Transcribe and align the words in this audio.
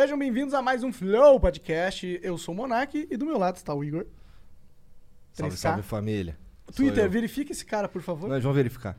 Sejam 0.00 0.16
bem-vindos 0.16 0.54
a 0.54 0.62
mais 0.62 0.84
um 0.84 0.92
Flow 0.92 1.40
Podcast. 1.40 2.20
Eu 2.22 2.38
sou 2.38 2.54
o 2.54 2.56
Monark 2.56 3.08
e 3.10 3.16
do 3.16 3.26
meu 3.26 3.36
lado 3.36 3.56
está 3.56 3.74
o 3.74 3.82
Igor. 3.82 4.06
Salve, 5.32 5.56
3K. 5.56 5.58
salve 5.58 5.82
família. 5.82 6.38
Sou 6.66 6.76
Twitter, 6.76 7.10
verifica 7.10 7.50
esse 7.50 7.64
cara, 7.64 7.88
por 7.88 8.00
favor. 8.00 8.28
Nós 8.28 8.40
vamos 8.40 8.56
verificar. 8.56 8.96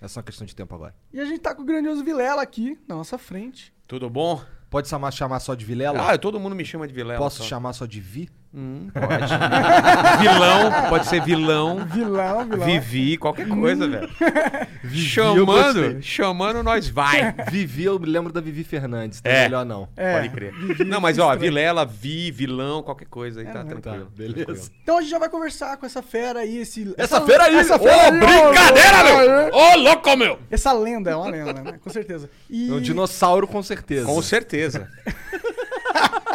É 0.00 0.08
só 0.08 0.20
uma 0.20 0.24
questão 0.24 0.46
de 0.46 0.56
tempo 0.56 0.74
agora. 0.74 0.94
E 1.12 1.20
a 1.20 1.26
gente 1.26 1.40
tá 1.40 1.54
com 1.54 1.60
o 1.60 1.64
grandioso 1.66 2.02
Vilela 2.02 2.40
aqui 2.40 2.78
na 2.88 2.94
nossa 2.94 3.18
frente. 3.18 3.74
Tudo 3.86 4.08
bom? 4.08 4.42
Pode 4.70 4.88
chamar, 4.88 5.10
chamar 5.10 5.38
só 5.40 5.54
de 5.54 5.66
Vilela? 5.66 6.12
Ah, 6.12 6.16
todo 6.16 6.40
mundo 6.40 6.56
me 6.56 6.64
chama 6.64 6.88
de 6.88 6.94
Vilela. 6.94 7.18
Posso 7.18 7.42
só. 7.42 7.44
chamar 7.44 7.74
só 7.74 7.84
de 7.84 8.00
Vi? 8.00 8.30
Hum, 8.54 8.88
pode. 8.94 9.32
vilão, 10.22 10.88
pode 10.88 11.06
ser 11.06 11.22
vilão. 11.22 11.84
Vilão, 11.86 12.44
vilão. 12.48 12.66
Vivi, 12.66 13.16
qualquer 13.18 13.46
coisa, 13.46 13.86
velho. 13.86 14.08
eu 14.84 14.90
Chamando, 14.90 16.02
chamando, 16.02 16.62
nós 16.62 16.88
vai. 16.88 17.34
Vivi, 17.50 17.84
eu 17.84 17.98
me 17.98 18.06
lembro 18.06 18.32
da 18.32 18.40
Vivi 18.40 18.64
Fernandes. 18.64 19.20
Tá 19.20 19.28
É. 19.28 19.42
melhor 19.44 19.66
não. 19.66 19.88
É, 19.94 20.14
Pode 20.14 20.30
crer. 20.30 20.52
Vivi 20.54 20.84
Não, 20.84 21.00
mas 21.00 21.18
ó, 21.18 21.24
estranho. 21.32 21.40
Vilela, 21.40 21.84
Vi, 21.84 22.30
vilão, 22.30 22.82
qualquer 22.82 23.06
coisa 23.06 23.40
aí 23.40 23.46
tá 23.46 23.62
né? 23.62 23.70
tranquilo. 23.70 24.04
Tá, 24.06 24.10
beleza. 24.16 24.44
tranquilo. 24.46 24.68
Então 24.82 24.96
a 24.98 25.00
gente 25.02 25.10
já 25.10 25.18
vai 25.18 25.28
conversar 25.28 25.76
com 25.76 25.84
essa 25.84 26.02
fera 26.02 26.40
aí, 26.40 26.58
esse... 26.58 26.94
Essa 26.96 27.20
fera 27.20 27.44
aí! 27.44 27.56
Essa 27.56 27.76
Ô, 27.76 27.78
fera 27.78 28.02
aí, 28.02 28.10
Brincadeira, 28.12 28.98
ô, 29.02 29.18
meu! 29.18 29.54
Ô, 29.54 29.76
louco, 29.76 30.16
meu! 30.16 30.38
Essa 30.50 30.72
lenda 30.72 31.10
é 31.10 31.16
uma 31.16 31.28
lenda, 31.28 31.52
né? 31.52 31.78
Com 31.82 31.90
certeza. 31.90 32.30
E... 32.48 32.70
É 32.70 32.72
um 32.72 32.80
dinossauro 32.80 33.46
com 33.46 33.62
certeza. 33.62 34.06
Com 34.06 34.22
certeza. 34.22 34.88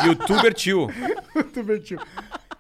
Youtuber 0.06 0.54
tio. 0.54 0.88
divertiu. 1.54 2.00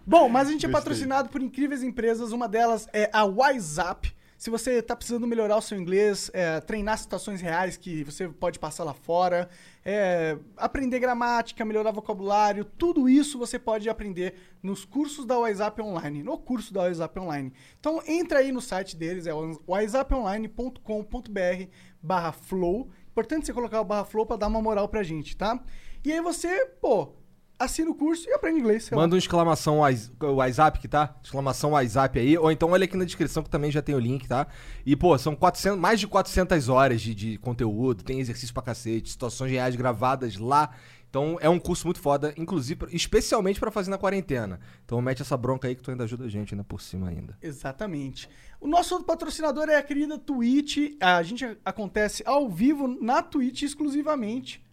Bom, 0.05 0.27
mas 0.27 0.47
a 0.47 0.51
gente 0.51 0.65
é 0.65 0.69
Gostei. 0.69 0.81
patrocinado 0.81 1.29
por 1.29 1.41
incríveis 1.41 1.83
empresas. 1.83 2.31
Uma 2.31 2.47
delas 2.47 2.87
é 2.93 3.09
a 3.13 3.23
WhatsApp. 3.23 4.13
Se 4.37 4.49
você 4.49 4.81
tá 4.81 4.93
precisando 4.93 5.25
melhorar 5.25 5.55
o 5.55 5.61
seu 5.61 5.79
inglês, 5.79 6.29
é, 6.33 6.59
treinar 6.59 6.97
situações 6.97 7.39
reais 7.39 7.77
que 7.77 8.03
você 8.03 8.27
pode 8.27 8.59
passar 8.59 8.83
lá 8.83 8.93
fora, 8.93 9.47
é, 9.85 10.37
aprender 10.57 10.99
gramática, 10.99 11.63
melhorar 11.63 11.91
vocabulário, 11.91 12.65
tudo 12.65 13.07
isso 13.07 13.39
você 13.39 13.57
pode 13.57 13.89
aprender 13.89 14.35
nos 14.61 14.83
cursos 14.83 15.25
da 15.25 15.39
WhatsApp 15.39 15.81
Online, 15.81 16.23
no 16.23 16.37
curso 16.37 16.73
da 16.73 16.81
WhatsApp 16.81 17.17
Online. 17.21 17.53
Então 17.79 18.03
entra 18.05 18.39
aí 18.39 18.51
no 18.51 18.59
site 18.59 18.97
deles, 18.97 19.27
é 19.27 19.31
whatsapponline.com.br 19.65 21.67
barra 22.01 22.33
flow. 22.33 22.89
Importante 23.11 23.45
você 23.45 23.53
colocar 23.53 23.79
o 23.79 23.85
barra 23.85 24.03
flow 24.03 24.25
pra 24.25 24.35
dar 24.35 24.47
uma 24.47 24.61
moral 24.61 24.89
pra 24.89 25.03
gente, 25.03 25.37
tá? 25.37 25.57
E 26.03 26.11
aí 26.11 26.21
você, 26.21 26.65
pô, 26.81 27.13
assina 27.57 27.89
o 27.89 27.95
curso 27.95 28.27
e 28.27 28.33
aprende 28.33 28.59
inglês. 28.59 28.83
sei 28.85 28.95
lá. 28.95 29.03
Manda 29.03 29.15
uma 29.15 29.19
exclamação 29.19 29.79
Whats- 29.79 30.11
WhatsApp 30.21 30.79
que 30.79 30.87
tá? 30.87 31.15
Exclamação 31.23 31.71
WhatsApp 31.71 32.19
aí. 32.19 32.37
Ou 32.37 32.51
então 32.51 32.71
olha 32.71 32.83
aqui 32.85 32.97
na 32.97 33.05
descrição 33.05 33.41
que 33.43 33.49
também 33.49 33.71
já 33.71 33.81
tem 33.81 33.95
o 33.95 33.99
link, 33.99 34.27
tá? 34.27 34.47
E, 34.85 34.95
pô, 34.95 35.17
são 35.17 35.35
400, 35.35 35.79
mais 35.79 35.99
de 35.99 36.07
400 36.07 36.67
horas 36.69 37.01
de, 37.01 37.15
de 37.15 37.37
conteúdo. 37.37 38.03
Tem 38.03 38.19
exercício 38.19 38.53
pra 38.53 38.63
cacete, 38.63 39.09
situações 39.11 39.51
reais 39.51 39.75
gravadas 39.75 40.37
lá. 40.37 40.71
Então 41.09 41.37
é 41.39 41.47
um 41.47 41.59
curso 41.59 41.85
muito 41.85 41.99
foda, 41.99 42.33
inclusive, 42.35 42.87
especialmente 42.91 43.59
pra 43.59 43.69
fazer 43.69 43.91
na 43.91 43.99
quarentena. 43.99 44.59
Então 44.83 44.99
mete 44.99 45.21
essa 45.21 45.37
bronca 45.37 45.67
aí 45.67 45.75
que 45.75 45.83
tu 45.83 45.91
ainda 45.91 46.05
ajuda 46.05 46.25
a 46.25 46.27
gente 46.27 46.55
ainda 46.55 46.63
por 46.63 46.81
cima 46.81 47.07
ainda. 47.07 47.37
Exatamente. 47.39 48.27
O 48.59 48.67
nosso 48.67 48.95
outro 48.95 49.05
patrocinador 49.05 49.69
é 49.69 49.75
a 49.77 49.83
querida 49.83 50.17
Twitch. 50.17 50.95
A 50.99 51.21
gente 51.21 51.55
acontece 51.63 52.23
ao 52.25 52.49
vivo 52.49 52.87
na 52.87 53.21
Twitch 53.21 53.61
exclusivamente. 53.61 54.63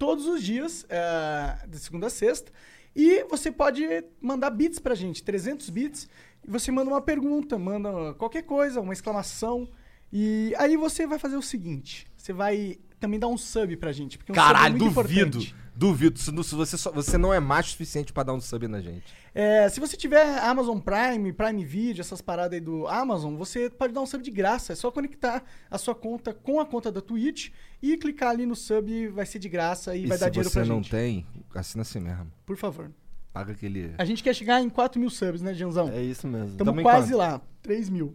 Todos 0.00 0.26
os 0.26 0.42
dias, 0.42 0.86
é, 0.88 1.58
de 1.68 1.78
segunda 1.78 2.06
a 2.06 2.10
sexta. 2.10 2.50
E 2.96 3.22
você 3.24 3.52
pode 3.52 3.82
mandar 4.18 4.48
bits 4.48 4.78
pra 4.78 4.94
gente, 4.94 5.22
300 5.22 5.68
bits. 5.68 6.08
E 6.42 6.50
você 6.50 6.72
manda 6.72 6.90
uma 6.90 7.02
pergunta, 7.02 7.58
manda 7.58 8.14
qualquer 8.14 8.44
coisa, 8.44 8.80
uma 8.80 8.94
exclamação. 8.94 9.68
E 10.10 10.54
aí 10.56 10.74
você 10.74 11.06
vai 11.06 11.18
fazer 11.18 11.36
o 11.36 11.42
seguinte: 11.42 12.06
você 12.16 12.32
vai 12.32 12.78
também 12.98 13.20
dar 13.20 13.28
um 13.28 13.36
sub 13.36 13.76
pra 13.76 13.92
gente. 13.92 14.16
Porque 14.16 14.32
um 14.32 14.34
é 14.34 14.38
Caralho, 14.38 14.78
muito 14.78 14.94
duvido. 14.94 15.36
importante. 15.36 15.54
Duvido. 15.80 16.18
Se, 16.18 16.26
se 16.26 16.54
você, 16.54 16.76
só- 16.76 16.92
você 16.92 17.16
não 17.16 17.32
é 17.32 17.40
macho 17.40 17.68
o 17.68 17.72
suficiente 17.72 18.12
pra 18.12 18.22
dar 18.22 18.34
um 18.34 18.40
sub 18.40 18.68
na 18.68 18.80
gente. 18.82 19.04
É, 19.34 19.66
se 19.70 19.80
você 19.80 19.96
tiver 19.96 20.38
Amazon 20.40 20.78
Prime, 20.78 21.32
Prime 21.32 21.64
Video, 21.64 22.02
essas 22.02 22.20
paradas 22.20 22.52
aí 22.52 22.60
do 22.60 22.86
Amazon, 22.86 23.34
você 23.36 23.70
pode 23.70 23.94
dar 23.94 24.02
um 24.02 24.06
sub 24.06 24.22
de 24.22 24.30
graça. 24.30 24.74
É 24.74 24.76
só 24.76 24.90
conectar 24.90 25.42
a 25.70 25.78
sua 25.78 25.94
conta 25.94 26.34
com 26.34 26.60
a 26.60 26.66
conta 26.66 26.92
da 26.92 27.00
Twitch 27.00 27.48
e 27.80 27.96
clicar 27.96 28.28
ali 28.30 28.44
no 28.44 28.54
sub, 28.54 29.08
vai 29.08 29.24
ser 29.24 29.38
de 29.38 29.48
graça 29.48 29.96
e, 29.96 30.02
E 30.04 30.06
vai 30.06 30.18
se 30.18 30.24
dar 30.24 30.28
dinheiro 30.30 30.50
você 30.50 30.58
pra 30.60 30.68
não 30.68 30.76
gente. 30.82 30.90
tem, 30.90 31.26
assina 31.54 31.80
assim 31.82 32.00
mesmo. 32.00 32.30
Por 32.44 32.56
favor. 32.58 32.90
Paga 33.32 33.52
aquele. 33.52 33.94
A 33.96 34.04
gente 34.04 34.22
quer 34.22 34.34
chegar 34.34 34.60
em 34.60 34.68
4 34.68 35.00
mil 35.00 35.08
subs, 35.08 35.40
né, 35.40 35.54
Janzão? 35.54 35.88
É 35.88 36.02
isso 36.02 36.26
mesmo. 36.28 36.48
Estamos 36.48 36.82
quase 36.82 37.14
lá. 37.14 37.40
3 37.62 37.88
mil. 37.88 38.14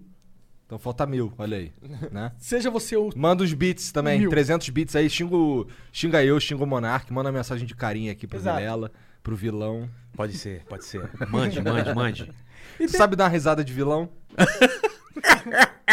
Então 0.66 0.80
falta 0.80 1.06
mil, 1.06 1.32
olha 1.38 1.58
aí. 1.58 1.72
né? 2.12 2.32
Seja 2.40 2.72
você 2.72 2.96
o. 2.98 3.12
Manda 3.16 3.44
os 3.44 3.54
beats 3.54 3.92
também, 3.92 4.20
Mil. 4.20 4.30
300 4.30 4.68
beats 4.70 4.96
aí. 4.96 5.10
Xinga, 5.10 5.36
o- 5.36 5.68
xinga 5.92 6.24
eu, 6.24 6.40
xinga 6.40 6.64
o 6.64 6.68
Monark. 6.68 7.12
Manda 7.14 7.30
uma 7.30 7.38
mensagem 7.38 7.68
de 7.68 7.76
carinho 7.76 8.12
aqui 8.12 8.26
pro 8.26 8.38
Exato. 8.40 8.58
Vilela, 8.60 8.92
pro 9.22 9.36
vilão. 9.36 9.88
Pode 10.16 10.34
ser, 10.38 10.64
pode 10.68 10.86
ser. 10.86 11.08
Mande, 11.30 11.62
mande, 11.62 11.94
mande. 11.94 12.24
E 12.80 12.86
Tu 12.88 12.92
tem- 12.92 12.98
sabe 12.98 13.16
dar 13.16 13.26
uma 13.26 13.30
risada 13.30 13.64
de 13.64 13.72
vilão? 13.74 14.10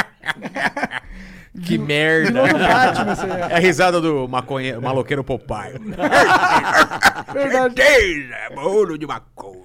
Que 1.64 1.76
merda. 1.76 2.42
Você 3.14 3.26
É 3.26 3.56
a 3.56 3.58
risada 3.58 4.00
do 4.00 4.26
maconhe... 4.26 4.72
maloqueiro 4.78 5.22
Popeye. 5.22 5.78
Verdade. 7.32 7.74
Certeza, 7.76 8.34
bolo 8.54 8.96
de 8.98 9.06
maconha. 9.06 9.62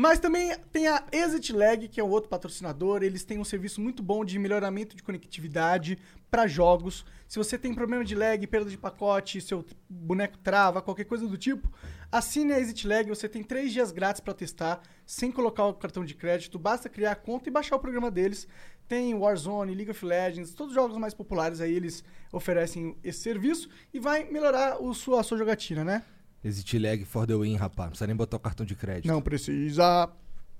Mas 0.00 0.18
também 0.18 0.56
tem 0.72 0.88
a 0.88 1.04
Exit 1.12 1.52
Lag, 1.52 1.86
que 1.86 2.00
é 2.00 2.02
o 2.02 2.08
outro 2.08 2.30
patrocinador. 2.30 3.02
Eles 3.02 3.22
têm 3.22 3.38
um 3.38 3.44
serviço 3.44 3.82
muito 3.82 4.02
bom 4.02 4.24
de 4.24 4.38
melhoramento 4.38 4.96
de 4.96 5.02
conectividade 5.02 5.98
para 6.30 6.46
jogos. 6.46 7.04
Se 7.28 7.36
você 7.36 7.58
tem 7.58 7.74
problema 7.74 8.02
de 8.02 8.14
lag, 8.14 8.46
perda 8.46 8.70
de 8.70 8.78
pacote, 8.78 9.42
seu 9.42 9.62
boneco 9.86 10.38
trava, 10.38 10.80
qualquer 10.80 11.04
coisa 11.04 11.28
do 11.28 11.36
tipo, 11.36 11.70
assine 12.10 12.54
a 12.54 12.58
Exit 12.58 12.86
Lag. 12.86 13.10
Você 13.10 13.28
tem 13.28 13.42
três 13.42 13.74
dias 13.74 13.92
grátis 13.92 14.22
para 14.22 14.32
testar, 14.32 14.80
sem 15.04 15.30
colocar 15.30 15.66
o 15.66 15.74
cartão 15.74 16.02
de 16.02 16.14
crédito. 16.14 16.58
Basta 16.58 16.88
criar 16.88 17.12
a 17.12 17.14
conta 17.16 17.50
e 17.50 17.52
baixar 17.52 17.76
o 17.76 17.78
programa 17.78 18.10
deles. 18.10 18.48
Tem 18.88 19.12
Warzone, 19.12 19.74
League 19.74 19.90
of 19.90 20.02
Legends, 20.02 20.54
todos 20.54 20.70
os 20.70 20.80
jogos 20.80 20.96
mais 20.96 21.12
populares 21.12 21.60
aí 21.60 21.74
eles 21.74 22.02
oferecem 22.32 22.96
esse 23.04 23.20
serviço 23.20 23.68
e 23.92 24.00
vai 24.00 24.24
melhorar 24.30 24.82
o 24.82 24.94
sua, 24.94 25.20
a 25.20 25.22
sua 25.22 25.36
jogatina, 25.36 25.84
né? 25.84 26.02
Exit 26.42 26.78
lag 26.78 27.04
for 27.04 27.26
the 27.26 27.34
win, 27.34 27.56
rapaz. 27.56 27.86
Não 27.86 27.90
precisa 27.90 28.06
nem 28.06 28.16
botar 28.16 28.36
o 28.36 28.40
cartão 28.40 28.64
de 28.64 28.74
crédito. 28.74 29.06
Não 29.08 29.20
precisa. 29.20 30.08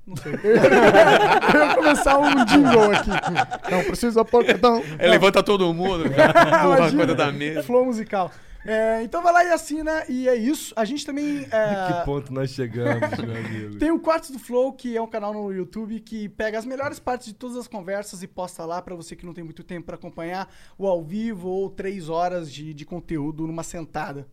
Não 0.06 0.16
sei. 0.16 0.32
Eu 1.54 1.66
ia 1.66 1.74
começar 1.74 2.18
um 2.18 2.44
jingle 2.44 2.90
aqui. 2.92 3.70
Não 3.70 3.84
precisa 3.84 4.24
pôr 4.24 4.44
cartão. 4.44 4.82
Ele 4.98 5.08
levanta 5.08 5.42
todo 5.42 5.72
mundo, 5.72 6.04
empurra 6.06 6.74
a 6.74 6.76
Imagina. 6.78 6.96
coisa 7.04 7.14
da 7.14 7.32
mesa. 7.32 7.62
Flow 7.62 7.84
musical. 7.84 8.30
É, 8.62 9.02
então 9.02 9.22
vai 9.22 9.32
lá 9.32 9.42
e 9.42 9.48
assina, 9.52 10.04
e 10.06 10.28
é 10.28 10.34
isso. 10.34 10.74
A 10.76 10.84
gente 10.84 11.06
também. 11.06 11.46
é, 11.50 11.86
Que 12.00 12.04
ponto 12.04 12.30
nós 12.30 12.50
chegamos, 12.50 13.00
meu 13.18 13.34
amigo. 13.36 13.78
Tem 13.78 13.90
o 13.90 13.98
Quartos 13.98 14.30
do 14.32 14.38
Flow, 14.38 14.74
que 14.74 14.94
é 14.94 15.00
um 15.00 15.06
canal 15.06 15.32
no 15.32 15.50
YouTube 15.50 15.98
que 16.00 16.28
pega 16.28 16.58
as 16.58 16.66
melhores 16.66 16.98
partes 16.98 17.28
de 17.28 17.32
todas 17.34 17.56
as 17.56 17.66
conversas 17.66 18.22
e 18.22 18.26
posta 18.26 18.66
lá 18.66 18.82
pra 18.82 18.94
você 18.94 19.16
que 19.16 19.24
não 19.24 19.32
tem 19.32 19.42
muito 19.42 19.64
tempo 19.64 19.86
pra 19.86 19.94
acompanhar 19.94 20.46
o 20.76 20.86
ao 20.86 21.02
vivo 21.02 21.48
ou 21.48 21.70
três 21.70 22.10
horas 22.10 22.52
de, 22.52 22.74
de 22.74 22.84
conteúdo 22.84 23.46
numa 23.46 23.62
sentada. 23.62 24.28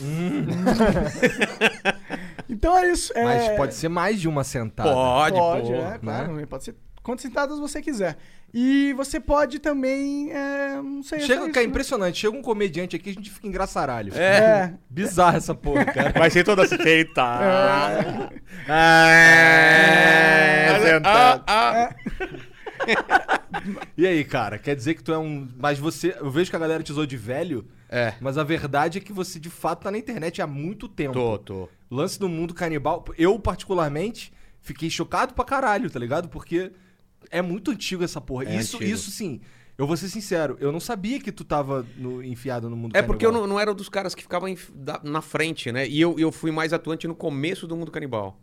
então 2.48 2.78
é 2.78 2.90
isso. 2.90 3.12
é- 3.14 3.24
Mas 3.24 3.48
pode 3.56 3.74
ser 3.74 3.88
mais 3.88 4.20
de 4.20 4.28
uma 4.28 4.44
sentada. 4.44 4.92
Pode, 4.92 5.36
Pode, 5.36 5.72
pô. 5.72 5.74
é, 5.74 5.98
claro. 5.98 6.46
Pode 6.46 6.64
ser 6.64 6.76
quantas 7.02 7.22
sentadas 7.22 7.58
você 7.58 7.82
quiser. 7.82 8.16
E 8.56 8.92
você 8.92 9.18
pode 9.18 9.58
também. 9.58 10.30
é, 10.30 10.76
não 10.76 11.02
sei. 11.02 11.18
Chega, 11.20 11.40
só 11.40 11.40
que 11.40 11.46
é 11.46 11.50
isso, 11.50 11.60
né? 11.60 11.64
impressionante. 11.64 12.18
Chega 12.18 12.36
um 12.36 12.42
comediante 12.42 12.94
aqui, 12.94 13.10
a 13.10 13.12
gente 13.12 13.28
fica 13.28 13.48
engraçaralho. 13.48 14.14
É. 14.14 14.72
Bizarro 14.88 15.36
essa 15.36 15.52
porra, 15.54 15.84
cara. 15.86 16.12
Vai 16.16 16.30
ser 16.30 16.44
toda 16.44 16.62
assim, 16.62 16.78
feita. 16.78 17.20
É. 17.20 18.30
Ah, 18.68 20.78
sentado. 20.82 21.44
E 23.96 24.06
aí, 24.06 24.24
cara? 24.24 24.58
Quer 24.58 24.74
dizer 24.74 24.94
que 24.94 25.02
tu 25.02 25.12
é 25.12 25.18
um. 25.18 25.48
Mas 25.56 25.78
você. 25.78 26.14
Eu 26.18 26.30
vejo 26.30 26.50
que 26.50 26.56
a 26.56 26.58
galera 26.58 26.82
te 26.82 26.90
usou 26.92 27.06
de 27.06 27.16
velho. 27.16 27.64
É. 27.88 28.14
Mas 28.20 28.36
a 28.36 28.42
verdade 28.44 28.98
é 28.98 29.00
que 29.00 29.12
você 29.12 29.38
de 29.38 29.48
fato 29.48 29.84
tá 29.84 29.90
na 29.90 29.96
internet 29.98 30.42
há 30.42 30.46
muito 30.46 30.88
tempo. 30.88 31.12
Tô, 31.14 31.38
tô. 31.38 31.68
Lance 31.90 32.18
do 32.18 32.28
mundo 32.28 32.52
canibal. 32.52 33.04
Eu, 33.16 33.38
particularmente, 33.38 34.32
fiquei 34.60 34.90
chocado 34.90 35.32
pra 35.34 35.44
caralho, 35.44 35.88
tá 35.88 35.98
ligado? 35.98 36.28
Porque 36.28 36.72
é 37.30 37.40
muito 37.40 37.70
antigo 37.70 38.02
essa 38.02 38.20
porra. 38.20 38.44
É 38.44 38.56
isso, 38.56 38.76
antigo. 38.76 38.92
isso 38.92 39.10
sim. 39.10 39.40
Eu 39.78 39.86
vou 39.86 39.96
ser 39.96 40.08
sincero, 40.08 40.56
eu 40.60 40.70
não 40.70 40.78
sabia 40.78 41.18
que 41.18 41.32
tu 41.32 41.42
tava 41.44 41.84
no- 41.96 42.22
enfiado 42.22 42.70
no 42.70 42.76
mundo 42.76 42.94
É 42.96 43.02
porque 43.02 43.26
eu 43.26 43.30
canibal. 43.30 43.48
não, 43.48 43.54
não 43.54 43.60
era 43.60 43.72
um 43.72 43.74
dos 43.74 43.88
caras 43.88 44.14
que 44.14 44.22
ficavam 44.22 44.48
na 45.02 45.20
frente, 45.20 45.72
né? 45.72 45.88
E 45.88 46.00
eu, 46.00 46.16
eu 46.16 46.30
fui 46.30 46.52
mais 46.52 46.72
atuante 46.72 47.08
no 47.08 47.14
começo 47.14 47.66
do 47.66 47.76
mundo 47.76 47.90
canibal. 47.90 48.38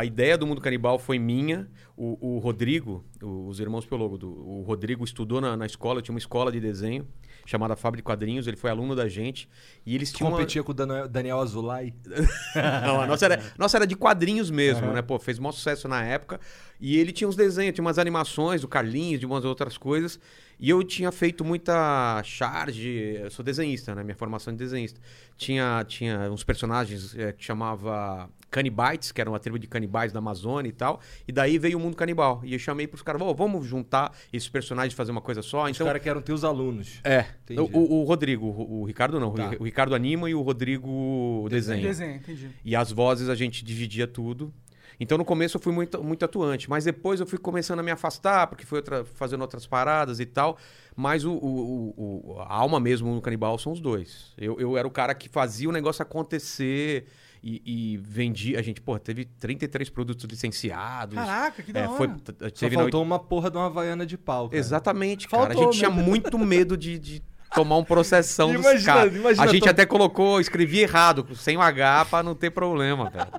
A 0.00 0.04
ideia 0.06 0.38
do 0.38 0.46
mundo 0.46 0.60
canibal 0.62 0.98
foi 0.98 1.18
minha. 1.18 1.68
O, 1.94 2.36
o 2.36 2.38
Rodrigo, 2.38 3.04
os 3.22 3.60
irmãos 3.60 3.84
Pelogo, 3.84 4.16
do, 4.16 4.28
o 4.30 4.62
Rodrigo 4.62 5.04
estudou 5.04 5.42
na, 5.42 5.54
na 5.58 5.66
escola, 5.66 6.00
tinha 6.00 6.14
uma 6.14 6.18
escola 6.18 6.50
de 6.50 6.58
desenho. 6.58 7.06
chamada 7.44 7.76
Fábrica 7.76 8.00
de 8.00 8.04
Quadrinhos. 8.06 8.46
Ele 8.46 8.56
foi 8.56 8.70
aluno 8.70 8.96
da 8.96 9.08
gente. 9.08 9.46
E 9.84 9.94
eles 9.94 10.10
tinham. 10.10 10.30
uma- 10.30 10.38
Competia 10.38 10.62
com 10.62 10.72
o 10.72 10.74
Daniel- 10.74 11.38
Azulay. 11.38 11.92
Não, 12.86 13.00
a 13.02 13.06
nossa 13.06 13.26
era, 13.26 13.42
nossa 13.58 13.76
era 13.76 13.86
de 13.86 13.94
quadrinhos 13.94 14.50
mesmo, 14.50 14.86
né? 14.92 15.02
Pô, 15.02 15.18
fez 15.18 15.38
maior 15.38 15.52
sucesso 15.52 15.86
na 15.86 16.02
época. 16.02 16.40
E 16.80 16.96
ele 16.96 17.12
tinha 17.12 17.28
uns 17.28 17.36
desenhos, 17.36 17.74
tinha 17.74 17.84
umas 17.84 17.98
animações 17.98 18.62
do 18.62 18.68
Carlinhos, 18.68 19.20
de 19.20 19.26
umas 19.26 19.44
outras 19.44 19.76
coisas. 19.76 20.18
E 20.60 20.68
eu 20.68 20.84
tinha 20.84 21.10
feito 21.10 21.42
muita 21.44 22.22
charge. 22.22 22.88
Eu 23.20 23.30
sou 23.30 23.42
desenhista, 23.44 23.94
né? 23.94 24.02
Minha 24.04 24.14
formação 24.14 24.52
de 24.52 24.58
desenhista. 24.58 25.00
Tinha, 25.36 25.82
tinha 25.88 26.30
uns 26.30 26.44
personagens 26.44 27.16
eh, 27.16 27.32
que 27.32 27.42
chamava 27.42 28.28
Canibites, 28.50 29.10
que 29.10 29.20
era 29.22 29.30
uma 29.30 29.38
tribo 29.40 29.58
de 29.58 29.66
canibais 29.66 30.12
da 30.12 30.18
Amazônia 30.18 30.68
e 30.68 30.72
tal. 30.72 31.00
E 31.26 31.32
daí 31.32 31.56
veio 31.58 31.78
o 31.78 31.80
mundo 31.80 31.96
canibal. 31.96 32.42
E 32.44 32.52
eu 32.52 32.58
chamei 32.58 32.86
pros 32.86 33.00
caras, 33.00 33.22
"Ô, 33.22 33.34
vamos 33.34 33.66
juntar 33.66 34.12
esses 34.30 34.50
personagens 34.50 34.92
e 34.92 34.96
fazer 34.96 35.12
uma 35.12 35.22
coisa 35.22 35.40
só. 35.40 35.64
Os 35.64 35.70
Então, 35.70 35.86
caras 35.86 36.02
que 36.02 36.08
eram 36.10 36.20
teus 36.20 36.44
alunos. 36.44 37.00
é, 37.04 37.24
Entendi. 37.44 37.60
o, 37.60 38.00
o- 38.00 38.04
Rodrigo, 38.04 38.44
o, 38.46 38.80
o 38.82 38.84
Ricardo 38.84 39.18
não, 39.18 39.32
Tá. 39.32 39.52
o 39.58 39.64
Ricardo 39.64 39.94
anima 39.94 40.28
e 40.28 40.34
o 40.34 40.42
Rodrigo 40.42 41.46
desenha. 41.48 41.80
Desenho, 41.86 42.16
entendi. 42.16 42.50
E 42.62 42.76
as 42.76 42.92
vozes 42.92 43.30
a 43.30 43.34
gente 43.34 43.64
dividia 43.64 44.06
tudo. 44.06 44.52
Então 45.00 45.16
no 45.16 45.24
começo 45.24 45.56
eu 45.56 45.60
fui 45.60 45.72
muito, 45.72 46.04
muito 46.04 46.22
atuante, 46.24 46.68
mas 46.68 46.84
depois 46.84 47.18
eu 47.20 47.26
fui 47.26 47.38
começando 47.38 47.80
a 47.80 47.82
me 47.82 47.90
afastar, 47.90 48.46
porque 48.46 48.66
fui 48.66 48.78
outra- 48.78 49.02
fazendo 49.04 49.40
outras 49.40 49.66
paradas 49.66 50.20
e 50.20 50.26
tal. 50.26 50.58
Mas 50.94 51.24
o, 51.24 51.32
o- 51.32 51.94
o- 52.36 52.40
a 52.42 52.52
alma 52.54 52.78
mesmo 52.78 53.14
no 53.14 53.20
canibal 53.22 53.58
são 53.58 53.72
os 53.72 53.80
dois. 53.80 54.34
Eu, 54.36 54.60
eu 54.60 54.76
era 54.76 54.86
o 54.86 54.90
cara 54.90 55.14
que 55.14 55.28
fazia 55.28 55.68
o 55.68 55.72
negócio 55.72 56.02
acontecer 56.02 57.06
e, 57.42 57.62
e 57.94 57.96
vendia. 57.96 58.58
A 58.58 58.62
gente, 58.62 58.80
pô, 58.82 58.98
teve 58.98 59.24
33 59.24 59.88
produtos 59.88 60.26
licenciados. 60.26 61.14
Caraca, 61.14 61.62
que 61.62 61.72
da 61.72 61.80
É, 61.80 61.88
hora. 61.88 61.96
foi, 61.96 62.08
Só 62.08 62.50
teve 62.50 62.76
na 62.76 62.82
faltou 62.82 63.02
uma 63.02 63.18
porra 63.18 63.50
de 63.50 63.56
uma 63.56 63.66
havaiana 63.66 64.04
de 64.04 64.18
pau, 64.18 64.48
cara. 64.50 64.58
Exatamente, 64.60 65.26
cara. 65.26 65.44
Faltou 65.46 65.62
a 65.62 65.64
gente 65.72 65.78
tinha 65.78 65.90
muito 65.90 66.38
medo 66.38 66.76
de, 66.76 66.98
de 66.98 67.22
tomar 67.54 67.78
um 67.78 67.84
processão 67.84 68.52
dos 68.52 68.60
Imagina, 68.60 68.92
caras. 68.92 69.16
imagina, 69.16 69.42
A 69.44 69.46
gente 69.46 69.62
tô- 69.64 69.70
até 69.70 69.86
colocou, 69.86 70.38
escrevi 70.40 70.80
errado, 70.80 71.26
sem 71.36 71.56
o 71.56 71.62
H 71.62 72.04
pra 72.06 72.22
não 72.22 72.34
ter 72.34 72.50
problema, 72.50 73.08
velho. 73.08 73.30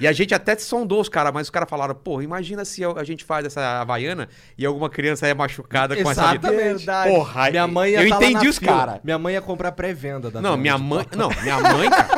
E 0.00 0.06
a 0.06 0.12
gente 0.12 0.34
até 0.34 0.56
sondou 0.56 1.00
os 1.00 1.08
caras, 1.08 1.32
mas 1.32 1.46
os 1.46 1.50
caras 1.50 1.68
falaram, 1.68 1.94
pô, 1.94 2.20
imagina 2.20 2.64
se 2.64 2.82
a 2.84 3.04
gente 3.04 3.24
faz 3.24 3.46
essa 3.46 3.80
havaiana 3.80 4.28
e 4.58 4.66
alguma 4.66 4.90
criança 4.90 5.26
é 5.26 5.34
machucada 5.34 5.94
com 6.00 6.10
essa... 6.10 6.34
Verdade. 6.38 7.10
Porra, 7.10 7.50
Minha 7.50 7.66
mãe 7.66 7.92
ia 7.92 8.02
eu 8.02 8.08
tá 8.08 8.16
entendi 8.16 8.48
os 8.48 8.58
caras. 8.58 9.00
Minha 9.04 9.18
mãe 9.18 9.34
ia 9.34 9.40
comprar 9.42 9.72
pré-venda 9.72 10.30
da 10.30 10.40
Não, 10.40 10.56
minha 10.56 10.76
mãe. 10.78 11.06
Não, 11.16 11.28
minha 11.42 11.60
mãe, 11.60 11.88
cara. 11.90 12.08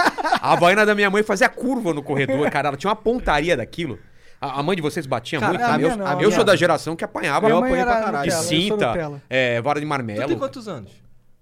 A 0.40 0.52
havaiana 0.52 0.86
da 0.86 0.94
minha 0.94 1.10
mãe 1.10 1.22
fazia 1.22 1.48
curva 1.48 1.92
no 1.92 2.02
corredor, 2.02 2.50
cara. 2.50 2.68
Ela 2.68 2.76
tinha 2.76 2.88
uma 2.90 2.96
pontaria 2.96 3.56
daquilo. 3.56 3.98
A 4.40 4.62
mãe 4.62 4.76
de 4.76 4.82
vocês 4.82 5.06
batia 5.06 5.40
Cara, 5.40 5.52
muito. 5.52 5.64
a 5.64 5.78
minha 5.78 5.90
eu, 5.90 5.96
não, 5.96 6.20
eu 6.20 6.28
a 6.28 6.32
sou 6.32 6.44
da 6.44 6.54
geração 6.54 6.94
que 6.94 7.02
apanhava 7.04 7.48
eu 7.48 7.56
apanhei 7.58 7.82
pra 7.84 8.00
caralho. 8.02 8.30
de 8.30 8.36
cinta, 8.44 9.22
é, 9.30 9.60
vara 9.62 9.80
de 9.80 9.86
Tu 9.86 9.88
marmelo. 9.88 10.28
tem 10.28 10.38
quantos 10.38 10.68
anos? 10.68 10.90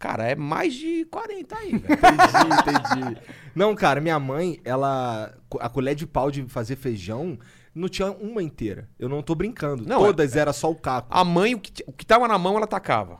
Cara, 0.05 0.25
é 0.25 0.35
mais 0.35 0.75
de 0.75 1.07
40 1.07 1.57
aí, 1.57 1.79
velho. 1.79 1.95
Entendi, 1.95 3.01
entendi. 3.01 3.21
Não, 3.55 3.75
cara, 3.75 4.03
minha 4.03 4.19
mãe, 4.19 4.61
ela. 4.63 5.33
A 5.59 5.71
colher 5.71 5.95
de 5.95 6.07
pau 6.07 6.31
de 6.31 6.43
fazer 6.43 6.77
feijão 6.77 7.39
não 7.75 7.89
tinha 7.89 8.13
uma 8.13 8.43
inteira. 8.43 8.87
Eu 8.99 9.09
não 9.09 9.23
tô 9.23 9.35
brincando. 9.35 9.83
Não, 9.83 10.01
Todas 10.01 10.37
era 10.37 10.53
só 10.53 10.71
o 10.71 10.75
caco. 10.75 11.09
A 11.11 11.25
mãe, 11.25 11.55
o 11.55 11.59
que, 11.59 11.83
o 11.87 11.93
que 11.93 12.05
tava 12.05 12.29
na 12.29 12.37
mão, 12.37 12.59
ela 12.59 12.67
tacava. 12.67 13.19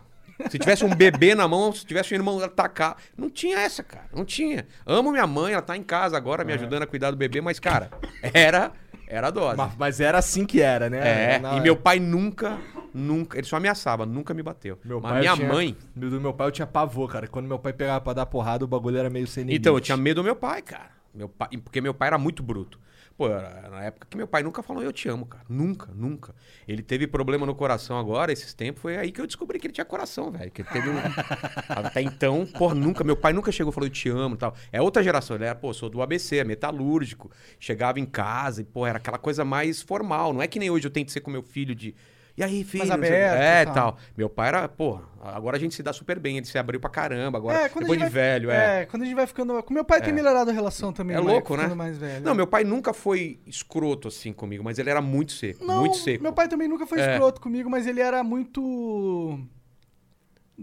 Se 0.51 0.59
tivesse 0.59 0.85
um 0.85 0.95
bebê 0.95 1.35
na 1.35 1.49
mão, 1.49 1.73
se 1.73 1.87
tivesse 1.87 2.13
um 2.13 2.19
irmão, 2.19 2.37
ela 2.37 2.51
tacava. 2.51 2.99
Não 3.17 3.31
tinha 3.31 3.61
essa, 3.61 3.83
cara. 3.83 4.05
Não 4.13 4.27
tinha. 4.27 4.67
Amo 4.85 5.11
minha 5.11 5.27
mãe, 5.27 5.55
ela 5.55 5.63
tá 5.63 5.75
em 5.79 5.83
casa 5.83 6.19
agora 6.19 6.45
me 6.45 6.53
ajudando 6.53 6.83
a 6.83 6.87
cuidar 6.87 7.11
do 7.11 7.17
bebê, 7.17 7.41
mas, 7.41 7.59
cara, 7.59 7.89
era, 8.21 8.73
era 9.07 9.29
a 9.29 9.31
dose. 9.31 9.57
Mas, 9.57 9.73
mas 9.79 10.01
era 10.01 10.19
assim 10.19 10.45
que 10.45 10.61
era, 10.61 10.89
né? 10.91 10.99
É, 11.37 11.41
e 11.57 11.61
meu 11.61 11.77
pai 11.77 11.99
nunca, 12.01 12.59
nunca, 12.93 13.39
ele 13.39 13.47
só 13.47 13.57
ameaçava, 13.57 14.05
nunca 14.07 14.33
me 14.35 14.43
bateu. 14.43 14.79
Meu 14.85 15.01
Mas 15.01 15.11
pai, 15.13 15.21
minha 15.21 15.33
eu 15.33 15.37
tinha- 15.37 15.49
mãe, 15.49 15.77
Do 15.95 16.21
meu 16.21 16.33
pai 16.33 16.47
eu 16.47 16.51
tinha 16.53 16.67
pavor, 16.67 17.11
cara. 17.11 17.27
Quando 17.27 17.47
meu 17.47 17.59
pai 17.59 17.73
pegava 17.73 18.01
pra 18.01 18.13
dar 18.13 18.27
porrada, 18.27 18.65
o 18.65 18.69
bagulho 18.69 18.97
era 18.99 19.11
meio 19.11 19.27
sem 19.27 19.43
limite. 19.45 19.61
então 19.61 19.75
eu 19.75 19.81
tinha 19.81 19.97
medo 19.97 20.21
do 20.23 20.25
meu 20.25 20.37
pai, 20.37 20.63
cara. 20.63 20.91
Meu 21.15 21.29
pai, 21.29 21.49
porque 21.63 21.81
meu 21.81 21.95
pai 21.95 22.09
era 22.09 22.19
muito 22.19 22.43
bruto. 22.43 22.79
Pô, 23.17 23.29
era 23.29 23.69
na 23.71 23.85
época 23.85 24.09
que 24.11 24.17
meu 24.17 24.27
pai 24.27 24.43
nunca 24.43 24.61
falou 24.61 24.83
eu 24.83 24.93
te 24.93 25.09
amo, 25.09 25.25
cara. 25.25 25.45
Nunca, 25.49 25.93
nunca. 25.95 26.35
Ele 26.67 26.83
teve 26.83 27.07
problema 27.07 27.47
no 27.47 27.55
coração 27.55 27.97
agora, 27.97 28.33
esses 28.33 28.53
tempos, 28.53 28.83
foi 28.83 28.97
aí 28.97 29.13
que 29.13 29.21
eu 29.21 29.27
descobri 29.27 29.61
que 29.61 29.69
ele 29.69 29.75
tinha 29.75 29.85
coração, 29.85 30.33
velho. 30.33 30.51
Que 30.51 30.63
ele 30.63 30.69
teve 30.69 30.91
um... 30.91 30.97
Até 31.69 32.03
então, 32.03 32.45
porra, 32.45 32.75
nunca. 32.75 33.05
Meu 33.05 33.17
pai 33.17 33.33
nunca 33.33 33.53
chegou 33.53 33.71
e 33.71 33.75
falou 33.75 33.87
eu 33.87 33.93
te 33.93 34.09
amo 34.09 34.35
e 34.35 34.39
tal. 34.39 34.55
É 34.73 34.83
outra 34.83 35.01
geração. 35.01 35.37
Ele 35.37 35.45
era, 35.45 35.55
pô, 35.55 35.73
sou 35.73 35.89
do 35.89 36.03
ABC, 36.03 36.39
é 36.39 36.45
metalúrgico. 36.45 37.31
Chegava 37.61 38.01
em 38.01 38.07
casa 38.07 38.63
e, 38.63 38.65
pô, 38.65 38.85
era 38.85 38.99
aquela 38.99 39.19
coisa 39.19 39.45
mais 39.45 39.81
formal. 39.81 40.33
Não 40.33 40.43
é 40.43 40.49
que 40.49 40.59
nem 40.59 40.69
hoje 40.71 40.89
eu 40.89 40.91
tento 40.91 41.13
ser 41.13 41.21
com 41.21 41.31
meu 41.31 41.43
filho 41.43 41.75
de. 41.75 41.95
E 42.37 42.43
aí, 42.43 42.65
filho? 42.65 42.93
Aberto 42.93 43.13
É, 43.41 43.63
e 43.63 43.65
tal. 43.67 43.75
tal. 43.75 43.99
Meu 44.17 44.29
pai 44.29 44.49
era, 44.49 44.69
pô, 44.69 44.99
agora 45.23 45.57
a 45.57 45.61
gente 45.61 45.73
se 45.73 45.85
dá 45.85 45.93
super 45.93 46.19
bem. 46.19 46.37
Ele 46.37 46.45
se 46.47 46.59
abriu 46.59 46.81
pra 46.81 46.91
caramba 46.91 47.39
agora. 47.39 47.69
quando 47.69 47.85
a 47.85 47.87
depois 47.87 47.99
de 47.99 48.05
vai- 48.07 48.11
velho, 48.11 48.51
é. 48.51 48.83
É, 48.83 48.87
quando 48.87 49.03
a 49.03 49.07
gente 49.07 49.15
vai 49.15 49.27
ficando. 49.27 49.63
Com 49.63 49.73
meu 49.73 49.85
pai 49.85 50.03
tem 50.03 50.13
melhorado 50.13 50.51
a 50.51 50.53
relação 50.53 50.93
também. 50.93 51.17
É 51.17 51.21
louco, 51.21 51.57
né? 51.57 51.69
mais 51.75 51.97
velho. 51.97 52.25
Não, 52.25 52.35
meu 52.35 52.47
pai 52.47 52.65
nunca 52.65 52.93
foi 52.93 53.39
escroto 53.47 54.09
assim 54.09 54.33
comigo, 54.33 54.65
mas 54.65 54.81
ele 54.81 54.91
era 54.91 55.01
muito 55.01 55.31
seco, 55.33 55.65
Não, 55.65 55.81
muito 55.81 55.97
seco. 55.99 56.23
Meu 56.25 56.33
pai 56.33 56.49
também 56.49 56.67
nunca 56.67 56.87
foi 56.87 57.01
É. 57.01 57.13
escroto 57.13 57.41
comigo, 57.41 57.71
mas 57.71 57.87
ele 57.87 58.01
era 58.01 58.25
muito. 58.25 59.39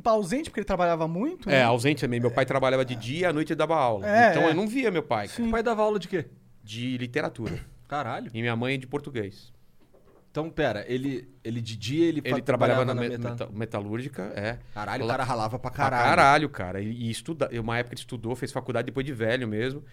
ausente, 0.04 0.50
porque 0.50 0.60
ele 0.60 0.66
trabalhava 0.68 1.08
muito. 1.08 1.50
É, 1.50 1.54
né? 1.54 1.64
ausente 1.64 2.02
também. 2.02 2.20
Meu 2.20 2.32
pai 2.32 2.46
trabalhava 2.46 2.84
de 2.84 2.96
dia 2.96 3.20
e 3.20 3.26
à 3.26 3.34
noite 3.34 3.54
ele 3.54 3.58
dava 3.58 3.76
aula. 3.76 4.06
É, 4.08 4.32
então 4.32 4.44
é. 4.44 4.50
eu 4.50 4.54
não 4.54 4.68
via 4.68 4.92
meu 4.92 5.04
pai. 5.04 5.30
Meu 5.40 5.50
pai 5.52 5.64
dava 5.64 5.82
aula 5.84 5.98
de 6.00 6.08
quê? 6.08 6.26
De 6.64 6.98
literatura. 6.98 7.60
Caralho. 7.88 8.30
E 8.34 8.42
minha 8.42 8.56
mãe 8.56 8.78
de 8.80 8.88
português. 8.88 9.52
Então, 10.32 10.50
pera, 10.50 10.86
ele, 10.88 11.28
ele 11.44 11.60
de 11.62 11.76
dia 11.76 12.06
ele, 12.08 12.22
Ele 12.24 12.36
fa- 12.36 12.42
trabalhava 12.42 12.86
na, 12.86 12.96
me- 12.96 13.10
meta- 13.10 13.30
meta- 13.32 13.50
metalúrgica, 13.52 14.32
é. 14.34 14.60
Caralho, 14.74 15.04
o 15.04 15.08
cara 15.08 15.24
ralava 15.26 15.60
pra 15.60 15.70
Pra 15.70 15.78
caralho. 15.78 16.04
caralho, 16.10 16.50
cara. 16.50 16.82
E, 16.82 16.90
e 16.90 17.12
estuda... 17.12 17.50
uma 17.60 17.78
época 17.78 17.96
ele 17.96 18.00
estudou, 18.02 18.34
fez 18.36 18.50
faculdade 18.52 18.86
depois 18.86 19.06
de 19.06 19.12
velho 19.12 19.46
mesmo. 19.48 19.84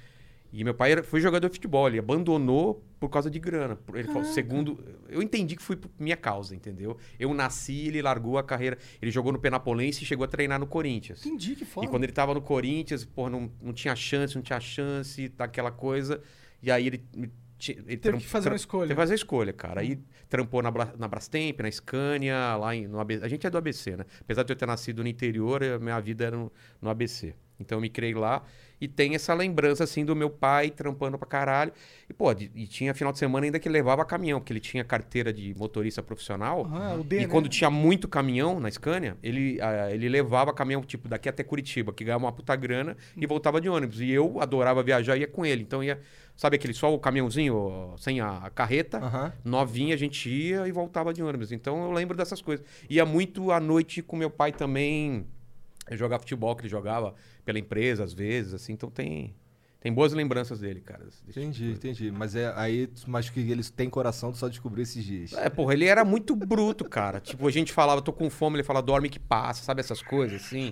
E 0.53 0.63
meu 0.65 0.73
pai 0.75 0.93
era- 0.93 1.03
foi 1.03 1.21
jogador 1.21 1.49
de 1.49 1.55
futebol, 1.57 1.89
ele 1.89 1.99
abandonou 1.99 2.83
por 3.01 3.09
causa 3.11 3.29
de 3.29 3.39
grana. 3.39 3.77
Ele 3.93 4.05
falou, 4.05 4.25
segundo. 4.25 4.83
Eu 5.09 5.21
entendi 5.21 5.57
que 5.57 5.63
foi 5.63 5.75
por 5.77 5.91
minha 5.99 6.17
causa, 6.17 6.55
entendeu? 6.55 6.97
Eu 7.19 7.35
nasci, 7.35 7.89
ele 7.89 8.01
largou 8.01 8.39
a 8.39 8.43
carreira. 8.45 8.79
Ele 9.03 9.11
jogou 9.11 9.33
no 9.33 9.39
Penapolense 9.41 10.05
e 10.05 10.07
chegou 10.07 10.25
a 10.25 10.29
treinar 10.29 10.59
no 10.61 10.67
Corinthians. 10.69 11.27
Entendi 11.27 11.57
que 11.57 11.65
foda. 11.65 11.85
E 11.87 11.91
quando 11.91 12.05
ele 12.05 12.13
tava 12.13 12.33
no 12.33 12.41
Corinthians, 12.41 13.05
porra, 13.05 13.29
não, 13.29 13.51
não 13.61 13.73
tinha 13.73 13.95
chance, 13.97 14.37
não 14.37 14.43
tinha 14.43 14.59
chance, 14.61 15.29
daquela 15.31 15.71
coisa. 15.73 16.23
E 16.63 16.71
aí 16.71 16.87
ele. 16.87 17.05
Ele 17.87 17.97
Teve 17.97 18.19
que 18.19 18.27
fazer 18.27 18.49
uma 18.49 18.57
escolha. 18.57 18.83
Teve 18.89 18.95
que 18.95 19.01
fazer 19.01 19.13
a 19.13 19.17
escolha, 19.17 19.53
cara. 19.53 19.81
Aí 19.81 19.99
trampou 20.29 20.63
na, 20.63 20.71
Bra- 20.71 20.93
na 20.97 21.09
Brastemp, 21.09 21.61
na 21.61 21.71
Scania, 21.71 22.57
lá 22.57 22.75
em, 22.75 22.87
no 22.87 23.01
ABC. 23.01 23.25
A 23.25 23.29
gente 23.29 23.47
é 23.47 23.51
do 23.51 23.59
ABC, 23.59 23.97
né? 23.97 24.05
Apesar 24.21 24.43
de 24.45 24.53
eu 24.53 24.57
ter 24.57 24.67
nascido 24.67 25.03
no 25.03 25.09
interior, 25.09 25.61
minha 25.81 25.99
vida 26.01 26.27
era 26.27 26.37
no, 26.37 26.53
no 26.81 26.89
ABC. 26.91 27.35
Então 27.61 27.79
eu 27.79 27.83
me 27.83 27.89
criei 27.91 28.15
lá 28.15 28.45
e 28.81 28.87
tem 28.89 29.15
essa 29.15 29.35
lembrança, 29.35 29.85
assim, 29.85 30.05
do 30.05 30.15
meu 30.15 30.31
pai 30.31 30.71
trampando 30.71 31.19
pra 31.19 31.27
caralho. 31.27 31.73
E, 32.09 32.13
pô, 32.15 32.33
de- 32.33 32.51
e 32.55 32.67
tinha 32.67 32.95
final 32.95 33.13
de 33.13 33.19
semana 33.19 33.45
ainda 33.47 33.59
que 33.59 33.69
levava 33.69 34.05
caminhão, 34.05 34.39
porque 34.41 34.53
ele 34.53 34.61
tinha 34.61 34.85
carteira 34.85 35.33
de 35.33 35.55
motorista 35.57 36.03
profissional. 36.03 36.65
Aham, 36.67 37.01
o 37.01 37.05
D, 37.05 37.17
E 37.17 37.21
né? 37.23 37.27
quando 37.29 37.49
tinha 37.49 37.71
muito 37.71 38.07
caminhão 38.09 38.61
na 38.61 38.71
Scania, 38.71 39.17
ele, 39.23 39.61
ah, 39.61 39.91
ele 39.93 40.09
levava 40.09 40.53
caminhão, 40.53 40.83
tipo, 40.83 41.09
daqui 41.09 41.29
até 41.29 41.43
Curitiba, 41.43 41.93
que 41.93 42.05
ganhava 42.05 42.25
uma 42.25 42.33
puta 42.33 42.55
grana 42.57 42.97
e 43.17 43.27
voltava 43.27 43.61
de 43.61 43.69
ônibus. 43.69 44.01
E 44.01 44.11
eu 44.11 44.41
adorava 44.41 44.83
viajar 44.83 45.17
e 45.17 45.21
ia 45.21 45.27
com 45.29 45.45
ele. 45.45 45.63
Então 45.63 45.83
ia, 45.83 46.01
sabe 46.37 46.57
aquele 46.57 46.73
só 46.75 46.95
o 46.95 46.99
caminhãozinho 46.99 47.95
sem 47.99 48.21
a, 48.21 48.51
carreta? 48.55 48.99
Aham. 48.99 49.33
Novinha, 49.45 49.95
a 49.95 49.99
gente 49.99 50.29
ia 50.31 50.67
e 50.69 50.73
voltava 50.73 51.13
de 51.13 51.23
ônibus. 51.23 51.53
Então 51.53 51.85
eu 51.85 51.91
lembro 51.91 52.17
dessas 52.17 52.41
coisas. 52.41 52.65
Ia 52.89 53.05
muito 53.05 53.51
à 53.51 53.59
noite 53.61 54.03
com 54.03 54.17
meu 54.17 54.31
pai 54.31 54.53
também 54.53 55.27
jogar 55.93 56.19
futebol, 56.19 56.55
que 56.55 56.63
ele 56.63 56.69
jogava 56.69 57.15
pela 57.49 57.59
empresa 57.59 58.05
às 58.05 58.13
vezes, 58.13 58.53
assim. 58.53 58.75
Então 58.75 58.91
tem, 58.91 59.35
tem 59.81 59.91
boas 59.91 60.13
lembranças 60.13 60.61
dele, 60.61 60.83
cara. 60.83 61.07
tipo 61.07 61.31
Entendi, 61.31 61.65
coisa. 61.65 61.79
entendi. 61.79 62.11
Mas 62.11 62.37
é 62.37 62.53
aí, 62.55 62.91
mas 63.07 63.31
que 63.31 63.41
eles 63.41 63.71
têm 63.71 63.89
coração, 63.89 64.31
tu 64.31 64.37
só 64.37 64.49
descobriu 64.49 64.83
esses 64.83 65.03
dias. 65.03 65.33
É, 65.33 65.49
porra, 65.49 65.73
ele 65.73 65.87
era 65.87 66.05
muito 66.05 66.37
bruto, 66.37 66.85
cara. 66.85 67.21
Tipo, 67.21 67.49
a 67.49 67.51
gente 67.51 67.73
falava, 67.73 68.03
tô 68.03 68.13
com 68.13 68.29
fome, 68.29 68.57
ele 68.57 68.63
fala, 68.65 68.83
dorme 68.83 69.09
que 69.09 69.19
passa, 69.19 69.65
sabe 69.65 69.81
essas 69.81 70.03
coisas, 70.03 70.43
assim. 70.45 70.71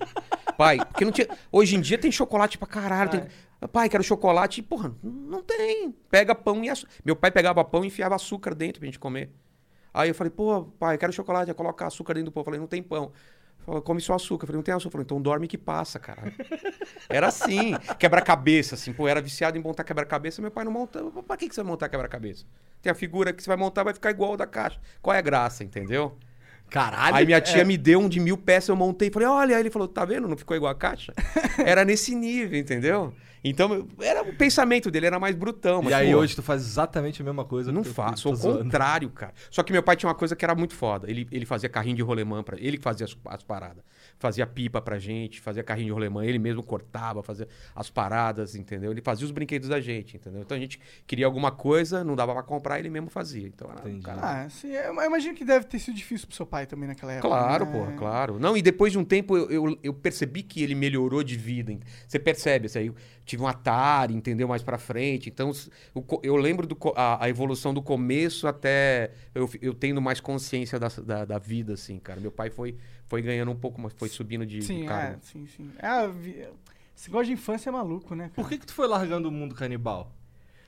Pai, 0.59 0.77
porque 0.85 1.07
não 1.07 1.13
tinha. 1.13 1.29
Hoje 1.51 1.77
em 1.77 1.81
dia 1.81 1.97
tem 1.97 2.13
chocolate 2.13 2.59
pra 2.59 2.69
caralho. 2.69 3.11
Tem... 3.11 3.23
Pai, 3.73 3.89
quero 3.89 4.03
chocolate. 4.03 4.61
E, 4.61 4.63
porra, 4.63 4.95
não 5.03 5.43
tem. 5.43 5.95
Pega 6.11 6.35
pão 6.35 6.63
e 6.63 6.69
açúcar. 6.69 6.93
Meu 7.03 7.17
pai 7.17 7.31
pegava 7.31 7.65
pão 7.65 7.85
e 7.85 7.87
enfiava 7.87 8.15
açúcar 8.17 8.55
dentro 8.55 8.81
pra 8.81 8.87
gente 8.87 8.99
comer. 8.99 9.31
Aí 9.95 10.11
eu 10.11 10.15
falei, 10.15 10.31
pô, 10.31 10.65
pai, 10.79 10.99
quero 10.99 11.11
chocolate. 11.11 11.51
Aí 11.51 11.55
coloca 11.55 11.87
açúcar 11.87 12.13
dentro 12.13 12.27
do 12.27 12.33
pão. 12.33 12.43
Eu 12.43 12.45
falei, 12.45 12.61
não 12.61 12.67
tem 12.67 12.83
pão. 12.83 13.13
Falou, 13.67 13.83
come 13.83 14.01
só 14.01 14.15
açúcar. 14.15 14.45
Eu 14.45 14.47
falei, 14.47 14.59
não 14.59 14.63
tem 14.63 14.73
açúcar. 14.73 14.93
Falei, 14.93 15.05
então 15.05 15.21
dorme 15.21 15.49
que 15.49 15.59
passa, 15.59 15.99
cara. 15.99 16.33
Era 17.09 17.27
assim, 17.27 17.75
quebra-cabeça, 17.99 18.77
assim. 18.77 18.93
Pô, 18.93 19.09
era 19.09 19.21
viciado 19.21 19.59
em 19.59 19.61
montar 19.61 19.83
quebra-cabeça. 19.83 20.41
Meu 20.41 20.53
pai 20.53 20.65
não 20.65 20.71
monta. 20.71 21.03
Pra 21.27 21.37
que, 21.37 21.49
que 21.49 21.55
você 21.55 21.63
vai 21.63 21.73
montar 21.73 21.89
quebra-cabeça? 21.89 22.45
Tem 22.81 22.93
a 22.93 22.95
figura 22.95 23.33
que 23.33 23.43
você 23.43 23.49
vai 23.49 23.57
montar, 23.57 23.83
vai 23.83 23.93
ficar 23.93 24.11
igual 24.11 24.31
ao 24.31 24.37
da 24.37 24.47
caixa. 24.47 24.81
Qual 25.03 25.13
é 25.13 25.19
a 25.19 25.23
graça, 25.23 25.65
entendeu? 25.65 26.17
Caralho. 26.71 27.17
Aí 27.17 27.27
minha 27.27 27.41
tia 27.41 27.65
me 27.65 27.77
deu 27.77 27.99
um 27.99 28.09
de 28.09 28.21
mil 28.21 28.39
peças, 28.39 28.69
eu 28.69 28.77
montei. 28.77 29.11
Falei, 29.11 29.27
olha. 29.27 29.57
Aí 29.57 29.63
ele 29.63 29.71
falou, 29.71 29.89
tá 29.89 30.05
vendo? 30.05 30.29
Não 30.29 30.37
ficou 30.37 30.57
igual 30.57 30.71
a 30.71 30.75
caixa? 30.75 31.13
Era 31.59 31.85
nesse 31.85 32.15
nível, 32.15 32.57
entendeu? 32.57 33.13
Então, 33.49 33.87
era 34.01 34.23
o 34.23 34.35
pensamento 34.35 34.91
dele 34.91 35.07
era 35.07 35.21
mais 35.21 35.37
brutão. 35.37 35.83
Mas, 35.83 35.93
e 35.93 35.95
aí 35.95 36.13
pô, 36.13 36.19
hoje 36.19 36.35
tu 36.35 36.43
faz 36.43 36.63
exatamente 36.63 37.23
a 37.23 37.25
mesma 37.25 37.45
coisa. 37.45 37.71
não 37.71 37.85
faço, 37.85 38.29
ao 38.29 38.37
contrário, 38.37 39.09
cara. 39.11 39.33
Só 39.51 39.63
que 39.63 39.73
meu 39.73 39.83
pai 39.83 39.95
tinha 39.95 40.09
uma 40.09 40.15
coisa 40.15 40.35
que 40.35 40.45
era 40.45 40.55
muito 40.55 40.75
foda. 40.75 41.09
Ele, 41.09 41.29
ele 41.31 41.47
fazia 41.47 41.69
carrinho 41.69 41.97
de 41.97 42.03
rolemã 42.03 42.43
para 42.43 42.59
ele 42.59 42.77
que 42.77 42.83
fazia 42.83 43.05
as, 43.05 43.17
as 43.27 43.43
paradas. 43.43 43.85
Fazia 44.19 44.47
pipa 44.47 44.81
pra 44.81 44.99
gente, 44.99 45.41
fazia 45.41 45.63
carrinho 45.63 45.89
de 45.89 45.93
rolemã, 45.93 46.25
ele 46.25 46.39
mesmo 46.39 46.63
cortava, 46.63 47.23
fazia 47.23 47.47
as 47.75 47.91
paradas, 47.91 48.55
entendeu? 48.55 48.91
Ele 48.91 49.03
fazia 49.03 49.25
os 49.27 49.31
brinquedos 49.31 49.69
da 49.69 49.79
gente, 49.81 50.17
entendeu? 50.17 50.41
Então 50.41 50.57
a 50.57 50.61
gente 50.61 50.81
queria 51.07 51.27
alguma 51.27 51.51
coisa, 51.53 52.03
não 52.03 52.17
dava 52.17 52.33
pra 52.33 52.43
comprar, 52.43 52.79
ele 52.79 52.89
mesmo 52.89 53.11
fazia. 53.11 53.47
Então 53.47 53.71
era, 53.71 53.81
Entendi. 53.89 54.03
cara, 54.03 54.21
Ah, 54.45 54.49
sim, 54.49 54.69
eu 54.69 54.95
eu 54.95 55.05
imagino 55.05 55.35
que 55.35 55.45
deve 55.45 55.67
ter 55.67 55.79
sido 55.79 55.95
difícil 55.95 56.27
pro 56.27 56.35
seu 56.37 56.47
pai 56.47 56.67
também 56.67 56.89
naquela 56.89 57.13
época. 57.13 57.29
Claro, 57.29 57.67
né? 57.67 57.73
porra, 57.73 57.93
claro. 57.93 58.39
Não, 58.39 58.57
e 58.57 58.63
depois 58.63 58.91
de 58.93 58.99
um 58.99 59.05
tempo 59.05 59.37
eu, 59.37 59.51
eu, 59.51 59.79
eu 59.83 59.93
percebi 59.95 60.43
que 60.43 60.63
ele 60.63 60.75
melhorou 60.75 61.23
de 61.23 61.37
vida. 61.37 61.77
Você 62.09 62.19
percebe, 62.19 62.67
isso 62.67 62.79
aí. 62.79 62.87
Eu 62.87 62.95
tive 63.25 63.43
um 63.43 63.47
Atari, 63.47 64.15
entendeu? 64.15 64.49
Mais 64.49 64.63
pra 64.63 64.79
frente. 64.79 65.29
Então, 65.29 65.53
co- 66.07 66.21
eu 66.23 66.37
lembro 66.37 66.67
do 66.67 66.77
a, 66.95 67.25
a 67.25 67.29
evolução 67.29 67.75
do 67.75 67.83
começo 67.83 68.47
até 68.47 69.11
eu, 69.35 69.51
eu 69.61 69.75
tendo 69.75 70.01
mais 70.01 70.21
consciência 70.21 70.79
da, 70.79 70.89
da, 70.89 71.25
da 71.25 71.39
vida, 71.39 71.75
assim, 71.75 71.99
cara. 71.99 72.21
Meu 72.21 72.31
pai 72.33 72.51
foi, 72.51 72.77
foi 73.09 73.23
ganhando 73.23 73.51
um 73.51 73.57
pouco, 73.57 73.81
mas 73.81 73.93
foi 73.93 74.09
subindo 74.09 74.45
de, 74.47 74.59
de 74.59 74.65
Sim, 74.65 74.87
cargo. 74.87 75.15
é, 75.17 75.19
sim, 75.23 75.47
sim. 75.47 75.71
É, 75.79 76.09
vi- 76.09 76.47
esse 76.97 77.09
negócio 77.09 77.27
de 77.27 77.33
infância 77.33 77.69
é 77.69 77.73
maluco, 77.73 78.15
né? 78.15 78.31
Por 78.35 78.49
que 78.49 78.59
que 78.59 78.67
tu 78.67 78.73
foi 78.75 78.87
largando 78.89 79.29
o 79.29 79.33
mundo 79.33 79.55
canibal? 79.55 80.13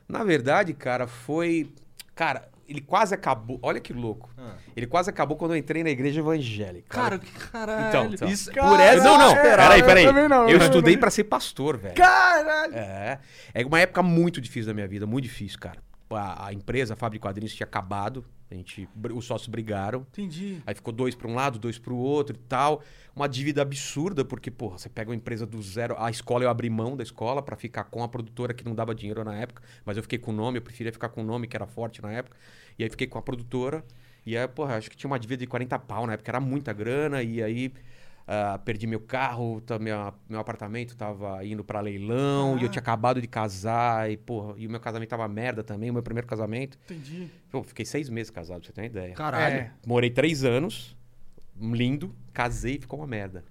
Na 0.09 0.23
verdade, 0.25 0.73
cara, 0.75 1.07
foi. 1.07 1.73
Cara, 2.15 2.49
ele 2.69 2.81
quase 2.81 3.15
acabou. 3.15 3.59
Olha 3.63 3.81
que 3.81 3.93
louco. 3.93 4.31
Ele 4.77 4.87
quase 4.87 5.09
acabou 5.09 5.37
quando 5.37 5.53
eu 5.53 5.57
entrei 5.57 5.83
na 5.83 5.91
igreja 5.91 6.21
evangélica. 6.21 6.89
Cara, 6.89 7.19
que 7.19 7.31
caralho. 7.33 7.89
Então, 7.89 8.07
então. 8.13 8.29
Isso, 8.29 8.51
Caralho, 8.53 8.77
por 8.77 8.81
essa 8.81 9.05
não, 9.05 9.19
não, 9.19 9.31
é, 9.33 9.43
peraí, 9.43 9.81
eu 9.81 9.87
peraí. 9.87 10.05
também 10.07 10.29
não, 10.29 10.43
eu 10.49 10.59
eu 10.59 10.59
estudei 10.59 10.97
pra 10.97 11.11
ser 11.11 11.25
pastor, 11.25 11.77
velho. 11.79 11.95
Caralho! 11.95 12.75
É. 12.75 13.19
É 13.55 13.65
uma 13.65 13.81
época 13.81 14.03
muito 14.03 14.41
difícil 14.41 14.67
da 14.67 14.75
minha 14.75 14.87
vida, 14.89 15.07
muito 15.07 15.25
difícil, 15.25 15.59
cara. 15.59 15.79
A, 16.11 16.47
a 16.47 16.53
empresa, 16.53 16.95
a 16.95 16.97
fábrica 16.97 17.21
de 17.21 17.29
quadrinhos 17.29 17.55
tinha 17.55 17.67
acabado. 17.67 18.25
A 18.51 18.55
gente, 18.55 18.89
os 19.15 19.27
sócios 19.27 19.49
brigaram. 19.49 20.01
Entendi. 20.01 20.63
Aí 20.67 20.75
ficou 20.75 20.93
dois 20.93 21.15
para 21.15 21.29
um 21.29 21.35
lado, 21.35 21.59
dois 21.59 21.79
para 21.79 21.93
o 21.93 21.97
outro 21.99 22.35
e 22.35 22.39
tal. 22.39 22.83
Uma 23.15 23.29
dívida 23.29 23.61
absurda, 23.61 24.25
porque, 24.25 24.51
porra, 24.51 24.79
você 24.79 24.89
pega 24.89 25.11
uma 25.11 25.17
empresa 25.17 25.45
do 25.45 25.61
zero. 25.63 25.95
A 25.99 26.11
escola 26.11 26.45
eu 26.45 26.51
abri 26.51 26.71
mão 26.71 26.97
da 26.97 27.03
escola 27.03 27.43
para 27.43 27.57
ficar 27.57 27.85
com 27.85 28.03
a 28.03 28.09
produtora 28.09 28.55
que 28.55 28.65
não 28.65 28.75
dava 28.75 28.95
dinheiro 28.95 29.23
na 29.23 29.35
época, 29.35 29.63
mas 29.85 29.97
eu 29.97 30.03
fiquei 30.03 30.19
com 30.19 30.31
o 30.31 30.35
nome, 30.35 30.59
eu 30.59 30.63
preferia 30.63 30.93
ficar 30.93 31.11
com 31.11 31.21
o 31.21 31.25
nome 31.25 31.47
que 31.47 31.57
era 31.57 31.67
forte 31.67 32.01
na 32.01 32.11
época. 32.11 32.37
E 32.79 32.85
aí 32.85 32.89
fiquei 32.89 33.07
com 33.07 33.19
a 33.19 33.23
produtora. 33.23 33.85
E 34.25 34.37
aí, 34.37 34.49
porra, 34.49 34.77
acho 34.77 34.91
que 34.91 34.97
tinha 34.97 35.11
uma 35.11 35.19
dívida 35.19 35.41
de 35.41 35.47
40 35.47 35.79
pau 35.81 36.07
na 36.07 36.15
época, 36.15 36.31
era 36.31 36.41
muita 36.41 36.73
grana. 36.73 37.23
E 37.23 37.43
aí 37.43 37.73
ah, 38.31 38.61
perdi 38.63 38.87
meu 38.87 39.01
carro, 39.01 39.59
tá, 39.63 39.79
minha- 39.79 40.13
meu 40.29 40.39
apartamento 40.39 40.95
tava 40.95 41.43
indo 41.47 41.65
para 41.65 41.81
leilão, 41.81 42.59
e 42.59 42.61
eu 42.63 42.67
Ah. 42.67 42.71
tinha 42.71 42.81
acabado 42.81 43.21
de 43.23 43.27
casar, 43.27 44.11
e, 44.11 44.19
porra, 44.19 44.55
e 44.59 44.67
o 44.67 44.71
meu 44.71 44.79
casamento 44.79 45.09
tava 45.09 45.27
merda 45.27 45.65
também, 45.65 45.89
o 45.89 45.95
meu 45.95 46.03
primeiro 46.03 46.27
casamento. 46.27 46.79
Entendi. 46.85 47.31
Pô, 47.51 47.63
fiquei 47.63 47.87
seis 47.87 48.11
meses 48.11 48.29
casado, 48.31 48.59
pra 48.61 48.67
você 48.67 48.73
ter 48.73 48.83
uma 48.83 48.87
ideia. 48.87 49.15
Caralho. 49.15 49.55
É. 49.57 49.73
Morei 49.87 50.11
três 50.11 50.45
anos, 50.45 50.95
lindo, 51.59 52.15
casei 52.33 52.77
e 52.77 52.81
ficou 52.81 53.01
uma 53.01 53.07
merda. 53.07 53.43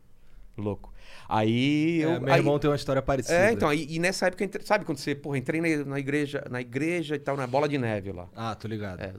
Louco. 0.56 0.94
Aí 1.30 2.02
eu. 2.02 2.12
É, 2.14 2.20
meu 2.20 2.34
aí- 2.34 2.40
irmão 2.40 2.58
tem 2.60 2.70
uma 2.70 2.76
história 2.76 3.02
parecida. 3.02 3.36
é, 3.38 3.52
então, 3.52 3.70
aí- 3.70 3.86
e 3.90 4.00
nessa 4.00 4.28
época, 4.28 4.44
eu 4.44 4.46
entre- 4.46 4.64
sabe 4.64 4.86
quando 4.86 4.98
você, 4.98 5.14
porra, 5.14 5.38
entrei 5.38 5.60
na, 5.62 5.86
na 5.86 6.00
igreja, 6.00 6.44
na 6.50 6.62
igreja 6.62 7.16
e 7.16 7.20
tal, 7.20 7.36
na 7.38 7.46
bola 7.46 7.68
de 7.68 7.78
neve 7.78 8.12
lá. 8.12 8.28
Ah, 8.36 8.56
tô 8.56 8.68
ligado. 8.68 9.00
É, 9.02 9.14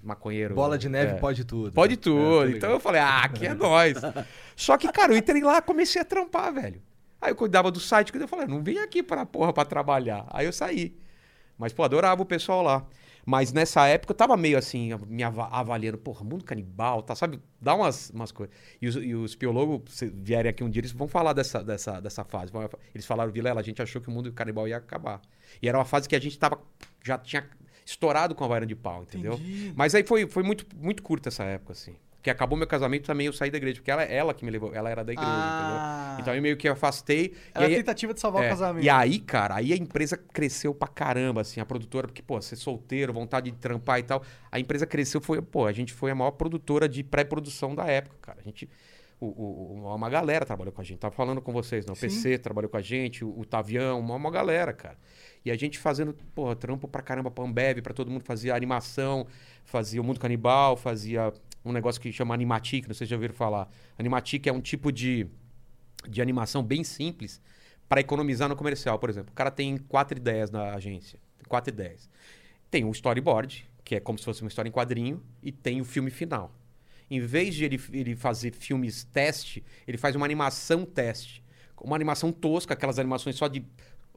os 0.00 0.04
maconheiros. 0.06 0.54
Bola 0.54 0.76
de 0.78 0.88
neve 0.88 1.12
é. 1.12 1.16
pode 1.16 1.44
tudo. 1.44 1.72
Pode 1.72 1.94
É, 1.94 1.96
tudo. 1.96 2.40
ligado. 2.44 2.56
então 2.56 2.70
eu 2.70 2.80
falei, 2.80 3.00
ah, 3.00 3.20
aqui 3.24 3.46
é 3.46 3.54
nós. 3.54 3.94
Só 4.56 4.76
que, 4.76 4.90
cara, 4.90 5.12
eu 5.12 5.16
entrei 5.18 5.42
lá, 5.42 5.60
comecei 5.62 6.00
a 6.00 6.04
trampar, 6.04 6.52
velho. 6.52 6.82
Aí 7.20 7.30
eu 7.32 7.36
cuidava 7.36 7.70
do 7.70 7.78
site, 7.78 8.12
eu 8.14 8.28
falei, 8.28 8.46
não 8.46 8.62
vim 8.62 8.78
aqui 8.78 9.02
pra 9.02 9.26
porra 9.26 9.52
pra 9.52 9.64
trabalhar. 9.64 10.24
Aí 10.30 10.46
eu 10.46 10.52
saí. 10.52 10.96
Mas, 11.58 11.72
pô, 11.72 11.82
adorava 11.82 12.22
o 12.22 12.24
pessoal 12.26 12.62
lá. 12.62 12.86
Mas 13.26 13.52
nessa 13.52 13.86
época 13.86 14.12
eu 14.12 14.16
tava 14.16 14.34
meio 14.34 14.56
assim, 14.56 14.90
me 15.06 15.22
ava- 15.22 15.48
avaliando, 15.52 15.98
porra, 15.98 16.24
mundo 16.24 16.42
canibal, 16.42 17.02
tá? 17.02 17.14
Sabe? 17.14 17.38
Dá 17.60 17.74
umas, 17.74 18.08
umas 18.10 18.32
coisas. 18.32 18.56
E 18.80 18.88
os, 18.88 18.96
e 18.96 19.14
os 19.14 19.34
biólogos, 19.34 19.94
se 19.94 20.06
vierem 20.06 20.48
aqui 20.48 20.64
um 20.64 20.70
dia, 20.70 20.80
eles 20.80 20.90
vão 20.92 21.06
falar 21.06 21.34
dessa, 21.34 21.62
dessa, 21.62 22.00
dessa 22.00 22.24
fase. 22.24 22.50
Eles 22.94 23.04
falaram, 23.04 23.30
Vilela, 23.30 23.60
a 23.60 23.62
gente 23.62 23.82
achou 23.82 24.00
que 24.00 24.08
o 24.08 24.10
mundo 24.10 24.32
canibal 24.32 24.66
ia 24.66 24.78
acabar. 24.78 25.20
E 25.60 25.68
era 25.68 25.76
uma 25.76 25.84
fase 25.84 26.08
que 26.08 26.16
a 26.16 26.20
gente 26.20 26.38
tava, 26.38 26.58
já 27.04 27.18
tinha 27.18 27.46
estourado 27.90 28.34
com 28.34 28.44
a 28.44 28.48
vaina 28.48 28.66
de 28.66 28.74
pau, 28.76 29.02
entendeu? 29.02 29.34
Entendi. 29.34 29.72
Mas 29.76 29.94
aí 29.94 30.04
foi, 30.04 30.26
foi 30.26 30.42
muito, 30.42 30.66
muito 30.76 31.02
curta 31.02 31.28
essa 31.28 31.44
época, 31.44 31.72
assim. 31.72 31.96
Porque 32.16 32.28
acabou 32.28 32.56
meu 32.56 32.66
casamento 32.66 33.06
também, 33.06 33.26
eu 33.26 33.32
saí 33.32 33.50
da 33.50 33.56
igreja. 33.56 33.76
Porque 33.76 33.90
ela, 33.90 34.02
ela 34.02 34.34
que 34.34 34.44
me 34.44 34.50
levou, 34.50 34.74
ela 34.74 34.90
era 34.90 35.02
da 35.02 35.10
igreja, 35.10 35.30
Ah. 35.32 36.08
entendeu? 36.08 36.20
Então 36.22 36.34
eu 36.34 36.42
meio 36.42 36.54
que 36.56 36.68
afastei. 36.68 37.32
Era 37.54 37.64
e 37.64 37.66
a 37.66 37.68
aí- 37.70 37.76
tentativa 37.76 38.12
de 38.12 38.20
salvar 38.20 38.42
é, 38.44 38.46
o 38.46 38.50
casamento. 38.50 38.84
E 38.84 38.90
aí, 38.90 39.18
cara, 39.20 39.54
aí 39.56 39.72
a 39.72 39.76
empresa 39.76 40.18
cresceu 40.18 40.74
pra 40.74 40.86
caramba, 40.86 41.40
assim, 41.40 41.60
a 41.60 41.64
produtora, 41.64 42.06
porque, 42.06 42.20
pô, 42.20 42.38
ser 42.42 42.56
solteiro, 42.56 43.10
vontade 43.12 43.50
de 43.50 43.56
trampar 43.56 43.98
e 44.00 44.02
tal. 44.02 44.22
A 44.52 44.60
empresa 44.60 44.86
cresceu, 44.86 45.18
foi, 45.20 45.40
pô, 45.40 45.64
a 45.66 45.72
gente 45.72 45.94
foi 45.94 46.10
a 46.10 46.14
maior 46.14 46.32
produtora 46.32 46.86
de 46.86 47.02
pré-produção 47.02 47.74
da 47.74 47.86
época, 47.86 48.16
cara. 48.20 48.38
A 48.40 48.42
gente. 48.42 48.68
O, 49.18 49.26
o- 49.26 49.82
o- 49.86 49.94
uma 49.94 50.08
galera 50.10 50.44
trabalhou 50.46 50.72
com 50.72 50.80
a 50.80 50.84
gente. 50.84 50.98
Tava 50.98 51.14
falando 51.14 51.40
com 51.40 51.52
vocês, 51.54 51.84
não? 51.86 51.92
O 51.94 51.96
Sim. 51.96 52.02
PC 52.02 52.38
trabalhou 52.38 52.70
com 52.70 52.76
a 52.76 52.82
gente, 52.82 53.24
o, 53.24 53.38
o 53.38 53.44
Tavião, 53.46 53.98
uma, 53.98 54.14
uma 54.16 54.30
galera, 54.30 54.72
cara. 54.74 54.96
E 55.44 55.50
a 55.50 55.56
gente 55.56 55.78
fazendo, 55.78 56.14
porra, 56.34 56.54
trampo 56.54 56.86
pra 56.86 57.02
caramba 57.02 57.30
pra 57.30 57.44
Ambev, 57.44 57.80
pra 57.80 57.94
todo 57.94 58.10
mundo. 58.10 58.22
Fazia 58.22 58.54
animação, 58.54 59.26
fazia 59.64 60.00
o 60.00 60.04
Mundo 60.04 60.20
Canibal, 60.20 60.76
fazia 60.76 61.32
um 61.64 61.72
negócio 61.72 62.00
que 62.00 62.12
chama 62.12 62.34
Animatic, 62.34 62.86
não 62.86 62.94
sei 62.94 63.06
se 63.06 63.10
já 63.10 63.16
ouviram 63.16 63.34
falar. 63.34 63.68
Animatic 63.98 64.46
é 64.46 64.52
um 64.52 64.60
tipo 64.60 64.92
de, 64.92 65.26
de 66.08 66.20
animação 66.20 66.62
bem 66.62 66.84
simples 66.84 67.40
para 67.88 68.00
economizar 68.00 68.48
no 68.48 68.56
comercial, 68.56 68.98
por 68.98 69.10
exemplo. 69.10 69.32
O 69.32 69.34
cara 69.34 69.50
tem 69.50 69.76
quatro 69.76 70.16
ideias 70.16 70.50
na 70.50 70.74
agência. 70.74 71.18
Quatro 71.48 71.72
ideias. 71.72 72.08
Tem 72.70 72.84
um 72.84 72.90
storyboard, 72.90 73.68
que 73.82 73.96
é 73.96 74.00
como 74.00 74.18
se 74.18 74.24
fosse 74.24 74.42
uma 74.42 74.48
história 74.48 74.68
em 74.68 74.72
quadrinho, 74.72 75.22
e 75.42 75.50
tem 75.50 75.80
o 75.80 75.84
filme 75.84 76.10
final. 76.10 76.52
Em 77.10 77.18
vez 77.18 77.54
de 77.54 77.64
ele, 77.64 77.80
ele 77.92 78.14
fazer 78.14 78.52
filmes 78.52 79.02
teste, 79.02 79.64
ele 79.88 79.98
faz 79.98 80.14
uma 80.14 80.24
animação 80.24 80.84
teste. 80.84 81.42
Uma 81.82 81.96
animação 81.96 82.30
tosca, 82.30 82.74
aquelas 82.74 82.98
animações 82.98 83.34
só 83.34 83.48
de 83.48 83.64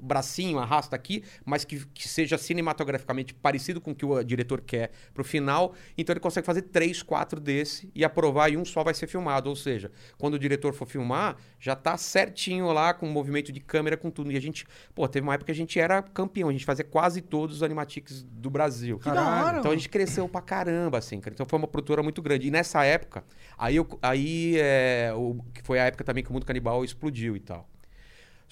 bracinho, 0.03 0.59
arrasta 0.59 0.95
aqui, 0.95 1.23
mas 1.45 1.63
que, 1.63 1.85
que 1.87 2.07
seja 2.07 2.37
cinematograficamente 2.37 3.33
parecido 3.33 3.79
com 3.79 3.91
o 3.91 3.95
que 3.95 4.05
o 4.05 4.17
uh, 4.17 4.23
diretor 4.23 4.61
quer 4.61 4.91
pro 5.13 5.23
final. 5.23 5.73
Então 5.97 6.13
ele 6.13 6.19
consegue 6.19 6.45
fazer 6.45 6.63
três, 6.63 7.01
quatro 7.01 7.39
desse 7.39 7.89
e 7.95 8.03
aprovar 8.03 8.51
e 8.51 8.57
um 8.57 8.65
só 8.65 8.83
vai 8.83 8.93
ser 8.93 9.07
filmado. 9.07 9.49
Ou 9.49 9.55
seja, 9.55 9.91
quando 10.17 10.35
o 10.35 10.39
diretor 10.39 10.73
for 10.73 10.85
filmar, 10.85 11.37
já 11.59 11.75
tá 11.75 11.97
certinho 11.97 12.71
lá 12.71 12.93
com 12.93 13.07
o 13.07 13.11
movimento 13.11 13.51
de 13.51 13.59
câmera, 13.59 13.95
com 13.95 14.11
tudo. 14.11 14.31
E 14.31 14.37
a 14.37 14.41
gente, 14.41 14.65
pô, 14.93 15.07
teve 15.07 15.25
uma 15.25 15.33
época 15.33 15.47
que 15.47 15.51
a 15.51 15.55
gente 15.55 15.79
era 15.79 16.01
campeão, 16.01 16.49
a 16.49 16.51
gente 16.51 16.65
fazia 16.65 16.83
quase 16.83 17.21
todos 17.21 17.57
os 17.57 17.63
animatics 17.63 18.23
do 18.23 18.49
Brasil. 18.49 18.99
Hora, 19.45 19.59
Então 19.59 19.71
a 19.71 19.75
gente 19.75 19.89
cresceu 19.89 20.27
pra 20.27 20.41
caramba, 20.41 20.97
assim, 20.97 21.19
cara. 21.19 21.33
Então 21.33 21.45
foi 21.45 21.57
uma 21.57 21.67
produtora 21.67 22.03
muito 22.03 22.21
grande. 22.21 22.47
E 22.47 22.51
nessa 22.51 22.83
época, 22.83 23.23
aí, 23.57 23.75
eu, 23.75 23.87
aí 24.01 24.55
é, 24.57 25.13
o, 25.15 25.43
que 25.53 25.61
foi 25.63 25.79
a 25.79 25.85
época 25.85 26.03
também 26.03 26.23
que 26.23 26.29
o 26.29 26.33
mundo 26.33 26.45
canibal 26.45 26.83
explodiu 26.83 27.35
e 27.35 27.39
tal. 27.39 27.72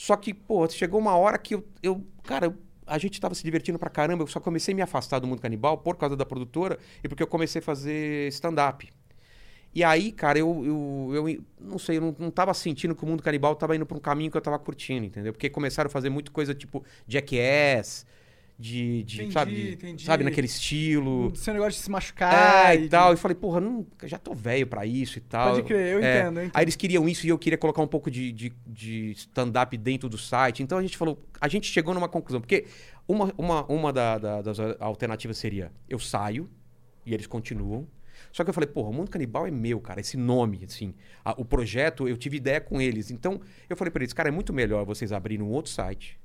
Só 0.02 0.16
que, 0.18 0.34
pô, 0.34 0.68
chegou 0.68 1.00
uma 1.00 1.16
hora 1.16 1.38
que 1.38 1.54
eu, 1.54 1.64
eu 1.84 2.04
cara, 2.24 2.48
eu- 2.48 2.58
a 2.88 2.98
gente 2.98 3.22
tava 3.22 3.36
se 3.36 3.44
divertindo 3.44 3.78
pra 3.78 3.88
caramba, 3.90 4.24
eu 4.24 4.28
só 4.28 4.40
comecei 4.40 4.74
a 4.74 4.76
me 4.76 4.82
afastar 4.82 5.20
do 5.20 5.28
mundo 5.28 5.40
canibal 5.40 5.78
por 5.78 5.96
causa 5.96 6.16
da 6.18 6.26
produtora 6.26 6.80
e 7.04 7.08
porque 7.08 7.22
eu 7.22 7.28
comecei 7.28 7.60
a 7.62 7.64
fazer 7.64 8.28
stand-up. 8.30 8.90
E 9.76 9.84
aí, 9.84 10.12
cara, 10.12 10.40
eu, 10.40 10.66
eu, 10.66 11.28
eu 11.30 11.44
não 11.60 11.80
sei, 11.80 11.98
eu 11.98 12.02
não, 12.02 12.16
não 12.20 12.32
tava 12.32 12.54
sentindo 12.54 12.96
que 12.96 13.04
o 13.04 13.08
mundo 13.08 13.24
canibal 13.24 13.56
tava 13.56 13.76
indo 13.76 13.86
pra 13.86 13.98
um 13.98 14.02
caminho 14.02 14.32
que 14.32 14.38
eu 14.38 14.42
tava 14.42 14.60
curtindo, 14.60 15.06
entendeu? 15.06 15.34
Porque 15.34 15.50
começaram 15.50 15.88
a 15.88 15.92
fazer 15.92 16.10
muito 16.10 16.32
coisa 16.32 16.56
tipo 16.56 16.84
Jackass, 17.08 18.06
de, 18.62 19.04
de 19.04 19.16
Entendi, 19.18 19.34
sabe, 19.34 19.72
entendi. 19.74 20.06
sabe, 20.06 20.24
naquele 20.24 20.48
estilo. 20.48 21.36
Seu 21.36 21.54
negócio 21.54 21.74
de 21.74 21.84
se 21.84 21.90
machucar. 21.90 22.74
É, 22.74 22.78
de- 22.78 22.86
e 22.86 22.90
tal. 22.90 23.14
E 23.14 23.18
falei, 23.18 23.36
porra, 23.36 23.60
não, 23.60 23.86
já 24.04 24.18
tô 24.18 24.34
velho 24.34 24.68
pra 24.68 24.86
isso 24.86 25.18
e 25.18 25.22
tal. 25.22 25.56
Pode 25.56 25.64
crer, 25.68 25.94
eu 25.94 26.00
É. 26.04 26.20
entendo, 26.20 26.38
eu 26.40 26.44
entendo. 26.46 26.52
Aí 26.56 26.64
eles 26.64 26.76
queriam 26.76 27.10
isso 27.10 27.26
e 27.26 27.30
eu 27.30 27.38
queria 27.40 27.58
colocar 27.58 27.82
um 27.82 27.88
pouco 27.88 28.10
de, 28.12 28.32
de, 28.32 28.54
de 28.68 29.12
stand-up 29.12 29.76
dentro 29.78 30.08
do 30.08 30.18
site. 30.18 30.62
Então 30.64 30.78
a 30.78 30.82
gente 30.82 30.96
falou, 30.98 31.20
a 31.40 31.48
gente 31.48 31.68
chegou 31.68 31.94
numa 31.94 32.08
conclusão. 32.08 32.40
Porque 32.40 32.66
uma, 33.08 33.34
uma, 33.38 33.66
uma 33.66 33.92
da- 33.92 34.18
da- 34.18 34.42
das 34.42 34.58
alternativas 34.80 35.38
seria, 35.38 35.72
eu 35.90 35.98
saio 36.00 36.50
e 37.06 37.14
eles 37.14 37.26
continuam. 37.28 37.88
Só 38.32 38.44
que 38.44 38.50
eu 38.50 38.54
falei, 38.54 38.68
porra, 38.70 38.90
o 38.90 38.94
Mundo 38.94 39.10
Canibal 39.10 39.48
é 39.48 39.52
meu, 39.52 39.80
cara, 39.82 40.00
esse 40.00 40.16
nome, 40.16 40.62
assim. 40.64 40.94
A- 41.26 41.34
o 41.38 41.44
projeto, 41.44 42.08
eu 42.08 42.16
tive 42.16 42.38
ideia 42.38 42.62
com 42.62 42.80
eles. 42.80 43.10
Então, 43.12 43.42
eu 43.70 43.76
falei 43.76 43.92
pra 43.92 44.04
eles, 44.04 44.14
cara, 44.14 44.30
é 44.30 44.32
muito 44.32 44.54
melhor 44.54 44.86
vocês 44.86 45.12
abrirem 45.12 45.44
um 45.46 45.50
outro 45.50 45.72
site, 45.72 46.18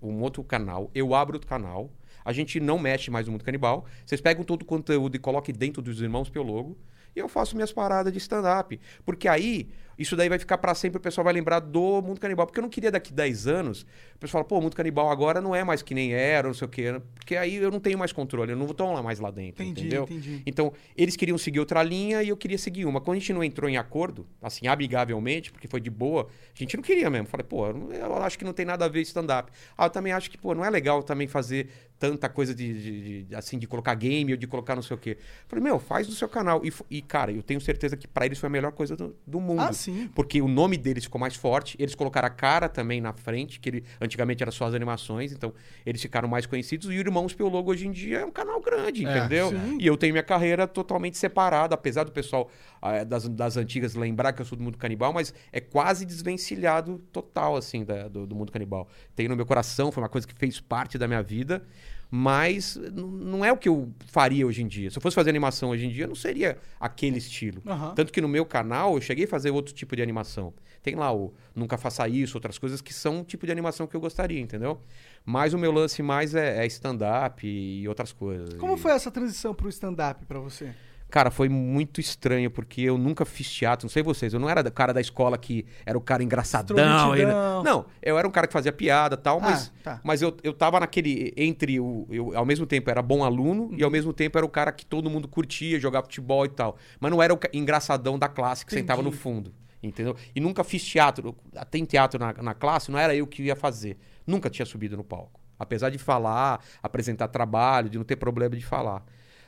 um 0.00 0.20
outro 0.22 0.42
canal. 0.44 0.90
Eu 0.94 1.14
abro 1.14 1.36
outro 1.36 1.48
canal. 1.48 1.90
A 2.24 2.32
gente 2.32 2.58
não 2.58 2.78
mexe 2.78 3.10
mais 3.10 3.26
no 3.26 3.32
Mundo 3.32 3.44
Canibal. 3.44 3.86
Vocês 4.04 4.20
pegam 4.20 4.42
todo 4.44 4.62
o 4.62 4.64
conteúdo 4.64 5.14
e 5.14 5.18
coloquem 5.18 5.54
dentro 5.54 5.80
dos 5.80 6.00
Irmãos 6.00 6.28
Piologo. 6.28 6.76
e 7.14 7.18
eu 7.18 7.28
faço 7.28 7.54
minhas 7.54 7.72
paradas 7.72 8.12
de 8.12 8.18
stand-up. 8.18 8.78
Porque 9.04 9.26
aí, 9.28 9.70
isso 9.98 10.14
daí 10.16 10.28
vai 10.28 10.38
ficar 10.38 10.58
pra 10.58 10.74
sempre, 10.74 10.98
o 10.98 11.00
pessoal 11.00 11.24
vai 11.24 11.32
lembrar 11.32 11.60
do 11.60 12.02
Mundo 12.02 12.20
Canibal. 12.20 12.46
Porque 12.46 12.58
eu 12.58 12.62
não 12.62 12.68
queria 12.68 12.90
daqui 12.90 13.12
10 13.12 13.46
anos, 13.46 13.82
o 14.14 14.18
pessoal 14.18 14.42
fala, 14.42 14.44
pô, 14.48 14.58
o 14.58 14.62
Mundo 14.62 14.76
Canibal 14.76 15.10
agora 15.10 15.40
não 15.40 15.54
é 15.54 15.64
mais 15.64 15.82
que 15.82 15.94
nem 15.94 16.12
era, 16.12 16.46
não 16.48 16.54
sei 16.54 16.66
o 16.66 16.68
quê. 16.70 17.00
Porque 17.14 17.36
aí 17.36 17.56
eu 17.56 17.70
não 17.70 17.80
tenho 17.80 17.98
mais 17.98 18.12
controle, 18.12 18.52
eu 18.52 18.56
não 18.56 18.66
vou 18.66 18.76
lá 18.92 19.02
mais 19.02 19.18
lá 19.18 19.30
dentro, 19.30 19.62
Entendi, 19.64 19.80
entendeu? 19.80 20.04
entendi. 20.04 20.42
Então, 20.46 20.72
eles 20.96 21.16
queriam 21.16 21.38
seguir 21.38 21.60
outra 21.60 21.82
linha 21.82 22.22
e 22.22 22.28
eu 22.28 22.36
queria 22.36 22.58
seguir 22.58 22.84
uma. 22.84 23.00
Quando 23.00 23.16
a 23.16 23.20
gente 23.20 23.32
não 23.32 23.42
entrou 23.42 23.68
em 23.70 23.76
acordo, 23.76 24.26
assim, 24.42 24.66
amigavelmente, 24.66 25.50
porque 25.52 25.66
foi 25.68 25.80
de 25.80 25.90
boa, 25.90 26.28
a 26.54 26.58
gente 26.58 26.76
não 26.76 26.82
queria 26.82 27.08
mesmo. 27.10 27.26
Falei, 27.26 27.44
pô, 27.44 27.66
eu 27.66 28.14
acho 28.22 28.38
que 28.38 28.44
não 28.44 28.52
tem 28.52 28.64
nada 28.66 28.84
a 28.84 28.88
ver 28.88 29.00
stand-up. 29.02 29.50
Ah, 29.76 29.86
eu 29.86 29.90
também 29.90 30.12
acho 30.12 30.30
que, 30.30 30.38
pô, 30.38 30.54
não 30.54 30.64
é 30.64 30.70
legal 30.70 31.02
também 31.02 31.26
fazer 31.26 31.68
tanta 31.98 32.28
coisa 32.28 32.54
de, 32.54 32.72
de- 32.74 33.22
de- 33.24 33.34
assim, 33.34 33.58
de 33.58 33.66
colocar 33.66 33.94
game 33.94 34.30
ou 34.32 34.36
de 34.36 34.46
colocar 34.46 34.74
não 34.74 34.82
sei 34.82 34.94
o 34.96 34.98
quê. 35.00 35.16
Falei, 35.48 35.62
meu, 35.64 35.78
faz 35.78 36.06
no 36.06 36.12
seu 36.12 36.28
canal. 36.28 36.60
E, 36.64 36.72
e, 36.90 37.00
cara, 37.02 37.32
eu 37.32 37.42
tenho 37.42 37.60
certeza 37.60 37.96
que 37.96 38.06
pra 38.06 38.26
eles 38.26 38.38
foi 38.38 38.48
a 38.48 38.50
melhor 38.50 38.72
coisa 38.72 38.94
do, 38.94 39.16
do 39.26 39.40
mundo. 39.40 39.60
Ah, 39.62 39.72
sim. 39.86 40.10
Porque 40.14 40.40
o 40.42 40.48
nome 40.48 40.76
deles 40.76 41.04
ficou 41.04 41.20
mais 41.20 41.34
forte, 41.34 41.76
eles 41.78 41.94
colocaram 41.94 42.26
a 42.26 42.30
cara 42.30 42.68
também 42.68 43.00
na 43.00 43.12
frente, 43.12 43.58
que 43.58 43.68
ele, 43.68 43.84
antigamente 44.00 44.42
era 44.42 44.50
só 44.52 44.66
as 44.66 44.74
animações, 44.74 45.32
então 45.32 45.52
eles 45.84 46.00
ficaram 46.02 46.28
mais 46.28 46.44
conhecidos. 46.46 46.86
E 46.86 46.90
o 46.90 46.92
Irmãos 46.92 47.32
Piologo 47.34 47.70
hoje 47.70 47.86
em 47.86 47.92
dia 47.92 48.18
é 48.18 48.24
um 48.26 48.30
canal 48.30 48.60
grande, 48.60 49.04
É, 49.06 49.18
entendeu? 49.18 49.50
E 49.80 49.86
eu 49.86 49.96
tenho 49.96 50.12
minha 50.12 50.22
carreira 50.22 50.66
totalmente 50.66 51.16
separada, 51.16 51.74
apesar 51.74 52.04
do 52.04 52.12
pessoal 52.12 52.50
ah, 52.82 53.02
das, 53.04 53.28
das 53.28 53.56
antigas 53.56 53.94
lembrar 53.94 54.32
que 54.32 54.42
eu 54.42 54.44
sou 54.44 54.56
do 54.58 54.62
mundo 54.64 54.76
canibal, 54.78 55.12
mas 55.12 55.32
é 55.52 55.60
quase 55.60 56.04
desvencilhado 56.04 56.98
total, 57.12 57.56
assim, 57.56 57.84
da- 57.84 58.08
do, 58.08 58.26
do 58.26 58.34
mundo 58.34 58.52
canibal. 58.52 58.88
Tem 59.14 59.28
no 59.28 59.36
meu 59.36 59.46
coração, 59.46 59.90
foi 59.90 60.02
uma 60.02 60.08
coisa 60.08 60.26
que 60.26 60.34
fez 60.34 60.60
parte 60.60 60.98
da 60.98 61.06
minha 61.08 61.22
vida, 61.22 61.62
mas 62.10 62.76
não 62.94 63.44
é 63.44 63.52
o 63.52 63.56
que 63.56 63.68
eu 63.68 63.90
faria 64.06 64.46
hoje 64.46 64.62
em 64.62 64.66
dia. 64.68 64.90
Se 64.90 64.98
eu 64.98 65.02
fosse 65.02 65.14
fazer 65.14 65.30
animação 65.30 65.70
hoje 65.70 65.86
em 65.86 65.90
dia, 65.90 66.06
não 66.06 66.14
seria 66.14 66.56
aquele 66.80 67.18
estilo. 67.18 67.62
Aham. 67.66 67.94
Tanto 67.94 68.12
que 68.12 68.20
no 68.20 68.28
meu 68.28 68.44
canal 68.46 68.94
eu 68.94 69.00
cheguei 69.00 69.24
a 69.24 69.28
fazer 69.28 69.50
outro 69.50 69.74
tipo 69.74 69.96
de 69.96 70.02
animação. 70.02 70.52
Tem 70.82 70.94
lá 70.94 71.12
o 71.12 71.34
Nunca 71.54 71.76
Faça 71.76 72.06
Isso, 72.08 72.36
outras 72.36 72.58
coisas 72.58 72.80
que 72.80 72.94
são 72.94 73.18
um 73.18 73.24
tipo 73.24 73.44
de 73.44 73.50
animação 73.50 73.86
que 73.88 73.96
eu 73.96 74.00
gostaria, 74.00 74.40
entendeu? 74.40 74.80
Mas 75.24 75.52
o 75.52 75.58
meu 75.58 75.72
lance 75.72 76.00
mais 76.02 76.32
é, 76.34 76.62
é 76.62 76.66
stand-up 76.66 77.44
e 77.46 77.88
outras 77.88 78.12
coisas. 78.12 78.54
Como 78.54 78.74
E- 78.74 78.78
foi 78.78 78.92
essa 78.92 79.10
transição 79.10 79.52
pro 79.52 79.68
stand-up 79.68 80.24
pra 80.26 80.38
você? 80.38 80.72
Cara, 81.08 81.30
foi 81.30 81.48
muito 81.48 82.00
estranho, 82.00 82.50
porque 82.50 82.80
eu 82.82 82.98
nunca 82.98 83.24
fiz 83.24 83.48
teatro, 83.50 83.84
não 83.86 83.90
sei 83.90 84.02
vocês, 84.02 84.34
eu 84.34 84.40
não 84.40 84.50
era 84.50 84.60
o 84.66 84.72
cara 84.72 84.92
da 84.92 85.00
escola 85.00 85.38
que 85.38 85.64
era 85.86 85.96
o 85.96 86.00
cara 86.00 86.22
engraçadão. 86.22 86.76
Ele- 87.14 87.32
Não, 87.62 87.86
eu 88.02 88.18
era 88.18 88.26
um 88.26 88.30
cara 88.30 88.46
que 88.48 88.52
fazia 88.52 88.72
piada 88.72 89.14
e 89.14 89.18
tal, 89.18 89.40
mas, 89.40 89.72
Ah, 89.78 89.82
tá. 89.84 90.00
mas 90.02 90.20
eu, 90.20 90.36
eu 90.42 90.52
tava 90.52 90.80
naquele. 90.80 91.32
Entre 91.36 91.78
o. 91.78 92.06
Eu, 92.10 92.36
ao 92.36 92.44
mesmo 92.44 92.66
tempo 92.66 92.90
era 92.90 93.00
bom 93.00 93.22
aluno 93.22 93.70
e 93.76 93.84
ao 93.84 93.90
mesmo 93.90 94.12
tempo 94.12 94.36
era 94.36 94.44
o 94.44 94.48
cara 94.48 94.72
que 94.72 94.84
todo 94.84 95.08
mundo 95.08 95.28
curtia, 95.28 95.78
jogar 95.78 96.02
futebol 96.02 96.44
e 96.44 96.48
tal. 96.48 96.76
Mas 96.98 97.10
não 97.10 97.22
era 97.22 97.32
o 97.32 97.38
engraçadão 97.52 98.18
da 98.18 98.28
classe 98.28 98.64
que 98.66 98.72
Entendi. 98.72 98.82
sentava 98.82 99.00
no 99.02 99.12
fundo. 99.12 99.54
Entendeu? 99.82 100.16
E 100.34 100.40
nunca 100.40 100.64
fiz 100.64 100.82
teatro. 100.84 101.36
Tem 101.70 101.84
teatro 101.84 102.18
na, 102.18 102.32
na 102.42 102.54
classe, 102.54 102.90
não 102.90 102.98
era 102.98 103.14
eu 103.14 103.26
que 103.28 103.44
ia 103.44 103.54
fazer. 103.54 103.96
Nunca 104.26 104.50
tinha 104.50 104.66
subido 104.66 104.96
no 104.96 105.04
palco. 105.04 105.40
Apesar 105.58 105.88
de 105.90 105.98
falar, 105.98 106.60
apresentar 106.82 107.28
trabalho, 107.28 107.88
de 107.88 107.96
não 107.96 108.04
ter 108.04 108.16
problema 108.16 108.56
de 108.56 108.64
falar. 108.66 109.04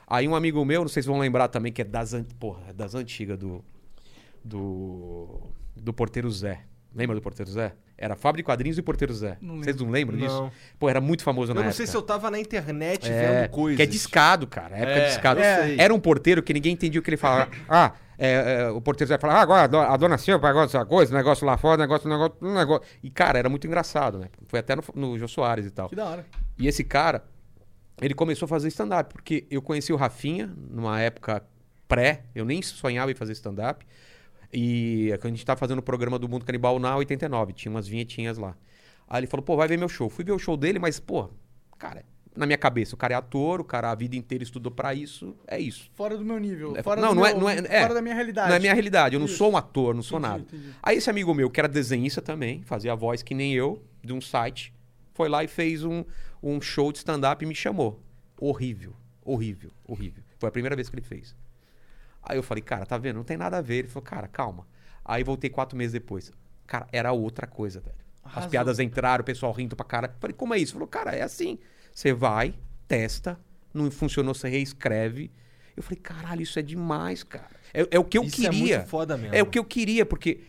Aí 0.09 0.27
um 0.27 0.35
amigo 0.35 0.63
meu, 0.65 0.81
não 0.81 0.87
sei 0.89 1.03
se 1.03 1.07
vão 1.09 1.19
lembrar 1.19 1.47
também, 1.49 1.71
que 1.71 1.81
é 1.81 1.85
das, 1.85 2.13
an- 2.13 2.25
porra, 2.39 2.61
é 2.69 2.73
das 2.73 2.95
antigas 2.95 3.37
do, 3.37 3.63
do. 4.43 5.39
do 5.75 5.93
Porteiro 5.93 6.29
Zé. 6.31 6.61
Lembra 6.93 7.15
do 7.15 7.21
Porteiro 7.21 7.51
Zé? 7.51 7.73
Era 7.95 8.15
Fábrica 8.15 8.43
de 8.43 8.45
Quadrinhos 8.45 8.77
e 8.77 8.81
Porteiro 8.81 9.13
Zé. 9.13 9.37
Não 9.41 9.57
Vocês 9.57 9.75
não 9.75 9.89
lembram 9.91 10.17
disso? 10.17 10.33
Não. 10.41 10.51
Pô, 10.79 10.89
era 10.89 10.99
muito 11.01 11.21
famoso 11.21 11.51
Eu 11.51 11.55
na 11.55 11.61
não 11.61 11.67
época. 11.67 11.77
sei 11.77 11.85
se 11.85 11.95
eu 11.95 12.01
tava 12.01 12.31
na 12.31 12.39
internet 12.39 13.07
É, 13.11 13.41
vendo 13.41 13.51
coisas. 13.51 13.75
Que 13.77 13.83
é 13.83 13.85
discado, 13.85 14.47
cara. 14.47 14.75
Época 14.75 14.91
É, 14.91 15.07
discado. 15.07 15.39
eu 15.41 15.63
sei. 15.65 15.79
Era 15.79 15.93
um 15.93 15.99
porteiro 15.99 16.41
que 16.41 16.53
ninguém 16.53 16.73
entendia 16.73 16.99
o 16.99 17.03
que 17.03 17.09
ele 17.09 17.17
falava. 17.17 17.51
Ah, 17.69 17.93
é, 18.17 18.61
é, 18.63 18.69
o 18.69 18.81
porteiro 18.81 19.09
vai 19.09 19.19
falar, 19.19 19.35
ah, 19.35 19.41
agora 19.41 19.63
a 19.63 19.67
do- 19.67 19.77
a 19.77 19.95
dona 19.97 20.17
Silva 20.17 20.49
agora 20.49 20.65
essa 20.65 20.83
coisa, 20.85 21.15
negócio 21.15 21.45
lá 21.45 21.57
fora, 21.57 21.79
negócio, 21.81 22.09
negócio, 22.09 22.35
negócio. 22.41 22.87
E, 23.03 23.09
cara, 23.09 23.37
era 23.37 23.47
muito 23.49 23.67
engraçado, 23.67 24.17
né? 24.17 24.27
Foi 24.47 24.59
até 24.59 24.75
no, 24.75 24.83
no 24.95 25.17
Jô 25.19 25.27
Soares 25.27 25.65
e 25.65 25.71
tal. 25.71 25.87
Que 25.89 25.95
da 25.95 26.05
hora. 26.05 26.25
E 26.57 26.67
esse 26.67 26.83
cara, 26.83 27.23
ele 28.01 28.13
começou 28.13 28.45
a 28.45 28.49
fazer 28.49 28.67
stand-up, 28.69 29.13
porque 29.13 29.45
eu 29.49 29.61
conheci 29.61 29.91
o 29.91 29.95
Rafinha 29.95 30.51
numa 30.69 30.99
época 30.99 31.43
pré, 31.87 32.23
eu 32.35 32.45
nem 32.45 32.61
sonhava 32.61 33.11
em 33.11 33.15
fazer 33.15 33.33
stand-up. 33.33 33.85
E 34.51 35.11
a 35.21 35.27
gente 35.27 35.45
tava 35.45 35.59
fazendo 35.59 35.79
o 35.79 35.83
programa 35.83 36.17
do 36.17 36.27
Mundo 36.27 36.43
Canibal 36.45 36.79
na 36.79 36.95
89, 36.95 37.53
tinha 37.53 37.71
umas 37.71 37.87
vinhetinhas 37.87 38.37
lá. 38.37 38.55
Aí 39.07 39.19
ele 39.19 39.27
falou, 39.27 39.43
pô, 39.43 39.55
vai 39.55 39.67
ver 39.67 39.77
meu 39.77 39.89
show. 39.89 40.09
Fui 40.09 40.23
ver 40.23 40.31
o 40.31 40.39
show 40.39 40.57
dele, 40.57 40.79
mas, 40.79 40.99
pô, 40.99 41.29
cara, 41.77 42.03
na 42.35 42.45
minha 42.45 42.57
cabeça, 42.57 42.95
o 42.95 42.97
cara 42.97 43.13
é 43.13 43.17
ator, 43.17 43.59
o 43.61 43.63
cara 43.63 43.91
a 43.91 43.95
vida 43.95 44.15
inteira 44.15 44.43
estudou 44.43 44.71
pra 44.71 44.93
isso, 44.93 45.35
é 45.47 45.59
isso. 45.59 45.89
Fora 45.93 46.17
do 46.17 46.23
meu 46.25 46.39
nível. 46.39 46.75
É, 46.75 46.81
Fora 46.83 46.99
não, 47.01 47.13
não 47.13 47.25
é- 47.25 47.31
meu- 47.31 47.41
não 47.41 47.49
é- 47.49 47.57
é. 47.59 47.81
Fora 47.81 47.93
da 47.95 48.01
minha 48.01 48.15
realidade. 48.15 48.49
Não 48.49 48.55
é 48.55 48.59
minha 48.59 48.73
realidade, 48.73 49.15
eu 49.15 49.19
não 49.19 49.25
Isso. 49.27 49.37
sou 49.37 49.51
um 49.51 49.57
ator, 49.57 49.93
não 49.93 50.01
sou 50.03 50.17
Entendi, 50.19 50.31
nada. 50.31 50.43
entendi. 50.47 50.69
Aí 50.81 50.97
esse 50.97 51.09
amigo 51.09 51.33
meu, 51.33 51.49
que 51.49 51.59
era 51.59 51.67
desenhista 51.67 52.21
também, 52.21 52.61
fazia 52.63 52.93
a 52.93 52.95
voz 52.95 53.21
que 53.21 53.33
nem 53.35 53.53
eu, 53.53 53.83
de 54.03 54.13
um 54.13 54.21
site, 54.21 54.73
foi 55.19 55.27
lá 55.27 55.43
e 55.43 55.49
fez 55.49 55.83
um, 55.83 56.05
um 56.41 56.61
show 56.61 56.93
de 56.93 56.99
stand-up 56.99 57.43
e 57.43 57.45
me 57.45 57.53
chamou. 57.53 58.01
Horrível, 58.39 58.95
horrível, 59.21 59.69
horrível. 59.85 60.23
Foi 60.37 60.47
a 60.47 60.51
primeira 60.51 60.77
vez 60.77 60.87
que 60.87 60.95
ele 60.95 61.05
fez. 61.05 61.35
Aí 62.23 62.37
eu 62.37 62.43
falei, 62.43 62.63
cara, 62.63 62.85
tá 62.85 62.97
vendo? 62.97 63.17
Não 63.17 63.25
tem 63.25 63.35
nada 63.35 63.57
a 63.57 63.61
ver. 63.61 63.79
Ele 63.79 63.87
falou, 63.89 64.05
cara, 64.05 64.29
calma. 64.29 64.65
Aí 65.03 65.21
voltei 65.21 65.49
quatro 65.49 65.77
meses 65.77 65.91
depois. 65.91 66.31
Cara, 66.65 66.87
era 66.93 67.11
outra 67.11 67.45
coisa, 67.45 67.81
velho. 67.81 67.97
As 68.23 68.31
Arrasou. 68.31 68.49
piadas 68.49 68.79
entraram, 68.79 69.21
o 69.21 69.25
pessoal 69.25 69.51
rindo 69.51 69.75
pra 69.75 69.85
cara. 69.85 70.15
Falei, 70.21 70.33
como 70.33 70.53
é 70.53 70.57
isso? 70.57 70.71
Falou, 70.71 70.87
cara, 70.87 71.11
é 71.13 71.21
assim. 71.21 71.59
Você 71.93 72.13
vai, 72.13 72.55
testa, 72.87 73.37
não 73.73 73.91
funcionou, 73.91 74.33
você 74.33 74.47
reescreve. 74.47 75.29
Eu 75.75 75.83
falei, 75.83 75.99
caralho, 75.99 76.43
isso 76.43 76.57
é 76.57 76.61
demais, 76.61 77.23
cara. 77.23 77.49
É, 77.73 77.85
é 77.91 77.99
o 77.99 78.05
que 78.05 78.17
eu 78.17 78.23
Isso 78.23 78.39
é 78.45 78.49
queria. 78.49 78.77
muito 78.77 78.87
foda 78.89 79.17
mesmo. 79.17 79.35
É 79.35 79.43
o 79.43 79.45
que 79.45 79.59
eu 79.59 79.65
queria, 79.65 80.05
porque 80.05 80.39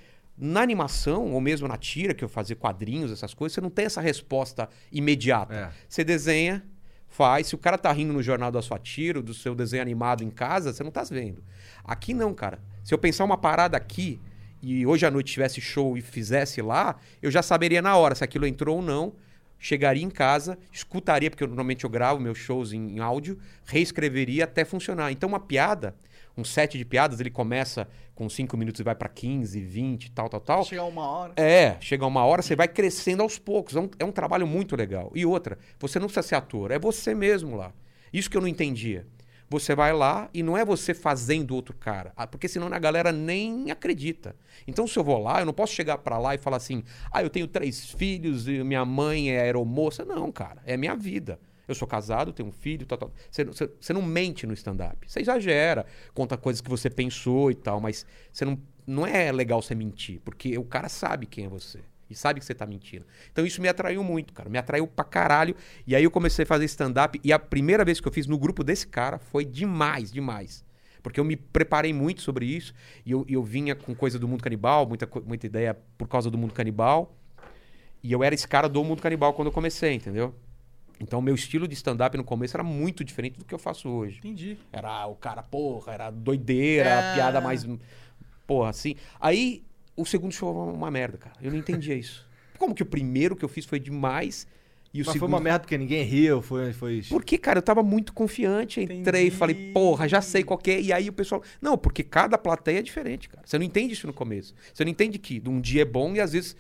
na 0.40 0.62
animação, 0.62 1.32
ou 1.32 1.40
mesmo 1.40 1.68
na 1.68 1.76
tira, 1.76 2.14
que 2.14 2.24
eu 2.24 2.28
fazia 2.28 2.56
quadrinhos, 2.56 3.12
essas 3.12 3.34
coisas, 3.34 3.54
você 3.54 3.60
não 3.60 3.70
tem 3.70 3.84
essa 3.84 4.00
resposta 4.00 4.68
imediata. 4.90 5.54
É. 5.54 5.70
Você 5.88 6.02
desenha, 6.02 6.64
faz. 7.10 7.48
Se 7.48 7.54
o 7.54 7.58
cara 7.58 7.76
tá 7.76 7.92
rindo 7.92 8.12
no 8.12 8.22
jornal 8.22 8.50
da 8.50 8.62
sua 8.62 8.78
tira, 8.78 9.20
do 9.20 9.34
seu 9.34 9.54
desenho 9.54 9.82
animado 9.82 10.24
em 10.24 10.30
casa, 10.30 10.72
você 10.72 10.82
não 10.82 10.90
tá 10.90 11.02
vendo. 11.02 11.42
Aqui 11.84 12.14
não, 12.14 12.32
cara. 12.32 12.58
Se 12.82 12.94
eu 12.94 12.98
pensar 12.98 13.24
uma 13.24 13.36
parada 13.36 13.76
aqui 13.76 14.18
e 14.62 14.86
hoje 14.86 15.04
à 15.04 15.10
noite 15.10 15.32
tivesse 15.32 15.60
show 15.60 15.98
e 15.98 16.00
fizesse 16.00 16.62
lá, 16.62 16.96
eu 17.20 17.30
já 17.30 17.42
saberia 17.42 17.82
na 17.82 17.96
hora 17.96 18.14
se 18.14 18.24
aquilo 18.24 18.46
entrou 18.46 18.76
ou 18.76 18.82
não. 18.82 19.12
Chegaria 19.58 20.02
em 20.02 20.08
casa, 20.08 20.58
escutaria, 20.72 21.28
porque 21.28 21.44
eu, 21.44 21.48
normalmente 21.48 21.84
eu 21.84 21.90
gravo 21.90 22.18
meus 22.18 22.38
shows 22.38 22.72
em, 22.72 22.96
em 22.96 22.98
áudio, 22.98 23.38
reescreveria 23.66 24.44
até 24.44 24.64
funcionar. 24.64 25.12
Então, 25.12 25.28
uma 25.28 25.38
piada, 25.38 25.94
um 26.36 26.44
set 26.44 26.76
de 26.78 26.84
piadas, 26.84 27.20
ele 27.20 27.30
começa 27.30 27.88
com 28.14 28.28
5 28.28 28.56
minutos 28.56 28.80
e 28.80 28.84
vai 28.84 28.94
pra 28.94 29.08
15, 29.08 29.60
20, 29.60 30.10
tal, 30.12 30.28
tal, 30.28 30.40
tal. 30.40 30.64
Chegar 30.64 30.84
uma 30.84 31.06
hora. 31.06 31.32
É, 31.36 31.76
chega 31.80 32.06
uma 32.06 32.24
hora, 32.24 32.42
você 32.42 32.54
vai 32.54 32.68
crescendo 32.68 33.22
aos 33.22 33.38
poucos. 33.38 33.76
É 33.76 33.80
um, 33.80 33.90
é 33.98 34.04
um 34.04 34.12
trabalho 34.12 34.46
muito 34.46 34.76
legal. 34.76 35.10
E 35.14 35.24
outra, 35.24 35.58
você 35.78 35.98
não 35.98 36.06
precisa 36.06 36.26
ser 36.26 36.34
ator, 36.34 36.70
é 36.70 36.78
você 36.78 37.14
mesmo 37.14 37.56
lá. 37.56 37.72
Isso 38.12 38.28
que 38.30 38.36
eu 38.36 38.40
não 38.40 38.48
entendia. 38.48 39.06
Você 39.48 39.74
vai 39.74 39.92
lá 39.92 40.30
e 40.32 40.44
não 40.44 40.56
é 40.56 40.64
você 40.64 40.94
fazendo 40.94 41.56
outro 41.56 41.74
cara, 41.74 42.12
Ah, 42.16 42.24
porque 42.24 42.46
senão 42.46 42.68
a 42.68 42.78
galera 42.78 43.10
nem 43.10 43.72
acredita. 43.72 44.36
Então, 44.64 44.86
se 44.86 44.96
eu 44.96 45.02
vou 45.02 45.18
lá, 45.18 45.40
eu 45.40 45.46
não 45.46 45.52
posso 45.52 45.72
chegar 45.72 45.98
pra 45.98 46.18
lá 46.18 46.36
e 46.36 46.38
falar 46.38 46.58
assim: 46.58 46.84
ah, 47.10 47.20
eu 47.20 47.28
tenho 47.28 47.48
três 47.48 47.90
filhos 47.90 48.46
e 48.46 48.62
minha 48.62 48.84
mãe 48.84 49.32
é 49.32 49.40
aeromoça. 49.40 50.04
Não, 50.04 50.30
cara, 50.30 50.62
é 50.64 50.76
minha 50.76 50.94
vida. 50.94 51.40
Eu 51.70 51.74
sou 51.74 51.86
casado, 51.86 52.32
tenho 52.32 52.48
um 52.48 52.52
filho, 52.52 52.84
tal, 52.84 52.98
tal. 52.98 53.12
Você, 53.30 53.44
você- 53.44 53.70
você 53.80 53.92
não 53.92 54.02
mente 54.02 54.46
no 54.46 54.52
stand-up. 54.54 55.10
Você 55.10 55.20
exagera, 55.20 55.86
conta 56.12 56.36
coisas 56.36 56.60
que 56.60 56.68
você 56.68 56.90
pensou 56.90 57.50
e 57.50 57.54
tal, 57.54 57.80
mas 57.80 58.04
você 58.32 58.44
não, 58.44 58.58
não 58.86 59.06
é 59.06 59.30
legal 59.30 59.62
você 59.62 59.74
mentir, 59.74 60.20
porque 60.24 60.58
o 60.58 60.64
cara 60.64 60.88
sabe 60.88 61.26
quem 61.26 61.44
é 61.44 61.48
você. 61.48 61.78
E 62.10 62.14
sabe 62.16 62.40
que 62.40 62.46
você 62.46 62.52
tá 62.56 62.66
mentindo. 62.66 63.06
Então 63.30 63.46
isso 63.46 63.62
me 63.62 63.68
atraiu 63.68 64.02
muito, 64.02 64.32
cara. 64.34 64.50
Me 64.50 64.58
atraiu 64.58 64.84
pra 64.84 65.04
caralho. 65.04 65.54
E 65.86 65.94
aí 65.94 66.02
eu 66.02 66.10
comecei 66.10 66.42
a 66.42 66.46
fazer 66.46 66.64
stand-up. 66.64 67.20
E 67.22 67.32
a 67.32 67.38
primeira 67.38 67.84
vez 67.84 68.00
que 68.00 68.08
eu 68.08 68.10
fiz 68.10 68.26
no 68.26 68.36
grupo 68.36 68.64
desse 68.64 68.84
cara 68.84 69.16
foi 69.20 69.44
demais, 69.44 70.10
demais. 70.10 70.64
Porque 71.04 71.20
eu 71.20 71.24
me 71.24 71.36
preparei 71.36 71.92
muito 71.92 72.20
sobre 72.20 72.46
isso. 72.46 72.74
E 73.06 73.12
eu, 73.12 73.24
eu 73.28 73.44
vinha 73.44 73.76
com 73.76 73.94
coisa 73.94 74.18
do 74.18 74.26
mundo 74.26 74.42
canibal, 74.42 74.88
muita, 74.88 75.08
muita 75.24 75.46
ideia 75.46 75.78
por 75.96 76.08
causa 76.08 76.28
do 76.28 76.36
mundo 76.36 76.52
canibal. 76.52 77.16
E 78.02 78.10
eu 78.10 78.24
era 78.24 78.34
esse 78.34 78.48
cara 78.48 78.68
do 78.68 78.82
mundo 78.82 79.00
canibal 79.00 79.32
quando 79.32 79.46
eu 79.46 79.52
comecei, 79.52 79.92
entendeu? 79.94 80.34
Então, 81.00 81.18
o 81.18 81.22
meu 81.22 81.34
estilo 81.34 81.66
de 81.66 81.74
stand-up 81.74 82.16
no 82.16 82.22
começo 82.24 82.56
era 82.56 82.62
muito 82.62 83.02
diferente 83.02 83.38
do 83.38 83.44
que 83.44 83.54
eu 83.54 83.58
faço 83.58 83.88
hoje. 83.88 84.18
Entendi. 84.18 84.58
Era 84.72 85.06
o 85.06 85.14
cara, 85.16 85.42
porra, 85.42 85.94
era 85.94 86.10
doideira, 86.10 86.88
É. 86.90 87.14
piada 87.14 87.40
mais. 87.40 87.66
Porra, 88.46 88.70
assim. 88.70 88.94
Aí, 89.18 89.62
o 89.96 90.04
segundo 90.04 90.32
show 90.32 90.52
foi 90.52 90.74
uma 90.74 90.90
merda, 90.90 91.16
cara. 91.18 91.36
Eu 91.40 91.50
não 91.50 91.58
entendia 91.58 91.94
isso. 91.94 92.28
Como 92.58 92.74
que 92.74 92.82
o 92.82 92.86
primeiro 92.86 93.34
que 93.34 93.44
eu 93.44 93.48
fiz 93.48 93.64
foi 93.64 93.80
demais 93.80 94.46
e 94.92 95.00
o 95.00 95.04
Mas 95.06 95.12
segundo. 95.14 95.20
foi 95.20 95.28
uma 95.38 95.40
merda 95.42 95.60
porque 95.60 95.78
ninguém 95.78 96.02
riu, 96.04 96.42
foi. 96.42 96.72
foi... 96.74 97.00
Porque, 97.08 97.38
cara, 97.38 97.58
eu 97.58 97.62
tava 97.62 97.82
muito 97.82 98.12
confiante, 98.12 98.80
entrei 98.82 98.98
e 98.98 99.00
Entendi. 99.00 99.30
falei, 99.30 99.72
porra, 99.72 100.06
já 100.06 100.20
sei 100.20 100.42
qual 100.42 100.58
que 100.58 100.70
é. 100.70 100.80
E 100.82 100.92
aí 100.92 101.08
o 101.08 101.12
pessoal. 101.14 101.42
Não, 101.62 101.78
porque 101.78 102.02
cada 102.02 102.36
plateia 102.36 102.80
é 102.80 102.82
diferente, 102.82 103.28
cara. 103.28 103.42
Você 103.46 103.56
não 103.56 103.64
entende 103.64 103.94
isso 103.94 104.06
no 104.06 104.12
começo. 104.12 104.54
Você 104.74 104.84
não 104.84 104.90
entende 104.90 105.18
que 105.18 105.40
um 105.46 105.60
dia 105.60 105.82
é 105.82 105.84
bom 105.86 106.14
e 106.14 106.20
às 106.20 106.32
vezes 106.32 106.54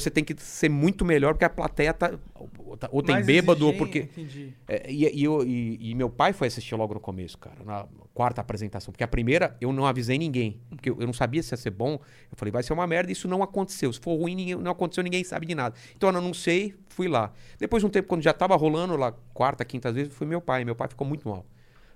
você 0.00 0.10
tem 0.10 0.22
que 0.24 0.34
ser 0.40 0.68
muito 0.68 1.04
melhor 1.04 1.34
porque 1.34 1.44
a 1.44 1.50
plateia 1.50 1.92
tá. 1.92 2.12
Ou, 2.34 2.76
tá- 2.76 2.88
tem 3.02 3.14
Mais 3.14 3.26
bêbado, 3.26 3.66
ou 3.66 3.72
porque. 3.74 4.00
Entendi. 4.00 4.52
É, 4.68 4.90
e, 4.90 5.04
e 5.06 5.24
e- 5.26 5.90
e 5.90 5.94
meu 5.94 6.08
pai 6.10 6.32
foi 6.32 6.48
assistir 6.48 6.74
logo 6.74 6.94
no 6.94 7.00
começo, 7.00 7.38
cara, 7.38 7.64
na 7.64 7.86
quarta 8.14 8.40
apresentação. 8.40 8.92
Porque 8.92 9.04
a 9.04 9.08
primeira 9.08 9.56
eu 9.60 9.72
não 9.72 9.86
avisei 9.86 10.18
ninguém. 10.18 10.60
Porque 10.70 10.90
eu, 10.90 10.96
eu 11.00 11.06
não 11.06 11.12
sabia 11.12 11.42
se 11.42 11.52
ia 11.52 11.56
ser 11.56 11.70
bom. 11.70 11.94
Eu 11.94 12.36
falei, 12.36 12.50
vai 12.52 12.62
ser 12.62 12.72
uma 12.72 12.86
merda. 12.86 13.10
Isso 13.12 13.26
não 13.28 13.42
aconteceu. 13.42 13.92
Se 13.92 14.00
for 14.00 14.16
ruim, 14.16 14.34
ninguém- 14.34 14.56
não 14.56 14.70
aconteceu, 14.72 15.02
ninguém 15.04 15.22
sabe 15.24 15.46
de 15.46 15.54
nada. 15.54 15.74
Então 15.96 16.10
eu 16.10 16.20
não 16.20 16.34
sei, 16.34 16.74
fui 16.88 17.08
lá. 17.08 17.32
Depois 17.58 17.82
de 17.82 17.86
um 17.86 17.90
tempo, 17.90 18.08
quando 18.08 18.22
já 18.22 18.32
tava 18.32 18.56
rolando 18.56 18.96
lá, 18.96 19.12
quarta, 19.32 19.64
quinta 19.64 19.92
vezes, 19.92 20.12
foi 20.14 20.26
meu 20.26 20.40
pai. 20.40 20.64
Meu 20.64 20.74
pai 20.74 20.88
ficou 20.88 21.06
muito 21.06 21.28
mal. 21.28 21.44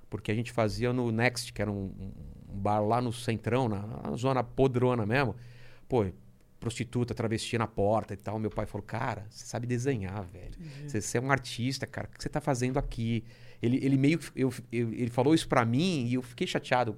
Porque 0.08 0.30
a 0.30 0.34
gente 0.34 0.52
fazia 0.52 0.92
no 0.92 1.10
Next, 1.10 1.52
que 1.52 1.60
era 1.60 1.70
um, 1.70 1.92
um 2.48 2.58
bar 2.58 2.80
lá 2.80 3.00
no 3.00 3.12
Centrão, 3.12 3.68
na, 3.68 3.78
na 3.86 4.16
zona 4.16 4.42
podrona 4.44 5.04
mesmo. 5.04 5.34
Pô, 5.88 6.04
prostituta, 6.66 7.14
travesti 7.14 7.56
na 7.56 7.66
porta 7.66 8.12
e 8.12 8.16
tal. 8.16 8.38
Meu 8.40 8.50
pai 8.50 8.66
falou, 8.66 8.84
cara, 8.84 9.24
você 9.30 9.44
sabe 9.46 9.66
desenhar, 9.68 10.24
velho. 10.32 10.50
Você, 10.88 11.00
você 11.00 11.18
é 11.18 11.20
um 11.20 11.30
artista, 11.30 11.86
cara. 11.86 12.08
O 12.08 12.16
que 12.16 12.20
você 12.22 12.28
tá 12.28 12.40
fazendo 12.40 12.76
aqui? 12.78 13.22
Ele, 13.62 13.76
ele 13.84 13.96
meio 13.96 14.18
que. 14.18 14.28
Eu, 14.34 14.52
eu- 14.72 14.92
ele 14.92 15.10
falou 15.10 15.32
isso 15.32 15.48
pra 15.48 15.64
mim 15.64 16.06
e 16.06 16.14
eu 16.14 16.22
fiquei 16.22 16.46
chateado 16.46 16.96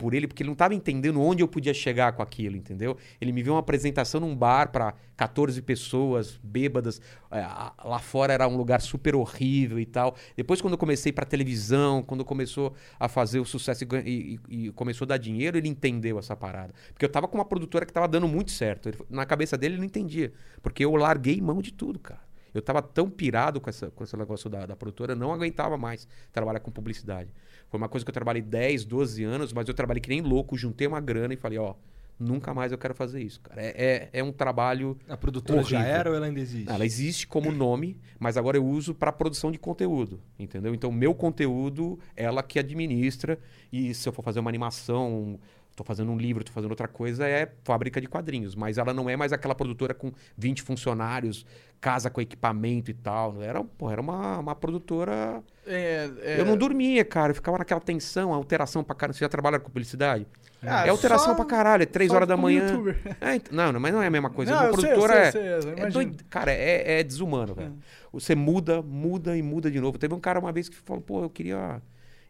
por 0.00 0.14
ele, 0.14 0.26
porque 0.26 0.42
ele 0.42 0.48
não 0.48 0.56
tava 0.56 0.74
entendendo 0.74 1.20
onde 1.20 1.42
eu 1.42 1.46
podia 1.46 1.74
chegar 1.74 2.12
com 2.14 2.22
aquilo, 2.22 2.56
entendeu? 2.56 2.96
Ele 3.20 3.32
me 3.32 3.42
viu 3.42 3.52
uma 3.52 3.60
apresentação 3.60 4.18
num 4.18 4.34
bar 4.34 4.72
pra 4.72 4.94
14 5.14 5.60
pessoas 5.60 6.40
bêbadas. 6.42 7.02
é, 7.30 7.42
lá 7.86 7.98
fora 7.98 8.32
era 8.32 8.48
um 8.48 8.56
lugar 8.56 8.80
super 8.80 9.14
horrível 9.14 9.78
e 9.78 9.84
tal. 9.84 10.16
Depois, 10.34 10.62
quando 10.62 10.72
eu 10.72 10.78
comecei 10.78 11.12
pra 11.12 11.26
televisão, 11.26 12.02
quando 12.02 12.24
começou 12.24 12.72
a 12.98 13.08
fazer 13.08 13.40
o 13.40 13.44
sucesso 13.44 13.84
e, 13.84 14.40
e- 14.48 14.66
e- 14.68 14.72
começou 14.72 15.04
a 15.04 15.08
dar 15.08 15.18
dinheiro, 15.18 15.58
ele 15.58 15.68
entendeu 15.68 16.18
essa 16.18 16.34
parada. 16.34 16.72
Porque 16.94 17.04
eu 17.04 17.10
tava 17.10 17.28
com 17.28 17.36
uma 17.36 17.44
produtora 17.44 17.84
que 17.84 17.92
tava 17.92 18.08
dando 18.08 18.26
muito 18.26 18.50
certo. 18.52 18.88
Ele- 18.88 18.98
na 19.10 19.26
cabeça 19.26 19.58
dele, 19.58 19.74
ele 19.74 19.80
não 19.80 19.86
entendia. 19.86 20.32
Porque 20.62 20.82
eu 20.82 20.96
larguei 20.96 21.38
mão 21.42 21.60
de 21.60 21.72
tudo, 21.74 21.98
cara. 21.98 22.22
Eu 22.52 22.60
tava 22.60 22.82
tão 22.82 23.08
pirado 23.08 23.60
com, 23.60 23.70
essa, 23.70 23.92
com 23.92 24.02
esse 24.02 24.16
negócio 24.16 24.50
da, 24.50 24.66
da 24.66 24.74
produtora, 24.74 25.14
não 25.14 25.32
aguentava 25.32 25.76
mais 25.76 26.08
trabalhar 26.32 26.58
com 26.58 26.68
publicidade. 26.72 27.30
Foi 27.70 27.78
uma 27.78 27.88
coisa 27.88 28.04
que 28.04 28.10
eu 28.10 28.14
trabalhei 28.14 28.42
10, 28.42 28.84
12 28.84 29.22
anos, 29.22 29.52
mas 29.52 29.66
eu 29.68 29.74
trabalhei 29.74 30.00
que 30.00 30.08
nem 30.08 30.20
louco, 30.20 30.56
juntei 30.56 30.86
uma 30.86 31.00
grana 31.00 31.32
e 31.32 31.36
falei, 31.36 31.56
ó, 31.56 31.74
nunca 32.18 32.52
mais 32.52 32.72
eu 32.72 32.76
quero 32.76 32.94
fazer 32.94 33.22
isso, 33.22 33.40
cara. 33.40 33.62
É, 33.62 34.08
é, 34.12 34.20
é 34.20 34.22
um 34.22 34.32
trabalho. 34.32 34.98
A 35.08 35.16
produtora 35.16 35.62
já 35.62 35.78
Horrível. 35.78 35.94
era 35.94 36.10
ou 36.10 36.16
ela 36.16 36.26
ainda 36.26 36.40
existe? 36.40 36.70
Ela 36.70 36.84
existe 36.84 37.26
como 37.26 37.50
nome, 37.50 37.96
mas 38.18 38.36
agora 38.36 38.56
eu 38.56 38.66
uso 38.66 38.94
para 38.94 39.10
produção 39.10 39.50
de 39.50 39.58
conteúdo, 39.58 40.20
entendeu? 40.38 40.74
Então, 40.74 40.92
meu 40.92 41.14
conteúdo, 41.14 41.98
ela 42.14 42.42
que 42.42 42.58
administra, 42.58 43.38
e 43.72 43.94
se 43.94 44.08
eu 44.08 44.12
for 44.12 44.22
fazer 44.22 44.40
uma 44.40 44.50
animação, 44.50 45.38
tô 45.80 45.84
fazendo 45.84 46.12
um 46.12 46.16
livro, 46.18 46.44
tô 46.44 46.52
fazendo 46.52 46.70
outra 46.70 46.86
coisa, 46.86 47.26
é 47.26 47.50
fábrica 47.64 48.00
de 48.00 48.06
quadrinhos. 48.06 48.54
Mas 48.54 48.76
ela 48.76 48.92
não 48.92 49.08
é 49.08 49.16
mais 49.16 49.32
aquela 49.32 49.54
produtora 49.54 49.94
com 49.94 50.12
20 50.36 50.62
funcionários, 50.62 51.46
casa 51.80 52.10
com 52.10 52.20
equipamento 52.20 52.90
e 52.90 52.94
tal. 52.94 53.40
Era, 53.42 53.64
pô, 53.64 53.90
era 53.90 54.00
uma, 54.00 54.38
uma 54.38 54.54
produtora. 54.54 55.42
É, 55.66 56.10
é- 56.20 56.40
Eu 56.40 56.44
não 56.44 56.56
dormia, 56.56 57.04
cara. 57.04 57.30
Eu 57.30 57.34
ficava 57.34 57.56
naquela 57.58 57.80
tensão, 57.80 58.32
alteração 58.34 58.84
pra 58.84 58.94
caralho. 58.94 59.14
Você 59.14 59.20
já 59.24 59.28
trabalha 59.28 59.58
com 59.58 59.66
publicidade? 59.66 60.26
Ah, 60.62 60.86
é 60.86 60.90
alteração 60.90 61.28
só- 61.28 61.34
pra 61.34 61.44
caralho, 61.46 61.82
é 61.84 61.86
3 61.86 62.10
só 62.10 62.16
horas 62.16 62.28
da 62.28 62.36
manhã. 62.36 62.66
É, 63.18 63.40
não, 63.50 63.72
não, 63.72 63.80
mas 63.80 63.92
não 63.94 64.02
é 64.02 64.06
a 64.08 64.10
mesma 64.10 64.28
coisa. 64.28 64.52
Não, 64.52 64.58
uma 64.70 64.80
sei, 64.80 64.90
eu 64.92 64.94
produtora 64.94 65.32
sei, 65.32 65.40
eu 65.40 65.56
é, 65.56 65.60
sei, 65.62 65.72
eu 65.72 65.86
é 65.86 65.88
doido. 65.90 66.22
Cara, 66.28 66.52
é, 66.52 67.00
é 67.00 67.02
desumano, 67.02 67.54
velho. 67.54 67.72
Você 68.12 68.34
muda, 68.34 68.82
muda 68.82 69.34
e 69.36 69.42
muda 69.42 69.70
de 69.70 69.80
novo. 69.80 69.96
Teve 69.96 70.12
um 70.12 70.20
cara 70.20 70.38
uma 70.38 70.52
vez 70.52 70.68
que 70.68 70.76
falou, 70.76 71.00
pô, 71.02 71.22
eu 71.22 71.30
queria. 71.30 71.80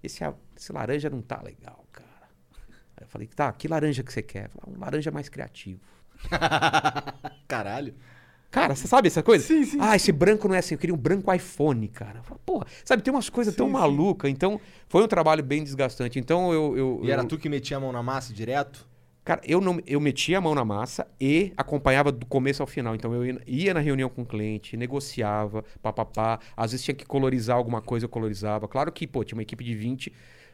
Esse, 0.03 0.23
esse 0.57 0.73
laranja 0.73 1.11
não 1.11 1.21
tá 1.21 1.43
legal, 1.43 1.85
cara. 1.91 2.09
Aí 3.01 3.05
eu 3.07 3.09
falei, 3.09 3.27
tá, 3.29 3.51
que 3.53 3.67
laranja 3.67 4.03
que 4.03 4.13
você 4.13 4.23
quer? 4.23 4.49
Falei, 4.51 4.77
um 4.77 4.81
laranja 4.81 5.11
mais 5.11 5.29
criativo. 5.29 5.81
Caralho. 7.49 7.95
Cara, 8.51 8.75
você 8.75 8.89
sabe 8.89 9.07
essa 9.07 9.23
coisa? 9.23 9.47
Sim, 9.47 9.65
sim, 9.65 9.79
Ah, 9.81 9.95
esse 9.95 10.11
branco 10.11 10.49
não 10.49 10.57
é 10.57 10.59
assim, 10.59 10.75
eu 10.75 10.79
queria 10.79 10.93
um 10.95 10.99
branco 10.99 11.33
iPhone, 11.33 11.87
cara. 11.87 12.21
Falei, 12.23 12.43
Porra, 12.45 12.67
sabe, 12.85 13.01
tem 13.03 13.15
umas 13.15 13.31
coisas 13.31 13.55
tão 13.55 13.69
malucas. 13.71 14.29
Então, 14.31 14.61
foi 14.89 15.05
um 15.05 15.09
trabalho 15.09 15.43
bem 15.43 15.63
desgastante. 15.63 16.19
Então, 16.19 16.53
eu. 16.53 16.77
eu 16.77 17.01
E 17.05 17.11
era 17.11 17.23
eu- 17.23 17.29
tu 17.29 17.39
que 17.39 17.49
metia 17.49 17.77
a 17.77 17.81
mão 17.81 17.93
na 17.93 18.03
massa 18.03 18.33
direto? 18.35 18.89
Cara, 19.25 19.41
eu, 19.45 19.61
não, 19.61 19.79
eu 19.87 20.01
metia 20.01 20.39
a 20.39 20.41
mão 20.41 20.55
na 20.55 20.65
massa 20.65 21.07
e 21.21 21.53
acompanhava 21.57 22.11
do 22.11 22.27
começo 22.27 22.63
ao 22.63 22.67
final. 22.67 22.95
Então 22.95 23.15
eu 23.15 23.25
ia, 23.25 23.41
ia 23.47 23.75
na 23.75 23.79
reunião 23.79 24.09
com 24.09 24.23
o 24.23 24.27
cliente, 24.27 24.77
negociava, 24.77 25.63
papapá. 25.81 26.41
Às 26.57 26.73
vezes 26.73 26.85
tinha 26.85 26.95
que 26.95 27.05
colorizar 27.05 27.57
alguma 27.57 27.81
coisa, 27.81 28.07
eu 28.07 28.09
colorizava. 28.09 28.67
Claro 28.67 28.91
que, 28.91 29.07
pô, 29.07 29.23
tinha 29.23 29.37
uma 29.37 29.43
equipe 29.43 29.63
de 29.63 29.75
20, 29.77 30.13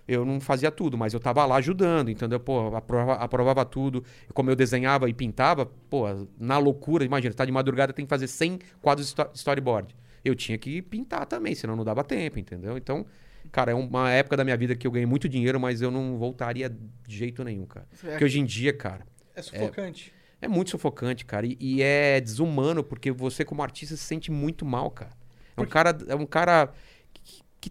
eu 0.09 0.25
não 0.25 0.41
fazia 0.41 0.71
tudo, 0.71 0.97
mas 0.97 1.13
eu 1.13 1.21
tava 1.21 1.45
lá 1.45 1.57
ajudando, 1.57 2.11
entendeu? 2.11 2.39
Pô, 2.39 2.75
aprovava, 2.77 3.15
aprovava 3.23 3.65
tudo. 3.65 4.05
Como 4.33 4.51
eu 4.51 4.57
desenhava 4.57 5.09
e 5.09 5.15
pintava, 5.15 5.67
pô, 5.67 6.05
na 6.39 6.59
loucura, 6.59 7.05
imagina, 7.05 7.35
tá 7.35 7.45
de 7.45 7.53
madrugada, 7.53 7.93
tem 7.93 8.05
que 8.05 8.11
fazer 8.11 8.29
100 8.29 8.61
quadros 8.81 9.15
storyboard. 9.35 9.95
Eu 10.25 10.35
tinha 10.35 10.57
que 10.59 10.81
pintar 10.83 11.27
também, 11.27 11.55
senão 11.55 11.75
não 11.77 11.85
dava 11.85 12.05
tempo, 12.05 12.39
entendeu? 12.39 12.77
Então, 12.77 13.05
cara, 13.51 13.73
é 13.73 13.75
uma 13.75 14.11
época 14.11 14.37
da 14.37 14.45
minha 14.45 14.57
vida 14.57 14.75
que 14.77 14.87
eu 14.87 14.91
ganhei 14.91 15.07
muito 15.07 15.29
dinheiro, 15.29 15.59
mas 15.59 15.83
eu 15.83 15.91
não 15.91 16.17
voltaria 16.19 16.69
de 16.69 17.17
jeito 17.17 17.43
nenhum, 17.43 17.67
cara. 17.67 17.87
É, 18.05 18.11
Porque 18.11 18.25
hoje 18.25 18.41
em 18.41 18.45
dia, 18.45 18.73
cara, 18.73 19.07
é 19.35 19.43
sufocante. 19.43 20.13
é 20.41 20.49
muito 20.49 20.71
sufocante, 20.71 21.25
cara. 21.25 21.47
E, 21.47 21.57
e 21.61 21.83
é 21.83 22.21
desumano, 22.21 22.83
porque 22.85 23.11
você, 23.11 23.45
como 23.45 23.63
artista, 23.63 23.97
se 23.97 24.03
sente 24.03 24.31
muito 24.31 24.65
mal, 24.65 24.91
cara. 24.91 25.13
É 25.57 25.61
um 25.61 25.67
cara, 25.67 25.97
é 26.09 26.15
um 26.15 26.27
cara 26.27 26.73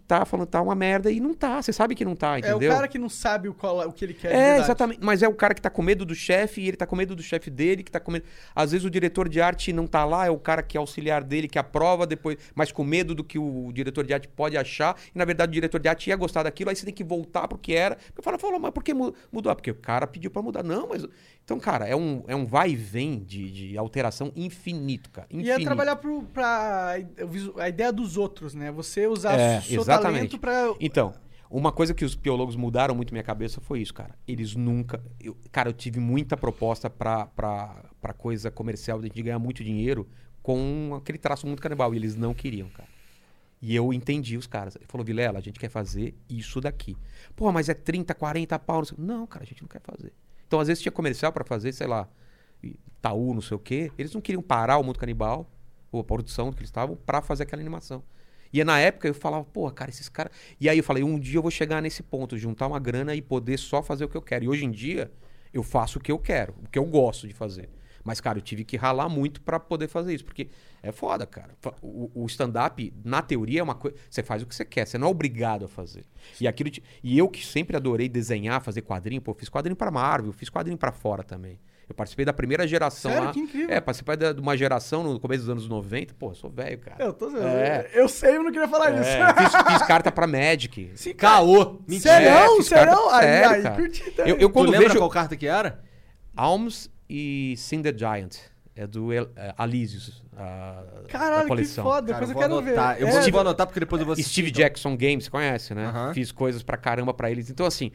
tá 0.06 0.24
falando 0.24 0.46
tá 0.46 0.60
uma 0.60 0.74
merda 0.74 1.10
e 1.10 1.20
não 1.20 1.32
tá. 1.34 1.60
Você 1.62 1.72
sabe 1.72 1.94
que 1.94 2.04
não 2.04 2.14
tá, 2.14 2.36
É, 2.36 2.40
entendeu? 2.40 2.70
o 2.70 2.74
cara 2.74 2.86
que 2.88 2.98
não 2.98 3.08
sabe 3.08 3.48
o, 3.48 3.54
qual- 3.54 3.88
o 3.88 3.92
que 3.92 4.04
ele 4.04 4.14
quer 4.14 4.32
É, 4.34 4.58
exatamente. 4.58 5.00
Mas 5.02 5.22
é 5.22 5.28
o 5.28 5.34
cara 5.34 5.54
que 5.54 5.60
tá 5.62 5.70
com 5.70 5.82
medo 5.82 6.04
do 6.04 6.14
chefe 6.14 6.60
e 6.60 6.68
ele 6.68 6.76
tá 6.76 6.86
com 6.86 6.94
medo 6.94 7.16
do 7.16 7.22
chefe 7.22 7.50
dele, 7.50 7.82
que 7.82 7.90
tá 7.90 7.98
com 7.98 8.10
medo. 8.10 8.24
Às 8.54 8.72
vezes 8.72 8.84
o 8.84 8.90
diretor 8.90 9.28
de 9.28 9.40
arte 9.40 9.72
não 9.72 9.86
tá 9.86 10.04
lá, 10.04 10.26
é 10.26 10.30
o 10.30 10.38
cara 10.38 10.62
que 10.62 10.76
é 10.76 10.80
auxiliar 10.80 11.24
dele, 11.24 11.48
que 11.48 11.58
aprova 11.58 12.06
depois, 12.06 12.36
mas 12.54 12.70
com 12.70 12.84
medo 12.84 13.14
do 13.14 13.24
que 13.24 13.38
o 13.38 13.70
diretor 13.72 14.04
de 14.06 14.12
arte 14.14 14.28
pode 14.28 14.56
achar. 14.56 14.96
E 15.14 15.18
na 15.18 15.24
verdade 15.24 15.50
o 15.50 15.54
diretor 15.54 15.80
de 15.80 15.88
arte 15.88 16.10
ia 16.10 16.16
gostar 16.16 16.42
daquilo, 16.42 16.70
aí 16.70 16.76
você 16.76 16.84
tem 16.84 16.94
que 16.94 17.04
voltar 17.04 17.48
pro 17.48 17.58
que 17.58 17.74
era. 17.74 17.96
Eu 18.16 18.22
falo, 18.22 18.38
falo, 18.38 18.58
mas 18.60 18.70
por 18.72 18.84
que 18.84 18.92
mu- 18.94 19.14
mudou? 19.32 19.50
Ah, 19.50 19.54
Porque 19.54 19.70
o 19.70 19.74
cara 19.74 20.06
pediu 20.06 20.30
pra 20.30 20.42
mudar. 20.42 20.62
Não, 20.62 20.88
mas. 20.88 21.04
Então, 21.46 21.60
cara, 21.60 21.86
é 21.86 21.94
um, 21.94 22.24
é 22.26 22.34
um 22.34 22.44
vai 22.44 22.70
e 22.72 22.76
vem 22.76 23.20
de, 23.20 23.48
de 23.52 23.78
alteração 23.78 24.32
infinito, 24.34 25.08
cara. 25.12 25.28
E 25.30 25.36
Infinito. 25.36 25.60
é 25.60 25.64
trabalhar 25.64 25.94
pro, 25.94 26.24
pra 26.24 26.94
a 27.60 27.68
ideia 27.68 27.92
dos 27.92 28.16
outros, 28.16 28.52
né? 28.52 28.72
Você 28.72 29.06
usar 29.06 29.38
É, 29.38 29.58
o 29.60 29.62
seu 29.62 29.80
exatamente. 29.80 30.36
talento 30.36 30.38
pra... 30.40 30.74
Então, 30.80 31.14
uma 31.48 31.70
coisa 31.70 31.94
que 31.94 32.04
os 32.04 32.16
biólogos 32.16 32.56
mudaram 32.56 32.96
muito 32.96 33.12
minha 33.14 33.22
cabeça 33.22 33.60
foi 33.60 33.80
isso, 33.80 33.94
cara. 33.94 34.16
Eles 34.26 34.56
nunca. 34.56 35.00
eu- 35.20 35.36
cara, 35.52 35.68
eu 35.68 35.72
tive 35.72 36.00
muita 36.00 36.36
proposta 36.36 36.90
pra, 36.90 37.26
pra, 37.26 37.76
pra 38.00 38.12
coisa 38.12 38.50
comercial, 38.50 39.00
de 39.00 39.22
ganhar 39.22 39.38
muito 39.38 39.62
dinheiro 39.62 40.08
com 40.42 40.94
aquele 40.96 41.16
traço 41.16 41.46
muito 41.46 41.62
canibal. 41.62 41.94
E 41.94 41.96
eles 41.96 42.16
não 42.16 42.34
queriam, 42.34 42.68
cara. 42.70 42.88
E 43.62 43.72
eu 43.72 43.92
entendi 43.92 44.36
os 44.36 44.48
caras. 44.48 44.74
Ele 44.74 44.84
falou, 44.88 45.04
Vilela, 45.04 45.38
a 45.38 45.42
gente 45.42 45.60
quer 45.60 45.70
fazer 45.70 46.12
isso 46.28 46.60
daqui. 46.60 46.96
Pô, 47.36 47.52
mas 47.52 47.68
é 47.68 47.74
30, 47.74 48.12
40 48.16 48.58
pau. 48.58 48.82
Não, 48.98 49.28
cara, 49.28 49.44
a 49.44 49.46
gente 49.46 49.62
não 49.62 49.68
quer 49.68 49.80
fazer. 49.80 50.12
Então, 50.46 50.60
às 50.60 50.68
vezes 50.68 50.82
tinha 50.82 50.92
comercial 50.92 51.32
pra 51.32 51.44
fazer, 51.44 51.72
sei 51.72 51.86
lá, 51.86 52.08
Itaú, 52.62 53.34
não 53.34 53.40
sei 53.40 53.56
o 53.56 53.60
quê. 53.60 53.90
Eles 53.98 54.12
não 54.14 54.20
queriam 54.20 54.42
parar 54.42 54.78
o 54.78 54.84
mundo 54.84 54.98
canibal, 54.98 55.50
ou 55.90 56.00
a 56.00 56.04
produção 56.04 56.52
que 56.52 56.58
eles 56.60 56.68
estavam, 56.68 56.96
pra 56.96 57.20
fazer 57.22 57.44
aquela 57.44 57.60
animação. 57.60 58.02
E 58.52 58.62
na 58.64 58.78
época 58.78 59.08
eu 59.08 59.14
falava, 59.14 59.44
pô, 59.44 59.70
cara, 59.70 59.90
esses 59.90 60.08
caras. 60.08 60.32
E 60.60 60.68
aí 60.68 60.78
eu 60.78 60.84
falei, 60.84 61.02
um 61.02 61.18
dia 61.18 61.38
eu 61.38 61.42
vou 61.42 61.50
chegar 61.50 61.82
nesse 61.82 62.02
ponto, 62.02 62.38
juntar 62.38 62.66
uma 62.66 62.78
grana 62.78 63.14
e 63.14 63.20
poder 63.20 63.58
só 63.58 63.82
fazer 63.82 64.04
o 64.04 64.08
que 64.08 64.16
eu 64.16 64.22
quero. 64.22 64.44
E 64.44 64.48
hoje 64.48 64.64
em 64.64 64.70
dia, 64.70 65.10
eu 65.52 65.62
faço 65.62 65.98
o 65.98 66.02
que 66.02 66.12
eu 66.12 66.18
quero, 66.18 66.54
o 66.64 66.68
que 66.68 66.78
eu 66.78 66.84
gosto 66.84 67.26
de 67.26 67.34
fazer. 67.34 67.68
Mas, 68.06 68.20
cara, 68.20 68.38
eu 68.38 68.42
tive 68.42 68.64
que 68.64 68.76
ralar 68.76 69.08
muito 69.08 69.40
pra 69.40 69.58
poder 69.58 69.88
fazer 69.88 70.14
isso, 70.14 70.24
porque 70.24 70.48
é 70.80 70.92
foda, 70.92 71.26
cara. 71.26 71.50
O, 71.82 72.08
o 72.14 72.26
stand-up, 72.26 72.94
na 73.04 73.20
teoria, 73.20 73.58
é 73.60 73.62
uma 73.62 73.74
coisa. 73.74 73.96
Você 74.08 74.22
faz 74.22 74.42
o 74.42 74.46
que 74.46 74.54
você 74.54 74.64
quer, 74.64 74.86
você 74.86 74.96
não 74.96 75.08
é 75.08 75.10
obrigado 75.10 75.64
a 75.64 75.68
fazer. 75.68 76.04
E 76.40 76.46
aquilo. 76.46 76.70
te- 76.70 76.82
E 77.02 77.18
eu 77.18 77.28
que 77.28 77.44
sempre 77.44 77.76
adorei 77.76 78.08
desenhar, 78.08 78.62
fazer 78.62 78.82
quadrinho, 78.82 79.20
pô, 79.20 79.34
fiz 79.34 79.48
quadrinho 79.48 79.74
pra 79.74 79.90
Marvel, 79.90 80.32
fiz 80.32 80.48
quadrinho 80.48 80.78
pra 80.78 80.92
fora 80.92 81.24
também. 81.24 81.58
Eu 81.88 81.94
participei 81.94 82.24
da 82.24 82.32
primeira 82.32 82.66
geração 82.66 83.10
Sério? 83.12 83.26
lá. 83.26 83.32
Que 83.32 83.38
incrível. 83.40 83.70
É, 83.74 83.80
participei 83.80 84.16
de 84.16 84.40
uma 84.40 84.56
geração 84.56 85.04
no 85.04 85.20
começo 85.20 85.42
dos 85.42 85.50
anos 85.50 85.68
90. 85.68 86.14
Pô, 86.14 86.30
eu 86.30 86.34
sou 86.34 86.50
velho, 86.50 86.78
cara. 86.78 87.04
Eu, 87.04 87.12
tô... 87.12 87.28
É. 87.36 87.90
eu 87.94 88.08
sei, 88.08 88.36
eu 88.36 88.42
não 88.42 88.50
queria 88.50 88.66
falar 88.68 88.92
É, 88.92 89.00
isso. 89.00 89.50
fiz, 89.50 89.72
fiz 89.72 89.82
carta 89.86 90.10
pra 90.10 90.26
Magic. 90.26 90.90
Sim. 90.96 91.14
Caô! 91.14 91.78
É, 91.88 91.90
fiz 91.92 92.02
Sério? 92.02 92.28
carta- 92.28 93.16
Aí, 93.16 93.22
sério, 93.24 93.50
aí, 93.56 93.62
cara. 93.62 93.76
curti 93.76 94.10
também. 94.12 94.32
Eu, 94.32 94.38
eu 94.38 94.48
Tu 94.48 94.52
quando 94.52 94.70
lembra 94.70 94.88
vejo 94.88 94.98
qual 94.98 95.10
carta 95.10 95.36
que 95.36 95.46
era? 95.46 95.80
Alms 96.36 96.90
e 97.08 97.54
Cinder 97.56 97.96
Giant. 97.96 98.36
É 98.78 98.86
do 98.86 99.10
El, 99.10 99.30
é, 99.36 99.54
Alísios, 99.56 100.22
Caralho, 101.08 101.42
que 101.44 101.48
coleção. 101.48 101.82
foda. 101.82 102.12
Cara, 102.12 102.26
Depois 102.26 102.28
eu, 102.28 102.34
vou 102.34 102.42
quero 102.42 102.54
anotar. 102.58 102.94
ver. 102.96 103.02
Eu 103.02 103.08
É. 103.08 103.30
vou, 103.30 103.40
anotar 103.40 103.66
porque 103.66 103.80
depois 103.80 104.00
eu 104.00 104.04
vou 104.04 104.12
assistir. 104.12 104.30
Steve 104.32 104.50
então. 104.50 104.58
Jackson 104.62 104.96
Games, 104.98 105.24
você 105.24 105.30
conhece, 105.30 105.74
né? 105.74 105.86
Aham. 105.86 106.12
Fiz 106.12 106.30
coisas 106.30 106.62
pra 106.62 106.76
caramba 106.76 107.14
pra 107.14 107.30
eles. 107.30 107.48
Então, 107.48 107.64
assim, 107.64 107.90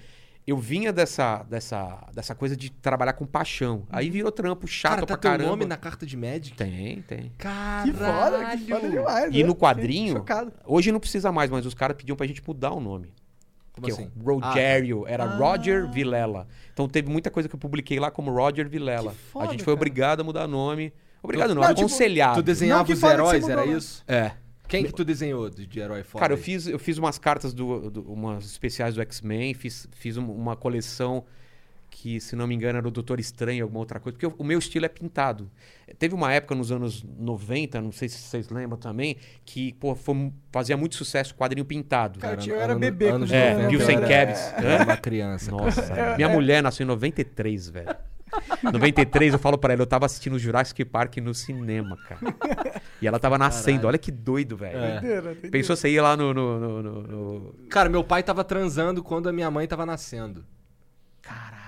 eu 0.47 0.58
vinha 0.58 0.91
dessa, 0.91 1.43
dessa, 1.43 2.04
dessa 2.15 2.34
coisa 2.34 2.58
de 2.58 2.71
trabalhar 2.71 3.13
com 3.13 3.28
paixão. 3.28 3.84
Aí 3.91 4.10
virou 4.10 4.32
trampo 4.32 4.65
chato 4.67 4.93
Cara, 4.95 5.02
tá 5.06 5.17
pra 5.17 5.17
caramba. 5.17 5.50
nome 5.52 5.65
na 5.65 5.78
carta 5.78 6.04
de 6.04 6.17
Magic? 6.17 6.58
Tem, 6.58 7.04
tem. 7.04 7.32
Caralho! 7.38 7.91
Que 7.91 7.97
foda, 8.00 8.58
que 8.58 8.71
foda 8.71 8.89
demais. 8.89 9.36
E 9.36 9.41
né? 9.43 9.47
no 9.47 9.54
quadrinho, 9.56 10.26
hoje 10.65 10.91
não 10.91 11.00
precisa 11.00 11.32
mais, 11.32 11.52
mas 11.52 11.63
os 11.67 11.76
caras 11.76 11.95
pediam 11.95 12.15
pra 12.15 12.26
gente 12.26 12.41
mudar 12.47 12.71
o 12.71 12.80
nome. 12.80 13.13
Como 13.82 13.94
Porque 13.96 14.02
assim? 14.04 14.12
o 14.15 14.39
Rogério 14.39 15.06
era 15.08 15.24
Ah. 15.24 15.36
Roger 15.38 15.89
Vilela. 15.89 16.48
Então 16.74 16.88
teve 16.88 17.10
muita 17.10 17.30
coisa 17.32 17.50
que 17.50 17.56
eu 17.56 17.60
publiquei 17.60 18.00
lá 18.00 18.12
como 18.12 18.32
Roger 18.32 18.70
Vilela. 18.70 19.12
Que 19.12 19.17
foda, 19.17 19.46
a 19.48 19.52
gente 19.52 19.63
foi 19.63 19.74
cara. 19.74 19.80
obrigado 19.80 20.20
a 20.22 20.24
mudar 20.24 20.48
nome. 20.48 20.94
Obrigado, 21.24 21.54
não, 21.54 21.62
Não, 21.62 21.67
tipo, 21.70 21.82
aconselhado. 21.82 22.36
Tu 22.41 22.44
desenhava 22.44 22.80
Não 22.80 22.86
que 22.86 22.94
os 22.94 23.00
que 23.00 23.06
heróis, 23.06 23.48
era 23.50 23.65
isso? 23.65 24.04
É. 24.08 24.32
Quem 24.67 24.86
que 24.86 24.94
tu 24.94 25.04
desenhou 25.04 25.50
de, 25.50 25.67
de 25.67 25.80
herói 25.80 26.02
foda? 26.02 26.22
Cara, 26.22 26.34
eu 26.34 26.38
fiz, 26.38 26.65
eu 26.65 26.80
fiz 26.80 26.98
umas 26.98 27.17
cartas 27.20 27.54
do, 27.54 27.89
do- 27.91 28.02
umas 28.12 28.46
especiais 28.46 28.96
do 28.96 29.02
X-Men, 29.02 29.54
fiz, 29.54 29.88
fiz 29.91 30.15
um- 30.17 30.32
uma 30.32 30.56
coleção 30.56 31.26
que, 31.94 32.20
se 32.22 32.36
não 32.36 32.48
me 32.48 32.56
engano, 32.56 32.78
era 32.80 32.88
o 32.88 32.90
Doutor 32.90 33.20
Estranho, 33.20 33.64
alguma 33.64 33.80
outra 33.82 34.00
coisa, 34.00 34.18
porque 34.18 34.26
o, 34.26 34.34
o 34.40 34.44
meu 34.46 34.58
estilo 34.58 34.86
é 34.86 34.90
pintado. 34.90 35.52
Teve 36.00 36.16
uma 36.16 36.34
época 36.34 36.56
nos 36.56 36.72
anos 36.72 37.04
90, 37.04 37.80
não 37.82 37.92
sei 37.92 38.08
se 38.10 38.18
vocês 38.18 38.50
lembram 38.50 38.78
também, 38.80 39.18
que 39.46 39.74
pô, 39.74 39.94
foi- 39.94 40.32
fazia 40.52 40.76
muito 40.78 40.96
sucesso 40.96 41.34
o 41.34 41.38
quadrinho 41.38 41.66
pintado. 41.66 42.18
Cara, 42.18 42.38
Cara, 42.38 42.50
eu 42.50 42.56
era 42.60 42.72
ano- 42.72 42.80
bebê 42.80 43.10
anos 43.10 43.30
quando 43.30 43.38
eu 43.38 43.44
É, 43.44 43.52
era- 43.52 43.70
Gilson 43.70 43.92
era- 43.92 44.08
Kevs. 44.08 44.54
Era 44.58 44.84
uma 44.86 44.98
criança. 44.98 45.52
cara. 45.52 45.64
Nossa, 45.66 46.16
minha 46.16 46.30
mulher 46.30 46.64
nasceu 46.64 46.84
em 46.86 46.88
93, 46.88 47.70
velho. 47.70 47.96
93, 48.64 49.34
eu 49.34 49.40
falo 49.40 49.58
pra 49.58 49.74
ela, 49.74 49.82
eu 49.82 49.86
tava 49.88 50.06
assistindo 50.06 50.40
Jurassic 50.40 50.86
Park 50.86 51.18
no 51.18 51.34
cinema, 51.34 51.98
cara. 52.08 52.34
E 53.02 53.06
ela 53.08 53.20
tava 53.20 53.38
nascendo, 53.38 53.66
Caralho. 53.80 53.88
olha 53.90 53.98
que 53.98 54.10
doido, 54.12 54.56
velho. 54.56 54.78
É. 54.78 55.50
Pensou 55.52 55.76
você 55.76 55.90
ir 55.90 56.00
lá 56.00 56.16
no, 56.16 56.34
no- 56.34 56.60
no- 56.60 56.82
no- 56.84 57.02
no- 57.04 57.54
Cara, 57.70 57.90
meu 57.90 58.04
pai 58.04 58.24
tava 58.24 58.44
transando 58.46 59.04
quando 59.04 59.28
a 59.28 59.34
minha 59.34 59.52
mãe 59.52 59.68
tava 59.68 59.86
nascendo. 59.86 60.46
Caralho. 61.22 61.61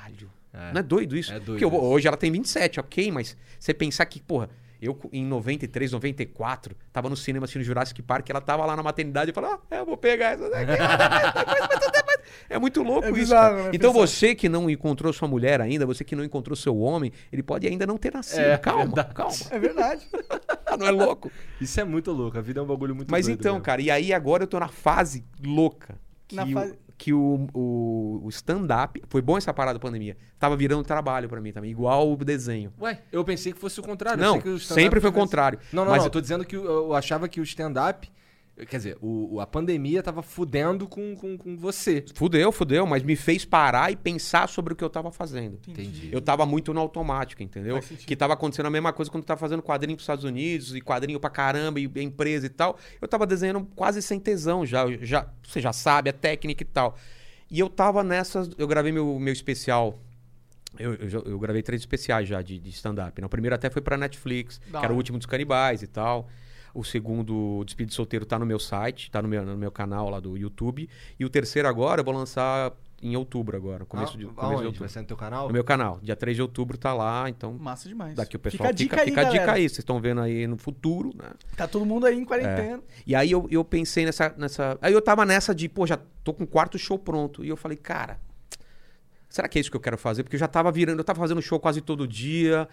É. 0.54 0.72
Não 0.74 0.80
é 0.80 0.84
doido 0.84 1.18
isso? 1.18 1.32
É 1.32 1.40
doido 1.40 1.60
Porque 1.60 1.66
isso. 1.66 1.76
hoje 1.86 2.08
ela 2.08 2.16
tem 2.18 2.32
27, 2.32 2.80
ok, 2.80 3.12
mas 3.12 3.36
você 3.60 3.74
pensar 3.74 4.06
que, 4.06 4.22
porra, 4.22 4.50
eu 4.82 5.00
em 5.14 5.26
93, 5.26 5.94
94, 5.94 6.76
tava 6.92 7.10
no 7.10 7.16
cinema 7.16 7.46
assistindo 7.46 7.64
Jurassic 7.64 8.02
Park, 8.02 8.30
ela 8.30 8.42
tava 8.42 8.66
lá 8.66 8.76
na 8.76 8.84
maternidade 8.84 9.32
e 9.32 9.34
falou: 9.34 9.52
Ah, 9.72 9.76
eu 9.78 9.86
vou 9.86 9.96
pegar 9.98 10.32
essa 10.34 10.50
daqui. 10.50 10.72
É 12.50 12.58
muito 12.60 12.82
louco 12.84 13.06
É 13.08 13.10
isso. 13.12 13.20
bizarro, 13.20 13.56
né? 13.58 13.70
Então 13.74 13.92
Pensar. 13.94 14.08
você 14.08 14.36
que 14.36 14.48
não 14.50 14.70
encontrou 14.70 15.12
sua 15.12 15.28
mulher 15.28 15.60
ainda, 15.62 15.86
você 15.86 16.04
que 16.04 16.16
não 16.16 16.24
encontrou 16.24 16.56
seu 16.56 16.78
homem, 16.78 17.12
ele 17.32 17.44
pode 17.44 17.68
ainda 17.68 17.86
não 17.86 17.98
ter 17.98 18.14
nascido. 18.14 18.40
É, 18.42 18.58
calma, 18.58 18.86
verdade. 18.86 19.14
calma. 19.14 19.36
É 19.52 19.60
verdade. 19.60 20.08
Não 20.80 20.88
é 20.88 20.92
louco? 20.92 21.32
Isso 21.62 21.80
é 21.80 21.84
muito 21.84 22.12
louco. 22.12 22.36
A 22.38 22.42
vida 22.42 22.60
é 22.60 22.64
um 22.64 22.66
bagulho 22.66 22.96
muito 22.96 23.12
Mas 23.12 23.28
doido 23.28 23.40
então, 23.40 23.54
mesmo. 23.54 23.64
cara, 23.64 23.80
e 23.82 23.92
aí 23.92 24.12
agora 24.12 24.44
eu 24.44 24.48
tô 24.48 24.60
na 24.60 24.68
fase 24.68 25.24
louca. 25.44 25.96
Na 26.32 26.48
fase- 26.48 26.74
que 26.98 27.14
o, 27.14 27.48
o, 27.54 28.22
o 28.24 28.30
stand-up. 28.30 29.02
Foi 29.08 29.22
bom 29.22 29.38
essa 29.38 29.54
parada 29.54 29.78
da 29.78 29.82
pandemia. 29.82 30.16
Tava 30.40 30.56
virando 30.56 30.84
trabalho 30.84 31.28
pra 31.28 31.40
mim 31.42 31.52
também, 31.52 31.72
igual 31.72 32.12
o 32.12 32.16
desenho. 32.18 32.72
Ué, 32.80 33.02
eu 33.12 33.24
pensei 33.24 33.52
que 33.54 33.60
fosse 33.60 33.80
o 33.80 33.84
contrário. 33.84 34.22
Não, 34.22 34.38
o 34.38 34.60
sempre 34.60 35.00
foi 35.02 35.10
o 35.10 35.14
contrário. 35.14 35.60
Não, 35.72 35.84
não, 35.84 35.92
Mas 35.92 36.00
não. 36.00 36.08
Eu 36.08 36.12
tô 36.12 36.22
dizendo 36.22 36.46
que 36.46 36.56
eu- 36.56 36.64
eu 36.66 36.94
achava 36.94 37.28
que 37.28 37.40
o 37.40 37.44
stand-up. 37.44 38.10
Quer 38.56 38.78
dizer, 38.78 38.98
o, 39.02 39.40
a 39.40 39.48
pandemia 39.48 40.04
tava 40.04 40.22
fudendo 40.22 40.88
com, 40.88 41.16
com, 41.16 41.36
com 41.36 41.58
você. 41.58 42.06
Fudeu, 42.14 42.52
fudeu, 42.52 42.86
mas 42.86 43.02
me 43.02 43.16
fez 43.16 43.44
parar 43.44 43.92
e 43.92 43.96
pensar 43.96 44.48
sobre 44.48 44.74
o 44.74 44.76
que 44.76 44.84
eu 44.84 44.92
tava 44.92 45.12
fazendo. 45.12 45.60
Entendi. 45.68 46.10
Eu 46.12 46.22
tava 46.22 46.46
muito 46.46 46.72
no 46.72 46.80
automático, 46.80 47.42
entendeu? 47.42 47.80
Que 47.82 48.16
tava 48.16 48.34
acontecendo 48.34 48.68
a 48.68 48.70
mesma 48.70 48.94
coisa 48.94 49.10
quando 49.10 49.24
eu 49.24 49.28
tava 49.28 49.40
fazendo 49.40 49.64
quadrinho 49.64 49.98
pros 49.98 50.04
Estados 50.04 50.24
Unidos 50.24 50.76
e 50.76 50.82
quadrinho 50.82 51.20
pra 51.20 51.32
caramba 51.32 51.80
e 51.80 51.90
empresa 51.96 52.46
e 52.46 52.50
tal. 52.50 52.78
Eu 53.02 53.08
tava 53.08 53.26
desenhando 53.26 53.66
quase 53.76 54.04
sem 54.04 54.20
tesão 54.20 54.64
já. 54.64 54.86
Já 55.02 55.28
você 55.42 55.60
já 55.60 55.74
sabe 55.74 56.12
a 56.12 56.14
técnica 56.14 56.62
e 56.62 56.68
tal. 56.68 56.96
E 57.50 57.60
eu 57.60 57.70
tava 57.70 58.04
nessas. 58.04 58.52
Eu 58.56 58.68
gravei 58.68 58.92
meu, 58.92 59.18
meu 59.18 59.34
especial. 59.34 60.00
Eu, 60.78 60.94
eu, 60.94 61.24
eu 61.26 61.40
gravei 61.40 61.64
três 61.64 61.82
especiais 61.82 62.28
já 62.28 62.42
de, 62.42 62.60
de 62.60 62.70
stand-up. 62.70 63.20
né? 63.20 63.26
O 63.26 63.30
primeiro 63.30 63.56
até 63.56 63.70
foi 63.70 63.82
pra 63.82 63.98
Netflix, 63.98 64.60
Da 64.72 64.80
que 64.80 64.86
era 64.86 64.94
o 64.94 64.98
último 64.98 65.18
dos 65.18 65.26
canibais 65.26 65.82
e 65.82 65.88
tal. 65.88 66.28
O 66.74 66.84
segundo, 66.84 67.60
o 67.60 67.64
Despedido 67.64 67.94
Solteiro, 67.94 68.26
tá 68.26 68.40
no 68.40 68.46
meu 68.46 68.60
site, 68.60 69.12
tá 69.12 69.22
no 69.22 69.28
meu, 69.28 69.46
no 69.46 69.56
meu 69.56 69.72
canal 69.72 70.10
lá 70.10 70.20
do 70.20 70.36
YouTube. 70.38 70.90
E 71.20 71.24
o 71.26 71.30
terceiro 71.30 71.68
agora 71.68 72.02
eu 72.02 72.06
vou 72.06 72.14
lançar 72.14 72.74
em 73.02 73.18
outubro 73.18 73.58
agora, 73.58 73.86
começo 73.86 74.18
de, 74.18 74.26
Ah, 74.26 74.30
começo 74.30 74.62
de 74.62 74.66
outubro. 74.68 74.80
Vai 74.80 74.90
ser 74.90 75.02
no 75.02 75.08
teu 75.08 75.18
canal? 75.18 75.48
No 75.48 75.54
meu 75.54 75.64
canal. 75.64 76.00
Dia 76.02 76.16
3 76.16 76.38
de 76.38 76.42
outubro 76.42 76.78
tá 76.78 76.94
lá, 76.94 77.30
então 77.30 77.54
Massa 77.60 77.90
demais. 77.90 78.16
daqui 78.16 78.38
o 78.38 78.40
pessoal 78.40 78.58
Fica 78.60 78.70
a 78.70 78.72
dica 78.72 79.02
aí, 79.02 79.08
fica 79.10 79.22
a 79.22 79.24
dica 79.26 79.52
aí. 79.52 79.64
Vocês 79.70 79.80
estão 79.80 80.00
vendo 80.00 80.22
aí 80.22 80.48
no 80.48 80.58
futuro, 80.58 81.12
né? 81.16 81.32
Tá 81.58 81.68
todo 81.68 81.86
mundo 81.86 82.06
aí 82.06 82.18
em 82.18 82.24
quarentena. 82.24 82.82
E 83.06 83.14
aí 83.14 83.30
eu, 83.30 83.46
eu 83.52 83.64
pensei 83.66 84.06
nessa, 84.06 84.34
nessa. 84.38 84.78
Aí 84.82 84.94
eu 84.94 85.02
tava 85.02 85.26
nessa 85.26 85.54
de, 85.54 85.68
pô, 85.68 85.86
já 85.86 86.00
tô 86.24 86.34
com 86.34 86.46
o 86.46 86.48
quarto 86.48 86.80
show 86.80 86.98
pronto. 86.98 87.44
E 87.44 87.50
eu 87.50 87.58
falei, 87.58 87.78
cara, 87.78 88.20
será 89.34 89.48
que 89.48 89.58
é 89.58 89.62
isso 89.62 89.72
que 89.72 89.76
eu 89.76 89.82
quero 89.82 89.98
fazer? 89.98 90.22
Porque 90.22 90.36
eu 90.36 90.40
já 90.40 90.48
tava 90.48 90.72
virando, 90.72 91.00
eu 91.00 91.04
tava 91.04 91.20
fazendo 91.20 91.42
show 91.42 91.60
quase 91.60 91.82
todo 91.82 92.08
dia, 92.08 92.68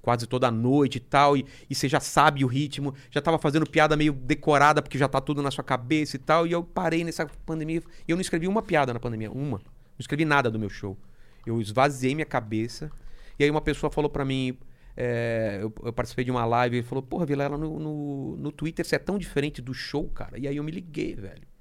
quase 0.00 0.26
toda 0.26 0.50
noite 0.50 0.96
e 0.96 1.00
tal. 1.00 1.36
E, 1.36 1.44
e 1.68 1.74
você 1.74 1.86
já 1.86 2.00
sabe 2.00 2.42
o 2.42 2.48
ritmo, 2.48 2.94
já 3.10 3.20
tava 3.20 3.38
fazendo 3.38 3.68
piada 3.68 3.94
meio 3.94 4.14
decorada, 4.14 4.80
porque 4.80 4.96
já 4.96 5.06
tá 5.06 5.20
tudo 5.20 5.42
na 5.42 5.50
sua 5.50 5.62
cabeça 5.62 6.16
e 6.16 6.18
tal. 6.18 6.46
E 6.46 6.52
eu 6.52 6.64
parei 6.64 7.04
nessa 7.04 7.26
pandemia. 7.44 7.82
E 8.08 8.10
eu 8.10 8.16
não 8.16 8.22
escrevi 8.22 8.48
uma 8.48 8.62
piada 8.62 8.94
na 8.94 8.98
pandemia, 8.98 9.30
uma. 9.30 9.58
Não 9.58 10.00
escrevi 10.00 10.24
nada 10.24 10.50
do 10.50 10.58
meu 10.58 10.70
show. 10.70 10.96
Eu 11.44 11.60
esvaziei 11.60 12.14
minha 12.14 12.24
cabeça. 12.24 12.90
E 13.38 13.44
aí 13.44 13.50
uma 13.50 13.60
pessoa 13.60 13.90
falou 13.90 14.08
pra 14.08 14.24
mim. 14.24 14.56
é, 14.96 15.58
eu, 15.60 15.70
eu 15.84 15.92
participei 15.92 16.24
de 16.24 16.30
uma 16.30 16.46
live 16.46 16.78
e 16.78 16.82
falou, 16.82 17.02
porra, 17.02 17.26
Vilela, 17.26 17.58
no, 17.58 17.78
no, 17.78 18.36
no 18.38 18.50
Twitter 18.50 18.82
você 18.82 18.96
é 18.96 18.98
tão 18.98 19.18
diferente 19.18 19.60
do 19.60 19.74
show, 19.74 20.08
cara. 20.08 20.38
E 20.38 20.48
aí 20.48 20.56
eu 20.56 20.64
me 20.64 20.70
liguei, 20.70 21.14
velho. 21.14 21.51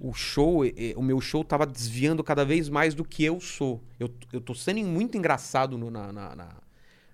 O 0.00 0.12
show, 0.12 0.62
o 0.96 1.02
meu 1.02 1.20
show 1.20 1.42
tava 1.42 1.66
desviando 1.66 2.22
cada 2.22 2.44
vez 2.44 2.68
mais 2.68 2.94
do 2.94 3.04
que 3.04 3.24
eu 3.24 3.40
sou. 3.40 3.82
Eu, 3.98 4.08
eu 4.32 4.40
tô 4.40 4.54
sendo 4.54 4.80
muito 4.80 5.16
engraçado 5.18 5.76
no, 5.76 5.90
na, 5.90 6.12
na, 6.12 6.36
na- 6.36 6.56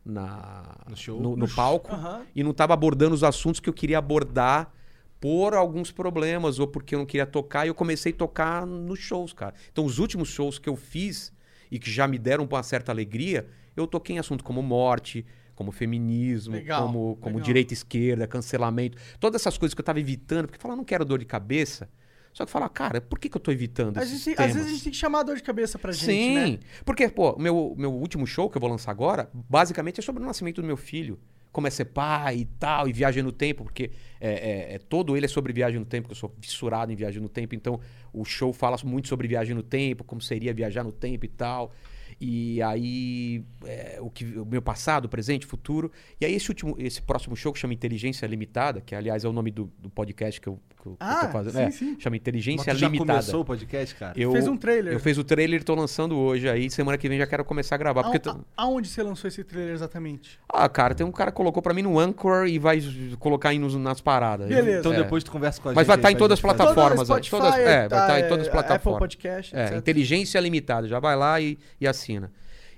na- 0.05 0.77
No 0.89 0.97
show? 0.97 1.21
no, 1.21 1.35
no 1.37 1.49
palco 1.49 1.93
Aham. 1.95 2.23
e 2.35 2.43
não 2.43 2.53
tava 2.53 2.75
abordando 2.75 3.15
os 3.15 3.25
assuntos 3.25 3.59
que 3.61 3.69
eu 3.69 3.73
queria 3.73 3.99
abordar 3.99 4.73
por 5.21 5.55
alguns 5.55 5.91
problemas 5.91 6.59
ou 6.59 6.67
porque 6.67 6.95
eu 6.95 6.99
não 6.99 7.07
queria 7.07 7.25
tocar 7.25 7.65
e 7.65 7.69
eu 7.69 7.75
comecei 7.75 8.13
a 8.13 8.17
tocar 8.17 8.67
nos 8.67 8.99
shows, 8.99 9.33
cara. 9.33 9.55
Então 9.73 9.85
os 9.87 9.99
últimos 9.99 10.29
shows 10.29 10.59
que 10.59 10.69
eu 10.69 10.77
fiz 10.77 11.33
e 11.71 11.79
que 11.79 11.91
já 11.91 12.07
me 12.07 12.19
deram 12.19 12.45
uma 12.45 12.63
certa 12.63 12.93
alegria, 12.93 13.47
eu 13.75 13.87
toquei 13.87 14.17
em 14.17 14.19
assunto 14.19 14.45
como 14.45 14.61
morte, 14.63 15.25
como 15.55 15.73
feminismo, 15.73 16.55
Legal, 16.57 16.87
como, 16.87 17.17
como 17.17 17.37
legal. 17.37 17.47
direita 17.47 17.73
e 17.73 17.77
esquerda, 17.77 18.27
cancelamento, 18.27 18.99
todas 19.19 19.41
essas 19.41 19.57
coisas 19.57 19.73
que 19.75 19.81
eu 19.81 19.85
tava 19.85 20.01
evitando, 20.01 20.47
porque 20.49 20.61
falar 20.61 20.77
não 20.77 20.85
quero 20.85 21.05
dor 21.05 21.19
de 21.19 21.25
cabeça. 21.25 21.89
Só 22.35 22.45
que 22.45 22.51
falar, 22.51 22.69
cara, 22.69 23.01
por 23.01 23.19
que, 23.19 23.29
que 23.29 23.37
eu 23.37 23.41
tô 23.41 23.53
evitando 23.53 23.97
esses 23.99 24.23
gente 24.25 24.37
temas? 24.37 24.51
às 24.51 24.57
vezes 24.57 24.69
a 24.69 24.73
gente 24.75 24.83
tem 24.83 24.93
que 24.93 24.99
chamar 24.99 25.21
a 25.21 25.23
dor 25.23 25.37
de 25.37 25.43
cabeça 25.43 25.79
pra 25.79 25.93
gente, 25.93 26.05
Sim, 26.05 26.35
né? 26.35 26.59
porque, 26.85 27.09
pô, 27.09 27.39
meu, 27.39 27.75
meu 27.79 27.93
último 27.93 28.27
show 28.27 28.51
que 28.51 28.57
eu 28.57 28.61
vou 28.61 28.69
lançar 28.69 28.91
agora, 28.91 29.31
basicamente 29.33 30.01
é 30.01 30.03
sobre 30.03 30.21
o 30.23 30.27
nascimento 30.27 30.61
do 30.61 30.67
meu 30.67 30.77
filho. 30.77 31.19
Como 31.53 31.69
é 31.69 31.71
ser 31.71 31.85
pai 31.85 32.39
e 32.39 32.45
tal, 32.45 32.89
e 32.89 32.93
viagem 32.93 33.23
no 33.23 33.31
tempo, 33.31 33.63
porque 33.63 33.93
é, 34.21 34.33
é- 34.33 34.75
é- 34.75 34.79
todo 34.81 35.17
ele 35.17 35.27
é 35.27 35.29
sobre 35.29 35.53
viagem 35.53 35.79
no 35.79 35.87
tempo, 35.87 36.09
que 36.09 36.13
eu 36.13 36.17
sou 36.17 36.35
fissurado 36.41 36.91
em 36.91 36.97
viagem 36.97 37.23
no 37.23 37.29
tempo, 37.29 37.55
então 37.55 37.79
o 38.13 38.25
show 38.25 38.53
fala 38.53 38.77
muito 38.85 39.07
sobre 39.07 39.29
viagem 39.29 39.55
no 39.55 39.63
tempo, 39.63 40.03
como 40.03 40.21
seria 40.21 40.53
viajar 40.53 40.83
no 40.83 40.91
tempo 40.91 41.25
e 41.25 41.29
tal. 41.29 41.73
E 42.21 42.63
aí, 42.63 43.45
é, 43.67 43.99
o, 44.01 44.11
que, 44.11 44.25
o 44.39 44.45
meu 44.45 44.63
passado, 44.63 45.09
presente, 45.09 45.47
futuro. 45.47 45.91
E 46.21 46.25
aí, 46.25 46.35
esse 46.35 46.49
último, 46.51 46.75
esse 46.79 47.03
próximo 47.03 47.37
show 47.37 47.53
que 47.53 47.59
chama 47.59 47.75
Inteligência 47.75 48.27
Limitada, 48.27 48.81
que 48.81 48.95
aliás 48.95 49.25
é 49.25 49.29
o 49.29 49.33
nome 49.33 49.51
do, 49.51 49.71
do 49.79 49.91
podcast 49.91 50.41
que 50.41 50.49
eu, 50.49 50.59
que 50.81 50.87
eu, 50.89 50.93
que 50.97 51.03
eu 51.03 51.07
Ah, 51.09 51.27
tô 51.27 51.33
fazendo. 51.33 51.53
sim, 51.55 51.61
é, 51.63 51.71
sim. 51.71 51.97
Chama 52.01 52.15
Mas 52.15 52.21
Inteligência 52.21 52.75
tu 52.75 52.79
já 52.79 52.87
Limitada. 52.87 53.13
começou 53.21 53.41
o 53.41 53.45
podcast, 53.45 53.95
cara? 53.95 54.13
Eu, 54.19 54.33
Fez 54.33 54.47
um 54.49 54.57
trailer. 54.57 54.93
Eu 54.93 55.01
fiz 55.01 55.19
o 55.19 55.25
trailer 55.25 55.61
e 55.61 55.65
tô 55.65 55.75
lançando 55.75 56.17
hoje 56.17 56.49
aí. 56.49 56.71
Semana 56.71 56.97
que 56.99 57.09
vem 57.09 57.19
já 57.19 57.27
quero 57.27 57.45
começar 57.45 57.75
a 57.75 57.79
gravar. 57.79 58.03
Porque 58.05 58.29
A- 58.29 58.37
aonde 58.57 58.89
você 58.89 59.03
lançou 59.03 59.29
esse 59.29 59.43
trailer 59.45 59.75
exatamente? 59.75 60.39
Ah, 60.49 60.69
cara, 60.69 60.95
tem 60.95 61.07
um 61.07 61.13
cara 61.13 61.31
que 61.31 61.37
colocou 61.37 61.63
pra 61.63 61.75
mim 61.75 61.83
no 61.83 61.99
Anchor 61.99 62.47
e 62.47 62.59
vai 62.59 62.81
colocar 63.19 63.51
aí 63.51 63.59
nos- 63.59 63.75
nas 63.77 64.01
paradas. 64.01 64.49
Beleza. 64.49 64.81
Então 64.81 64.93
É. 64.93 64.97
depois 65.03 65.25
tu 65.25 65.31
conversa 65.31 65.61
com 65.61 65.69
a 65.69 65.73
Mas 65.73 65.83
gente. 65.83 65.87
vai 65.89 65.97
aí 65.97 65.99
estar 66.01 66.11
em 66.11 66.15
pra 66.15 66.19
todas 66.19 66.33
as 66.35 66.39
gente 66.39 66.47
fazer. 66.51 66.65
plataformas. 66.65 67.09
Toda 67.09 67.21
né? 67.21 67.23
Spotify, 67.25 67.31
Todas- 67.53 67.59
é, 67.69 67.79
vai 67.81 67.89
tá, 67.89 68.01
estar 68.07 68.21
em 68.21 68.29
todas 68.29 68.43
as 68.43 68.49
é, 68.49 68.51
plataformas. 68.51 68.97
Apple 68.97 68.99
Podcast, 69.19 69.57
É, 69.57 69.77
inteligência 69.77 70.39
limitada. 70.41 70.87
Já 70.89 70.99
vai 71.01 71.17
lá 71.17 71.41
e, 71.41 71.59
e 71.81 71.87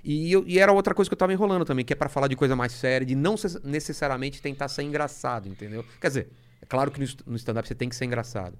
E, 0.03 0.31
eu- 0.31 0.43
e 0.47 0.57
era 0.59 0.71
outra 0.71 0.93
coisa 0.93 1.09
que 1.09 1.13
eu 1.13 1.17
tava 1.17 1.33
enrolando 1.33 1.65
também, 1.65 1.83
que 1.83 1.91
é 1.91 1.95
pra 1.95 2.07
falar 2.07 2.27
de 2.27 2.35
coisa 2.35 2.55
mais 2.55 2.71
séria, 2.71 3.05
de 3.05 3.15
não 3.15 3.35
necessariamente 3.63 4.41
tentar 4.41 4.67
ser 4.67 4.83
engraçado, 4.83 5.47
entendeu? 5.49 5.83
Quer 5.99 6.07
dizer, 6.07 6.29
é 6.61 6.65
claro 6.65 6.91
que 6.91 6.99
no 6.99 7.05
st- 7.07 7.23
no 7.25 7.35
stand-up 7.35 7.67
você 7.67 7.75
tem 7.75 7.89
que 7.89 7.95
ser 7.95 8.05
engraçado. 8.05 8.57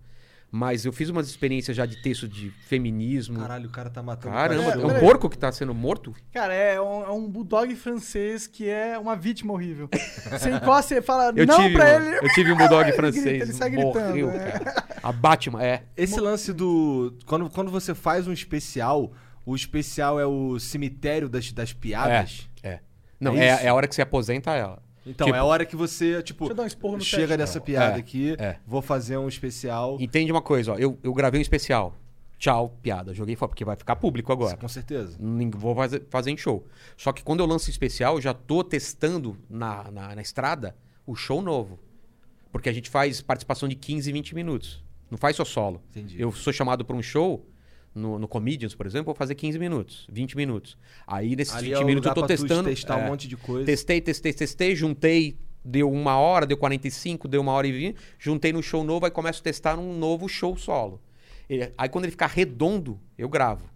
Mas 0.50 0.86
eu 0.86 0.94
fiz 0.94 1.10
umas 1.10 1.28
experiências 1.28 1.76
já 1.76 1.86
de 1.86 2.02
texto 2.02 2.26
de 2.26 2.50
feminismo. 2.68 3.38
Caralho, 3.38 3.68
o 3.68 3.72
cara 3.72 3.90
tá 3.90 4.02
matando 4.02 4.34
Caramba, 4.34 4.64
É, 4.72 4.82
é 4.82 4.86
um 4.98 5.00
porco 5.02 5.30
que 5.30 5.38
tá 5.38 5.52
sendo 5.52 5.74
morto? 5.74 6.16
Cara, 6.34 6.54
é 6.54 6.80
um, 6.80 7.04
é 7.04 7.12
um 7.12 7.30
bulldog 7.30 7.76
francês 7.76 8.48
que 8.48 8.70
é 8.70 8.98
uma 8.98 9.14
vítima 9.14 9.52
horrível. 9.52 9.90
Você 10.32 10.50
encosta 10.52 10.96
e 10.96 11.02
fala 11.02 11.34
Eu 11.36 11.46
não 11.46 11.58
tive, 11.58 11.74
pra 11.74 11.86
um- 11.86 11.90
ele. 12.02 12.16
eu 12.26 12.34
tive 12.34 12.52
um 12.54 12.58
bulldog 12.58 12.84
Ele 12.88 12.94
francês. 12.96 13.24
grita, 13.26 13.44
ele 13.44 13.54
sai 13.54 13.70
morreu, 13.72 14.28
gritando, 14.30 14.42
é. 14.42 14.52
cara. 14.52 14.86
A 15.04 15.12
Batman, 15.12 15.62
é. 15.62 15.84
Esse 15.98 16.18
lance 16.20 16.54
do. 16.54 17.14
Quando, 17.26 17.50
quando 17.50 17.70
você 17.70 17.94
faz 17.94 18.26
um 18.26 18.32
especial, 18.32 19.12
o 19.48 19.56
especial 19.56 20.20
é 20.20 20.26
o 20.26 20.60
cemitério 20.60 21.30
das, 21.30 21.52
das 21.54 21.72
piadas. 21.74 22.48
É. 22.62 22.80
Não, 23.20 23.34
É 23.34 23.48
é, 23.48 23.54
isso? 23.56 23.64
é 23.64 23.68
a 23.70 23.74
hora 23.74 23.88
que 23.88 23.96
você 23.96 24.02
aposenta 24.02 24.52
ela. 24.54 24.84
Então, 25.06 25.26
Tipo- 25.26 25.38
é 25.38 25.40
a 25.40 25.44
hora 25.46 25.66
que 25.66 25.76
você, 25.76 26.22
tipo, 26.22 26.40
Deixa 26.46 26.52
eu 26.52 26.58
dar 26.58 26.64
um 26.64 26.68
esporro 26.68 26.98
no 26.98 27.02
chega 27.04 27.22
teste. 27.30 27.38
dessa 27.38 27.62
piada 27.62 27.96
É, 27.96 28.00
aqui, 28.00 28.36
é. 28.38 28.58
vou 28.68 28.82
fazer 28.82 29.18
um 29.18 29.28
especial. 29.30 29.96
Entende 30.02 30.32
uma 30.34 30.42
coisa, 30.42 30.74
ó. 30.74 30.76
Eu, 30.76 31.00
eu 31.02 31.14
gravei 31.14 31.40
um 31.40 31.42
especial. 31.42 31.96
Tchau, 32.38 32.78
piada. 32.84 33.14
Joguei 33.14 33.36
fora, 33.38 33.48
porque 33.50 33.64
vai 33.64 33.78
ficar 33.78 33.96
público 33.96 34.32
agora. 34.34 34.58
Com 34.58 34.68
certeza. 34.68 35.18
Vou 35.56 35.74
fazer, 35.74 36.04
fazer 36.10 36.30
em 36.30 36.38
show. 36.38 36.68
Só 36.98 37.14
que 37.14 37.24
quando 37.24 37.40
eu 37.40 37.46
lanço 37.48 37.70
especial, 37.70 38.16
eu 38.16 38.22
já 38.22 38.34
tô 38.34 38.64
testando 38.66 39.38
na, 39.50 39.90
na, 39.90 40.14
na 40.16 40.22
estrada 40.22 40.76
o 41.06 41.16
show 41.16 41.42
novo. 41.42 41.80
Porque 42.52 42.68
a 42.70 42.74
gente 42.74 42.90
faz 42.90 43.22
participação 43.22 43.68
de 43.70 43.76
15, 43.76 44.12
20 44.12 44.36
minutos. 44.36 44.84
Não 45.10 45.18
faz 45.18 45.38
só 45.38 45.46
solo. 45.46 45.82
Entendi. 45.90 46.22
Eu 46.22 46.32
sou 46.34 46.52
chamado 46.52 46.84
para 46.84 46.96
um 46.98 47.02
show 47.02 47.44
no, 47.98 48.20
no 48.20 48.28
Comedians, 48.28 48.74
por 48.76 48.86
exemplo, 48.86 49.06
vou 49.08 49.16
fazer 49.16 49.36
15 49.36 49.58
minutos, 49.60 50.08
20 50.12 50.38
minutos. 50.38 50.78
Aí 51.06 51.36
nesses 51.36 51.56
Ali 51.56 51.70
20 51.70 51.82
é 51.82 51.84
minutos 51.84 52.08
eu 52.08 52.14
tô 52.14 52.26
testando. 52.26 52.70
testar 52.70 53.00
é, 53.00 53.06
um 53.06 53.08
monte 53.10 53.28
de 53.28 53.36
coisa. 53.36 53.66
Testei, 53.66 54.00
testei, 54.00 54.32
testei, 54.34 54.76
juntei, 54.76 55.38
deu 55.64 55.92
uma 55.92 56.18
hora, 56.18 56.46
deu 56.46 56.56
45, 56.58 57.28
deu 57.28 57.42
uma 57.42 57.52
hora 57.52 57.68
e 57.68 57.72
vinte, 57.72 57.98
juntei 58.18 58.54
no 58.54 58.64
show 58.64 58.84
novo, 58.84 59.06
aí 59.06 59.12
começo 59.12 59.42
a 59.42 59.44
testar 59.44 59.78
um 59.78 59.98
novo 59.98 60.28
show 60.30 60.56
solo. 60.56 61.02
Aí 61.78 61.90
quando 61.90 62.06
ele 62.06 62.12
ficar 62.12 62.28
redondo, 62.28 63.00
eu 63.18 63.28
gravo. 63.30 63.70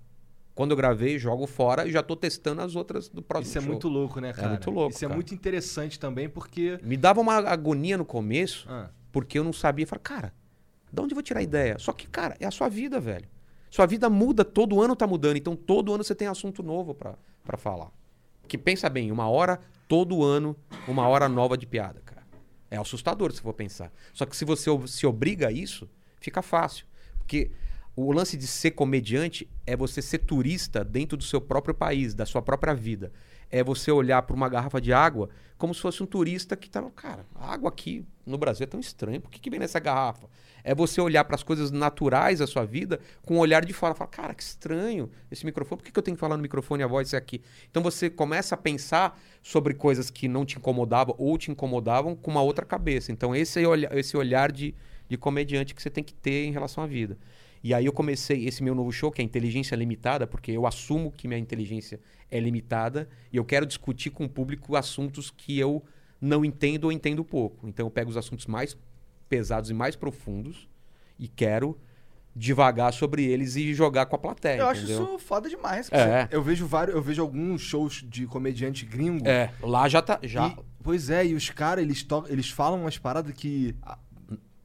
Quando 0.53 0.71
eu 0.71 0.77
gravei, 0.77 1.17
jogo 1.17 1.47
fora 1.47 1.87
e 1.87 1.91
já 1.91 2.03
tô 2.03 2.15
testando 2.15 2.61
as 2.61 2.75
outras 2.75 3.07
do 3.07 3.21
próximo 3.21 3.49
Isso 3.49 3.57
é 3.57 3.61
show. 3.61 3.71
muito 3.71 3.87
louco, 3.87 4.19
né, 4.19 4.33
cara? 4.33 4.49
muito 4.49 4.69
louco, 4.69 4.93
Isso 4.93 5.05
é 5.05 5.07
cara. 5.07 5.15
muito 5.15 5.33
interessante 5.33 5.97
também, 5.97 6.27
porque. 6.29 6.77
Me 6.83 6.97
dava 6.97 7.21
uma 7.21 7.35
agonia 7.35 7.97
no 7.97 8.03
começo, 8.05 8.67
Ah, 8.69 8.89
porque 9.11 9.39
eu 9.39 9.43
não 9.45 9.53
sabia. 9.53 9.87
Falei, 9.87 10.01
cara, 10.03 10.33
de 10.91 11.01
onde 11.01 11.13
eu 11.13 11.15
vou 11.15 11.23
tirar 11.23 11.39
a 11.39 11.43
ideia? 11.43 11.79
Só 11.79 11.93
que, 11.93 12.05
cara, 12.05 12.35
é 12.39 12.45
a 12.45 12.51
sua 12.51 12.67
vida, 12.67 12.99
velho. 12.99 13.25
Sua 13.71 13.85
vida 13.85 14.09
muda, 14.09 14.43
todo 14.43 14.81
ano 14.81 14.95
tá 14.95 15.07
mudando. 15.07 15.37
Então, 15.37 15.55
todo 15.55 15.93
ano 15.93 16.03
você 16.03 16.13
tem 16.13 16.27
assunto 16.27 16.61
novo 16.61 16.93
pra 16.93 17.57
falar. 17.57 17.89
Que 18.47 18.57
pensa 18.57 18.89
bem, 18.89 19.11
uma 19.11 19.29
hora, 19.29 19.61
todo 19.87 20.23
ano, 20.23 20.55
uma 20.87 21.07
hora 21.07 21.29
nova 21.29 21.57
de 21.57 21.65
piada, 21.65 22.01
cara. 22.01 22.21
É 22.69 22.75
assustador 22.77 23.31
se 23.31 23.41
for 23.41 23.53
pensar. 23.53 23.91
Só 24.13 24.25
que 24.25 24.35
se 24.35 24.43
você 24.43 24.69
se 24.87 25.07
obriga 25.07 25.47
a 25.47 25.51
isso, 25.51 25.89
fica 26.19 26.41
fácil. 26.41 26.85
Porque 27.17 27.49
o 27.95 28.11
lance 28.11 28.35
de 28.35 28.45
ser 28.45 28.71
comediante 28.71 29.49
é 29.65 29.75
você 29.75 30.01
ser 30.01 30.19
turista 30.19 30.83
dentro 30.83 31.15
do 31.15 31.23
seu 31.23 31.39
próprio 31.39 31.73
país, 31.73 32.13
da 32.13 32.25
sua 32.25 32.41
própria 32.41 32.73
vida. 32.73 33.13
É 33.51 33.63
você 33.63 33.91
olhar 33.91 34.21
para 34.21 34.35
uma 34.35 34.47
garrafa 34.47 34.79
de 34.79 34.93
água 34.93 35.29
como 35.61 35.75
se 35.75 35.81
fosse 35.81 36.01
um 36.01 36.07
turista 36.07 36.57
que 36.57 36.67
tá, 36.67 36.81
cara, 36.95 37.23
a 37.35 37.53
água 37.53 37.69
aqui 37.69 38.03
no 38.25 38.35
Brasil 38.35 38.63
é 38.63 38.67
tão 38.67 38.79
estranha, 38.79 39.21
por 39.21 39.29
que, 39.29 39.39
que 39.39 39.47
vem 39.47 39.59
nessa 39.59 39.79
garrafa? 39.79 40.27
É 40.63 40.73
você 40.73 40.99
olhar 40.99 41.23
para 41.23 41.35
as 41.35 41.43
coisas 41.43 41.69
naturais 41.69 42.39
da 42.39 42.47
sua 42.47 42.65
vida 42.65 42.99
com 43.23 43.35
um 43.35 43.37
olhar 43.37 43.63
de 43.63 43.71
fora, 43.71 43.93
falar, 43.93 44.09
cara, 44.09 44.33
que 44.33 44.41
estranho 44.41 45.11
esse 45.29 45.45
microfone, 45.45 45.77
por 45.77 45.85
que, 45.85 45.91
que 45.91 45.99
eu 45.99 46.01
tenho 46.01 46.17
que 46.17 46.19
falar 46.19 46.35
no 46.35 46.41
microfone 46.41 46.81
e 46.81 46.83
a 46.83 46.87
voz 46.87 47.13
é 47.13 47.17
aqui? 47.17 47.43
Então 47.69 47.83
você 47.83 48.09
começa 48.09 48.55
a 48.55 48.57
pensar 48.57 49.19
sobre 49.43 49.75
coisas 49.75 50.09
que 50.09 50.27
não 50.27 50.45
te 50.45 50.57
incomodavam 50.57 51.13
ou 51.19 51.37
te 51.37 51.51
incomodavam 51.51 52.15
com 52.15 52.31
uma 52.31 52.41
outra 52.41 52.65
cabeça. 52.65 53.11
Então 53.11 53.35
esse 53.35 53.63
é 53.63 53.99
esse 53.99 54.17
olhar 54.17 54.51
de, 54.51 54.73
de 55.07 55.15
comediante 55.15 55.75
que 55.75 55.81
você 55.81 55.91
tem 55.91 56.03
que 56.03 56.15
ter 56.15 56.45
em 56.45 56.51
relação 56.51 56.83
à 56.83 56.87
vida. 56.87 57.19
E 57.63 57.73
aí 57.73 57.85
eu 57.85 57.93
comecei 57.93 58.47
esse 58.47 58.63
meu 58.63 58.73
novo 58.73 58.91
show, 58.91 59.11
que 59.11 59.21
é 59.21 59.25
Inteligência 59.25 59.75
Limitada, 59.75 60.25
porque 60.25 60.51
eu 60.51 60.65
assumo 60.65 61.11
que 61.11 61.27
minha 61.27 61.39
inteligência 61.39 61.99
é 62.29 62.39
limitada 62.39 63.07
e 63.31 63.37
eu 63.37 63.45
quero 63.45 63.65
discutir 63.65 64.09
com 64.09 64.25
o 64.25 64.29
público 64.29 64.75
assuntos 64.75 65.29
que 65.29 65.59
eu 65.59 65.83
não 66.19 66.43
entendo 66.43 66.85
ou 66.85 66.91
entendo 66.91 67.23
pouco. 67.23 67.67
Então 67.67 67.85
eu 67.85 67.91
pego 67.91 68.09
os 68.09 68.17
assuntos 68.17 68.45
mais 68.47 68.75
pesados 69.29 69.69
e 69.69 69.73
mais 69.73 69.95
profundos 69.95 70.67
e 71.19 71.27
quero 71.27 71.77
devagar 72.35 72.93
sobre 72.93 73.25
eles 73.25 73.55
e 73.57 73.73
jogar 73.73 74.05
com 74.05 74.15
a 74.15 74.19
plateia, 74.19 74.61
Eu 74.61 74.67
acho 74.69 74.83
entendeu? 74.83 75.03
isso 75.03 75.19
foda 75.19 75.49
demais. 75.49 75.91
É, 75.91 76.27
eu 76.31 76.41
vejo 76.41 76.65
vários, 76.65 76.95
eu 76.95 77.01
vejo 77.01 77.21
alguns 77.21 77.61
shows 77.61 78.03
de 78.07 78.25
comediante 78.25 78.85
gringo. 78.85 79.27
é, 79.27 79.51
lá 79.61 79.87
já 79.89 80.01
tá, 80.01 80.17
já 80.23 80.47
E- 80.47 80.55
pois 80.81 81.09
é, 81.09 81.25
e 81.25 81.33
os 81.35 81.49
caras, 81.49 81.83
eles, 81.83 82.07
eles 82.29 82.49
falam 82.49 82.81
umas 82.81 82.97
paradas 82.97 83.33
que. 83.33 83.75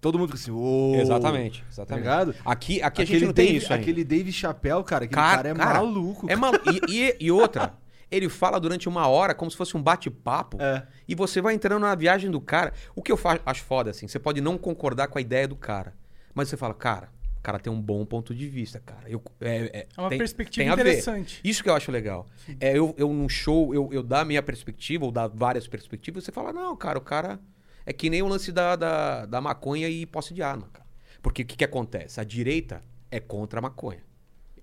Todo 0.07 0.19
mundo 0.21 0.29
fica 0.29 0.39
assim, 0.41 0.51
ô. 0.53 0.95
Exatamente, 1.01 1.63
Tá 1.63 1.67
exatamente. 1.71 2.03
ligado? 2.05 2.35
Aqui, 2.45 2.81
aqui 2.81 3.03
a 3.03 3.05
gente 3.05 3.25
não 3.25 3.33
tem 3.33 3.47
Dave, 3.47 3.59
isso 3.59 3.73
ainda. 3.73 3.83
Aquele 3.83 4.05
Dave 4.05 4.33
Chappelle, 4.33 4.85
cara, 4.85 5.05
aquele 5.05 5.15
Cara- 5.21 5.37
cara, 5.37 5.49
é 5.49 5.55
cara, 5.55 5.75
maluco. 5.83 6.27
É 6.31 6.37
maluco. 6.37 6.65
E, 6.89 7.09
e- 7.09 7.17
e 7.21 7.31
outra, 7.33 7.75
ele 8.09 8.29
fala 8.29 8.61
durante 8.61 8.89
uma 8.89 9.09
hora 9.09 9.35
como 9.35 9.51
se 9.51 9.57
fosse 9.57 9.77
um 9.77 9.83
bate-papo. 9.83 10.59
É. 10.63 10.87
E 11.09 11.15
você 11.17 11.41
vai 11.41 11.55
entrando 11.55 11.81
na 11.81 11.95
viagem 11.97 12.31
do 12.31 12.41
cara. 12.41 12.73
O 12.95 13.03
que 13.03 13.11
eu 13.11 13.17
fa- 13.17 13.41
acho 13.45 13.65
foda, 13.65 13.91
assim, 13.91 14.07
você 14.07 14.19
pode 14.19 14.41
não 14.41 14.57
concordar 14.57 15.09
com 15.09 15.19
a 15.19 15.21
ideia 15.21 15.49
do 15.49 15.57
cara. 15.57 15.93
Mas 16.33 16.49
você 16.49 16.57
fala, 16.57 16.73
cara, 16.75 17.09
o 17.39 17.43
cara 17.43 17.59
tem 17.59 17.73
um 17.73 17.81
bom 17.81 18.05
ponto 18.07 18.33
de 18.35 18.47
vista, 18.49 18.79
cara. 18.79 19.09
Eu, 19.09 19.21
é, 19.41 19.87
É 19.97 20.01
uma 20.01 20.09
tem- 20.09 20.19
perspectiva 20.19 20.65
tem 20.65 20.73
interessante. 20.73 21.41
Isso 21.43 21.63
que 21.65 21.69
eu 21.69 21.75
acho 21.75 21.91
legal. 21.91 22.27
É 22.61 22.79
eu, 22.79 22.95
eu 22.97 23.09
num 23.13 23.29
show, 23.29 23.75
eu, 23.75 23.89
eu 23.93 24.03
dar 24.03 24.21
a 24.21 24.25
minha 24.25 24.43
perspectiva, 24.43 25.05
ou 25.05 25.11
dar 25.11 25.27
várias 25.29 25.67
perspectivas, 25.67 26.23
você 26.25 26.31
fala, 26.31 26.53
não, 26.53 26.77
cara, 26.77 26.99
o 26.99 27.03
cara. 27.03 27.41
É 27.87 27.93
que 27.93 28.11
nem 28.11 28.21
o 28.21 28.27
lance 28.27 28.51
da, 28.51 28.75
da, 28.77 29.27
da 29.27 29.41
maconha 29.41 29.89
e 29.89 30.05
posse 30.05 30.35
de 30.35 30.43
arma, 30.43 30.69
cara. 30.73 30.85
Porque 31.23 31.43
o 31.43 31.47
que, 31.47 31.57
que 31.57 31.65
acontece? 31.65 32.21
A 32.21 32.25
direita 32.25 32.83
é 33.11 33.21
contra 33.21 33.61
a 33.61 33.63
maconha, 33.63 34.03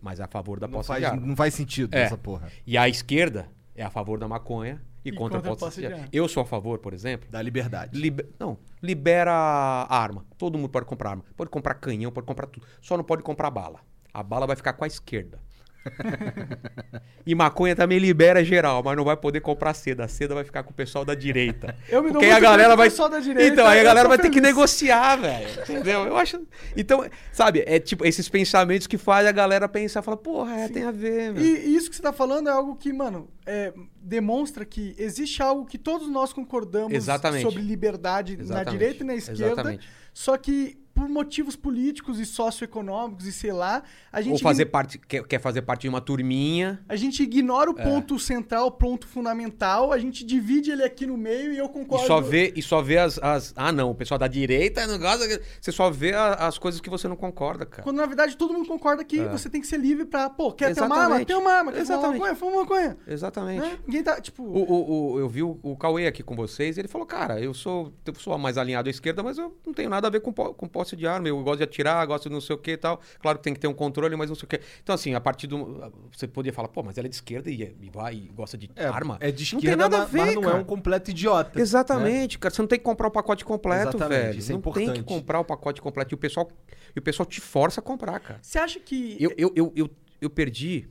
mas 0.01 0.19
é 0.19 0.23
a 0.23 0.27
favor 0.27 0.59
da 0.59 0.67
Não 0.67 0.73
posse 0.73 0.87
faz, 0.89 0.99
de 0.99 1.05
arma. 1.05 1.25
não 1.25 1.35
faz 1.35 1.53
sentido 1.53 1.95
É. 1.95 2.01
essa 2.03 2.17
porra. 2.17 2.49
E 2.67 2.77
a 2.77 2.87
esquerda 2.89 3.47
é 3.75 3.83
a 3.83 3.89
favor 3.89 4.19
da 4.19 4.27
maconha 4.27 4.81
e, 5.05 5.09
E 5.09 5.11
contra, 5.13 5.37
contra 5.39 5.53
a 5.53 5.55
posse, 5.55 5.79
de 5.79 5.85
arma. 5.85 5.97
arma. 5.99 6.09
Eu 6.11 6.27
sou 6.27 6.43
a 6.43 6.45
favor, 6.45 6.79
por 6.79 6.93
exemplo. 6.93 7.29
Da 7.31 7.41
liberdade. 7.41 7.97
libe- 7.97 8.27
Não, 8.39 8.57
libera 8.81 9.31
a 9.33 9.97
arma. 9.97 10.25
Todo 10.37 10.57
mundo 10.57 10.69
pode 10.69 10.85
comprar 10.85 11.11
arma. 11.11 11.25
Pode 11.35 11.49
comprar 11.49 11.75
canhão, 11.75 12.11
pode 12.11 12.27
comprar 12.27 12.47
tudo. 12.47 12.65
Só 12.81 12.97
não 12.97 13.03
pode 13.03 13.23
comprar 13.23 13.49
bala. 13.49 13.79
A 14.13 14.21
bala 14.21 14.45
vai 14.45 14.55
ficar 14.55 14.73
com 14.73 14.83
a 14.83 14.87
esquerda. 14.87 15.39
e 17.25 17.35
maconha 17.35 17.75
também 17.75 17.99
libera 17.99 18.43
geral, 18.43 18.81
mas 18.83 18.95
não 18.95 19.03
vai 19.03 19.17
poder 19.17 19.41
comprar 19.41 19.73
seda. 19.73 20.05
A 20.05 20.07
seda 20.07 20.33
vai 20.33 20.43
ficar 20.43 20.63
com 20.63 20.71
o 20.71 20.73
pessoal 20.73 21.03
da 21.03 21.15
direita. 21.15 21.75
Eu 21.89 22.01
me 22.01 22.11
dou 22.11 22.19
Porque 22.19 22.25
aí 22.25 22.31
a 22.31 22.39
galera 22.39 22.75
vai. 22.75 22.89
pessoal 22.89 23.09
da 23.09 23.19
direita, 23.19 23.53
então, 23.53 23.67
aí 23.67 23.79
a 23.79 23.83
galera 23.83 24.07
vai 24.07 24.17
ter 24.17 24.29
que 24.29 24.35
feliz. 24.35 24.49
negociar, 24.49 25.15
velho. 25.17 25.49
Entendeu? 25.63 26.05
Eu 26.05 26.17
acho. 26.17 26.41
Então, 26.75 27.05
sabe, 27.31 27.63
é 27.65 27.79
tipo 27.79 28.05
esses 28.05 28.27
pensamentos 28.29 28.87
que 28.87 28.97
fazem 28.97 29.29
a 29.29 29.33
galera 29.33 29.67
pensar, 29.67 30.01
falar, 30.01 30.17
porra, 30.17 30.55
é, 30.55 30.69
tem 30.69 30.83
a 30.83 30.91
ver, 30.91 31.33
meu. 31.33 31.43
E, 31.43 31.75
isso 31.75 31.89
que 31.89 31.95
você 31.95 32.01
tá 32.01 32.13
falando 32.13 32.49
é 32.49 32.51
algo 32.51 32.75
que, 32.75 32.91
mano, 32.91 33.29
é, 33.45 33.73
demonstra 34.01 34.65
que 34.65 34.95
existe 34.97 35.41
algo 35.41 35.65
que 35.65 35.77
todos 35.77 36.09
nós 36.09 36.33
concordamos 36.33 36.93
Exatamente. 36.93 37.43
sobre 37.43 37.61
liberdade 37.61 38.37
na 38.37 38.43
Exatamente. 38.43 38.71
direita 38.71 39.03
e 39.03 39.07
na 39.07 39.15
esquerda. 39.15 39.45
Exatamente. 39.45 39.89
Só 40.13 40.37
que 40.37 40.82
por 40.93 41.09
motivos 41.09 41.55
políticos 41.55 42.19
e 42.19 42.25
socioeconômicos 42.25 43.25
e 43.25 43.31
sei 43.31 43.51
lá, 43.51 43.83
a 44.11 44.21
gente 44.21 44.33
Ou 44.33 44.39
fazer 44.39 44.65
parte, 44.67 44.97
quer, 44.99 45.23
quer 45.23 45.39
fazer 45.39 45.61
parte 45.63 45.81
de 45.81 45.89
uma 45.89 45.99
turminha. 46.01 46.83
a 46.87 46.95
gente 46.95 47.23
ignora 47.23 47.69
É. 47.69 47.71
o 47.71 47.75
ponto 47.75 48.19
central, 48.19 48.67
o 48.67 48.71
ponto 48.71 49.07
fundamental, 49.07 49.91
a 49.91 49.97
gente 49.97 50.23
divide 50.23 50.71
ele 50.71 50.83
aqui 50.83 51.05
no 51.05 51.17
meio 51.17 51.51
e 51.53 51.57
eu 51.57 51.65
E 51.65 51.69
concordo. 51.69 52.05
só 52.05 52.21
vê, 52.21 52.53
e 52.55 52.61
só 52.61 52.81
vê 52.81 52.97
as, 52.99 53.17
as- 53.21 53.53
Ah, 53.55 53.71
não, 53.71 53.89
o 53.91 53.95
pessoal 53.95 54.17
da 54.17 54.27
direita 54.27 54.85
não 54.87 54.97
gosta. 54.99 55.41
Você 55.59 55.71
só 55.71 55.89
vê 55.89 56.13
a- 56.13 56.33
as 56.47 56.57
coisas 56.57 56.79
que 56.79 56.89
você 56.89 57.07
não 57.07 57.15
concorda, 57.15 57.65
cara. 57.65 57.83
Quando 57.83 57.97
na 57.97 58.05
verdade 58.05 58.37
todo 58.37 58.53
mundo 58.53 58.67
concorda 58.67 59.03
que 59.03 59.19
você 59.25 59.49
tem 59.49 59.61
que 59.61 59.67
ser 59.67 59.77
livre 59.77 60.05
pra, 60.05 60.29
pô, 60.29 60.51
quer 60.51 60.73
ter 60.73 60.81
uma 60.81 60.95
arma? 60.95 60.95
É. 60.95 61.21
Exatamente. 61.23 61.27
Tem 61.27 61.35
uma 61.35 61.51
arma, 61.51 61.71
quer 61.71 61.85
fumar 61.85 61.97
Exatamente. 61.99 62.19
maconha? 62.19 62.35
Fuma 62.35 62.61
maconha. 62.61 62.97
Exatamente. 63.07 63.61
Né? 63.61 63.79
Ninguém 63.87 64.03
tá, 64.03 64.21
tipo... 64.21 64.43
O, 64.43 64.63
o- 64.63 65.13
o- 65.13 65.19
eu 65.19 65.27
vi 65.29 65.43
o, 65.43 65.59
o 65.63 65.75
Cauê 65.75 66.07
aqui 66.07 66.21
com 66.23 66.35
vocês, 66.35 66.77
ele 66.77 66.87
falou, 66.87 67.07
cara, 67.07 67.39
eu 67.39 67.53
sou, 67.53 67.91
eu 68.05 68.15
sou 68.15 68.37
mais 68.37 68.57
alinhado 68.57 68.89
à 68.89 68.91
esquerda, 68.91 69.23
mas 69.23 69.37
eu 69.37 69.57
não 69.65 69.73
tenho 69.73 69.89
nada 69.89 70.07
a 70.07 70.11
ver 70.11 70.19
com, 70.21 70.31
com 70.33 70.67
posse 70.83 70.95
de 70.95 71.07
arma. 71.07 71.27
Eu 71.27 71.41
gosto 71.43 71.57
de 71.57 71.63
atirar, 71.63 72.05
gosto 72.05 72.23
de 72.29 72.33
não 72.33 72.41
sei 72.41 72.55
o 72.55 72.59
que 72.59 72.71
e 72.71 72.77
tal. 72.77 72.99
Claro 73.21 73.37
que 73.37 73.43
tem 73.43 73.53
que 73.53 73.59
ter 73.59 73.67
um 73.67 73.73
controle, 73.73 74.15
mas 74.15 74.29
não 74.29 74.35
sei 74.35 74.45
o 74.45 74.47
que. 74.47 74.59
Então, 74.81 74.93
assim, 74.93 75.13
a 75.13 75.21
partir 75.21 75.47
do. 75.47 75.91
Você 76.11 76.27
podia 76.27 76.51
falar, 76.53 76.67
pô, 76.67 76.83
mas 76.83 76.97
ela 76.97 77.07
é 77.07 77.09
de 77.09 77.15
esquerda 77.15 77.49
e, 77.49 77.75
e 77.81 77.89
vai 77.89 78.15
e 78.15 78.31
gosta 78.33 78.57
de 78.57 78.69
É, 78.75 78.85
arma. 78.85 79.17
é 79.19 79.31
de 79.31 79.43
Não 79.53 79.61
tem 79.61 79.69
esquerda, 79.69 79.75
nada 79.83 79.97
a 79.97 79.99
mas, 80.01 80.11
ver, 80.11 80.19
mas 80.19 80.35
não 80.35 80.41
é 80.43 80.45
cara. 80.45 80.57
um 80.57 80.63
completo 80.63 81.11
idiota. 81.11 81.59
Exatamente, 81.59 82.37
cara. 82.39 82.53
Você 82.53 82.61
não 82.61 82.67
tem 82.67 82.77
que 82.79 82.85
comprar 82.85 83.07
o 83.07 83.11
pacote 83.11 83.43
completo, 83.45 83.97
Exatamente, 83.97 84.21
velho. 84.21 84.39
isso 84.39 84.51
é 84.51 84.55
não 84.55 84.61
tem 84.61 84.73
que 84.73 84.81
importante. 84.83 85.03
comprar 85.05 85.39
o 85.39 85.45
pacote 85.45 85.81
completo. 85.81 86.13
E 86.13 86.15
o 86.15 86.17
pessoal, 86.17 86.49
e 86.95 86.99
o 86.99 87.01
pessoal 87.01 87.25
te 87.25 87.41
força 87.41 87.79
a 87.79 87.83
comprar, 87.83 88.19
cara. 88.19 88.39
Você 88.41 88.59
acha 88.59 88.79
que... 88.79 89.17
Eu, 89.19 89.31
eu, 89.37 89.51
eu, 89.55 89.73
eu, 89.75 89.89
eu 90.21 90.29
perdi. 90.29 90.87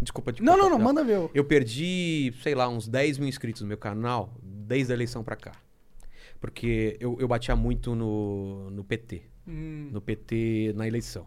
Desculpa 0.00 0.32
te 0.32 0.42
Não, 0.42 0.56
não, 0.56 0.68
não, 0.68 0.78
manda 0.78 1.02
ver. 1.02 1.30
Eu 1.34 1.44
perdi, 1.44 2.32
sei 2.42 2.54
lá, 2.54 2.68
uns 2.68 2.86
10 2.86 3.18
mil 3.18 3.28
inscritos 3.28 3.62
no 3.62 3.68
meu 3.68 3.78
canal 3.78 4.34
desde 4.42 4.92
a 4.92 4.94
eleição 4.94 5.24
pra 5.24 5.36
cá. 5.36 5.52
Porque 6.40 6.96
eu, 7.00 7.16
eu 7.20 7.26
batia 7.28 7.54
muito 7.56 7.94
no, 7.94 8.70
no 8.70 8.84
PT. 8.84 9.22
Hum. 9.46 9.88
No 9.92 10.00
PT 10.00 10.72
na 10.76 10.86
eleição. 10.86 11.26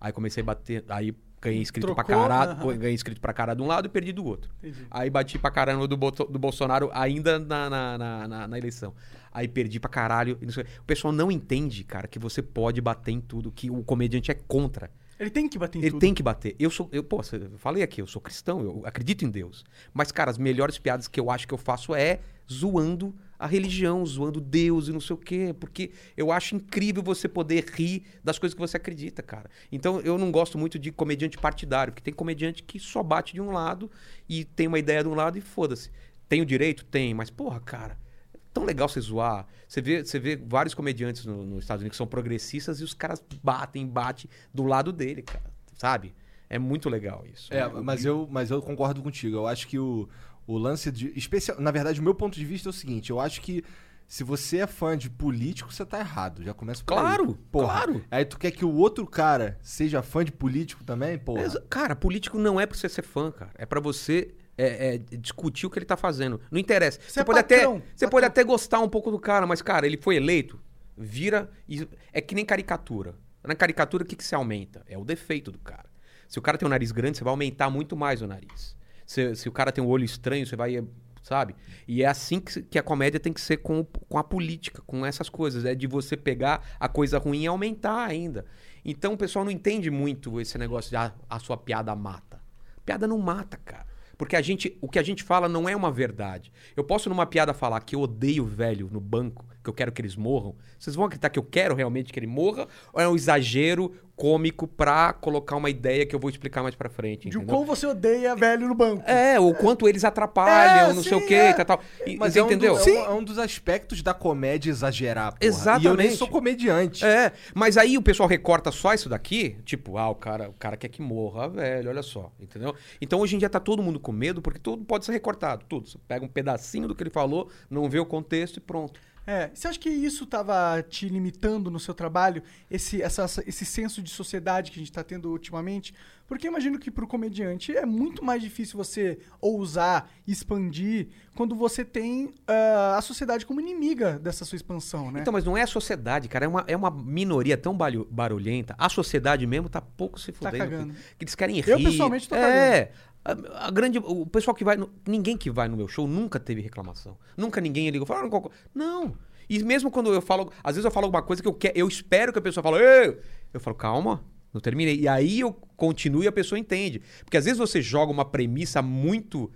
Aí 0.00 0.12
comecei 0.12 0.42
a 0.42 0.46
bater. 0.46 0.84
Aí 0.88 1.14
ganhei 1.40 1.60
inscrito 1.60 1.94
pra 1.94 2.04
caralho. 2.04 2.78
Ganhei 2.78 2.94
inscrito 2.94 3.20
pra 3.20 3.32
cara 3.32 3.54
de 3.54 3.62
um 3.62 3.66
lado 3.66 3.86
e 3.86 3.88
perdi 3.88 4.12
do 4.12 4.24
outro. 4.24 4.50
Entendi. 4.62 4.86
Aí 4.90 5.10
bati 5.10 5.38
pra 5.38 5.50
caramba 5.50 5.86
do, 5.86 5.96
do 5.96 6.38
Bolsonaro 6.38 6.90
ainda 6.92 7.38
na, 7.38 7.68
na, 7.70 7.98
na, 7.98 8.28
na- 8.28 8.48
na 8.48 8.58
eleição. 8.58 8.94
Aí 9.32 9.46
perdi 9.46 9.78
pra 9.78 9.90
caralho. 9.90 10.38
O 10.80 10.84
pessoal 10.84 11.12
não 11.12 11.30
entende, 11.30 11.84
cara, 11.84 12.08
que 12.08 12.18
você 12.18 12.42
pode 12.42 12.80
bater 12.80 13.12
em 13.12 13.20
tudo, 13.20 13.52
que 13.52 13.70
o 13.70 13.82
comediante 13.84 14.30
é 14.30 14.34
contra. 14.34 14.90
Ele 15.20 15.30
tem 15.30 15.48
que 15.48 15.58
bater 15.58 15.78
em 15.78 15.82
Ele 15.82 15.90
tudo. 15.90 16.00
tem 16.00 16.14
que 16.14 16.22
bater. 16.22 16.54
Eu 16.60 16.70
sou, 16.70 16.88
eu, 16.92 17.02
pô, 17.02 17.20
eu 17.32 17.58
falei 17.58 17.82
aqui, 17.82 18.00
eu 18.00 18.06
sou 18.06 18.22
cristão, 18.22 18.60
eu 18.62 18.82
acredito 18.86 19.24
em 19.24 19.30
Deus. 19.30 19.64
Mas, 19.92 20.12
cara, 20.12 20.30
as 20.30 20.38
melhores 20.38 20.78
piadas 20.78 21.08
que 21.08 21.18
eu 21.18 21.28
acho 21.28 21.46
que 21.46 21.52
eu 21.52 21.58
faço 21.58 21.92
é 21.92 22.20
zoando 22.50 23.14
a 23.38 23.46
religião, 23.46 24.04
zoando 24.04 24.40
Deus 24.40 24.88
e 24.88 24.92
não 24.92 25.00
sei 25.00 25.14
o 25.14 25.16
quê. 25.18 25.54
Porque 25.58 25.92
eu 26.16 26.32
acho 26.32 26.56
incrível 26.56 27.02
você 27.02 27.28
poder 27.28 27.64
rir 27.72 28.02
das 28.24 28.38
coisas 28.38 28.54
que 28.54 28.60
você 28.60 28.76
acredita, 28.76 29.22
cara. 29.22 29.48
Então, 29.70 30.00
eu 30.00 30.18
não 30.18 30.30
gosto 30.32 30.58
muito 30.58 30.78
de 30.78 30.90
comediante 30.90 31.38
partidário, 31.38 31.92
porque 31.92 32.02
tem 32.02 32.12
comediante 32.14 32.62
que 32.62 32.80
só 32.80 33.02
bate 33.02 33.34
de 33.34 33.40
um 33.40 33.50
lado 33.52 33.90
e 34.28 34.44
tem 34.44 34.66
uma 34.66 34.78
ideia 34.78 35.02
de 35.02 35.08
um 35.08 35.14
lado 35.14 35.38
e 35.38 35.40
foda-se. 35.40 35.90
Tem 36.28 36.40
o 36.40 36.46
direito? 36.46 36.84
Tem, 36.84 37.14
mas, 37.14 37.30
porra, 37.30 37.60
cara. 37.60 37.96
é 38.34 38.38
Tão 38.52 38.64
legal 38.64 38.88
você 38.88 39.00
zoar. 39.00 39.46
Você 39.68 39.80
vê, 39.80 40.04
você 40.04 40.18
vê 40.18 40.34
vários 40.36 40.74
comediantes 40.74 41.24
no- 41.24 41.44
nos 41.44 41.62
Estados 41.64 41.82
Unidos 41.82 41.94
que 41.94 41.98
são 41.98 42.06
progressistas 42.06 42.80
e 42.80 42.84
os 42.84 42.92
caras 42.94 43.22
batem, 43.42 43.86
batem 43.86 44.28
do 44.52 44.64
lado 44.64 44.92
dele, 44.92 45.22
cara. 45.22 45.44
Sabe? 45.74 46.12
É 46.50 46.58
muito 46.58 46.88
legal 46.88 47.24
isso. 47.30 47.52
É, 47.52 47.68
mas 47.68 48.04
eu, 48.06 48.26
mas 48.30 48.50
eu 48.50 48.60
concordo 48.62 49.02
contigo. 49.02 49.36
Eu 49.36 49.46
acho 49.46 49.68
que 49.68 49.78
o, 49.78 50.08
o 50.48 50.58
lance 50.58 50.90
de. 50.90 51.12
Especial, 51.16 51.60
na 51.60 51.70
verdade, 51.70 52.00
o 52.00 52.02
meu 52.02 52.14
ponto 52.14 52.34
de 52.36 52.44
vista 52.44 52.68
é 52.68 52.70
o 52.70 52.72
seguinte: 52.72 53.10
eu 53.10 53.20
acho 53.20 53.40
que 53.40 53.62
Se 54.10 54.24
você 54.24 54.56
é 54.60 54.66
fã 54.66 54.96
de 54.96 55.10
político, 55.10 55.70
você 55.70 55.84
tá 55.84 55.98
errado. 56.00 56.42
Já 56.42 56.54
começa 56.54 56.82
por 56.82 56.94
Claro, 56.94 57.24
aí. 57.28 57.34
Porra. 57.52 57.66
claro. 57.66 58.04
Aí 58.10 58.24
tu 58.24 58.38
quer 58.38 58.50
que 58.50 58.64
o 58.64 58.74
outro 58.74 59.06
cara 59.06 59.58
seja 59.60 60.00
fã 60.02 60.24
de 60.24 60.32
político 60.32 60.82
também? 60.82 61.18
Porra. 61.18 61.42
Exa- 61.42 61.62
Cara, 61.68 61.94
político 61.94 62.38
não 62.38 62.58
é 62.58 62.64
pra 62.64 62.74
você 62.74 62.88
ser 62.88 63.02
fã, 63.02 63.30
cara. 63.30 63.50
É 63.54 63.66
pra 63.66 63.80
você 63.80 64.34
é, 64.56 64.94
é, 64.94 64.98
discutir 65.18 65.66
o 65.66 65.70
que 65.70 65.78
ele 65.78 65.84
tá 65.84 65.94
fazendo. 65.96 66.40
Não 66.50 66.58
interessa. 66.58 66.98
Você, 67.06 67.20
é 67.20 67.24
pode 67.24 67.38
patrão, 67.42 67.58
até, 67.76 67.82
você 67.94 68.06
patrão. 68.06 68.10
pode 68.10 68.24
até 68.26 68.42
gostar 68.44 68.80
um 68.80 68.88
pouco 68.88 69.10
do 69.10 69.18
cara, 69.20 69.46
mas, 69.46 69.60
cara, 69.60 69.86
ele 69.86 69.98
foi 69.98 70.16
eleito, 70.16 70.58
vira. 70.96 71.50
e- 71.68 71.86
É 72.10 72.22
que 72.22 72.34
nem 72.34 72.46
caricatura. 72.46 73.14
Na 73.44 73.54
caricatura, 73.54 74.04
o 74.04 74.06
que, 74.06 74.16
que 74.16 74.24
se 74.24 74.34
aumenta? 74.34 74.82
É 74.88 74.96
o 74.96 75.04
defeito 75.04 75.52
do 75.52 75.58
cara. 75.58 75.88
Se 76.26 76.38
o 76.38 76.42
cara 76.42 76.56
tem 76.56 76.66
um 76.66 76.70
nariz 76.70 76.92
grande, 76.92 77.18
você 77.18 77.24
vai 77.24 77.30
aumentar 77.30 77.68
muito 77.68 77.94
mais 77.94 78.22
o 78.22 78.26
nariz. 78.26 78.74
Se, 79.08 79.48
o 79.48 79.52
cara 79.52 79.72
tem 79.72 79.82
um 79.82 79.88
olho 79.88 80.04
estranho, 80.04 80.46
você 80.46 80.54
vai. 80.54 80.84
Sabe? 81.22 81.54
E 81.86 82.02
é 82.02 82.06
assim 82.06 82.40
que, 82.40 82.62
que 82.62 82.78
a 82.78 82.82
comédia 82.82 83.18
tem 83.18 83.32
que 83.32 83.40
ser 83.40 83.58
com, 83.58 83.84
com 83.84 84.18
a 84.18 84.24
política, 84.24 84.82
com 84.86 85.04
essas 85.04 85.28
coisas. 85.28 85.64
É 85.64 85.74
de 85.74 85.86
você 85.86 86.16
pegar 86.16 86.62
a 86.78 86.88
coisa 86.88 87.18
ruim 87.18 87.42
e 87.42 87.46
aumentar 87.46 88.04
ainda. 88.04 88.44
Então 88.84 89.14
o 89.14 89.16
pessoal 89.16 89.44
não 89.44 89.52
entende 89.52 89.90
muito 89.90 90.40
esse 90.40 90.56
negócio 90.58 90.90
de 90.90 90.96
ah, 90.96 91.12
a 91.28 91.38
sua 91.38 91.56
piada 91.56 91.94
mata. 91.96 92.40
Piada 92.84 93.06
não 93.06 93.18
mata, 93.18 93.58
cara. 93.64 93.86
Porque 94.16 94.36
a 94.36 94.42
gente, 94.42 94.76
o 94.80 94.88
que 94.88 94.98
a 94.98 95.02
gente 95.02 95.22
fala 95.22 95.48
não 95.48 95.68
é 95.68 95.74
uma 95.74 95.90
verdade. 95.90 96.52
Eu 96.76 96.84
posso 96.84 97.08
numa 97.08 97.24
piada 97.24 97.54
falar 97.54 97.80
que 97.80 97.94
eu 97.94 98.00
odeio 98.00 98.44
velho 98.44 98.88
no 98.90 99.00
banco, 99.00 99.46
que 99.62 99.68
eu 99.70 99.74
quero 99.74 99.92
que 99.92 100.00
eles 100.00 100.16
morram. 100.16 100.54
Vocês 100.78 100.94
vão 100.96 101.04
acreditar 101.06 101.30
que 101.30 101.38
eu 101.38 101.42
quero 101.42 101.74
realmente 101.74 102.12
que 102.12 102.18
ele 102.18 102.26
morra? 102.26 102.66
Ou 102.92 103.00
é 103.00 103.08
um 103.08 103.14
exagero 103.16 103.92
cômico 104.16 104.66
pra 104.66 105.12
colocar 105.12 105.54
uma 105.54 105.70
ideia 105.70 106.04
que 106.04 106.12
eu 106.14 106.18
vou 106.18 106.28
explicar 106.30 106.62
mais 106.62 106.74
pra 106.74 106.88
frente? 106.88 107.28
De 107.28 107.36
o 107.36 107.40
entendeu? 107.40 107.54
quão 107.56 107.64
você 107.66 107.86
odeia 107.86 108.34
velho 108.34 108.66
no 108.66 108.74
banco. 108.74 109.08
É, 109.08 109.38
o 109.38 109.54
quanto 109.54 109.88
eles 109.88 110.04
atrapalham, 110.04 110.90
É, 110.90 110.92
não 110.92 111.02
sim, 111.02 111.10
sei 111.10 111.18
o 111.18 111.26
quê, 111.26 111.34
é. 111.34 111.50
e 111.50 111.54
tal, 111.54 111.64
tal. 111.64 111.80
E- 112.06 112.16
Mas 112.16 112.32
você 112.32 112.38
é 112.40 112.42
um, 112.42 112.46
do- 112.46 112.52
entendeu? 112.52 112.76
é, 112.78 112.82
um, 112.82 113.04
é 113.04 113.10
um 113.14 113.22
dos 113.22 113.38
aspectos 113.38 114.02
da 114.02 114.12
comédia 114.14 114.70
exagerar, 114.70 115.32
porra. 115.32 115.44
E 115.44 115.46
eu 115.46 115.50
nem 115.52 115.58
Exatamente. 115.58 116.16
sou 116.16 116.28
comediante. 116.28 117.04
É, 117.04 117.32
mas 117.54 117.76
aí 117.76 117.96
o 117.98 118.02
pessoal 118.02 118.28
recorta 118.28 118.72
só 118.72 118.92
isso 118.94 119.08
daqui, 119.08 119.56
tipo, 119.64 119.96
ah, 119.98 120.08
o 120.10 120.14
cara, 120.14 120.48
o 120.48 120.54
cara 120.54 120.76
quer 120.76 120.88
que 120.88 121.00
morra, 121.02 121.48
velho, 121.48 121.88
olha 121.90 122.02
só, 122.02 122.32
entendeu? 122.40 122.74
Então 123.00 123.20
hoje 123.20 123.36
em 123.36 123.38
dia 123.38 123.48
tá 123.50 123.60
todo 123.60 123.82
mundo 123.82 124.00
com 124.00 124.10
medo, 124.12 124.40
porque 124.42 124.58
tudo 124.58 124.84
pode 124.84 125.04
ser 125.04 125.12
recortado, 125.12 125.64
tudo. 125.68 125.88
Você 125.88 125.98
pega 126.08 126.24
um 126.24 126.28
pedacinho 126.28 126.88
do 126.88 126.94
que 126.94 127.02
ele 127.02 127.10
falou, 127.10 127.48
não 127.70 127.88
vê 127.88 127.98
o 128.00 128.06
contexto 128.06 128.56
e 128.56 128.60
pronto. 128.60 129.00
É, 129.30 129.50
você 129.52 129.68
acha 129.68 129.78
que 129.78 129.90
isso 129.90 130.24
tava 130.24 130.82
te 130.82 131.06
limitando 131.06 131.70
no 131.70 131.78
seu 131.78 131.92
trabalho, 131.92 132.42
esse, 132.70 133.02
essa- 133.02 133.26
esse 133.46 133.66
senso 133.66 134.00
de 134.02 134.08
sociedade 134.08 134.70
que 134.70 134.78
a 134.78 134.82
gente 134.82 134.90
tá 134.90 135.04
tendo 135.04 135.30
ultimamente? 135.30 135.92
Porque 136.26 136.46
eu 136.46 136.50
imagino 136.50 136.78
que 136.78 136.90
pro 136.90 137.06
comediante 137.06 137.76
é 137.76 137.84
muito 137.84 138.24
mais 138.24 138.40
difícil 138.42 138.78
você 138.78 139.18
ousar, 139.38 140.10
expandir, 140.26 141.08
quando 141.34 141.54
você 141.54 141.84
tem 141.84 142.32
ah, 142.46 142.96
a 142.98 143.02
sociedade 143.02 143.44
como 143.44 143.60
inimiga 143.60 144.18
dessa 144.18 144.46
sua 144.46 144.56
expansão, 144.56 145.10
né? 145.10 145.20
Então, 145.20 145.32
mas 145.32 145.44
não 145.44 145.56
é 145.56 145.62
a 145.62 145.66
sociedade, 145.66 146.26
cara, 146.26 146.46
é 146.46 146.48
uma, 146.48 146.64
é 146.66 146.76
uma 146.76 146.90
minoria 146.90 147.56
tão 147.56 147.76
barulhenta. 148.10 148.74
A 148.78 148.88
sociedade 148.88 149.46
mesmo 149.46 149.68
tá 149.68 149.80
pouco 149.82 150.18
se 150.18 150.32
Tá 150.32 150.50
fudendo. 150.50 150.70
cagando. 150.70 150.94
Que, 151.18 151.24
eles 151.24 151.34
querem 151.34 151.56
rir. 151.60 151.68
Eu, 151.70 151.78
pessoalmente, 151.82 152.28
tô 152.28 152.34
É. 152.34 152.92
A, 153.24 153.66
a 153.66 153.70
grande, 153.70 153.98
o 153.98 154.24
pessoal 154.26 154.54
que 154.54 154.64
vai. 154.64 154.76
No, 154.76 154.90
ninguém 155.06 155.36
que 155.36 155.50
vai 155.50 155.68
no 155.68 155.76
meu 155.76 155.88
show 155.88 156.06
nunca 156.06 156.38
teve 156.40 156.60
reclamação. 156.60 157.16
Nunca 157.36 157.60
ninguém 157.60 157.88
ligou. 157.90 158.06
Falaram, 158.06 158.28
"Ah, 158.28 158.50
não, 158.74 159.04
não. 159.04 159.14
E 159.48 159.62
mesmo 159.62 159.90
quando 159.90 160.12
eu 160.12 160.20
falo. 160.22 160.52
Às 160.62 160.76
vezes 160.76 160.84
eu 160.84 160.90
falo 160.90 161.06
alguma 161.06 161.22
coisa 161.22 161.42
que 161.42 161.48
eu, 161.48 161.54
quero, 161.54 161.76
eu 161.78 161.88
espero 161.88 162.32
que 162.32 162.38
a 162.38 162.42
pessoa 162.42 162.62
fale. 162.62 162.78
"Ei!" 162.84 163.18
Eu 163.52 163.60
falo, 163.60 163.74
calma, 163.76 164.22
não 164.52 164.60
terminei. 164.60 164.98
E 165.00 165.08
aí 165.08 165.40
eu 165.40 165.52
continuo 165.76 166.22
e 166.22 166.28
a 166.28 166.32
pessoa 166.32 166.58
entende. 166.58 167.00
Porque 167.24 167.36
às 167.36 167.44
vezes 167.44 167.58
você 167.58 167.80
joga 167.82 168.12
uma 168.12 168.24
premissa 168.24 168.80
muito. 168.82 169.50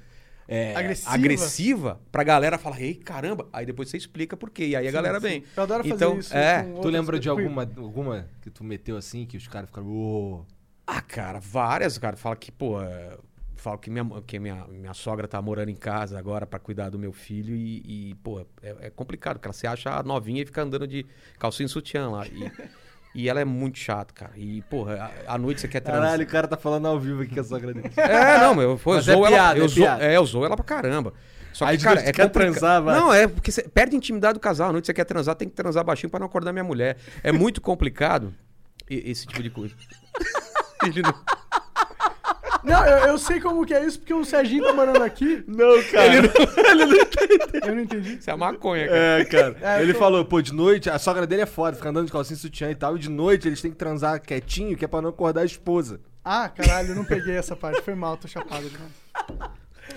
é, 0.49 0.75
Agressiva. 0.75 1.15
agressiva 1.15 2.01
pra 2.11 2.25
galera 2.25 2.59
falar, 2.59 2.81
ei, 2.81 2.95
caramba. 2.95 3.49
Aí 3.53 3.65
depois 3.65 3.89
você 3.89 3.97
explica 3.97 4.37
por 4.37 4.51
quê. 4.51 4.67
E 4.69 4.77
aí 4.77 4.87
a 4.87 4.91
Sim, 4.91 4.95
galera 4.95 5.21
sim. 5.21 5.27
vem. 5.29 5.45
Eu 5.57 5.63
adoro 5.63 5.83
fazer 5.85 5.95
Então, 5.95 6.19
isso. 6.19 6.37
é. 6.37 6.63
Tu 6.83 6.89
lembra 6.89 7.19
de 7.19 7.29
alguma, 7.29 7.63
alguma 7.77 8.27
que 8.43 8.51
tu 8.51 8.65
meteu 8.65 8.97
assim, 8.97 9.25
que 9.25 9.37
os 9.37 9.47
caras 9.49 9.69
ficaram. 9.71 9.89
"Ô". 9.89 10.45
Ah, 10.87 11.01
cara, 11.01 11.39
várias, 11.39 11.97
cara. 11.97 12.17
Fala 12.17 12.35
que, 12.37 12.51
pô, 12.51 12.83
é, 12.83 13.17
fala 13.63 13.79
que 13.79 13.89
minha, 13.91 14.05
que 14.27 14.39
minha, 14.39 14.67
minha 14.69 14.93
sogra 14.95 15.27
tá 15.29 15.41
morando 15.41 15.69
em 15.71 15.77
casa 15.77 16.19
agora 16.19 16.47
pra 16.47 16.59
cuidar 16.59 16.91
do 16.91 16.99
meu 16.99 17.13
filho 17.13 17.55
e, 17.55 18.11
e, 18.11 18.15
pô, 18.17 18.41
é, 18.63 18.75
é 18.81 18.91
complicado, 18.91 19.35
porque 19.37 19.47
ela 19.49 19.53
se 19.55 19.67
acha 19.67 20.03
novinha 20.03 20.43
e 20.43 20.47
fica 20.47 20.63
andando 20.63 20.87
de 20.87 21.07
calcinha 21.39 21.67
e 21.67 21.69
sutiã 21.69 22.09
lá. 22.11 22.27
E, 22.27 22.51
e 23.15 23.29
ela 23.29 23.41
é 23.41 23.45
muito 23.45 23.79
chata, 23.79 24.13
cara. 24.13 24.33
E, 24.37 24.63
porra, 24.63 25.11
à 25.27 25.39
noite 25.39 25.61
você 25.61 25.69
quer 25.69 25.81
transar. 25.81 26.03
Caralho, 26.03 26.25
o 26.25 26.27
cara 26.27 26.49
tá 26.49 26.57
falando 26.57 26.87
ao 26.87 26.99
vivo 26.99 27.23
aqui 27.23 27.35
que 27.35 27.41
a 27.41 27.45
sogra 27.45 27.73
dele. 27.73 27.91
É, 27.97 28.39
não, 28.39 28.55
meu, 28.55 28.63
eu, 28.65 28.71
eu 28.73 28.81
Mas 28.85 29.09
é 29.09 29.13
zoo 29.15 29.25
ela, 29.27 29.37
piada, 29.37 29.59
eu 29.59 29.65
é 29.65 29.69
zoo, 29.69 29.77
piada. 29.85 30.05
é, 30.05 30.17
eu 30.17 30.27
zoo 30.27 30.45
ela 30.45 30.57
pra 30.57 30.65
caramba. 30.65 31.13
Só 31.53 31.67
que, 31.67 31.71
Aí 31.73 31.79
cara, 31.79 32.01
é 32.01 32.13
quer 32.13 32.25
complica- 32.27 32.51
transar, 32.53 32.83
vai. 32.83 32.99
Não, 32.99 33.13
é 33.13 33.29
porque 33.29 33.53
você 33.53 33.63
perde 33.69 33.95
a 33.95 33.99
intimidade 33.99 34.35
do 34.35 34.41
casal. 34.41 34.71
À 34.71 34.73
noite 34.73 34.87
você 34.87 34.95
quer 34.95 35.05
transar, 35.05 35.35
tem 35.35 35.49
que 35.49 35.55
transar 35.55 35.85
baixinho 35.85 36.11
pra 36.11 36.19
não 36.19 36.27
acordar 36.27 36.51
minha 36.53 36.65
mulher. 36.65 36.97
É 37.23 37.31
muito 37.31 37.61
complicado 37.61 38.35
esse 38.89 39.27
tipo 39.27 39.43
de 39.43 39.51
coisa. 39.51 39.75
Ele 40.85 41.03
não- 41.03 41.15
Não, 42.65 42.87
eu, 42.87 43.09
eu 43.09 43.19
sei 43.19 43.41
como 43.41 43.67
que 43.67 43.75
é 43.75 43.85
isso, 43.85 43.99
porque 43.99 44.15
o 44.15 44.25
Serginho 44.25 44.65
tá 44.65 44.73
morando 44.73 45.03
aqui. 45.03 45.43
Não, 45.49 45.83
cara. 45.85 46.13
Eu 47.67 47.75
não 47.75 47.83
entendi. 47.83 48.15
Isso 48.15 48.31
é 48.31 48.37
maconha, 48.37 48.87
cara. 48.87 48.99
É, 49.21 49.25
cara. 49.25 49.57
É, 49.63 49.83
ele 49.83 49.93
tô- 49.93 49.99
falou, 49.99 50.25
pô, 50.25 50.41
de 50.41 50.53
noite, 50.53 50.89
a 50.89 50.99
sogra 50.99 51.27
dele 51.27 51.43
é 51.43 51.47
foda, 51.47 51.77
fica 51.77 51.89
andando 51.89 52.07
de 52.07 52.13
calcinha 52.13 52.37
e 52.37 52.41
sutiã 52.41 52.71
e 52.71 52.75
tal, 52.75 52.97
e 52.97 53.01
de 53.01 53.09
noite 53.11 53.49
eles 53.49 53.61
têm 53.61 53.71
que 53.71 53.77
transar 53.77 54.21
quietinho, 54.21 54.77
que 54.77 54.85
é 54.85 54.89
pra 54.89 55.03
não 55.03 55.11
acordar 55.11 55.41
a 55.43 55.45
esposa. 55.45 56.01
Ah, 56.25 56.49
caralho, 56.49 56.91
eu 56.91 56.95
não 56.95 57.05
peguei 57.05 57.35
essa 57.37 57.57
parte. 57.57 57.81
Foi 57.83 57.95
mal, 57.95 58.17
tô 58.17 58.29
chapado. 58.29 58.63
Né? 58.65 59.49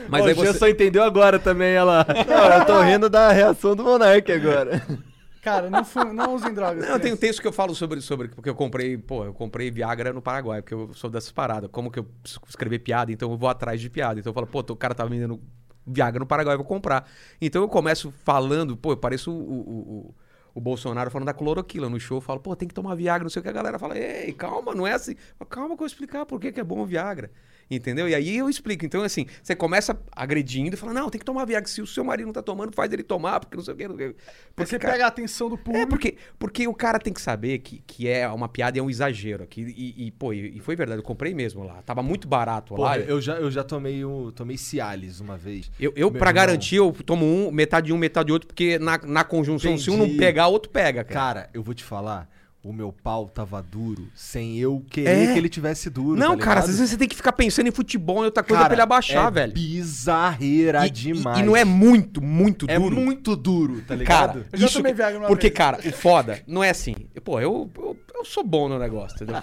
Mas 0.10 0.24
Ó, 0.24 0.28
aí 0.28 0.34
você... 0.34 0.54
só 0.54 0.68
entendeu 0.68 1.04
agora 1.04 1.38
também, 1.38 1.74
ela. 1.76 2.06
Não, 2.28 2.58
eu 2.60 2.66
tô 2.66 2.82
rindo 2.82 3.10
da 3.10 3.32
reação 3.32 3.76
do 3.76 3.84
Monark 3.84 4.32
agora. 4.32 4.82
Cara, 5.46 5.70
não, 5.70 5.84
não 6.12 6.34
usem 6.34 6.52
drogas. 6.56 6.90
Não, 6.90 7.00
tem 7.00 7.14
um 7.14 7.16
texto 7.16 7.40
que 7.40 7.48
eu 7.48 7.54
falo 7.54 7.76
sobre, 7.76 8.02
sobre. 8.02 8.30
Porque 8.30 8.50
eu 8.50 8.56
comprei, 8.56 8.98
pô, 8.98 9.26
eu 9.26 9.32
comprei 9.32 9.70
Viagra 9.70 10.12
no 10.12 10.20
Paraguai, 10.20 10.60
porque 10.60 10.74
eu 10.74 10.92
sou 10.96 11.08
dessas 11.08 11.32
paradas. 11.32 11.70
Como 11.72 11.92
que 11.92 12.00
eu 12.00 12.08
escrever 12.50 12.80
piada, 12.80 13.12
então 13.12 13.30
eu 13.30 13.38
vou 13.38 13.48
atrás 13.48 13.80
de 13.80 13.88
piada. 13.88 14.20
Então 14.20 14.32
eu 14.32 14.34
falo, 14.34 14.48
pô, 14.48 14.62
o 14.62 14.76
cara 14.76 14.96
tá 14.96 15.06
vendendo 15.06 15.40
Viagra 15.86 16.20
no 16.20 16.26
Paraguai, 16.26 16.56
eu 16.56 16.58
vou 16.58 16.66
comprar. 16.66 17.08
Então 17.40 17.62
eu 17.62 17.70
começo 17.70 18.12
falando, 18.24 18.76
pô, 18.76 18.94
eu 18.94 18.98
pareço 18.98 19.32
o, 19.32 19.36
o, 19.36 19.60
o, 19.70 20.16
o 20.56 20.60
Bolsonaro 20.60 21.12
falando 21.12 21.28
da 21.28 21.34
cloroquila 21.34 21.88
no 21.90 22.00
show. 22.00 22.18
Eu 22.18 22.22
falo, 22.22 22.40
pô, 22.40 22.56
tem 22.56 22.68
que 22.68 22.74
tomar 22.74 22.96
Viagra, 22.96 23.22
não 23.22 23.30
sei 23.30 23.40
o 23.40 23.44
que. 23.44 23.50
A 23.50 23.54
galera 23.54 23.78
fala, 23.78 23.96
ei, 23.96 24.34
calma, 24.34 24.74
não 24.74 24.88
é 24.88 24.94
assim. 24.94 25.16
Calma 25.48 25.68
que 25.68 25.74
eu 25.74 25.78
vou 25.78 25.86
explicar 25.86 26.26
por 26.26 26.40
que, 26.40 26.52
que 26.52 26.60
é 26.60 26.64
bom 26.64 26.80
o 26.80 26.88
Viagra. 26.88 27.30
Entendeu? 27.70 28.08
E 28.08 28.14
aí 28.14 28.38
eu 28.38 28.48
explico. 28.48 28.86
Então, 28.86 29.02
assim, 29.02 29.26
você 29.42 29.56
começa 29.56 30.00
agredindo 30.12 30.76
e 30.76 30.78
fala, 30.78 30.94
não, 30.94 31.10
tem 31.10 31.18
que 31.18 31.26
tomar 31.26 31.46
Viagra. 31.46 31.68
Se 31.68 31.82
o 31.82 31.88
seu 31.88 32.04
marido 32.04 32.28
não 32.28 32.34
tá 32.34 32.42
tomando, 32.42 32.74
faz 32.74 32.92
ele 32.94 33.04
tomar, 33.04 33.40
porque 33.40 33.58
não 33.58 33.64
sei 33.64 33.74
o 33.74 33.78
que. 33.78 33.88
Não 33.88 33.98
sei 33.98 34.10
o 34.10 34.14
quê. 34.14 34.20
Porque, 34.56 34.70
você 34.70 34.80
cara, 34.80 34.94
pega 34.94 35.06
a 35.06 35.08
atenção 35.08 35.50
do 35.50 35.58
público. 35.58 35.84
é, 35.84 35.86
porque, 35.88 36.18
porque 36.38 36.68
o 36.68 36.74
cara 36.74 37.00
tem 37.00 37.12
que 37.12 37.22
saber 37.22 37.60
que, 37.60 37.82
que 37.86 38.08
é 38.08 38.28
uma 38.30 38.48
piada 38.48 38.78
e 38.78 38.80
é 38.80 38.84
um 38.84 38.90
exagero 38.90 39.44
aqui. 39.44 39.62
E, 39.62 40.08
e, 40.08 40.12
pô, 40.12 40.32
e, 40.32 40.60
foi 40.60 40.76
verdade, 40.76 41.00
eu 41.00 41.04
comprei 41.04 41.34
mesmo 41.34 41.64
lá. 41.64 41.82
Tava 41.82 42.04
muito 42.04 42.28
barato 42.28 42.74
lá. 42.76 42.94
Porra, 42.94 42.98
eu 43.00 43.20
já, 43.20 43.36
eu 43.36 43.50
já 43.50 43.64
tomei 43.64 44.06
um. 44.06 44.32
Tomei 44.32 44.58
Cialis 44.58 45.20
uma 45.20 45.38
vez. 45.38 45.72
Eu, 45.80 45.92
eu 45.96 46.12
pra 46.12 46.30
irmão. 46.30 46.34
garantir, 46.34 46.76
eu 46.76 46.92
tomo 47.06 47.26
um, 47.26 47.52
metade 47.52 47.88
de 47.88 47.94
um, 47.94 47.98
metade 47.98 48.28
de 48.28 48.34
outro, 48.34 48.48
porque 48.48 48.78
na, 48.78 49.00
na 49.00 49.24
conjunção, 49.24 49.78
se 49.78 49.90
um 49.90 49.98
não 49.98 50.06
Entendi. 50.06 50.20
pegar, 50.20 50.48
o 50.48 50.52
outro 50.52 50.70
pega, 50.70 51.04
cara. 51.04 51.16
Cara, 51.16 51.50
eu 51.54 51.64
vou 51.64 51.74
te 51.74 51.84
falar, 51.84 52.30
o 52.68 52.74
meu 52.74 52.92
pau 52.92 53.30
tava 53.30 53.62
duro 53.62 54.08
sem 54.16 54.58
eu 54.58 54.84
querer 54.90 55.30
É? 55.30 55.34
que 55.34 55.38
ele 55.38 55.48
tivesse 55.48 55.88
duro. 55.88 56.20
não, 56.20 56.36
tá 56.36 56.44
cara, 56.44 56.60
às 56.62 56.66
vezes 56.66 56.90
você 56.90 56.98
tem 56.98 57.08
que 57.08 57.16
ficar 57.16 57.32
pensando 57.32 57.68
em 57.68 57.72
futebol 57.72 58.24
e 58.24 58.26
outra 58.26 58.42
coisa 58.42 58.58
Cara, 58.58 58.66
pra 58.70 58.74
ele 58.76 58.82
abaixar, 58.82 59.28
é 59.28 59.32
velho. 59.32 59.54
Bizarreira 59.54 60.86
E, 60.88 60.90
demais. 60.90 61.38
e, 61.38 61.42
e 61.42 61.46
não 61.46 61.56
é 61.56 61.64
muito, 61.64 62.22
muito 62.22 62.66
É 62.70 62.80
duro. 62.80 62.96
muito 62.96 63.36
duro, 63.36 63.82
tá 63.82 63.94
ligado? 63.96 64.28
Cara, 64.40 64.46
Eu 64.52 64.58
já 64.60 64.66
isso 64.66 64.78
tomei 64.78 64.94
Viagra 64.94 65.20
uma 65.20 65.28
Porque, 65.28 65.48
vez. 65.48 65.58
cara, 65.58 65.80
o 65.80 65.92
foda 65.92 66.42
não 66.48 66.64
é 66.64 66.70
assim. 66.72 66.96
Pô, 67.24 67.40
eu, 67.40 67.70
eu, 67.78 67.98
eu 68.16 68.26
sou 68.26 68.44
bom 68.44 68.68
no 68.68 68.80
negócio, 68.80 69.16
entendeu? 69.16 69.36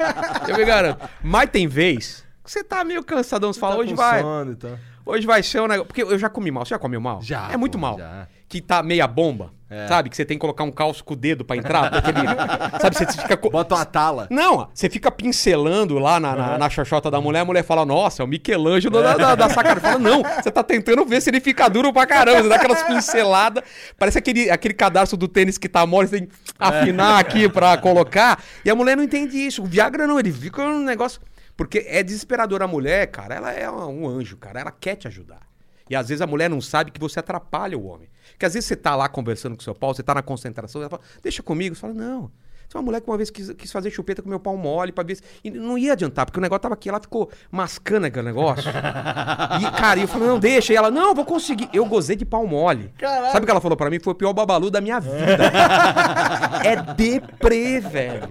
eu 0.48 0.56
me 0.56 0.64
garanto. 0.64 1.08
Mas 1.22 1.48
tem 1.50 1.68
vez 1.68 2.24
que 2.44 2.50
você 2.50 2.64
tá 2.64 2.82
meio 2.82 3.04
cansadão, 3.04 3.52
você 3.52 3.60
fala, 3.60 3.74
Tá 3.76 3.80
hoje 3.82 3.94
vai. 3.94 4.20
sono. 4.20 4.56
Hoje 5.06 5.26
vai 5.26 5.42
ser 5.42 5.60
um 5.60 5.66
negócio. 5.66 5.86
Porque 5.86 6.02
eu 6.02 6.18
já 6.18 6.28
comi 6.28 6.50
mal. 6.50 6.64
Você 6.64 6.70
já 6.70 6.78
comeu 6.78 7.00
mal? 7.00 7.20
Já, 7.22 7.50
É 7.52 7.56
muito 7.56 7.72
pô, 7.74 7.78
mal. 7.82 7.98
já. 7.98 8.26
Que 8.48 8.60
tá 8.60 8.82
meia 8.82 9.06
bomba. 9.06 9.52
É. 9.74 9.88
Sabe? 9.88 10.10
Que 10.10 10.16
você 10.16 10.24
tem 10.24 10.36
que 10.36 10.40
colocar 10.40 10.64
um 10.64 10.70
calço 10.70 11.02
com 11.02 11.14
o 11.14 11.16
dedo 11.16 11.44
pra 11.44 11.56
entrar. 11.56 11.90
porque 11.90 12.10
ele- 12.10 12.26
sabe? 12.80 12.96
Você 12.96 13.06
fica. 13.06 13.36
co- 13.36 13.48
Bota 13.50 13.74
uma 13.74 13.84
tala. 13.86 14.26
Não, 14.30 14.68
você 14.74 14.90
fica 14.90 15.10
pincelando 15.10 15.98
lá 15.98 16.20
na, 16.20 16.36
na, 16.36 16.58
na 16.58 16.68
xoxota 16.70 17.10
da 17.10 17.20
mulher, 17.20 17.40
a 17.40 17.44
mulher 17.44 17.62
fala, 17.64 17.86
nossa, 17.86 18.22
é 18.22 18.24
o 18.24 18.28
Michelangelo 18.28 19.02
da, 19.02 19.16
da, 19.16 19.34
da 19.34 19.48
sacada. 19.48 19.80
Fala, 19.80 19.98
não, 19.98 20.22
você 20.22 20.50
tá 20.50 20.62
tentando 20.62 21.04
ver 21.06 21.22
se 21.22 21.30
ele 21.30 21.40
fica 21.40 21.68
duro 21.68 21.92
pra 21.92 22.06
caramba. 22.06 22.42
Você 22.42 22.48
dá 22.48 22.56
aquelas 22.56 22.82
pinceladas. 22.82 23.62
Parece 23.98 24.18
aquele, 24.18 24.50
aquele 24.50 24.74
cadastro 24.74 25.16
do 25.16 25.26
tênis 25.26 25.56
que 25.56 25.68
tá 25.68 25.86
mole, 25.86 26.08
você 26.08 26.18
tem 26.18 26.26
que 26.26 26.34
afinar 26.58 27.18
aqui 27.18 27.48
pra 27.48 27.76
colocar. 27.78 28.42
E 28.64 28.70
a 28.70 28.74
mulher 28.74 28.96
não 28.96 29.04
entende 29.04 29.36
isso. 29.38 29.62
O 29.62 29.66
Viagra 29.66 30.06
não, 30.06 30.18
ele 30.18 30.30
fica 30.32 30.62
um 30.62 30.84
negócio. 30.84 31.20
Porque 31.56 31.84
é 31.88 32.02
desesperador 32.02 32.62
a 32.62 32.66
mulher, 32.66 33.06
cara. 33.08 33.34
Ela 33.36 33.52
é 33.52 33.70
um 33.70 34.06
anjo, 34.08 34.36
cara. 34.36 34.60
Ela 34.60 34.70
quer 34.72 34.96
te 34.96 35.06
ajudar. 35.08 35.40
E 35.90 35.96
às 35.96 36.08
vezes 36.08 36.22
a 36.22 36.26
mulher 36.26 36.48
não 36.48 36.60
sabe 36.60 36.90
que 36.90 36.98
você 37.00 37.20
atrapalha 37.20 37.76
o 37.76 37.84
homem. 37.86 38.08
Que 38.38 38.46
às 38.46 38.54
vezes 38.54 38.68
você 38.68 38.76
tá 38.76 38.94
lá 38.96 39.08
conversando 39.08 39.56
com 39.56 39.62
seu 39.62 39.74
pau, 39.74 39.94
você 39.94 40.02
tá 40.02 40.14
na 40.14 40.22
concentração, 40.22 40.80
ela 40.80 40.90
fala, 40.90 41.02
deixa 41.22 41.42
comigo. 41.42 41.74
Você 41.74 41.80
fala, 41.80 41.94
não. 41.94 42.30
Tinha 42.72 42.80
uma 42.80 42.86
mulher 42.86 43.02
que 43.02 43.10
uma 43.10 43.18
vez 43.18 43.28
quis, 43.28 43.50
quis 43.52 43.70
fazer 43.70 43.90
chupeta 43.90 44.22
com 44.22 44.30
meu 44.30 44.40
pau 44.40 44.56
mole 44.56 44.92
pra 44.92 45.04
ver 45.04 45.16
se. 45.16 45.22
E 45.44 45.50
não 45.50 45.76
ia 45.76 45.92
adiantar, 45.92 46.24
porque 46.24 46.38
o 46.38 46.42
negócio 46.42 46.62
tava 46.62 46.72
aqui, 46.72 46.88
ela 46.88 46.98
ficou 46.98 47.30
mascando 47.50 48.06
aquele 48.06 48.24
negócio. 48.24 48.64
e, 49.60 49.70
cara, 49.78 49.98
e 49.98 50.02
eu 50.04 50.08
falei, 50.08 50.26
não, 50.26 50.38
deixa. 50.38 50.72
E 50.72 50.76
ela, 50.76 50.90
não, 50.90 51.14
vou 51.14 51.26
conseguir. 51.26 51.68
Eu 51.70 51.84
gozei 51.84 52.16
de 52.16 52.24
pau 52.24 52.46
mole. 52.46 52.90
Caralho. 52.96 53.30
Sabe 53.30 53.42
o 53.42 53.44
que 53.44 53.50
ela 53.50 53.60
falou 53.60 53.76
pra 53.76 53.90
mim? 53.90 54.00
Foi 54.00 54.14
o 54.14 54.16
pior 54.16 54.32
babalu 54.32 54.70
da 54.70 54.80
minha 54.80 54.98
vida. 54.98 55.12
é 56.64 56.94
deprê, 56.94 57.78
velho. 57.78 58.22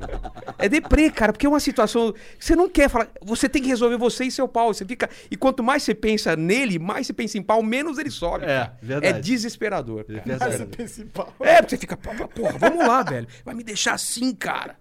É 0.58 0.68
deprê, 0.68 1.12
cara, 1.12 1.32
porque 1.32 1.46
é 1.46 1.50
uma 1.50 1.60
situação. 1.60 2.12
Você 2.40 2.56
não 2.56 2.68
quer 2.68 2.90
falar. 2.90 3.10
Você 3.22 3.48
tem 3.48 3.62
que 3.62 3.68
resolver 3.68 3.98
você 3.98 4.26
e 4.26 4.32
seu 4.32 4.48
pau. 4.48 4.74
Você 4.74 4.84
fica. 4.86 5.08
E 5.30 5.38
quanto 5.38 5.62
mais 5.62 5.84
você 5.84 5.94
pensa 5.94 6.36
nele, 6.36 6.80
mais 6.80 7.06
você 7.06 7.14
pensa 7.14 7.38
em 7.38 7.44
pau, 7.44 7.62
menos 7.62 8.00
ele 8.00 8.10
sobe. 8.10 8.46
É, 8.46 8.48
cara. 8.48 8.78
verdade. 8.82 9.18
É 9.18 9.22
desesperador. 9.22 10.04
cara. 10.06 10.24
Essa 10.26 10.32
é 10.32 10.48
a 10.48 10.50
Verdade. 10.50 10.78
principal. 10.78 11.34
É, 11.40 11.56
porque 11.58 11.70
você 11.70 11.78
fica, 11.78 11.98
porra, 11.98 12.58
vamos 12.58 12.88
lá, 12.88 13.04
velho. 13.04 13.28
Vai 13.46 13.54
me 13.54 13.64
deixar 13.64 13.94
assim, 13.94 14.31
cara. 14.36 14.76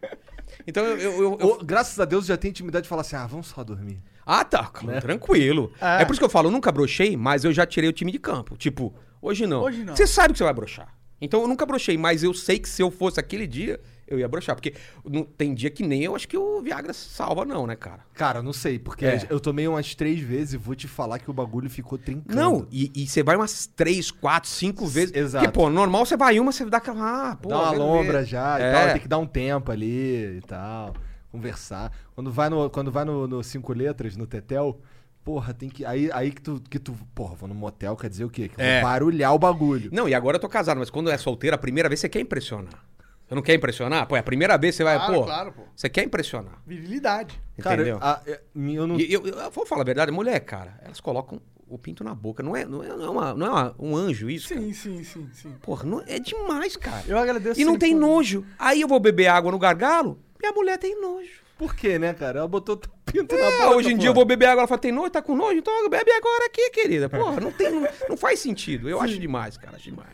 Então 0.66 0.84
eu. 0.84 0.98
eu- 0.98 1.22
eu- 1.22 1.38
eu- 1.40 1.64
graças 1.64 1.98
a 2.00 2.04
Deus 2.04 2.26
já 2.26 2.36
tem 2.36 2.50
intimidade 2.50 2.82
de 2.84 2.88
falar 2.88 3.02
assim, 3.02 3.16
ah, 3.16 3.26
vamos 3.26 3.46
só 3.46 3.62
dormir. 3.64 4.02
Ah, 4.26 4.44
tá, 4.44 4.64
calma, 4.66 5.00
tranquilo. 5.00 5.72
É. 5.80 6.02
É. 6.02 6.04
por 6.04 6.12
isso 6.12 6.20
que 6.20 6.24
eu 6.24 6.30
falo, 6.30 6.48
eu 6.48 6.52
nunca 6.52 6.70
brochei, 6.70 7.16
mas 7.16 7.44
eu 7.44 7.52
já 7.52 7.66
tirei 7.66 7.88
o 7.88 7.92
time 7.92 8.12
de 8.12 8.18
campo. 8.18 8.56
Tipo, 8.56 8.94
hoje 9.20 9.46
não. 9.46 9.62
Hoje 9.62 9.84
não. 9.84 9.96
Você 9.96 10.06
sabe 10.06 10.32
que 10.32 10.38
você 10.38 10.44
vai 10.44 10.52
brochar. 10.54 10.94
Então 11.20 11.40
eu 11.42 11.48
nunca 11.48 11.66
brochei, 11.66 11.98
mas 11.98 12.22
eu 12.22 12.32
sei 12.32 12.58
que 12.58 12.68
se 12.68 12.82
eu 12.82 12.90
fosse 12.90 13.18
aquele 13.20 13.46
dia, 13.46 13.80
eu 14.10 14.18
ia 14.18 14.28
brochar. 14.28 14.54
Porque 14.56 14.74
não, 15.04 15.22
tem 15.24 15.54
dia 15.54 15.70
que 15.70 15.82
nem 15.86 16.02
eu 16.02 16.14
acho 16.14 16.26
que 16.28 16.36
o 16.36 16.60
Viagra 16.60 16.92
salva, 16.92 17.44
não, 17.44 17.66
né, 17.66 17.76
cara? 17.76 18.00
Cara, 18.12 18.42
não 18.42 18.52
sei, 18.52 18.78
porque 18.78 19.06
É. 19.06 19.26
eu 19.30 19.38
tomei 19.40 19.66
umas 19.68 19.94
três 19.94 20.20
vezes 20.20 20.54
e 20.54 20.56
vou 20.56 20.74
te 20.74 20.88
falar 20.88 21.18
que 21.20 21.30
o 21.30 21.32
bagulho 21.32 21.70
ficou 21.70 21.96
trincando. 21.96 22.34
Não, 22.34 22.66
e, 22.70 22.90
e 22.94 23.06
você 23.06 23.22
vai 23.22 23.36
umas 23.36 23.66
três, 23.66 24.10
quatro, 24.10 24.50
cinco 24.50 24.86
vezes. 24.86 25.14
exato. 25.14 25.44
Porque, 25.46 25.58
pô, 25.58 25.70
normal 25.70 26.04
você 26.04 26.16
vai 26.16 26.38
uma, 26.40 26.50
você 26.52 26.64
dá 26.66 26.78
aquela. 26.78 27.30
Ah, 27.30 27.36
pô, 27.36 27.48
Dá 27.48 27.58
uma 27.58 27.70
lombra 27.72 28.24
já 28.24 28.58
e 28.58 28.62
É. 28.62 28.72
tal, 28.72 28.92
tem 28.92 29.00
que 29.02 29.08
dar 29.08 29.18
um 29.18 29.26
tempo 29.26 29.70
ali 29.72 30.36
e 30.38 30.40
tal, 30.46 30.94
conversar. 31.30 31.92
Quando 32.14 32.30
vai 32.30 32.50
no, 32.50 32.68
quando 32.68 32.90
vai 32.90 33.04
no, 33.04 33.26
no 33.28 33.42
cinco 33.42 33.72
letras, 33.72 34.16
no 34.16 34.26
Tetel, 34.26 34.80
porra, 35.24 35.54
tem 35.54 35.68
que. 35.68 35.84
Aí, 35.84 36.10
aí 36.12 36.30
que, 36.32 36.40
tu, 36.42 36.60
que 36.68 36.78
tu. 36.78 36.94
Porra, 37.14 37.34
vou 37.36 37.48
no 37.48 37.54
motel, 37.54 37.96
quer 37.96 38.08
dizer 38.10 38.24
o 38.24 38.30
quê? 38.30 38.48
Que 38.48 38.60
eu 38.60 38.64
É. 38.64 38.80
vou 38.80 38.90
barulhar 38.90 39.34
o 39.34 39.38
bagulho. 39.38 39.88
Não, 39.92 40.08
e 40.08 40.14
agora 40.14 40.36
eu 40.36 40.40
tô 40.40 40.48
casado, 40.48 40.78
mas 40.78 40.90
quando 40.90 41.10
é 41.10 41.16
solteiro, 41.16 41.54
a 41.54 41.58
primeira 41.58 41.88
vez 41.88 42.00
você 42.00 42.08
quer 42.08 42.20
impressionar. 42.20 42.84
Você 43.30 43.34
não 43.36 43.42
quer 43.42 43.54
impressionar? 43.54 44.08
Pô, 44.08 44.16
é 44.16 44.18
a 44.18 44.22
primeira 44.24 44.58
vez 44.58 44.74
você 44.74 44.82
vai, 44.82 44.96
Claro, 44.96 45.14
pô. 45.14 45.24
claro, 45.24 45.52
pô. 45.52 45.62
Você 45.76 45.88
quer 45.88 46.02
impressionar. 46.02 46.60
Virilidade. 46.66 47.40
Entendeu? 47.56 48.00
Cara, 48.00 48.20
a- 48.26 48.28
é, 48.30 48.40
eu 48.56 48.86
não. 48.88 48.98
E 48.98 49.12
eu, 49.12 49.24
eu, 49.24 49.34
eu 49.38 49.50
vou 49.52 49.64
falar 49.64 49.82
a 49.82 49.84
verdade, 49.84 50.10
mulher, 50.10 50.40
cara, 50.40 50.76
elas 50.82 50.98
colocam 50.98 51.40
o 51.68 51.78
pinto 51.78 52.02
na 52.02 52.12
boca. 52.12 52.42
Não 52.42 52.56
é, 52.56 52.64
não 52.64 52.82
é, 52.82 52.88
não 52.88 53.04
é, 53.04 53.08
uma- 53.08 53.34
não 53.34 53.46
é 53.46 53.50
uma- 53.50 53.74
um 53.78 53.96
anjo 53.96 54.28
isso? 54.28 54.48
cara? 54.48 54.60
Sim, 54.60 54.72
sim, 54.72 55.04
sim, 55.04 55.28
sim. 55.32 55.54
Porra, 55.62 55.84
não, 55.84 56.02
é 56.08 56.18
demais, 56.18 56.76
cara. 56.76 57.04
Eu 57.06 57.16
agradeço 57.16 57.60
E 57.60 57.64
não 57.64 57.78
tem 57.78 57.94
nojo. 57.94 58.44
Aí 58.58 58.80
eu 58.80 58.88
vou 58.88 58.98
beber 58.98 59.28
água 59.28 59.52
no 59.52 59.58
gargalo, 59.60 60.18
minha 60.40 60.52
mulher 60.52 60.76
tem 60.76 61.00
nojo. 61.00 61.30
Por 61.60 61.76
quê, 61.76 61.98
né, 61.98 62.14
cara? 62.14 62.38
Ela 62.38 62.48
botou 62.48 62.74
o 62.74 62.78
pinto 63.12 63.36
na 63.36 63.44
É, 63.44 63.58
boca. 63.58 63.76
hoje 63.76 63.92
em 63.92 63.98
dia 63.98 64.08
eu 64.08 64.14
vou 64.14 64.24
beber 64.24 64.46
água, 64.46 64.62
ela 64.62 64.66
fala, 64.66 64.80
tem 64.80 64.90
nojo, 64.90 65.10
tá 65.10 65.20
com 65.20 65.36
nojo? 65.36 65.58
Então 65.58 65.90
bebe 65.90 66.10
agora 66.10 66.46
aqui, 66.46 66.70
querida. 66.70 67.06
Porra, 67.10 67.38
não, 67.38 67.52
tem, 67.52 67.70
não, 67.70 67.86
não 68.08 68.16
faz 68.16 68.40
sentido. 68.40 68.88
Eu 68.88 68.98
acho 68.98 69.18
demais, 69.18 69.58
cara, 69.58 69.76
acho 69.76 69.84
demais. 69.90 70.08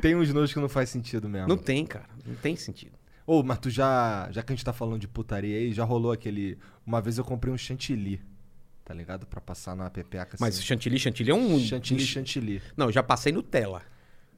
Tem 0.00 0.16
uns 0.16 0.32
nojos 0.32 0.54
que 0.54 0.58
não 0.58 0.70
faz 0.70 0.88
sentido 0.88 1.28
mesmo. 1.28 1.46
Não 1.46 1.58
tem, 1.58 1.84
cara, 1.84 2.06
não 2.26 2.34
tem 2.36 2.56
sentido. 2.56 2.92
Ô, 3.26 3.42
mas 3.42 3.58
tu 3.58 3.68
já. 3.70 4.28
Já 4.32 4.42
que 4.42 4.50
a 4.52 4.56
gente 4.56 4.64
tá 4.64 4.72
falando 4.72 4.98
de 4.98 5.06
putaria 5.06 5.56
aí, 5.58 5.72
já 5.74 5.84
rolou 5.84 6.10
aquele. 6.10 6.58
Uma 6.86 7.02
vez 7.02 7.18
eu 7.18 7.24
comprei 7.24 7.52
um 7.52 7.58
chantilly. 7.58 8.20
Tá 8.84 8.94
ligado? 8.94 9.26
Pra 9.26 9.40
passar 9.40 9.76
na 9.76 9.88
pepeca 9.90 10.36
Mas 10.40 10.56
assim. 10.56 10.64
chantilly, 10.64 10.98
chantilly 10.98 11.30
é 11.30 11.34
um... 11.34 11.56
Chantilly, 11.60 12.04
chantilly. 12.04 12.60
Não, 12.76 12.90
já 12.90 13.00
passei 13.00 13.32
Nutella. 13.32 13.80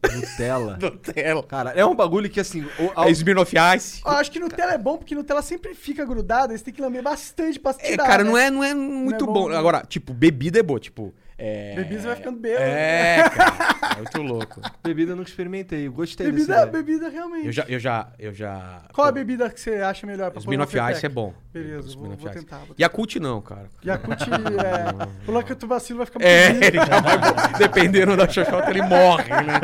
Nutella. 0.09 0.77
Nutella. 0.81 1.43
Cara, 1.43 1.71
é 1.71 1.85
um 1.85 1.95
bagulho 1.95 2.29
que 2.31 2.41
assim. 2.41 2.63
o- 2.79 2.91
ao- 2.95 3.09
É 3.09 3.11
Smirnoff 3.11 3.55
Ice. 3.77 4.01
Eu 4.05 4.11
acho 4.13 4.31
que 4.31 4.39
Nutella 4.41 4.73
é 4.75 4.79
bom 4.79 4.97
porque 4.97 5.15
Nutella 5.15 5.43
sempre 5.43 5.75
fica 5.75 6.05
grudada, 6.05 6.57
você 6.57 6.65
tem 6.65 6.75
que 6.75 6.81
lamber 6.83 7.03
bastante 7.03 7.59
pra 7.59 7.73
É, 7.79 7.91
tirar. 7.91 8.07
cara, 8.07 8.25
né? 8.25 8.31
não 8.31 8.37
é, 8.39 8.51
não 8.51 8.65
é 8.65 8.75
muito 8.75 9.27
bom, 9.27 9.33
bom. 9.33 9.49
né? 9.49 9.57
Agora, 9.57 9.83
tipo, 9.89 10.13
bebida 10.13 10.59
é 10.59 10.63
boa, 10.63 10.81
tipo. 10.81 11.13
É... 11.37 11.75
Bebida 11.75 12.01
você 12.01 12.07
vai 12.07 12.17
ficando 12.17 12.39
bêbado. 12.39 12.65
É, 12.65 13.29
cara. 13.29 13.93
É 13.95 13.97
muito 13.97 14.23
louco. 14.23 14.61
Bebida 14.85 15.13
eu 15.13 15.17
nunca 15.17 15.29
experimentei. 15.29 15.87
Eu 15.89 15.93
gostei 15.93 16.27
Bebida, 16.31 16.55
desse. 16.61 16.71
bebida 16.71 17.09
realmente. 17.09 17.47
Eu 17.47 17.53
já, 17.53 17.65
eu 17.69 17.79
já, 17.81 18.09
eu 18.19 18.33
já. 18.33 18.83
Qual 18.93 19.07
a 19.07 19.11
pô, 19.11 19.15
bebida 19.15 19.51
que 19.51 19.61
você 19.61 19.77
acha 19.77 20.07
melhor 20.07 20.31
pra 20.31 20.41
pôr 20.41 20.57
na 20.57 20.65
Smirnoff 20.65 20.93
Ice 20.97 21.07
é 21.07 21.09
bom. 21.09 21.35
Beleza, 21.53 21.81
vou, 21.81 21.89
Smirnoff 21.89 22.23
vou 22.23 22.31
Ice. 22.31 22.41
tentar. 22.41 22.59
Vou... 22.59 22.77
Yakult 22.79 23.17
não, 23.17 23.41
cara. 23.41 23.69
Yakult 23.85 24.21
é... 24.31 25.29
O 25.31 25.33
lactobacilo 25.33 25.97
vai 25.99 26.07
ficar 26.07 26.21
muito 26.21 26.29
É, 26.29 26.51
ele 26.69 26.77
já 26.79 27.01
vai. 27.01 27.19
Dependendo 27.59 28.17
da 28.17 28.29
xoxota, 28.29 28.71
ele 28.71 28.83
morre, 28.83 29.29
né? 29.31 29.61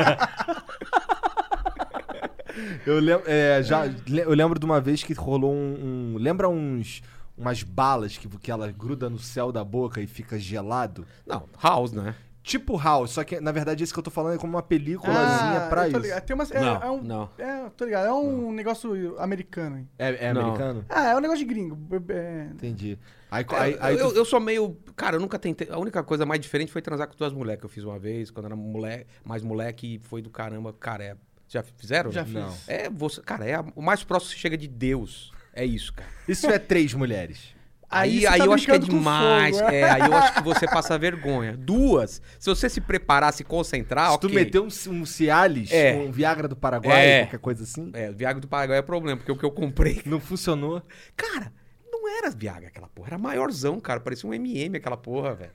Eu 2.84 2.98
lembro, 2.98 3.24
é, 3.26 3.62
já, 3.62 3.86
eu 3.86 4.34
lembro 4.34 4.58
de 4.58 4.66
uma 4.66 4.80
vez 4.80 5.02
que 5.02 5.12
rolou 5.14 5.52
um. 5.54 6.14
um- 6.14 6.16
lembra 6.18 6.48
uns. 6.48 7.00
Umas 7.40 7.62
balas 7.62 8.16
que, 8.18 8.28
que 8.28 8.50
ela 8.50 8.70
gruda 8.70 9.08
no 9.08 9.18
céu 9.18 9.50
da 9.50 9.64
boca 9.64 10.00
e 10.00 10.06
fica 10.06 10.38
gelado? 10.38 11.06
Não, 11.26 11.48
House, 11.62 11.92
né? 11.92 12.14
Tipo 12.42 12.76
House, 12.78 13.10
só 13.10 13.22
que 13.22 13.38
na 13.38 13.52
verdade 13.52 13.84
esse 13.84 13.92
que 13.92 13.98
eu 13.98 14.02
tô 14.02 14.10
falando 14.10 14.34
é 14.34 14.38
como 14.38 14.54
uma 14.56 14.62
películazinha 14.62 15.68
pra 15.68 15.82
Ah, 15.82 15.86
eu 15.88 15.92
tô 15.92 15.98
isso. 15.98 16.06
ligado. 16.06 16.22
Tem 16.24 16.34
umas, 16.34 16.50
é, 16.50 16.58
Não, 16.60 16.82
é 16.82 16.90
um, 16.90 17.02
não. 17.02 17.30
É, 17.38 17.68
tô 17.76 17.84
ligado. 17.84 18.06
É 18.06 18.12
um 18.12 18.50
negócio 18.52 19.18
americano. 19.20 19.76
hein? 19.78 19.88
É, 19.98 20.28
é 20.28 20.32
Não. 20.32 20.40
americano? 20.42 20.84
Ah, 20.88 21.08
é 21.10 21.16
um 21.16 21.20
negócio 21.20 21.40
de 21.40 21.44
gringo. 21.52 21.78
É... 22.08 22.48
Entendi. 22.52 22.98
Aí, 23.30 23.44
aí, 23.50 23.72
eu, 23.72 23.78
aí 23.82 23.96
tu- 23.96 24.02
eu, 24.04 24.16
eu 24.16 24.24
sou 24.24 24.40
meio. 24.40 24.74
Cara, 24.96 25.16
eu 25.16 25.20
nunca 25.20 25.38
tentei. 25.38 25.68
A 25.70 25.78
única 25.78 26.02
coisa 26.02 26.24
mais 26.26 26.40
diferente 26.40 26.72
foi 26.72 26.80
transar 26.82 27.06
com 27.08 27.14
duas 27.14 27.32
mulheres 27.32 27.60
que 27.60 27.66
eu 27.66 27.70
fiz 27.70 27.84
uma 27.84 27.98
vez, 27.98 28.30
quando 28.30 28.46
era 28.46 28.56
moleque, 28.56 29.06
mais 29.24 29.42
moleque, 29.42 29.96
e 29.96 29.98
foi 29.98 30.22
do 30.22 30.30
caramba. 30.30 30.72
Cara, 30.72 31.04
é. 31.04 31.16
Já 31.46 31.62
fizeram? 31.62 32.10
Já 32.10 32.24
fiz. 32.24 32.34
Não. 32.34 32.54
É, 32.66 32.88
você, 32.88 33.20
cara, 33.20 33.44
é 33.44 33.54
a- 33.54 33.64
o 33.76 33.82
mais 33.82 34.02
próximo 34.02 34.32
que 34.34 34.38
chega 34.40 34.56
de 34.56 34.66
Deus. 34.66 35.30
É 35.54 35.64
isso, 35.64 35.92
cara. 35.92 36.08
Isso 36.28 36.46
é 36.48 36.58
três 36.58 36.94
mulheres. 36.94 37.54
Aí 37.92 38.10
Aí, 38.10 38.20
você 38.20 38.26
aí, 38.28 38.38
tá 38.38 38.44
eu 38.46 38.52
acho 38.52 38.64
que 38.66 38.70
é 38.70 38.78
demais. 38.78 39.58
fogo, 39.58 39.68
é. 39.70 39.80
é, 39.80 39.90
aí 39.90 40.00
eu 40.02 40.16
acho 40.16 40.34
que 40.34 40.42
você 40.44 40.64
passa 40.64 40.96
vergonha. 40.96 41.56
Duas, 41.56 42.22
se 42.38 42.48
você 42.48 42.68
se 42.68 42.80
preparar, 42.80 43.32
se 43.32 43.42
concentrar, 43.42 44.10
Se 44.10 44.14
ok. 44.14 44.28
tu 44.28 44.32
meter 44.34 44.60
um, 44.60 44.68
um 44.92 45.04
Cialis, 45.04 45.72
É. 45.72 45.94
um 45.96 46.12
Viagra 46.12 46.46
do 46.46 46.54
Paraguai, 46.54 47.04
É. 47.04 47.20
qualquer 47.24 47.38
coisa 47.40 47.64
assim, 47.64 47.90
É, 47.92 48.12
Viagra 48.12 48.40
do 48.40 48.46
Paraguai 48.46 48.78
é 48.78 48.82
problema, 48.82 49.16
porque 49.16 49.32
o 49.32 49.36
que 49.36 49.44
eu 49.44 49.50
comprei. 49.50 50.02
não 50.06 50.20
funcionou. 50.20 50.80
Cara, 51.16 51.52
não 51.90 52.08
era 52.16 52.30
Viagra 52.30 52.68
aquela 52.68 52.86
porra, 52.86 53.08
era 53.08 53.18
maiorzão, 53.18 53.80
cara. 53.80 53.98
Parecia 53.98 54.30
um 54.30 54.32
MM 54.34 54.76
aquela 54.76 54.96
porra, 54.96 55.34
velho. 55.34 55.52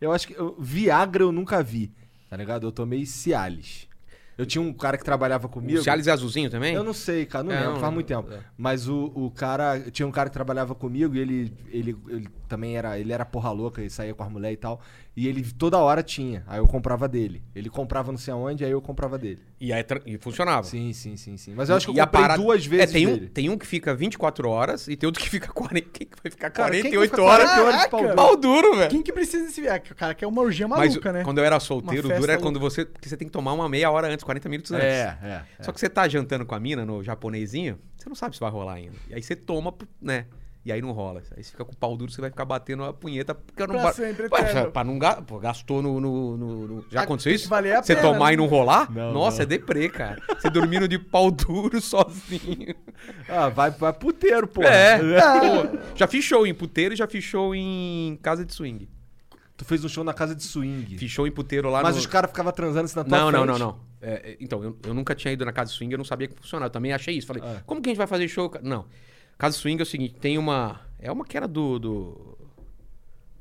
Eu 0.00 0.12
acho 0.12 0.28
que. 0.28 0.34
eu- 0.34 0.54
Viagra 0.60 1.24
eu 1.24 1.32
nunca 1.32 1.60
vi, 1.60 1.92
tá 2.30 2.36
ligado? 2.36 2.68
Eu 2.68 2.72
tomei 2.72 3.04
Cialis. 3.04 3.88
Eu 4.36 4.44
tinha 4.44 4.60
um 4.60 4.72
cara 4.72 4.98
que 4.98 5.04
trabalhava 5.04 5.48
comigo. 5.48 5.78
O 5.78 5.82
Cialis 5.82 6.06
é 6.08 6.10
azulzinho 6.12 6.50
também? 6.50 6.74
Eu 6.74 6.82
não 6.82 6.92
sei, 6.92 7.24
cara, 7.24 7.44
não 7.44 7.52
É, 7.52 7.56
lembro, 7.58 7.72
não- 7.74 7.80
faz 7.80 7.94
muito 7.94 8.06
tempo. 8.06 8.32
é. 8.32 8.40
Mas 8.58 8.88
o, 8.88 9.12
o 9.14 9.30
cara, 9.30 9.78
tinha 9.92 10.06
um 10.06 10.10
cara 10.10 10.28
que 10.28 10.32
trabalhava 10.34 10.74
comigo 10.74 11.14
e 11.14 11.18
ele, 11.20 11.52
ele, 11.70 11.96
ele 12.08 12.28
também 12.48 12.76
era, 12.76 12.98
ele 12.98 13.12
era 13.12 13.24
porra 13.24 13.50
louca 13.52 13.80
e 13.82 13.88
saía 13.88 14.12
com 14.12 14.22
as 14.24 14.30
mulheres 14.30 14.54
e 14.56 14.60
tal. 14.60 14.80
E 15.16 15.28
ele 15.28 15.44
toda 15.52 15.78
hora 15.78 16.02
tinha, 16.02 16.42
aí 16.44 16.58
eu 16.58 16.66
comprava 16.66 17.06
dele. 17.08 17.40
Ele 17.54 17.70
comprava 17.70 18.10
não 18.10 18.18
sei 18.18 18.34
aonde, 18.34 18.64
aí 18.64 18.70
eu 18.72 18.82
comprava 18.82 19.16
dele. 19.16 19.38
E 19.60 19.72
aí 19.72 19.84
e 20.06 20.18
funcionava. 20.18 20.64
Sim, 20.66 20.92
sim, 20.92 21.16
sim, 21.16 21.36
sim. 21.36 21.54
Mas 21.54 21.68
eu 21.68 21.76
acho 21.76 21.86
que 21.86 21.92
eu 21.92 21.96
E 21.96 22.04
comprei 22.04 22.20
parada- 22.22 22.42
duas 22.42 22.66
vezes 22.66 22.90
É, 22.90 22.92
tem 22.92 23.06
um, 23.06 23.12
dele. 23.14 23.28
tem 23.28 23.48
um 23.48 23.56
que 23.56 23.64
fica 23.64 23.94
24 23.94 24.48
horas 24.48 24.88
e 24.88 24.96
tem 24.96 25.06
outro 25.06 25.22
que 25.22 25.30
fica 25.30 25.52
40. 25.52 25.88
Quem 25.92 26.06
que 26.08 26.16
vai 26.20 26.30
ficar 26.32 26.50
Cara, 26.50 26.72
quem 26.72 26.82
que 26.82 26.88
48 26.96 27.10
fica 27.10 27.22
horas? 27.22 27.48
40 27.50 27.62
horas 27.64 27.80
de 27.82 27.88
pau 27.90 28.00
duro? 28.02 28.14
Pau 28.16 28.36
duro, 28.36 28.76
velho. 28.76 28.90
Quem 28.90 29.02
que 29.04 29.12
precisa 29.12 29.44
desse 29.44 29.60
viagem? 29.60 29.84
O 29.92 29.94
cara 29.94 30.14
quer 30.14 30.26
uma 30.26 30.42
orgia 30.42 30.66
Mas 30.66 30.90
maluca, 30.90 31.12
né? 31.12 31.22
quando 31.22 31.38
eu 31.38 31.44
era 31.44 31.60
solteiro, 31.60 32.08
o 32.08 32.18
duro 32.20 32.32
é 32.32 32.36
quando 32.36 32.58
você. 32.58 32.84
Porque 32.84 33.08
você 33.08 33.16
tem 33.16 33.28
que 33.28 33.32
tomar 33.32 33.52
uma 33.52 33.68
meia 33.68 33.88
hora 33.92 34.08
antes, 34.08 34.24
40 34.24 34.48
minutos 34.48 34.72
antes. 34.72 34.84
É, 34.84 35.16
é. 35.22 35.26
é. 35.60 35.62
Só 35.62 35.70
que 35.70 35.78
você 35.78 35.88
tá 35.88 36.08
jantando 36.08 36.44
com 36.44 36.56
a 36.56 36.60
mina 36.60 36.84
no 36.84 37.04
japonesinho, 37.04 37.78
você 37.96 38.08
não 38.08 38.16
sabe 38.16 38.34
se 38.34 38.40
vai 38.40 38.50
rolar 38.50 38.74
ainda. 38.74 38.96
E 39.08 39.14
aí 39.14 39.22
você 39.22 39.36
toma, 39.36 39.72
né? 40.02 40.26
E 40.64 40.72
aí 40.72 40.80
não 40.80 40.92
rola. 40.92 41.22
Aí 41.36 41.44
você 41.44 41.50
fica 41.50 41.62
com 41.64 41.72
o 41.72 41.76
pau 41.76 41.94
duro, 41.94 42.10
você 42.10 42.20
vai 42.22 42.30
ficar 42.30 42.46
batendo 42.46 42.84
a 42.84 42.92
punheta 42.94 43.34
porque 43.34 43.62
eu 43.62 43.66
não 43.66 43.74
Pra 43.80 43.92
sempre, 43.92 44.28
pra 44.72 44.82
não 44.82 44.98
ga- 44.98 45.20
pô, 45.20 45.38
gastou 45.38 45.82
no, 45.82 46.00
no- 46.00 46.36
no- 46.38 46.66
no- 46.68 46.86
Já 46.90 47.00
Ah, 47.00 47.02
aconteceu 47.04 47.34
isso? 47.34 47.48
valer 47.50 47.76
a 47.76 47.82
você 47.82 47.94
pena, 47.94 48.08
tomar 48.08 48.28
né? 48.28 48.32
e 48.32 48.36
não 48.38 48.46
rolar? 48.46 48.90
Não, 48.90 49.12
Nossa, 49.12 49.38
não. 49.38 49.42
é 49.42 49.46
deprê, 49.46 49.90
cara. 49.90 50.18
Você 50.38 50.48
dormindo 50.48 50.88
de 50.88 50.98
pau 50.98 51.30
duro 51.30 51.78
sozinho. 51.82 52.74
Ah, 53.28 53.50
vai, 53.50 53.70
vai 53.72 53.92
puteiro, 53.92 54.46
pô. 54.48 54.62
É. 54.62 54.98
Pô, 54.98 55.78
já 55.94 56.06
fiz 56.06 56.24
show 56.24 56.46
em 56.46 56.54
puteiro 56.54 56.94
e 56.94 56.96
já 56.96 57.06
fiz 57.06 57.22
show 57.22 57.54
em 57.54 58.18
casa 58.22 58.42
de 58.42 58.54
swing. 58.54 58.88
Tu 59.56 59.64
fez 59.66 59.84
um 59.84 59.88
show 59.88 60.02
na 60.02 60.14
casa 60.14 60.34
de 60.34 60.42
swing. 60.42 60.96
Fiz 60.96 61.10
show 61.10 61.26
em 61.26 61.30
puteiro 61.30 61.68
lá 61.70 61.82
Mas 61.82 61.94
no... 61.94 62.00
os 62.00 62.06
caras 62.06 62.30
ficavam 62.30 62.50
transando 62.52 62.86
assim 62.86 62.96
na 62.96 63.04
tua 63.04 63.18
Não, 63.18 63.30
não, 63.30 63.44
frente. 63.44 63.58
não, 63.60 63.66
não. 63.68 63.80
É, 64.00 64.30
é, 64.32 64.36
então, 64.40 64.62
eu, 64.64 64.76
eu 64.84 64.94
nunca 64.94 65.14
tinha 65.14 65.32
ido 65.32 65.44
na 65.44 65.52
casa 65.52 65.70
swing, 65.70 65.92
eu 65.92 65.98
não 65.98 66.04
sabia 66.04 66.26
que 66.26 66.34
funcionava. 66.34 66.66
Eu 66.68 66.70
também 66.72 66.92
achei 66.92 67.14
isso. 67.16 67.26
Falei, 67.26 67.42
Ah. 67.44 67.60
como 67.66 67.80
que 67.82 67.88
a 67.88 67.90
gente 67.90 67.98
vai 67.98 68.06
fazer 68.06 68.26
show? 68.28 68.50
Não. 68.62 68.86
Casa 69.36 69.56
swing 69.56 69.80
é 69.80 69.82
o 69.82 69.86
seguinte, 69.86 70.14
tem 70.14 70.38
uma... 70.38 70.80
É 70.98 71.10
uma 71.10 71.24
que 71.24 71.36
era 71.36 71.46
do... 71.46 71.78
Do, 71.78 72.38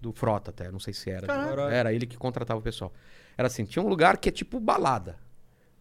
do 0.02 0.12
Frota 0.12 0.52
até, 0.52 0.70
não 0.70 0.80
sei 0.80 0.94
se 0.94 1.10
era. 1.10 1.26
Caraca. 1.26 1.74
Era 1.74 1.94
ele 1.94 2.06
que 2.06 2.18
contratava 2.18 2.60
o 2.60 2.64
pessoal. 2.64 2.92
Era 3.38 3.48
assim, 3.48 3.64
tinha 3.64 3.82
um 3.82 3.88
lugar 3.88 4.18
que 4.18 4.28
é 4.28 4.32
tipo 4.32 4.60
balada. 4.60 5.18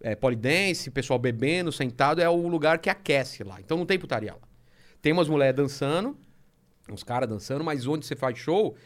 É 0.01 0.15
polidense, 0.15 0.91
pessoal 0.91 1.19
bebendo, 1.19 1.73
sentado, 1.73 2.21
é 2.21 2.29
o 2.29 2.49
lugar 2.49 2.79
que 2.79 2.89
aquece 2.89 3.43
lá. 3.43 3.61
Então 3.61 3.77
não 3.77 3.87
tem 3.87 3.99
putaria 3.99 4.33
lá. 4.33 4.49
Tem 5.01 5.13
umas 5.13 5.29
mulheres 5.29 5.57
dançando, 5.57 6.17
uns 6.89 7.03
caras 7.03 7.29
dançando, 7.29 7.65
mas 7.65 7.87
onde 7.87 8.07
você 8.07 8.15
faz 8.15 8.39
show, 8.39 8.77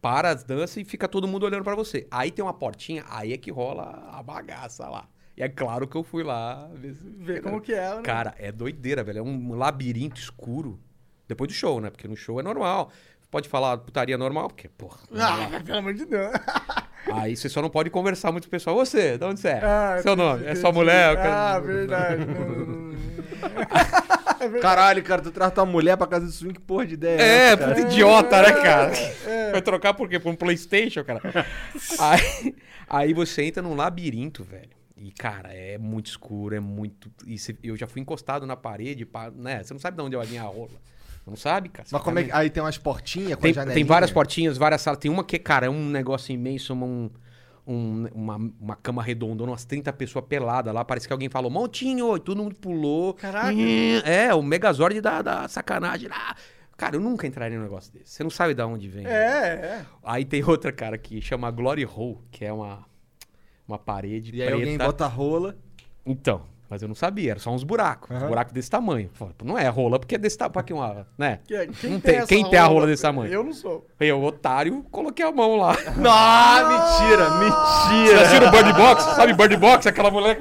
para 0.00 0.30
as 0.30 0.44
danças 0.44 0.78
e 0.78 0.84
fica 0.84 1.06
todo 1.06 1.28
mundo 1.28 1.44
olhando 1.44 1.64
pra 1.64 1.74
você. 1.74 2.06
Aí 2.10 2.30
tem 2.30 2.42
uma 2.42 2.54
portinha, 2.54 3.04
aí 3.08 3.32
é 3.32 3.36
que 3.36 3.50
rola 3.50 4.08
a 4.10 4.22
bagaça 4.22 4.88
lá. 4.88 5.08
E 5.36 5.42
é 5.42 5.48
claro 5.48 5.86
que 5.86 5.96
eu 5.96 6.02
fui 6.02 6.22
lá 6.22 6.68
ver, 6.74 6.94
se- 6.94 7.04
Ver 7.18 7.42
como 7.42 7.60
que 7.60 7.74
é, 7.74 7.94
né? 7.96 8.02
Cara, 8.02 8.34
é 8.38 8.50
doideira, 8.50 9.04
velho. 9.04 9.18
É 9.18 9.22
um 9.22 9.54
labirinto 9.54 10.18
escuro. 10.20 10.80
Depois 11.28 11.48
do 11.48 11.54
show, 11.54 11.80
né? 11.80 11.90
Porque 11.90 12.08
no 12.08 12.16
show 12.16 12.40
é 12.40 12.42
normal. 12.42 12.90
Pode 13.30 13.48
falar 13.48 13.76
putaria 13.78 14.16
normal, 14.16 14.48
porque, 14.48 14.68
porra. 14.68 14.98
Ah, 15.14 15.60
pelo 15.64 15.78
amor 15.78 15.92
de 15.94 16.06
Deus. 16.06 16.30
Aí 17.12 17.36
você 17.36 17.48
só 17.48 17.60
não 17.62 17.68
pode 17.70 17.90
conversar 17.90 18.32
muito 18.32 18.44
com 18.44 18.48
o 18.48 18.50
pessoal. 18.50 18.74
Você, 18.76 19.18
de 19.18 19.24
onde 19.24 19.38
você 19.40 19.48
é? 19.48 19.60
Ah, 19.62 19.98
Seu 20.02 20.12
entendi, 20.14 20.28
nome? 20.28 20.40
É 20.40 20.44
entendi. 20.46 20.60
sua 20.60 20.72
mulher? 20.72 21.16
Quero- 21.16 21.32
Ah, 21.32 21.58
verdade. 21.60 22.24
Não, 22.24 22.56
não. 22.56 22.96
Caralho, 24.60 25.02
cara, 25.02 25.22
tu 25.22 25.30
traz 25.30 25.52
tua 25.52 25.64
mulher 25.66 25.96
pra 25.96 26.06
casa 26.06 26.26
de 26.26 26.32
swing, 26.32 26.54
que 26.54 26.60
porra 26.60 26.86
de 26.86 26.94
ideia 26.94 27.20
É, 27.20 27.56
cara? 27.56 27.74
puta 27.74 27.86
idiota, 27.88 28.42
né, 28.42 28.52
cara? 28.52 28.92
É. 29.26 29.52
Vai 29.52 29.62
trocar 29.62 29.94
por 29.94 30.08
quê? 30.08 30.18
Por 30.18 30.30
um 30.30 30.36
Playstation, 30.36 31.04
cara? 31.04 31.20
aí, 31.98 32.54
aí 32.88 33.14
você 33.14 33.42
entra 33.44 33.62
num 33.62 33.74
labirinto, 33.74 34.42
velho. 34.44 34.75
E, 34.96 35.10
cara, 35.12 35.52
é 35.52 35.76
muito 35.76 36.06
escuro, 36.06 36.54
é 36.54 36.60
muito... 36.60 37.10
E 37.26 37.38
você- 37.38 37.56
eu 37.62 37.76
já 37.76 37.86
fui 37.86 38.00
encostado 38.00 38.46
na 38.46 38.56
parede, 38.56 39.04
pá, 39.04 39.30
né? 39.30 39.62
Você 39.62 39.74
não 39.74 39.80
sabe 39.80 39.96
de 39.96 40.02
onde 40.02 40.16
vir 40.26 40.38
a 40.38 40.42
rola. 40.44 40.68
Você 40.70 41.30
não 41.30 41.36
sabe, 41.36 41.68
cara. 41.68 41.86
Mas 41.92 42.02
como 42.02 42.18
é 42.18 42.24
que... 42.24 42.32
Aí 42.32 42.48
tem 42.48 42.62
umas 42.62 42.78
portinhas 42.78 43.34
com 43.34 43.42
Tem, 43.42 43.50
a 43.50 43.54
janelinha. 43.54 43.74
tem 43.74 43.84
várias 43.84 44.10
portinhas, 44.10 44.56
várias 44.56 44.80
salas. 44.80 44.98
Tem 44.98 45.10
uma 45.10 45.22
que, 45.22 45.38
cara, 45.38 45.66
é 45.66 45.70
um 45.70 45.84
negócio 45.90 46.32
imenso, 46.32 46.72
um, 46.72 47.10
um- 47.66 48.06
uma, 48.14 48.36
uma 48.60 48.76
cama 48.76 49.02
redondona, 49.02 49.50
umas 49.52 49.66
30 49.66 49.92
pessoas 49.92 50.24
peladas 50.24 50.72
lá. 50.72 50.82
Parece 50.84 51.06
que 51.06 51.12
alguém 51.12 51.28
falou, 51.28 51.50
Montinho, 51.50 52.16
e 52.16 52.20
todo 52.20 52.42
mundo 52.42 52.54
pulou. 52.54 53.12
Caraca. 53.14 53.52
É, 54.04 54.32
o 54.34 54.42
Megazord 54.42 54.98
da, 55.02 55.20
da 55.20 55.46
sacanagem 55.48 56.08
lá. 56.08 56.34
Cara, 56.76 56.96
eu 56.96 57.00
nunca 57.00 57.26
entraria 57.26 57.56
num 57.58 57.64
negócio 57.64 57.92
desse. 57.92 58.12
Você 58.12 58.22
não 58.22 58.30
sabe 58.30 58.54
de 58.54 58.62
onde 58.62 58.88
vem. 58.88 59.06
É, 59.06 59.10
é. 59.10 59.86
Aí 60.02 60.24
tem 60.24 60.42
outra, 60.44 60.70
cara, 60.72 60.96
que 60.96 61.20
chama 61.20 61.50
Glory 61.50 61.84
Hole, 61.86 62.18
que 62.30 62.44
é 62.44 62.52
uma, 62.52 62.84
uma 63.66 63.78
parede 63.78 64.30
E 64.34 64.42
aí 64.42 64.48
preta. 64.48 64.54
alguém 64.62 64.78
bota 64.78 65.04
a 65.04 65.08
rola. 65.08 65.56
Então, 66.04 66.42
mas 66.70 66.82
eu 66.82 66.88
não 66.88 66.94
sabia, 66.94 67.32
era 67.32 67.40
só 67.40 67.50
uns 67.50 67.62
buracos. 67.64 68.10
Uns 68.10 68.16
Aham. 68.22 68.28
buracos 68.28 68.52
desse 68.52 68.70
tamanho. 68.70 69.10
Não 69.44 69.56
é 69.58 69.68
rola, 69.68 69.98
porque 69.98 70.14
é 70.14 70.18
desse 70.18 70.36
tamanho. 70.38 70.52
Pra 70.52 70.62
que 70.62 70.72
uma, 70.72 71.06
né? 71.18 71.40
Que- 71.46 71.66
Quem, 71.68 71.90
Não 71.90 72.00
tem, 72.00 72.14
tem- 72.18 72.26
quem 72.26 72.50
tem 72.50 72.58
a 72.58 72.64
rola 72.66 72.86
desse 72.86 73.02
tamanho? 73.02 73.32
Eu 73.32 73.42
não 73.44 73.52
sou. 73.52 73.86
Eu, 74.00 74.22
otário, 74.22 74.84
coloquei 74.90 75.24
a 75.24 75.32
mão 75.32 75.56
lá. 75.56 75.74
Ah, 76.08 76.98
mentira, 77.00 77.28
Você 77.30 77.44
mentira. 77.44 78.20
assistiu 78.22 78.48
o 78.48 78.50
Bird 78.50 78.72
Box? 78.72 79.02
Sabe 79.16 79.32
Bird 79.32 79.56
Box? 79.56 79.86
Aquela 79.88 80.10
mulher. 80.10 80.38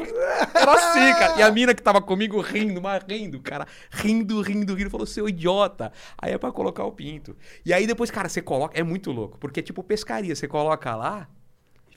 Era 0.54 0.72
assim, 0.74 1.14
cara. 1.20 1.40
E 1.40 1.42
a 1.44 1.52
mina 1.52 1.74
que 1.74 1.82
tava 1.82 2.02
comigo 2.02 2.40
rindo, 2.42 2.82
mas 2.82 3.04
rindo, 3.08 3.40
cara. 3.40 3.66
Rindo, 3.92 4.42
rindo, 4.42 4.74
rindo. 4.76 4.90
Falou, 4.90 5.06
seu 5.08 5.28
idiota. 5.30 5.92
Aí 6.18 6.32
é 6.34 6.38
pra 6.38 6.52
colocar 6.52 6.84
o 6.86 6.92
pinto. 6.92 7.36
E 7.66 7.74
aí 7.74 7.86
depois, 7.88 8.10
cara, 8.12 8.30
você 8.30 8.42
coloca. 8.42 8.78
É 8.80 8.84
muito 8.84 9.12
louco. 9.12 9.38
Porque 9.40 9.60
é 9.60 9.64
tipo 9.64 9.82
pescaria. 9.84 10.36
Você 10.36 10.48
coloca 10.48 10.96
lá 10.96 11.28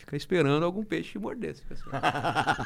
fica 0.08 0.16
esperando 0.16 0.64
algum 0.64 0.82
peixe 0.82 1.12
te 1.12 1.18
morder. 1.18 1.54
Você 1.54 1.62
fica 1.62 1.74
assim. 1.98 2.62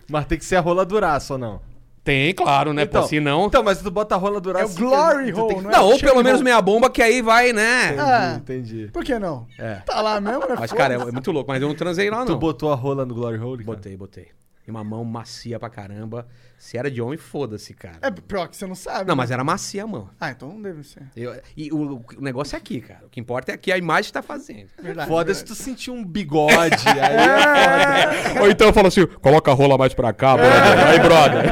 Mas 0.10 0.26
tem 0.26 0.36
que 0.36 0.44
ser 0.44 0.56
a 0.56 0.60
rola 0.60 0.84
duraça 0.84 1.34
ou 1.34 1.38
não? 1.38 1.60
Tem, 2.02 2.32
claro, 2.32 2.72
né? 2.72 2.82
Então, 2.82 3.02
Pô, 3.02 3.08
se 3.08 3.18
não. 3.18 3.46
Então, 3.46 3.64
mas 3.64 3.78
se 3.78 3.82
tu 3.84 3.90
bota 3.90 4.14
a 4.14 4.18
rola 4.18 4.40
duraça... 4.40 4.64
É 4.64 4.68
o 4.68 4.74
glory 4.78 5.32
tu 5.32 5.34
tem 5.34 5.42
hole, 5.42 5.54
que- 5.56 5.60
não 5.62 5.70
é? 5.70 5.72
Não, 5.72 5.86
ou 5.86 5.98
pelo 5.98 6.22
menos 6.22 6.40
meia 6.40 6.62
bomba, 6.62 6.88
que 6.88 7.02
aí 7.02 7.20
vai, 7.20 7.52
né? 7.52 7.96
Ah. 7.98 8.34
Entendi. 8.36 8.88
Por 8.92 9.02
que 9.04 9.18
não? 9.18 9.44
É. 9.58 9.76
Tá 9.84 10.00
lá 10.00 10.20
mesmo, 10.20 10.38
né? 10.46 10.54
Mas, 10.56 10.70
cara, 10.72 10.94
é, 10.94 10.96
é 10.98 11.10
muito 11.10 11.32
louco. 11.32 11.50
Mas 11.50 11.60
eu 11.60 11.66
não 11.66 11.74
transei 11.74 12.08
lá, 12.08 12.24
Tu 12.24 12.30
não. 12.30 12.38
botou 12.38 12.70
a 12.72 12.76
rola 12.76 13.04
no 13.04 13.12
glory 13.12 13.38
hole, 13.38 13.64
cara? 13.64 13.76
Botei, 13.76 13.96
botei. 13.96 14.28
E 14.66 14.70
uma 14.70 14.82
mão 14.82 15.04
macia 15.04 15.60
pra 15.60 15.70
caramba. 15.70 16.26
Se 16.58 16.76
era 16.76 16.90
de 16.90 17.00
homem, 17.00 17.16
foda-se, 17.18 17.72
cara. 17.74 17.98
É 18.02 18.10
pior 18.10 18.48
que 18.48 18.56
você 18.56 18.66
não 18.66 18.74
sabe. 18.74 19.00
Não, 19.06 19.14
né? 19.14 19.18
mas 19.18 19.30
era 19.30 19.44
macia 19.44 19.84
a 19.84 19.86
mão. 19.86 20.08
Ah, 20.18 20.30
então 20.30 20.48
não 20.48 20.60
deve 20.60 20.82
ser. 20.82 21.02
Eu- 21.14 21.38
e 21.56 21.70
o, 21.70 21.96
o 22.16 22.20
negócio 22.20 22.56
é 22.56 22.58
aqui, 22.58 22.80
cara. 22.80 23.04
O 23.04 23.08
que 23.08 23.20
importa 23.20 23.52
é 23.52 23.54
aqui 23.54 23.70
a 23.70 23.78
imagem 23.78 24.06
que 24.08 24.12
tá 24.14 24.22
fazendo. 24.22 24.68
Verdade. 24.82 25.08
Foda 25.08 25.32
se 25.34 25.44
tu 25.44 25.54
sentir 25.54 25.90
um 25.90 26.02
bigode, 26.04 26.56
aí 26.88 26.98
é 26.98 28.12
foda. 28.30 28.42
Ou 28.42 28.50
então 28.50 28.72
fala 28.72 28.88
assim, 28.88 29.06
coloca 29.06 29.50
a 29.50 29.54
rola 29.54 29.78
mais 29.78 29.94
pra 29.94 30.12
cá, 30.12 30.36
brother. 30.36 30.86
Aí, 30.88 30.98
brother. 30.98 31.44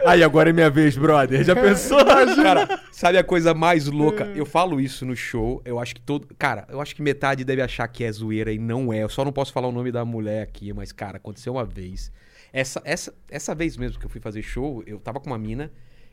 Aí, 0.07 0.23
agora 0.23 0.51
é 0.51 0.53
minha 0.53 0.71
vez, 0.71 0.97
brother. 0.97 1.43
Já 1.43 1.55
pensou? 1.55 1.99
Cara, 2.07 2.81
sabe 2.93 3.19
a 3.19 3.25
coisa 3.25 3.53
mais 3.53 3.87
louca? 3.87 4.25
Eu 4.37 4.47
falo 4.47 4.81
isso 4.81 5.05
no 5.05 5.17
show, 5.17 5.61
eu 5.65 5.81
acho 5.81 5.97
que 5.97 6.01
todo... 6.01 6.29
Cara, 6.39 6.65
eu 6.71 6.81
acho 6.81 6.95
que 6.95 7.03
metade 7.03 7.45
deve 7.45 7.61
achar 7.61 7.89
que 7.89 8.05
é 8.05 8.13
zoeira 8.13 8.53
e 8.53 8.59
não 8.59 8.93
é. 8.93 9.03
Eu 9.03 9.09
só 9.09 9.25
não 9.25 9.33
posso 9.33 9.53
falar 9.53 9.67
o 9.67 9.73
nome 9.73 9.91
da 9.91 10.05
mulher 10.05 10.43
aqui, 10.43 10.73
mas, 10.73 10.93
cara, 10.93 11.17
aconteceu 11.17 11.55
uma 11.55 11.65
vez. 11.65 12.13
Essa, 12.53 12.81
essa, 12.85 13.13
essa 13.29 13.53
vez 13.53 13.77
mesmo 13.77 13.99
que 13.99 14.07
eu 14.07 14.11
fui 14.11 14.21
fazer 14.21 14.43
show, 14.43 14.81
eu 14.87 15.01
tava 15.01 15.19
com 15.19 15.27
uma 15.29 15.39
mina 15.39 15.73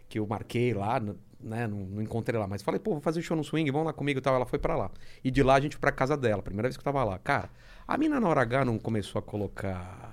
que 0.09 0.17
eu 0.17 0.25
marquei 0.25 0.73
lá, 0.73 0.99
né? 0.99 1.67
Não, 1.67 1.77
não 1.77 2.01
encontrei 2.01 2.39
lá, 2.39 2.47
mas 2.47 2.63
falei, 2.63 2.79
pô, 2.79 2.91
vou 2.91 3.01
fazer 3.01 3.21
show 3.21 3.37
no 3.37 3.43
swing, 3.43 3.69
vamos 3.69 3.85
lá 3.87 3.93
comigo 3.93 4.17
e 4.17 4.21
tal. 4.21 4.35
Ela 4.35 4.45
foi 4.45 4.57
pra 4.57 4.75
lá. 4.75 4.89
E 5.23 5.29
de 5.29 5.43
lá 5.43 5.55
a 5.55 5.59
gente 5.59 5.73
foi 5.73 5.81
pra 5.81 5.91
casa 5.91 6.17
dela, 6.17 6.41
primeira 6.41 6.67
vez 6.67 6.77
que 6.77 6.81
eu 6.81 6.91
tava 6.91 7.03
lá. 7.03 7.19
Cara, 7.19 7.49
a 7.87 7.95
mina 7.95 8.19
na 8.19 8.27
hora 8.27 8.41
H 8.41 8.65
não 8.65 8.79
começou 8.79 9.19
a 9.19 9.21
colocar. 9.21 10.12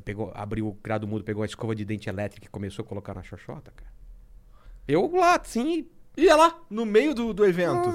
Pegou, 0.00 0.30
abriu 0.34 0.68
o 0.68 0.72
grado 0.82 1.06
mudo, 1.06 1.24
pegou 1.24 1.42
a 1.42 1.46
escova 1.46 1.74
de 1.74 1.84
dente 1.84 2.08
elétrica 2.08 2.46
e 2.46 2.50
começou 2.50 2.84
a 2.84 2.86
colocar 2.88 3.14
na 3.14 3.22
xoxota, 3.22 3.72
cara. 3.74 3.90
Eu 4.86 5.10
lá, 5.14 5.36
assim, 5.40 5.86
Ia 6.16 6.34
lá, 6.34 6.58
no 6.68 6.84
meio 6.84 7.14
do, 7.14 7.32
do 7.32 7.44
evento. 7.46 7.88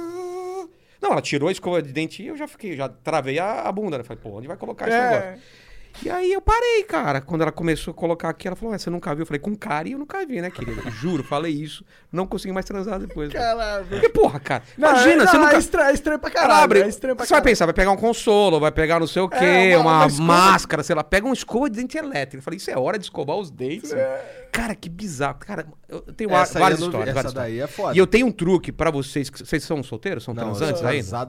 não, 1.01 1.11
ela 1.11 1.21
tirou 1.21 1.49
a 1.49 1.51
escova 1.51 1.81
de 1.81 1.91
dente 1.91 2.23
e 2.23 2.27
eu 2.27 2.37
já 2.37 2.47
fiquei, 2.47 2.75
já 2.77 2.87
travei 2.87 3.37
a, 3.39 3.63
a 3.63 3.71
bunda, 3.71 3.97
né? 3.97 4.03
Falei, 4.03 4.21
pô, 4.21 4.29
onde 4.37 4.47
vai 4.47 4.55
colocar 4.55 4.87
esse 4.87 4.95
É. 4.97 5.09
negócio? 5.09 5.43
E 6.01 6.09
aí 6.09 6.33
eu 6.33 6.41
parei, 6.41 6.83
cara. 6.83 7.21
Quando 7.21 7.41
ela 7.43 7.51
começou 7.51 7.91
a 7.91 7.93
colocar 7.93 8.29
aqui, 8.29 8.47
ela 8.47 8.55
falou, 8.55 8.77
você 8.77 8.89
nunca 8.89 9.13
viu? 9.13 9.21
Eu 9.21 9.25
falei, 9.27 9.39
com 9.39 9.55
cara 9.55 9.87
e 9.87 9.91
eu 9.91 9.99
nunca 9.99 10.25
vi, 10.25 10.41
né, 10.41 10.49
querida? 10.49 10.89
Juro, 10.89 11.23
falei 11.23 11.51
isso. 11.53 11.85
Não 12.11 12.25
consegui 12.25 12.51
mais 12.53 12.65
transar 12.65 12.99
depois. 12.99 13.31
velho. 13.31 13.43
Caralho. 13.43 13.85
Porque, 13.85 14.09
porra, 14.09 14.39
cara, 14.39 14.63
Não, 14.77 14.89
imagina, 14.89 15.23
é, 15.23 15.27
você 15.27 15.37
não, 15.37 15.43
nunca... 15.45 15.55
É 15.55 15.59
estranho, 15.59 15.89
é 15.89 15.93
estranho 15.93 16.19
pra 16.19 16.29
caralho. 16.31 16.63
abre, 16.63 16.81
é 16.81 16.87
estranho 16.87 17.15
pra 17.15 17.25
você 17.25 17.29
vai 17.29 17.39
caralho. 17.41 17.51
pensar, 17.51 17.65
vai 17.65 17.73
pegar 17.73 17.91
um 17.91 17.97
consolo, 17.97 18.59
vai 18.59 18.71
pegar 18.71 18.99
não 18.99 19.07
sei 19.07 19.21
o 19.21 19.29
quê, 19.29 19.35
É, 19.45 19.77
uma- 19.77 20.05
uma, 20.05 20.05
uma 20.07 20.23
máscara, 20.25 20.81
sei 20.83 20.95
lá. 20.95 21.03
Pega 21.03 21.25
uma 21.25 21.33
escova 21.33 21.69
de 21.69 21.79
dente 21.79 21.97
elétrico. 21.97 22.37
Eu 22.37 22.41
falei, 22.43 22.57
isso 22.57 22.71
é 22.71 22.77
hora 22.77 22.97
de 22.97 23.05
escovar 23.05 23.37
os 23.37 23.51
dentes. 23.51 23.93
É. 23.93 24.47
Cara, 24.51 24.75
que 24.75 24.89
bizarro. 24.89 25.37
Cara, 25.39 25.65
eu 25.87 26.01
tenho 26.01 26.29
Essa 26.35 26.57
aí 26.57 26.61
várias 26.63 26.79
eu 26.79 26.85
não 26.85 26.91
histórias. 26.91 27.09
essa 27.09 27.15
várias 27.15 27.33
daí 27.33 27.53
histórias. 27.53 27.71
é 27.71 27.75
foda. 27.75 27.95
E 27.95 27.97
eu 27.99 28.07
tenho 28.07 28.27
um 28.27 28.31
truque 28.31 28.71
pra 28.71 28.91
vocês. 28.91 29.29
Vocês 29.29 29.63
são 29.63 29.81
solteiros? 29.83 30.23
São 30.23 30.33
Não, 30.33 30.43
transantes 30.53 30.81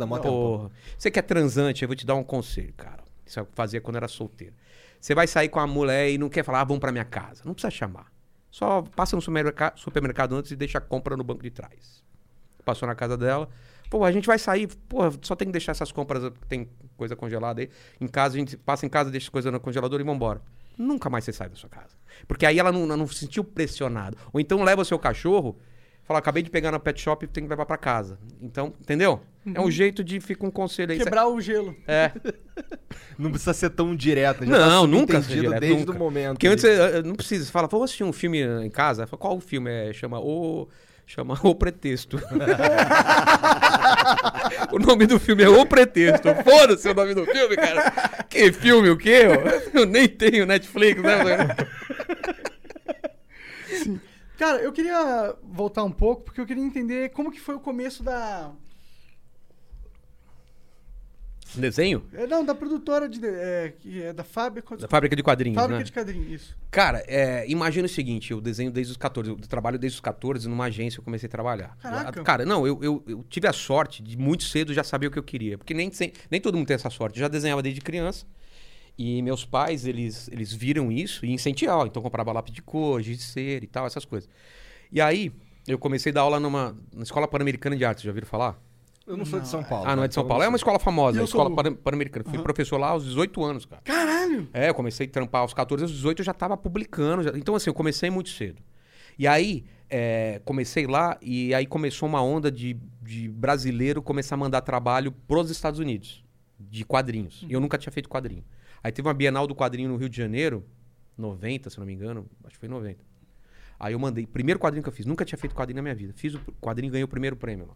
mó 0.06 0.16
tempão. 0.18 0.32
Porra. 0.32 0.70
Você 0.98 1.10
que 1.10 1.18
é 1.18 1.22
transante, 1.22 1.82
eu 1.82 1.88
vou 1.88 1.94
te 1.96 2.04
dar 2.06 2.14
um 2.14 2.24
conselho, 2.24 2.72
cara. 2.76 3.03
Isso 3.26 3.40
eu 3.40 3.48
fazia 3.54 3.80
quando 3.80 3.96
era 3.96 4.08
solteiro. 4.08 4.54
Você 5.00 5.14
vai 5.14 5.26
sair 5.26 5.48
com 5.48 5.60
a 5.60 5.66
mulher 5.66 6.10
e 6.10 6.18
não 6.18 6.28
quer 6.28 6.42
falar, 6.42 6.60
ah, 6.60 6.64
vamos 6.64 6.80
pra 6.80 6.90
minha 6.90 7.04
casa. 7.04 7.42
Não 7.44 7.52
precisa 7.52 7.70
chamar. 7.70 8.12
Só 8.50 8.82
passa 8.82 9.16
no 9.16 9.22
supermercado, 9.22 9.78
supermercado 9.78 10.34
antes 10.34 10.50
e 10.50 10.56
deixa 10.56 10.78
a 10.78 10.80
compra 10.80 11.16
no 11.16 11.24
banco 11.24 11.42
de 11.42 11.50
trás. 11.50 12.02
Passou 12.64 12.86
na 12.86 12.94
casa 12.94 13.16
dela. 13.16 13.48
Pô, 13.90 14.04
a 14.04 14.12
gente 14.12 14.26
vai 14.26 14.38
sair. 14.38 14.68
Pô, 14.88 15.00
só 15.22 15.36
tem 15.36 15.48
que 15.48 15.52
deixar 15.52 15.72
essas 15.72 15.92
compras. 15.92 16.32
Tem 16.48 16.68
coisa 16.96 17.14
congelada 17.14 17.60
aí. 17.60 17.68
Em 18.00 18.06
casa, 18.06 18.36
a 18.36 18.38
gente 18.38 18.56
passa 18.56 18.86
em 18.86 18.88
casa, 18.88 19.10
deixa 19.10 19.26
as 19.26 19.28
coisas 19.28 19.52
no 19.52 19.60
congelador 19.60 20.00
e 20.00 20.04
vambora. 20.04 20.40
Nunca 20.78 21.10
mais 21.10 21.24
você 21.24 21.32
sai 21.32 21.48
da 21.48 21.56
sua 21.56 21.68
casa. 21.68 21.96
Porque 22.26 22.46
aí 22.46 22.58
ela 22.58 22.72
não, 22.72 22.86
não 22.86 23.06
se 23.06 23.16
sentiu 23.16 23.44
pressionada. 23.44 24.16
Ou 24.32 24.40
então 24.40 24.62
leva 24.62 24.82
o 24.82 24.84
seu 24.84 24.98
cachorro. 24.98 25.58
Fala, 26.04 26.18
acabei 26.18 26.42
de 26.42 26.50
pegar 26.50 26.70
na 26.70 26.78
pet 26.78 27.00
shop 27.00 27.24
e 27.24 27.28
tem 27.28 27.44
que 27.44 27.50
levar 27.50 27.64
pra 27.64 27.78
casa. 27.78 28.18
Então, 28.42 28.74
entendeu? 28.78 29.22
É 29.54 29.60
um 29.60 29.70
jeito 29.70 30.04
de 30.04 30.20
ficar 30.20 30.46
um 30.46 30.50
conselho 30.50 30.92
aí. 30.92 30.98
Quebrar 30.98 31.26
o 31.28 31.40
gelo. 31.40 31.74
É. 31.88 32.10
Não 33.18 33.30
precisa 33.30 33.54
ser 33.54 33.70
tão 33.70 33.96
direta. 33.96 34.44
já 34.44 34.52
Não, 34.52 34.82
tá 34.82 34.86
nunca 34.86 35.22
ser 35.22 35.40
direto, 35.40 35.60
desde 35.60 35.78
nunca. 35.80 35.92
o 35.92 35.98
momento. 35.98 36.32
Porque 36.34 36.46
antes 36.46 36.62
você 36.64 37.02
não 37.02 37.14
precisa. 37.14 37.44
Você 37.44 37.50
fala, 37.50 37.66
vou 37.66 37.82
assistir 37.82 38.04
um 38.04 38.12
filme 38.12 38.42
em 38.42 38.70
casa. 38.70 39.06
Fala, 39.06 39.20
Qual 39.20 39.36
o 39.36 39.40
filme 39.40 39.70
é? 39.70 39.92
Chama 39.92 40.20
O. 40.20 40.68
Chama 41.06 41.38
O 41.42 41.54
Pretexto. 41.54 42.18
o 44.72 44.78
nome 44.78 45.06
do 45.06 45.18
filme 45.18 45.42
é 45.42 45.48
O 45.48 45.66
Pretexto. 45.66 46.28
Foda-se 46.44 46.88
o 46.88 46.94
nome 46.94 47.14
do 47.14 47.24
filme, 47.26 47.56
cara. 47.56 47.90
Que 48.28 48.52
filme, 48.52 48.88
o 48.90 48.96
quê? 48.96 49.22
Eu 49.72 49.86
nem 49.86 50.08
tenho 50.08 50.46
Netflix, 50.46 51.02
né? 51.02 51.16
Cara, 54.38 54.58
eu 54.60 54.72
queria 54.72 55.34
voltar 55.42 55.84
um 55.84 55.90
pouco, 55.92 56.22
porque 56.24 56.40
eu 56.40 56.46
queria 56.46 56.62
entender 56.62 57.10
como 57.10 57.30
que 57.30 57.40
foi 57.40 57.54
o 57.54 57.60
começo 57.60 58.02
da... 58.02 58.50
Desenho? 61.54 62.04
é, 62.12 62.26
Não, 62.26 62.44
da 62.44 62.52
produtora 62.52 63.08
de... 63.08 63.24
É, 63.24 63.74
é 64.02 64.12
da 64.12 64.24
fábrica... 64.24 64.76
Da 64.76 64.88
fábrica 64.88 65.14
de 65.14 65.22
quadrinhos, 65.22 65.54
Fábrica 65.56 65.78
né? 65.78 65.84
de 65.84 65.92
quadrinhos, 65.92 66.28
isso. 66.32 66.56
Cara, 66.68 67.04
é, 67.06 67.48
imagina 67.48 67.86
o 67.86 67.88
seguinte, 67.88 68.32
eu 68.32 68.40
desenho 68.40 68.72
desde 68.72 68.90
os 68.90 68.96
14, 68.96 69.30
eu 69.30 69.36
trabalho 69.36 69.78
desde 69.78 69.96
os 69.96 70.00
14, 70.00 70.48
numa 70.48 70.64
agência 70.64 70.98
eu 70.98 71.04
comecei 71.04 71.28
a 71.28 71.30
trabalhar. 71.30 71.76
Caraca. 71.80 72.24
Cara, 72.24 72.44
não, 72.44 72.66
eu, 72.66 72.82
eu, 72.82 73.04
eu 73.06 73.24
tive 73.30 73.46
a 73.46 73.52
sorte 73.52 74.02
de 74.02 74.18
muito 74.18 74.42
cedo 74.42 74.74
já 74.74 74.82
saber 74.82 75.06
o 75.06 75.10
que 75.12 75.18
eu 75.18 75.22
queria, 75.22 75.56
porque 75.56 75.72
nem, 75.74 75.92
sem- 75.92 76.12
nem 76.28 76.40
todo 76.40 76.56
mundo 76.58 76.66
tem 76.66 76.74
essa 76.74 76.90
sorte. 76.90 77.18
Eu 77.18 77.20
já 77.20 77.28
desenhava 77.28 77.62
desde 77.62 77.80
criança, 77.80 78.26
e 78.98 79.20
meus 79.22 79.44
pais, 79.44 79.86
eles, 79.86 80.28
eles 80.32 80.52
viram 80.52 80.90
isso 80.92 81.24
e 81.26 81.32
incentivavam, 81.32 81.86
então 81.86 82.02
comprava 82.02 82.32
lápis 82.32 82.52
de 82.52 82.62
cor, 82.62 83.00
giz 83.02 83.18
de 83.18 83.24
cera 83.24 83.64
e 83.64 83.68
tal, 83.68 83.86
essas 83.86 84.04
coisas. 84.04 84.28
E 84.92 85.00
aí, 85.00 85.32
eu 85.66 85.78
comecei 85.78 86.10
a 86.10 86.14
dar 86.14 86.20
aula 86.22 86.38
numa 86.38 86.76
na 86.94 87.02
Escola 87.02 87.26
Pan-Americana 87.26 87.76
de 87.76 87.84
Artes, 87.84 88.04
já 88.04 88.10
ouviram 88.10 88.26
falar? 88.26 88.60
Eu 89.06 89.16
não 89.18 89.24
sou 89.26 89.38
de 89.38 89.46
São 89.48 89.62
Paulo. 89.62 89.86
Ah, 89.86 89.94
não 89.94 90.02
é 90.04 90.08
de 90.08 90.14
São 90.14 90.26
Paulo, 90.26 90.42
é 90.42 90.46
eu 90.46 90.50
uma 90.50 90.56
escola 90.56 90.78
famosa, 90.78 91.18
a 91.18 91.26
sou 91.26 91.40
Escola 91.42 91.50
do- 91.50 91.56
Pan- 91.56 91.74
Pan-Americana. 91.74 92.24
Fui 92.28 92.38
professor 92.38 92.78
lá 92.78 92.88
aos 92.88 93.04
18 93.04 93.42
anos, 93.44 93.66
cara. 93.66 93.82
Caralho! 93.82 94.48
É, 94.52 94.70
eu 94.70 94.74
comecei 94.74 95.06
a 95.06 95.10
trampar 95.10 95.42
aos 95.42 95.52
14, 95.52 95.82
aos 95.84 95.92
18 95.92 96.20
eu 96.20 96.24
já 96.24 96.32
tava 96.32 96.56
publicando. 96.56 97.22
já- 97.22 97.32
Então, 97.36 97.54
assim, 97.54 97.68
eu 97.68 97.74
comecei 97.74 98.08
muito 98.08 98.30
cedo. 98.30 98.62
E 99.18 99.26
aí, 99.28 99.64
é, 99.90 100.40
comecei 100.44 100.86
lá 100.86 101.18
e 101.20 101.52
aí 101.54 101.66
começou 101.66 102.08
uma 102.08 102.22
onda 102.22 102.50
de, 102.50 102.76
de 103.02 103.28
brasileiro 103.28 104.00
começar 104.00 104.36
a 104.36 104.38
mandar 104.38 104.60
trabalho 104.62 105.12
pros 105.12 105.50
Estados 105.50 105.78
Unidos. 105.80 106.24
de 106.58 106.82
quadrinhos. 106.84 107.44
E 107.48 107.52
eu 107.52 107.60
nunca 107.60 107.76
tinha 107.76 107.92
feito 107.92 108.08
quadrinho. 108.08 108.42
Aí 108.84 108.92
teve 108.92 109.08
uma 109.08 109.14
Bienal 109.14 109.46
do 109.46 109.54
quadrinho 109.54 109.88
no 109.88 109.96
Rio 109.96 110.08
de 110.10 110.16
Janeiro, 110.16 110.64
90, 111.18 111.70
se 111.70 111.78
não 111.78 111.86
me 111.86 111.92
engano, 111.94 112.28
acho 112.44 112.54
que 112.54 112.60
foi 112.60 112.68
90. 112.68 113.02
Aí 113.80 113.94
eu 113.94 113.98
mandei, 113.98 114.26
primeiro 114.26 114.60
quadrinho 114.60 114.82
que 114.82 114.88
eu 114.88 114.92
fiz, 114.92 115.06
nunca 115.06 115.24
tinha 115.24 115.38
feito 115.38 115.54
quadrinho 115.54 115.76
na 115.76 115.82
minha 115.82 115.94
vida. 115.94 116.12
Fiz 116.14 116.34
o 116.34 116.40
quadrinho 116.60 116.90
e 116.90 116.92
ganhei 116.92 117.04
o 117.04 117.08
primeiro 117.08 117.34
prêmio 117.34 117.66
lá. 117.66 117.74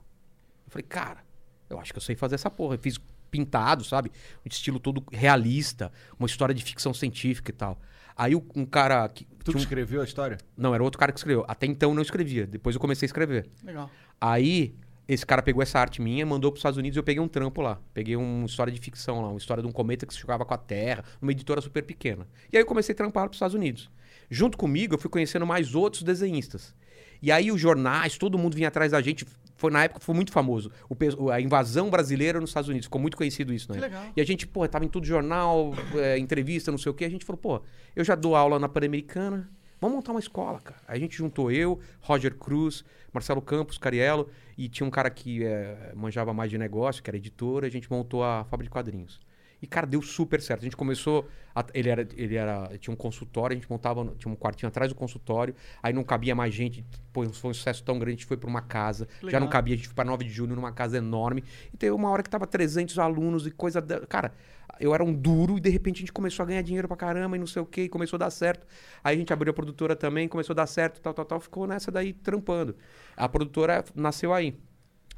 Eu 0.67 0.71
falei, 0.71 0.85
cara, 0.87 1.25
eu 1.71 1.81
acho 1.81 1.93
que 1.93 1.99
eu 1.99 2.03
sei 2.03 2.15
fazer 2.15 2.35
essa 2.35 2.51
porra. 2.51 2.75
Eu 2.75 2.79
fiz 2.79 3.01
pintado, 3.31 3.85
sabe? 3.85 4.11
Um 4.45 4.49
estilo 4.49 4.79
todo 4.79 5.03
realista, 5.13 5.91
uma 6.19 6.27
história 6.27 6.55
de 6.55 6.63
ficção 6.63 6.93
científica 6.95 7.51
e 7.51 7.55
tal. 7.55 7.81
Aí 8.17 8.35
o- 8.35 8.45
um 8.55 8.65
cara 8.67 9.09
que. 9.09 9.25
Tu 9.45 9.53
que 9.53 9.57
um- 9.57 9.61
escreveu 9.61 10.01
a 10.01 10.05
história? 10.05 10.39
Não, 10.57 10.75
era 10.75 10.83
outro 10.83 10.99
cara 10.99 11.13
que 11.13 11.19
escreveu. 11.19 11.45
Até 11.49 11.67
então 11.67 11.91
eu 11.91 11.95
não 11.95 12.03
escrevia. 12.03 12.47
Depois 12.47 12.75
eu 12.77 12.81
comecei 12.81 13.07
a 13.07 13.09
escrever. 13.09 13.49
Legal. 13.63 13.91
Aí, 14.21 14.75
esse 15.09 15.25
cara 15.25 15.43
pegou 15.43 15.63
essa 15.63 15.79
arte 15.81 16.03
minha, 16.03 16.27
mandou 16.27 16.53
para 16.53 16.57
os 16.57 16.61
Estados 16.61 16.77
Unidos 16.77 16.97
e 16.97 16.99
eu 17.01 17.03
peguei 17.03 17.23
um 17.23 17.29
trampo 17.29 17.63
lá. 17.63 17.81
Peguei 17.95 18.15
uma 18.15 18.45
história 18.45 18.71
de 18.71 18.79
ficção 18.79 19.23
lá, 19.23 19.29
uma 19.29 19.39
história 19.39 19.63
de 19.63 19.69
um 19.69 19.73
cometa 19.73 20.05
que 20.05 20.13
se 20.13 20.21
chocava 20.21 20.45
com 20.45 20.53
a 20.53 20.59
Terra, 20.59 21.03
uma 21.21 21.33
editora 21.33 21.63
super 21.63 21.83
pequena. 21.83 22.29
E 22.53 22.57
aí 22.59 22.63
eu 22.63 22.67
comecei 22.67 22.93
a 22.93 22.97
trampar 22.97 23.25
para 23.25 23.31
os 23.31 23.37
Estados 23.37 23.55
Unidos. 23.55 23.91
Junto 24.31 24.59
comigo, 24.59 24.95
eu 24.95 24.99
fui 24.99 25.09
conhecendo 25.09 25.47
mais 25.47 25.75
outros 25.75 26.03
desenhistas. 26.03 26.75
E 27.23 27.33
aí 27.33 27.51
os 27.51 27.59
jornais, 27.59 28.19
todo 28.19 28.37
mundo 28.37 28.55
vinha 28.55 28.69
atrás 28.69 28.93
da 28.93 29.01
gente. 29.01 29.27
Foi 29.57 29.73
na 29.73 29.85
época 29.85 30.01
foi 30.01 30.15
muito 30.15 30.31
famoso. 30.31 30.71
O 30.89 31.31
a 31.31 31.41
invasão 31.41 31.89
brasileira 31.89 32.39
nos 32.39 32.51
Estados 32.51 32.69
Unidos. 32.69 32.87
Ficou 32.87 33.01
muito 33.01 33.17
conhecido 33.17 33.53
isso, 33.53 33.73
né? 33.73 33.81
Legal. 33.81 34.05
E 34.15 34.21
a 34.21 34.25
gente, 34.25 34.47
pô, 34.47 34.69
tava 34.69 34.85
em 34.85 34.89
tudo 34.89 35.07
jornal, 35.07 35.73
é, 35.97 36.19
entrevista, 36.19 36.71
não 36.71 36.79
sei 36.79 36.93
o 36.93 36.95
quê. 36.95 37.07
A 37.07 37.11
gente 37.11 37.25
falou, 37.25 37.41
pô, 37.41 37.63
eu 37.97 38.05
já 38.05 38.15
dou 38.15 38.37
aula 38.37 38.59
na 38.59 38.69
Pan-Americana, 38.69 39.51
vamos 39.81 39.97
montar 39.97 40.13
uma 40.13 40.21
escola, 40.21 40.61
cara. 40.61 40.81
Aí 40.87 40.99
a 40.99 41.01
gente 41.01 41.17
juntou 41.17 41.51
eu, 41.51 41.81
Roger 42.01 42.35
Cruz, 42.35 42.85
Marcelo 43.13 43.41
Campos, 43.43 43.79
Cariello, 43.79 44.29
e 44.57 44.69
tinha 44.69 44.87
um 44.87 44.91
cara 44.91 45.11
que 45.11 45.45
é, 45.45 45.93
manjava 45.95 46.33
mais 46.33 46.51
de 46.51 46.59
negócio, 46.59 47.03
que 47.03 47.11
era 47.11 47.17
editor, 47.17 47.65
a 47.65 47.69
gente 47.69 47.91
montou 47.91 48.23
a 48.25 48.45
fábrica 48.45 48.65
de 48.65 48.71
quadrinhos. 48.71 49.21
E, 49.61 49.67
cara, 49.67 49.87
deu 49.87 50.01
super 50.01 50.41
certo. 50.41 50.61
A 50.61 50.65
gente 50.65 50.77
começou. 50.77 51.29
a- 51.55 51.65
ele, 51.75 51.89
era, 51.89 52.07
ele 52.17 52.37
era. 52.37 52.71
Tinha 52.79 52.95
um 52.95 52.97
consultório, 52.97 53.57
a 53.57 53.59
gente 53.61 53.69
montava. 53.71 54.05
Tinha 54.17 54.33
um 54.33 54.37
quartinho 54.37 54.69
atrás 54.69 54.91
do 54.93 54.95
consultório. 54.95 55.55
Aí 55.83 55.93
não 55.93 56.05
cabia 56.05 56.35
mais 56.35 56.55
gente. 56.55 56.85
Pô, 57.13 57.29
foi 57.31 57.51
um 57.51 57.55
sucesso 57.55 57.83
tão 57.83 57.99
grande, 57.99 58.11
a 58.13 58.17
gente 58.19 58.27
foi 58.27 58.37
pra 58.37 58.49
uma 58.49 58.63
casa. 58.63 59.09
Já 59.21 59.27
Legal. 59.27 59.41
não 59.41 59.49
cabia, 59.49 59.75
a 59.75 59.77
gente 59.77 59.89
foi 59.89 59.95
pra 59.97 60.05
9 60.05 60.25
de 60.25 60.31
julho 60.31 60.55
numa 60.55 60.71
casa 60.73 60.97
enorme. 60.99 61.43
E 61.73 61.77
teve 61.77 61.93
uma 61.93 62.09
hora 62.11 62.23
que 62.23 62.31
tava 62.31 62.47
300 62.47 62.99
alunos 62.99 63.47
e 63.47 63.51
coisa. 63.51 63.81
Da... 63.81 64.07
Cara, 64.07 64.33
eu 64.79 64.95
era 64.95 65.03
um 65.03 65.13
duro 65.13 65.57
e 65.59 65.61
de 65.61 65.69
repente 65.71 65.97
a 65.97 66.01
gente 66.01 66.13
começou 66.13 66.45
a 66.45 66.47
ganhar 66.47 66.63
dinheiro 66.63 66.87
pra 66.87 66.97
caramba 66.97 67.35
e 67.35 67.41
não 67.41 67.47
sei 67.47 67.61
o 67.61 67.67
quê. 67.67 67.83
E 67.85 67.89
começou 67.89 68.17
a 68.17 68.19
dar 68.21 68.31
certo. 68.31 68.65
Aí 69.03 69.17
a 69.17 69.19
gente 69.19 69.33
abriu 69.33 69.51
a 69.51 69.55
produtora 69.55 69.97
também, 69.97 70.29
começou 70.29 70.53
a 70.53 70.57
dar 70.57 70.67
certo, 70.69 71.01
tal, 71.01 71.13
tal, 71.13 71.25
tal. 71.25 71.41
Ficou 71.41 71.67
nessa 71.67 71.91
daí 71.91 72.13
trampando. 72.13 72.77
A 73.17 73.29
produtora 73.29 73.85
nasceu 73.97 74.33
aí 74.33 74.57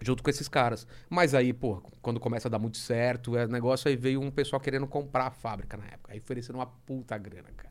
junto 0.01 0.23
com 0.23 0.31
esses 0.31 0.49
caras. 0.49 0.87
Mas 1.09 1.35
aí, 1.35 1.53
pô, 1.53 1.83
quando 2.01 2.19
começa 2.19 2.49
a 2.49 2.51
dar 2.51 2.59
muito 2.59 2.79
certo, 2.79 3.37
é 3.37 3.47
negócio, 3.47 3.89
aí 3.89 3.97
veio 3.97 4.21
um 4.21 4.31
pessoal 4.31 4.61
querendo 4.61 4.87
comprar 4.87 5.27
a 5.27 5.31
fábrica 5.31 5.77
na 5.77 5.85
época. 5.85 6.13
Aí 6.13 6.19
oferecendo 6.19 6.57
uma 6.57 6.67
puta 6.67 7.17
grana, 7.19 7.49
cara. 7.57 7.71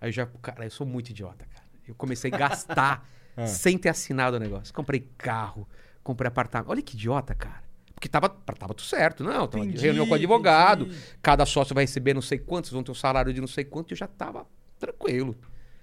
Aí 0.00 0.08
eu 0.08 0.12
já, 0.12 0.26
cara, 0.26 0.64
eu 0.64 0.70
sou 0.70 0.86
muito 0.86 1.10
idiota, 1.10 1.46
cara. 1.46 1.64
Eu 1.86 1.94
comecei 1.94 2.30
a 2.32 2.36
gastar 2.36 3.08
sem 3.46 3.78
ter 3.78 3.88
assinado 3.88 4.36
o 4.36 4.40
negócio. 4.40 4.72
Comprei 4.74 5.08
carro, 5.16 5.66
comprei 6.02 6.28
apartamento. 6.28 6.70
Olha 6.70 6.82
que 6.82 6.94
idiota, 6.94 7.34
cara. 7.34 7.62
Porque 7.94 8.08
tava, 8.08 8.28
tava 8.28 8.74
tudo 8.74 8.82
certo, 8.82 9.22
não. 9.22 9.46
Tava 9.46 9.62
de 9.64 9.70
Entendi, 9.70 9.84
reunião 9.84 10.06
com 10.06 10.12
o 10.12 10.16
advogado. 10.16 10.86
entendi. 10.86 10.98
Cada 11.22 11.46
sócio 11.46 11.72
vai 11.74 11.84
receber 11.84 12.12
não 12.14 12.22
sei 12.22 12.36
quantos, 12.38 12.70
vão 12.72 12.82
ter 12.82 12.90
um 12.90 12.94
salário 12.94 13.32
de 13.32 13.40
não 13.40 13.46
sei 13.46 13.64
quanto. 13.64 13.90
E 13.90 13.92
eu 13.92 13.96
já 13.96 14.08
tava 14.08 14.44
tranquilo. 14.78 15.36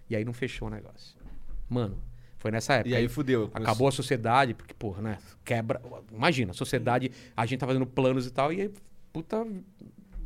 E 0.09 0.15
aí 0.17 0.25
não 0.25 0.33
fechou 0.33 0.67
o 0.67 0.71
negócio. 0.71 1.15
Mano, 1.69 1.97
foi 2.39 2.49
nessa 2.51 2.73
época. 2.73 2.89
E 2.89 2.95
aí 2.95 3.07
fudeu. 3.07 3.51
Acabou 3.53 3.87
a 3.87 3.91
sociedade, 3.91 4.53
porque, 4.55 4.73
porra, 4.73 5.01
né? 5.01 5.17
Quebra. 5.45 5.79
Imagina, 6.11 6.51
a 6.51 6.53
sociedade, 6.55 7.11
a 7.37 7.45
gente 7.45 7.59
tá 7.59 7.67
fazendo 7.67 7.85
planos 7.85 8.25
e 8.25 8.31
tal, 8.31 8.51
e 8.51 8.61
aí, 8.61 8.71
puta. 9.13 9.45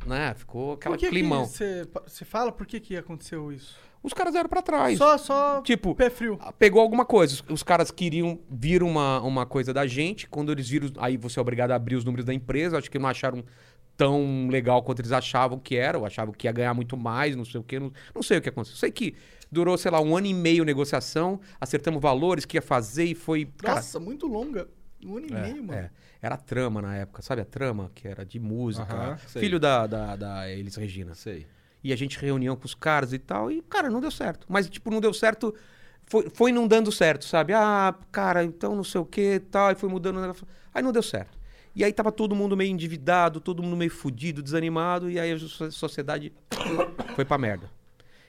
Né? 0.06 0.34
Ficou 0.34 0.74
aquela 0.74 0.96
que 0.96 1.08
climão. 1.08 1.44
Você 1.46 1.86
fala 2.24 2.52
por 2.52 2.66
que, 2.66 2.78
que 2.80 2.96
aconteceu 2.96 3.50
isso? 3.52 3.76
Os 4.02 4.12
caras 4.12 4.34
eram 4.34 4.50
pra 4.50 4.60
trás. 4.60 4.98
Só, 4.98 5.16
só 5.16 5.62
Tipo, 5.62 5.94
pé 5.94 6.10
frio. 6.10 6.38
pegou 6.58 6.82
alguma 6.82 7.06
coisa. 7.06 7.34
Os- 7.36 7.44
Os 7.48 7.62
caras 7.62 7.90
queriam, 7.90 8.38
viram 8.50 8.86
uma, 8.86 9.22
uma 9.22 9.46
coisa 9.46 9.72
da 9.72 9.86
gente. 9.86 10.28
Quando 10.28 10.52
eles 10.52 10.68
viram, 10.68 10.90
aí 10.98 11.16
você 11.16 11.38
é 11.38 11.42
obrigado 11.42 11.70
a 11.70 11.74
abrir 11.76 11.96
os 11.96 12.04
números 12.04 12.26
da 12.26 12.34
empresa. 12.34 12.76
Acho 12.76 12.90
que 12.90 12.98
não 12.98 13.08
acharam 13.08 13.42
tão 13.96 14.46
legal 14.50 14.82
quanto 14.82 15.00
eles 15.00 15.10
achavam 15.12 15.58
que 15.58 15.74
era. 15.76 15.98
Ou 15.98 16.04
achavam 16.04 16.34
que 16.34 16.46
ia 16.46 16.52
ganhar 16.52 16.74
muito 16.74 16.98
mais, 16.98 17.34
não 17.34 17.46
sei 17.46 17.58
o 17.58 17.64
quê. 17.64 17.80
Não, 17.80 17.90
não 18.14 18.22
sei 18.22 18.36
o 18.36 18.42
que 18.42 18.50
aconteceu. 18.50 18.76
Sei 18.76 18.90
que 18.90 19.14
durou, 19.54 19.78
sei 19.78 19.90
lá, 19.90 20.00
um 20.02 20.14
ano 20.16 20.26
e 20.26 20.34
meio 20.34 20.64
negociação. 20.64 21.40
Acertamos 21.58 22.02
valores 22.02 22.44
que 22.44 22.58
ia 22.58 22.62
fazer 22.62 23.04
e 23.04 23.14
foi. 23.14 23.46
Cara, 23.58 23.76
Nossa, 23.76 23.98
muito 23.98 24.26
longa. 24.26 24.68
Um 25.02 25.16
ano 25.16 25.26
e 25.26 25.32
meio, 25.32 25.62
mano. 25.64 25.78
é. 25.78 25.90
Era 26.20 26.34
a 26.34 26.38
trama 26.38 26.80
na 26.82 26.96
época, 26.96 27.20
sabe 27.22 27.42
a 27.42 27.44
trama? 27.44 27.90
Que 27.94 28.08
era 28.08 28.24
de 28.24 28.38
música. 28.40 29.16
Filho 29.28 29.60
da, 29.60 29.86
da, 29.86 30.16
da 30.16 30.50
Elis 30.50 30.74
Regina. 30.76 31.14
Sei. 31.14 31.46
E 31.82 31.92
a 31.92 31.96
gente 31.96 32.18
reunião 32.18 32.56
com 32.56 32.64
os 32.64 32.74
caras 32.74 33.12
e 33.12 33.18
tal. 33.18 33.50
E, 33.50 33.60
cara, 33.62 33.90
não 33.90 34.00
deu 34.00 34.10
certo. 34.10 34.46
Mas, 34.48 34.68
tipo, 34.68 34.90
não 34.90 35.00
deu 35.00 35.12
certo. 35.12 35.54
Foi, 36.06 36.28
foi 36.32 36.50
não 36.52 36.66
dando 36.66 36.90
certo, 36.90 37.24
sabe? 37.26 37.52
Ah, 37.52 37.94
cara, 38.10 38.42
então 38.44 38.74
não 38.74 38.84
sei 38.84 39.00
o 39.00 39.04
que 39.04 39.40
tal. 39.50 39.70
E 39.72 39.74
foi 39.74 39.88
mudando 39.90 40.16
o 40.16 40.20
negócio. 40.22 40.46
Aí 40.72 40.82
não 40.82 40.92
deu 40.92 41.02
certo. 41.02 41.38
E 41.76 41.82
aí 41.84 41.92
tava 41.92 42.10
todo 42.12 42.34
mundo 42.34 42.56
meio 42.56 42.70
endividado, 42.70 43.40
todo 43.40 43.62
mundo 43.62 43.76
meio 43.76 43.90
fudido, 43.90 44.42
desanimado. 44.42 45.10
E 45.10 45.18
aí 45.20 45.32
a 45.32 45.38
so- 45.38 45.70
sociedade 45.70 46.32
foi 47.14 47.24
pra 47.26 47.36
merda. 47.36 47.68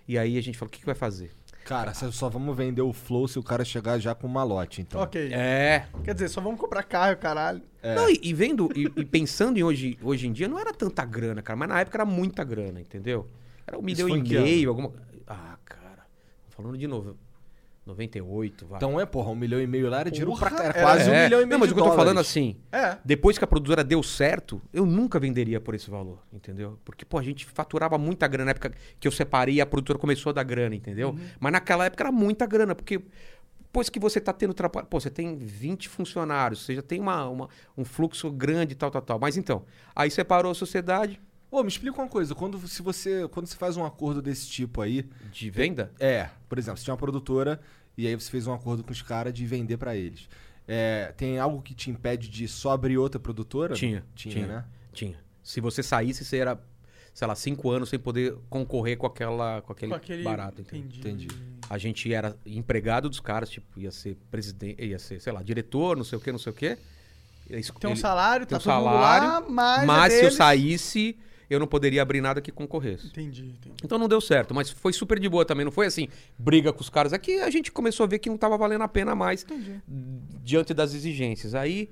E 0.08 0.18
aí 0.18 0.38
a 0.38 0.42
gente 0.42 0.58
falou: 0.58 0.70
o 0.70 0.72
que, 0.72 0.80
que 0.80 0.86
vai 0.86 0.96
fazer? 0.96 1.32
Cara, 1.66 1.94
só 1.96 2.30
vamos 2.30 2.56
vender 2.56 2.84
o 2.84 2.94
Flow 2.94 3.28
se 3.28 3.40
o 3.40 3.44
cara 3.44 3.66
chegar 3.66 3.98
já 3.98 4.14
com 4.14 4.28
um 4.28 4.30
malote, 4.30 4.82
então. 4.82 5.02
Ok. 5.02 5.34
É. 5.34 5.88
Quer 6.04 6.14
dizer, 6.14 6.30
só 6.30 6.40
vamos 6.40 6.60
comprar 6.60 6.84
carro, 6.84 7.18
caralho. 7.18 7.62
Não, 7.84 8.08
e, 8.08 8.20
e 8.22 8.34
vendo, 8.36 8.70
e, 8.76 8.84
e 8.96 9.04
pensando 9.04 9.58
em 9.58 9.64
hoje, 9.64 9.98
hoje 10.02 10.28
em 10.28 10.32
dia, 10.32 10.48
não 10.48 10.60
era 10.60 10.72
tanta 10.72 11.04
grana, 11.04 11.42
cara. 11.42 11.58
Mas 11.58 11.70
na 11.70 11.80
época 11.80 11.98
era 11.98 12.06
muita 12.06 12.44
grana, 12.44 12.80
entendeu? 12.80 13.28
Era 13.66 13.80
um 13.80 13.82
milhão 13.82 14.08
e 14.08 14.22
meio, 14.22 14.70
alguma. 14.70 14.94
Ah, 15.26 15.58
cara. 15.66 16.06
Falando 16.50 16.78
de 16.78 16.86
novo. 16.86 17.18
98, 17.86 18.66
vai. 18.66 18.78
Então 18.78 19.00
é, 19.00 19.06
porra, 19.06 19.30
um 19.30 19.36
milhão 19.36 19.62
e 19.62 19.68
meio 19.68 19.90
lá 19.90 20.00
era 20.00 20.10
dinheiro 20.12 20.32
Porra, 20.32 20.50
pra. 20.50 20.64
Era 20.64 20.74
quase 20.74 21.10
um 21.10 21.14
É. 21.14 21.24
milhão 21.26 21.40
e 21.42 21.46
meio 21.46 21.52
Não, 21.52 21.60
mas 21.60 21.68
de 21.70 21.74
o 21.74 21.76
que 21.76 21.80
eu 21.82 21.84
tô 21.84 21.90
dólares. 21.92 22.04
falando 22.04 22.20
assim, 22.20 22.58
É. 22.72 22.98
depois 23.06 23.38
que 23.38 23.44
a 23.44 23.48
produtora 23.48 23.84
deu 23.84 24.02
certo, 24.02 24.62
eu 24.74 24.86
nunca 24.86 25.20
venderia 25.20 25.62
por 25.62 25.76
esse 25.76 25.90
valor, 25.90 26.20
entendeu? 26.34 26.80
Porque, 26.84 27.06
pô, 27.06 27.18
a 27.20 27.24
gente 27.24 27.46
faturava 27.46 27.98
muita 27.98 28.28
grana 28.28 28.46
na 28.46 28.52
época 28.52 28.72
que 29.00 29.08
eu 29.08 29.12
separei 29.12 29.56
e 29.56 29.62
a 29.62 29.66
produtora 29.66 30.00
começou 30.00 30.32
a 30.32 30.34
dar 30.34 30.44
grana, 30.44 30.76
entendeu? 30.76 31.10
Uhum. 31.10 31.20
Mas 31.40 31.52
naquela 31.52 31.86
época 31.86 32.04
era 32.04 32.12
muita 32.12 32.46
grana, 32.46 32.74
porque 32.74 33.02
depois 33.62 33.90
que 33.90 34.00
você 34.00 34.22
tá 34.22 34.32
tendo 34.32 34.54
trabalho, 34.54 34.88
pô, 34.88 35.00
você 35.00 35.10
tem 35.10 35.36
20 35.36 35.90
funcionários, 35.90 36.64
você 36.66 36.76
já 36.76 36.82
tem 36.82 37.00
uma, 37.00 37.28
uma- 37.30 37.50
um 37.78 37.84
fluxo 37.84 38.32
grande 38.32 38.72
e 38.72 38.76
tal, 38.76 38.90
tal, 38.90 39.02
tal. 39.02 39.20
Mas 39.20 39.36
então, 39.36 39.64
aí 39.94 40.10
separou 40.10 40.52
a 40.52 40.56
sociedade 40.56 41.20
Ô, 41.56 41.64
me 41.64 41.70
explica 41.70 42.02
uma 42.02 42.08
coisa. 42.10 42.36
Quando, 42.36 42.60
se 42.68 42.82
você, 42.82 43.28
quando 43.30 43.48
você 43.48 43.56
faz 43.56 43.78
um 43.78 43.86
acordo 43.86 44.22
desse 44.22 44.46
tipo 44.50 44.82
aí... 44.82 45.08
de 45.32 45.50
venda. 45.50 45.90
É, 45.98 46.30
por 46.50 46.58
exemplo, 46.58 46.78
você 46.78 46.84
tinha 46.84 46.94
uma 46.94 47.00
produtora 47.00 47.62
e 47.98 48.06
aí 48.06 48.14
você 48.14 48.30
fez 48.30 48.46
um 48.46 48.54
acordo 48.54 48.84
com 48.84 48.92
os 48.92 49.02
caras 49.02 49.34
de 49.34 49.46
vender 49.46 49.78
pra 49.78 49.96
eles. 49.96 50.28
É, 50.68 51.14
tem 51.16 51.40
algo 51.40 51.62
que 51.62 51.74
te 51.74 51.90
impede 51.90 52.28
de 52.28 52.46
só 52.48 52.72
abrir 52.72 52.98
outra 52.98 53.20
produtora? 53.22 53.74
Tinha, 53.74 54.04
Tinha, 54.14 54.34
tinha. 54.34 54.48
né? 54.48 54.66
Tinha. 54.92 55.18
Se 55.42 55.62
você 55.62 55.82
saísse, 55.82 56.26
você 56.26 56.38
era, 56.38 56.60
sei 57.14 57.26
lá, 57.26 57.36
cinco 57.36 57.70
anos 57.70 57.88
sem 57.88 58.00
poder 58.00 58.36
concorrer 58.50 58.98
com, 58.98 59.06
aquela, 59.08 59.62
com 59.62 59.72
aquele, 59.72 59.92
Com 59.92 59.96
aquele... 59.96 60.24
barato? 60.24 60.60
Entendi. 60.62 61.00
Entendi. 61.00 61.28
A 61.70 61.78
gente 61.78 62.14
era 62.14 62.36
empregado 62.46 63.08
dos 63.08 63.22
caras, 63.22 63.50
tipo, 63.50 63.80
ia 63.80 63.92
ser 63.92 64.18
presidente, 64.30 64.84
ia 64.84 65.00
ser, 65.00 65.22
sei 65.22 65.32
lá, 65.32 65.42
diretor, 65.42 65.96
não 65.96 66.04
sei 66.04 66.18
o 66.18 66.22
quê, 66.22 66.32
não 66.34 66.40
sei 66.40 66.52
o 66.52 66.56
quê. 66.56 66.78
Eles- 67.50 67.72
Tem 67.80 67.90
um 67.90 67.96
salário, 67.96 68.46
tem 68.46 68.58
tá 68.58 68.62
um 68.62 68.64
todo 68.64 68.84
mundo 68.84 68.94
salário, 68.94 69.28
lá, 69.30 69.42
mas, 69.48 69.86
mas 69.86 70.14
é 70.14 70.20
se 70.20 70.26
eu 70.26 70.32
saísse, 70.32 71.18
eu 71.50 71.60
não 71.60 71.68
poderia 71.68 72.02
abrir 72.02 72.22
nada 72.22 72.42
que 72.42 72.52
concorresse. 72.52 73.08
Entendi, 73.08 73.46
entendi. 73.46 73.76
Então 73.84 73.98
não 73.98 74.08
deu 74.08 74.20
certo, 74.22 74.54
mas 74.54 74.70
foi 74.70 74.94
super 74.94 75.20
de 75.20 75.28
boa 75.30 75.46
também, 75.46 75.64
não 75.66 75.72
foi 75.72 75.86
assim, 75.86 76.08
briga 76.38 76.72
com 76.74 76.82
os 76.82 76.90
caras 76.90 77.14
aqui, 77.14 77.40
a 77.42 77.50
gente 77.50 77.72
começou 77.72 78.04
a 78.04 78.08
ver 78.08 78.20
que 78.20 78.30
não 78.30 78.38
tava 78.38 78.58
valendo 78.58 78.82
a 78.84 78.88
pena 78.88 79.16
mais 79.16 79.44
Entendi. 79.44 79.82
diante 80.44 80.74
das 80.74 80.94
exigências. 80.94 81.54
Aí 81.56 81.90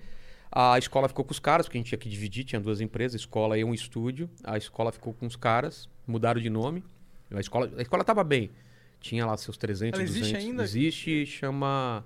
a 0.52 0.78
escola 0.78 1.08
ficou 1.08 1.26
com 1.26 1.32
os 1.32 1.40
caras, 1.40 1.66
porque 1.66 1.78
a 1.78 1.82
gente 1.82 1.88
tinha 1.90 1.98
que 2.00 2.10
dividir, 2.10 2.44
tinha 2.44 2.60
duas 2.62 2.80
empresas, 2.82 3.20
escola 3.22 3.58
e 3.58 3.64
um 3.64 3.74
estúdio. 3.74 4.30
A 4.44 4.58
escola 4.58 4.92
ficou 4.92 5.14
com 5.14 5.26
os 5.26 5.36
caras, 5.36 5.90
mudaram 6.06 6.40
de 6.42 6.50
nome. 6.50 6.84
A 7.32 7.40
escola, 7.40 7.72
a 7.78 7.82
escola 7.82 8.04
tava 8.04 8.24
bem. 8.24 8.52
Tinha 9.00 9.26
lá 9.26 9.36
seus 9.36 9.58
300, 9.58 10.00
Ela 10.00 10.08
existe 10.08 10.32
200. 10.34 10.46
ainda? 10.46 10.64
Existe, 10.64 11.26
chama... 11.26 12.06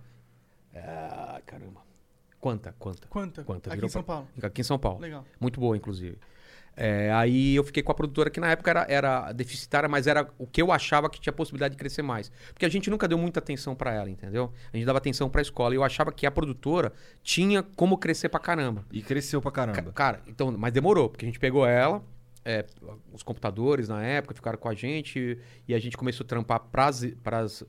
Ah, 0.74 1.42
caramba. 1.46 1.82
Quanta, 2.40 2.74
quanta. 2.80 3.08
Quanta? 3.08 3.44
Quanta, 3.44 3.70
Aqui 3.70 3.76
virou 3.78 3.88
em 3.88 3.92
São 3.92 4.04
pra- 4.04 4.16
Paulo. 4.16 4.30
Aqui 4.42 4.62
em 4.62 4.64
São 4.64 4.80
Paulo. 4.80 5.00
Legal. 5.00 5.26
Muito 5.40 5.60
boa, 5.60 5.76
inclusive. 5.76 6.18
É, 6.80 7.12
aí 7.12 7.56
eu 7.56 7.64
fiquei 7.64 7.82
com 7.82 7.92
a 7.92 7.96
produtora 7.96 8.30
que 8.30 8.40
na 8.40 8.52
época 8.52 8.70
era, 8.70 8.86
era 8.88 9.32
deficitária, 9.34 9.90
mas 9.90 10.06
era 10.06 10.30
o 10.38 10.46
que 10.46 10.62
eu 10.62 10.72
achava 10.72 11.10
que 11.10 11.20
tinha 11.20 11.34
possibilidade 11.34 11.72
de 11.74 11.78
crescer 11.80 12.04
mais. 12.04 12.32
Porque 12.54 12.66
a 12.66 12.70
gente 12.70 12.88
nunca 12.90 13.08
deu 13.08 13.18
muita 13.18 13.40
atenção 13.40 13.74
pra 13.76 13.92
ela, 13.92 14.10
entendeu? 14.10 14.54
A 14.72 14.78
gente 14.78 14.86
dava 14.86 15.00
atenção 15.00 15.28
pra 15.28 15.42
escola. 15.42 15.74
E 15.74 15.78
eu 15.78 15.84
achava 15.84 16.12
que 16.12 16.26
a 16.28 16.32
produtora 16.32 16.94
tinha 17.24 17.64
como 17.64 17.98
crescer 17.98 18.30
pra 18.30 18.40
caramba. 18.40 18.86
E 18.92 19.02
cresceu 19.02 19.42
pra 19.42 19.50
Ca- 19.52 19.66
caramba. 19.66 19.92
Cara, 19.92 20.22
então, 20.28 20.52
mas 20.56 20.72
demorou, 20.72 21.10
porque 21.10 21.26
a 21.26 21.28
gente 21.28 21.40
pegou 21.40 21.66
ela, 21.66 22.04
é, 22.48 22.66
os 23.12 23.24
computadores 23.24 23.90
na 23.90 24.02
época, 24.02 24.34
ficaram 24.34 24.58
com 24.58 24.70
a 24.70 24.74
gente 24.74 25.38
e 25.68 25.74
a 25.76 25.80
gente 25.80 25.98
começou 25.98 26.24
a 26.24 26.28
trampar 26.28 26.62
para 26.72 26.88
as 26.88 27.66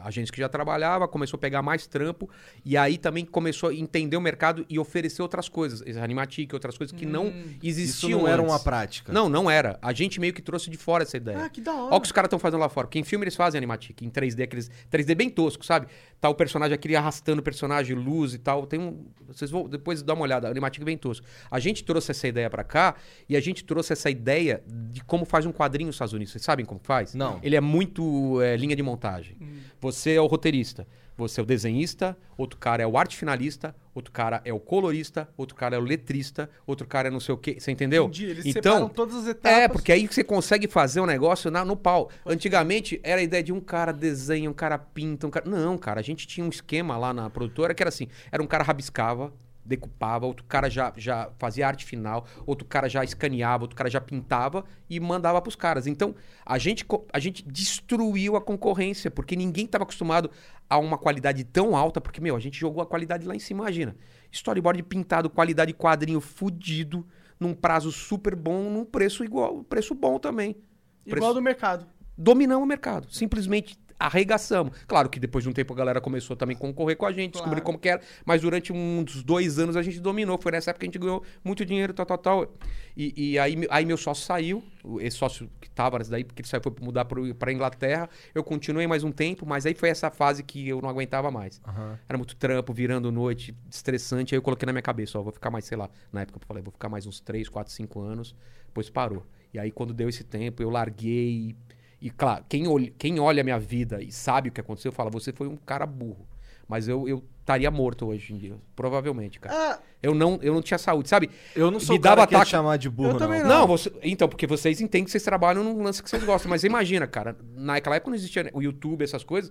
agências 0.00 0.30
que 0.30 0.38
já 0.38 0.48
trabalhava, 0.48 1.08
começou 1.08 1.36
a 1.36 1.40
pegar 1.40 1.60
mais 1.60 1.88
trampo 1.88 2.30
e 2.64 2.76
aí 2.76 2.96
também 2.98 3.24
começou 3.24 3.70
a 3.70 3.74
entender 3.74 4.16
o 4.16 4.20
mercado 4.20 4.64
e 4.68 4.78
oferecer 4.78 5.22
outras 5.22 5.48
coisas, 5.48 5.82
Animatic, 5.96 6.52
outras 6.52 6.78
coisas 6.78 6.96
que 6.96 7.04
não 7.04 7.26
Isso 7.60 7.80
existiam 7.80 8.20
não 8.20 8.28
era 8.28 8.40
antes. 8.40 8.52
uma 8.52 8.60
prática. 8.60 9.12
Não, 9.12 9.28
não 9.28 9.50
era. 9.50 9.76
A 9.82 9.92
gente 9.92 10.20
meio 10.20 10.32
que 10.32 10.40
trouxe 10.40 10.70
de 10.70 10.76
fora 10.76 11.02
essa 11.02 11.16
ideia. 11.16 11.44
Ah, 11.44 11.48
que 11.48 11.60
da 11.60 11.72
hora. 11.72 11.86
Olha 11.86 11.96
o 11.96 12.00
que 12.00 12.06
os 12.06 12.12
caras 12.12 12.28
estão 12.28 12.38
fazendo 12.38 12.60
lá 12.60 12.68
fora. 12.68 12.86
Porque 12.86 12.98
em 12.98 13.04
filme 13.04 13.24
eles 13.24 13.34
fazem 13.34 13.58
animatic, 13.58 14.02
em 14.02 14.10
3D, 14.10 14.44
aqueles 14.44 14.70
3D 14.90 15.16
bem 15.16 15.28
tosco, 15.28 15.64
sabe? 15.64 15.88
Tá 16.20 16.28
o 16.28 16.34
personagem 16.34 16.74
aquele 16.74 16.94
arrastando 16.94 17.40
o 17.40 17.42
personagem, 17.42 17.96
luz 17.96 18.34
e 18.34 18.38
tal. 18.38 18.66
Tem 18.66 18.78
um. 18.78 19.06
Vocês 19.26 19.50
vão 19.50 19.68
depois 19.68 20.02
dar 20.02 20.14
uma 20.14 20.22
olhada, 20.22 20.48
animatic 20.48 20.84
bem 20.84 20.96
tosco. 20.96 21.26
A 21.50 21.58
gente 21.58 21.82
trouxe 21.82 22.12
essa 22.12 22.28
ideia 22.28 22.48
pra 22.48 22.62
cá 22.62 22.94
e 23.28 23.36
a 23.36 23.40
gente 23.40 23.64
trouxe 23.64 23.92
essa 23.96 24.10
ideia 24.10 24.62
de 24.90 25.02
como 25.04 25.24
faz 25.24 25.46
um 25.46 25.52
quadrinho 25.52 25.86
nos 25.88 25.96
Estados 25.96 26.12
Unidos. 26.14 26.32
Vocês 26.32 26.44
sabem 26.44 26.64
como 26.64 26.80
faz? 26.82 27.14
Não. 27.14 27.38
Ele 27.42 27.56
é 27.56 27.60
muito 27.60 28.40
é, 28.42 28.56
linha 28.56 28.76
de 28.76 28.82
montagem. 28.82 29.36
Você 29.80 30.12
é 30.12 30.20
o 30.20 30.26
roteirista. 30.26 30.86
Você 31.18 31.40
é 31.40 31.42
o 31.42 31.46
desenhista, 31.46 32.14
outro 32.36 32.58
cara 32.58 32.82
é 32.82 32.86
o 32.86 32.98
arte 32.98 33.16
finalista, 33.16 33.74
outro 33.94 34.12
cara 34.12 34.42
é 34.44 34.52
o 34.52 34.60
colorista, 34.60 35.26
outro 35.34 35.54
cara 35.56 35.74
é 35.74 35.78
o 35.78 35.82
letrista, 35.82 36.50
outro 36.66 36.86
cara 36.86 37.08
é 37.08 37.10
não 37.10 37.20
sei 37.20 37.34
o 37.34 37.38
quê. 37.38 37.56
Você 37.58 37.70
entendeu? 37.72 38.04
Entendi, 38.04 38.26
eles 38.26 38.44
então, 38.44 38.74
separam 38.74 38.88
todas 38.90 39.14
as 39.16 39.26
etapas. 39.28 39.58
é, 39.58 39.66
porque 39.66 39.90
aí 39.92 40.06
você 40.06 40.22
consegue 40.22 40.68
fazer 40.68 41.00
um 41.00 41.06
negócio 41.06 41.50
na- 41.50 41.64
no 41.64 41.74
pau. 41.74 42.10
Antigamente 42.26 43.00
era 43.02 43.18
a 43.22 43.24
ideia 43.24 43.42
de 43.42 43.50
um 43.50 43.60
cara 43.60 43.92
desenha, 43.92 44.50
um 44.50 44.52
cara 44.52 44.76
pinta, 44.76 45.26
um 45.26 45.30
cara. 45.30 45.48
Não, 45.48 45.78
cara, 45.78 46.00
a 46.00 46.02
gente 46.02 46.26
tinha 46.26 46.44
um 46.44 46.50
esquema 46.50 46.98
lá 46.98 47.14
na 47.14 47.30
produtora 47.30 47.72
que 47.72 47.82
era 47.82 47.88
assim: 47.88 48.08
era 48.30 48.42
um 48.42 48.46
cara 48.46 48.62
rabiscava, 48.62 49.32
decupava, 49.66 50.26
outro 50.26 50.44
cara 50.44 50.70
já, 50.70 50.92
já 50.96 51.30
fazia 51.38 51.66
arte 51.66 51.84
final, 51.84 52.26
outro 52.46 52.66
cara 52.66 52.88
já 52.88 53.02
escaneava, 53.04 53.64
outro 53.64 53.76
cara 53.76 53.90
já 53.90 54.00
pintava 54.00 54.64
e 54.88 54.98
mandava 55.00 55.40
pros 55.42 55.56
caras. 55.56 55.86
Então, 55.86 56.14
a 56.44 56.56
gente, 56.58 56.86
a 57.12 57.18
gente 57.18 57.42
destruiu 57.46 58.36
a 58.36 58.40
concorrência, 58.40 59.10
porque 59.10 59.34
ninguém 59.36 59.64
estava 59.66 59.84
acostumado 59.84 60.30
a 60.68 60.78
uma 60.78 60.96
qualidade 60.98 61.44
tão 61.44 61.76
alta, 61.76 62.00
porque, 62.00 62.20
meu, 62.20 62.36
a 62.36 62.40
gente 62.40 62.58
jogou 62.58 62.82
a 62.82 62.86
qualidade 62.86 63.26
lá 63.26 63.34
em 63.34 63.38
cima, 63.38 63.62
imagina. 63.64 63.96
Storyboard 64.32 64.82
pintado, 64.84 65.28
qualidade 65.30 65.72
quadrinho 65.72 66.20
fudido, 66.20 67.06
num 67.38 67.54
prazo 67.54 67.92
super 67.92 68.34
bom, 68.34 68.70
num 68.70 68.84
preço 68.84 69.22
igual, 69.24 69.62
preço 69.64 69.94
bom 69.94 70.18
também. 70.18 70.56
Igual 71.04 71.20
Preço- 71.20 71.34
do 71.34 71.42
mercado. 71.42 71.86
dominamos 72.16 72.64
o 72.64 72.66
mercado. 72.66 73.08
Simplesmente 73.12 73.78
arregaçamos. 73.98 74.76
Claro 74.86 75.08
que 75.08 75.18
depois 75.18 75.42
de 75.44 75.50
um 75.50 75.52
tempo 75.52 75.72
a 75.72 75.76
galera 75.76 76.00
começou 76.00 76.36
também 76.36 76.56
a 76.56 76.58
concorrer 76.58 76.96
com 76.96 77.06
a 77.06 77.12
gente, 77.12 77.32
descobrir 77.32 77.56
Claro. 77.60 77.64
como 77.66 77.78
que 77.78 77.88
era, 77.88 78.00
mas 78.24 78.40
durante 78.42 78.72
uns 78.72 79.22
dois 79.22 79.58
anos 79.58 79.76
a 79.76 79.82
gente 79.82 80.00
dominou. 80.00 80.38
Foi 80.40 80.52
nessa 80.52 80.70
época 80.70 80.80
que 80.80 80.86
a 80.86 80.88
gente 80.92 80.98
ganhou 80.98 81.22
muito 81.44 81.64
dinheiro, 81.64 81.92
tal, 81.94 82.06
tal, 82.06 82.18
tal. 82.18 82.54
E, 82.96 83.32
e 83.32 83.38
aí, 83.38 83.56
aí 83.70 83.84
meu 83.84 83.96
sócio 83.96 84.24
saiu, 84.24 84.62
esse 85.00 85.16
sócio 85.16 85.50
que 85.60 85.68
tava 85.70 85.98
nessa 85.98 86.10
daí, 86.10 86.24
porque 86.24 86.42
ele 86.42 86.48
saiu 86.48 86.62
foi 86.62 86.72
mudar 86.80 87.04
pra 87.04 87.52
Inglaterra. 87.52 88.08
Eu 88.34 88.42
continuei 88.44 88.86
mais 88.86 89.02
um 89.04 89.10
tempo, 89.12 89.44
mas 89.46 89.66
aí 89.66 89.74
foi 89.74 89.88
essa 89.88 90.10
fase 90.10 90.42
que 90.42 90.68
eu 90.68 90.80
não 90.80 90.88
aguentava 90.88 91.30
mais. 91.30 91.60
Era 92.08 92.16
muito 92.18 92.36
trampo, 92.36 92.72
virando 92.72 93.10
noite, 93.12 93.54
estressante. 93.70 94.34
Aí 94.34 94.38
eu 94.38 94.42
coloquei 94.42 94.66
na 94.66 94.72
minha 94.72 94.82
cabeça, 94.82 95.18
ó, 95.18 95.22
vou 95.22 95.32
ficar 95.32 95.50
mais, 95.50 95.64
sei 95.64 95.76
lá, 95.76 95.88
na 96.12 96.22
época 96.22 96.38
eu 96.38 96.46
falei, 96.46 96.62
vou 96.62 96.72
ficar 96.72 96.88
mais 96.88 97.06
uns 97.06 97.20
3, 97.20 97.48
4, 97.48 97.72
5 97.72 98.00
anos. 98.00 98.34
Depois 98.66 98.90
parou. 98.90 99.24
E 99.54 99.58
aí 99.58 99.70
quando 99.70 99.94
deu 99.94 100.08
esse 100.08 100.22
tempo, 100.24 100.62
eu 100.62 100.68
larguei. 100.70 101.56
E 102.00 102.10
claro, 102.10 102.44
quem, 102.48 102.66
olha- 102.68 102.92
quem 102.98 103.18
olha 103.20 103.40
a 103.40 103.44
minha 103.44 103.58
vida 103.58 104.02
e 104.02 104.12
sabe 104.12 104.48
o 104.48 104.52
que 104.52 104.60
aconteceu, 104.60 104.92
fala, 104.92 105.10
você 105.10 105.32
foi 105.32 105.46
um 105.48 105.56
cara 105.56 105.86
burro. 105.86 106.26
Mas 106.68 106.88
eu 106.88 107.08
eu 107.08 107.22
estaria 107.40 107.70
morto 107.70 108.06
hoje 108.06 108.34
em 108.34 108.38
dia, 108.38 108.56
provavelmente, 108.74 109.38
cara. 109.38 109.54
Ah, 109.56 109.78
Eu 110.02 110.14
não, 110.14 110.36
eu 110.42 110.52
não 110.52 110.60
tinha 110.60 110.78
saúde, 110.78 111.08
sabe? 111.08 111.30
Eu 111.54 111.70
não 111.70 111.78
sou 111.80 111.94
Me 111.94 112.00
dava 112.02 112.24
ataque- 112.24 112.50
chamar 112.50 112.76
de 112.76 112.90
burro, 112.90 113.10
Eu 113.10 113.16
também 113.16 113.40
não. 113.40 113.48
Não. 113.48 113.58
Não, 113.60 113.66
você- 113.68 113.92
então, 114.02 114.28
porque 114.28 114.46
vocês 114.48 114.80
entendem 114.80 115.04
que 115.04 115.10
vocês 115.12 115.22
trabalham 115.22 115.62
num 115.64 115.80
lance 115.82 116.02
que 116.02 116.10
vocês 116.10 116.22
gostam. 116.24 116.50
Mas 116.50 116.64
imagina, 116.64 117.06
cara, 117.06 117.36
naquela 117.54 117.96
época 117.96 118.10
não 118.10 118.16
existia 118.16 118.50
o 118.52 118.60
YouTube, 118.60 119.02
essas 119.04 119.22
coisas. 119.24 119.50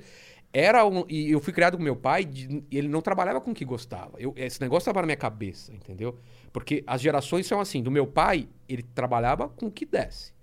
Era 0.54 0.86
um, 0.86 1.06
e 1.10 1.32
eu 1.32 1.39
fui 1.39 1.52
criado 1.54 1.78
com 1.78 1.84
meu 1.84 1.96
pai, 1.96 2.24
de- 2.26 2.64
ele 2.72 2.88
não 2.89 3.02
trabalhava 3.02 3.39
com 3.41 3.52
o 3.52 3.54
que 3.54 3.64
gostava. 3.66 4.12
Eu, 4.20 4.34
esse 4.38 4.60
negócio 4.62 4.84
estava 4.84 5.02
na 5.02 5.08
minha 5.08 5.18
cabeça, 5.18 5.74
entendeu? 5.74 6.20
Porque 6.54 6.84
as 6.86 7.00
gerações 7.02 7.48
são 7.48 7.60
assim. 7.62 7.82
Do 7.82 7.89
meu 7.91 8.06
pai, 8.08 8.48
ele 8.68 8.84
trabalhava 8.84 9.48
com 9.50 9.68
o 9.68 9.72
que 9.72 9.86
desse. 9.86 10.35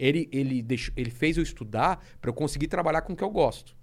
Ele, 0.00 0.28
ele, 0.32 0.62
deixou, 0.62 0.94
ele 0.96 1.10
fez 1.10 1.36
eu 1.36 1.42
estudar 1.42 2.02
para 2.20 2.30
eu 2.30 2.34
conseguir 2.34 2.66
trabalhar 2.68 3.02
com 3.02 3.12
o 3.12 3.16
que 3.16 3.22
eu 3.22 3.30
gosto. 3.30 3.76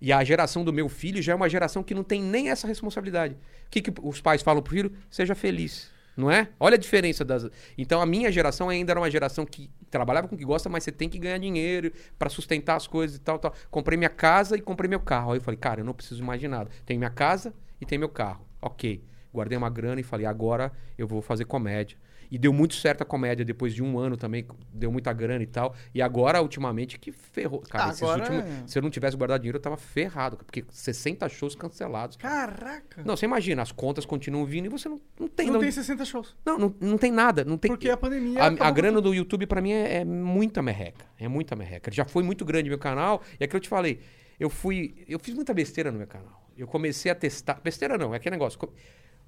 E 0.00 0.10
a 0.10 0.24
geração 0.24 0.64
do 0.64 0.72
meu 0.72 0.88
filho 0.88 1.20
já 1.20 1.32
é 1.32 1.34
uma 1.34 1.48
geração 1.48 1.82
que 1.82 1.94
não 1.94 2.02
tem 2.02 2.22
nem 2.22 2.48
essa 2.48 2.66
responsabilidade. 2.66 3.34
O 3.34 3.70
que, 3.70 3.82
que 3.82 3.92
os 4.02 4.20
pais 4.22 4.40
falam 4.40 4.62
pro 4.62 4.74
filho? 4.74 4.92
Seja 5.10 5.34
feliz. 5.34 5.90
Não 6.16 6.30
é? 6.30 6.48
Olha 6.58 6.74
a 6.74 6.78
diferença 6.78 7.24
das. 7.24 7.46
Então 7.76 8.00
a 8.00 8.06
minha 8.06 8.32
geração 8.32 8.68
ainda 8.70 8.92
era 8.92 9.00
uma 9.00 9.10
geração 9.10 9.44
que 9.44 9.70
trabalhava 9.90 10.26
com 10.26 10.34
o 10.34 10.38
que 10.38 10.44
gosta, 10.44 10.68
mas 10.68 10.84
você 10.84 10.90
tem 10.90 11.08
que 11.08 11.18
ganhar 11.18 11.38
dinheiro 11.38 11.92
para 12.18 12.30
sustentar 12.30 12.76
as 12.76 12.86
coisas 12.86 13.16
e 13.16 13.20
tal, 13.20 13.38
tal. 13.38 13.54
Comprei 13.70 13.98
minha 13.98 14.10
casa 14.10 14.56
e 14.56 14.60
comprei 14.60 14.88
meu 14.88 15.00
carro. 15.00 15.32
Aí 15.32 15.38
eu 15.38 15.42
falei, 15.42 15.58
cara, 15.58 15.80
eu 15.80 15.84
não 15.84 15.92
preciso 15.92 16.24
mais 16.24 16.40
de 16.40 16.48
nada. 16.48 16.70
Tenho 16.86 16.98
minha 16.98 17.10
casa 17.10 17.54
e 17.80 17.84
tenho 17.84 18.00
meu 18.00 18.08
carro. 18.08 18.46
Ok. 18.62 19.04
Guardei 19.32 19.56
uma 19.56 19.70
grana 19.70 20.00
e 20.00 20.04
falei, 20.04 20.26
agora 20.26 20.72
eu 20.98 21.06
vou 21.06 21.20
fazer 21.20 21.44
comédia. 21.44 21.96
E 22.30 22.38
deu 22.38 22.52
muito 22.52 22.74
certo 22.74 23.02
a 23.02 23.04
comédia 23.04 23.44
depois 23.44 23.74
de 23.74 23.82
um 23.82 23.98
ano 23.98 24.16
também, 24.16 24.46
deu 24.72 24.92
muita 24.92 25.12
grana 25.12 25.42
e 25.42 25.46
tal. 25.46 25.74
E 25.94 26.00
agora, 26.00 26.40
ultimamente, 26.40 26.98
que 26.98 27.10
ferrou. 27.10 27.60
Cara, 27.60 27.90
Agora 27.92 28.20
últimos- 28.22 28.44
é- 28.44 28.62
se 28.68 28.78
eu 28.78 28.82
não 28.82 28.88
tivesse 28.90 29.16
guardado 29.16 29.40
dinheiro, 29.40 29.58
eu 29.58 29.62
tava 29.62 29.76
ferrado. 29.76 30.36
Porque 30.36 30.64
60 30.70 31.28
shows 31.28 31.54
cancelados. 31.54 32.16
caraca. 32.16 33.02
Não, 33.04 33.16
você 33.16 33.24
imagina, 33.26 33.62
as 33.62 33.72
contas 33.72 34.06
continuam 34.06 34.44
vindo 34.46 34.66
e 34.66 34.68
você 34.68 34.88
não, 34.88 35.00
não 35.18 35.26
tem. 35.28 35.46
não 35.46 35.54
não, 35.54 35.60
tem 35.60 35.70
60 35.70 36.04
shows. 36.04 36.36
não, 36.46 36.56
não, 36.58 36.74
não 36.80 36.98
tem 36.98 37.10
nada. 37.10 37.44
Não 37.44 37.58
tem, 37.58 37.70
Porque 37.70 37.88
a 37.90 37.96
pandemia. 37.96 38.40
a, 38.42 38.46
a 38.46 38.70
grana 38.70 39.00
do 39.00 39.12
YouTube 39.12 39.46
pra 39.46 39.60
mim 39.60 39.72
é, 39.72 39.96
é 39.98 40.04
muita 40.04 40.62
merreca. 40.62 41.04
É 41.18 41.26
muita 41.26 41.56
merreca. 41.56 41.90
Já 41.90 42.04
foi 42.04 42.22
muito 42.22 42.44
grande 42.44 42.68
meu 42.68 42.78
canal. 42.78 43.22
E 43.40 43.44
aquilo 43.44 43.56
eu 43.58 43.62
te 43.62 43.68
falei. 43.68 44.00
Eu 44.38 44.48
fui. 44.48 45.04
Eu 45.08 45.18
fiz 45.18 45.34
muita 45.34 45.52
besteira 45.52 45.90
no 45.90 45.98
meu 45.98 46.06
canal. 46.06 46.48
Eu 46.56 46.66
comecei 46.66 47.10
a 47.10 47.14
testar. 47.14 47.60
Besteira 47.62 47.98
não, 47.98 48.12
é 48.14 48.18
aquele 48.18 48.34
negócio. 48.36 48.58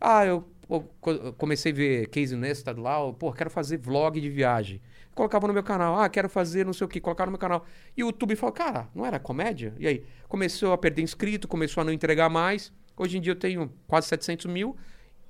Ah, 0.05 0.26
eu, 0.26 0.44
eu 0.68 1.32
comecei 1.34 1.70
a 1.70 1.74
ver 1.74 2.09
Casey 2.09 2.36
Neistat 2.36 2.78
lá. 2.78 2.98
eu, 2.98 3.12
Pô, 3.14 3.32
quero 3.32 3.48
fazer 3.48 3.76
vlog 3.78 4.20
de 4.20 4.28
viagem. 4.28 4.80
Colocava 5.14 5.46
no 5.46 5.53
meu 5.53 5.62
canal. 5.62 5.96
Ah, 5.96 6.09
quero 6.09 6.28
fazer 6.28 6.66
não 6.66 6.72
sei 6.72 6.84
o 6.84 6.88
que. 6.88 7.00
Colocava 7.00 7.26
no 7.26 7.32
meu 7.32 7.38
canal. 7.38 7.64
E 7.96 8.03
o 8.03 8.09
YouTube 8.09 8.34
falou, 8.34 8.53
cara, 8.53 8.88
não 8.92 9.07
era 9.07 9.20
comédia? 9.20 9.74
E 9.78 9.86
aí? 9.86 10.05
Começou 10.28 10.72
a 10.72 10.78
perder 10.78 11.03
inscrito, 11.03 11.46
começou 11.46 11.82
a 11.82 11.84
não 11.84 11.92
entregar 11.92 12.28
mais. 12.28 12.72
Hoje 12.96 13.18
em 13.18 13.20
dia 13.20 13.32
eu 13.32 13.36
tenho 13.36 13.72
quase 13.86 14.09
700 14.09 14.46
mil. 14.46 14.76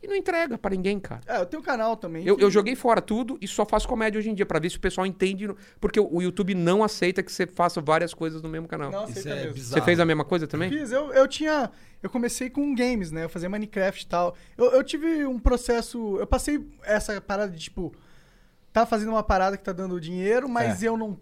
E 0.03 0.09
não 0.09 0.17
entrega 0.17 0.59
pra 0.59 0.71
ninguém, 0.73 0.99
cara. 0.99 1.21
É, 1.27 1.41
eu 1.41 1.47
tenho 1.47 1.63
um 1.63 1.65
canal 1.65 1.97
também. 1.97 2.27
Eu, 2.27 2.37
que- 2.37 2.43
eu 2.43 2.51
joguei 2.51 2.75
fora 2.75 3.01
tudo 3.01 3.39
e 3.41 3.47
só 3.47 3.65
faço 3.65 3.87
comédia 3.87 4.19
hoje 4.19 4.31
em 4.31 4.35
dia, 4.35 4.45
pra 4.45 4.59
ver 4.59 4.69
se 4.71 4.77
o 4.77 4.81
pessoal 4.81 5.07
entende. 5.07 5.49
Porque 5.81 6.01
o 6.01 6.21
YouTube 6.21 6.55
não 6.55 6.83
aceita 6.83 7.23
que 7.23 7.31
você 7.31 7.47
faça 7.47 7.81
várias 7.81 8.13
coisas 8.13 8.43
no 8.43 8.49
mesmo 8.49 8.67
canal. 8.67 8.91
Não, 8.91 9.05
Isso 9.05 9.13
aceita 9.21 9.31
é 9.31 9.35
mesmo. 9.43 9.55
bizarro. 9.55 9.81
Você 9.81 9.85
fez 9.85 10.01
a 10.01 10.05
mesma 10.05 10.25
coisa 10.25 10.47
também? 10.49 10.69
Fiz, 10.71 10.91
eu, 10.91 11.13
eu 11.13 11.29
tinha. 11.29 11.71
Eu 12.03 12.11
comecei 12.11 12.51
com 12.51 12.75
games, 12.75 13.13
né? 13.13 13.25
Eu 13.25 13.29
fazia 13.29 13.49
Minecraft 13.49 14.05
e 14.05 14.09
tal. 14.09 14.35
Eu, 14.59 14.73
eu 14.73 14.83
tive 14.83 15.25
um 15.25 15.39
processo. 15.39 16.17
Eu 16.19 16.27
passei 16.27 16.61
essa 16.83 17.21
parada 17.21 17.53
de 17.53 17.59
tipo. 17.61 17.95
Tá 18.73 18.85
fazendo 18.87 19.11
uma 19.11 19.23
parada 19.23 19.57
que 19.57 19.63
tá 19.63 19.73
dando 19.73 20.01
dinheiro, 20.01 20.49
mas 20.49 20.83
eu 20.83 20.97
não 20.97 21.17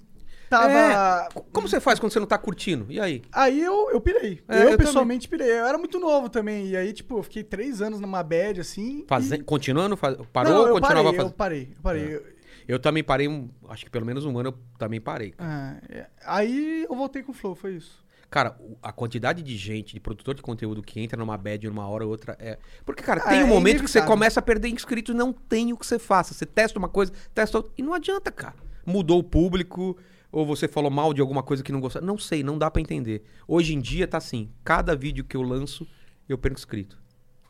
tava. 0.50 1.26
É, 1.26 1.28
co- 1.32 1.42
Como 1.52 1.68
você 1.68 1.80
faz 1.80 1.98
quando 1.98 2.12
você 2.12 2.18
não 2.20 2.26
tá 2.26 2.36
curtindo? 2.36 2.86
E 2.90 3.00
aí? 3.00 3.22
Aí 3.32 3.62
eu, 3.62 3.90
eu 3.90 4.00
pirei. 4.00 4.42
É, 4.48 4.64
eu, 4.64 4.68
eu 4.70 4.76
pessoalmente 4.78 5.28
pirei. 5.28 5.48
Eu 5.50 5.64
era 5.66 5.78
muito 5.78 5.98
novo 5.98 6.28
também. 6.28 6.66
E 6.66 6.76
aí, 6.76 6.92
tipo, 6.92 7.16
eu 7.18 7.22
fiquei 7.22 7.42
três 7.44 7.80
anos 7.80 8.00
numa 8.00 8.22
bad, 8.22 8.60
assim. 8.60 9.04
Faze... 9.08 9.34
e... 9.36 9.42
Continuando? 9.42 9.96
Faz... 9.96 10.16
Parou 10.32 10.52
não, 10.52 10.60
ou 10.62 10.66
eu 10.68 10.74
continuava 10.74 11.04
parei, 11.04 11.08
eu 11.18 11.22
fazendo? 11.22 11.34
parei, 11.36 11.68
eu 11.76 11.82
parei. 11.82 12.14
Eu- 12.16 12.40
Eu 12.68 12.78
também 12.78 13.02
parei, 13.02 13.26
um... 13.26 13.48
acho 13.68 13.84
que 13.84 13.90
pelo 13.90 14.04
menos 14.06 14.24
um 14.24 14.38
ano 14.38 14.50
eu 14.50 14.58
também 14.78 15.00
parei. 15.00 15.32
Ah, 15.38 15.76
é. 15.88 16.06
Aí 16.26 16.84
eu 16.88 16.94
voltei 16.94 17.22
com 17.22 17.32
o 17.32 17.34
Flow, 17.34 17.54
foi 17.54 17.72
isso. 17.74 18.04
Cara, 18.30 18.56
a 18.80 18.92
quantidade 18.92 19.42
de 19.42 19.56
gente, 19.56 19.92
de 19.94 19.98
produtor 19.98 20.34
de 20.36 20.42
conteúdo 20.42 20.80
que 20.80 21.00
entra 21.00 21.18
numa 21.18 21.36
bad 21.36 21.66
numa 21.66 21.88
hora 21.88 22.04
ou 22.04 22.10
outra 22.12 22.36
é. 22.38 22.58
Porque, 22.86 23.02
cara, 23.02 23.20
Ah, 23.24 23.28
tem 23.30 23.40
um 23.42 23.46
é 23.46 23.48
momento 23.48 23.82
que 23.82 23.90
você 23.90 24.00
começa 24.00 24.38
a 24.38 24.42
perder 24.42 24.68
inscritos, 24.68 25.12
não 25.16 25.32
tem 25.32 25.72
o 25.72 25.76
que 25.76 25.84
você 25.84 25.98
faça. 25.98 26.32
Você 26.32 26.46
testa 26.46 26.78
uma 26.78 26.88
coisa, 26.88 27.12
testa 27.34 27.58
outra, 27.58 27.72
e 27.76 27.82
não 27.82 27.92
adianta, 27.92 28.30
cara. 28.30 28.54
Mudou 28.86 29.18
o 29.18 29.24
público, 29.24 29.96
ou 30.32 30.44
você 30.46 30.66
falou 30.68 30.90
mal 30.90 31.12
de 31.14 31.20
alguma 31.20 31.42
coisa 31.42 31.62
que 31.62 31.72
não 31.72 31.80
gostou. 31.80 32.00
Não 32.02 32.18
sei, 32.18 32.42
não 32.42 32.56
dá 32.58 32.70
pra 32.70 32.80
entender. 32.80 33.22
Hoje 33.48 33.74
em 33.74 33.80
dia 33.80 34.06
tá 34.06 34.18
assim: 34.18 34.50
cada 34.64 34.94
vídeo 34.96 35.24
que 35.24 35.36
eu 35.36 35.42
lanço, 35.42 35.86
eu 36.28 36.36
perco 36.38 36.58
inscrito. 36.58 36.98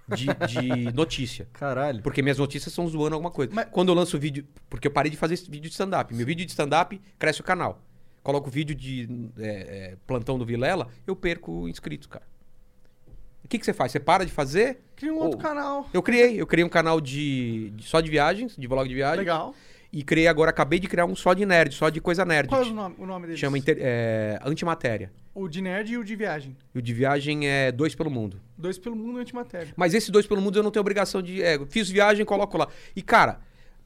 De, 0.09 0.27
de 0.27 0.91
notícia. 0.95 1.49
Caralho. 1.53 2.03
Porque 2.03 2.21
minhas 2.21 2.39
notícias 2.39 2.75
são 2.75 2.87
zoando 2.89 3.15
alguma 3.15 3.31
coisa. 3.31 3.53
Mas- 3.55 3.69
Quando 3.71 3.91
eu 3.91 3.95
lanço 3.95 4.19
vídeo. 4.19 4.45
Porque 4.69 4.89
eu 4.89 4.93
parei 4.93 5.11
de 5.11 5.17
fazer 5.17 5.35
esse 5.35 5.45
vídeo 5.51 5.69
de 5.69 5.73
stand-up. 5.73 6.13
Meu 6.15 6.27
vídeo 6.27 6.45
de 6.45 6.51
stand-up 6.51 7.01
cresce 7.19 7.41
o 7.41 7.45
canal. 7.45 7.81
Coloco 8.23 8.51
vídeo 8.51 8.75
de 8.75 9.09
é, 9.39 9.49
é, 9.93 9.97
plantão 10.07 10.39
do 10.39 10.45
Vilela, 10.45 10.89
eu 11.07 11.17
perco 11.17 11.67
inscritos, 11.69 12.07
cara. 12.07 12.25
O 13.43 13.49
que, 13.49 13.59
que 13.59 13.65
você 13.65 13.73
faz? 13.73 13.91
Você 13.93 13.99
para 13.99 14.25
de 14.27 14.31
fazer? 14.33 14.83
Criei 14.95 15.13
um 15.13 15.17
Ou- 15.17 15.23
outro 15.25 15.39
canal. 15.39 15.89
Eu 15.93 16.03
criei. 16.03 16.41
Eu 16.41 16.47
criei 16.47 16.65
um 16.65 16.69
canal 16.69 17.01
de, 17.01 17.71
de- 17.75 17.85
só 17.85 18.01
de 18.01 18.11
viagens, 18.11 18.57
de 18.57 18.67
vlog 18.67 18.89
de 18.89 18.95
viagem. 18.95 19.19
Legal. 19.21 19.55
E 19.93 20.05
criei 20.05 20.29
agora, 20.29 20.51
acabei 20.51 20.79
de 20.79 20.87
criar 20.87 21.05
um 21.05 21.17
só 21.17 21.35
de 21.35 21.45
nerd, 21.45 21.75
só 21.75 21.89
de 21.89 22.01
coisa 22.01 22.25
nerd. 22.25 22.49
Qual 22.49 22.63
é 22.63 22.67
o 22.67 22.73
nome, 22.73 22.95
o 22.99 23.07
nome 23.07 23.27
deles? 23.27 23.41
Chama 23.41 23.59
inter- 23.59 23.79
é, 23.81 24.39
Antimatéria. 24.45 25.11
O 25.35 25.49
de 25.49 25.61
nerd 25.61 25.93
e 25.93 25.99
o 25.99 26.05
de 26.05 26.15
viagem. 26.15 26.57
E 26.75 26.79
o 26.79 26.83
de 26.83 26.95
viagem 26.95 27.49
é 27.49 27.73
Dois 27.73 27.95
pelo 27.95 28.09
Mundo. 28.11 28.41
Dois 28.57 28.79
pelo 28.79 28.95
mundo 28.95 29.19
e 29.19 29.23
antimatéria. 29.23 29.73
Mas 29.77 29.93
esse 29.93 30.13
dois 30.13 30.27
pelo 30.27 30.41
mundo 30.41 30.59
eu 30.59 30.63
não 30.63 30.71
tenho 30.71 30.81
obrigação 30.81 31.21
de. 31.21 31.43
É, 31.43 31.59
fiz 31.67 31.89
viagem, 31.91 32.25
coloco 32.25 32.57
lá. 32.57 32.69
E, 32.95 33.03
cara, 33.03 33.41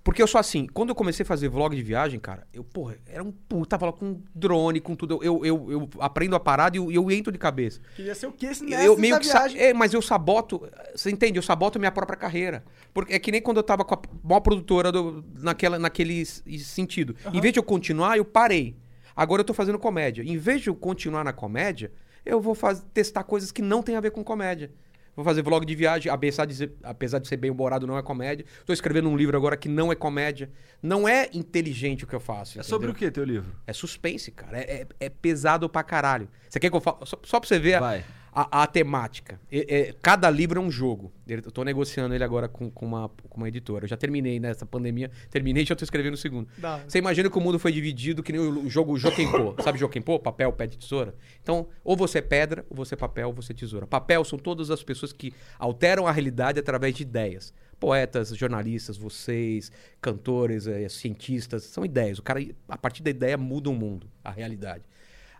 Porque 0.04 0.20
eu 0.20 0.26
sou 0.26 0.38
assim, 0.38 0.66
quando 0.66 0.90
eu 0.90 0.94
comecei 0.94 1.24
a 1.24 1.26
fazer 1.26 1.48
vlog 1.48 1.74
de 1.74 1.82
viagem, 1.82 2.20
cara, 2.20 2.46
eu, 2.52 2.62
porra, 2.62 2.96
era 3.06 3.24
um 3.24 3.32
puta, 3.32 3.78
tava 3.78 3.90
com 3.90 4.20
drone, 4.34 4.78
com 4.78 4.94
tudo. 4.94 5.18
Eu, 5.24 5.44
eu, 5.46 5.72
eu 5.72 5.88
aprendo 5.98 6.36
a 6.36 6.40
parada 6.40 6.76
e 6.76 6.78
eu, 6.78 6.92
eu 6.92 7.10
entro 7.10 7.32
de 7.32 7.38
cabeça. 7.38 7.80
Queria 7.96 8.14
ser 8.14 8.26
o 8.26 8.32
quê? 8.32 8.46
Esse 8.46 8.70
Eu 8.70 8.98
meio 8.98 9.18
que 9.18 9.26
viagem. 9.26 9.58
é, 9.58 9.72
mas 9.72 9.94
eu 9.94 10.02
saboto, 10.02 10.68
você 10.94 11.10
entende? 11.10 11.38
Eu 11.38 11.42
saboto 11.42 11.78
minha 11.78 11.90
própria 11.90 12.18
carreira. 12.18 12.62
Porque 12.92 13.14
é 13.14 13.18
que 13.18 13.32
nem 13.32 13.40
quando 13.40 13.56
eu 13.56 13.62
tava 13.62 13.82
com 13.82 13.94
a 13.94 14.02
maior 14.22 14.40
produtora 14.40 14.92
do- 14.92 15.24
naquela, 15.38 15.78
naquele 15.78 16.24
sentido. 16.26 17.16
Em 17.32 17.40
vez 17.40 17.54
de 17.54 17.58
eu 17.58 17.64
continuar, 17.64 18.18
eu 18.18 18.26
parei. 18.26 18.76
Agora 19.16 19.40
eu 19.40 19.44
tô 19.44 19.54
fazendo 19.54 19.78
comédia. 19.78 20.22
Em 20.22 20.36
vez 20.36 20.60
de 20.60 20.68
eu 20.68 20.74
continuar 20.74 21.24
na 21.24 21.32
comédia, 21.32 21.90
eu 22.26 22.42
vou 22.42 22.54
faz- 22.54 22.84
testar 22.92 23.24
coisas 23.24 23.50
que 23.50 23.62
não 23.62 23.82
tem 23.82 23.96
a 23.96 24.00
ver 24.00 24.10
com 24.10 24.22
comédia. 24.22 24.70
Vou 25.16 25.24
fazer 25.24 25.42
vlog 25.42 25.64
de 25.64 25.74
viagem, 25.74 26.10
apesar 26.10 26.44
de 26.44 26.54
ser, 26.54 26.72
apesar 26.82 27.18
de 27.20 27.28
ser 27.28 27.36
bem 27.36 27.50
humorado, 27.50 27.86
não 27.86 27.96
é 27.96 28.02
comédia. 28.02 28.44
Tô 28.66 28.72
escrevendo 28.72 29.08
um 29.08 29.16
livro 29.16 29.36
agora 29.36 29.56
que 29.56 29.68
não 29.68 29.92
é 29.92 29.94
comédia. 29.94 30.50
Não 30.82 31.08
é 31.08 31.28
inteligente 31.32 32.04
o 32.04 32.06
que 32.06 32.14
eu 32.14 32.20
faço. 32.20 32.58
É 32.58 32.62
sobre 32.62 32.88
o 32.88 32.90
entendeu? 32.90 33.08
que 33.10 33.14
teu 33.14 33.24
livro? 33.24 33.50
É 33.66 33.72
suspense, 33.72 34.30
cara. 34.30 34.58
É, 34.58 34.82
é- 34.82 34.86
é 35.06 35.08
pesado 35.08 35.68
pra 35.68 35.82
caralho. 35.82 36.28
Você 36.48 36.58
quer 36.58 36.68
que 36.68 36.76
eu 36.76 36.80
fale? 36.80 36.98
Só, 37.04 37.18
só 37.22 37.38
pra 37.40 37.48
você 37.48 37.58
ver 37.58 37.80
Vai. 37.80 38.00
a- 38.00 38.23
a 38.34 38.66
temática. 38.66 39.40
É- 39.50 39.88
é- 39.88 39.94
cada 40.02 40.28
livro 40.28 40.60
é 40.60 40.62
um 40.62 40.70
jogo. 40.70 41.12
Eu 41.26 41.40
tô 41.52 41.62
negociando 41.62 42.14
ele 42.14 42.24
agora 42.24 42.48
com, 42.48 42.68
com 42.68 42.84
uma, 42.84 43.08
com 43.08 43.36
uma 43.36 43.48
editora. 43.48 43.84
Eu 43.84 43.88
já 43.88 43.96
terminei 43.96 44.40
nessa 44.40 44.66
pandemia. 44.66 45.10
Terminei 45.30 45.62
e 45.62 45.66
já 45.66 45.76
tô 45.76 45.84
escrevendo 45.84 46.14
o 46.14 46.16
segundo. 46.16 46.48
Hora. 46.62 46.84
Você 46.88 46.98
imagina 46.98 47.30
que 47.30 47.38
o 47.38 47.40
mundo 47.40 47.58
foi 47.58 47.70
dividido 47.70 48.22
que 48.22 48.32
nem 48.32 48.40
o 48.40 48.68
jogo 48.68 48.98
Jokenpô. 48.98 49.54
Sabe 49.62 49.78
Jokenpô? 49.78 50.18
Papel, 50.18 50.52
pé 50.52 50.66
de 50.66 50.76
tesoura? 50.76 51.14
Então, 51.42 51.68
ou 51.84 51.96
você 51.96 52.18
é 52.18 52.22
pedra, 52.22 52.66
ou 52.68 52.76
você 52.76 52.94
é 52.94 52.96
papel, 52.98 53.28
ou 53.28 53.34
você 53.34 53.52
é 53.52 53.56
tesoura. 53.56 53.86
Papel 53.86 54.24
são 54.24 54.38
todas 54.38 54.70
as 54.70 54.82
pessoas 54.82 55.12
que 55.12 55.32
alteram 55.58 56.06
a 56.06 56.12
realidade 56.12 56.58
através 56.58 56.94
de 56.94 57.02
ideias. 57.02 57.54
Poetas, 57.78 58.30
jornalistas, 58.30 58.96
vocês, 58.96 59.70
cantores, 60.00 60.66
eh, 60.66 60.88
cientistas, 60.88 61.64
são 61.64 61.84
ideias. 61.84 62.18
O 62.18 62.22
cara, 62.22 62.40
a 62.68 62.78
partir 62.78 63.02
da 63.02 63.10
ideia, 63.10 63.36
muda 63.36 63.68
o 63.70 63.74
mundo, 63.74 64.08
a 64.22 64.30
realidade. 64.30 64.82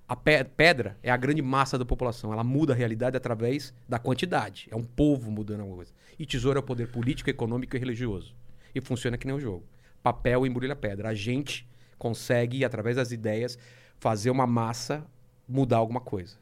A 0.06 0.14
pe- 0.14 0.44
pedra 0.44 0.98
é 1.02 1.10
a 1.10 1.16
grande 1.16 1.40
massa 1.40 1.78
da 1.78 1.84
população. 1.84 2.32
Ela 2.32 2.44
muda 2.44 2.72
a 2.72 2.76
realidade 2.76 3.16
através 3.16 3.72
da 3.88 3.98
quantidade. 3.98 4.68
É 4.70 4.76
um 4.76 4.84
povo 4.84 5.30
mudando 5.30 5.60
alguma 5.60 5.76
coisa. 5.76 5.92
E 6.18 6.26
tesouro 6.26 6.58
é 6.58 6.60
o 6.60 6.62
poder 6.62 6.88
político, 6.88 7.30
econômico 7.30 7.74
e 7.74 7.78
religioso. 7.78 8.34
E 8.74 8.80
funciona 8.80 9.16
que 9.16 9.26
nem 9.26 9.34
um 9.34 9.40
jogo. 9.40 9.64
Papel 10.02 10.46
embrulha 10.46 10.76
pedra. 10.76 11.08
A 11.08 11.14
gente 11.14 11.66
consegue, 11.98 12.64
através 12.64 12.96
das 12.96 13.12
ideias, 13.12 13.58
fazer 13.98 14.30
uma 14.30 14.46
massa 14.46 15.06
mudar 15.48 15.78
alguma 15.78 16.00
coisa. 16.00 16.36